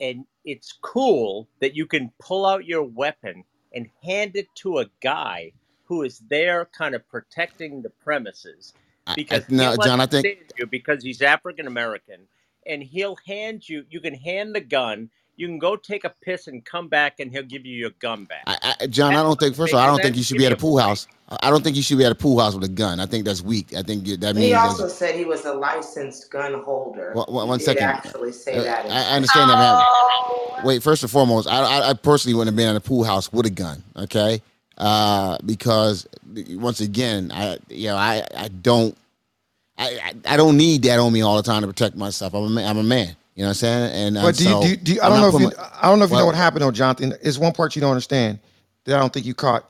and 0.00 0.24
it's 0.44 0.72
cool 0.80 1.48
that 1.60 1.76
you 1.76 1.86
can 1.86 2.10
pull 2.18 2.46
out 2.46 2.64
your 2.64 2.82
weapon 2.82 3.44
and 3.74 3.88
hand 4.02 4.32
it 4.34 4.48
to 4.56 4.78
a 4.78 4.86
guy 5.02 5.52
who 5.84 6.02
is 6.02 6.20
there, 6.30 6.66
kind 6.66 6.94
of 6.94 7.06
protecting 7.08 7.82
the 7.82 7.90
premises, 7.90 8.72
I, 9.06 9.12
I, 9.12 9.14
because 9.16 9.48
no, 9.50 9.72
he'll 9.72 9.76
John, 9.78 10.00
I 10.00 10.06
think 10.06 10.38
you 10.56 10.66
because 10.66 11.02
he's 11.02 11.20
African 11.20 11.66
American, 11.66 12.20
and 12.66 12.82
he'll 12.82 13.16
hand 13.26 13.68
you. 13.68 13.84
You 13.90 14.00
can 14.00 14.14
hand 14.14 14.54
the 14.54 14.60
gun. 14.60 15.10
You 15.40 15.48
can 15.48 15.58
go 15.58 15.76
take 15.76 16.04
a 16.04 16.12
piss 16.22 16.48
and 16.48 16.64
come 16.64 16.88
back, 16.88 17.20
and 17.20 17.32
he'll 17.32 17.42
give 17.42 17.66
you 17.66 17.76
your 17.76 17.90
gun 17.98 18.26
back. 18.26 18.42
I, 18.46 18.74
I, 18.80 18.86
John, 18.88 19.14
I 19.16 19.22
don't 19.22 19.40
think. 19.40 19.56
First 19.56 19.72
of 19.72 19.78
all, 19.78 19.84
I 19.84 19.88
don't 19.88 20.02
think 20.02 20.16
you 20.16 20.22
should 20.22 20.36
be 20.36 20.46
at 20.46 20.52
a 20.52 20.56
a 20.56 20.56
pool 20.56 20.78
house. 20.78 21.08
I 21.30 21.38
I 21.44 21.50
don't 21.50 21.64
think 21.64 21.76
you 21.76 21.82
should 21.82 21.98
be 21.98 22.04
at 22.04 22.12
a 22.12 22.16
pool 22.16 22.38
house 22.40 22.54
with 22.54 22.64
a 22.64 22.68
gun. 22.68 23.00
I 23.00 23.06
think 23.06 23.24
that's 23.24 23.42
weak. 23.42 23.74
I 23.74 23.82
think 23.82 24.04
that 24.06 24.36
means. 24.36 24.36
He 24.36 24.54
also 24.54 24.84
that. 24.84 24.90
said 24.90 25.14
he 25.14 25.24
was 25.24 25.46
a 25.46 25.54
licensed 25.54 26.30
gun 26.30 26.62
holder. 26.62 27.12
One, 27.14 27.26
one 27.28 27.48
He 27.48 27.48
one 27.48 27.58
did 27.58 27.78
actually 27.78 28.32
say 28.32 28.58
Uh, 28.58 28.64
that 28.64 28.84
I, 28.88 28.88
I 28.88 29.00
there. 29.02 29.16
understand 29.16 29.50
that, 29.50 29.58
man. 29.58 29.76
Oh, 29.78 30.60
Wait, 30.64 30.82
first 30.82 31.02
and 31.02 31.10
foremost, 31.10 31.48
I, 31.48 31.60
I, 31.60 31.90
I 31.90 31.94
personally 31.94 32.34
wouldn't 32.34 32.54
have 32.54 32.56
been 32.56 32.68
in 32.70 32.76
a 32.76 32.80
pool 32.80 33.04
house 33.04 33.32
with 33.32 33.46
a 33.46 33.50
gun. 33.50 33.82
Okay, 33.96 34.42
uh, 34.78 35.38
because 35.46 36.06
once 36.50 36.80
again, 36.80 37.30
I 37.32 37.58
you 37.68 37.88
know 37.88 37.96
I 37.96 38.24
I 38.36 38.48
don't 38.48 38.96
I, 39.78 39.98
I 40.26 40.34
I 40.34 40.36
don't 40.36 40.56
need 40.56 40.82
that 40.82 40.98
on 40.98 41.12
me 41.12 41.22
all 41.22 41.36
the 41.36 41.42
time 41.42 41.62
to 41.62 41.68
protect 41.68 41.96
myself. 41.96 42.34
I'm 42.34 42.44
a 42.44 42.50
man. 42.50 42.68
I'm 42.68 42.78
a 42.78 42.82
man. 42.82 43.16
You 43.40 43.44
know 43.44 43.48
what 43.48 43.50
I'm 43.52 43.54
saying? 43.54 43.92
And, 43.94 44.16
and 44.18 44.22
But 44.26 44.36
do 44.36 44.44
you, 44.44 44.50
so 44.50 44.62
do 44.62 44.68
you, 44.68 44.76
do 44.76 44.92
you, 44.92 45.00
I 45.00 45.08
don't 45.08 45.18
not 45.18 45.30
know 45.30 45.36
if 45.38 45.40
you, 45.40 45.56
my 45.56 45.70
I 45.80 45.88
don't 45.88 45.98
know 45.98 46.04
if 46.04 46.10
you 46.10 46.18
know 46.18 46.26
what 46.26 46.34
happened 46.34 46.60
though, 46.60 46.70
Jonathan. 46.70 47.14
It's 47.22 47.38
one 47.38 47.54
part 47.54 47.74
you 47.74 47.80
don't 47.80 47.90
understand 47.90 48.38
that 48.84 48.94
I 48.94 48.98
don't 48.98 49.10
think 49.10 49.24
you 49.24 49.32
caught. 49.32 49.64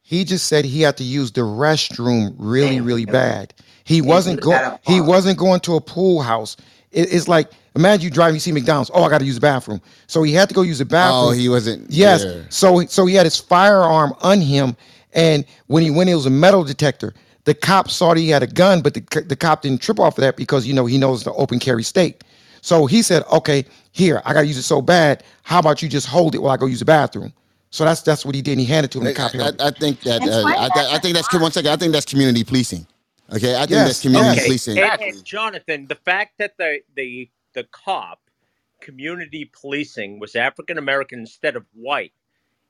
He 0.00 0.24
just 0.24 0.48
said 0.48 0.64
he 0.64 0.80
had 0.82 0.96
to 0.96 1.04
use 1.04 1.30
the 1.30 1.42
restroom 1.42 2.34
really, 2.36 2.78
Thank 2.78 2.86
really 2.88 3.00
you. 3.02 3.06
bad. 3.06 3.54
He 3.84 4.00
Thank 4.00 4.08
wasn't 4.08 4.40
going. 4.40 4.76
He 4.82 5.00
wasn't 5.00 5.38
going 5.38 5.60
to 5.60 5.76
a 5.76 5.80
pool 5.80 6.20
house. 6.20 6.56
It- 6.90 7.14
it's 7.14 7.28
like 7.28 7.48
imagine 7.76 8.02
you 8.02 8.10
driving, 8.10 8.34
you 8.34 8.40
see 8.40 8.50
McDonald's. 8.50 8.90
Oh, 8.92 9.04
I 9.04 9.08
got 9.08 9.18
to 9.18 9.24
use 9.24 9.36
the 9.36 9.40
bathroom. 9.40 9.80
So 10.08 10.24
he 10.24 10.32
had 10.32 10.48
to 10.48 10.54
go 10.56 10.62
use 10.62 10.78
the 10.78 10.84
oh, 10.84 10.88
bathroom. 10.88 11.28
Oh, 11.28 11.30
he 11.30 11.48
wasn't 11.48 11.88
Yes. 11.92 12.24
there. 12.24 12.44
So 12.48 12.84
so 12.86 13.06
he 13.06 13.14
had 13.14 13.24
his 13.24 13.38
firearm 13.38 14.14
on 14.22 14.40
him, 14.40 14.76
and 15.12 15.44
when 15.68 15.84
he 15.84 15.92
went, 15.92 16.10
it 16.10 16.16
was 16.16 16.26
a 16.26 16.30
metal 16.30 16.64
detector. 16.64 17.14
The 17.44 17.54
cop 17.54 17.88
saw 17.88 18.14
that 18.14 18.20
he 18.20 18.30
had 18.30 18.42
a 18.42 18.48
gun, 18.48 18.80
but 18.80 18.94
the 18.94 19.22
the 19.28 19.36
cop 19.36 19.62
didn't 19.62 19.80
trip 19.80 20.00
off 20.00 20.18
of 20.18 20.22
that 20.22 20.36
because 20.36 20.66
you 20.66 20.74
know 20.74 20.86
he 20.86 20.98
knows 20.98 21.22
the 21.22 21.32
open 21.34 21.60
carry 21.60 21.84
state. 21.84 22.24
So 22.62 22.86
he 22.86 23.02
said, 23.02 23.24
"Okay, 23.32 23.66
here 23.92 24.22
I 24.26 24.34
got 24.34 24.42
to 24.42 24.48
use 24.48 24.58
it 24.58 24.64
so 24.64 24.82
bad. 24.82 25.24
How 25.44 25.60
about 25.60 25.82
you 25.82 25.90
just 25.90 26.08
hold 26.08 26.36
it 26.36 26.42
while 26.42 26.52
I 26.52 26.58
go 26.58 26.66
use 26.66 26.80
the 26.80 26.86
bathroom?" 26.86 27.34
So 27.70 27.84
that's 27.86 28.02
that's 28.02 28.26
what 28.26 28.36
he 28.36 28.42
did. 28.42 28.52
And 28.54 28.62
he 28.62 28.66
handed 28.66 28.90
it 28.90 28.92
to 28.94 29.00
him. 29.00 29.04
I, 29.06 29.10
The 29.10 29.12
cop 29.14 29.32
I. 29.40 29.68
I 29.68 29.72
think 29.72 30.02
that 30.02 30.26
uh, 30.28 30.44
I, 30.46 30.96
I 30.96 31.00
think 31.00 31.16
that's 31.16 31.32
one 31.34 31.52
second. 31.52 31.72
I 31.72 31.76
think 31.76 31.92
that's 31.94 32.06
community 32.06 32.44
policing. 32.44 32.86
Okay, 33.34 33.56
I 33.56 33.60
think 33.60 33.70
that's 33.86 34.00
community. 34.02 34.40
Okay, 34.40 34.46
policing. 34.46 34.78
and, 34.78 34.84
Exactly. 34.84 35.08
and 35.10 35.24
Jonathan, 35.24 35.86
the 35.88 35.96
fact 35.96 36.34
that 36.38 36.58
the 36.58 36.80
the 36.96 37.30
the 37.54 37.64
cop 37.72 38.20
community 38.82 39.50
policing 39.60 40.20
was 40.20 40.36
African 40.36 40.78
American 40.78 41.20
instead 41.20 41.56
of 41.56 41.66
white 41.74 42.12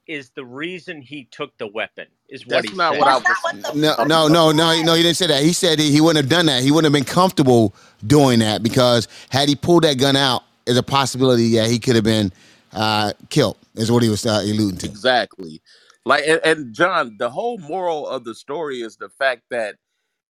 is 0.08 0.30
the 0.32 0.44
reason 0.46 1.02
he 1.02 1.26
took 1.26 1.56
the 1.58 1.68
weapon. 1.68 2.08
Is 2.28 2.46
what 2.46 2.62
That's 2.62 2.70
he 2.70 2.74
not 2.76 2.94
said. 2.94 3.00
what 3.00 3.08
I 3.08 3.18
was. 3.18 3.38
what 3.42 3.56
No, 3.74 3.94
no, 4.04 4.28
no, 4.28 4.52
no, 4.52 4.82
no. 4.82 4.94
He 4.94 5.02
didn't 5.02 5.16
say 5.18 5.28
that. 5.28 5.42
He 5.44 5.52
said 5.54 5.78
he, 5.80 5.92
he 5.92 6.00
wouldn't 6.00 6.24
have 6.24 6.30
done 6.30 6.46
that. 6.46 6.62
He 6.62 6.72
wouldn't 6.72 6.92
have 6.94 7.06
been 7.06 7.12
comfortable 7.12 7.74
doing 8.06 8.40
that 8.40 8.62
because 8.62 9.08
had 9.30 9.48
he 9.48 9.56
pulled 9.56 9.84
that 9.84 9.98
gun 9.98 10.16
out, 10.16 10.42
there's 10.64 10.78
a 10.78 10.82
possibility 10.82 11.56
that 11.56 11.68
he 11.68 11.78
could 11.78 11.94
have 11.96 12.04
been 12.04 12.32
uh, 12.72 13.12
killed. 13.30 13.56
Is 13.74 13.90
what 13.90 14.02
he 14.02 14.08
was 14.10 14.26
uh, 14.26 14.40
alluding 14.42 14.78
to. 14.78 14.86
Exactly. 14.86 15.62
Like 16.04 16.24
and, 16.26 16.40
and 16.44 16.74
John, 16.74 17.16
the 17.18 17.30
whole 17.30 17.58
moral 17.58 18.06
of 18.06 18.24
the 18.24 18.34
story 18.34 18.80
is 18.80 18.96
the 18.96 19.08
fact 19.08 19.42
that 19.50 19.76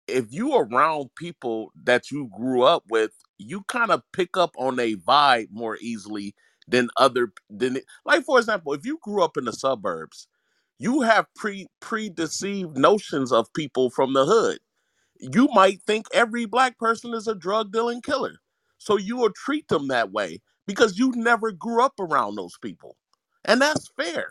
if 0.07 0.27
you 0.31 0.55
around 0.55 1.11
people 1.17 1.73
that 1.85 2.11
you 2.11 2.31
grew 2.37 2.63
up 2.63 2.85
with, 2.89 3.13
you 3.39 3.63
kind 3.69 3.91
of 3.91 4.03
pick 4.13 4.37
up 4.37 4.55
on 4.59 4.79
a 4.79 4.95
vibe 4.97 5.49
more 5.51 5.77
easily 5.81 6.35
than 6.69 6.89
other 6.97 7.33
than 7.51 7.81
like 8.05 8.25
for 8.25 8.39
example, 8.39 8.73
if 8.75 8.85
you 8.87 8.99
grew 9.03 9.25
up 9.25 9.37
in 9.37 9.45
the 9.45 9.53
suburbs, 9.53 10.29
you 10.79 11.03
have 11.03 11.27
pre 11.35 11.67
predeceived 11.81 12.77
notions 12.77 13.33
of 13.33 13.53
people 13.55 13.91
from 13.91 14.13
the 14.13 14.25
hood. 14.27 14.59
You 15.23 15.49
might 15.55 15.83
think 15.83 16.07
every 16.15 16.47
black 16.47 16.79
person 16.79 17.15
is 17.15 17.29
a 17.29 17.37
drug 17.37 17.73
dealing 17.73 18.03
killer. 18.03 18.37
So 18.79 18.99
you 18.99 19.19
will 19.19 19.33
treat 19.33 19.69
them 19.69 19.89
that 19.89 20.13
way 20.13 20.41
because 20.67 20.99
you 20.99 21.13
never 21.17 21.53
grew 21.53 21.85
up 21.85 21.95
around 22.01 22.37
those 22.37 22.59
people. 22.63 22.97
And 23.47 23.63
that's 23.63 23.91
fair 23.97 24.29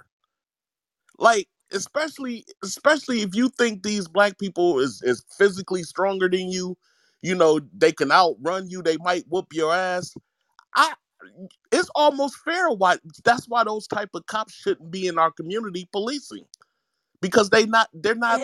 like 1.19 1.47
especially 1.71 2.45
especially 2.63 3.21
if 3.21 3.35
you 3.35 3.49
think 3.49 3.83
these 3.83 4.07
black 4.07 4.37
people 4.39 4.79
is 4.79 5.01
is 5.03 5.23
physically 5.37 5.83
stronger 5.83 6.29
than 6.29 6.51
you 6.51 6.77
you 7.21 7.35
know 7.35 7.59
they 7.77 7.91
can 7.91 8.11
outrun 8.11 8.69
you 8.69 8.81
they 8.81 8.97
might 8.97 9.25
whoop 9.29 9.47
your 9.53 9.73
ass 9.73 10.13
i 10.75 10.93
it's 11.71 11.89
almost 11.95 12.37
fair 12.45 12.69
why 12.71 12.97
that's 13.25 13.47
why 13.49 13.63
those 13.63 13.87
type 13.87 14.09
of 14.15 14.25
cops 14.27 14.53
shouldn't 14.53 14.91
be 14.91 15.07
in 15.07 15.19
our 15.19 15.31
community 15.31 15.87
policing 15.91 16.45
because 17.21 17.49
they 17.51 17.65
not 17.65 17.89
they're 17.93 18.15
not 18.15 18.41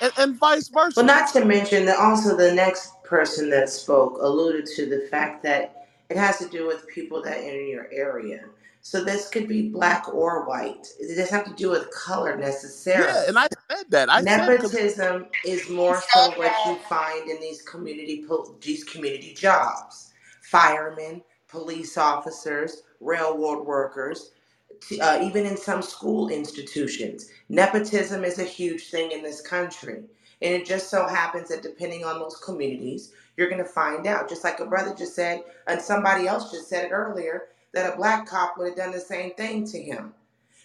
and, 0.00 0.12
and 0.18 0.36
vice 0.36 0.68
versa. 0.68 0.94
Well, 1.00 1.06
not 1.06 1.32
to 1.32 1.44
mention 1.44 1.86
that 1.86 1.98
also 1.98 2.36
the 2.36 2.52
next 2.52 3.02
person 3.04 3.50
that 3.50 3.68
spoke 3.68 4.18
alluded 4.20 4.66
to 4.76 4.86
the 4.86 5.06
fact 5.10 5.42
that 5.44 5.86
it 6.08 6.16
has 6.16 6.38
to 6.38 6.48
do 6.48 6.66
with 6.66 6.86
people 6.88 7.22
that 7.22 7.38
are 7.38 7.42
in 7.42 7.68
your 7.68 7.88
area. 7.92 8.44
So 8.82 9.04
this 9.04 9.28
could 9.28 9.46
be 9.46 9.68
black 9.68 10.12
or 10.12 10.46
white. 10.46 10.88
It 10.98 11.16
doesn't 11.16 11.34
have 11.34 11.44
to 11.46 11.54
do 11.54 11.70
with 11.70 11.90
color 11.90 12.36
necessarily. 12.36 13.06
yeah 13.06 13.12
necessarily. 13.12 13.28
and 13.28 13.38
i 13.38 13.48
said 13.76 13.86
that 13.90 14.10
i 14.10 14.22
said 14.22 14.46
because 14.48 14.72
Nepotism 14.72 15.26
is 15.44 15.68
more 15.68 16.00
so 16.14 16.30
what 16.36 16.52
you 16.66 16.76
find 16.88 17.28
in 17.30 17.40
these 17.40 17.62
community 17.62 18.24
po- 18.26 18.56
these 18.62 18.84
community 18.84 19.34
jobs. 19.34 20.12
Firemen, 20.42 21.22
police 21.48 21.98
officers, 21.98 22.82
railroad 23.00 23.66
workers, 23.66 24.32
t- 24.80 25.00
uh, 25.00 25.22
even 25.22 25.46
in 25.46 25.56
some 25.56 25.82
school 25.82 26.28
institutions. 26.28 27.30
Nepotism 27.48 28.24
is 28.24 28.38
a 28.38 28.44
huge 28.44 28.90
thing 28.90 29.12
in 29.12 29.22
this 29.22 29.40
country. 29.40 30.02
And 30.42 30.54
it 30.54 30.66
just 30.66 30.90
so 30.90 31.06
happens 31.06 31.48
that 31.48 31.62
depending 31.62 32.04
on 32.04 32.18
those 32.18 32.36
communities, 32.36 33.12
you're 33.36 33.50
going 33.50 33.62
to 33.62 33.68
find 33.68 34.06
out. 34.06 34.28
Just 34.28 34.44
like 34.44 34.60
a 34.60 34.66
brother 34.66 34.94
just 34.96 35.14
said, 35.14 35.42
and 35.66 35.80
somebody 35.80 36.26
else 36.26 36.50
just 36.50 36.68
said 36.68 36.86
it 36.86 36.92
earlier, 36.92 37.48
that 37.74 37.92
a 37.92 37.96
black 37.96 38.26
cop 38.26 38.56
would 38.58 38.68
have 38.68 38.76
done 38.76 38.92
the 38.92 39.00
same 39.00 39.34
thing 39.34 39.66
to 39.66 39.80
him. 39.80 40.14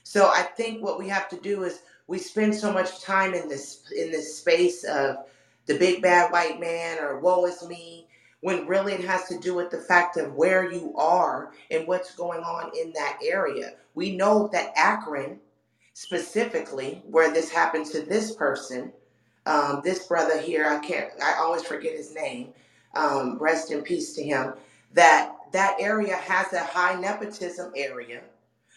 So 0.04 0.28
I 0.28 0.44
think 0.44 0.84
what 0.84 1.00
we 1.00 1.10
have 1.10 1.30
to 1.30 1.38
do 1.38 1.64
is 1.64 1.82
we 2.08 2.20
spend 2.20 2.56
so 2.56 2.72
much 2.72 3.02
time 3.02 3.34
in 3.34 3.50
this 3.50 3.92
in 3.98 4.12
this 4.12 4.38
space 4.38 4.84
of 4.84 5.18
the 5.66 5.78
big 5.78 6.02
bad 6.02 6.32
white 6.32 6.60
man 6.60 7.00
or 7.00 7.20
woe 7.20 7.46
is 7.46 7.68
me 7.68 8.05
when 8.46 8.68
really 8.68 8.94
it 8.94 9.04
has 9.04 9.28
to 9.28 9.40
do 9.40 9.56
with 9.56 9.72
the 9.72 9.80
fact 9.80 10.18
of 10.18 10.36
where 10.36 10.72
you 10.72 10.94
are 10.96 11.52
and 11.72 11.88
what's 11.88 12.14
going 12.14 12.44
on 12.44 12.70
in 12.80 12.94
that 12.94 13.18
area. 13.24 13.74
We 13.96 14.16
know 14.16 14.48
that 14.54 14.72
Akron 14.76 15.40
specifically 15.94 17.02
where 17.10 17.34
this 17.34 17.50
happened 17.50 17.88
to 17.88 18.04
this 18.04 18.36
person, 18.36 18.94
um, 19.48 19.82
this 19.84 20.06
brother 20.06 20.40
here, 20.40 20.68
I 20.68 20.78
can't 20.78 21.10
I 21.24 21.34
always 21.40 21.64
forget 21.64 21.94
his 21.94 22.14
name. 22.14 22.54
Um, 22.94 23.40
rest 23.40 23.72
in 23.72 23.82
peace 23.82 24.14
to 24.14 24.22
him. 24.22 24.54
That 24.94 25.34
that 25.52 25.78
area 25.80 26.16
has 26.16 26.54
a 26.54 26.64
high 26.64 27.02
nepotism 27.02 27.72
area 27.76 28.22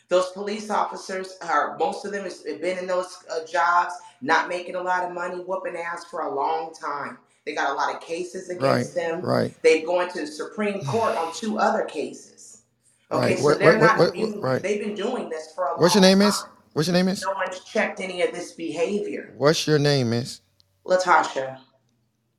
those 0.08 0.30
police 0.30 0.70
officers 0.70 1.36
are 1.42 1.76
most 1.78 2.06
of 2.06 2.12
them 2.12 2.24
has 2.24 2.40
been 2.40 2.78
in 2.78 2.86
those 2.86 3.24
uh, 3.30 3.44
jobs, 3.44 3.92
not 4.22 4.48
making 4.48 4.74
a 4.74 4.82
lot 4.82 5.04
of 5.04 5.12
money, 5.12 5.36
whooping 5.36 5.76
ass 5.76 6.06
for 6.06 6.22
a 6.22 6.34
long 6.34 6.72
time. 6.72 7.18
They 7.48 7.54
got 7.54 7.70
a 7.70 7.74
lot 7.74 7.94
of 7.94 8.02
cases 8.02 8.50
Right, 8.50 8.60
against 8.78 8.94
them. 8.94 9.22
right, 9.22 9.54
They've 9.62 9.86
gone 9.86 10.10
to 10.12 10.20
the 10.20 10.26
Supreme 10.26 10.84
Court 10.84 11.16
on 11.16 11.32
two 11.34 11.58
other 11.58 11.84
cases. 11.84 12.64
Okay, 13.10 13.36
right. 13.36 13.38
so 13.38 13.42
What, 13.44 13.58
they're 13.58 13.72
what, 13.72 13.80
what, 13.80 13.96
not 13.96 13.98
what, 13.98 14.16
what- 14.18 14.30
immune. 14.34 14.42
right. 14.42 14.62
They've 14.62 14.84
been 14.84 14.94
doing 14.94 15.30
this 15.30 15.52
for 15.54 15.64
a 15.68 15.80
What's 15.80 15.94
your 15.94 16.02
long 16.02 16.10
name, 16.10 16.18
Miss? 16.18 16.42
time. 16.42 16.50
What's 16.74 16.88
your 16.88 16.94
name, 16.94 17.06
Miss? 17.06 17.24
No 17.24 17.32
one's 17.32 17.60
checked 17.64 18.00
any 18.00 18.20
of 18.22 18.32
this 18.34 18.52
behavior. 18.52 19.34
What's 19.38 19.66
your 19.66 19.78
name, 19.78 20.10
Miss? 20.10 20.42
Latasha, 20.86 21.58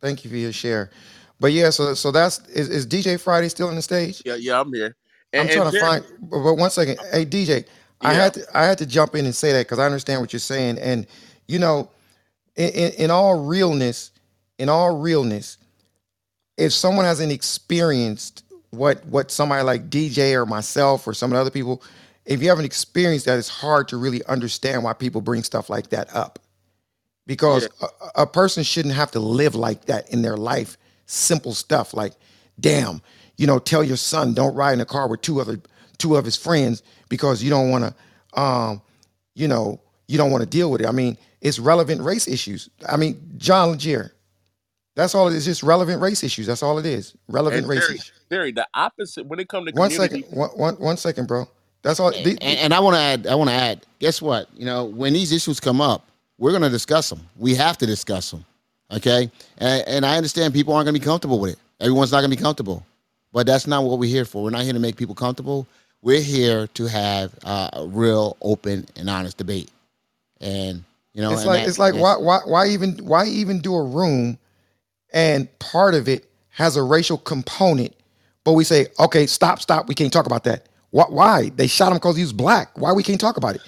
Thank 0.02 0.24
you 0.24 0.30
for 0.30 0.38
your 0.38 0.54
share. 0.54 0.92
But 1.40 1.54
yeah, 1.54 1.72
so 1.72 1.94
so 1.96 2.12
that's 2.12 2.40
is, 2.50 2.70
is 2.70 2.88
DJ 2.88 3.20
Friday 3.20 3.50
still 3.50 3.68
on 3.70 3.76
the 3.76 3.82
stage? 3.82 4.24
yeah 4.26 4.36
yeah 4.36 4.60
i'm 4.62 4.74
here 4.74 4.96
I'm 5.38 5.48
and, 5.48 5.50
and 5.50 5.64
trying 5.64 5.72
to 5.72 5.72
Jerry, 5.72 5.80
find. 5.80 6.06
But, 6.22 6.44
but 6.44 6.56
one 6.56 6.72
second, 6.72 7.00
hey 7.12 7.26
DJ, 7.26 7.66
I 8.02 8.14
yeah 8.14 8.24
had 8.24 8.34
to 8.36 8.46
I 8.54 8.66
had 8.66 8.78
to 8.80 8.86
jump 8.86 9.16
in 9.16 9.26
and 9.26 9.36
say 9.36 9.54
that 9.54 9.66
because 9.68 9.80
I 9.80 9.86
understand 9.86 10.22
what 10.22 10.34
you're 10.34 10.40
saying, 10.40 10.80
and 10.80 11.08
you 11.48 11.60
know, 11.60 11.90
in, 12.56 12.70
in, 12.70 12.92
in 12.94 13.12
all 13.12 13.40
realness, 13.46 14.12
in 14.60 14.70
all 14.70 14.98
realness, 14.98 15.58
if 16.58 16.74
someone 16.74 17.06
hasn't 17.06 17.32
experienced 17.32 18.44
what 18.72 19.04
what 19.06 19.32
somebody 19.32 19.64
like 19.64 19.90
DJ 19.90 20.34
or 20.34 20.46
myself 20.46 21.08
or 21.08 21.14
some 21.14 21.32
of 21.32 21.36
the 21.36 21.42
other 21.42 21.50
people, 21.50 21.82
if 22.26 22.44
you 22.44 22.50
haven't 22.50 22.66
experienced 22.66 23.26
that, 23.26 23.40
it's 23.40 23.50
hard 23.50 23.88
to 23.88 23.98
really 23.98 24.24
understand 24.26 24.84
why 24.84 24.94
people 24.94 25.22
bring 25.22 25.42
stuff 25.42 25.70
like 25.70 25.90
that 25.90 26.14
up. 26.14 26.38
yeah 26.40 26.46
Because 27.26 27.68
a, 27.82 28.22
a 28.24 28.28
person 28.28 28.64
shouldn't 28.64 28.94
have 28.94 29.12
to 29.12 29.20
live 29.20 29.56
like 29.56 29.86
that 29.86 30.12
in 30.12 30.22
their 30.22 30.38
life. 30.38 30.78
Simple 31.06 31.54
stuff 31.54 31.94
like, 31.94 32.14
damn, 32.60 33.02
you 33.38 33.48
know, 33.48 33.58
tell 33.58 33.84
your 33.84 33.98
son 33.98 34.34
don't 34.34 34.54
ride 34.54 34.74
in 34.74 34.82
a 34.82 34.86
car 34.86 35.08
with 35.08 35.22
two 35.22 35.40
other 35.40 35.60
two 35.98 36.16
of 36.16 36.26
his 36.26 36.36
friends 36.36 36.84
because 37.08 37.42
you 37.42 37.50
don't 37.50 37.70
want 37.72 37.86
to, 37.86 38.40
um, 38.40 38.82
you 39.36 39.48
know, 39.48 39.82
you 40.08 40.18
don't 40.18 40.32
want 40.32 40.44
to 40.44 40.50
deal 40.50 40.72
with 40.72 40.82
it. 40.82 40.88
I 40.88 40.92
mean, 40.92 41.18
it's 41.42 41.60
relevant 41.60 42.02
race 42.02 42.28
issues. 42.28 42.70
I 42.88 42.98
mean, 42.98 43.20
John 43.38 43.72
Legier, 43.72 44.12
that's 45.00 45.16
all 45.16 45.28
it 45.28 45.34
is. 45.34 45.46
Just 45.46 45.64
relevant 45.64 46.02
race 46.02 46.24
issues. 46.24 46.46
That's 46.48 46.62
all 46.62 46.78
it 46.78 46.86
is. 46.86 47.14
Relevant 47.28 47.62
and 47.62 47.70
race 47.70 47.80
Jerry, 47.82 47.96
issues. 47.96 48.12
Jerry, 48.30 48.52
the 48.52 48.68
opposite 48.74 49.26
when 49.26 49.40
it 49.40 49.48
comes 49.48 49.72
to 49.72 49.80
One 49.80 49.90
second. 49.92 50.24
community 50.24 50.38
One, 50.38 50.50
one, 50.50 50.76
one 50.76 50.98
second, 50.98 51.28
bro. 51.28 51.48
That's 51.82 52.00
all. 52.00 52.10
And, 52.10 52.26
The, 52.26 52.34
the, 52.36 52.44
and 52.44 52.74
I 52.74 52.80
want 52.80 52.96
to 52.96 53.00
add, 53.02 53.28
I 53.28 53.36
want 53.36 53.50
to 53.50 53.56
add, 53.56 53.86
guess 54.00 54.22
what? 54.22 54.48
You 54.54 54.66
know, 54.66 54.86
when 54.86 55.14
these 55.14 55.32
issues 55.32 55.60
come 55.60 55.80
up, 55.80 56.06
we're 56.38 56.52
going 56.52 56.64
to 56.64 56.70
discuss 56.70 57.10
them. 57.10 57.22
We 57.38 57.56
have 57.56 57.78
to 57.78 57.86
discuss 57.86 58.32
them. 58.32 58.46
Okay. 58.92 59.32
And, 59.60 59.88
and 59.88 60.06
I 60.06 60.18
understand 60.18 60.54
people 60.54 60.74
aren't 60.74 60.86
going 60.86 60.96
to 60.96 61.00
be 61.00 61.06
comfortable 61.06 61.40
with 61.40 61.54
it. 61.54 61.60
Everyone's 61.80 62.12
not 62.12 62.20
going 62.20 62.32
to 62.32 62.36
be 62.36 62.42
comfortable. 62.42 62.86
But 63.32 63.46
that's 63.46 63.68
not 63.68 63.84
what 63.84 64.00
we're 64.00 64.10
here 64.10 64.26
for. 64.26 64.44
We're 64.44 64.50
not 64.50 64.64
here 64.64 64.74
to 64.74 64.80
make 64.80 64.98
people 64.98 65.16
comfortable. 65.16 65.68
We're 66.02 66.22
here 66.22 66.68
to 66.68 66.86
have 66.88 67.34
uh, 67.44 67.70
a 67.74 67.88
real, 67.88 68.36
open, 68.42 68.88
and 68.96 69.10
honest 69.10 69.38
debate. 69.38 69.70
And, 70.42 70.84
you 71.14 71.22
know, 71.22 71.32
it's 71.32 71.42
and 71.42 71.50
like 71.50 71.62
that, 71.62 71.70
it's 71.70 71.80
like 71.80 71.94
yes. 71.94 72.02
why 72.02 72.18
why 72.18 72.40
why 72.46 72.68
even 72.68 72.98
why 73.04 73.26
even 73.26 73.60
do 73.60 73.76
a 73.76 73.84
room 73.84 74.38
and 75.14 75.48
part 75.60 75.96
of 75.96 76.10
it 76.10 76.28
has 76.52 76.78
a 76.78 76.84
racial 76.84 77.18
component, 77.18 77.96
but 78.44 78.54
we 78.54 78.64
say 78.66 78.88
okay 79.00 79.28
stop 79.28 79.62
stop 79.62 79.88
we 79.88 79.96
can't 79.96 80.14
talk 80.14 80.28
about 80.28 80.46
that. 80.46 80.68
Why? 80.92 81.50
They 81.56 81.68
shot 81.68 81.90
him 81.92 81.96
because 81.96 82.18
he 82.18 82.24
was 82.24 82.34
black. 82.34 82.78
Why 82.78 82.94
we 82.94 83.04
can't 83.04 83.22
talk 83.22 83.38
about 83.38 83.56
it? 83.56 83.62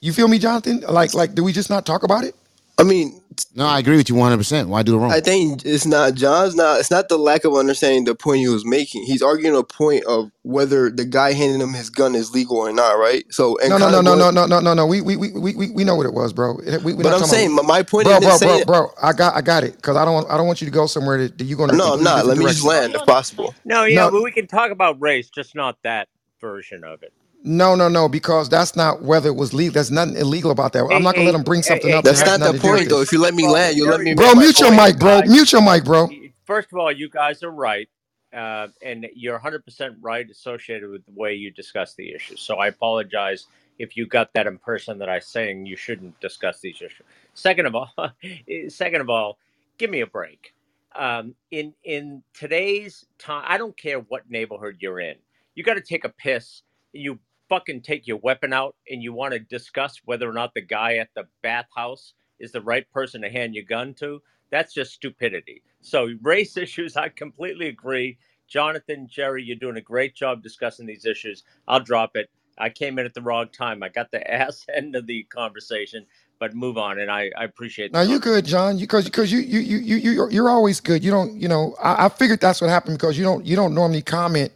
You 0.00 0.12
feel 0.12 0.28
me, 0.28 0.38
Jonathan? 0.38 0.82
Like 0.88 1.14
like 1.14 1.34
do 1.34 1.44
we 1.44 1.52
just 1.52 1.70
not 1.70 1.86
talk 1.86 2.04
about 2.04 2.24
it? 2.24 2.34
I 2.78 2.84
mean, 2.84 3.20
No, 3.54 3.66
I 3.66 3.78
agree 3.80 3.96
with 3.96 4.08
you 4.08 4.16
100%. 4.16 4.68
Why 4.68 4.82
do 4.82 4.96
it 4.96 4.98
wrong? 4.98 5.12
I 5.12 5.20
think 5.20 5.64
it's 5.66 5.86
not 5.86 6.14
John's 6.14 6.54
not. 6.56 6.80
It's 6.80 6.90
not 6.90 7.08
the 7.08 7.18
lack 7.18 7.44
of 7.44 7.54
understanding 7.54 8.04
the 8.04 8.14
point 8.14 8.40
he 8.40 8.48
was 8.48 8.64
making. 8.66 9.04
He's 9.04 9.22
arguing 9.22 9.56
a 9.56 9.64
point 9.64 10.04
of 10.06 10.30
whether 10.42 10.90
the 10.90 11.04
guy 11.04 11.32
handing 11.34 11.60
him 11.60 11.74
his 11.74 11.90
gun 11.90 12.14
is 12.14 12.32
legal 12.34 12.58
or 12.58 12.72
not, 12.72 12.92
right? 12.94 13.24
So 13.30 13.58
and 13.60 13.70
No 13.70 13.78
no 13.78 13.90
no 13.90 14.02
no 14.02 14.14
no 14.16 14.30
no 14.30 14.46
no 14.46 14.60
no 14.60 14.74
no. 14.74 14.86
We 14.86 15.00
we 15.02 15.16
we 15.16 15.30
we 15.32 15.54
we 15.54 15.70
we 15.70 15.84
know 15.84 15.96
what 15.96 16.06
it 16.06 16.14
was, 16.14 16.32
bro. 16.32 16.58
We 16.84 16.94
we 16.94 17.02
But 17.02 17.14
I'm 17.14 17.24
saying 17.24 17.52
about. 17.52 17.64
my 17.64 17.78
my 17.78 17.82
point 17.84 18.06
Bro, 18.06 18.12
isn't 18.12 18.22
bro, 18.22 18.38
bro, 18.38 18.60
bro. 18.64 18.88
I 19.02 19.12
got, 19.12 19.36
I 19.36 19.42
got 19.42 19.64
it. 19.64 19.80
Cause 19.82 19.96
I 19.96 20.04
don't, 20.04 20.14
want, 20.14 20.30
I 20.30 20.36
don't 20.38 20.46
want 20.46 20.60
you 20.62 20.66
to 20.66 20.72
go 20.72 20.86
somewhere 20.86 21.18
that, 21.18 21.38
that 21.38 21.44
you're 21.44 21.58
going 21.58 21.70
to 21.70 21.76
No, 21.76 21.94
I'm 21.94 22.02
not. 22.02 22.26
different 22.26 22.26
Let 22.26 22.38
me 22.38 22.46
just 22.46 22.64
land 22.64 22.94
if 22.94 23.04
possible. 23.04 23.54
No, 23.64 23.84
yeah, 23.84 24.06
No, 24.06 24.10
but 24.10 24.22
we 24.22 24.32
can 24.32 24.46
talk 24.48 24.70
about 24.72 25.00
race, 25.00 25.30
just 25.30 25.54
not 25.54 25.78
that 25.84 26.08
version 26.40 26.84
of 26.84 27.02
it. 27.02 27.12
No, 27.44 27.74
no, 27.74 27.88
no. 27.88 28.08
Because 28.08 28.48
that's 28.48 28.76
not 28.76 29.02
whether 29.02 29.28
it 29.28 29.36
was 29.36 29.54
legal. 29.54 29.74
There's 29.74 29.90
nothing 29.90 30.16
illegal 30.16 30.50
about 30.50 30.72
that. 30.74 30.84
I'm 30.92 31.02
not 31.02 31.14
gonna 31.14 31.26
let 31.26 31.32
them 31.32 31.42
bring 31.42 31.62
something 31.62 31.92
up 31.92 32.04
That's 32.04 32.24
not 32.24 32.40
the 32.40 32.46
nothing 32.46 32.60
to 32.60 32.66
do 32.66 32.72
with 32.72 32.80
point, 32.80 32.88
though. 32.90 33.00
If 33.00 33.12
you 33.12 33.20
let 33.20 33.34
me 33.34 33.46
land, 33.46 33.76
you'll 33.76 33.88
let 33.88 34.00
me 34.00 34.14
Bro, 34.14 34.34
mute 34.34 34.60
your 34.60 34.72
mic, 34.72 34.98
bro. 34.98 35.22
Mute 35.22 35.52
your 35.52 35.62
mic, 35.62 35.84
bro. 35.84 36.08
first 36.44 36.72
of 36.72 36.78
all, 36.78 36.92
you 36.92 37.08
guys 37.08 37.42
are 37.42 37.50
right, 37.50 37.88
uh, 38.34 38.68
and 38.82 39.06
you're 39.14 39.38
100% 39.38 39.96
right 40.00 40.28
associated 40.30 40.90
with 40.90 41.04
the 41.06 41.12
way 41.12 41.34
you 41.34 41.50
discuss 41.50 41.94
the 41.94 42.12
issues. 42.14 42.40
So 42.40 42.56
I 42.56 42.68
apologize 42.68 43.46
if 43.78 43.96
you 43.96 44.06
got 44.06 44.32
that 44.34 44.46
impression 44.46 44.98
that 44.98 45.08
I'm 45.08 45.20
saying 45.20 45.66
you 45.66 45.76
shouldn't 45.76 46.20
discuss 46.20 46.60
these 46.60 46.76
issues. 46.76 47.06
Second 47.34 47.66
of 47.66 47.74
all, 47.74 47.92
second 48.68 49.00
of 49.00 49.08
all, 49.10 49.38
give 49.78 49.90
me 49.90 50.00
a 50.00 50.06
break. 50.06 50.52
Um, 50.96 51.34
in 51.50 51.74
in 51.84 52.22
today's 52.34 53.04
time, 53.18 53.44
I 53.46 53.58
don't 53.58 53.76
care 53.76 54.00
what 54.00 54.28
neighborhood 54.28 54.76
you're 54.80 55.00
in. 55.00 55.16
You 55.54 55.62
got 55.62 55.74
to 55.74 55.80
take 55.80 56.04
a 56.04 56.08
piss. 56.08 56.62
You 56.92 57.18
fucking 57.48 57.82
take 57.82 58.06
your 58.06 58.18
weapon 58.18 58.52
out, 58.52 58.76
and 58.90 59.02
you 59.02 59.12
want 59.12 59.32
to 59.34 59.40
discuss 59.40 60.00
whether 60.04 60.28
or 60.28 60.32
not 60.32 60.54
the 60.54 60.60
guy 60.62 60.96
at 60.96 61.08
the 61.14 61.24
bathhouse 61.42 62.14
is 62.38 62.52
the 62.52 62.60
right 62.62 62.90
person 62.92 63.22
to 63.22 63.30
hand 63.30 63.54
your 63.54 63.64
gun 63.64 63.94
to. 63.94 64.22
That's 64.50 64.74
just 64.74 64.92
stupidity. 64.92 65.62
So 65.80 66.08
race 66.22 66.56
issues, 66.58 66.96
I 66.96 67.08
completely 67.08 67.68
agree. 67.68 68.18
Jonathan, 68.48 69.08
Jerry, 69.10 69.42
you're 69.44 69.56
doing 69.56 69.76
a 69.76 69.82
great 69.82 70.14
job 70.14 70.42
discussing 70.42 70.86
these 70.86 71.04
issues. 71.04 71.44
I'll 71.68 71.80
drop 71.80 72.16
it. 72.16 72.30
I 72.58 72.70
came 72.70 72.98
in 72.98 73.06
at 73.06 73.14
the 73.14 73.22
wrong 73.22 73.48
time. 73.50 73.82
I 73.82 73.88
got 73.88 74.10
the 74.10 74.28
ass 74.34 74.66
end 74.74 74.96
of 74.96 75.06
the 75.06 75.24
conversation, 75.24 76.06
but 76.40 76.54
move 76.54 76.78
on. 76.78 76.98
And 76.98 77.10
I, 77.10 77.30
I 77.38 77.44
appreciate. 77.44 77.92
Now 77.92 78.02
you're 78.02 78.18
good, 78.18 78.46
John, 78.46 78.78
because 78.78 79.04
because 79.04 79.32
you 79.32 79.40
you 79.40 79.60
you 79.60 79.78
you 79.78 79.96
you 79.96 80.28
you're 80.30 80.50
always 80.50 80.80
good. 80.80 81.04
You 81.04 81.10
don't 81.10 81.34
you 81.36 81.48
know 81.48 81.76
I, 81.82 82.06
I 82.06 82.08
figured 82.08 82.40
that's 82.40 82.60
what 82.60 82.70
happened 82.70 82.98
because 82.98 83.18
you 83.18 83.24
don't 83.24 83.44
you 83.46 83.56
don't 83.56 83.74
normally 83.74 84.02
comment 84.02 84.52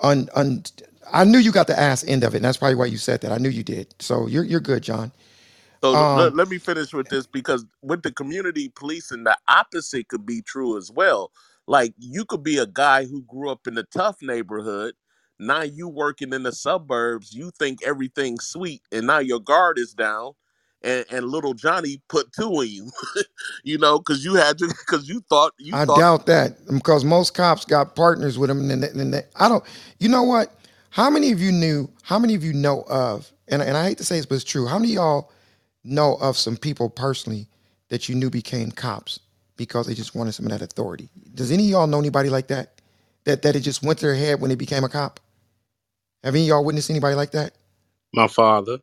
on 0.00 0.28
on. 0.34 0.64
I 1.12 1.24
knew 1.24 1.38
you 1.38 1.52
got 1.52 1.68
the 1.68 1.78
ass 1.78 2.04
end 2.04 2.24
of 2.24 2.34
it, 2.34 2.38
and 2.38 2.46
that's 2.46 2.58
probably 2.58 2.76
why 2.76 2.86
you 2.86 2.98
said 2.98 3.22
that. 3.22 3.32
I 3.32 3.38
knew 3.38 3.50
you 3.50 3.64
did. 3.64 3.94
So 4.00 4.26
you're 4.28 4.44
you're 4.44 4.60
good, 4.60 4.82
John. 4.82 5.12
So 5.84 5.94
Um, 5.94 6.06
let, 6.12 6.34
let 6.34 6.48
me 6.48 6.58
finish 6.58 6.92
with 6.92 7.08
this 7.08 7.26
because 7.26 7.64
with 7.82 8.02
the 8.02 8.12
community 8.12 8.70
policing, 8.74 9.24
the 9.24 9.36
opposite 9.48 10.08
could 10.08 10.26
be 10.26 10.42
true 10.42 10.76
as 10.76 10.90
well. 10.90 11.30
Like 11.68 11.94
you 11.98 12.24
could 12.24 12.42
be 12.42 12.58
a 12.58 12.66
guy 12.66 13.06
who 13.06 13.22
grew 13.24 13.50
up 13.50 13.66
in 13.66 13.78
a 13.78 13.84
tough 13.84 14.16
neighborhood. 14.22 14.94
Now 15.38 15.62
you 15.62 15.88
working 15.88 16.32
in 16.34 16.42
the 16.44 16.52
suburbs, 16.52 17.32
you 17.34 17.52
think 17.58 17.82
everything's 17.84 18.46
sweet, 18.46 18.82
and 18.92 19.06
now 19.06 19.20
your 19.20 19.40
guard 19.40 19.78
is 19.78 19.94
down, 19.94 20.32
and, 20.82 21.06
and 21.10 21.26
little 21.26 21.54
Johnny 21.54 22.02
put 22.08 22.32
two 22.32 22.60
in 22.62 22.68
you, 22.68 22.90
you 23.64 23.78
know, 23.78 23.98
because 24.00 24.24
you 24.24 24.34
had 24.34 24.58
to, 24.58 24.66
because 24.68 25.08
you 25.08 25.22
thought 25.30 25.52
you 25.58 25.78
I 25.78 25.86
thought 25.86 25.94
doubt 25.94 26.26
that 26.26 26.56
because 26.72 27.04
most 27.04 27.34
cops 27.34 27.64
got 27.66 27.96
partners 27.96 28.38
with 28.38 28.48
them, 28.48 28.70
and, 28.70 28.84
and, 28.84 29.00
and 29.14 29.24
I 29.36 29.48
don't. 29.48 29.64
You 30.00 30.08
know 30.08 30.24
what? 30.24 30.52
How 30.90 31.10
many 31.10 31.32
of 31.32 31.40
you 31.40 31.52
knew? 31.52 31.90
How 32.02 32.18
many 32.18 32.34
of 32.34 32.44
you 32.44 32.52
know 32.52 32.82
of? 32.84 33.32
And 33.48 33.62
and 33.62 33.76
I 33.76 33.84
hate 33.86 33.98
to 33.98 34.04
say 34.04 34.16
this, 34.18 34.26
but 34.26 34.36
it's 34.36 34.44
true. 34.44 34.66
How 34.66 34.78
many 34.78 34.92
of 34.92 34.96
y'all 34.96 35.32
know 35.84 36.16
of 36.16 36.36
some 36.36 36.56
people 36.56 36.90
personally 36.90 37.48
that 37.90 38.08
you 38.08 38.14
knew 38.14 38.30
became 38.30 38.70
cops 38.72 39.20
because 39.56 39.86
they 39.86 39.94
just 39.94 40.14
wanted 40.14 40.32
some 40.32 40.46
of 40.46 40.52
that 40.52 40.62
authority? 40.62 41.10
Does 41.34 41.52
any 41.52 41.64
of 41.66 41.70
y'all 41.70 41.86
know 41.88 42.00
anybody 42.00 42.30
like 42.30 42.48
that? 42.48 42.80
That 43.24 43.42
that 43.42 43.56
it 43.56 43.60
just 43.60 43.82
went 43.84 43.98
to 44.00 44.06
their 44.06 44.16
head 44.16 44.40
when 44.40 44.50
they 44.50 44.56
became 44.56 44.84
a 44.84 44.88
cop? 44.90 45.20
Have 46.24 46.34
any 46.34 46.44
of 46.44 46.48
y'all 46.48 46.64
witnessed 46.64 46.90
anybody 46.90 47.14
like 47.16 47.32
that? 47.32 47.54
My 48.14 48.28
father. 48.28 48.78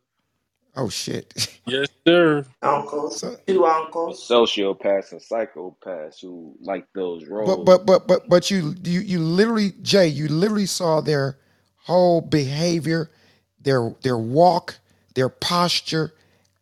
Oh 0.76 0.90
shit. 0.90 1.34
Yes, 1.68 1.88
sir. 2.08 2.46
Uncles, 2.62 3.20
So, 3.20 3.38
two 3.48 3.66
uncles. 3.66 4.28
Sociopaths 4.28 5.14
and 5.14 5.22
psychopaths 5.22 6.22
who 6.22 6.56
like 6.62 6.88
those 6.96 7.28
roles. 7.28 7.48
but 7.48 7.58
roles. 7.58 7.66
but 7.66 7.86
but 7.86 8.08
but 8.08 8.30
but 8.30 8.52
you 8.52 8.76
you 8.84 9.02
you 9.02 9.20
literally 9.20 9.74
Jay, 9.82 10.08
you 10.08 10.28
literally 10.30 10.66
saw 10.68 11.02
their 11.02 11.40
whole 11.86 12.22
behavior, 12.22 13.10
their 13.62 13.96
their 14.02 14.18
walk, 14.18 14.80
their 15.14 15.30
posture, 15.30 16.14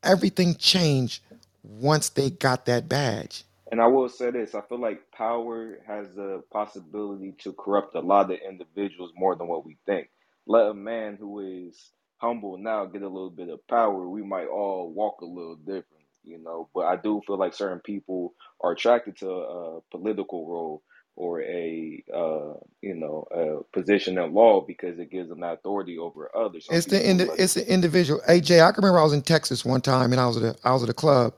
everything 0.04 0.56
changed 0.56 1.22
once 1.64 2.10
they 2.10 2.30
got 2.30 2.66
that 2.66 2.90
badge. 2.90 3.44
And 3.72 3.82
I 3.82 3.88
will 3.88 4.10
say 4.10 4.30
this, 4.32 4.54
I 4.54 4.62
feel 4.62 4.80
like 4.80 5.12
power 5.12 5.80
has 5.88 6.14
the 6.14 6.44
possibility 6.52 7.34
to 7.40 7.54
corrupt 7.54 7.95
a 7.95 8.02
lot 8.02 8.32
of 8.32 8.38
individuals 8.48 9.12
more 9.16 9.36
than 9.36 9.48
what 9.48 9.66
we 9.66 9.78
think. 9.86 10.10
Let 10.45 10.68
a 10.68 10.74
man 10.74 11.18
who 11.20 11.40
is 11.40 11.91
humble 12.18 12.58
now 12.58 12.86
get 12.86 13.02
a 13.02 13.08
little 13.08 13.32
bit 13.32 13.50
of 13.50 13.66
power, 13.68 14.08
we 14.08 14.22
might 14.24 14.48
all 14.48 14.91
walk 14.91 15.22
a 15.22 15.26
little 15.26 15.56
different, 15.56 16.06
you 16.24 16.38
know. 16.38 16.70
But 16.76 16.86
I 16.86 16.98
do 16.98 17.22
feel 17.26 17.38
like 17.38 17.54
certain 17.54 17.80
people 17.80 18.34
are 18.62 18.74
attracted 18.74 19.18
to 19.18 19.30
a 19.32 19.82
political 19.90 20.48
role 20.48 20.84
or 21.15 21.41
a 21.44 22.03
uh, 22.14 22.53
you 22.81 22.95
know, 22.95 23.27
a 23.31 23.64
position 23.77 24.18
in 24.18 24.34
law 24.34 24.61
because 24.61 24.99
it 24.99 25.11
gives 25.11 25.30
them 25.30 25.44
authority 25.44 25.98
over 25.98 26.31
others. 26.35 26.68
Some 26.68 26.76
It's 26.77 26.88
the 26.88 27.07
indi- 27.07 27.26
like 27.26 27.40
it's 27.40 27.56
the 27.56 27.72
individual. 27.72 28.22
Jay, 28.41 28.61
I 28.61 28.72
can 28.72 28.84
remember 28.84 28.99
I 28.99 29.03
was 29.03 29.14
in 29.14 29.22
Texas 29.23 29.65
one 29.65 29.81
time 29.81 30.11
and 30.11 30.22
I 30.22 30.27
was 30.27 30.38
at 30.38 30.44
a 30.44 30.57
I 30.68 30.73
was 30.73 30.84
at 30.84 30.90
a 30.90 30.94
club 30.94 31.34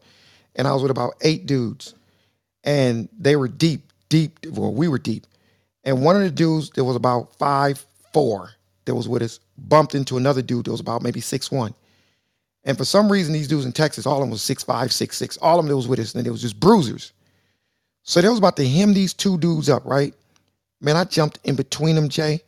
and 0.56 0.68
I 0.68 0.73
was 0.73 0.81
with 0.81 0.91
about 0.91 1.15
eight 1.22 1.45
dudes 1.45 1.95
and 2.64 3.10
they 3.18 3.35
were 3.35 3.47
deep, 3.47 3.91
deep. 4.10 4.39
Well, 4.52 4.73
we 4.73 4.88
were 4.88 4.99
deep. 4.99 5.27
And 5.84 6.03
one 6.03 6.15
of 6.15 6.23
the 6.23 6.31
dudes 6.31 6.72
that 6.72 6.84
was 6.84 6.95
about 6.95 7.35
five 7.38 7.85
four 8.14 8.52
that 8.85 8.95
was 8.95 9.10
with 9.10 9.23
us 9.23 9.39
bumped 9.57 9.95
into 9.95 10.18
another 10.18 10.41
dude 10.41 10.65
that 10.65 10.72
was 10.72 10.81
about 10.81 11.03
maybe 11.03 11.22
six 11.22 11.52
one. 11.52 11.73
And 12.65 12.77
for 12.77 12.85
some 12.85 13.11
reason, 13.11 13.34
these 13.34 13.47
dudes 13.47 13.65
in 13.65 13.73
Texas, 13.73 14.06
all 14.06 14.15
of 14.18 14.22
them 14.22 14.31
was 14.31 14.41
six 14.43 14.64
five, 14.64 14.93
six 14.93 15.18
six. 15.18 15.38
All 15.38 15.60
of 15.60 15.65
them 15.65 15.69
that 15.69 15.76
was 15.77 15.88
with 15.88 15.99
us, 15.99 16.15
and 16.15 16.26
they 16.26 16.30
was 16.31 16.41
just 16.41 16.60
bruisers. 16.60 17.14
So 18.06 18.22
they 18.22 18.30
was 18.30 18.40
about 18.40 18.57
to 18.57 18.68
hem 18.68 18.94
these 18.94 19.14
two 19.14 19.38
dudes 19.40 19.69
up, 19.69 19.84
right? 19.86 20.14
Man, 20.82 20.95
I 20.95 21.06
jumped 21.06 21.40
in 21.44 21.56
between 21.56 21.95
them, 21.95 22.10
Jay. 22.10 22.41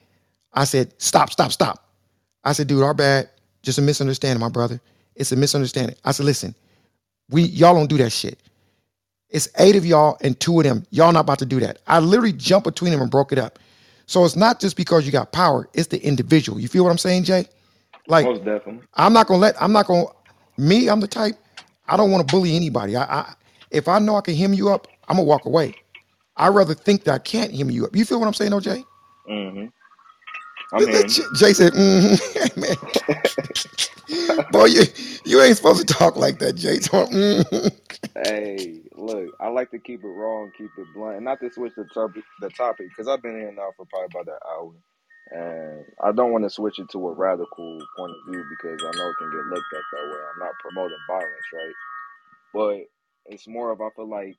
I 0.54 0.66
said, 0.66 0.94
"Stop, 1.00 1.32
stop, 1.32 1.52
stop." 1.52 1.84
I 2.44 2.54
said, 2.54 2.68
"Dude, 2.68 2.84
our 2.84 2.94
bad. 2.94 3.30
Just 3.64 3.80
a 3.80 3.82
misunderstanding, 3.82 4.40
my 4.40 4.50
brother. 4.50 4.80
It's 5.16 5.32
a 5.32 5.36
misunderstanding." 5.36 5.98
I 6.06 6.12
said, 6.12 6.28
"Listen, 6.28 6.56
we 7.30 7.44
y'all 7.44 7.74
don't 7.74 7.90
do 7.90 7.98
that 7.98 8.12
shit. 8.12 8.40
It's 9.30 9.50
eight 9.60 9.76
of 9.76 9.86
y'all 9.86 10.18
and 10.22 10.40
two 10.40 10.60
of 10.60 10.64
them. 10.64 10.86
Y'all 10.92 11.12
not 11.12 11.22
about 11.22 11.40
to 11.40 11.46
do 11.46 11.60
that. 11.60 11.80
I 11.88 12.00
literally 12.00 12.34
jumped 12.34 12.66
between 12.66 12.92
them 12.92 13.02
and 13.02 13.12
broke 13.12 13.32
it 13.32 13.40
up. 13.40 13.60
So 14.06 14.24
it's 14.24 14.38
not 14.38 14.60
just 14.60 14.78
because 14.78 15.06
you 15.06 15.12
got 15.12 15.34
power, 15.34 15.68
it's 15.74 15.88
the 15.88 16.02
individual. 16.02 16.60
You 16.60 16.70
feel 16.70 16.86
what 16.86 16.92
I'm 16.92 16.98
saying, 16.98 17.26
Jay? 17.26 17.48
Like, 18.08 18.26
most 18.26 18.46
definitely. 18.46 18.82
I'm 18.94 19.12
not 19.12 19.28
gonna 19.28 19.40
let 19.40 19.62
I'm 19.62 19.74
not 19.74 19.88
gonna 19.88 20.06
me, 20.58 20.90
I'm 20.90 21.02
the 21.02 21.08
type, 21.08 21.36
I 21.88 21.98
don't 21.98 22.12
want 22.12 22.28
to 22.28 22.32
bully 22.34 22.56
anybody. 22.56 22.96
I, 22.96 23.04
I 23.04 23.34
if 23.70 23.88
I 23.88 24.00
know 24.00 24.16
I 24.16 24.22
can 24.22 24.36
hem 24.36 24.54
you 24.54 24.70
up, 24.70 24.88
I'm 25.08 25.18
gonna 25.18 25.24
walk 25.24 25.46
away. 25.46 25.76
I'd 26.38 26.50
rather 26.56 26.76
think 26.76 27.06
that 27.06 27.14
I 27.16 27.20
can't 27.20 27.54
hem 27.56 27.72
you 27.72 27.86
up. 27.86 27.96
You 27.96 28.06
feel 28.06 28.20
what 28.20 28.28
I'm 28.28 28.34
saying, 28.36 28.52
OJ? 28.54 28.86
Mm-hmm. 29.32 29.68
I'm 30.78 30.86
Th- 30.86 30.92
th- 30.92 31.06
hearing 31.06 31.08
J- 31.08 31.24
you. 31.24 31.30
Jay 31.34 31.54
said, 31.54 31.74
mm 31.74 32.58
man, 32.58 32.78
boy, 34.52 34.66
you 34.66 34.84
you 35.26 35.42
ain't 35.42 35.58
supposed 35.58 35.88
to 35.88 35.94
talk 35.94 36.18
like 36.18 36.40
that, 36.40 36.54
Jay. 36.56 36.78
Mhm. 36.80 37.74
Hey, 38.16 38.82
look, 38.96 39.30
I 39.42 39.50
like 39.50 39.72
to 39.72 39.80
keep 39.80 40.04
it 40.06 40.08
raw 40.08 40.44
and 40.44 40.54
keep 40.56 40.70
it 40.78 40.88
blunt, 40.96 41.18
and 41.18 41.26
not 41.26 41.42
to 41.42 41.52
switch 41.52 41.74
the 41.78 41.86
topic, 41.96 42.26
the 42.42 42.52
topic, 42.52 42.90
because 42.90 43.10
I've 43.10 43.24
been 43.24 43.40
here 43.40 43.52
now 43.54 43.72
for 43.78 43.88
probably 43.88 44.10
about 44.22 44.36
an 44.36 44.42
hour, 44.46 44.74
and 45.32 45.86
I 46.04 46.14
don't 46.14 46.32
want 46.32 46.46
to 46.46 46.52
switch 46.52 46.80
it 46.80 46.90
to 46.92 47.10
a 47.10 47.14
radical 47.14 47.80
point 47.98 48.12
of 48.14 48.32
view 48.32 48.46
because 48.52 48.80
I 48.84 48.92
know 48.98 49.10
it 49.10 49.18
can 49.18 49.32
get 49.32 49.48
looked 49.48 49.74
at 49.74 49.84
that 49.94 50.06
way. 50.14 50.22
I'm 50.34 50.40
not 50.42 50.54
promoting 50.62 50.98
violence, 51.10 51.50
right? 51.56 51.76
But 52.54 53.34
it's 53.34 53.48
more 53.48 53.72
of 53.72 53.82
I 53.82 53.90
feel 53.96 54.10
like 54.10 54.38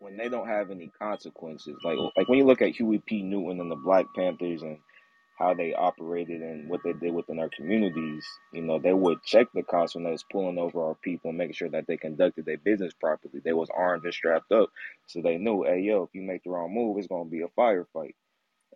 when 0.00 0.16
they 0.16 0.28
don't 0.28 0.48
have 0.48 0.70
any 0.70 0.90
consequences, 0.98 1.76
like 1.84 1.98
like 2.16 2.28
when 2.28 2.38
you 2.38 2.46
look 2.46 2.62
at 2.62 2.76
Huey 2.76 3.02
P. 3.06 3.22
Newton 3.22 3.60
and 3.60 3.70
the 3.70 3.76
Black 3.76 4.06
Panthers 4.14 4.62
and 4.62 4.78
how 5.38 5.54
they 5.54 5.74
operated 5.74 6.42
and 6.42 6.68
what 6.68 6.80
they 6.84 6.92
did 6.94 7.14
within 7.14 7.38
our 7.38 7.50
communities, 7.56 8.26
you 8.52 8.62
know, 8.62 8.78
they 8.78 8.92
would 8.92 9.22
check 9.24 9.46
the 9.54 9.62
cops 9.62 9.94
when 9.94 10.04
they 10.04 10.10
was 10.10 10.24
pulling 10.32 10.58
over 10.58 10.82
our 10.84 10.94
people 10.96 11.32
making 11.32 11.54
sure 11.54 11.70
that 11.70 11.86
they 11.86 11.96
conducted 11.96 12.44
their 12.46 12.58
business 12.58 12.92
properly. 13.00 13.40
They 13.44 13.52
was 13.52 13.70
armed 13.76 14.04
and 14.04 14.14
strapped 14.14 14.52
up, 14.52 14.70
so 15.06 15.22
they 15.22 15.38
knew, 15.38 15.64
hey, 15.64 15.80
yo, 15.80 16.04
if 16.04 16.10
you 16.14 16.22
make 16.22 16.44
the 16.44 16.50
wrong 16.50 16.74
move, 16.74 16.98
it's 16.98 17.06
gonna 17.08 17.24
be 17.28 17.42
a 17.42 17.48
firefight. 17.60 18.14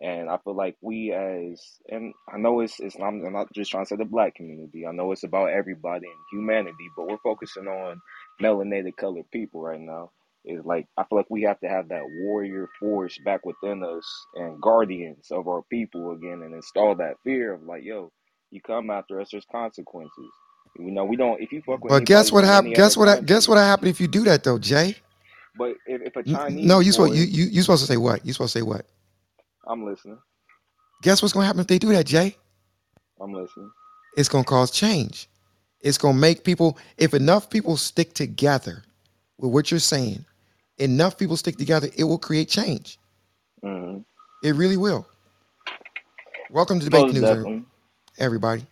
And 0.01 0.29
I 0.29 0.37
feel 0.37 0.55
like 0.55 0.75
we 0.81 1.13
as 1.13 1.61
and 1.89 2.13
I 2.33 2.37
know 2.37 2.59
it's 2.61 2.79
it's 2.79 2.95
I'm, 2.97 3.23
I'm 3.25 3.33
not 3.33 3.53
just 3.53 3.71
trying 3.71 3.85
to 3.85 3.89
say 3.89 3.95
the 3.95 4.05
black 4.05 4.35
community. 4.35 4.85
I 4.87 4.91
know 4.91 5.11
it's 5.11 5.23
about 5.23 5.51
everybody 5.51 6.07
and 6.07 6.15
humanity, 6.33 6.89
but 6.97 7.07
we're 7.07 7.17
focusing 7.19 7.67
on 7.67 8.01
melanated 8.41 8.97
colored 8.97 9.31
people 9.31 9.61
right 9.61 9.79
now. 9.79 10.11
Is 10.45 10.65
like 10.65 10.87
I 10.97 11.03
feel 11.05 11.19
like 11.19 11.29
we 11.29 11.43
have 11.43 11.59
to 11.61 11.69
have 11.69 11.89
that 11.89 12.03
warrior 12.21 12.69
force 12.79 13.17
back 13.25 13.45
within 13.45 13.83
us 13.83 14.05
and 14.35 14.61
guardians 14.61 15.27
of 15.31 15.47
our 15.47 15.63
people 15.69 16.11
again 16.13 16.41
and 16.43 16.55
install 16.55 16.95
that 16.95 17.15
fear 17.23 17.53
of 17.53 17.63
like, 17.63 17.83
yo, 17.83 18.11
you 18.51 18.61
come 18.61 18.89
after 18.89 19.21
us, 19.21 19.29
there's 19.31 19.45
consequences. 19.51 20.31
You 20.79 20.91
know, 20.91 21.05
we 21.05 21.17
don't 21.17 21.41
if 21.41 21.51
you 21.51 21.61
fuck 21.65 21.83
with 21.83 21.93
but 21.93 22.05
guess 22.05 22.31
what 22.31 22.43
happened? 22.45 22.75
Guess 22.75 22.97
what? 22.97 23.07
hap- 23.09 23.25
Guess 23.25 23.47
what 23.47 23.57
happened 23.57 23.89
if 23.89 24.01
you 24.01 24.07
do 24.07 24.23
that 24.25 24.43
though, 24.43 24.59
Jay? 24.59 24.97
but 25.57 25.71
if, 25.87 26.01
if 26.03 26.15
a 26.17 26.23
Chinese 26.23 26.67
No, 26.67 26.79
you 26.79 26.91
supposed 26.93 27.15
you 27.15 27.23
you 27.23 27.45
you 27.45 27.61
supposed 27.63 27.83
to 27.83 27.87
say 27.87 27.97
what? 27.97 28.25
You 28.25 28.33
supposed 28.33 28.53
to 28.53 28.59
say 28.59 28.63
what? 28.63 28.85
I'm 29.67 29.85
listening. 29.85 30.19
Guess 31.03 31.21
what's 31.21 31.33
gonna 31.33 31.45
happen 31.47 31.61
if 31.61 31.67
they 31.67 31.79
do 31.79 31.91
that, 31.93 32.05
Jay? 32.07 32.37
I'm 33.21 33.33
listening. 33.33 33.71
It's 34.17 34.29
gonna 34.29 34.43
cause 34.45 34.71
change. 34.71 35.29
It's 35.81 35.97
gonna 35.97 36.17
make 36.17 36.43
people. 36.43 36.77
If 36.97 37.13
enough 37.13 37.49
people 37.49 37.77
stick 37.77 38.13
together 38.13 38.83
with 39.39 39.51
what 39.51 39.71
you're 39.71 39.79
saying, 39.81 40.25
enough 40.79 41.17
people 41.17 41.37
stick 41.37 41.57
together, 41.57 41.89
it 41.97 42.05
will 42.05 42.19
create 42.19 42.49
change. 42.49 42.99
hmm 43.63 43.99
It 44.43 44.55
really 44.55 44.77
will. 44.77 45.07
Welcome 46.49 46.79
to 46.79 46.85
debate 46.85 47.11
news, 47.11 47.31
everybody. 48.19 48.65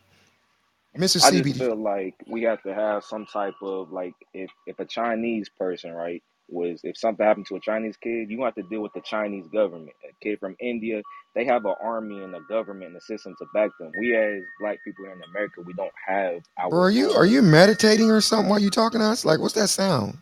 Mr. 0.97 1.21
I 1.21 1.31
just 1.31 1.57
feel 1.57 1.75
like 1.75 2.15
we 2.27 2.43
have 2.43 2.63
to 2.63 2.73
have 2.73 3.03
some 3.03 3.25
type 3.25 3.55
of 3.63 3.91
like 3.91 4.13
if 4.33 4.51
if 4.67 4.79
a 4.79 4.85
Chinese 4.85 5.49
person 5.49 5.93
right 5.93 6.23
was 6.49 6.81
if 6.83 6.97
something 6.97 7.25
happened 7.25 7.47
to 7.47 7.55
a 7.55 7.59
Chinese 7.61 7.97
kid, 7.97 8.29
you 8.29 8.43
have 8.43 8.55
to 8.55 8.63
deal 8.63 8.81
with 8.81 8.93
the 8.93 9.01
Chinese 9.01 9.47
government. 9.47 9.91
A 10.09 10.13
kid 10.23 10.39
from 10.39 10.55
India, 10.61 11.01
they 11.35 11.45
have 11.45 11.65
an 11.65 11.75
army 11.83 12.23
and 12.23 12.35
a 12.35 12.41
government 12.49 12.89
and 12.89 12.97
a 12.97 13.01
system 13.01 13.35
to 13.39 13.45
back 13.53 13.71
them. 13.79 13.91
We 13.99 14.15
as 14.15 14.43
black 14.61 14.79
people 14.85 15.05
here 15.05 15.13
in 15.15 15.23
America, 15.31 15.61
we 15.65 15.73
don't 15.73 15.91
have 16.07 16.41
Bro, 16.69 16.81
our 16.81 16.83
are 16.83 16.91
you 16.91 17.11
are 17.13 17.25
you 17.25 17.41
meditating 17.43 18.11
or 18.11 18.21
something 18.21 18.49
while 18.49 18.59
you 18.59 18.69
talking 18.71 18.99
to 19.01 19.07
us? 19.07 19.25
Like, 19.25 19.39
what's 19.39 19.55
that 19.55 19.69
sound? 19.69 20.17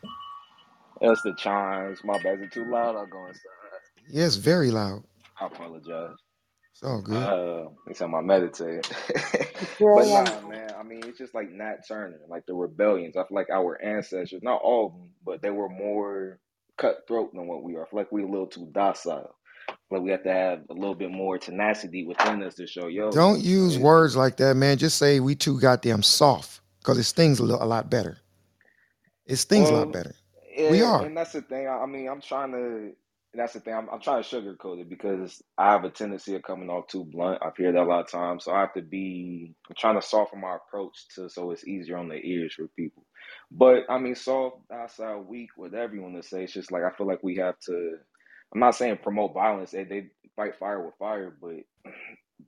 That's 1.02 1.22
the 1.22 1.34
chimes. 1.36 2.04
My 2.04 2.22
bad, 2.22 2.40
is 2.40 2.46
it 2.46 2.52
too 2.54 2.66
loud? 2.66 2.96
I'll 2.96 3.08
go 3.08 3.28
inside. 3.28 3.42
Yeah, 4.10 4.26
it's 4.26 4.36
very 4.36 4.72
loud. 4.72 5.04
I 5.40 5.48
apologize. 5.48 6.18
It's 6.74 6.84
all 6.84 7.02
good. 7.02 7.18
Uh, 7.18 7.70
it's 7.88 8.02
on 8.02 8.12
my 8.12 8.22
meditate. 8.22 8.90
But 9.80 10.08
I 10.08 10.24
nah, 10.24 10.48
man. 10.50 10.72
I 10.80 10.84
mean, 10.84 11.02
it's 11.06 11.18
just 11.18 11.36
like 11.36 11.52
Nat 11.52 11.88
Turner, 11.88 12.20
like 12.30 12.46
the 12.46 12.54
rebellions. 12.54 13.18
I 13.18 13.22
feel 13.28 13.36
like 13.36 13.50
our 13.50 13.82
ancestors, 13.82 14.42
not 14.44 14.62
all 14.62 14.88
of 14.88 14.94
them, 14.94 15.10
but 15.26 15.42
they 15.42 15.50
were 15.52 15.70
more 15.70 16.40
cutthroat 16.78 17.34
than 17.34 17.48
what 17.48 17.64
we 17.64 17.76
are. 17.76 17.86
I 17.86 17.90
feel 17.90 18.00
like 18.00 18.12
we're 18.12 18.28
a 18.28 18.32
little 18.32 18.48
too 18.48 18.70
docile. 18.72 19.36
Like 19.92 20.02
we 20.02 20.12
have 20.12 20.24
to 20.24 20.34
have 20.34 20.62
a 20.70 20.74
little 20.74 20.96
bit 20.96 21.12
more 21.12 21.38
tenacity 21.38 22.06
within 22.06 22.44
us 22.44 22.56
to 22.56 22.68
show, 22.68 22.88
yo, 22.88 23.12
Don't 23.12 23.42
use 23.42 23.76
it, 23.76 23.82
words 23.82 24.16
like 24.16 24.38
that, 24.38 24.56
man. 24.56 24.78
Just 24.78 24.98
say 24.98 25.20
we 25.20 25.36
too 25.36 25.60
goddamn 25.60 26.04
soft, 26.04 26.62
because 26.80 26.98
it 26.98 27.04
stings 27.04 27.40
a, 27.40 27.44
little, 27.44 27.64
a 27.64 27.66
lot 27.66 27.90
better. 27.90 28.18
It's 29.26 29.44
things 29.46 29.70
a 29.70 29.74
lot 29.74 29.92
better. 29.92 30.16
Yeah, 30.60 30.72
We 30.72 30.84
are. 30.84 31.08
and 31.08 31.18
that's 31.18 31.34
the 31.34 31.44
thing. 31.44 31.70
I 31.70 31.88
mean, 31.88 32.10
I'm 32.10 32.22
trying 32.22 32.54
to. 32.54 32.92
That's 33.36 33.54
the 33.54 33.62
thing. 33.62 33.76
I'm, 33.76 33.90
I'm 33.92 34.02
trying 34.02 34.24
to 34.24 34.30
sugarcoat 34.30 34.82
it 34.82 34.90
because 34.90 35.42
I 35.58 35.72
have 35.74 35.86
a 35.86 35.92
tendency 35.92 36.36
of 36.36 36.44
coming 36.44 36.70
off 36.70 36.88
too 36.88 37.06
blunt. 37.06 37.40
I've 37.44 37.58
heard 37.58 37.76
that 37.76 37.84
a 37.84 37.86
lot 37.86 38.02
of 38.06 38.12
times, 38.12 38.46
so 38.46 38.54
I 38.54 38.62
have 38.62 38.74
to 38.76 38.84
be. 38.84 39.56
I'm 39.70 39.76
trying 39.80 40.02
to 40.02 40.08
soften 40.08 40.42
my 40.42 40.58
approach 40.58 40.96
to 41.16 41.30
so 41.30 41.52
it's 41.52 41.68
easier 41.68 41.98
on 41.98 42.10
the 42.10 42.16
ears 42.18 42.56
for 42.56 42.68
people. 42.78 43.06
But 43.52 43.86
I 43.90 44.00
mean, 44.00 44.16
soft, 44.16 44.58
outside, 44.74 45.18
weak, 45.28 45.52
whatever 45.58 45.96
you 45.96 46.04
want 46.04 46.22
to 46.22 46.28
say. 46.28 46.46
It's 46.46 46.54
just 46.54 46.72
like 46.74 46.84
I 46.84 46.92
feel 46.98 47.08
like 47.08 47.24
we 47.24 47.38
have 47.38 47.60
to. 47.68 47.98
I'm 48.54 48.62
not 48.62 48.76
saying 48.76 49.00
promote 49.04 49.34
violence. 49.36 49.72
They, 49.72 49.86
they 49.86 50.08
fight 50.38 50.58
fire 50.60 50.84
with 50.86 50.96
fire, 51.00 51.36
but 51.42 51.58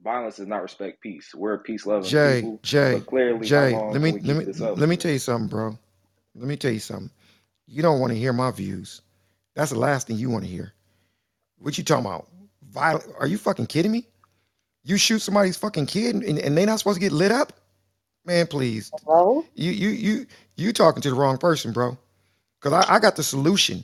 violence 0.03 0.37
does 0.37 0.47
not 0.47 0.63
respect 0.63 1.01
peace. 1.01 1.31
We're 1.35 1.55
a 1.55 1.59
peace 1.59 1.85
loving 1.85 2.15
Jay, 2.15 2.19
people, 2.21 2.63
Jay, 2.63 3.03
clearly, 3.09 3.49
Jay, 3.49 3.83
let 3.89 4.01
me 4.01 4.15
let 4.23 4.37
me 4.37 4.47
let 4.75 4.89
me 4.89 4.97
tell 4.97 5.11
you 5.11 5.19
something, 5.19 5.49
bro. 5.49 5.77
Let 6.35 6.47
me 6.47 6.57
tell 6.57 6.71
you 6.71 6.79
something. 6.79 7.11
You 7.71 7.81
don't 7.81 8.01
want 8.01 8.11
to 8.11 8.19
hear 8.19 8.33
my 8.33 8.51
views. 8.51 9.01
That's 9.55 9.71
the 9.71 9.79
last 9.79 10.07
thing 10.07 10.17
you 10.17 10.29
want 10.29 10.43
to 10.43 10.49
hear. 10.49 10.73
What 11.57 11.77
you 11.77 11.83
talking 11.85 12.05
about? 12.05 12.27
Violent? 12.69 13.05
Are 13.17 13.27
you 13.27 13.37
fucking 13.37 13.67
kidding 13.67 13.91
me? 13.93 14.05
You 14.83 14.97
shoot 14.97 15.19
somebody's 15.19 15.55
fucking 15.55 15.85
kid 15.85 16.15
and, 16.15 16.37
and 16.37 16.57
they 16.57 16.65
not 16.65 16.79
supposed 16.79 16.95
to 16.97 16.99
get 16.99 17.13
lit 17.13 17.31
up? 17.31 17.53
Man, 18.25 18.45
please. 18.47 18.91
Hello? 19.05 19.45
You 19.55 19.71
you 19.71 19.89
you 19.89 20.25
you 20.57 20.73
talking 20.73 21.01
to 21.01 21.09
the 21.09 21.15
wrong 21.15 21.37
person, 21.37 21.71
bro. 21.71 21.97
Cause 22.59 22.73
I, 22.73 22.95
I 22.95 22.99
got 22.99 23.15
the 23.15 23.23
solution, 23.23 23.83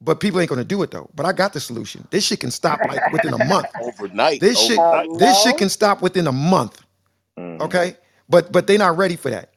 but 0.00 0.18
people 0.18 0.40
ain't 0.40 0.48
gonna 0.48 0.64
do 0.64 0.82
it 0.82 0.90
though. 0.90 1.10
But 1.14 1.26
I 1.26 1.32
got 1.32 1.52
the 1.52 1.60
solution. 1.60 2.06
This 2.10 2.24
shit 2.24 2.40
can 2.40 2.50
stop 2.50 2.80
like 2.88 3.12
within 3.12 3.34
a 3.34 3.44
month. 3.44 3.66
Overnight, 3.82 4.40
This 4.40 4.58
shit 4.60 4.78
overnight. 4.78 5.18
this 5.18 5.42
shit 5.42 5.58
can 5.58 5.68
stop 5.68 6.00
within 6.00 6.26
a 6.26 6.32
month. 6.32 6.82
Mhm. 7.38 7.60
Okay, 7.60 7.96
but 8.28 8.50
but 8.50 8.66
they 8.66 8.78
not 8.78 8.96
ready 8.96 9.16
for 9.16 9.30
that. 9.30 9.50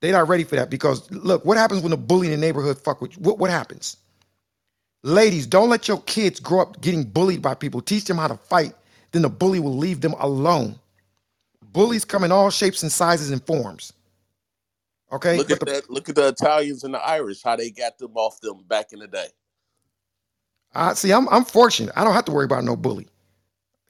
They 0.00 0.12
not 0.12 0.28
ready 0.28 0.44
for 0.44 0.56
that 0.56 0.70
because 0.70 1.10
look, 1.10 1.44
what 1.44 1.58
happens 1.58 1.82
when 1.82 1.92
a 1.92 1.96
bully 1.96 2.28
in 2.28 2.32
the 2.32 2.46
neighborhood 2.46 2.78
fuck 2.78 3.00
with 3.02 3.16
you? 3.16 3.22
What 3.22 3.38
what 3.38 3.50
happens? 3.50 3.98
Ladies, 5.04 5.46
don't 5.46 5.70
let 5.70 5.88
your 5.88 6.00
kids 6.02 6.40
grow 6.40 6.62
up 6.62 6.80
getting 6.82 7.04
bullied 7.04 7.42
by 7.42 7.54
people. 7.54 7.80
Teach 7.82 8.04
them 8.04 8.18
how 8.18 8.28
to 8.28 8.36
fight. 8.36 8.74
Then 9.12 9.22
the 9.22 9.30
bully 9.30 9.60
will 9.60 9.76
leave 9.76 10.00
them 10.02 10.14
alone. 10.20 10.78
Bullies 11.72 12.04
come 12.04 12.24
in 12.24 12.32
all 12.32 12.50
shapes 12.50 12.82
and 12.82 12.92
sizes 12.92 13.30
and 13.30 13.44
forms. 13.46 13.92
Okay, 15.12 15.40
Look 15.40 15.50
but 15.50 15.60
at 15.60 15.60
the 15.60 15.66
that. 15.66 15.90
Look 15.90 16.08
at 16.08 16.16
the 16.16 16.28
Italians 16.28 16.84
and 16.84 16.94
the 16.94 17.00
Irish. 17.00 17.42
How 17.42 17.56
they 17.56 17.70
got 17.70 17.98
them 17.98 18.12
off 18.16 18.40
them 18.40 18.64
back 18.68 18.92
in 18.92 19.00
the 19.00 19.08
day. 19.08 19.28
I 20.74 20.94
see. 20.94 21.12
I'm 21.12 21.28
I'm 21.30 21.44
fortunate. 21.44 21.92
I 21.96 22.04
don't 22.04 22.14
have 22.14 22.26
to 22.26 22.32
worry 22.32 22.46
about 22.46 22.64
no 22.64 22.76
bully. 22.76 23.08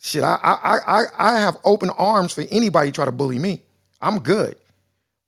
Shit, 0.00 0.24
I 0.24 0.36
I 0.42 0.54
I 0.64 0.78
I 1.02 1.06
I 1.18 1.40
have 1.40 1.58
open 1.64 1.90
arms 1.90 2.32
for 2.32 2.44
anybody 2.50 2.92
try 2.92 3.04
to 3.06 3.12
bully 3.12 3.38
me. 3.38 3.62
I'm 4.02 4.20
good. 4.20 4.56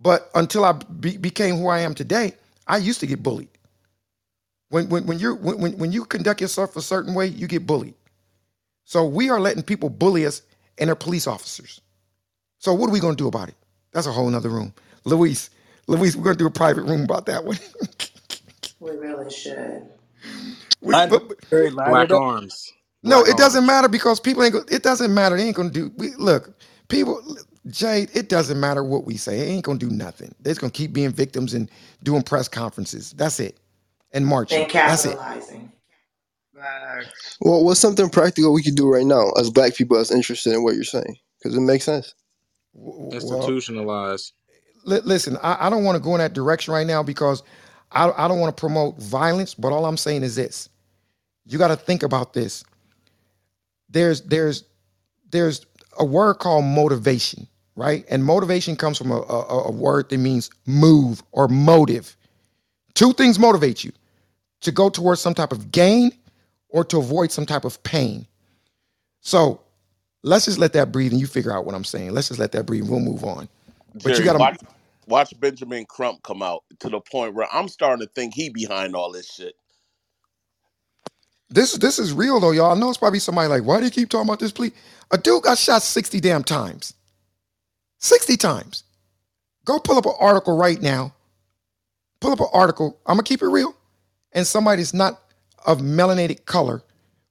But 0.01 0.31
until 0.35 0.65
I 0.65 0.73
be, 0.73 1.17
became 1.19 1.57
who 1.57 1.69
I 1.69 1.81
am 1.81 1.95
today, 1.95 2.35
I 2.69 2.79
used 2.79 3.01
to 3.01 3.07
get 3.09 3.23
bullied. 3.23 3.49
When 4.71 4.89
when 4.91 5.07
when 5.07 5.19
you 5.21 5.37
when 5.37 5.61
when 5.61 5.79
when 5.79 5.93
you 5.93 6.05
conduct 6.07 6.41
yourself 6.43 6.77
a 6.77 6.83
certain 6.83 7.15
way, 7.15 7.27
you 7.29 7.47
get 7.49 7.67
bullied. 7.67 7.95
So 8.85 9.07
we 9.07 9.31
are 9.31 9.41
letting 9.41 9.63
people 9.65 9.91
bully 9.91 10.27
us, 10.27 10.43
and 10.79 10.89
they're 10.89 10.97
police 10.97 11.27
officers. 11.27 11.81
So 12.59 12.75
what 12.75 12.89
are 12.91 12.93
we 12.93 13.01
gonna 13.01 13.17
do 13.17 13.29
about 13.29 13.49
it? 13.51 13.57
That's 13.93 14.07
a 14.09 14.13
whole 14.13 14.31
nother 14.31 14.51
room. 14.51 14.75
Luis, 15.05 15.51
Luis, 15.89 16.17
we're 16.17 16.25
gonna 16.25 16.37
do 16.37 16.47
a 16.47 16.51
private 16.51 16.83
room 16.85 17.03
about 17.05 17.27
that 17.27 17.45
one. 17.45 17.59
We 18.81 18.93
really 18.93 19.31
should. 19.31 19.89
we, 20.83 20.95
Line, 20.95 21.09
but, 21.09 21.29
but- 21.29 21.39
Jerry, 21.53 21.71
line 21.71 21.97
Black 21.97 22.13
arms. 22.13 22.73
no, 23.05 23.23
Black 23.23 23.25
it 23.25 23.37
doesn't 23.39 23.67
matter 23.67 23.89
because 23.89 24.21
people 24.21 24.45
ain't. 24.45 24.55
Go, 24.55 24.63
it 24.71 24.83
doesn't 24.83 25.15
matter. 25.15 25.37
They 25.37 25.45
ain't 25.45 25.57
gonna 25.57 25.71
do. 25.71 25.93
We 25.97 26.15
look, 26.17 26.55
people. 26.89 27.23
Jade, 27.71 28.11
it 28.15 28.29
doesn't 28.29 28.61
matter 28.61 28.85
what 28.85 29.07
we 29.07 29.17
say. 29.17 29.41
It 29.41 29.45
ain't 29.53 29.65
gonna 29.65 29.79
do 29.79 29.91
nothing. 29.91 30.35
They're 30.41 30.53
just 30.53 30.61
gonna 30.61 30.73
keep 30.73 30.93
being 30.93 31.13
victims 31.13 31.55
and 31.55 31.71
doing 32.05 32.23
press 32.23 32.49
conferences. 32.49 33.13
That's 33.13 33.41
it, 33.41 33.59
and 34.13 34.27
marching. 34.27 34.63
And 34.65 34.73
That's 34.85 35.05
it. 35.07 35.19
capitalizing. 35.19 35.73
Well, 37.41 37.65
what's 37.65 37.81
something 37.81 38.11
practical 38.11 38.53
we 38.55 38.63
can 38.65 38.75
do 38.75 38.91
right 38.93 39.07
now 39.07 39.31
as 39.39 39.51
black 39.51 39.75
people 39.77 39.97
that's 39.99 40.11
interested 40.13 40.55
in 40.55 40.65
what 40.65 40.75
you're 40.77 40.85
saying? 40.85 41.17
Because 41.39 41.57
it 41.57 41.61
makes 41.63 41.85
sense. 41.85 42.15
W- 42.75 43.17
Well, 43.21 43.41
Institutionalized. 43.43 44.33
li- 44.85 45.03
listen, 45.05 45.39
I, 45.43 45.67
I 45.67 45.71
don't 45.71 45.85
want 45.85 45.97
to 45.97 46.03
go 46.03 46.15
in 46.15 46.21
that 46.21 46.35
direction 46.35 46.75
right 46.75 46.87
now 46.87 47.03
because 47.03 47.43
I, 47.93 48.11
I 48.11 48.29
don't 48.29 48.41
want 48.41 48.57
to 48.57 48.61
promote 48.61 48.99
violence. 48.99 49.55
But 49.55 49.73
all 49.73 49.87
I'm 49.87 49.97
saying 49.99 50.25
is 50.25 50.37
this: 50.37 50.69
you 51.47 51.59
got 51.59 51.69
to 51.69 51.77
think 51.77 52.03
about 52.05 52.35
this. 52.35 52.65
There's 53.91 54.23
there's 54.23 54.65
there's 55.31 55.67
a 55.99 56.05
word 56.07 56.35
called 56.37 56.65
motivation, 56.67 57.49
right? 57.79 58.05
And 58.11 58.25
motivation 58.25 58.77
comes 58.77 58.99
from 58.99 59.13
a, 59.13 59.21
a, 59.23 59.65
a 59.67 59.73
word 59.73 60.11
that 60.11 60.19
means 60.19 60.51
move 60.67 61.23
or 61.33 61.49
motive. 61.49 62.17
Two 62.95 63.13
things 63.15 63.39
motivate 63.39 63.85
you: 63.85 63.93
to 64.63 64.73
go 64.73 64.91
towards 64.91 65.21
some 65.21 65.35
type 65.35 65.53
of 65.53 65.73
gain 65.73 66.13
or 66.71 66.85
to 66.85 66.99
avoid 66.99 67.33
some 67.33 67.47
type 67.47 67.65
of 67.65 67.83
pain. 67.85 68.27
So 69.23 69.61
let's 70.23 70.47
just 70.47 70.59
let 70.59 70.75
that 70.75 70.93
breathe, 70.93 71.13
and 71.13 71.21
you 71.21 71.29
figure 71.29 71.53
out 71.53 71.67
what 71.67 71.75
I'm 71.75 71.85
saying. 71.85 72.13
Let's 72.13 72.29
just 72.29 72.41
let 72.41 72.53
that 72.53 72.67
breathe. 72.67 72.89
We'll 72.89 73.01
move 73.01 73.25
on. 73.25 73.49
But 74.05 74.19
you 74.19 74.25
got 74.25 74.35
to 74.35 74.39
watch 74.39 74.59
watch 75.07 75.35
Benjamin 75.41 75.87
Crump 75.87 76.23
come 76.23 76.43
out 76.43 76.65
to 76.81 76.91
the 76.91 77.01
point 77.01 77.35
where 77.35 77.49
I'm 77.53 77.69
starting 77.69 78.07
to 78.07 78.13
think 78.15 78.35
he 78.35 78.51
behind 78.51 78.97
all 78.97 79.13
this 79.13 79.31
shit. 79.33 79.55
This 81.51 81.75
this 81.75 81.99
is 81.99 82.13
real 82.13 82.41
though, 82.41 82.53
y'all. 82.53 82.73
I 82.77 82.81
know 82.81 82.91
it's 82.91 82.99
probably 82.99 83.21
somebody 83.21 83.49
like, 83.49 83.65
why 83.65 83.79
do 83.81 83.87
you 83.87 83.91
keep 83.91 84.11
talking 84.11 84.29
about 84.29 84.41
this 84.41 84.53
plea? 84.53 84.73
A 85.13 85.19
dude 85.19 85.45
got 85.45 85.59
shot 85.59 85.83
60 85.83 86.21
damn 86.21 86.45
times. 86.45 86.95
60 87.99 88.37
times. 88.39 88.85
Go 89.65 89.79
pull 89.81 89.99
up 89.99 90.07
an 90.07 90.15
article 90.21 90.57
right 90.57 90.81
now. 90.83 91.15
Pull 92.21 92.33
up 92.33 92.41
an 92.41 92.49
article. 92.53 92.99
I'm 93.07 93.17
gonna 93.17 93.25
keep 93.25 93.43
it 93.43 93.49
real. 93.49 93.75
And 94.33 94.47
somebody's 94.47 94.95
not 94.95 95.23
of 95.67 95.81
melanated 95.81 96.47
color, 96.47 96.83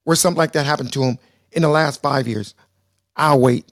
where 0.06 0.16
something 0.18 0.38
like 0.38 0.54
that 0.54 0.66
happened 0.66 0.94
to 0.94 1.04
him 1.04 1.20
in 1.52 1.64
the 1.64 1.70
last 1.70 2.02
five 2.02 2.28
years. 2.28 2.56
I'll 3.16 3.40
wait. 3.42 3.72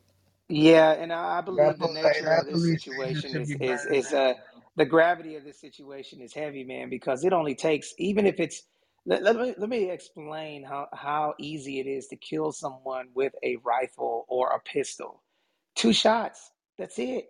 Yeah, 0.49 0.91
and 0.91 1.11
I 1.11 1.39
I 1.39 1.41
believe 1.41 1.79
the 1.79 1.87
nature 1.87 2.27
of 2.27 2.45
that 2.45 2.45
this 2.45 2.67
situation 2.67 3.35
is 3.35 3.55
is 3.59 3.87
is 3.87 4.13
uh 4.13 4.35
the 4.75 4.85
gravity 4.85 5.35
of 5.35 5.43
this 5.43 5.59
situation 5.59 6.21
is 6.21 6.33
heavy, 6.33 6.63
man, 6.63 6.89
because 6.89 7.23
it 7.23 7.33
only 7.33 7.55
takes 7.55 7.93
even 7.97 8.27
if 8.27 8.39
it's 8.39 8.63
let, 9.07 9.23
let 9.23 9.35
me 9.37 9.55
let 9.57 9.69
me 9.69 9.89
explain 9.89 10.63
how 10.63 10.87
how 10.93 11.33
easy 11.39 11.79
it 11.79 11.87
is 11.87 12.07
to 12.09 12.15
kill 12.15 12.51
someone 12.51 13.07
with 13.15 13.33
a 13.43 13.57
rifle 13.63 14.25
or 14.29 14.49
a 14.49 14.59
pistol. 14.59 15.23
Two 15.75 15.93
shots. 15.93 16.51
That's 16.77 16.99
it. 16.99 17.27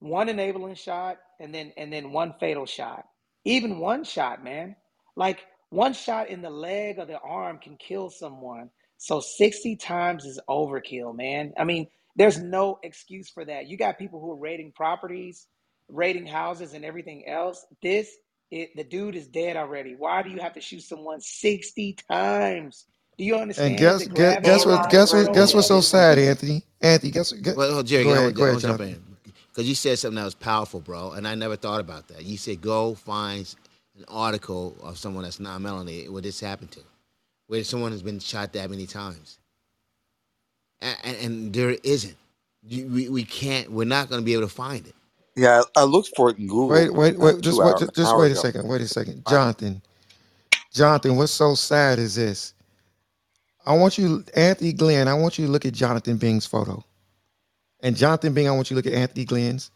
one 0.00 0.28
enabling 0.28 0.76
shot 0.76 1.18
and 1.40 1.54
then 1.54 1.72
and 1.76 1.92
then 1.92 2.12
one 2.12 2.34
fatal 2.40 2.66
shot. 2.66 3.06
Even 3.44 3.78
one 3.80 4.04
shot 4.04 4.44
man. 4.44 4.76
Like 5.16 5.40
one 5.70 5.92
shot 5.94 6.28
in 6.30 6.42
the 6.42 6.50
leg 6.50 6.98
or 6.98 7.06
the 7.06 7.18
arm 7.20 7.58
can 7.58 7.76
kill 7.76 8.10
someone. 8.10 8.70
So 8.98 9.20
60 9.20 9.76
times 9.76 10.24
is 10.24 10.40
overkill 10.48 11.16
man. 11.16 11.52
I 11.58 11.64
mean 11.64 11.88
there's 12.16 12.38
no 12.40 12.78
excuse 12.82 13.30
for 13.30 13.44
that. 13.44 13.68
You 13.68 13.76
got 13.78 13.98
people 13.98 14.20
who 14.20 14.32
are 14.32 14.38
raiding 14.38 14.72
properties 14.72 15.48
raiding 15.88 16.26
houses 16.26 16.74
and 16.74 16.84
everything 16.84 17.26
else. 17.28 17.66
This 17.82 18.10
it, 18.50 18.70
the 18.76 18.84
dude 18.84 19.16
is 19.16 19.28
dead 19.28 19.56
already. 19.56 19.94
Why 19.98 20.22
do 20.22 20.30
you 20.30 20.40
have 20.40 20.54
to 20.54 20.60
shoot 20.60 20.82
someone 20.82 21.20
60 21.20 21.96
times 22.10 22.86
do 23.18 23.24
you 23.24 23.36
And 23.56 23.76
guess 23.76 23.98
the 23.98 24.06
guess 24.06 24.06
gravity 24.06 24.38
guess 24.38 24.66
what 24.66 24.88
guess 24.90 25.12
what 25.14 25.32
guess 25.32 25.54
what's 25.54 25.68
so 25.68 25.80
sad, 25.82 26.18
Anthony? 26.18 26.64
Anthony, 26.80 27.12
guess 27.12 27.32
what? 27.32 27.42
Guess, 27.42 27.56
Well, 27.56 27.78
oh, 27.78 27.84
Jerry, 27.84 28.06
go 28.06 28.14
I 28.14 28.18
ahead, 28.18 28.22
want, 28.22 28.36
go 28.36 28.44
ahead, 28.44 28.52
want 28.52 28.62
to 28.62 28.66
jump 28.68 28.80
in 28.80 29.00
because 29.48 29.68
you 29.68 29.74
said 29.76 29.98
something 29.98 30.16
that 30.16 30.24
was 30.24 30.34
powerful, 30.34 30.80
bro, 30.80 31.12
and 31.12 31.28
I 31.28 31.34
never 31.36 31.56
thought 31.56 31.80
about 31.80 32.08
that. 32.08 32.24
You 32.24 32.38
said 32.38 32.60
go 32.62 32.94
find 32.94 33.54
an 33.98 34.04
article 34.08 34.76
of 34.82 34.98
someone 34.98 35.24
that's 35.24 35.40
not 35.40 35.60
melanated 35.60 36.10
where 36.10 36.22
this 36.22 36.40
happened 36.40 36.72
to, 36.72 36.80
where 37.48 37.64
someone 37.64 37.92
has 37.92 38.02
been 38.02 38.20
shot 38.20 38.52
that 38.54 38.70
many 38.70 38.86
times, 38.86 39.38
and, 40.82 40.96
and, 41.04 41.16
and 41.18 41.54
there 41.54 41.76
isn't. 41.84 42.16
You, 42.66 42.86
we, 42.88 43.08
we 43.10 43.24
can't. 43.24 43.70
We're 43.72 43.84
not 43.86 44.08
going 44.10 44.20
to 44.22 44.26
be 44.26 44.34
able 44.34 44.44
to 44.48 44.54
find 44.54 44.86
it. 44.86 44.94
Yeah, 45.36 45.62
I 45.76 45.82
I 45.82 45.84
looked 45.84 46.10
for 46.16 46.30
it 46.30 46.38
in 46.38 46.48
Google 46.48 46.86
Wait, 46.86 46.94
wait, 46.94 47.18
about 47.18 47.36
wait. 47.36 47.42
two 47.42 47.42
Just 47.42 47.62
wait. 47.62 47.76
hours, 47.76 47.78
Just, 47.78 47.92
an 47.96 47.96
just 47.96 48.14
hour 48.14 48.16
wait 48.16 48.32
a 48.32 48.36
ago. 48.36 48.36
second. 48.36 48.68
Wait 48.68 48.80
a 48.82 48.88
second, 48.88 49.26
Find. 49.26 49.46
Jonathan. 49.46 49.82
Jonathan, 50.74 51.16
what's 51.16 51.32
so 51.32 51.54
sad 51.54 51.98
is 51.98 52.16
this. 52.16 52.54
I 53.68 53.74
want 53.76 53.98
you, 53.98 54.24
Anthony 54.34 54.72
Glenn. 54.72 55.08
I 55.08 55.14
want 55.14 55.38
you 55.38 55.44
to 55.46 55.52
look 55.52 55.66
at 55.66 55.74
Jonathan 55.74 56.16
Bing's 56.16 56.46
photo, 56.46 56.82
and 57.80 57.94
Jonathan 57.96 58.32
Bing. 58.32 58.48
I 58.48 58.52
want 58.52 58.70
you 58.70 58.74
to 58.74 58.76
look 58.76 58.86
at 58.86 58.98
Anthony 58.98 59.26
Glenn's. 59.26 59.70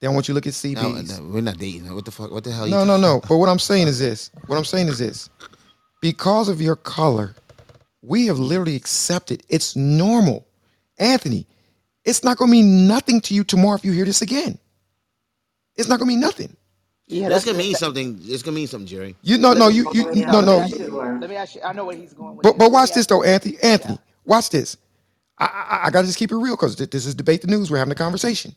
Then 0.00 0.10
I 0.10 0.14
want 0.14 0.28
you 0.28 0.32
to 0.32 0.36
look 0.36 0.46
at 0.46 0.64
No, 0.64 0.70
CB's. 0.70 1.18
no, 1.18 1.26
we're 1.28 1.40
not 1.40 1.58
dating. 1.58 1.92
What 1.92 2.04
the 2.04 2.10
fuck? 2.10 2.30
What 2.30 2.44
the 2.44 2.52
hell? 2.52 2.66
No, 2.68 2.84
no, 2.84 2.98
no. 2.98 3.16
about? 3.16 3.28
But 3.28 3.38
what 3.38 3.48
I'm 3.48 3.58
saying 3.58 3.88
is 3.88 3.98
this. 3.98 4.30
What 4.46 4.56
I'm 4.58 4.64
saying 4.66 4.88
is 4.88 4.98
this. 4.98 5.30
Because 6.02 6.48
of 6.48 6.60
your 6.60 6.76
color, 6.76 7.34
we 8.02 8.26
have 8.26 8.38
literally 8.38 8.76
accepted 8.76 9.42
it's 9.48 9.74
normal. 9.74 10.46
Anthony, 10.98 11.46
it's 12.04 12.22
not 12.22 12.36
going 12.36 12.50
to 12.50 12.52
mean 12.52 12.86
nothing 12.86 13.20
to 13.22 13.34
you 13.34 13.44
tomorrow 13.44 13.76
if 13.76 13.84
you 13.84 13.92
hear 13.92 14.04
this 14.04 14.22
again. 14.22 14.58
It's 15.76 15.88
not 15.88 15.98
going 15.98 16.08
to 16.08 16.14
mean 16.14 16.20
nothing. 16.20 16.54
Yeah 17.08 17.30
That's 17.30 17.44
that's 17.44 17.44
gonna 17.44 17.58
mean 17.58 17.74
that, 17.74 17.76
something. 17.76 18.18
It's 18.22 18.42
gonna 18.42 18.56
mean 18.56 18.68
something, 18.68 18.86
Jerry. 18.88 19.16
You 19.22 19.38
no, 19.38 19.52
let 19.52 19.54
no, 19.54 19.68
me 19.68 19.70
you, 19.70 19.88
you, 19.92 20.06
you 20.12 20.26
no 20.26 20.40
no, 20.40 20.40
let 20.40 20.48
me 20.50 20.56
no. 20.56 20.58
ask 20.58 20.78
you- 20.78 20.86
you 20.86 21.18
let 21.20 21.30
me 21.30 21.36
ask 21.36 21.54
you 21.56 21.62
i 21.64 21.72
know 21.72 21.86
where 21.86 21.96
he's 21.96 22.14
going 22.14 22.36
with 22.36 22.48
But 22.48 22.58
this 22.58 22.58
but 22.58 22.72
let 22.72 22.82
me 22.82 22.84
watch 22.84 22.92
ask 22.92 23.04
this 23.04 23.06
though, 23.06 23.22
Anthony. 23.24 23.58
yeah 23.62 23.62
Anthony, 23.62 23.98
watch 24.26 24.50
this. 24.50 24.76
I 25.38 25.46
I, 25.46 25.86
I 25.86 25.90
got 25.90 26.02
to 26.02 26.08
just 26.08 26.18
keep 26.18 26.32
it 26.32 26.36
real 26.36 26.56
because 26.56 26.76
this 26.76 27.06
is 27.06 27.14
debate 27.14 27.42
the 27.42 27.48
news. 27.48 27.70
We're 27.70 27.78
having 27.78 27.92
a 27.92 27.96
conversation. 27.96 28.54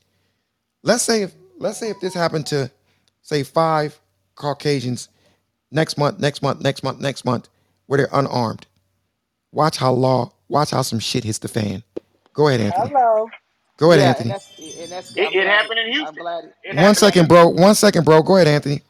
Let's 0.84 1.03
say 1.03 1.23
if 1.23 1.34
let's 1.60 1.80
say 1.80 1.90
if 1.90 1.99
this 2.02 2.14
happened 2.14 2.48
to 2.48 2.72
say 3.23 3.44
five 3.44 3.99
Caucasians 4.36 5.10
next 5.72 5.98
month, 5.98 6.19
next 6.19 6.41
month, 6.44 6.61
next 6.61 6.84
month, 6.84 6.99
next 7.02 7.26
month, 7.26 7.49
where 7.88 7.98
they're 7.99 8.10
unarmed. 8.14 8.68
Watch 9.52 9.78
how 9.78 9.94
law, 9.94 10.34
watch 10.49 10.72
how 10.72 10.84
some 10.84 10.99
shit 10.99 11.26
hits 11.26 11.40
the 11.40 11.49
fan. 11.49 11.84
Go 12.34 12.48
ahead, 12.49 12.61
Anthony. 12.61 12.94
Hello. 12.94 13.28
Go 13.77 13.91
ahead, 13.91 14.02
Yeah, 14.02 14.10
Anthony. 14.10 14.22
and 14.22 14.30
that's 14.30 14.52
and 14.60 14.91
that's. 14.91 15.14
It, 15.15 15.30
I'm 15.30 15.35
it 15.35 15.48
glad. 15.48 15.48
happened 15.48 15.80
in 15.80 15.93
I'm 15.99 16.15
Houston. 16.15 16.18
glad. 16.18 16.45
It 16.64 16.77
One 16.77 16.95
happened 16.95 17.07
in 17.07 17.14
second, 17.14 17.27
Houston. 17.27 17.30
bro. 17.30 17.49
One 17.49 17.76
second, 17.76 18.06
bro. 18.06 18.23
Go 18.23 18.35
ahead, 18.38 18.48
Anthony. 18.49 18.84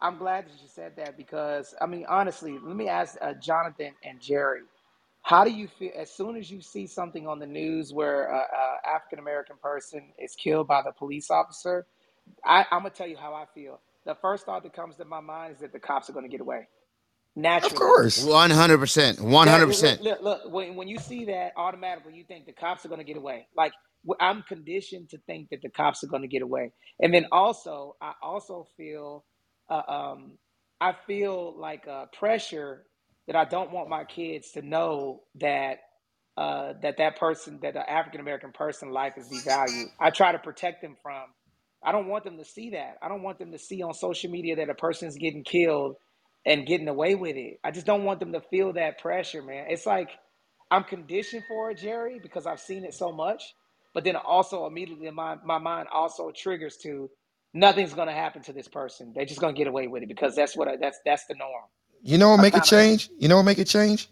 I'm 0.00 0.18
glad 0.18 0.46
that 0.46 0.52
you 0.62 0.68
said 0.68 0.94
that 0.96 1.16
because 1.16 1.74
I 1.80 1.86
mean, 1.86 2.06
honestly, 2.08 2.58
let 2.62 2.76
me 2.76 2.88
ask 2.88 3.16
uh, 3.22 3.34
Jonathan 3.34 3.92
and 4.04 4.20
Jerry. 4.20 4.62
How 5.22 5.44
do 5.44 5.50
you 5.50 5.68
feel 5.68 5.92
as 5.96 6.10
soon 6.12 6.36
as 6.36 6.50
you 6.50 6.62
see 6.62 6.86
something 6.86 7.26
on 7.28 7.38
the 7.40 7.46
news 7.46 7.92
where 7.92 8.28
a, 8.28 8.38
a 8.38 8.88
African 8.96 9.18
American 9.20 9.56
person 9.62 10.12
is 10.22 10.34
killed 10.36 10.68
by 10.68 10.82
the 10.82 10.92
police 10.92 11.30
officer? 11.30 11.86
I, 12.44 12.62
I'm 12.70 12.80
gonna 12.80 12.90
tell 12.90 13.08
you 13.08 13.16
how 13.18 13.34
I 13.34 13.46
feel. 13.54 13.80
The 14.06 14.16
first 14.16 14.46
thought 14.46 14.62
that 14.64 14.74
comes 14.74 14.96
to 14.96 15.06
my 15.06 15.20
mind 15.20 15.54
is 15.54 15.60
that 15.60 15.72
the 15.72 15.80
cops 15.80 16.10
are 16.10 16.14
gonna 16.14 16.28
get 16.28 16.40
away 16.42 16.68
Of 17.64 17.74
course. 17.74 18.24
One 18.24 18.50
hundred 18.50 18.78
percent. 18.78 19.18
Hundred 19.18 19.60
look, 19.60 19.68
percent. 19.68 20.02
look, 20.02 20.22
look, 20.22 20.44
look, 20.44 20.52
when 20.52 20.74
when 20.76 20.88
you 20.88 20.98
see 20.98 21.26
that, 21.26 21.52
automatically 21.56 22.14
you 22.14 22.24
think 22.24 22.46
the 22.46 22.52
cops 22.52 22.84
are 22.84 22.88
going 22.88 23.00
to 23.00 23.04
get 23.04 23.18
away. 23.18 23.46
Like 23.56 23.72
I'm 24.20 24.42
conditioned 24.42 25.10
to 25.10 25.18
think 25.26 25.48
that 25.50 25.60
the 25.62 25.70
cops 25.70 26.02
are 26.02 26.08
going 26.08 26.22
to 26.22 26.28
get 26.28 26.42
away, 26.42 26.72
and 27.00 27.12
then 27.12 27.26
also 27.32 27.96
I 28.00 28.12
also 28.22 28.66
feel, 28.76 29.24
uh, 29.70 29.82
um, 29.88 30.38
I 30.80 30.94
feel 31.06 31.54
like 31.58 31.86
uh, 31.86 32.06
pressure 32.18 32.84
that 33.26 33.36
I 33.36 33.44
don't 33.44 33.72
want 33.72 33.88
my 33.88 34.04
kids 34.04 34.52
to 34.52 34.62
know 34.62 35.22
that 35.40 35.78
uh, 36.36 36.74
that 36.82 36.96
that 36.98 37.18
person, 37.18 37.58
that 37.62 37.76
an 37.76 37.84
African 37.88 38.20
American 38.20 38.52
person 38.52 38.90
life 38.90 39.14
is 39.18 39.28
devalued. 39.28 39.86
I 40.00 40.10
try 40.10 40.32
to 40.32 40.38
protect 40.38 40.82
them 40.82 40.96
from. 41.02 41.24
I 41.84 41.92
don't 41.92 42.08
want 42.08 42.24
them 42.24 42.38
to 42.38 42.44
see 42.44 42.70
that. 42.70 42.96
I 43.02 43.08
don't 43.08 43.22
want 43.22 43.38
them 43.38 43.52
to 43.52 43.58
see 43.58 43.82
on 43.82 43.94
social 43.94 44.30
media 44.30 44.56
that 44.56 44.70
a 44.70 44.74
person's 44.74 45.16
getting 45.16 45.44
killed 45.44 45.96
and 46.46 46.66
getting 46.66 46.88
away 46.88 47.16
with 47.16 47.36
it. 47.36 47.60
I 47.64 47.72
just 47.72 47.86
don't 47.86 48.04
want 48.04 48.20
them 48.20 48.34
to 48.34 48.42
feel 48.42 48.74
that 48.74 49.00
pressure, 49.00 49.42
man. 49.42 49.66
It's 49.70 49.86
like 49.86 50.10
I'm 50.72 50.84
conditioned 50.84 51.44
for 51.48 51.72
it, 51.72 51.78
Jerry, 51.78 52.20
because 52.22 52.46
I've 52.46 52.60
seen 52.60 52.84
it 52.84 52.94
so 52.94 53.12
much. 53.12 53.54
But 53.94 54.04
then 54.04 54.16
also 54.16 54.66
immediately 54.66 55.10
my, 55.12 55.36
my 55.44 55.58
mind 55.58 55.88
also 55.92 56.32
triggers 56.32 56.78
to 56.84 57.10
nothing's 57.54 57.94
gonna 57.94 58.12
happen 58.14 58.42
to 58.44 58.54
this 58.54 58.68
person. 58.68 59.12
They're 59.14 59.26
just 59.26 59.40
gonna 59.42 59.54
get 59.54 59.68
away 59.68 59.88
with 59.88 60.04
it 60.04 60.08
because 60.08 60.36
that's 60.36 60.56
what 60.56 60.68
I, 60.68 60.76
that's 60.78 61.00
that's 61.06 61.26
the 61.26 61.36
norm. 61.36 61.64
You 62.02 62.18
know 62.18 62.30
what 62.30 62.40
make 62.40 62.56
of 62.56 62.64
change? 62.64 63.10
You 63.18 63.28
know 63.28 63.36
what 63.38 63.44
make 63.44 63.58
it 63.58 63.66
change? 63.68 64.08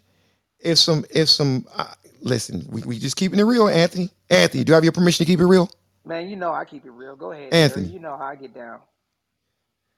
If 0.59 0.79
some, 0.79 1.05
if 1.11 1.29
some, 1.29 1.67
uh, 1.75 1.93
listen, 2.21 2.67
we, 2.69 2.83
we 2.83 2.99
just 2.99 3.17
keeping 3.17 3.39
it 3.39 3.43
real, 3.43 3.69
Anthony. 3.69 4.11
Anthony, 4.29 4.63
do 4.65 4.73
I 4.73 4.75
have 4.77 4.83
your 4.85 4.93
permission 4.93 5.25
to 5.25 5.31
keep 5.31 5.39
it 5.41 5.45
real? 5.45 5.69
man, 6.05 6.29
you 6.29 6.35
know 6.37 6.53
I 6.53 6.65
keep 6.65 6.85
it 6.85 6.91
real. 6.91 7.15
Go 7.15 7.31
ahead, 7.33 7.57
Jerry. 7.57 7.85
Anthony. 7.85 7.87
You 7.87 7.99
know 7.99 8.17
how 8.17 8.25
I 8.25 8.35
get 8.35 8.53
down. 8.55 8.79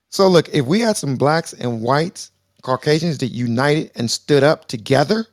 So 0.10 0.28
look, 0.28 0.50
if 0.50 0.66
we 0.66 0.80
had 0.80 0.98
some 0.98 1.16
blacks 1.16 1.54
and 1.54 1.82
whites, 1.82 2.32
Caucasians 2.62 3.18
that 3.20 3.28
united 3.28 3.92
and 3.96 4.10
stood 4.10 4.44
up 4.44 4.68
together 4.68 5.26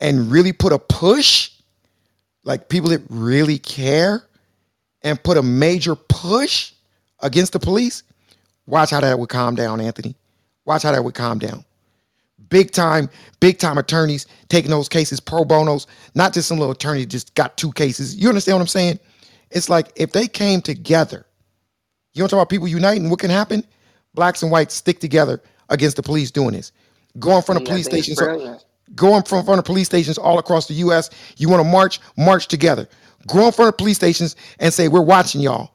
and 0.00 0.30
really 0.30 0.52
put 0.52 0.72
a 0.72 0.78
push, 0.78 1.50
like 2.44 2.68
people 2.68 2.90
that 2.90 3.02
really 3.08 3.58
care 3.58 4.24
and 5.02 5.22
put 5.22 5.36
a 5.36 5.42
major 5.42 5.96
push 5.96 6.72
against 7.20 7.52
the 7.52 7.58
police, 7.58 8.02
watch 8.66 8.90
how 8.90 9.00
that 9.00 9.18
would 9.18 9.28
calm 9.28 9.54
down, 9.54 9.80
Anthony. 9.80 10.14
Watch 10.64 10.82
how 10.82 10.92
that 10.92 11.02
would 11.02 11.14
calm 11.14 11.38
down. 11.38 11.64
Big 12.50 12.70
time, 12.70 13.10
big 13.40 13.58
time 13.58 13.78
attorneys 13.78 14.26
taking 14.48 14.70
those 14.70 14.88
cases 14.88 15.20
pro 15.20 15.44
bonos, 15.44 15.86
not 16.14 16.32
just 16.32 16.48
some 16.48 16.58
little 16.58 16.72
attorney 16.72 17.04
just 17.04 17.34
got 17.34 17.56
two 17.56 17.72
cases. 17.72 18.16
You 18.16 18.28
understand 18.28 18.56
what 18.56 18.62
I'm 18.62 18.68
saying? 18.68 18.98
It's 19.50 19.68
like 19.68 19.92
if 19.96 20.12
they 20.12 20.28
came 20.28 20.60
together, 20.60 21.26
you 22.18 22.22
want 22.24 22.30
to 22.30 22.36
talk 22.36 22.42
about 22.42 22.50
people 22.50 22.68
uniting, 22.68 23.08
what 23.10 23.20
can 23.20 23.30
happen? 23.30 23.64
Blacks 24.14 24.42
and 24.42 24.50
whites 24.50 24.74
stick 24.74 25.00
together 25.00 25.40
against 25.68 25.96
the 25.96 26.02
police 26.02 26.30
doing 26.30 26.52
this. 26.52 26.72
Go 27.18 27.36
in 27.36 27.42
front 27.42 27.60
of 27.60 27.66
police 27.66 27.86
stations, 27.86 28.20
go 28.94 29.16
in 29.16 29.22
front 29.22 29.46
front 29.46 29.58
of 29.58 29.64
police 29.64 29.86
stations 29.86 30.18
all 30.18 30.38
across 30.38 30.66
the 30.66 30.74
US. 30.74 31.10
You 31.36 31.48
want 31.48 31.60
to 31.62 31.68
march, 31.68 32.00
march 32.16 32.48
together. 32.48 32.88
Go 33.26 33.46
in 33.46 33.52
front 33.52 33.68
of 33.68 33.78
police 33.78 33.96
stations 33.96 34.36
and 34.58 34.72
say, 34.72 34.88
We're 34.88 35.02
watching 35.02 35.40
y'all. 35.40 35.70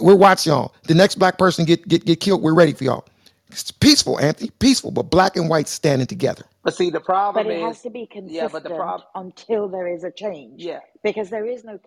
We're 0.00 0.16
watching 0.16 0.52
y'all. 0.52 0.74
The 0.84 0.94
next 0.94 1.16
black 1.16 1.38
person 1.38 1.64
get, 1.64 1.86
get, 1.86 2.04
get 2.04 2.20
killed, 2.20 2.42
we're 2.42 2.54
ready 2.54 2.72
for 2.72 2.84
y'all. 2.84 3.06
It's 3.50 3.70
peaceful, 3.70 4.18
Anthony. 4.18 4.50
Peaceful, 4.58 4.90
but 4.90 5.04
black 5.04 5.36
and 5.36 5.48
white 5.48 5.68
standing 5.68 6.06
together. 6.06 6.44
But 6.66 6.76
see, 6.76 6.90
the 6.90 7.00
problem 7.00 7.46
But 7.46 7.48
it 7.48 7.56
has 7.58 7.80
is, 7.80 7.82
to 7.82 7.90
be 7.90 8.06
yeah, 8.26 8.48
but 8.48 8.64
the 8.64 8.70
consistent 8.70 8.72
problem, 8.72 9.08
until 9.14 9.68
there 9.68 9.88
is 9.88 10.04
a 10.04 10.12
change. 10.12 10.68
yeah, 10.68 10.80
Because 11.04 11.30
there 11.30 11.46
is 11.46 11.64
no 11.64 11.78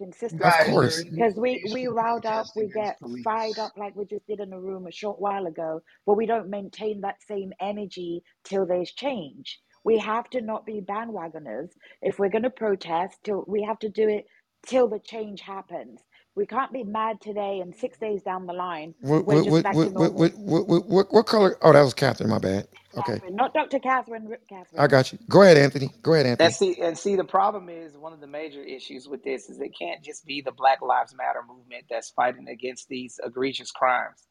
Of 0.43 0.59
consistency. 0.59 0.59
Guys, 0.67 0.67
course. 0.67 1.05
there, 1.11 1.11
Because 1.15 1.35
we, 1.37 1.61
we 1.65 1.87
to 1.87 1.95
riled 1.95 2.25
up, 2.25 2.49
protest 2.49 2.55
we 2.55 2.67
against 2.67 2.69
get 2.69 2.99
fired 3.23 3.59
police. 3.59 3.59
up 3.59 3.73
like 3.77 3.95
we 3.95 4.05
just 4.05 4.27
did 4.27 4.39
in 4.41 4.53
a 4.53 4.61
room 4.61 4.87
a 4.87 4.91
short 4.91 5.21
while 5.21 5.47
ago, 5.47 5.81
but 6.07 6.15
we 6.17 6.25
don't 6.27 6.49
maintain 6.49 7.01
that 7.01 7.21
same 7.27 7.53
energy 7.61 8.23
till 8.45 8.65
there's 8.67 8.93
change. 8.93 9.59
We 9.83 9.99
have 9.99 10.29
to 10.31 10.41
not 10.41 10.65
be 10.65 10.81
bandwagoners. 10.81 11.71
If 12.01 12.19
we're 12.19 12.29
going 12.29 12.43
to 12.43 12.51
protest, 12.51 13.19
till 13.25 13.45
we 13.47 13.63
have 13.63 13.79
to 13.79 13.89
do 13.89 14.09
it 14.09 14.25
till 14.65 14.87
the 14.89 14.99
change 14.99 15.41
happens. 15.41 16.01
We 16.39 16.47
can't 16.47 16.73
be 16.73 16.85
mad 16.85 17.21
today 17.21 17.59
and 17.61 17.75
six 17.75 17.99
days 17.99 18.23
down 18.23 18.47
the 18.47 18.53
line, 18.53 18.95
What 19.01 19.25
we're 19.25 19.35
what 19.35 19.39
just 19.39 19.61
what 19.61 19.63
back 19.63 19.81
to 19.83 19.89
what 19.89 19.95
what 19.95 20.13
normal. 20.13 20.15
what 20.15 20.37
what, 20.37 20.67
what, 20.67 20.87
what, 20.87 21.13
what 21.13 21.27
color? 21.27 21.57
Oh, 21.61 21.73
that 21.73 21.81
was 21.81 21.93
Catherine, 21.93 22.29
my 22.29 22.39
bad. 22.39 22.67
Okay. 22.97 23.21
Catherine, 23.21 23.35
not 23.35 23.53
Dr. 23.53 23.79
Catherine, 23.79 24.27
Rip 24.27 24.47
I 24.77 24.87
Catherine. 24.87 24.87
got 24.87 25.13
you. 25.13 25.19
Go 25.29 25.43
ahead, 25.43 25.57
Anthony. 25.57 25.91
Go 26.03 26.13
ahead, 26.13 26.27
and 26.39 26.51
Anthony. 26.51 26.51
see, 26.51 26.79
and 26.81 26.97
see, 26.97 27.15
the 27.15 27.25
problem 27.25 27.69
is 27.69 27.97
one 27.97 28.13
of 28.13 28.21
the 28.21 28.27
major 28.27 28.63
issues 28.63 29.07
with 29.07 29.23
this 29.23 29.49
is 29.49 29.59
it 29.61 29.71
can't 29.79 30.03
just 30.03 30.25
be 30.25 30.41
the 30.41 30.51
Black 30.51 30.81
Lives 30.81 31.15
Matter 31.15 31.41
movement 31.47 31.85
that's 31.89 32.11
fighting 32.11 32.47
against 32.49 32.89
these 32.89 33.19
egregious 33.25 33.71
crimes. 33.71 34.27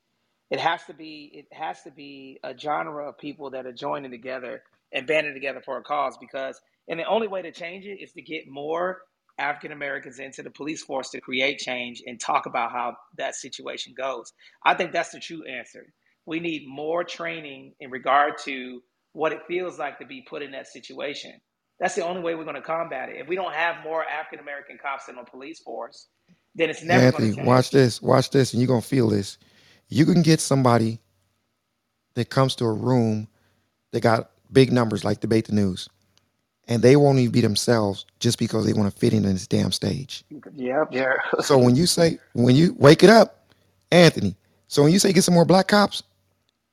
It 0.50 0.60
has 0.60 0.84
to 0.86 0.94
be, 0.94 1.30
it 1.34 1.46
has 1.56 1.82
to 1.84 1.90
be 1.92 2.40
a 2.44 2.56
genre 2.58 3.08
of 3.08 3.18
people 3.18 3.50
that 3.50 3.66
are 3.66 3.72
joining 3.72 4.12
together 4.12 4.62
and 4.92 5.06
banding 5.06 5.34
together 5.34 5.62
for 5.64 5.78
a 5.78 5.82
cause. 5.84 6.16
Because, 6.20 6.60
and 6.88 7.00
the 7.00 7.04
only 7.06 7.28
way 7.28 7.42
to 7.42 7.52
change 7.52 7.86
it 7.86 8.02
is 8.02 8.12
to 8.12 8.22
get 8.22 8.48
more 8.48 8.98
African 9.38 9.72
Americans 9.72 10.18
into 10.18 10.42
the 10.42 10.50
police 10.50 10.82
force 10.82 11.10
to 11.10 11.20
create 11.20 11.58
change 11.58 12.02
and 12.06 12.20
talk 12.20 12.46
about 12.46 12.72
how 12.72 12.96
that 13.16 13.34
situation 13.34 13.94
goes. 13.96 14.32
I 14.64 14.74
think 14.74 14.92
that's 14.92 15.10
the 15.10 15.20
true 15.20 15.44
answer. 15.44 15.92
We 16.26 16.40
need 16.40 16.66
more 16.68 17.04
training 17.04 17.74
in 17.80 17.90
regard 17.90 18.38
to 18.44 18.82
what 19.12 19.32
it 19.32 19.40
feels 19.48 19.78
like 19.78 19.98
to 19.98 20.06
be 20.06 20.22
put 20.28 20.42
in 20.42 20.50
that 20.52 20.66
situation. 20.66 21.40
That's 21.80 21.94
the 21.94 22.04
only 22.04 22.22
way 22.22 22.34
we're 22.34 22.44
going 22.44 22.56
to 22.56 22.62
combat 22.62 23.08
it. 23.08 23.16
If 23.20 23.28
we 23.28 23.36
don't 23.36 23.54
have 23.54 23.82
more 23.84 24.04
African 24.04 24.40
American 24.40 24.78
cops 24.82 25.08
in 25.08 25.16
the 25.16 25.22
police 25.22 25.60
force, 25.60 26.08
then 26.54 26.70
it's 26.70 26.82
never 26.82 27.12
going 27.12 27.28
Anthony, 27.30 27.46
watch 27.46 27.70
this. 27.70 28.02
Watch 28.02 28.30
this, 28.30 28.52
and 28.52 28.60
you're 28.60 28.68
gonna 28.68 28.82
feel 28.82 29.08
this. 29.08 29.38
You 29.88 30.04
can 30.04 30.22
get 30.22 30.40
somebody 30.40 31.00
that 32.14 32.30
comes 32.30 32.56
to 32.56 32.64
a 32.64 32.72
room 32.72 33.28
that 33.92 34.00
got 34.00 34.30
big 34.52 34.72
numbers 34.72 35.04
like 35.04 35.20
debate 35.20 35.46
the 35.46 35.52
news, 35.52 35.88
and 36.68 36.82
they 36.82 36.96
won't 36.96 37.18
even 37.18 37.32
be 37.32 37.40
themselves 37.40 38.06
just 38.20 38.38
because 38.38 38.66
they 38.66 38.72
want 38.72 38.92
to 38.92 38.98
fit 38.98 39.12
in 39.12 39.22
this 39.24 39.46
damn 39.46 39.72
stage. 39.72 40.24
Yep. 40.54 40.88
Yeah. 40.92 41.14
So 41.40 41.58
when 41.58 41.76
you 41.76 41.86
say 41.86 42.18
when 42.34 42.54
you 42.56 42.74
wake 42.78 43.02
it 43.02 43.10
up, 43.10 43.46
Anthony. 43.90 44.36
So 44.68 44.82
when 44.82 44.92
you 44.92 44.98
say 44.98 45.12
get 45.12 45.24
some 45.24 45.34
more 45.34 45.46
black 45.46 45.68
cops, 45.68 46.02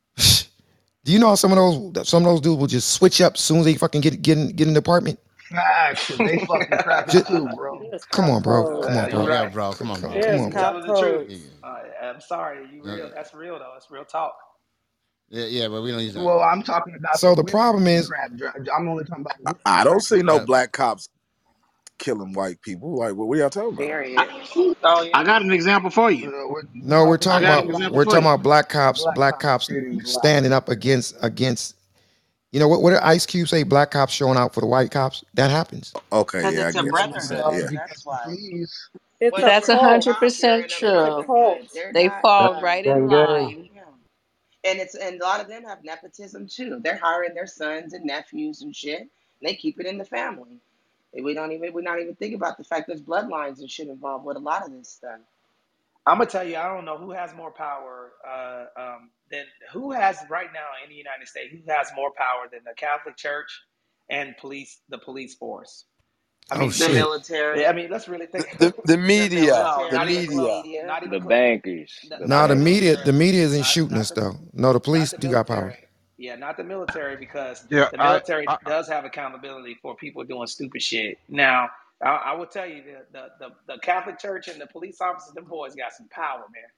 do 0.18 1.12
you 1.12 1.20
know 1.20 1.30
how 1.30 1.36
some 1.36 1.52
of 1.52 1.58
those 1.58 2.08
some 2.08 2.24
of 2.26 2.30
those 2.32 2.42
dudes 2.42 2.60
will 2.60 2.68
just 2.68 2.94
switch 2.94 3.22
up 3.22 3.36
as 3.36 3.40
soon 3.42 3.60
as 3.60 3.66
they 3.66 3.76
fucking 3.76 4.02
get 4.02 4.22
get 4.22 4.38
in, 4.38 4.50
get 4.56 4.68
in 4.68 4.74
the 4.74 4.80
apartment? 4.80 5.20
Facts. 5.52 6.12
They 6.18 6.40
fucking 6.40 6.80
crackers 6.80 7.24
too, 7.24 7.48
bro. 7.56 7.80
Come 8.12 8.30
on, 8.30 8.42
bro. 8.42 8.82
Come 8.82 8.98
on, 8.98 9.10
bro. 9.10 9.22
you're 9.22 9.32
Yeah, 9.32 9.44
right. 9.44 9.54
bro. 9.54 9.74
Come 9.74 9.92
on, 9.92 10.02
bro. 10.02 10.10
come 10.12 10.20
It's 10.20 10.28
on, 10.42 10.52
bro. 10.52 10.62
telling 10.62 10.88
the 10.88 11.00
truth. 11.00 11.32
Yeah. 11.32 11.38
Uh, 11.64 11.84
I'm 12.04 12.22
sorry. 12.22 12.68
You 12.74 12.84
real. 12.84 13.12
That's 13.14 13.34
real 13.34 13.60
though. 13.60 13.74
It's 13.78 13.90
real 13.92 14.06
talk. 14.06 14.36
Yeah, 15.36 15.46
yeah, 15.48 15.70
but 15.70 15.84
we 15.84 15.92
don't 15.92 16.02
use 16.04 16.16
that. 16.16 16.24
Well, 16.24 16.42
I'm 16.42 16.64
talking 16.64 16.96
about 16.96 17.18
So 17.20 17.36
the 17.36 17.44
the 17.44 17.44
problem 17.44 17.88
is, 17.88 18.12
I'm 18.76 18.90
only 18.90 19.06
talking 19.06 19.26
about 19.26 19.38
I, 19.46 19.82
I 19.82 19.84
don't 19.86 20.02
see 20.02 20.24
no 20.24 20.40
black 20.40 20.72
cops 20.74 21.10
killing 22.00 22.34
white 22.34 22.62
people. 22.62 22.98
Like, 23.00 23.16
what, 23.16 23.28
what 23.28 23.38
y'all 23.40 23.50
talking 23.52 23.74
about? 23.74 23.88
Period. 23.88 24.18
I, 24.18 24.28
Oh 24.84 25.04
yeah. 25.04 25.12
I 25.14 25.24
got 25.24 25.42
an 25.44 25.52
example 25.52 25.90
for 25.92 26.12
you. 26.12 26.32
No, 26.32 26.50
we're 26.50 26.64
we're 27.06 27.18
talking 27.18 27.18
talking 27.18 27.32
about 27.32 27.38
I 27.38 27.42
got 27.42 27.64
an 27.64 27.70
about 27.70 27.72
example 27.72 28.00
we're 28.00 28.06
talking 28.06 28.26
you. 28.26 28.28
about 28.28 28.44
black 28.44 28.70
cops, 28.70 29.06
Black 29.06 29.16
black 29.16 29.40
cops 29.40 29.40
cops 29.40 29.70
shooting 29.70 30.02
black 30.04 30.06
standing 30.06 30.54
up 30.54 30.70
against 30.70 31.16
against. 31.22 31.76
You 32.52 32.60
know 32.62 32.68
what? 32.70 32.82
What 32.82 32.92
did 32.92 33.00
Ice 33.02 33.26
Cube 33.26 33.48
say? 33.50 33.64
Black 33.64 33.92
cops 33.92 34.14
showing 34.14 34.38
out 34.38 34.54
for 34.54 34.62
the 34.62 34.68
white 34.68 34.92
cops. 34.92 35.24
That 35.36 35.52
happens. 35.52 35.96
Okay, 36.14 36.44
Because 36.44 36.56
yeah, 36.56 36.68
I 36.68 36.72
it's 36.72 36.76
a 36.76 36.84
get 36.84 36.94
what 36.94 37.06
you 37.06 37.14
brotherhood. 37.14 37.46
Yeah. 37.52 37.70
That's 37.74 38.06
why. 38.06 38.28
It's 39.20 39.38
But 39.38 39.42
a 39.42 39.46
That's 39.46 39.70
a 39.70 39.78
but 39.78 39.82
the 39.82 39.82
cult. 39.82 40.04
hundred 40.04 40.06
cops, 40.06 40.40
they're 40.40 40.56
percent 40.56 40.68
in 40.68 40.74
a 40.74 40.82
It's 41.04 41.18
a 41.18 41.24
true. 41.24 41.68
They're 41.74 41.94
They 41.94 42.10
not. 42.10 42.24
fall 42.24 42.60
right 42.62 42.86
in 42.86 43.08
line. 43.08 43.70
And 44.66 44.80
it's 44.80 44.96
and 44.96 45.22
a 45.22 45.24
lot 45.24 45.42
of 45.42 45.48
them 45.48 45.64
have 45.64 45.84
nepotism 45.84 46.48
too. 46.48 46.80
They're 46.84 46.98
hiring 46.98 47.34
their 47.34 47.48
sons 47.48 47.94
and 47.94 48.06
nephews 48.06 48.62
and 48.62 48.76
shit. 48.76 49.02
And 49.02 49.10
they 49.44 49.56
keep 49.56 49.80
it 49.80 49.86
in 49.86 49.98
the 49.98 50.06
family. 50.06 50.60
We 51.14 51.34
don't 51.34 51.52
even 51.54 51.74
we're 51.74 51.82
not 51.82 52.02
even 52.02 52.16
thinking 52.16 52.38
about 52.38 52.58
the 52.58 52.64
fact 52.64 52.88
there's 52.88 53.02
bloodlines 53.02 53.60
and 53.60 53.70
shit 53.70 53.88
involved 53.88 54.26
with 54.26 54.38
a 54.38 54.42
lot 54.42 54.66
of 54.66 54.72
this 54.72 54.90
stuff. 54.90 55.20
I'm 56.06 56.18
gonna 56.18 56.30
tell 56.30 56.48
you. 56.48 56.58
I 56.58 56.68
don't 56.68 56.86
know 56.86 56.98
who 56.98 57.12
has 57.12 57.34
more 57.36 57.52
power. 57.52 58.14
Uh, 58.28 58.66
um, 58.78 59.12
than 59.32 59.46
who 59.72 59.92
has 59.92 60.18
right 60.30 60.50
now 60.54 60.68
in 60.84 60.90
the 60.90 60.96
United 60.96 61.28
States. 61.28 61.54
Who 61.54 61.72
has 61.72 61.92
more 61.96 62.12
power 62.18 62.48
than 62.52 62.62
the 62.66 62.74
Catholic 62.76 63.18
Church 63.18 63.62
and 64.10 64.36
police? 64.38 64.82
The 64.90 65.00
police 65.00 65.36
force. 65.36 65.86
I 66.52 66.56
Oh 66.56 66.70
mean, 66.70 66.78
The 66.78 66.90
shit. 66.90 66.90
military. 66.90 67.68
I 67.68 67.74
mean, 67.74 67.90
let's 67.92 68.08
really 68.08 68.28
think. 68.28 68.48
The, 68.60 68.74
the 68.86 68.98
The 69.16 69.28
media, 69.28 69.48
military. 69.48 69.90
the 69.90 70.00
not 70.00 70.10
even 70.10 70.26
the 70.26 70.34
media. 70.34 70.64
media. 70.64 70.84
not 70.84 71.04
The 71.06 71.20
even 71.20 71.28
bankers. 71.28 71.94
not, 72.04 72.20
The 72.20 72.28
Nah, 72.28 72.48
not 72.48 72.48
the 72.48 72.56
the 72.56 72.58
bankers. 72.58 72.90
media, 72.90 72.98
the 72.98 73.14
military. 73.14 73.14
media 73.14 73.44
isn't 73.46 73.64
Not 73.64 73.66
shooting 73.66 73.98
not 73.98 74.00
us 74.00 74.12
the 74.12 74.18
though. 74.18 74.34
No, 74.54 74.74
the 74.74 74.80
not 74.92 75.12
police 75.12 75.12
the 75.12 75.20
do 75.20 75.30
got 75.30 75.48
power. 75.48 75.74
military. 75.74 75.88
Yeah, 76.18 76.36
not 76.36 76.58
the 76.58 76.64
military 76.66 77.18
because 77.18 77.66
Yeah, 77.70 77.90
the 77.92 77.98
I, 78.00 78.22
military 78.22 78.48
I 78.48 78.58
does 78.66 78.88
have 78.90 79.06
accountability 79.06 79.78
for 79.82 79.96
people 79.98 80.24
doing 80.26 80.48
stupid 80.48 80.82
shit. 80.82 81.18
Now, 81.30 81.70
I, 82.04 82.10
I 82.10 82.34
will 82.36 82.48
tell 82.48 82.68
you 82.68 82.84
the, 82.84 83.04
the 83.12 83.28
the 83.40 83.74
the 83.76 83.80
Catholic 83.82 84.20
Church 84.20 84.48
and 84.50 84.62
the 84.62 84.68
police 84.68 85.02
officers, 85.02 85.34
them 85.36 85.46
boys 85.46 85.76
got 85.76 85.94
some 85.94 86.10
power, 86.10 86.46
man. 86.54 86.72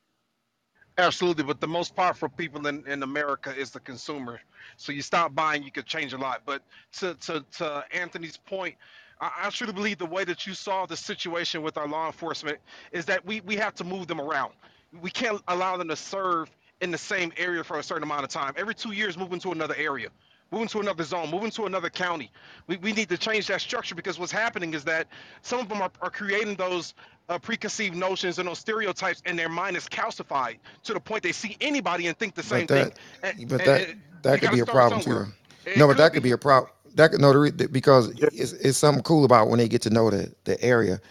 absolutely, 0.97 1.43
but 1.45 1.61
the 1.61 1.67
most 1.67 1.95
powerful 1.95 2.29
people 2.29 2.67
in, 2.67 2.85
in 2.87 3.03
America 3.03 3.53
is 3.57 3.71
the 3.71 3.81
consumer. 3.81 4.39
So 4.77 4.91
you 4.93 5.01
stop 5.03 5.35
buying, 5.35 5.63
you 5.63 5.71
could 5.71 5.87
change 5.87 6.13
a 6.13 6.17
lot. 6.19 6.41
But 6.45 6.63
to 6.99 7.15
to, 7.15 7.45
to 7.57 7.85
Anthony's 7.93 8.37
point, 8.37 8.75
I, 9.21 9.31
I 9.45 9.49
truly 9.51 9.73
believe 9.73 9.97
the 9.99 10.05
way 10.05 10.23
that 10.25 10.47
you 10.47 10.53
saw 10.53 10.85
the 10.85 10.97
situation 10.97 11.61
with 11.63 11.77
our 11.77 11.87
law 11.87 12.07
enforcement 12.07 12.59
is 12.91 13.05
that 13.05 13.25
we 13.25 13.41
we 13.41 13.55
have 13.57 13.75
to 13.75 13.83
move 13.83 14.07
them 14.07 14.21
around. 14.21 14.53
We 15.01 15.11
can't 15.11 15.41
allow 15.47 15.77
them 15.77 15.89
to 15.89 15.95
serve 15.95 16.49
in 16.81 16.91
the 16.91 16.97
same 16.97 17.31
area 17.37 17.63
for 17.63 17.79
a 17.79 17.83
certain 17.83 18.03
amount 18.03 18.23
of 18.23 18.29
time. 18.29 18.53
Every 18.57 18.75
two 18.75 18.91
years, 18.93 19.17
moving 19.17 19.39
to 19.41 19.51
another 19.51 19.75
area. 19.77 20.09
moving 20.51 20.67
to 20.69 20.79
another 20.79 21.03
zone, 21.03 21.29
moving 21.31 21.51
to 21.51 21.65
another 21.65 21.89
county. 21.89 22.31
We, 22.67 22.77
we 22.77 22.93
need 22.93 23.09
to 23.09 23.17
change 23.17 23.47
that 23.47 23.61
structure 23.61 23.95
because 23.95 24.19
what's 24.19 24.31
happening 24.31 24.73
is 24.73 24.83
that 24.85 25.07
some 25.41 25.59
of 25.59 25.69
them 25.69 25.81
are, 25.81 25.91
are 26.01 26.09
creating 26.09 26.55
those 26.55 26.93
uh, 27.29 27.39
preconceived 27.39 27.95
notions 27.95 28.39
and 28.39 28.47
those 28.47 28.59
stereotypes, 28.59 29.21
and 29.25 29.37
their 29.37 29.49
mind 29.49 29.77
is 29.77 29.87
calcified 29.87 30.57
to 30.83 30.93
the 30.93 30.99
point 30.99 31.23
they 31.23 31.33
see 31.33 31.57
anybody 31.61 32.07
and 32.07 32.17
think 32.17 32.35
the 32.35 32.43
same 32.43 32.67
But 32.67 32.69
thing. 32.69 32.91
that, 32.91 32.99
And, 33.23 33.35
but 33.49 33.63
that 33.65 33.83
and 33.89 34.01
that 34.23 34.39
you 34.41 34.41
could 34.41 34.51
be 34.51 34.59
a 34.61 34.65
problem 34.67 35.01
too. 35.01 35.11
somewhere. 35.11 35.27
Though. 35.65 35.71
It 35.71 35.75
No, 35.75 35.87
but 35.87 35.97
could 35.97 35.97
that 35.97 36.13
could 36.13 36.23
be. 36.23 36.23
be 36.23 36.31
a 36.31 36.37
problem. 36.37 36.71
That 36.97 37.11
could 37.11 37.21
no, 37.21 37.33
the 37.33 37.69
because 37.69 38.09
it's 38.33 38.53
it's 38.53 38.79
something 38.79 39.03
cool 39.03 39.25
about 39.25 39.49
when 39.49 39.59
they 39.59 39.69
get 39.69 39.83
to 39.83 39.91
know 39.91 40.11
the 40.11 40.33
the 40.45 40.61
area. 40.63 41.01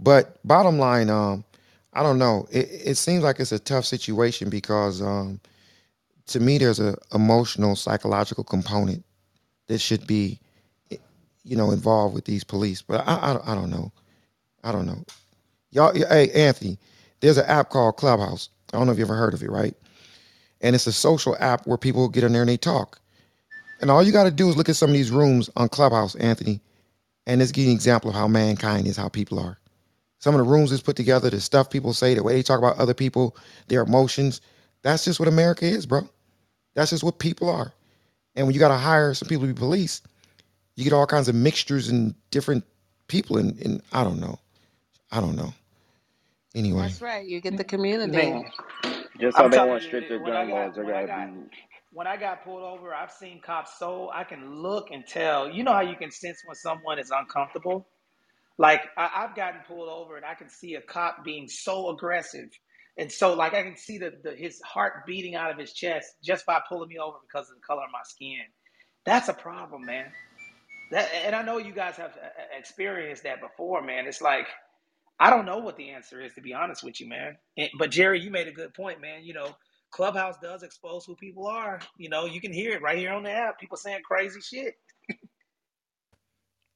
But 0.00 0.38
bottom 0.46 0.78
line, 0.80 1.10
um, 1.10 1.44
I 1.94 2.04
don't 2.04 2.18
know. 2.18 2.48
It 2.52 2.68
it 2.72 2.96
seems 2.96 3.24
like 3.24 3.40
it's 3.40 3.52
a 3.52 3.60
tough 3.60 3.86
situation 3.86 4.50
because 4.50 5.02
um, 5.02 5.40
to 6.28 6.40
me, 6.40 6.58
there's 6.58 6.80
a 6.80 6.96
emotional, 7.14 7.76
psychological 7.76 8.44
component 8.44 9.04
that 9.68 9.80
should 9.80 10.06
be, 10.06 10.40
eh, 10.92 10.98
you 11.44 11.56
know, 11.56 11.72
involved 11.72 12.14
with 12.14 12.26
these 12.26 12.44
police. 12.44 12.82
But 12.82 13.06
I 13.08 13.30
I, 13.30 13.34
don't- 13.34 13.48
I 13.48 13.54
don't 13.56 13.70
know. 13.70 13.92
I 14.64 14.72
don't 14.72 14.86
know. 14.86 15.04
Y'all, 15.72 15.94
hey 15.94 16.30
Anthony, 16.32 16.78
there's 17.20 17.38
an 17.38 17.46
app 17.46 17.70
called 17.70 17.96
Clubhouse. 17.98 18.50
I 18.72 18.78
don't 18.78 18.86
know 18.86 18.92
if 18.92 18.98
you 18.98 19.04
ever 19.06 19.16
heard 19.16 19.34
of 19.34 19.42
it, 19.42 19.50
right? 19.50 19.74
And 20.62 20.74
it's 20.76 20.86
a 20.88 20.92
social 20.92 21.36
app 21.40 21.66
where 21.66 21.78
people 21.78 22.08
get 22.08 22.24
in 22.24 22.32
there 22.32 22.42
and 22.42 22.48
they 22.50 22.56
talk. 22.58 23.00
And 23.80 23.90
all 23.90 24.02
you 24.02 24.12
got 24.12 24.24
to 24.24 24.32
do 24.32 24.48
is 24.48 24.56
look 24.56 24.68
at 24.70 24.76
some 24.76 24.90
of 24.90 24.94
these 24.94 25.10
rooms 25.12 25.50
on 25.56 25.68
Clubhouse, 25.70 26.16
Anthony, 26.16 26.60
and 27.26 27.42
it's 27.42 27.52
giving 27.52 27.68
you 27.70 27.72
an 27.72 27.76
example 27.76 28.10
of 28.10 28.16
how 28.16 28.28
mankind 28.28 28.86
is, 28.88 28.96
how 28.96 29.08
people 29.08 29.38
are. 29.40 29.58
Some 30.20 30.34
of 30.34 30.38
the 30.44 30.50
rooms 30.50 30.72
is 30.72 30.82
put 30.82 30.96
together, 30.96 31.30
the 31.30 31.40
stuff 31.40 31.70
people 31.70 31.94
say, 31.94 32.14
the 32.14 32.22
way 32.24 32.34
they 32.34 32.42
talk 32.42 32.58
about 32.58 32.78
other 32.78 32.94
people, 32.94 33.36
their 33.68 33.82
emotions. 33.82 34.40
That's 34.82 35.04
just 35.04 35.20
what 35.20 35.28
America 35.28 35.66
is, 35.66 35.86
bro. 35.86 36.08
That's 36.74 36.90
just 36.90 37.04
what 37.04 37.18
people 37.18 37.50
are. 37.50 37.72
And 38.36 38.46
when 38.46 38.54
you 38.54 38.60
got 38.60 38.68
to 38.68 38.76
hire 38.76 39.14
some 39.14 39.28
people 39.28 39.46
to 39.46 39.54
be 39.54 39.58
police, 39.58 40.02
you 40.76 40.84
get 40.84 40.92
all 40.94 41.06
kinds 41.06 41.28
of 41.28 41.34
mixtures 41.36 41.88
and 41.88 42.14
different 42.30 42.64
people. 43.08 43.38
And, 43.38 43.60
and 43.62 43.82
I 43.92 44.04
don't 44.04 44.20
know. 44.20 44.38
I 45.12 45.20
don't 45.20 45.36
know. 45.36 45.54
Anyway, 46.54 46.90
That's 46.90 47.00
right. 47.02 47.26
You 47.26 47.40
get 47.40 47.56
the 47.56 47.64
community. 47.64 48.12
Man, 48.16 48.44
Just 49.20 49.38
so 49.38 49.44
I'm 49.44 49.50
they 49.50 49.58
telling 49.58 49.70
want 49.70 49.84
you, 49.84 49.88
stricter 49.88 50.18
when 50.18 50.32
gun 50.32 50.50
laws, 50.50 50.74
there 50.76 50.84
when 50.84 50.86
gotta 50.86 51.08
be. 51.08 51.22
When 51.94 52.08
I 52.08 52.16
got 52.18 52.44
pulled 52.44 52.64
over, 52.64 52.94
I've 52.94 53.12
seen 53.12 53.40
cops 53.40 53.78
so 53.78 54.10
I 54.12 54.24
can 54.24 54.62
look 54.62 54.88
and 54.92 55.06
tell. 55.06 55.48
You 55.48 55.62
know 55.62 55.72
how 55.72 55.82
you 55.82 55.96
can 55.96 56.10
sense 56.10 56.42
when 56.44 56.56
someone 56.56 56.98
is 56.98 57.12
uncomfortable. 57.12 57.88
Like 58.58 58.82
I, 58.98 59.10
I've 59.16 59.36
gotten 59.36 59.60
pulled 59.66 59.88
over 59.88 60.16
and 60.16 60.24
I 60.26 60.34
can 60.34 60.48
see 60.48 60.74
a 60.74 60.82
cop 60.82 61.24
being 61.24 61.48
so 61.48 61.90
aggressive, 61.90 62.50
and 62.98 63.10
so 63.10 63.34
like 63.34 63.54
I 63.54 63.62
can 63.62 63.76
see 63.76 63.98
the, 63.98 64.12
the 64.24 64.32
his 64.34 64.60
heart 64.62 65.06
beating 65.06 65.36
out 65.36 65.50
of 65.52 65.58
his 65.58 65.72
chest 65.72 66.08
just 66.24 66.46
by 66.46 66.60
pulling 66.68 66.88
me 66.88 66.98
over 66.98 67.18
because 67.26 67.48
of 67.50 67.56
the 67.56 67.62
color 67.66 67.84
of 67.84 67.90
my 67.92 68.02
skin. 68.04 68.42
That's 69.06 69.28
a 69.28 69.34
problem, 69.34 69.86
man. 69.86 70.06
That 70.92 71.10
and 71.24 71.34
I 71.36 71.42
know 71.42 71.58
you 71.58 71.72
guys 71.72 71.96
have 71.96 72.12
uh, 72.12 72.26
uh, 72.26 72.58
experienced 72.58 73.24
that 73.24 73.40
before, 73.40 73.82
man. 73.82 74.06
It's 74.06 74.22
like 74.22 74.46
I 75.20 75.30
don't 75.30 75.46
know 75.46 75.58
what 75.58 75.76
the 75.76 75.90
answer 75.90 76.20
is 76.22 76.34
to 76.34 76.40
be 76.40 76.54
honest 76.54 76.84
with 76.84 77.00
you, 77.00 77.08
man. 77.08 77.36
But 77.78 77.90
Jerry, 77.90 78.20
you 78.20 78.30
made 78.30 78.48
a 78.48 78.52
good 78.52 78.74
point, 78.74 79.00
man. 79.00 79.24
You 79.24 79.34
know, 79.34 79.56
Clubhouse 79.94 80.34
does 80.42 80.64
expose 80.64 81.04
who 81.04 81.14
people 81.14 81.46
are. 81.46 81.78
You 81.96 82.08
know, 82.08 82.26
you 82.26 82.40
can 82.40 82.52
hear 82.52 82.72
it 82.72 82.82
right 82.82 82.98
here 82.98 83.12
on 83.12 83.22
the 83.22 83.30
app. 83.30 83.60
People 83.60 83.76
saying 83.76 84.00
crazy 84.04 84.40
shit. 84.40 84.74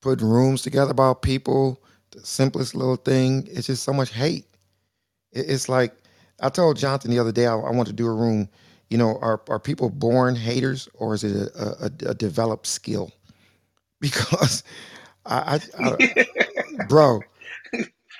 putting 0.01 0.29
rooms 0.29 0.63
together 0.63 0.93
about 0.93 1.23
people, 1.23 1.83
the 2.13 2.25
simplest 2.25 2.77
little 2.77 2.95
thing, 2.95 3.49
it's 3.51 3.67
just 3.67 3.83
so 3.83 3.93
much 3.93 4.13
hate. 4.13 4.47
It's 5.33 5.69
like 5.69 5.93
I 6.41 6.49
told 6.49 6.77
Jonathan 6.77 7.11
the 7.11 7.19
other 7.19 7.33
day, 7.33 7.47
I, 7.47 7.55
want 7.55 7.89
to 7.89 7.93
do 7.93 8.07
a 8.07 8.15
room. 8.15 8.49
You 8.89 8.99
know, 8.99 9.19
are 9.21 9.43
are 9.49 9.59
people 9.59 9.91
born 9.91 10.37
haters 10.37 10.89
or 10.95 11.15
is 11.15 11.25
it 11.25 11.51
a, 11.57 11.87
a, 11.87 12.11
a 12.11 12.15
developed 12.15 12.67
skill? 12.67 13.13
Because 14.01 14.63
I, 15.27 15.61
I, 15.81 15.85
I 15.85 16.87
bro, 16.89 17.21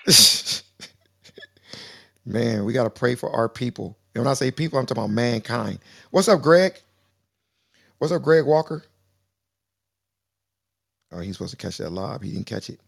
man, 2.27 2.65
we 2.65 2.73
got 2.73 2.83
to 2.83 2.91
pray 2.91 3.15
for 3.15 3.31
our 3.31 3.49
people. 3.49 3.97
And 4.19 4.27
when 4.27 4.33
I 4.33 4.35
say 4.35 4.51
people, 4.51 4.81
I'm 4.81 4.87
talking 4.87 5.05
about 5.05 5.15
mankind. 5.15 5.79
What's 6.11 6.29
up, 6.29 6.43
Greg? 6.43 6.75
What's 7.99 8.13
up, 8.13 8.23
Greg 8.23 8.47
Walker? 8.47 8.85
Oh, 11.13 11.21
he's 11.21 11.37
supposed 11.37 11.53
to 11.53 11.59
catch 11.59 11.79
that 11.79 11.91
lob. 11.91 12.23
He 12.25 12.33
didn't 12.33 12.47
catch 12.47 12.71
it. 12.71 12.81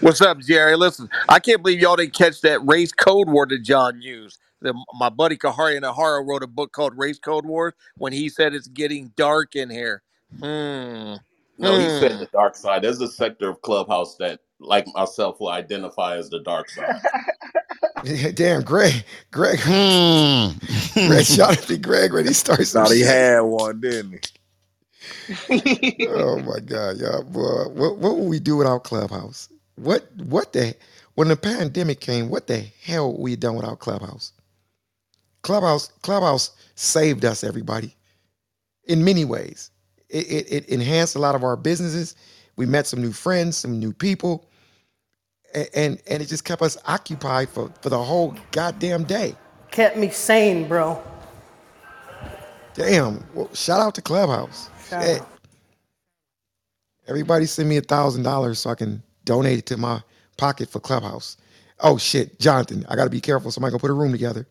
What's 0.00 0.22
up, 0.22 0.40
Jerry? 0.40 0.76
Listen, 0.76 1.10
I 1.28 1.40
can't 1.40 1.62
believe 1.62 1.80
y'all 1.80 1.96
didn't 1.96 2.14
catch 2.14 2.40
that 2.42 2.64
race 2.66 2.92
code 2.92 3.28
word 3.28 3.50
that 3.50 3.64
John 3.64 4.00
used. 4.00 4.38
The, 4.62 4.74
my 4.98 5.10
buddy 5.10 5.36
Khari 5.36 5.80
Enaharo 5.80 6.26
wrote 6.26 6.42
a 6.44 6.48
book 6.48 6.72
called 6.72 6.96
Race 6.96 7.18
Code 7.18 7.46
Wars 7.46 7.74
when 7.98 8.12
he 8.12 8.28
said 8.30 8.54
it's 8.54 8.68
getting 8.68 9.12
dark 9.16 9.56
in 9.56 9.70
here. 9.70 10.02
Hmm. 10.40 11.14
No, 11.58 11.76
he 11.76 11.88
said 11.90 12.12
Hmm. 12.12 12.20
the 12.20 12.26
dark 12.32 12.56
side. 12.56 12.82
There's 12.82 13.00
a 13.00 13.08
sector 13.08 13.48
of 13.50 13.62
Clubhouse 13.62 14.16
that, 14.16 14.40
like 14.60 14.86
myself, 14.94 15.40
will 15.40 15.50
identify 15.50 16.16
as 16.18 16.30
the 16.30 16.40
dark 16.40 16.70
side. 16.70 17.02
Damn, 18.34 18.62
Greg, 18.62 19.04
Greg, 19.32 19.60
Hmm. 19.60 20.50
Greg 21.04 21.26
shot 21.26 21.58
at 21.58 21.64
the 21.64 21.78
Greg 21.78 22.12
when 22.14 22.26
he 22.26 22.32
start 22.34 22.66
some 22.66 22.84
Thought 22.84 22.92
he 22.92 23.02
shit. 23.02 23.02
had 23.02 23.40
one, 23.40 23.80
didn't 23.80 24.12
he? 24.12 24.20
Oh 26.06 26.40
my 26.40 26.60
God, 26.60 26.98
y'all, 26.98 27.24
boy, 27.24 27.68
what 27.70 27.98
what 27.98 28.16
would 28.18 28.28
we 28.28 28.40
do 28.40 28.56
without 28.58 28.84
Clubhouse? 28.84 29.48
What 29.76 30.08
what 30.16 30.52
the 30.52 30.74
when 31.14 31.28
the 31.28 31.36
pandemic 31.36 32.00
came? 32.00 32.30
What 32.30 32.48
the 32.48 32.66
hell 32.84 33.16
we 33.18 33.36
done 33.36 33.56
without 33.56 33.80
Clubhouse? 33.80 34.32
Clubhouse 35.42 35.88
Clubhouse 36.02 36.52
saved 36.76 37.24
us, 37.24 37.44
everybody, 37.44 37.96
in 38.86 39.04
many 39.04 39.24
ways. 39.24 39.70
It, 40.10 40.26
it, 40.30 40.52
it 40.52 40.70
enhanced 40.70 41.16
a 41.16 41.20
lot 41.20 41.34
of 41.36 41.44
our 41.44 41.56
businesses. 41.56 42.16
We 42.56 42.66
met 42.66 42.86
some 42.86 43.02
new 43.02 43.12
friends, 43.12 43.56
some 43.58 43.78
new 43.80 43.92
people, 43.92 44.48
and 45.54 45.68
and, 45.74 46.02
and 46.08 46.22
it 46.22 46.26
just 46.26 46.44
kept 46.44 46.62
us 46.62 46.78
occupied 46.86 47.50
for, 47.50 47.72
for 47.82 47.90
the 47.90 48.02
whole 48.02 48.36
goddamn 48.52 49.04
day. 49.04 49.36
Kept 49.70 49.96
me 49.98 50.10
sane, 50.10 50.68
bro. 50.68 51.02
Damn. 52.74 53.24
Well, 53.34 53.52
shout 53.54 53.80
out 53.80 53.94
to 53.96 54.02
Clubhouse. 54.02 54.70
Shout 54.88 55.04
out. 55.04 55.28
Everybody 57.08 57.46
send 57.46 57.68
me 57.68 57.76
a 57.78 57.82
thousand 57.82 58.24
dollars 58.24 58.60
so 58.60 58.70
I 58.70 58.74
can 58.76 59.02
donate 59.24 59.58
it 59.60 59.66
to 59.66 59.76
my 59.76 60.02
pocket 60.38 60.70
for 60.70 60.80
Clubhouse. 60.80 61.36
Oh 61.80 61.98
shit, 61.98 62.40
Jonathan, 62.40 62.86
I 62.88 62.96
gotta 62.96 63.10
be 63.10 63.20
careful. 63.20 63.50
Somebody 63.52 63.72
gonna 63.72 63.80
put 63.80 63.90
a 63.90 63.94
room 63.94 64.12
together. 64.12 64.46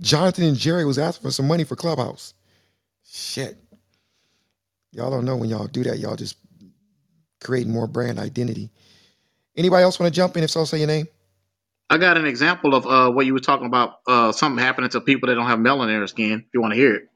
Jonathan 0.00 0.44
and 0.44 0.56
Jerry 0.56 0.84
was 0.84 0.98
asking 0.98 1.28
for 1.28 1.32
some 1.32 1.48
money 1.48 1.64
for 1.64 1.76
Clubhouse. 1.76 2.34
Shit. 3.06 3.58
Y'all 4.92 5.10
don't 5.10 5.24
know 5.24 5.36
when 5.36 5.50
y'all 5.50 5.66
do 5.68 5.84
that. 5.84 5.98
Y'all 5.98 6.16
just 6.16 6.36
create 7.44 7.68
more 7.68 7.88
brand 7.88 8.18
identity. 8.20 8.70
Anybody 9.56 9.84
else 9.84 10.00
want 10.00 10.12
to 10.12 10.16
jump 10.16 10.36
in? 10.36 10.44
If 10.44 10.50
so, 10.50 10.64
say 10.66 10.78
your 10.78 10.88
name. 10.88 11.08
I 11.90 11.98
got 11.98 12.16
an 12.18 12.26
example 12.26 12.74
of 12.74 12.86
uh, 12.86 13.10
what 13.12 13.26
you 13.26 13.34
were 13.34 13.40
talking 13.40 13.66
about. 13.66 13.96
Uh, 14.06 14.32
something 14.32 14.62
happening 14.64 14.90
to 14.90 15.00
people 15.00 15.28
that 15.28 15.36
don't 15.36 15.46
have 15.46 15.58
melanin 15.60 15.94
in 15.94 16.00
their 16.00 16.06
skin. 16.08 16.40
If 16.46 16.54
you 16.54 16.60
want 16.60 16.74
to 16.74 16.78
hear 16.80 17.08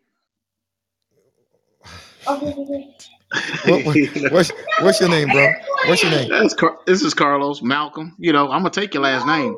What, 3.64 3.84
what, 3.84 4.00
it. 4.02 4.10
what's, 4.28 4.52
what's 4.78 5.00
your 5.00 5.10
name, 5.10 5.30
bro? 5.30 5.54
What's 5.82 6.02
your 6.02 6.12
name? 6.12 6.30
That's 6.30 6.54
Car- 6.54 6.78
this 6.86 7.02
is 7.02 7.14
Carlos 7.14 7.62
Malcolm. 7.62 8.16
You 8.18 8.32
know, 8.32 8.46
I'm 8.50 8.60
gonna 8.60 8.70
take 8.70 8.94
your 8.94 9.04
last 9.04 9.26
name. 9.26 9.56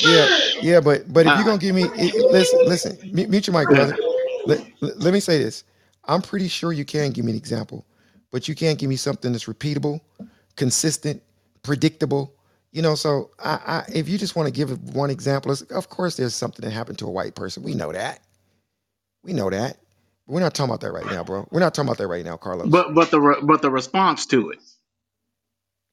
Yeah, 0.00 0.28
yeah, 0.62 0.80
but 0.80 1.12
but 1.12 1.26
if 1.26 1.36
you're 1.36 1.44
Uh, 1.44 1.46
gonna 1.46 1.58
give 1.58 1.74
me, 1.74 1.92
i- 1.98 2.12
i- 2.20 2.24
listen, 2.30 2.60
listen, 2.64 2.98
mute 3.12 3.30
mute 3.30 3.46
your 3.48 3.58
mic, 3.58 3.70
brother. 3.70 3.98
Let, 4.46 4.64
let, 4.80 5.00
let 5.00 5.14
me 5.14 5.20
say 5.20 5.38
this. 5.42 5.64
I'm 6.06 6.22
pretty 6.22 6.48
sure 6.48 6.72
you 6.72 6.84
can 6.86 7.12
give 7.12 7.24
me 7.24 7.32
an 7.32 7.38
example, 7.38 7.86
but 8.30 8.48
you 8.48 8.54
can't 8.54 8.78
give 8.78 8.88
me 8.88 8.96
something 8.96 9.32
that's 9.32 9.44
repeatable, 9.46 10.00
consistent, 10.56 11.22
predictable. 11.62 12.34
You 12.72 12.82
know, 12.82 12.94
so 12.94 13.30
I, 13.38 13.60
I 13.66 13.84
if 13.92 14.08
you 14.08 14.18
just 14.18 14.36
want 14.36 14.46
to 14.46 14.52
give 14.52 14.94
one 14.94 15.10
example, 15.10 15.54
of 15.70 15.88
course 15.88 16.16
there's 16.16 16.34
something 16.34 16.64
that 16.64 16.72
happened 16.72 16.98
to 16.98 17.06
a 17.06 17.10
white 17.10 17.34
person. 17.34 17.62
We 17.62 17.74
know 17.74 17.92
that. 17.92 18.20
We 19.22 19.32
know 19.32 19.50
that. 19.50 19.78
But 20.26 20.34
we're 20.34 20.40
not 20.40 20.54
talking 20.54 20.70
about 20.70 20.80
that 20.82 20.92
right 20.92 21.06
now, 21.06 21.24
bro. 21.24 21.48
We're 21.50 21.60
not 21.60 21.74
talking 21.74 21.88
about 21.88 21.98
that 21.98 22.08
right 22.08 22.24
now, 22.24 22.36
Carlos. 22.36 22.68
But 22.68 22.94
but 22.94 23.10
the 23.10 23.20
re- 23.20 23.40
but 23.42 23.62
the 23.62 23.70
response 23.70 24.26
to 24.26 24.50
it. 24.50 24.58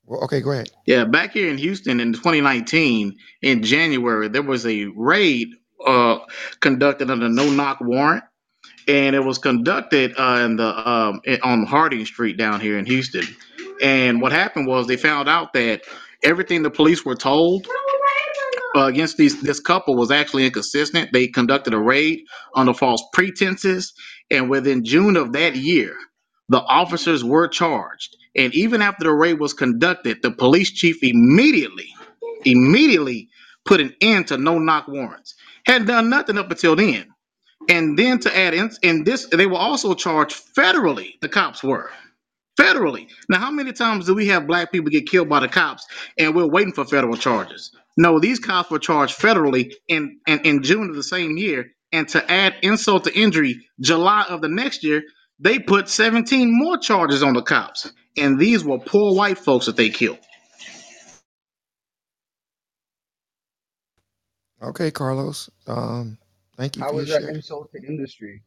Well, 0.06 0.24
okay, 0.24 0.40
go 0.40 0.52
ahead. 0.52 0.70
Yeah, 0.86 1.04
back 1.04 1.34
here 1.34 1.50
in 1.50 1.58
Houston 1.58 2.00
in 2.00 2.14
2019, 2.14 3.18
in 3.42 3.64
January, 3.64 4.30
there 4.30 4.42
was 4.42 4.66
a 4.66 4.86
raid 4.96 5.50
uh, 5.86 6.20
conducted 6.62 7.12
under 7.12 7.28
no 7.28 7.52
knock 7.52 7.82
warrant, 7.82 8.24
and 8.88 9.16
it 9.16 9.24
was 9.24 9.38
conducted 9.38 10.14
uh, 10.18 10.42
in 10.46 10.56
the 10.56 10.90
um, 10.90 11.22
on 11.44 11.66
Harding 11.66 12.06
Street 12.06 12.38
down 12.38 12.62
here 12.62 12.78
in 12.78 12.86
Houston. 12.86 13.26
And 13.82 14.22
what 14.22 14.32
happened 14.32 14.68
was 14.68 14.88
they 14.88 14.98
found 14.98 15.30
out 15.30 15.54
that 15.54 15.82
everything 16.24 16.64
the 16.64 16.72
police 16.72 17.06
were 17.06 17.16
told 17.16 17.68
uh, 18.76 18.86
against 18.86 19.18
these 19.18 19.42
this 19.42 19.60
couple 19.60 19.96
was 19.96 20.12
actually 20.12 20.46
inconsistent. 20.46 21.12
They 21.12 21.28
conducted 21.28 21.74
a 21.74 21.80
raid 21.80 22.22
under 22.56 22.74
false 22.74 23.04
pretenses, 23.14 23.94
and 24.32 24.50
within 24.50 24.86
June 24.86 25.18
of 25.18 25.34
that 25.34 25.56
year, 25.56 25.96
the 26.50 26.60
officers 26.62 27.24
were 27.24 27.48
charged. 27.48 28.16
And 28.36 28.54
even 28.56 28.82
after 28.82 29.06
the 29.06 29.14
raid 29.14 29.40
was 29.40 29.54
conducted, 29.54 30.22
the 30.22 30.32
police 30.32 30.72
chief 30.72 30.98
immediately, 31.02 31.90
immediately 32.46 33.30
put 33.66 33.82
an 33.82 33.96
end 34.00 34.28
to 34.28 34.38
no 34.38 34.60
knock 34.60 34.88
warrants. 34.88 35.36
Hadn't 35.66 35.88
done 35.88 36.10
nothing 36.10 36.38
up 36.38 36.50
until 36.52 36.76
then. 36.76 37.08
And 37.70 37.98
then 37.98 38.20
to 38.20 38.38
add 38.38 38.54
in, 38.54 38.72
in 38.82 39.04
this, 39.04 39.28
they 39.28 39.46
were 39.46 39.58
also 39.58 39.94
charged 39.94 40.42
federally. 40.56 41.14
The 41.22 41.30
cops 41.30 41.64
were 41.64 41.90
federally. 42.60 43.10
Now, 43.30 43.40
how 43.40 43.52
many 43.52 43.74
times 43.74 44.06
do 44.06 44.16
we 44.16 44.28
have 44.28 44.48
black 44.48 44.72
people 44.72 44.90
get 44.90 45.10
killed 45.10 45.30
by 45.30 45.42
the 45.42 45.48
cops 45.48 45.86
and 46.18 46.36
we're 46.36 46.50
waiting 46.50 46.74
for 46.74 46.86
federal 46.86 47.18
charges? 47.18 47.72
No, 47.98 48.20
these 48.20 48.40
cops 48.40 48.70
were 48.70 48.80
charged 48.80 49.20
federally 49.20 49.74
in, 49.88 50.20
in, 50.28 50.40
in 50.42 50.64
June 50.64 50.90
of 50.90 50.96
the 50.96 51.04
same 51.04 51.38
year. 51.38 51.68
And 51.92 52.08
to 52.10 52.32
add 52.32 52.56
insult 52.64 53.06
to 53.06 53.18
injury, 53.18 53.66
July 53.80 54.26
of 54.30 54.42
the 54.42 54.50
next 54.50 54.84
year, 54.84 55.04
they 55.40 55.60
put 55.60 55.90
17 55.90 56.50
more 56.52 56.78
charges 56.78 57.24
on 57.24 57.34
the 57.34 57.42
cops. 57.42 57.92
And 58.18 58.40
these 58.40 58.64
were 58.64 58.80
poor 58.80 59.16
white 59.16 59.38
folks 59.38 59.68
that 59.68 59.78
they 59.78 59.90
killed. 59.90 60.20
Okay, 64.62 64.92
Carlos. 64.92 65.50
Um, 65.68 66.18
thank 66.58 66.78
you 66.78 66.84
How 66.84 66.90
for 66.90 66.96
your 66.96 67.04
is 67.04 67.10
that 67.10 67.22
share. 67.24 67.30
insult 67.30 67.72
to 67.74 67.82
industry? 67.88 68.44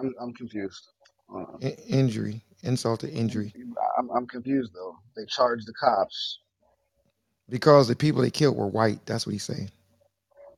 I'm 0.00 0.14
I'm 0.20 0.34
confused. 0.34 0.88
Uh, 1.34 1.44
I- 1.62 1.76
injury, 1.88 2.42
insult 2.62 3.00
to 3.00 3.10
injury, 3.10 3.54
I'm 3.98 4.10
I'm 4.10 4.26
confused 4.26 4.72
though. 4.74 4.96
They 5.16 5.26
charge 5.26 5.64
the 5.66 5.74
cops. 5.74 6.40
because 7.48 7.88
the 7.88 7.96
people 7.96 8.22
they 8.22 8.30
killed 8.30 8.56
were 8.56 8.68
white. 8.68 9.04
That's 9.06 9.26
what 9.26 9.32
he's 9.32 9.44
saying, 9.44 9.70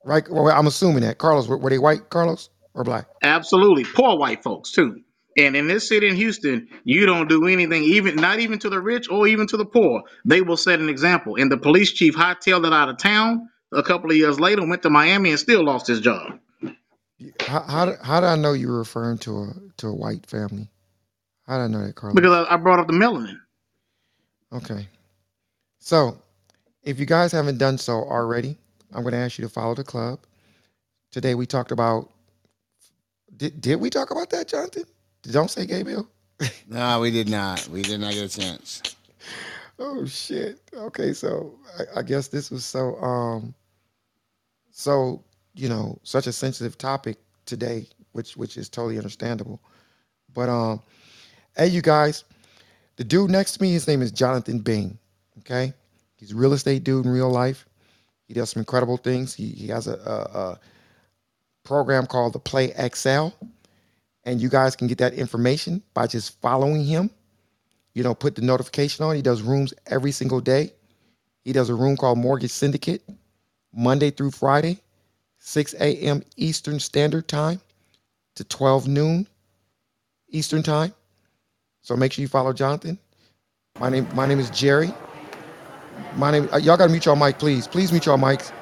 right? 0.05 0.25
Well, 0.31 0.49
I'm 0.49 0.67
assuming 0.67 1.03
that 1.03 1.19
Carlos 1.19 1.49
were, 1.49 1.59
were 1.59 1.71
they 1.71 1.79
white, 1.79 2.11
Carlos, 2.11 2.51
or 2.75 2.85
black? 2.85 3.09
Absolutely. 3.23 3.85
Poor 3.85 4.19
white 4.19 4.43
folks, 4.45 4.73
too. 4.73 5.03
And 5.39 5.57
in 5.57 5.69
this 5.69 5.89
city 5.89 6.09
in 6.09 6.17
Houston, 6.17 6.69
you 6.85 7.07
don't 7.07 7.29
do 7.29 7.47
anything, 7.47 7.85
even 7.85 8.17
not 8.17 8.41
even 8.41 8.59
to 8.61 8.71
the 8.71 8.81
rich 8.81 9.09
or 9.11 9.29
even 9.29 9.47
to 9.49 9.57
the 9.57 9.67
poor. 9.67 10.03
They 10.25 10.43
will 10.43 10.57
set 10.57 10.81
an 10.81 10.89
example. 10.89 11.37
And 11.39 11.51
the 11.53 11.59
police 11.59 11.93
chief 11.93 12.17
hightailed 12.17 12.67
it 12.67 12.73
out 12.73 12.89
of 12.91 12.99
town 12.99 13.49
a 13.73 13.83
couple 13.85 14.11
of 14.11 14.17
years 14.17 14.41
later, 14.41 14.67
went 14.67 14.83
to 14.83 14.91
Miami 14.91 15.31
and 15.31 15.39
still 15.39 15.65
lost 15.65 15.87
his 15.87 16.01
job. 16.01 16.39
How 17.41 17.63
how 17.63 17.97
how 18.03 18.21
did 18.21 18.27
I 18.29 18.37
know 18.37 18.53
you 18.53 18.69
were 18.69 18.79
referring 18.79 19.19
to 19.19 19.45
a 19.45 19.55
to 19.79 19.89
a 19.89 19.95
white 19.95 20.27
family? 20.27 20.69
How 21.47 21.59
did 21.59 21.65
I 21.65 21.69
know 21.69 21.87
that, 21.87 21.95
Carlos? 21.97 22.15
Because 22.17 22.47
I, 22.49 22.55
I 22.55 22.57
brought 22.57 22.79
up 22.79 22.87
the 22.87 22.93
melanin. 22.93 23.39
Okay. 24.53 24.89
So, 25.79 26.19
if 26.83 27.01
you 27.01 27.07
guys 27.07 27.33
haven't 27.33 27.59
done 27.59 27.79
so 27.79 27.95
already, 28.05 28.57
I'm 28.93 29.03
going 29.03 29.13
to 29.13 29.19
ask 29.19 29.39
you 29.39 29.45
to 29.45 29.49
follow 29.51 29.75
the 29.75 29.85
club. 29.85 30.21
Today 31.13 31.35
we 31.35 31.47
talked 31.47 31.73
about. 31.73 32.11
Did, 33.37 33.61
did 33.61 33.81
we 33.81 33.91
talk 33.91 34.11
about 34.11 34.31
that, 34.31 34.49
Jonathan? 34.49 34.85
Don't 35.23 35.51
Say 35.51 35.67
Gay 35.67 35.83
bill. 35.83 36.09
No, 36.69 37.01
we 37.01 37.11
did 37.11 37.29
not. 37.29 37.67
We 37.69 37.83
did 37.83 38.01
not 38.01 38.13
get 38.15 38.37
a 38.37 38.41
chance. 38.41 38.83
Oh 39.79 40.05
shit. 40.07 40.61
Okay, 40.75 41.13
so 41.13 41.59
I, 41.79 42.01
I 42.01 42.03
guess 42.03 42.29
this 42.29 42.51
was 42.51 42.65
so 42.65 42.97
um 42.97 43.55
so 44.71 45.23
you 45.59 45.69
know 45.69 45.99
such 46.05 46.27
a 46.27 46.33
sensitive 46.33 46.79
topic 46.79 47.19
today, 47.45 47.87
which 48.13 48.37
which 48.37 48.57
is 48.57 48.69
totally 48.69 48.97
understandable. 48.97 49.61
But 50.33 50.49
um, 50.49 50.83
hey, 51.57 51.67
you 51.69 51.83
guys, 51.83 52.25
the 52.97 53.05
dude 53.05 53.31
next 53.31 53.55
to 53.55 53.63
me, 53.63 53.73
his 53.73 53.89
name 53.89 54.01
is 54.01 54.13
Jonathan 54.13 54.61
Bing. 54.61 54.99
Okay, 55.41 55.73
he's 56.17 56.33
a 56.33 56.37
real 56.37 56.53
estate 56.53 56.85
dude 56.85 57.05
in 57.05 57.11
real 57.11 57.31
life. 57.31 57.67
He 58.27 58.35
does 58.35 58.51
some 58.51 58.61
incredible 58.61 58.99
things. 58.99 59.35
He 59.35 59.49
he 59.49 59.67
has 59.69 59.89
a, 59.89 59.95
a, 59.95 60.39
a 60.39 60.61
program 61.65 62.07
called 62.07 62.35
the 62.35 62.39
Play 62.39 62.73
XL, 62.95 63.29
and 64.25 64.41
you 64.41 64.49
guys 64.49 64.77
can 64.77 64.87
get 64.87 64.99
that 64.99 65.15
information 65.15 65.83
by 65.95 66.07
just 66.07 66.41
following 66.41 66.85
him. 66.85 67.11
You 67.95 68.05
know, 68.05 68.15
put 68.15 68.37
the 68.37 68.43
notification 68.43 69.05
on. 69.05 69.17
He 69.17 69.23
does 69.23 69.43
rooms 69.43 69.75
every 69.89 70.13
single 70.13 70.41
day. 70.41 70.73
He 71.43 71.53
does 71.53 71.69
a 71.69 71.75
room 71.75 71.97
called 71.97 72.19
Mortgage 72.19 72.51
Syndicate, 72.53 73.03
Monday 73.73 74.11
through 74.11 74.31
Friday, 74.33 74.81
6 75.39 75.75
a.m. 75.75 76.23
Eastern 76.37 76.81
Standard 76.81 77.29
Time 77.29 77.61
to 78.37 78.45
12 78.45 78.89
noon 78.89 79.29
Eastern 80.31 80.63
Time. 80.63 80.95
So 81.83 81.97
make 81.97 82.13
sure 82.13 82.23
you 82.23 82.29
follow 82.29 82.53
Jonathan. 82.53 82.99
My 83.79 83.91
name, 83.91 84.09
my 84.15 84.27
name 84.27 84.41
is 84.41 84.51
Jerry. 84.51 84.93
My 86.17 86.31
name, 86.31 86.49
uh, 86.53 86.59
y'all 86.59 86.77
gotta 86.77 86.91
mute 86.91 87.07
your 87.07 87.17
mic, 87.17 87.39
please. 87.39 87.67
Please 87.69 87.93
mute 87.93 88.07
your 88.07 88.19
mics. 88.19 88.53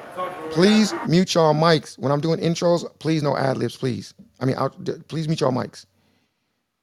Please 0.51 0.93
mute 1.07 1.35
your 1.35 1.53
mics. 1.53 1.97
When 1.99 2.11
I'm 2.11 2.21
doing 2.21 2.39
intros, 2.39 2.85
please 2.99 3.23
no 3.23 3.37
ad 3.37 3.57
libs, 3.57 3.77
please. 3.77 4.13
I 4.39 4.45
mean, 4.45 4.57
d- 4.83 4.93
please 5.07 5.27
mute 5.27 5.41
your 5.41 5.51
mics. 5.51 5.85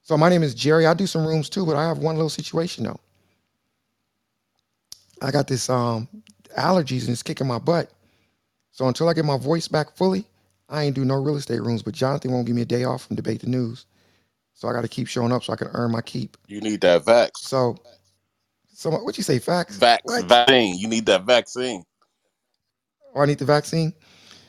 So 0.03 0.17
my 0.19 0.29
name 0.31 0.43
is 0.43 0.55
Jerry. 0.55 0.87
I 0.87 0.95
do 0.95 1.07
some 1.07 1.27
rooms 1.27 1.49
too, 1.51 1.67
but 1.67 1.77
I 1.77 1.87
have 1.89 1.99
one 1.99 2.17
little 2.17 2.31
situation 2.31 2.85
though. 2.85 3.01
I 5.23 5.33
got 5.33 5.49
this 5.49 5.71
um 5.71 6.09
allergies 6.59 7.03
and 7.03 7.11
it's 7.11 7.25
kicking 7.25 7.49
my 7.49 7.61
butt. 7.61 7.93
So 8.75 8.89
until 8.89 9.09
I 9.09 9.15
get 9.15 9.25
my 9.25 9.39
voice 9.39 9.69
back 9.69 9.97
fully, 9.97 10.27
I 10.69 10.83
ain't 10.85 10.97
do 10.97 11.07
no 11.07 11.15
real 11.23 11.36
estate 11.36 11.62
rooms. 11.62 11.85
But 11.85 11.94
Jonathan 11.94 12.33
won't 12.33 12.49
give 12.49 12.57
me 12.57 12.65
a 12.65 12.67
day 12.67 12.85
off 12.85 13.07
from 13.07 13.17
debate 13.17 13.43
the 13.43 13.49
news. 13.49 13.86
So 14.55 14.69
I 14.69 14.75
got 14.75 14.83
to 14.83 14.89
keep 14.89 15.09
showing 15.09 15.33
up 15.33 15.44
so 15.44 15.55
I 15.55 15.57
can 15.57 15.69
earn 15.75 15.93
my 15.93 16.03
keep. 16.03 16.36
You 16.49 16.61
need 16.61 16.83
that 16.83 17.05
vax. 17.05 17.31
So, 17.39 17.77
so 18.69 18.91
what 18.91 19.17
you 19.19 19.25
say? 19.25 19.41
Vax 19.41 19.81
What? 20.03 20.27
vaccine. 20.27 20.78
You 20.78 20.89
need 20.89 21.07
that 21.07 21.25
vaccine. 21.25 21.85
Oh, 23.15 23.23
I 23.23 23.27
need 23.27 23.39
the 23.39 23.47
vaccine. 23.47 23.94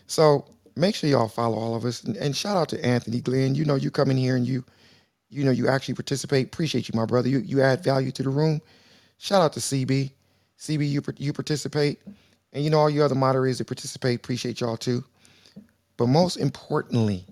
So 0.08 0.45
make 0.76 0.95
sure 0.95 1.10
y'all 1.10 1.30
follow 1.30 1.58
all 1.58 1.76
of 1.76 1.86
us 1.86 2.04
and, 2.04 2.18
and 2.18 2.36
shout 2.36 2.58
out 2.58 2.70
to 2.70 2.86
Anthony 2.86 3.22
Glenn. 3.22 3.56
You 3.56 3.66
know, 3.66 3.76
you 3.76 3.92
come 3.92 4.12
in 4.12 4.18
here 4.18 4.36
and 4.36 4.48
you, 4.48 4.66
you 5.30 5.45
know, 5.45 5.52
you 5.52 5.68
actually 5.70 5.95
participate. 5.95 6.48
Appreciate 6.48 6.90
you, 6.90 6.98
my 6.98 7.06
brother. 7.06 7.30
You 7.30 7.40
you 7.40 7.62
add 7.62 7.84
value 7.84 8.12
to 8.14 8.24
the 8.24 8.30
room. 8.30 8.62
Shout 9.20 9.42
out 9.42 9.54
to 9.54 9.62
CB. 9.62 10.12
CB, 10.60 10.90
you 10.90 11.02
you 11.18 11.34
participate, 11.34 12.02
and 12.56 12.66
you 12.66 12.72
know 12.72 12.80
all 12.80 12.92
you 12.92 13.03
other 13.03 13.16
moderators 13.16 13.59
that 13.59 13.67
participate. 13.67 14.17
Appreciate 14.17 14.61
y'all 14.61 14.77
too. 14.77 15.06
But 15.98 16.08
most 16.08 16.38
importantly, 16.38 17.25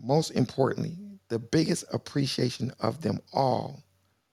most 0.00 0.30
importantly, 0.32 0.96
the 1.28 1.38
biggest 1.38 1.84
appreciation 1.92 2.72
of 2.80 3.02
them 3.02 3.20
all 3.32 3.84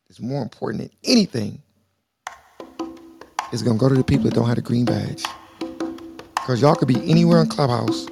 is 0.09 0.21
more 0.21 0.43
important 0.43 0.83
than 0.83 0.91
anything 1.05 1.61
is 3.53 3.63
gonna 3.63 3.79
go 3.79 3.89
to 3.89 3.95
the 3.95 4.03
people 4.03 4.25
that 4.25 4.33
don't 4.35 4.47
have 4.49 4.57
a 4.57 4.61
green 4.63 4.85
badge. 4.85 5.23
Because 6.35 6.61
y'all 6.61 6.75
could 6.75 6.87
be 6.89 7.09
anywhere 7.09 7.41
in 7.41 7.47
Clubhouse, 7.47 8.07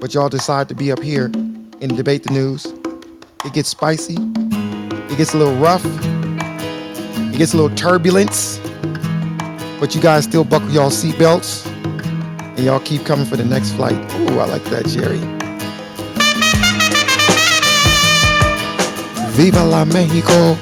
but 0.00 0.14
y'all 0.14 0.28
decide 0.28 0.68
to 0.70 0.74
be 0.74 0.92
up 0.92 1.02
here 1.02 1.26
and 1.26 1.96
debate 1.96 2.24
the 2.24 2.32
news. 2.32 2.66
It 3.44 3.54
gets 3.54 3.70
spicy, 3.70 4.16
it 4.94 5.18
gets 5.18 5.34
a 5.34 5.38
little 5.38 5.56
rough, 5.56 5.84
it 5.86 7.38
gets 7.38 7.54
a 7.54 7.58
little 7.58 7.74
turbulence, 7.76 8.58
but 9.80 9.94
you 9.94 10.00
guys 10.00 10.24
still 10.24 10.44
buckle 10.44 10.70
y'all 10.70 10.90
seatbelts 10.90 11.66
and 12.56 12.60
y'all 12.60 12.80
keep 12.80 13.04
coming 13.04 13.24
for 13.24 13.36
the 13.36 13.44
next 13.44 13.72
flight. 13.72 13.94
Ooh, 14.16 14.38
I 14.40 14.46
like 14.46 14.64
that, 14.64 14.86
Jerry. 14.86 15.18
Viva 19.32 19.64
la 19.64 19.84
Mexico. 19.84 20.56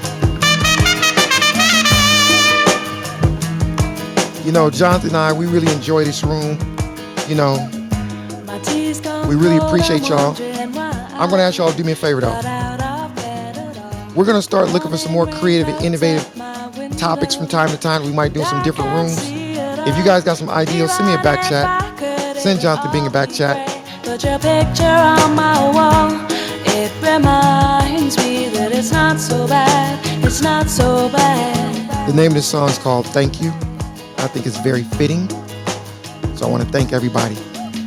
You 4.45 4.53
know, 4.53 4.69
Jonathan 4.71 5.09
and 5.09 5.17
I, 5.17 5.33
we 5.33 5.47
really 5.47 5.73
enjoy 5.73 6.05
this 6.05 6.23
room. 6.23 6.59
You 7.27 7.37
know, 7.37 7.57
we 9.27 9.35
really 9.35 9.57
appreciate 9.57 10.09
y'all. 10.09 10.37
I'm 10.39 11.31
going 11.31 11.39
to 11.39 11.45
ask 11.45 11.57
y'all 11.57 11.71
to 11.71 11.77
do 11.77 11.85
me 11.85 11.93
a 11.93 11.97
favor, 11.97 12.21
though. 12.21 12.39
We're 14.15 14.27
going 14.27 14.37
to 14.37 14.43
start 14.43 14.69
looking 14.69 14.91
for 14.91 14.99
some 14.99 15.13
more 15.13 15.27
creative 15.27 15.69
and 15.69 15.85
innovative 15.85 16.46
topics 16.97 17.35
from 17.35 17.47
time 17.47 17.69
to 17.69 17.77
time. 17.77 18.05
We 18.05 18.13
might 18.13 18.33
do 18.33 18.43
some 18.45 18.63
different 18.63 18.91
rooms. 18.93 19.19
If 19.89 19.97
you 19.97 20.05
guys 20.05 20.25
got 20.25 20.37
some 20.37 20.49
ideas, 20.51 20.93
send 20.93 21.09
me 21.09 21.15
a 21.15 21.23
back 21.23 21.49
chat. 21.49 22.37
Send 22.37 22.61
Jonathan 22.61 22.91
Bing 22.91 23.07
a 23.07 23.11
back 23.11 23.31
chat. 23.31 23.57
Put 24.03 24.25
your 24.25 24.39
picture 24.39 24.85
on 24.85 25.35
my 25.35 25.71
wall. 25.75 26.11
It 26.67 26.93
reminds 27.01 28.17
me 28.19 28.49
that 28.51 28.73
it's 28.73 28.93
not 28.93 29.21
so 29.21 29.47
bad. 29.47 30.01
It's 30.25 30.41
not 30.41 30.69
so 30.69 31.09
bad. 31.11 32.09
The 32.09 32.15
name 32.15 32.29
of 32.29 32.35
this 32.35 32.49
song 32.49 32.69
is 32.69 32.79
called 32.79 33.07
Thank 33.07 33.41
You. 33.41 33.51
I 34.19 34.29
think 34.29 34.47
it's 34.47 34.59
very 34.59 34.83
fitting. 34.83 35.29
So 36.37 36.47
I 36.47 36.51
want 36.51 36.63
to 36.63 36.69
thank 36.71 36.93
everybody. 36.93 37.37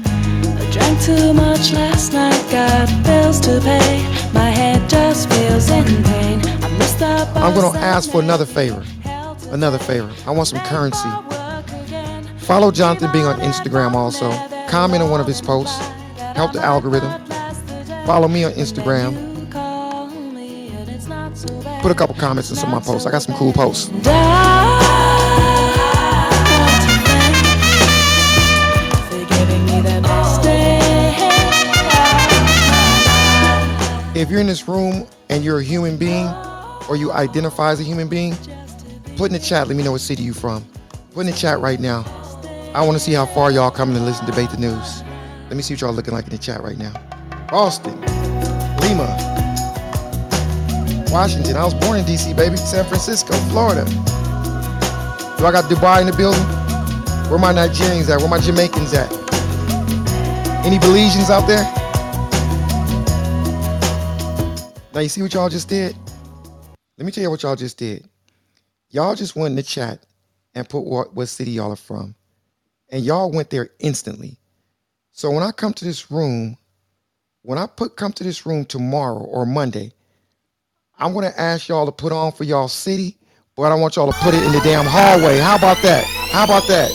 I 0.06 0.70
drank 0.72 1.02
too 1.02 1.34
much 1.34 1.74
last 1.74 2.14
night. 2.14 2.44
Got 2.52 2.88
bills 3.04 3.40
to 3.42 3.60
pay. 3.62 4.04
My 4.34 4.50
head 4.50 4.90
just 4.90 5.30
feels 5.30 5.70
in 5.70 6.04
pain. 6.04 6.42
The 7.00 7.32
I'm 7.36 7.54
going 7.54 7.72
to 7.72 7.80
ask 7.80 8.12
for 8.12 8.20
another 8.20 8.46
favor. 8.46 8.84
Another 9.52 9.78
favor. 9.78 10.11
I 10.26 10.32
want 10.32 10.48
some 10.48 10.60
currency. 10.66 11.10
Follow 12.38 12.72
Jonathan 12.72 13.11
Bing 13.11 13.26
on 13.26 13.40
Instagram 13.42 13.94
also. 13.94 14.32
Comment 14.69 15.03
on 15.03 15.10
one 15.10 15.22
of 15.22 15.28
his 15.28 15.42
posts. 15.42 15.78
Help 16.36 16.53
the 16.53 16.61
algorithm. 16.61 17.26
Follow 18.06 18.28
me 18.28 18.44
on 18.44 18.52
Instagram. 18.53 19.28
Put 21.82 21.92
a 21.92 21.95
couple 21.95 22.16
comments 22.16 22.50
in 22.50 22.56
some 22.56 22.74
of 22.74 22.80
my 22.82 22.86
posts. 22.86 23.08
I 23.08 23.11
got 23.11 23.22
some 23.22 23.36
cool 23.36 23.53
posts. 23.53 23.90
If 34.16 34.30
you're 34.30 34.42
in 34.42 34.48
this 34.48 34.68
room 34.68 35.08
and 35.30 35.45
you're 35.45 35.60
a 35.60 35.64
human 35.64 35.95
being 35.95 36.28
or 36.90 36.98
you 36.98 37.14
identify 37.14 37.72
as 37.72 37.80
a 37.80 37.84
human 37.84 38.10
being, 38.10 38.36
put 39.19 39.25
in 39.25 39.33
the 39.33 39.45
chat, 39.45 39.67
let 39.67 39.75
me 39.75 39.83
know 39.83 39.91
what 39.91 39.99
city 39.99 40.23
you 40.23 40.33
from. 40.33 40.64
Put 41.11 41.19
in 41.19 41.25
the 41.25 41.33
chat 41.33 41.59
right 41.59 41.77
now. 41.77 42.06
I 42.73 42.85
want 42.85 42.93
to 42.93 42.99
see 43.03 43.11
how 43.11 43.25
far 43.25 43.51
y'all 43.51 43.69
coming 43.69 43.93
to 43.98 44.01
listen 44.01 44.25
to 44.25 44.31
debate 44.31 44.49
the 44.49 44.56
news. 44.56 45.03
Let 45.49 45.57
me 45.57 45.61
see 45.61 45.73
what 45.73 45.81
y'all 45.81 45.91
looking 45.91 46.14
like 46.14 46.23
in 46.23 46.30
the 46.30 46.38
chat 46.38 46.64
right 46.64 46.77
now. 46.77 46.93
Boston, 47.51 47.99
Lima, 48.80 49.07
Washington. 51.11 51.57
I 51.57 51.65
was 51.65 51.73
born 51.73 51.99
in 51.99 52.06
DC, 52.06 52.33
baby. 52.33 52.56
San 52.56 52.85
Francisco, 52.85 53.33
Florida. 53.51 53.83
Do 53.83 55.45
I 55.45 55.51
got 55.51 55.65
Dubai 55.65 55.99
in 55.99 56.07
the 56.07 56.15
building? 56.15 56.41
Where 57.30 57.39
my 57.39 57.51
Nigerians 57.51 58.09
at? 58.09 58.22
Where 58.22 58.30
my 58.30 58.39
Jamaicans 58.39 58.93
at? 58.93 59.11
Any 60.65 60.77
Belizeans 60.77 61.30
out 61.30 61.45
there? 61.45 61.65
Now 64.93 65.01
you 65.01 65.09
see 65.09 65.22
what 65.22 65.33
y'all 65.33 65.49
just 65.49 65.67
did? 65.67 65.93
Let 66.98 67.06
me 67.06 67.11
tell 67.11 67.22
you 67.22 67.30
what 67.30 67.43
y'all 67.43 67.57
just 67.57 67.77
did. 67.77 68.07
Y'all 68.92 69.14
just 69.14 69.35
went 69.35 69.51
in 69.51 69.56
the 69.56 69.61
chat 69.61 70.03
and 70.56 70.68
put 70.68 70.80
what, 70.82 71.14
what 71.14 71.27
city 71.27 71.51
y'all 71.51 71.72
are 71.72 71.76
from. 71.76 72.16
And 72.92 73.03
y'all 73.06 73.32
went 73.32 73.51
there 73.51 73.69
instantly. 73.77 74.40
So 75.11 75.30
when 75.30 75.43
I 75.43 75.51
come 75.51 75.74
to 75.74 75.85
this 75.85 76.09
room, 76.09 76.58
when 77.43 77.59
I 77.59 77.68
put 77.68 77.95
come 77.95 78.11
to 78.14 78.24
this 78.24 78.48
room 78.48 78.66
tomorrow 78.66 79.19
or 79.19 79.45
Monday, 79.45 79.93
I'm 80.98 81.14
gonna 81.14 81.34
ask 81.38 81.69
y'all 81.69 81.85
to 81.85 81.92
put 81.92 82.11
on 82.11 82.32
for 82.32 82.45
y'all 82.45 82.68
city, 82.68 83.16
but 83.56 83.72
I 83.72 83.76
want 83.76 83.95
y'all 83.95 84.11
to 84.11 84.18
put 84.19 84.34
it 84.34 84.43
in 84.43 84.51
the 84.53 84.59
damn 84.61 84.85
hallway. 84.85 85.38
How 85.38 85.56
about 85.56 85.77
that? 85.84 86.03
How 86.32 86.45
about 86.45 86.68
that? 86.68 86.90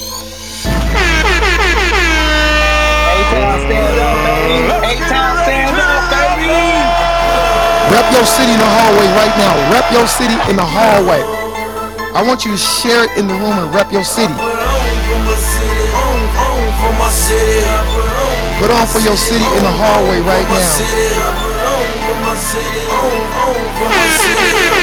A-Town 3.14 3.60
stand 3.70 3.98
up, 4.02 4.18
baby. 4.26 4.98
A-Town 4.98 5.36
stand 5.46 5.78
up, 5.78 6.10
baby. 6.10 6.58
Rep 7.94 8.12
your 8.12 8.26
city 8.26 8.50
in 8.50 8.58
the 8.58 8.66
hallway 8.66 9.06
right 9.14 9.34
now. 9.38 9.54
Rep 9.70 9.92
your 9.92 10.08
city 10.08 10.34
in 10.50 10.56
the 10.56 10.66
hallway. 10.66 11.22
I 12.14 12.22
want 12.22 12.44
you 12.44 12.52
to 12.52 12.56
share 12.56 13.02
it 13.10 13.18
in 13.18 13.26
the 13.26 13.34
room 13.34 13.58
and 13.58 13.74
rep 13.74 13.90
your 13.90 14.04
city. 14.04 14.32
Put 18.60 18.70
on 18.70 18.86
for 18.86 19.00
your 19.00 19.16
city 19.16 19.42
in 19.42 19.62
the 19.66 19.74
hallway 19.74 20.20
right 20.20 20.46
now. 24.70 24.73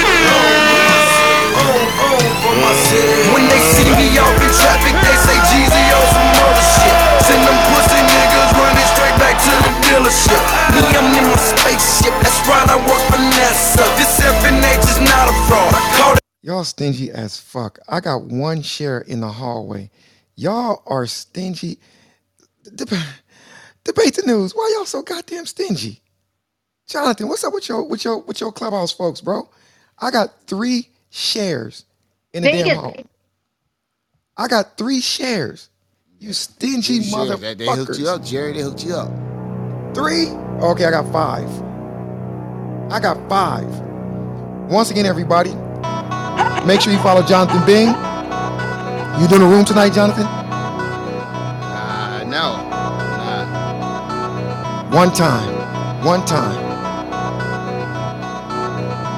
Stingy 16.72 17.12
as 17.12 17.38
fuck. 17.40 17.80
I 17.90 18.02
got 18.02 18.24
one 18.26 18.64
share 18.64 19.02
in 19.02 19.22
the 19.22 19.30
hallway. 19.30 19.92
Y'all 20.36 20.84
are 20.88 21.08
stingy. 21.08 21.80
Deb- 22.76 22.90
debate 23.86 24.16
the 24.16 24.24
news. 24.28 24.54
Why 24.54 24.74
y'all 24.76 24.86
so 24.86 25.04
goddamn 25.04 25.46
stingy? 25.48 26.02
Jonathan, 26.88 27.30
what's 27.30 27.44
up 27.44 27.54
with 27.54 27.70
your 27.70 27.84
with 27.88 28.06
your 28.06 28.20
with 28.20 28.42
your 28.42 28.52
clubhouse 28.52 28.92
folks, 28.92 29.22
bro? 29.22 29.50
I 30.00 30.12
got 30.12 30.48
three 30.48 30.90
shares 31.12 31.86
in 32.34 32.44
the 32.44 32.50
damn 32.50 32.68
Vegas. 32.68 32.78
hall. 32.82 32.96
I 34.38 34.48
got 34.48 34.78
three 34.78 35.02
shares. 35.02 35.70
You 36.20 36.34
stingy 36.34 37.02
Sure, 37.04 37.26
motherfuckers. 37.28 37.42
they, 37.42 37.54
they 37.56 37.66
hooked 37.72 37.98
you 38.00 38.10
up, 38.10 38.24
Jerry. 38.24 38.54
They 38.54 38.62
hooked 38.62 38.86
you 38.86 38.96
up. 38.96 39.12
Three? 39.96 40.28
Okay, 40.62 40.86
I 40.86 40.92
got 40.92 41.12
five. 41.12 41.50
I 42.92 43.00
got 43.00 43.18
five. 43.30 43.68
Once 44.70 44.92
again, 44.92 45.06
everybody, 45.06 45.52
make 46.66 46.82
sure 46.82 46.94
you 46.94 47.00
follow 47.00 47.24
Jonathan 47.24 47.66
Bing. 47.66 47.88
You 49.22 49.28
doing 49.28 49.42
a 49.42 49.48
room 49.48 49.66
tonight, 49.66 49.94
Jonathan? 49.94 50.26
Uh, 50.26 52.24
no. 52.28 52.58
One 54.96 55.12
time. 55.14 56.04
One 56.04 56.26
time. 56.26 56.70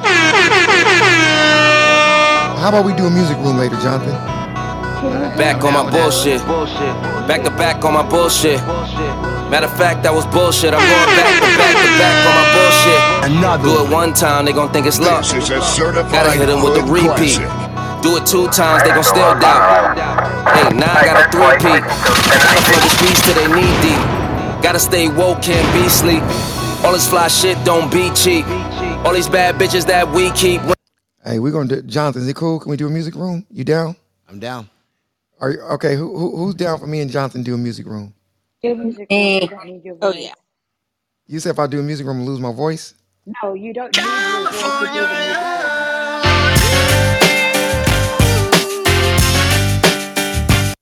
How 2.58 2.68
about 2.68 2.84
we 2.84 2.92
do 2.94 3.06
a 3.06 3.10
music 3.10 3.36
room 3.38 3.56
later, 3.56 3.76
Jonathan? 3.76 4.33
Back 5.36 5.64
on 5.64 5.72
my 5.74 5.84
bullshit. 5.90 6.40
Back 7.28 7.42
to 7.44 7.50
back 7.50 7.84
on 7.84 7.92
my 7.92 8.02
bullshit. 8.08 8.58
Matter 9.52 9.66
of 9.66 9.76
fact, 9.76 10.02
that 10.02 10.12
was 10.12 10.24
bullshit. 10.26 10.72
I'm 10.72 10.80
going 10.80 11.10
back 11.12 11.28
to 11.36 11.50
back 11.60 11.76
to 11.76 11.90
back 12.00 12.16
on 12.24 12.34
my 12.40 12.46
bullshit. 12.56 13.00
Another. 13.36 13.68
Do 13.68 13.84
it 13.84 13.90
one 13.92 14.14
time, 14.14 14.44
they 14.46 14.52
gon' 14.52 14.72
think 14.72 14.86
it's 14.86 14.98
luck. 14.98 15.24
Gotta 15.28 16.32
hit 16.32 16.46
them 16.46 16.64
with 16.64 16.74
the 16.74 16.84
repeat. 16.88 17.36
Do 18.00 18.16
it 18.16 18.24
two 18.24 18.48
times, 18.48 18.82
they 18.82 18.90
gon' 18.90 19.04
still 19.04 19.36
doubt. 19.40 19.96
Hey, 20.56 20.72
now 20.76 20.92
I 20.92 21.04
got 21.04 21.16
a 21.20 21.24
three-peat. 21.32 21.82
Gotta 21.84 22.60
flood 22.64 22.82
the 22.82 22.92
streets 22.96 23.20
till 23.24 23.36
they 23.36 23.48
knee 23.52 23.72
deep. 23.84 24.00
Gotta 24.64 24.80
stay 24.80 25.08
woke, 25.08 25.42
can't 25.42 25.68
be 25.76 25.88
sleep. 25.88 26.22
All 26.84 26.92
this 26.92 27.08
fly 27.08 27.28
shit 27.28 27.56
don't 27.64 27.92
be 27.92 28.10
cheap. 28.14 28.46
All 29.04 29.12
these 29.12 29.28
bad 29.28 29.56
bitches 29.56 29.86
that 29.86 30.08
we 30.08 30.30
keep. 30.32 30.60
Hey, 31.24 31.38
we're 31.38 31.52
gonna 31.52 31.68
do 31.68 31.82
Jonathan, 31.82 32.22
is 32.22 32.28
it 32.28 32.36
cool? 32.36 32.58
Can 32.60 32.70
we 32.70 32.76
do 32.76 32.86
a 32.86 32.90
music 32.90 33.14
room? 33.14 33.46
You 33.50 33.64
down? 33.64 33.96
I'm 34.28 34.38
down. 34.38 34.68
Are 35.40 35.50
you 35.52 35.60
okay? 35.62 35.96
Who, 35.96 36.16
who 36.16 36.36
who's 36.36 36.54
down 36.54 36.78
for 36.78 36.86
me 36.86 37.00
and 37.00 37.10
Jonathan 37.10 37.42
do 37.42 37.54
a 37.54 37.58
music 37.58 37.86
room? 37.86 38.14
Do 38.62 38.76
mm. 38.76 38.84
music 38.84 39.10
room. 39.14 39.38
You 39.40 39.48
don't 39.48 39.66
need 39.66 39.84
your 39.84 39.96
Oh 40.02 40.12
voice. 40.12 40.16
yeah. 40.16 40.34
You 41.26 41.40
said 41.40 41.50
if 41.50 41.58
I 41.60 41.66
do 41.68 41.80
a 41.80 41.82
music 41.84 42.06
room, 42.06 42.22
I 42.22 42.24
lose 42.24 42.40
my 42.40 42.52
voice. 42.52 42.94
No, 43.42 43.54
you 43.54 43.74
don't 43.74 43.94
need 43.94 44.18
your 44.28 44.48
voice 44.48 44.78
to 44.78 44.88
do 44.88 45.06
the 45.08 45.16
music 45.16 45.48
room. 45.58 45.84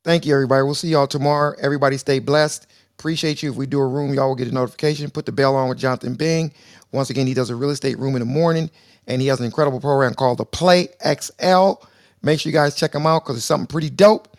Thank 0.05 0.27
you, 0.27 0.35
everybody. 0.35 0.65
We'll 0.65 0.75
see 0.75 0.89
y'all 0.89 1.07
tomorrow. 1.07 1.55
Everybody 1.61 1.97
stay 1.99 2.19
blessed. 2.21 2.67
Appreciate 2.99 3.43
you. 3.45 3.53
If 3.53 3.57
we 3.57 3.67
do 3.67 3.81
a 3.81 3.87
room, 3.89 4.15
y'all 4.15 4.31
will 4.31 4.37
get 4.37 4.49
a 4.49 4.53
notification. 4.53 5.11
Put 5.11 5.27
the 5.27 5.33
bell 5.33 5.57
on 5.57 5.71
with 5.71 5.79
Jonathan 5.79 6.15
Bing. 6.17 6.53
Once 6.93 7.11
again, 7.11 7.29
he 7.29 7.35
does 7.35 7.51
a 7.51 7.57
real 7.57 7.71
estate 7.71 7.99
room 8.01 8.17
in 8.17 8.21
the 8.21 8.27
morning, 8.27 8.71
and 9.07 9.23
he 9.23 9.29
has 9.29 9.41
an 9.41 9.47
incredible 9.47 9.81
program 9.81 10.15
called 10.15 10.39
the 10.39 10.47
Play 10.47 10.89
XL. 11.07 11.75
Make 12.23 12.41
sure 12.41 12.51
you 12.51 12.55
guys 12.55 12.77
check 12.77 12.95
him 12.95 13.07
out 13.07 13.25
because 13.25 13.37
it's 13.37 13.47
something 13.47 13.69
pretty 13.69 13.91
dope. 13.91 14.32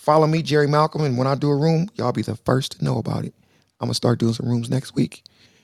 Follow 0.00 0.26
me, 0.26 0.40
Jerry 0.40 0.66
Malcolm, 0.66 1.04
and 1.04 1.18
when 1.18 1.26
I 1.26 1.34
do 1.34 1.50
a 1.50 1.54
room, 1.56 1.90
y'all 1.94 2.10
be 2.10 2.22
the 2.22 2.34
first 2.34 2.78
to 2.78 2.84
know 2.84 2.96
about 2.96 3.26
it. 3.26 3.34
I'm 3.80 3.86
gonna 3.88 3.94
start 3.94 4.18
doing 4.18 4.32
some 4.32 4.48
rooms 4.48 4.70
next 4.70 4.94
week. 4.94 5.22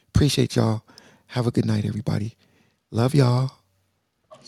Appreciate 0.09 0.57
y'all. 0.57 0.83
Have 1.29 1.47
a 1.47 1.51
good 1.51 1.65
night, 1.65 1.87
everybody. 1.87 2.37
Love 2.91 3.15
y'all. 3.15 3.51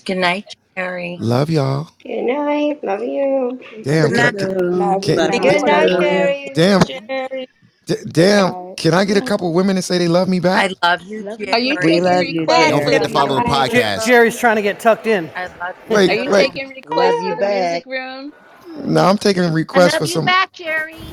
Good 0.05 0.19
night, 0.19 0.55
Jerry. 0.77 1.17
Love 1.19 1.49
y'all. 1.49 1.89
Good 2.03 2.23
night. 2.23 2.85
Love 2.85 3.03
you. 3.03 3.59
Damn, 3.83 4.11
can 4.11 4.21
I, 4.21 4.31
Love 4.61 5.05
you. 5.07 5.17
can, 5.17 5.31
Bye. 5.31 5.39
Good 5.39 5.65
night, 5.65 5.89
Jerry. 5.89 6.51
damn, 6.55 6.83
Jerry. 6.83 7.49
d- 7.87 7.95
damn. 8.09 8.75
Can 8.77 8.93
I 8.93 9.07
get 9.07 9.17
a 9.17 9.23
couple 9.23 9.53
women 9.55 9.77
to 9.77 9.83
say 9.83 9.97
they 9.97 10.09
love 10.09 10.29
me 10.29 10.39
back? 10.39 10.71
I 10.83 10.93
love 10.93 11.03
you, 11.03 11.23
Love 11.23 11.41
you. 11.41 11.47
Jerry. 11.47 11.53
Are 11.53 11.59
you 11.59 11.77
too. 11.79 11.87
We 11.87 12.01
taking 12.01 12.05
love 12.05 12.25
you. 12.25 12.47
Don't 12.47 12.85
forget 12.85 13.03
to 13.03 13.09
Jerry. 13.09 13.13
follow 13.13 13.37
the 13.37 13.43
Bye. 13.43 13.69
podcast. 13.69 14.05
Jerry's 14.07 14.39
trying 14.39 14.57
to 14.57 14.63
get 14.63 14.81
tucked 14.81 15.07
in. 15.07 15.31
I 15.35 15.47
love 15.47 15.77
you. 15.89 15.97
Wait, 15.97 16.11
Are 16.11 16.15
you 16.15 16.31
wait. 16.31 16.53
taking 16.53 16.69
Love 16.69 16.77
requests 16.77 17.23
you 17.23 17.31
for 17.31 17.37
the 17.37 17.41
back. 17.41 17.87
music 17.87 17.87
room? 17.87 18.33
No, 18.77 19.05
I'm 19.05 19.19
taking 19.19 19.45
a 19.45 19.53
I 19.75 19.81
request 19.81 19.97
love 19.97 20.03
for 20.03 20.07
you 20.07 20.19
some. 20.19 20.25
back, 20.25 20.53
Jerry. 20.55 21.07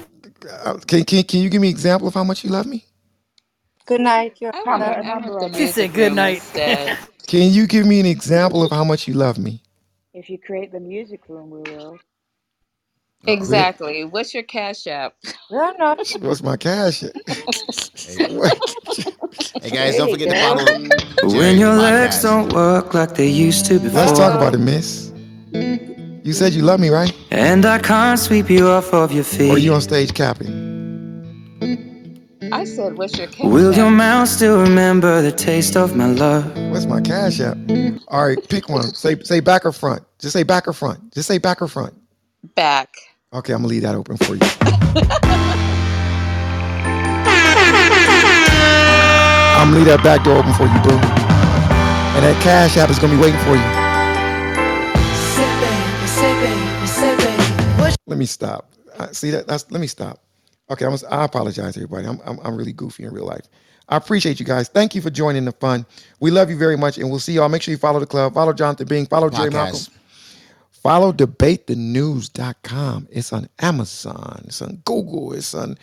Uh, 0.66 0.78
can, 0.88 1.04
can 1.06 1.24
can 1.24 1.42
you 1.42 1.50
give 1.50 1.62
me 1.62 1.70
an 1.70 1.74
example 1.76 2.08
of 2.08 2.16
how 2.16 2.24
much 2.24 2.44
you 2.44 2.52
love 2.52 2.68
me? 2.68 2.86
Good 3.88 4.02
night, 4.02 4.38
I 4.54 4.64
Jerry. 4.66 4.66
want 4.68 4.84
Put 4.84 4.98
a 4.98 4.98
I 4.98 5.02
number 5.04 5.32
want 5.32 5.40
the 5.40 5.50
She 5.54 5.68
said 5.68 5.94
music 5.94 5.94
good 5.94 6.14
room 6.14 6.14
night. 6.14 6.44
instead. 6.44 7.00
Can 7.28 7.52
you 7.52 7.68
give 7.68 7.86
me 7.88 8.00
an 8.00 8.06
example 8.08 8.64
of 8.64 8.72
how 8.72 8.84
much 8.84 9.08
you 9.08 9.16
love 9.16 9.38
me? 9.40 9.64
If 10.14 10.30
you 10.30 10.40
create 10.40 10.72
the 10.72 10.80
music 10.82 11.30
room, 11.30 11.50
we 11.52 11.62
will. 11.62 12.00
Create. 13.46 13.70
Exactly. 13.80 14.06
What's 14.06 14.34
your 14.34 14.44
cash 14.44 14.88
app? 14.88 15.16
No, 15.52 15.74
no. 15.80 15.96
What's 16.20 16.44
my 16.44 16.58
cash? 16.58 17.04
Hey, 18.06 18.18
What? 18.28 18.76
hey, 19.62 19.72
guys, 19.72 19.98
don't 19.98 20.10
you 20.10 20.12
forget 20.12 20.30
to 20.30 20.36
go. 20.36 20.36
follow 20.36 20.66
When 21.22 21.58
Jerry 21.58 21.60
your 21.60 21.76
legs 21.76 22.22
podcast. 22.22 22.24
don't 22.24 22.54
work 22.54 22.94
like 22.94 23.16
they 23.16 23.28
used 23.30 23.66
to 23.68 23.80
before. 23.80 24.02
Let's 24.02 24.14
talk 24.18 24.34
before, 24.34 24.36
about 24.36 24.56
it, 24.56 24.60
miss. 24.60 25.12
You 26.26 26.34
said 26.34 26.54
you 26.54 26.64
love 26.64 26.80
me, 26.80 26.90
right? 26.90 27.14
and 27.30 27.68
I 27.68 27.78
can't 27.78 28.20
sweep 28.20 28.50
you 28.50 28.68
off 28.68 28.92
of 28.96 29.12
your 29.12 29.24
feet. 29.24 29.52
Or 29.52 29.60
you 29.60 29.76
on 29.76 29.82
stage 29.82 30.12
capping? 30.16 30.50
I 32.52 32.64
said, 32.64 32.98
what's 32.98 33.16
your 33.16 33.28
cash 33.28 33.46
Will 33.46 33.76
your 33.76 33.92
mouth 33.92 34.28
still 34.28 34.60
remember 34.60 35.22
the 35.22 35.32
taste 35.32 35.78
of 35.78 35.96
my 35.96 36.08
love? 36.08 36.44
What's 36.72 36.88
my 36.88 37.00
cash 37.00 37.40
app? 37.40 37.56
All 38.08 38.26
right, 38.26 38.40
pick 38.50 38.70
one. 38.70 38.92
Say 38.96 39.20
say 39.22 39.40
back 39.40 39.68
or 39.68 39.72
front. 39.72 40.02
Just 40.18 40.34
say 40.34 40.42
back 40.42 40.68
or 40.68 40.74
front. 40.74 41.14
Just 41.14 41.28
say 41.28 41.38
back 41.38 41.62
or 41.62 41.68
front. 41.68 41.94
Back. 42.56 42.90
Okay, 43.32 43.54
I'm 43.54 43.60
gonna 43.60 43.68
leave 43.68 43.84
that 43.84 43.94
open 43.94 44.18
for 44.18 44.34
you. 44.34 44.42
I'm 49.54 49.70
gonna 49.70 49.78
leave 49.78 49.86
that 49.86 50.04
back 50.04 50.24
door 50.24 50.40
open 50.40 50.54
for 50.54 50.64
you, 50.64 50.82
boo. 50.82 50.98
And 52.16 52.26
that 52.26 52.42
cash 52.42 52.78
app 52.78 52.90
is 52.90 52.98
gonna 52.98 53.14
be 53.14 53.22
waiting 53.22 53.40
for 53.42 53.56
you. 53.56 53.85
Let 58.06 58.18
me 58.18 58.26
stop. 58.26 58.72
Uh, 58.98 59.12
see 59.12 59.32
that? 59.32 59.48
That's 59.48 59.70
let 59.72 59.82
me 59.82 59.88
stop. 59.88 60.22
Okay, 60.70 60.86
I'm, 60.86 60.98
I 61.10 61.26
apologize, 61.26 61.76
everybody. 61.78 62.08
I'm, 62.08 62.20
I'm 62.26 62.40
I'm 62.44 62.56
really 62.56 62.74
goofy 62.74 63.04
in 63.04 63.14
real 63.14 63.26
life. 63.26 63.48
I 63.88 63.98
appreciate 63.98 64.40
you 64.40 64.46
guys. 64.46 64.68
Thank 64.68 64.96
you 64.96 65.02
for 65.02 65.12
joining 65.12 65.46
the 65.46 65.52
fun. 65.52 65.86
We 66.20 66.32
love 66.32 66.50
you 66.50 66.58
very 66.58 66.78
much, 66.78 66.98
and 66.98 67.10
we'll 67.10 67.20
see 67.20 67.34
y'all. 67.34 67.50
Make 67.50 67.62
sure 67.62 67.72
you 67.72 67.78
follow 67.78 68.00
the 68.00 68.08
club. 68.08 68.34
Follow 68.34 68.54
Jonathan 68.54 68.88
Bing. 68.88 69.06
Follow 69.06 69.30
Jerry 69.30 69.52
Malcolm. 69.52 69.76
Podcast. 69.76 69.90
Follow 70.72 71.12
debatethenews.com. 71.12 73.08
It's 73.12 73.34
on 73.34 73.50
Amazon. 73.60 74.44
It's 74.46 74.62
on 74.62 74.82
Google. 74.86 75.34
It's 75.34 75.54
on 75.54 75.78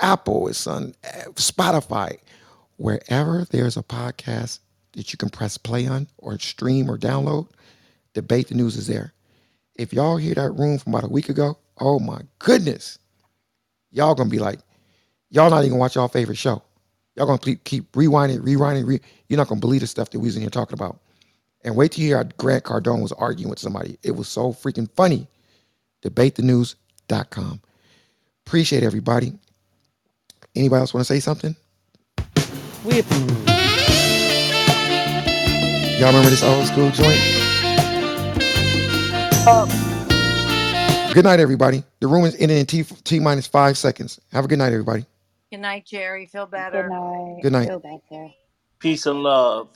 Apple. 0.00 0.48
It's 0.48 0.66
on 0.66 0.94
uh, 1.04 1.30
Spotify. 1.34 2.18
Wherever 2.76 3.44
there's 3.50 3.76
a 3.76 3.82
podcast 3.82 4.60
that 4.92 5.12
you 5.12 5.16
can 5.16 5.30
press 5.30 5.58
play 5.58 5.86
on 5.86 6.08
or 6.18 6.38
stream 6.38 6.90
or 6.90 6.96
download, 6.96 7.48
Debate 8.14 8.48
the 8.48 8.54
News 8.54 8.76
is 8.76 8.86
there. 8.86 9.12
If 9.76 9.92
y'all 9.92 10.16
hear 10.16 10.34
that 10.34 10.50
room 10.52 10.78
from 10.78 10.94
about 10.94 11.08
a 11.08 11.12
week 11.12 11.28
ago, 11.28 11.56
oh 11.80 11.98
my 11.98 12.20
goodness, 12.38 12.98
y'all 13.90 14.14
gonna 14.14 14.30
be 14.30 14.38
like, 14.38 14.60
y'all 15.30 15.50
not 15.50 15.60
even 15.60 15.70
gonna 15.70 15.80
watch 15.80 15.96
y'all 15.96 16.08
favorite 16.08 16.38
show. 16.38 16.62
Y'all 17.16 17.26
gonna 17.26 17.38
keep, 17.38 17.64
keep 17.64 17.90
rewinding, 17.92 18.38
rewinding. 18.40 18.86
Re- 18.86 19.00
You're 19.28 19.38
not 19.38 19.48
gonna 19.48 19.60
believe 19.60 19.80
the 19.80 19.86
stuff 19.86 20.10
that 20.10 20.20
we 20.20 20.26
was 20.28 20.36
in 20.36 20.42
here 20.42 20.50
talking 20.50 20.74
about. 20.74 21.00
And 21.64 21.74
wait 21.76 21.92
till 21.92 22.04
you 22.04 22.14
hear 22.14 22.24
Grant 22.38 22.64
Cardone 22.64 23.02
was 23.02 23.12
arguing 23.12 23.50
with 23.50 23.58
somebody. 23.58 23.98
It 24.02 24.12
was 24.12 24.28
so 24.28 24.52
freaking 24.52 24.88
funny. 24.94 25.26
DebateTheNews.com. 26.02 27.60
Appreciate 28.46 28.82
everybody. 28.84 29.32
Anybody 30.54 30.80
else 30.80 30.94
want 30.94 31.06
to 31.06 31.12
say 31.12 31.20
something? 31.20 31.56
Y'all 35.98 36.08
remember 36.08 36.30
this 36.30 36.44
old 36.44 36.66
school 36.66 36.90
joint? 36.90 37.18
Oh. 39.50 39.87
Good 41.18 41.24
night, 41.24 41.40
everybody. 41.40 41.82
The 41.98 42.06
room 42.06 42.26
is 42.26 42.36
ending 42.36 42.58
in 42.58 42.66
T, 42.66 42.84
T 42.84 43.18
minus 43.18 43.48
five 43.48 43.76
seconds. 43.76 44.20
Have 44.30 44.44
a 44.44 44.46
good 44.46 44.60
night, 44.60 44.72
everybody. 44.72 45.04
Good 45.50 45.58
night, 45.58 45.84
Jerry. 45.84 46.26
Feel 46.26 46.46
better. 46.46 46.84
Good 46.84 46.92
night. 46.92 47.42
Good 47.42 47.52
night. 47.52 47.66
Feel 47.66 47.80
better. 47.80 48.28
Peace 48.78 49.04
and 49.04 49.24
love. 49.24 49.68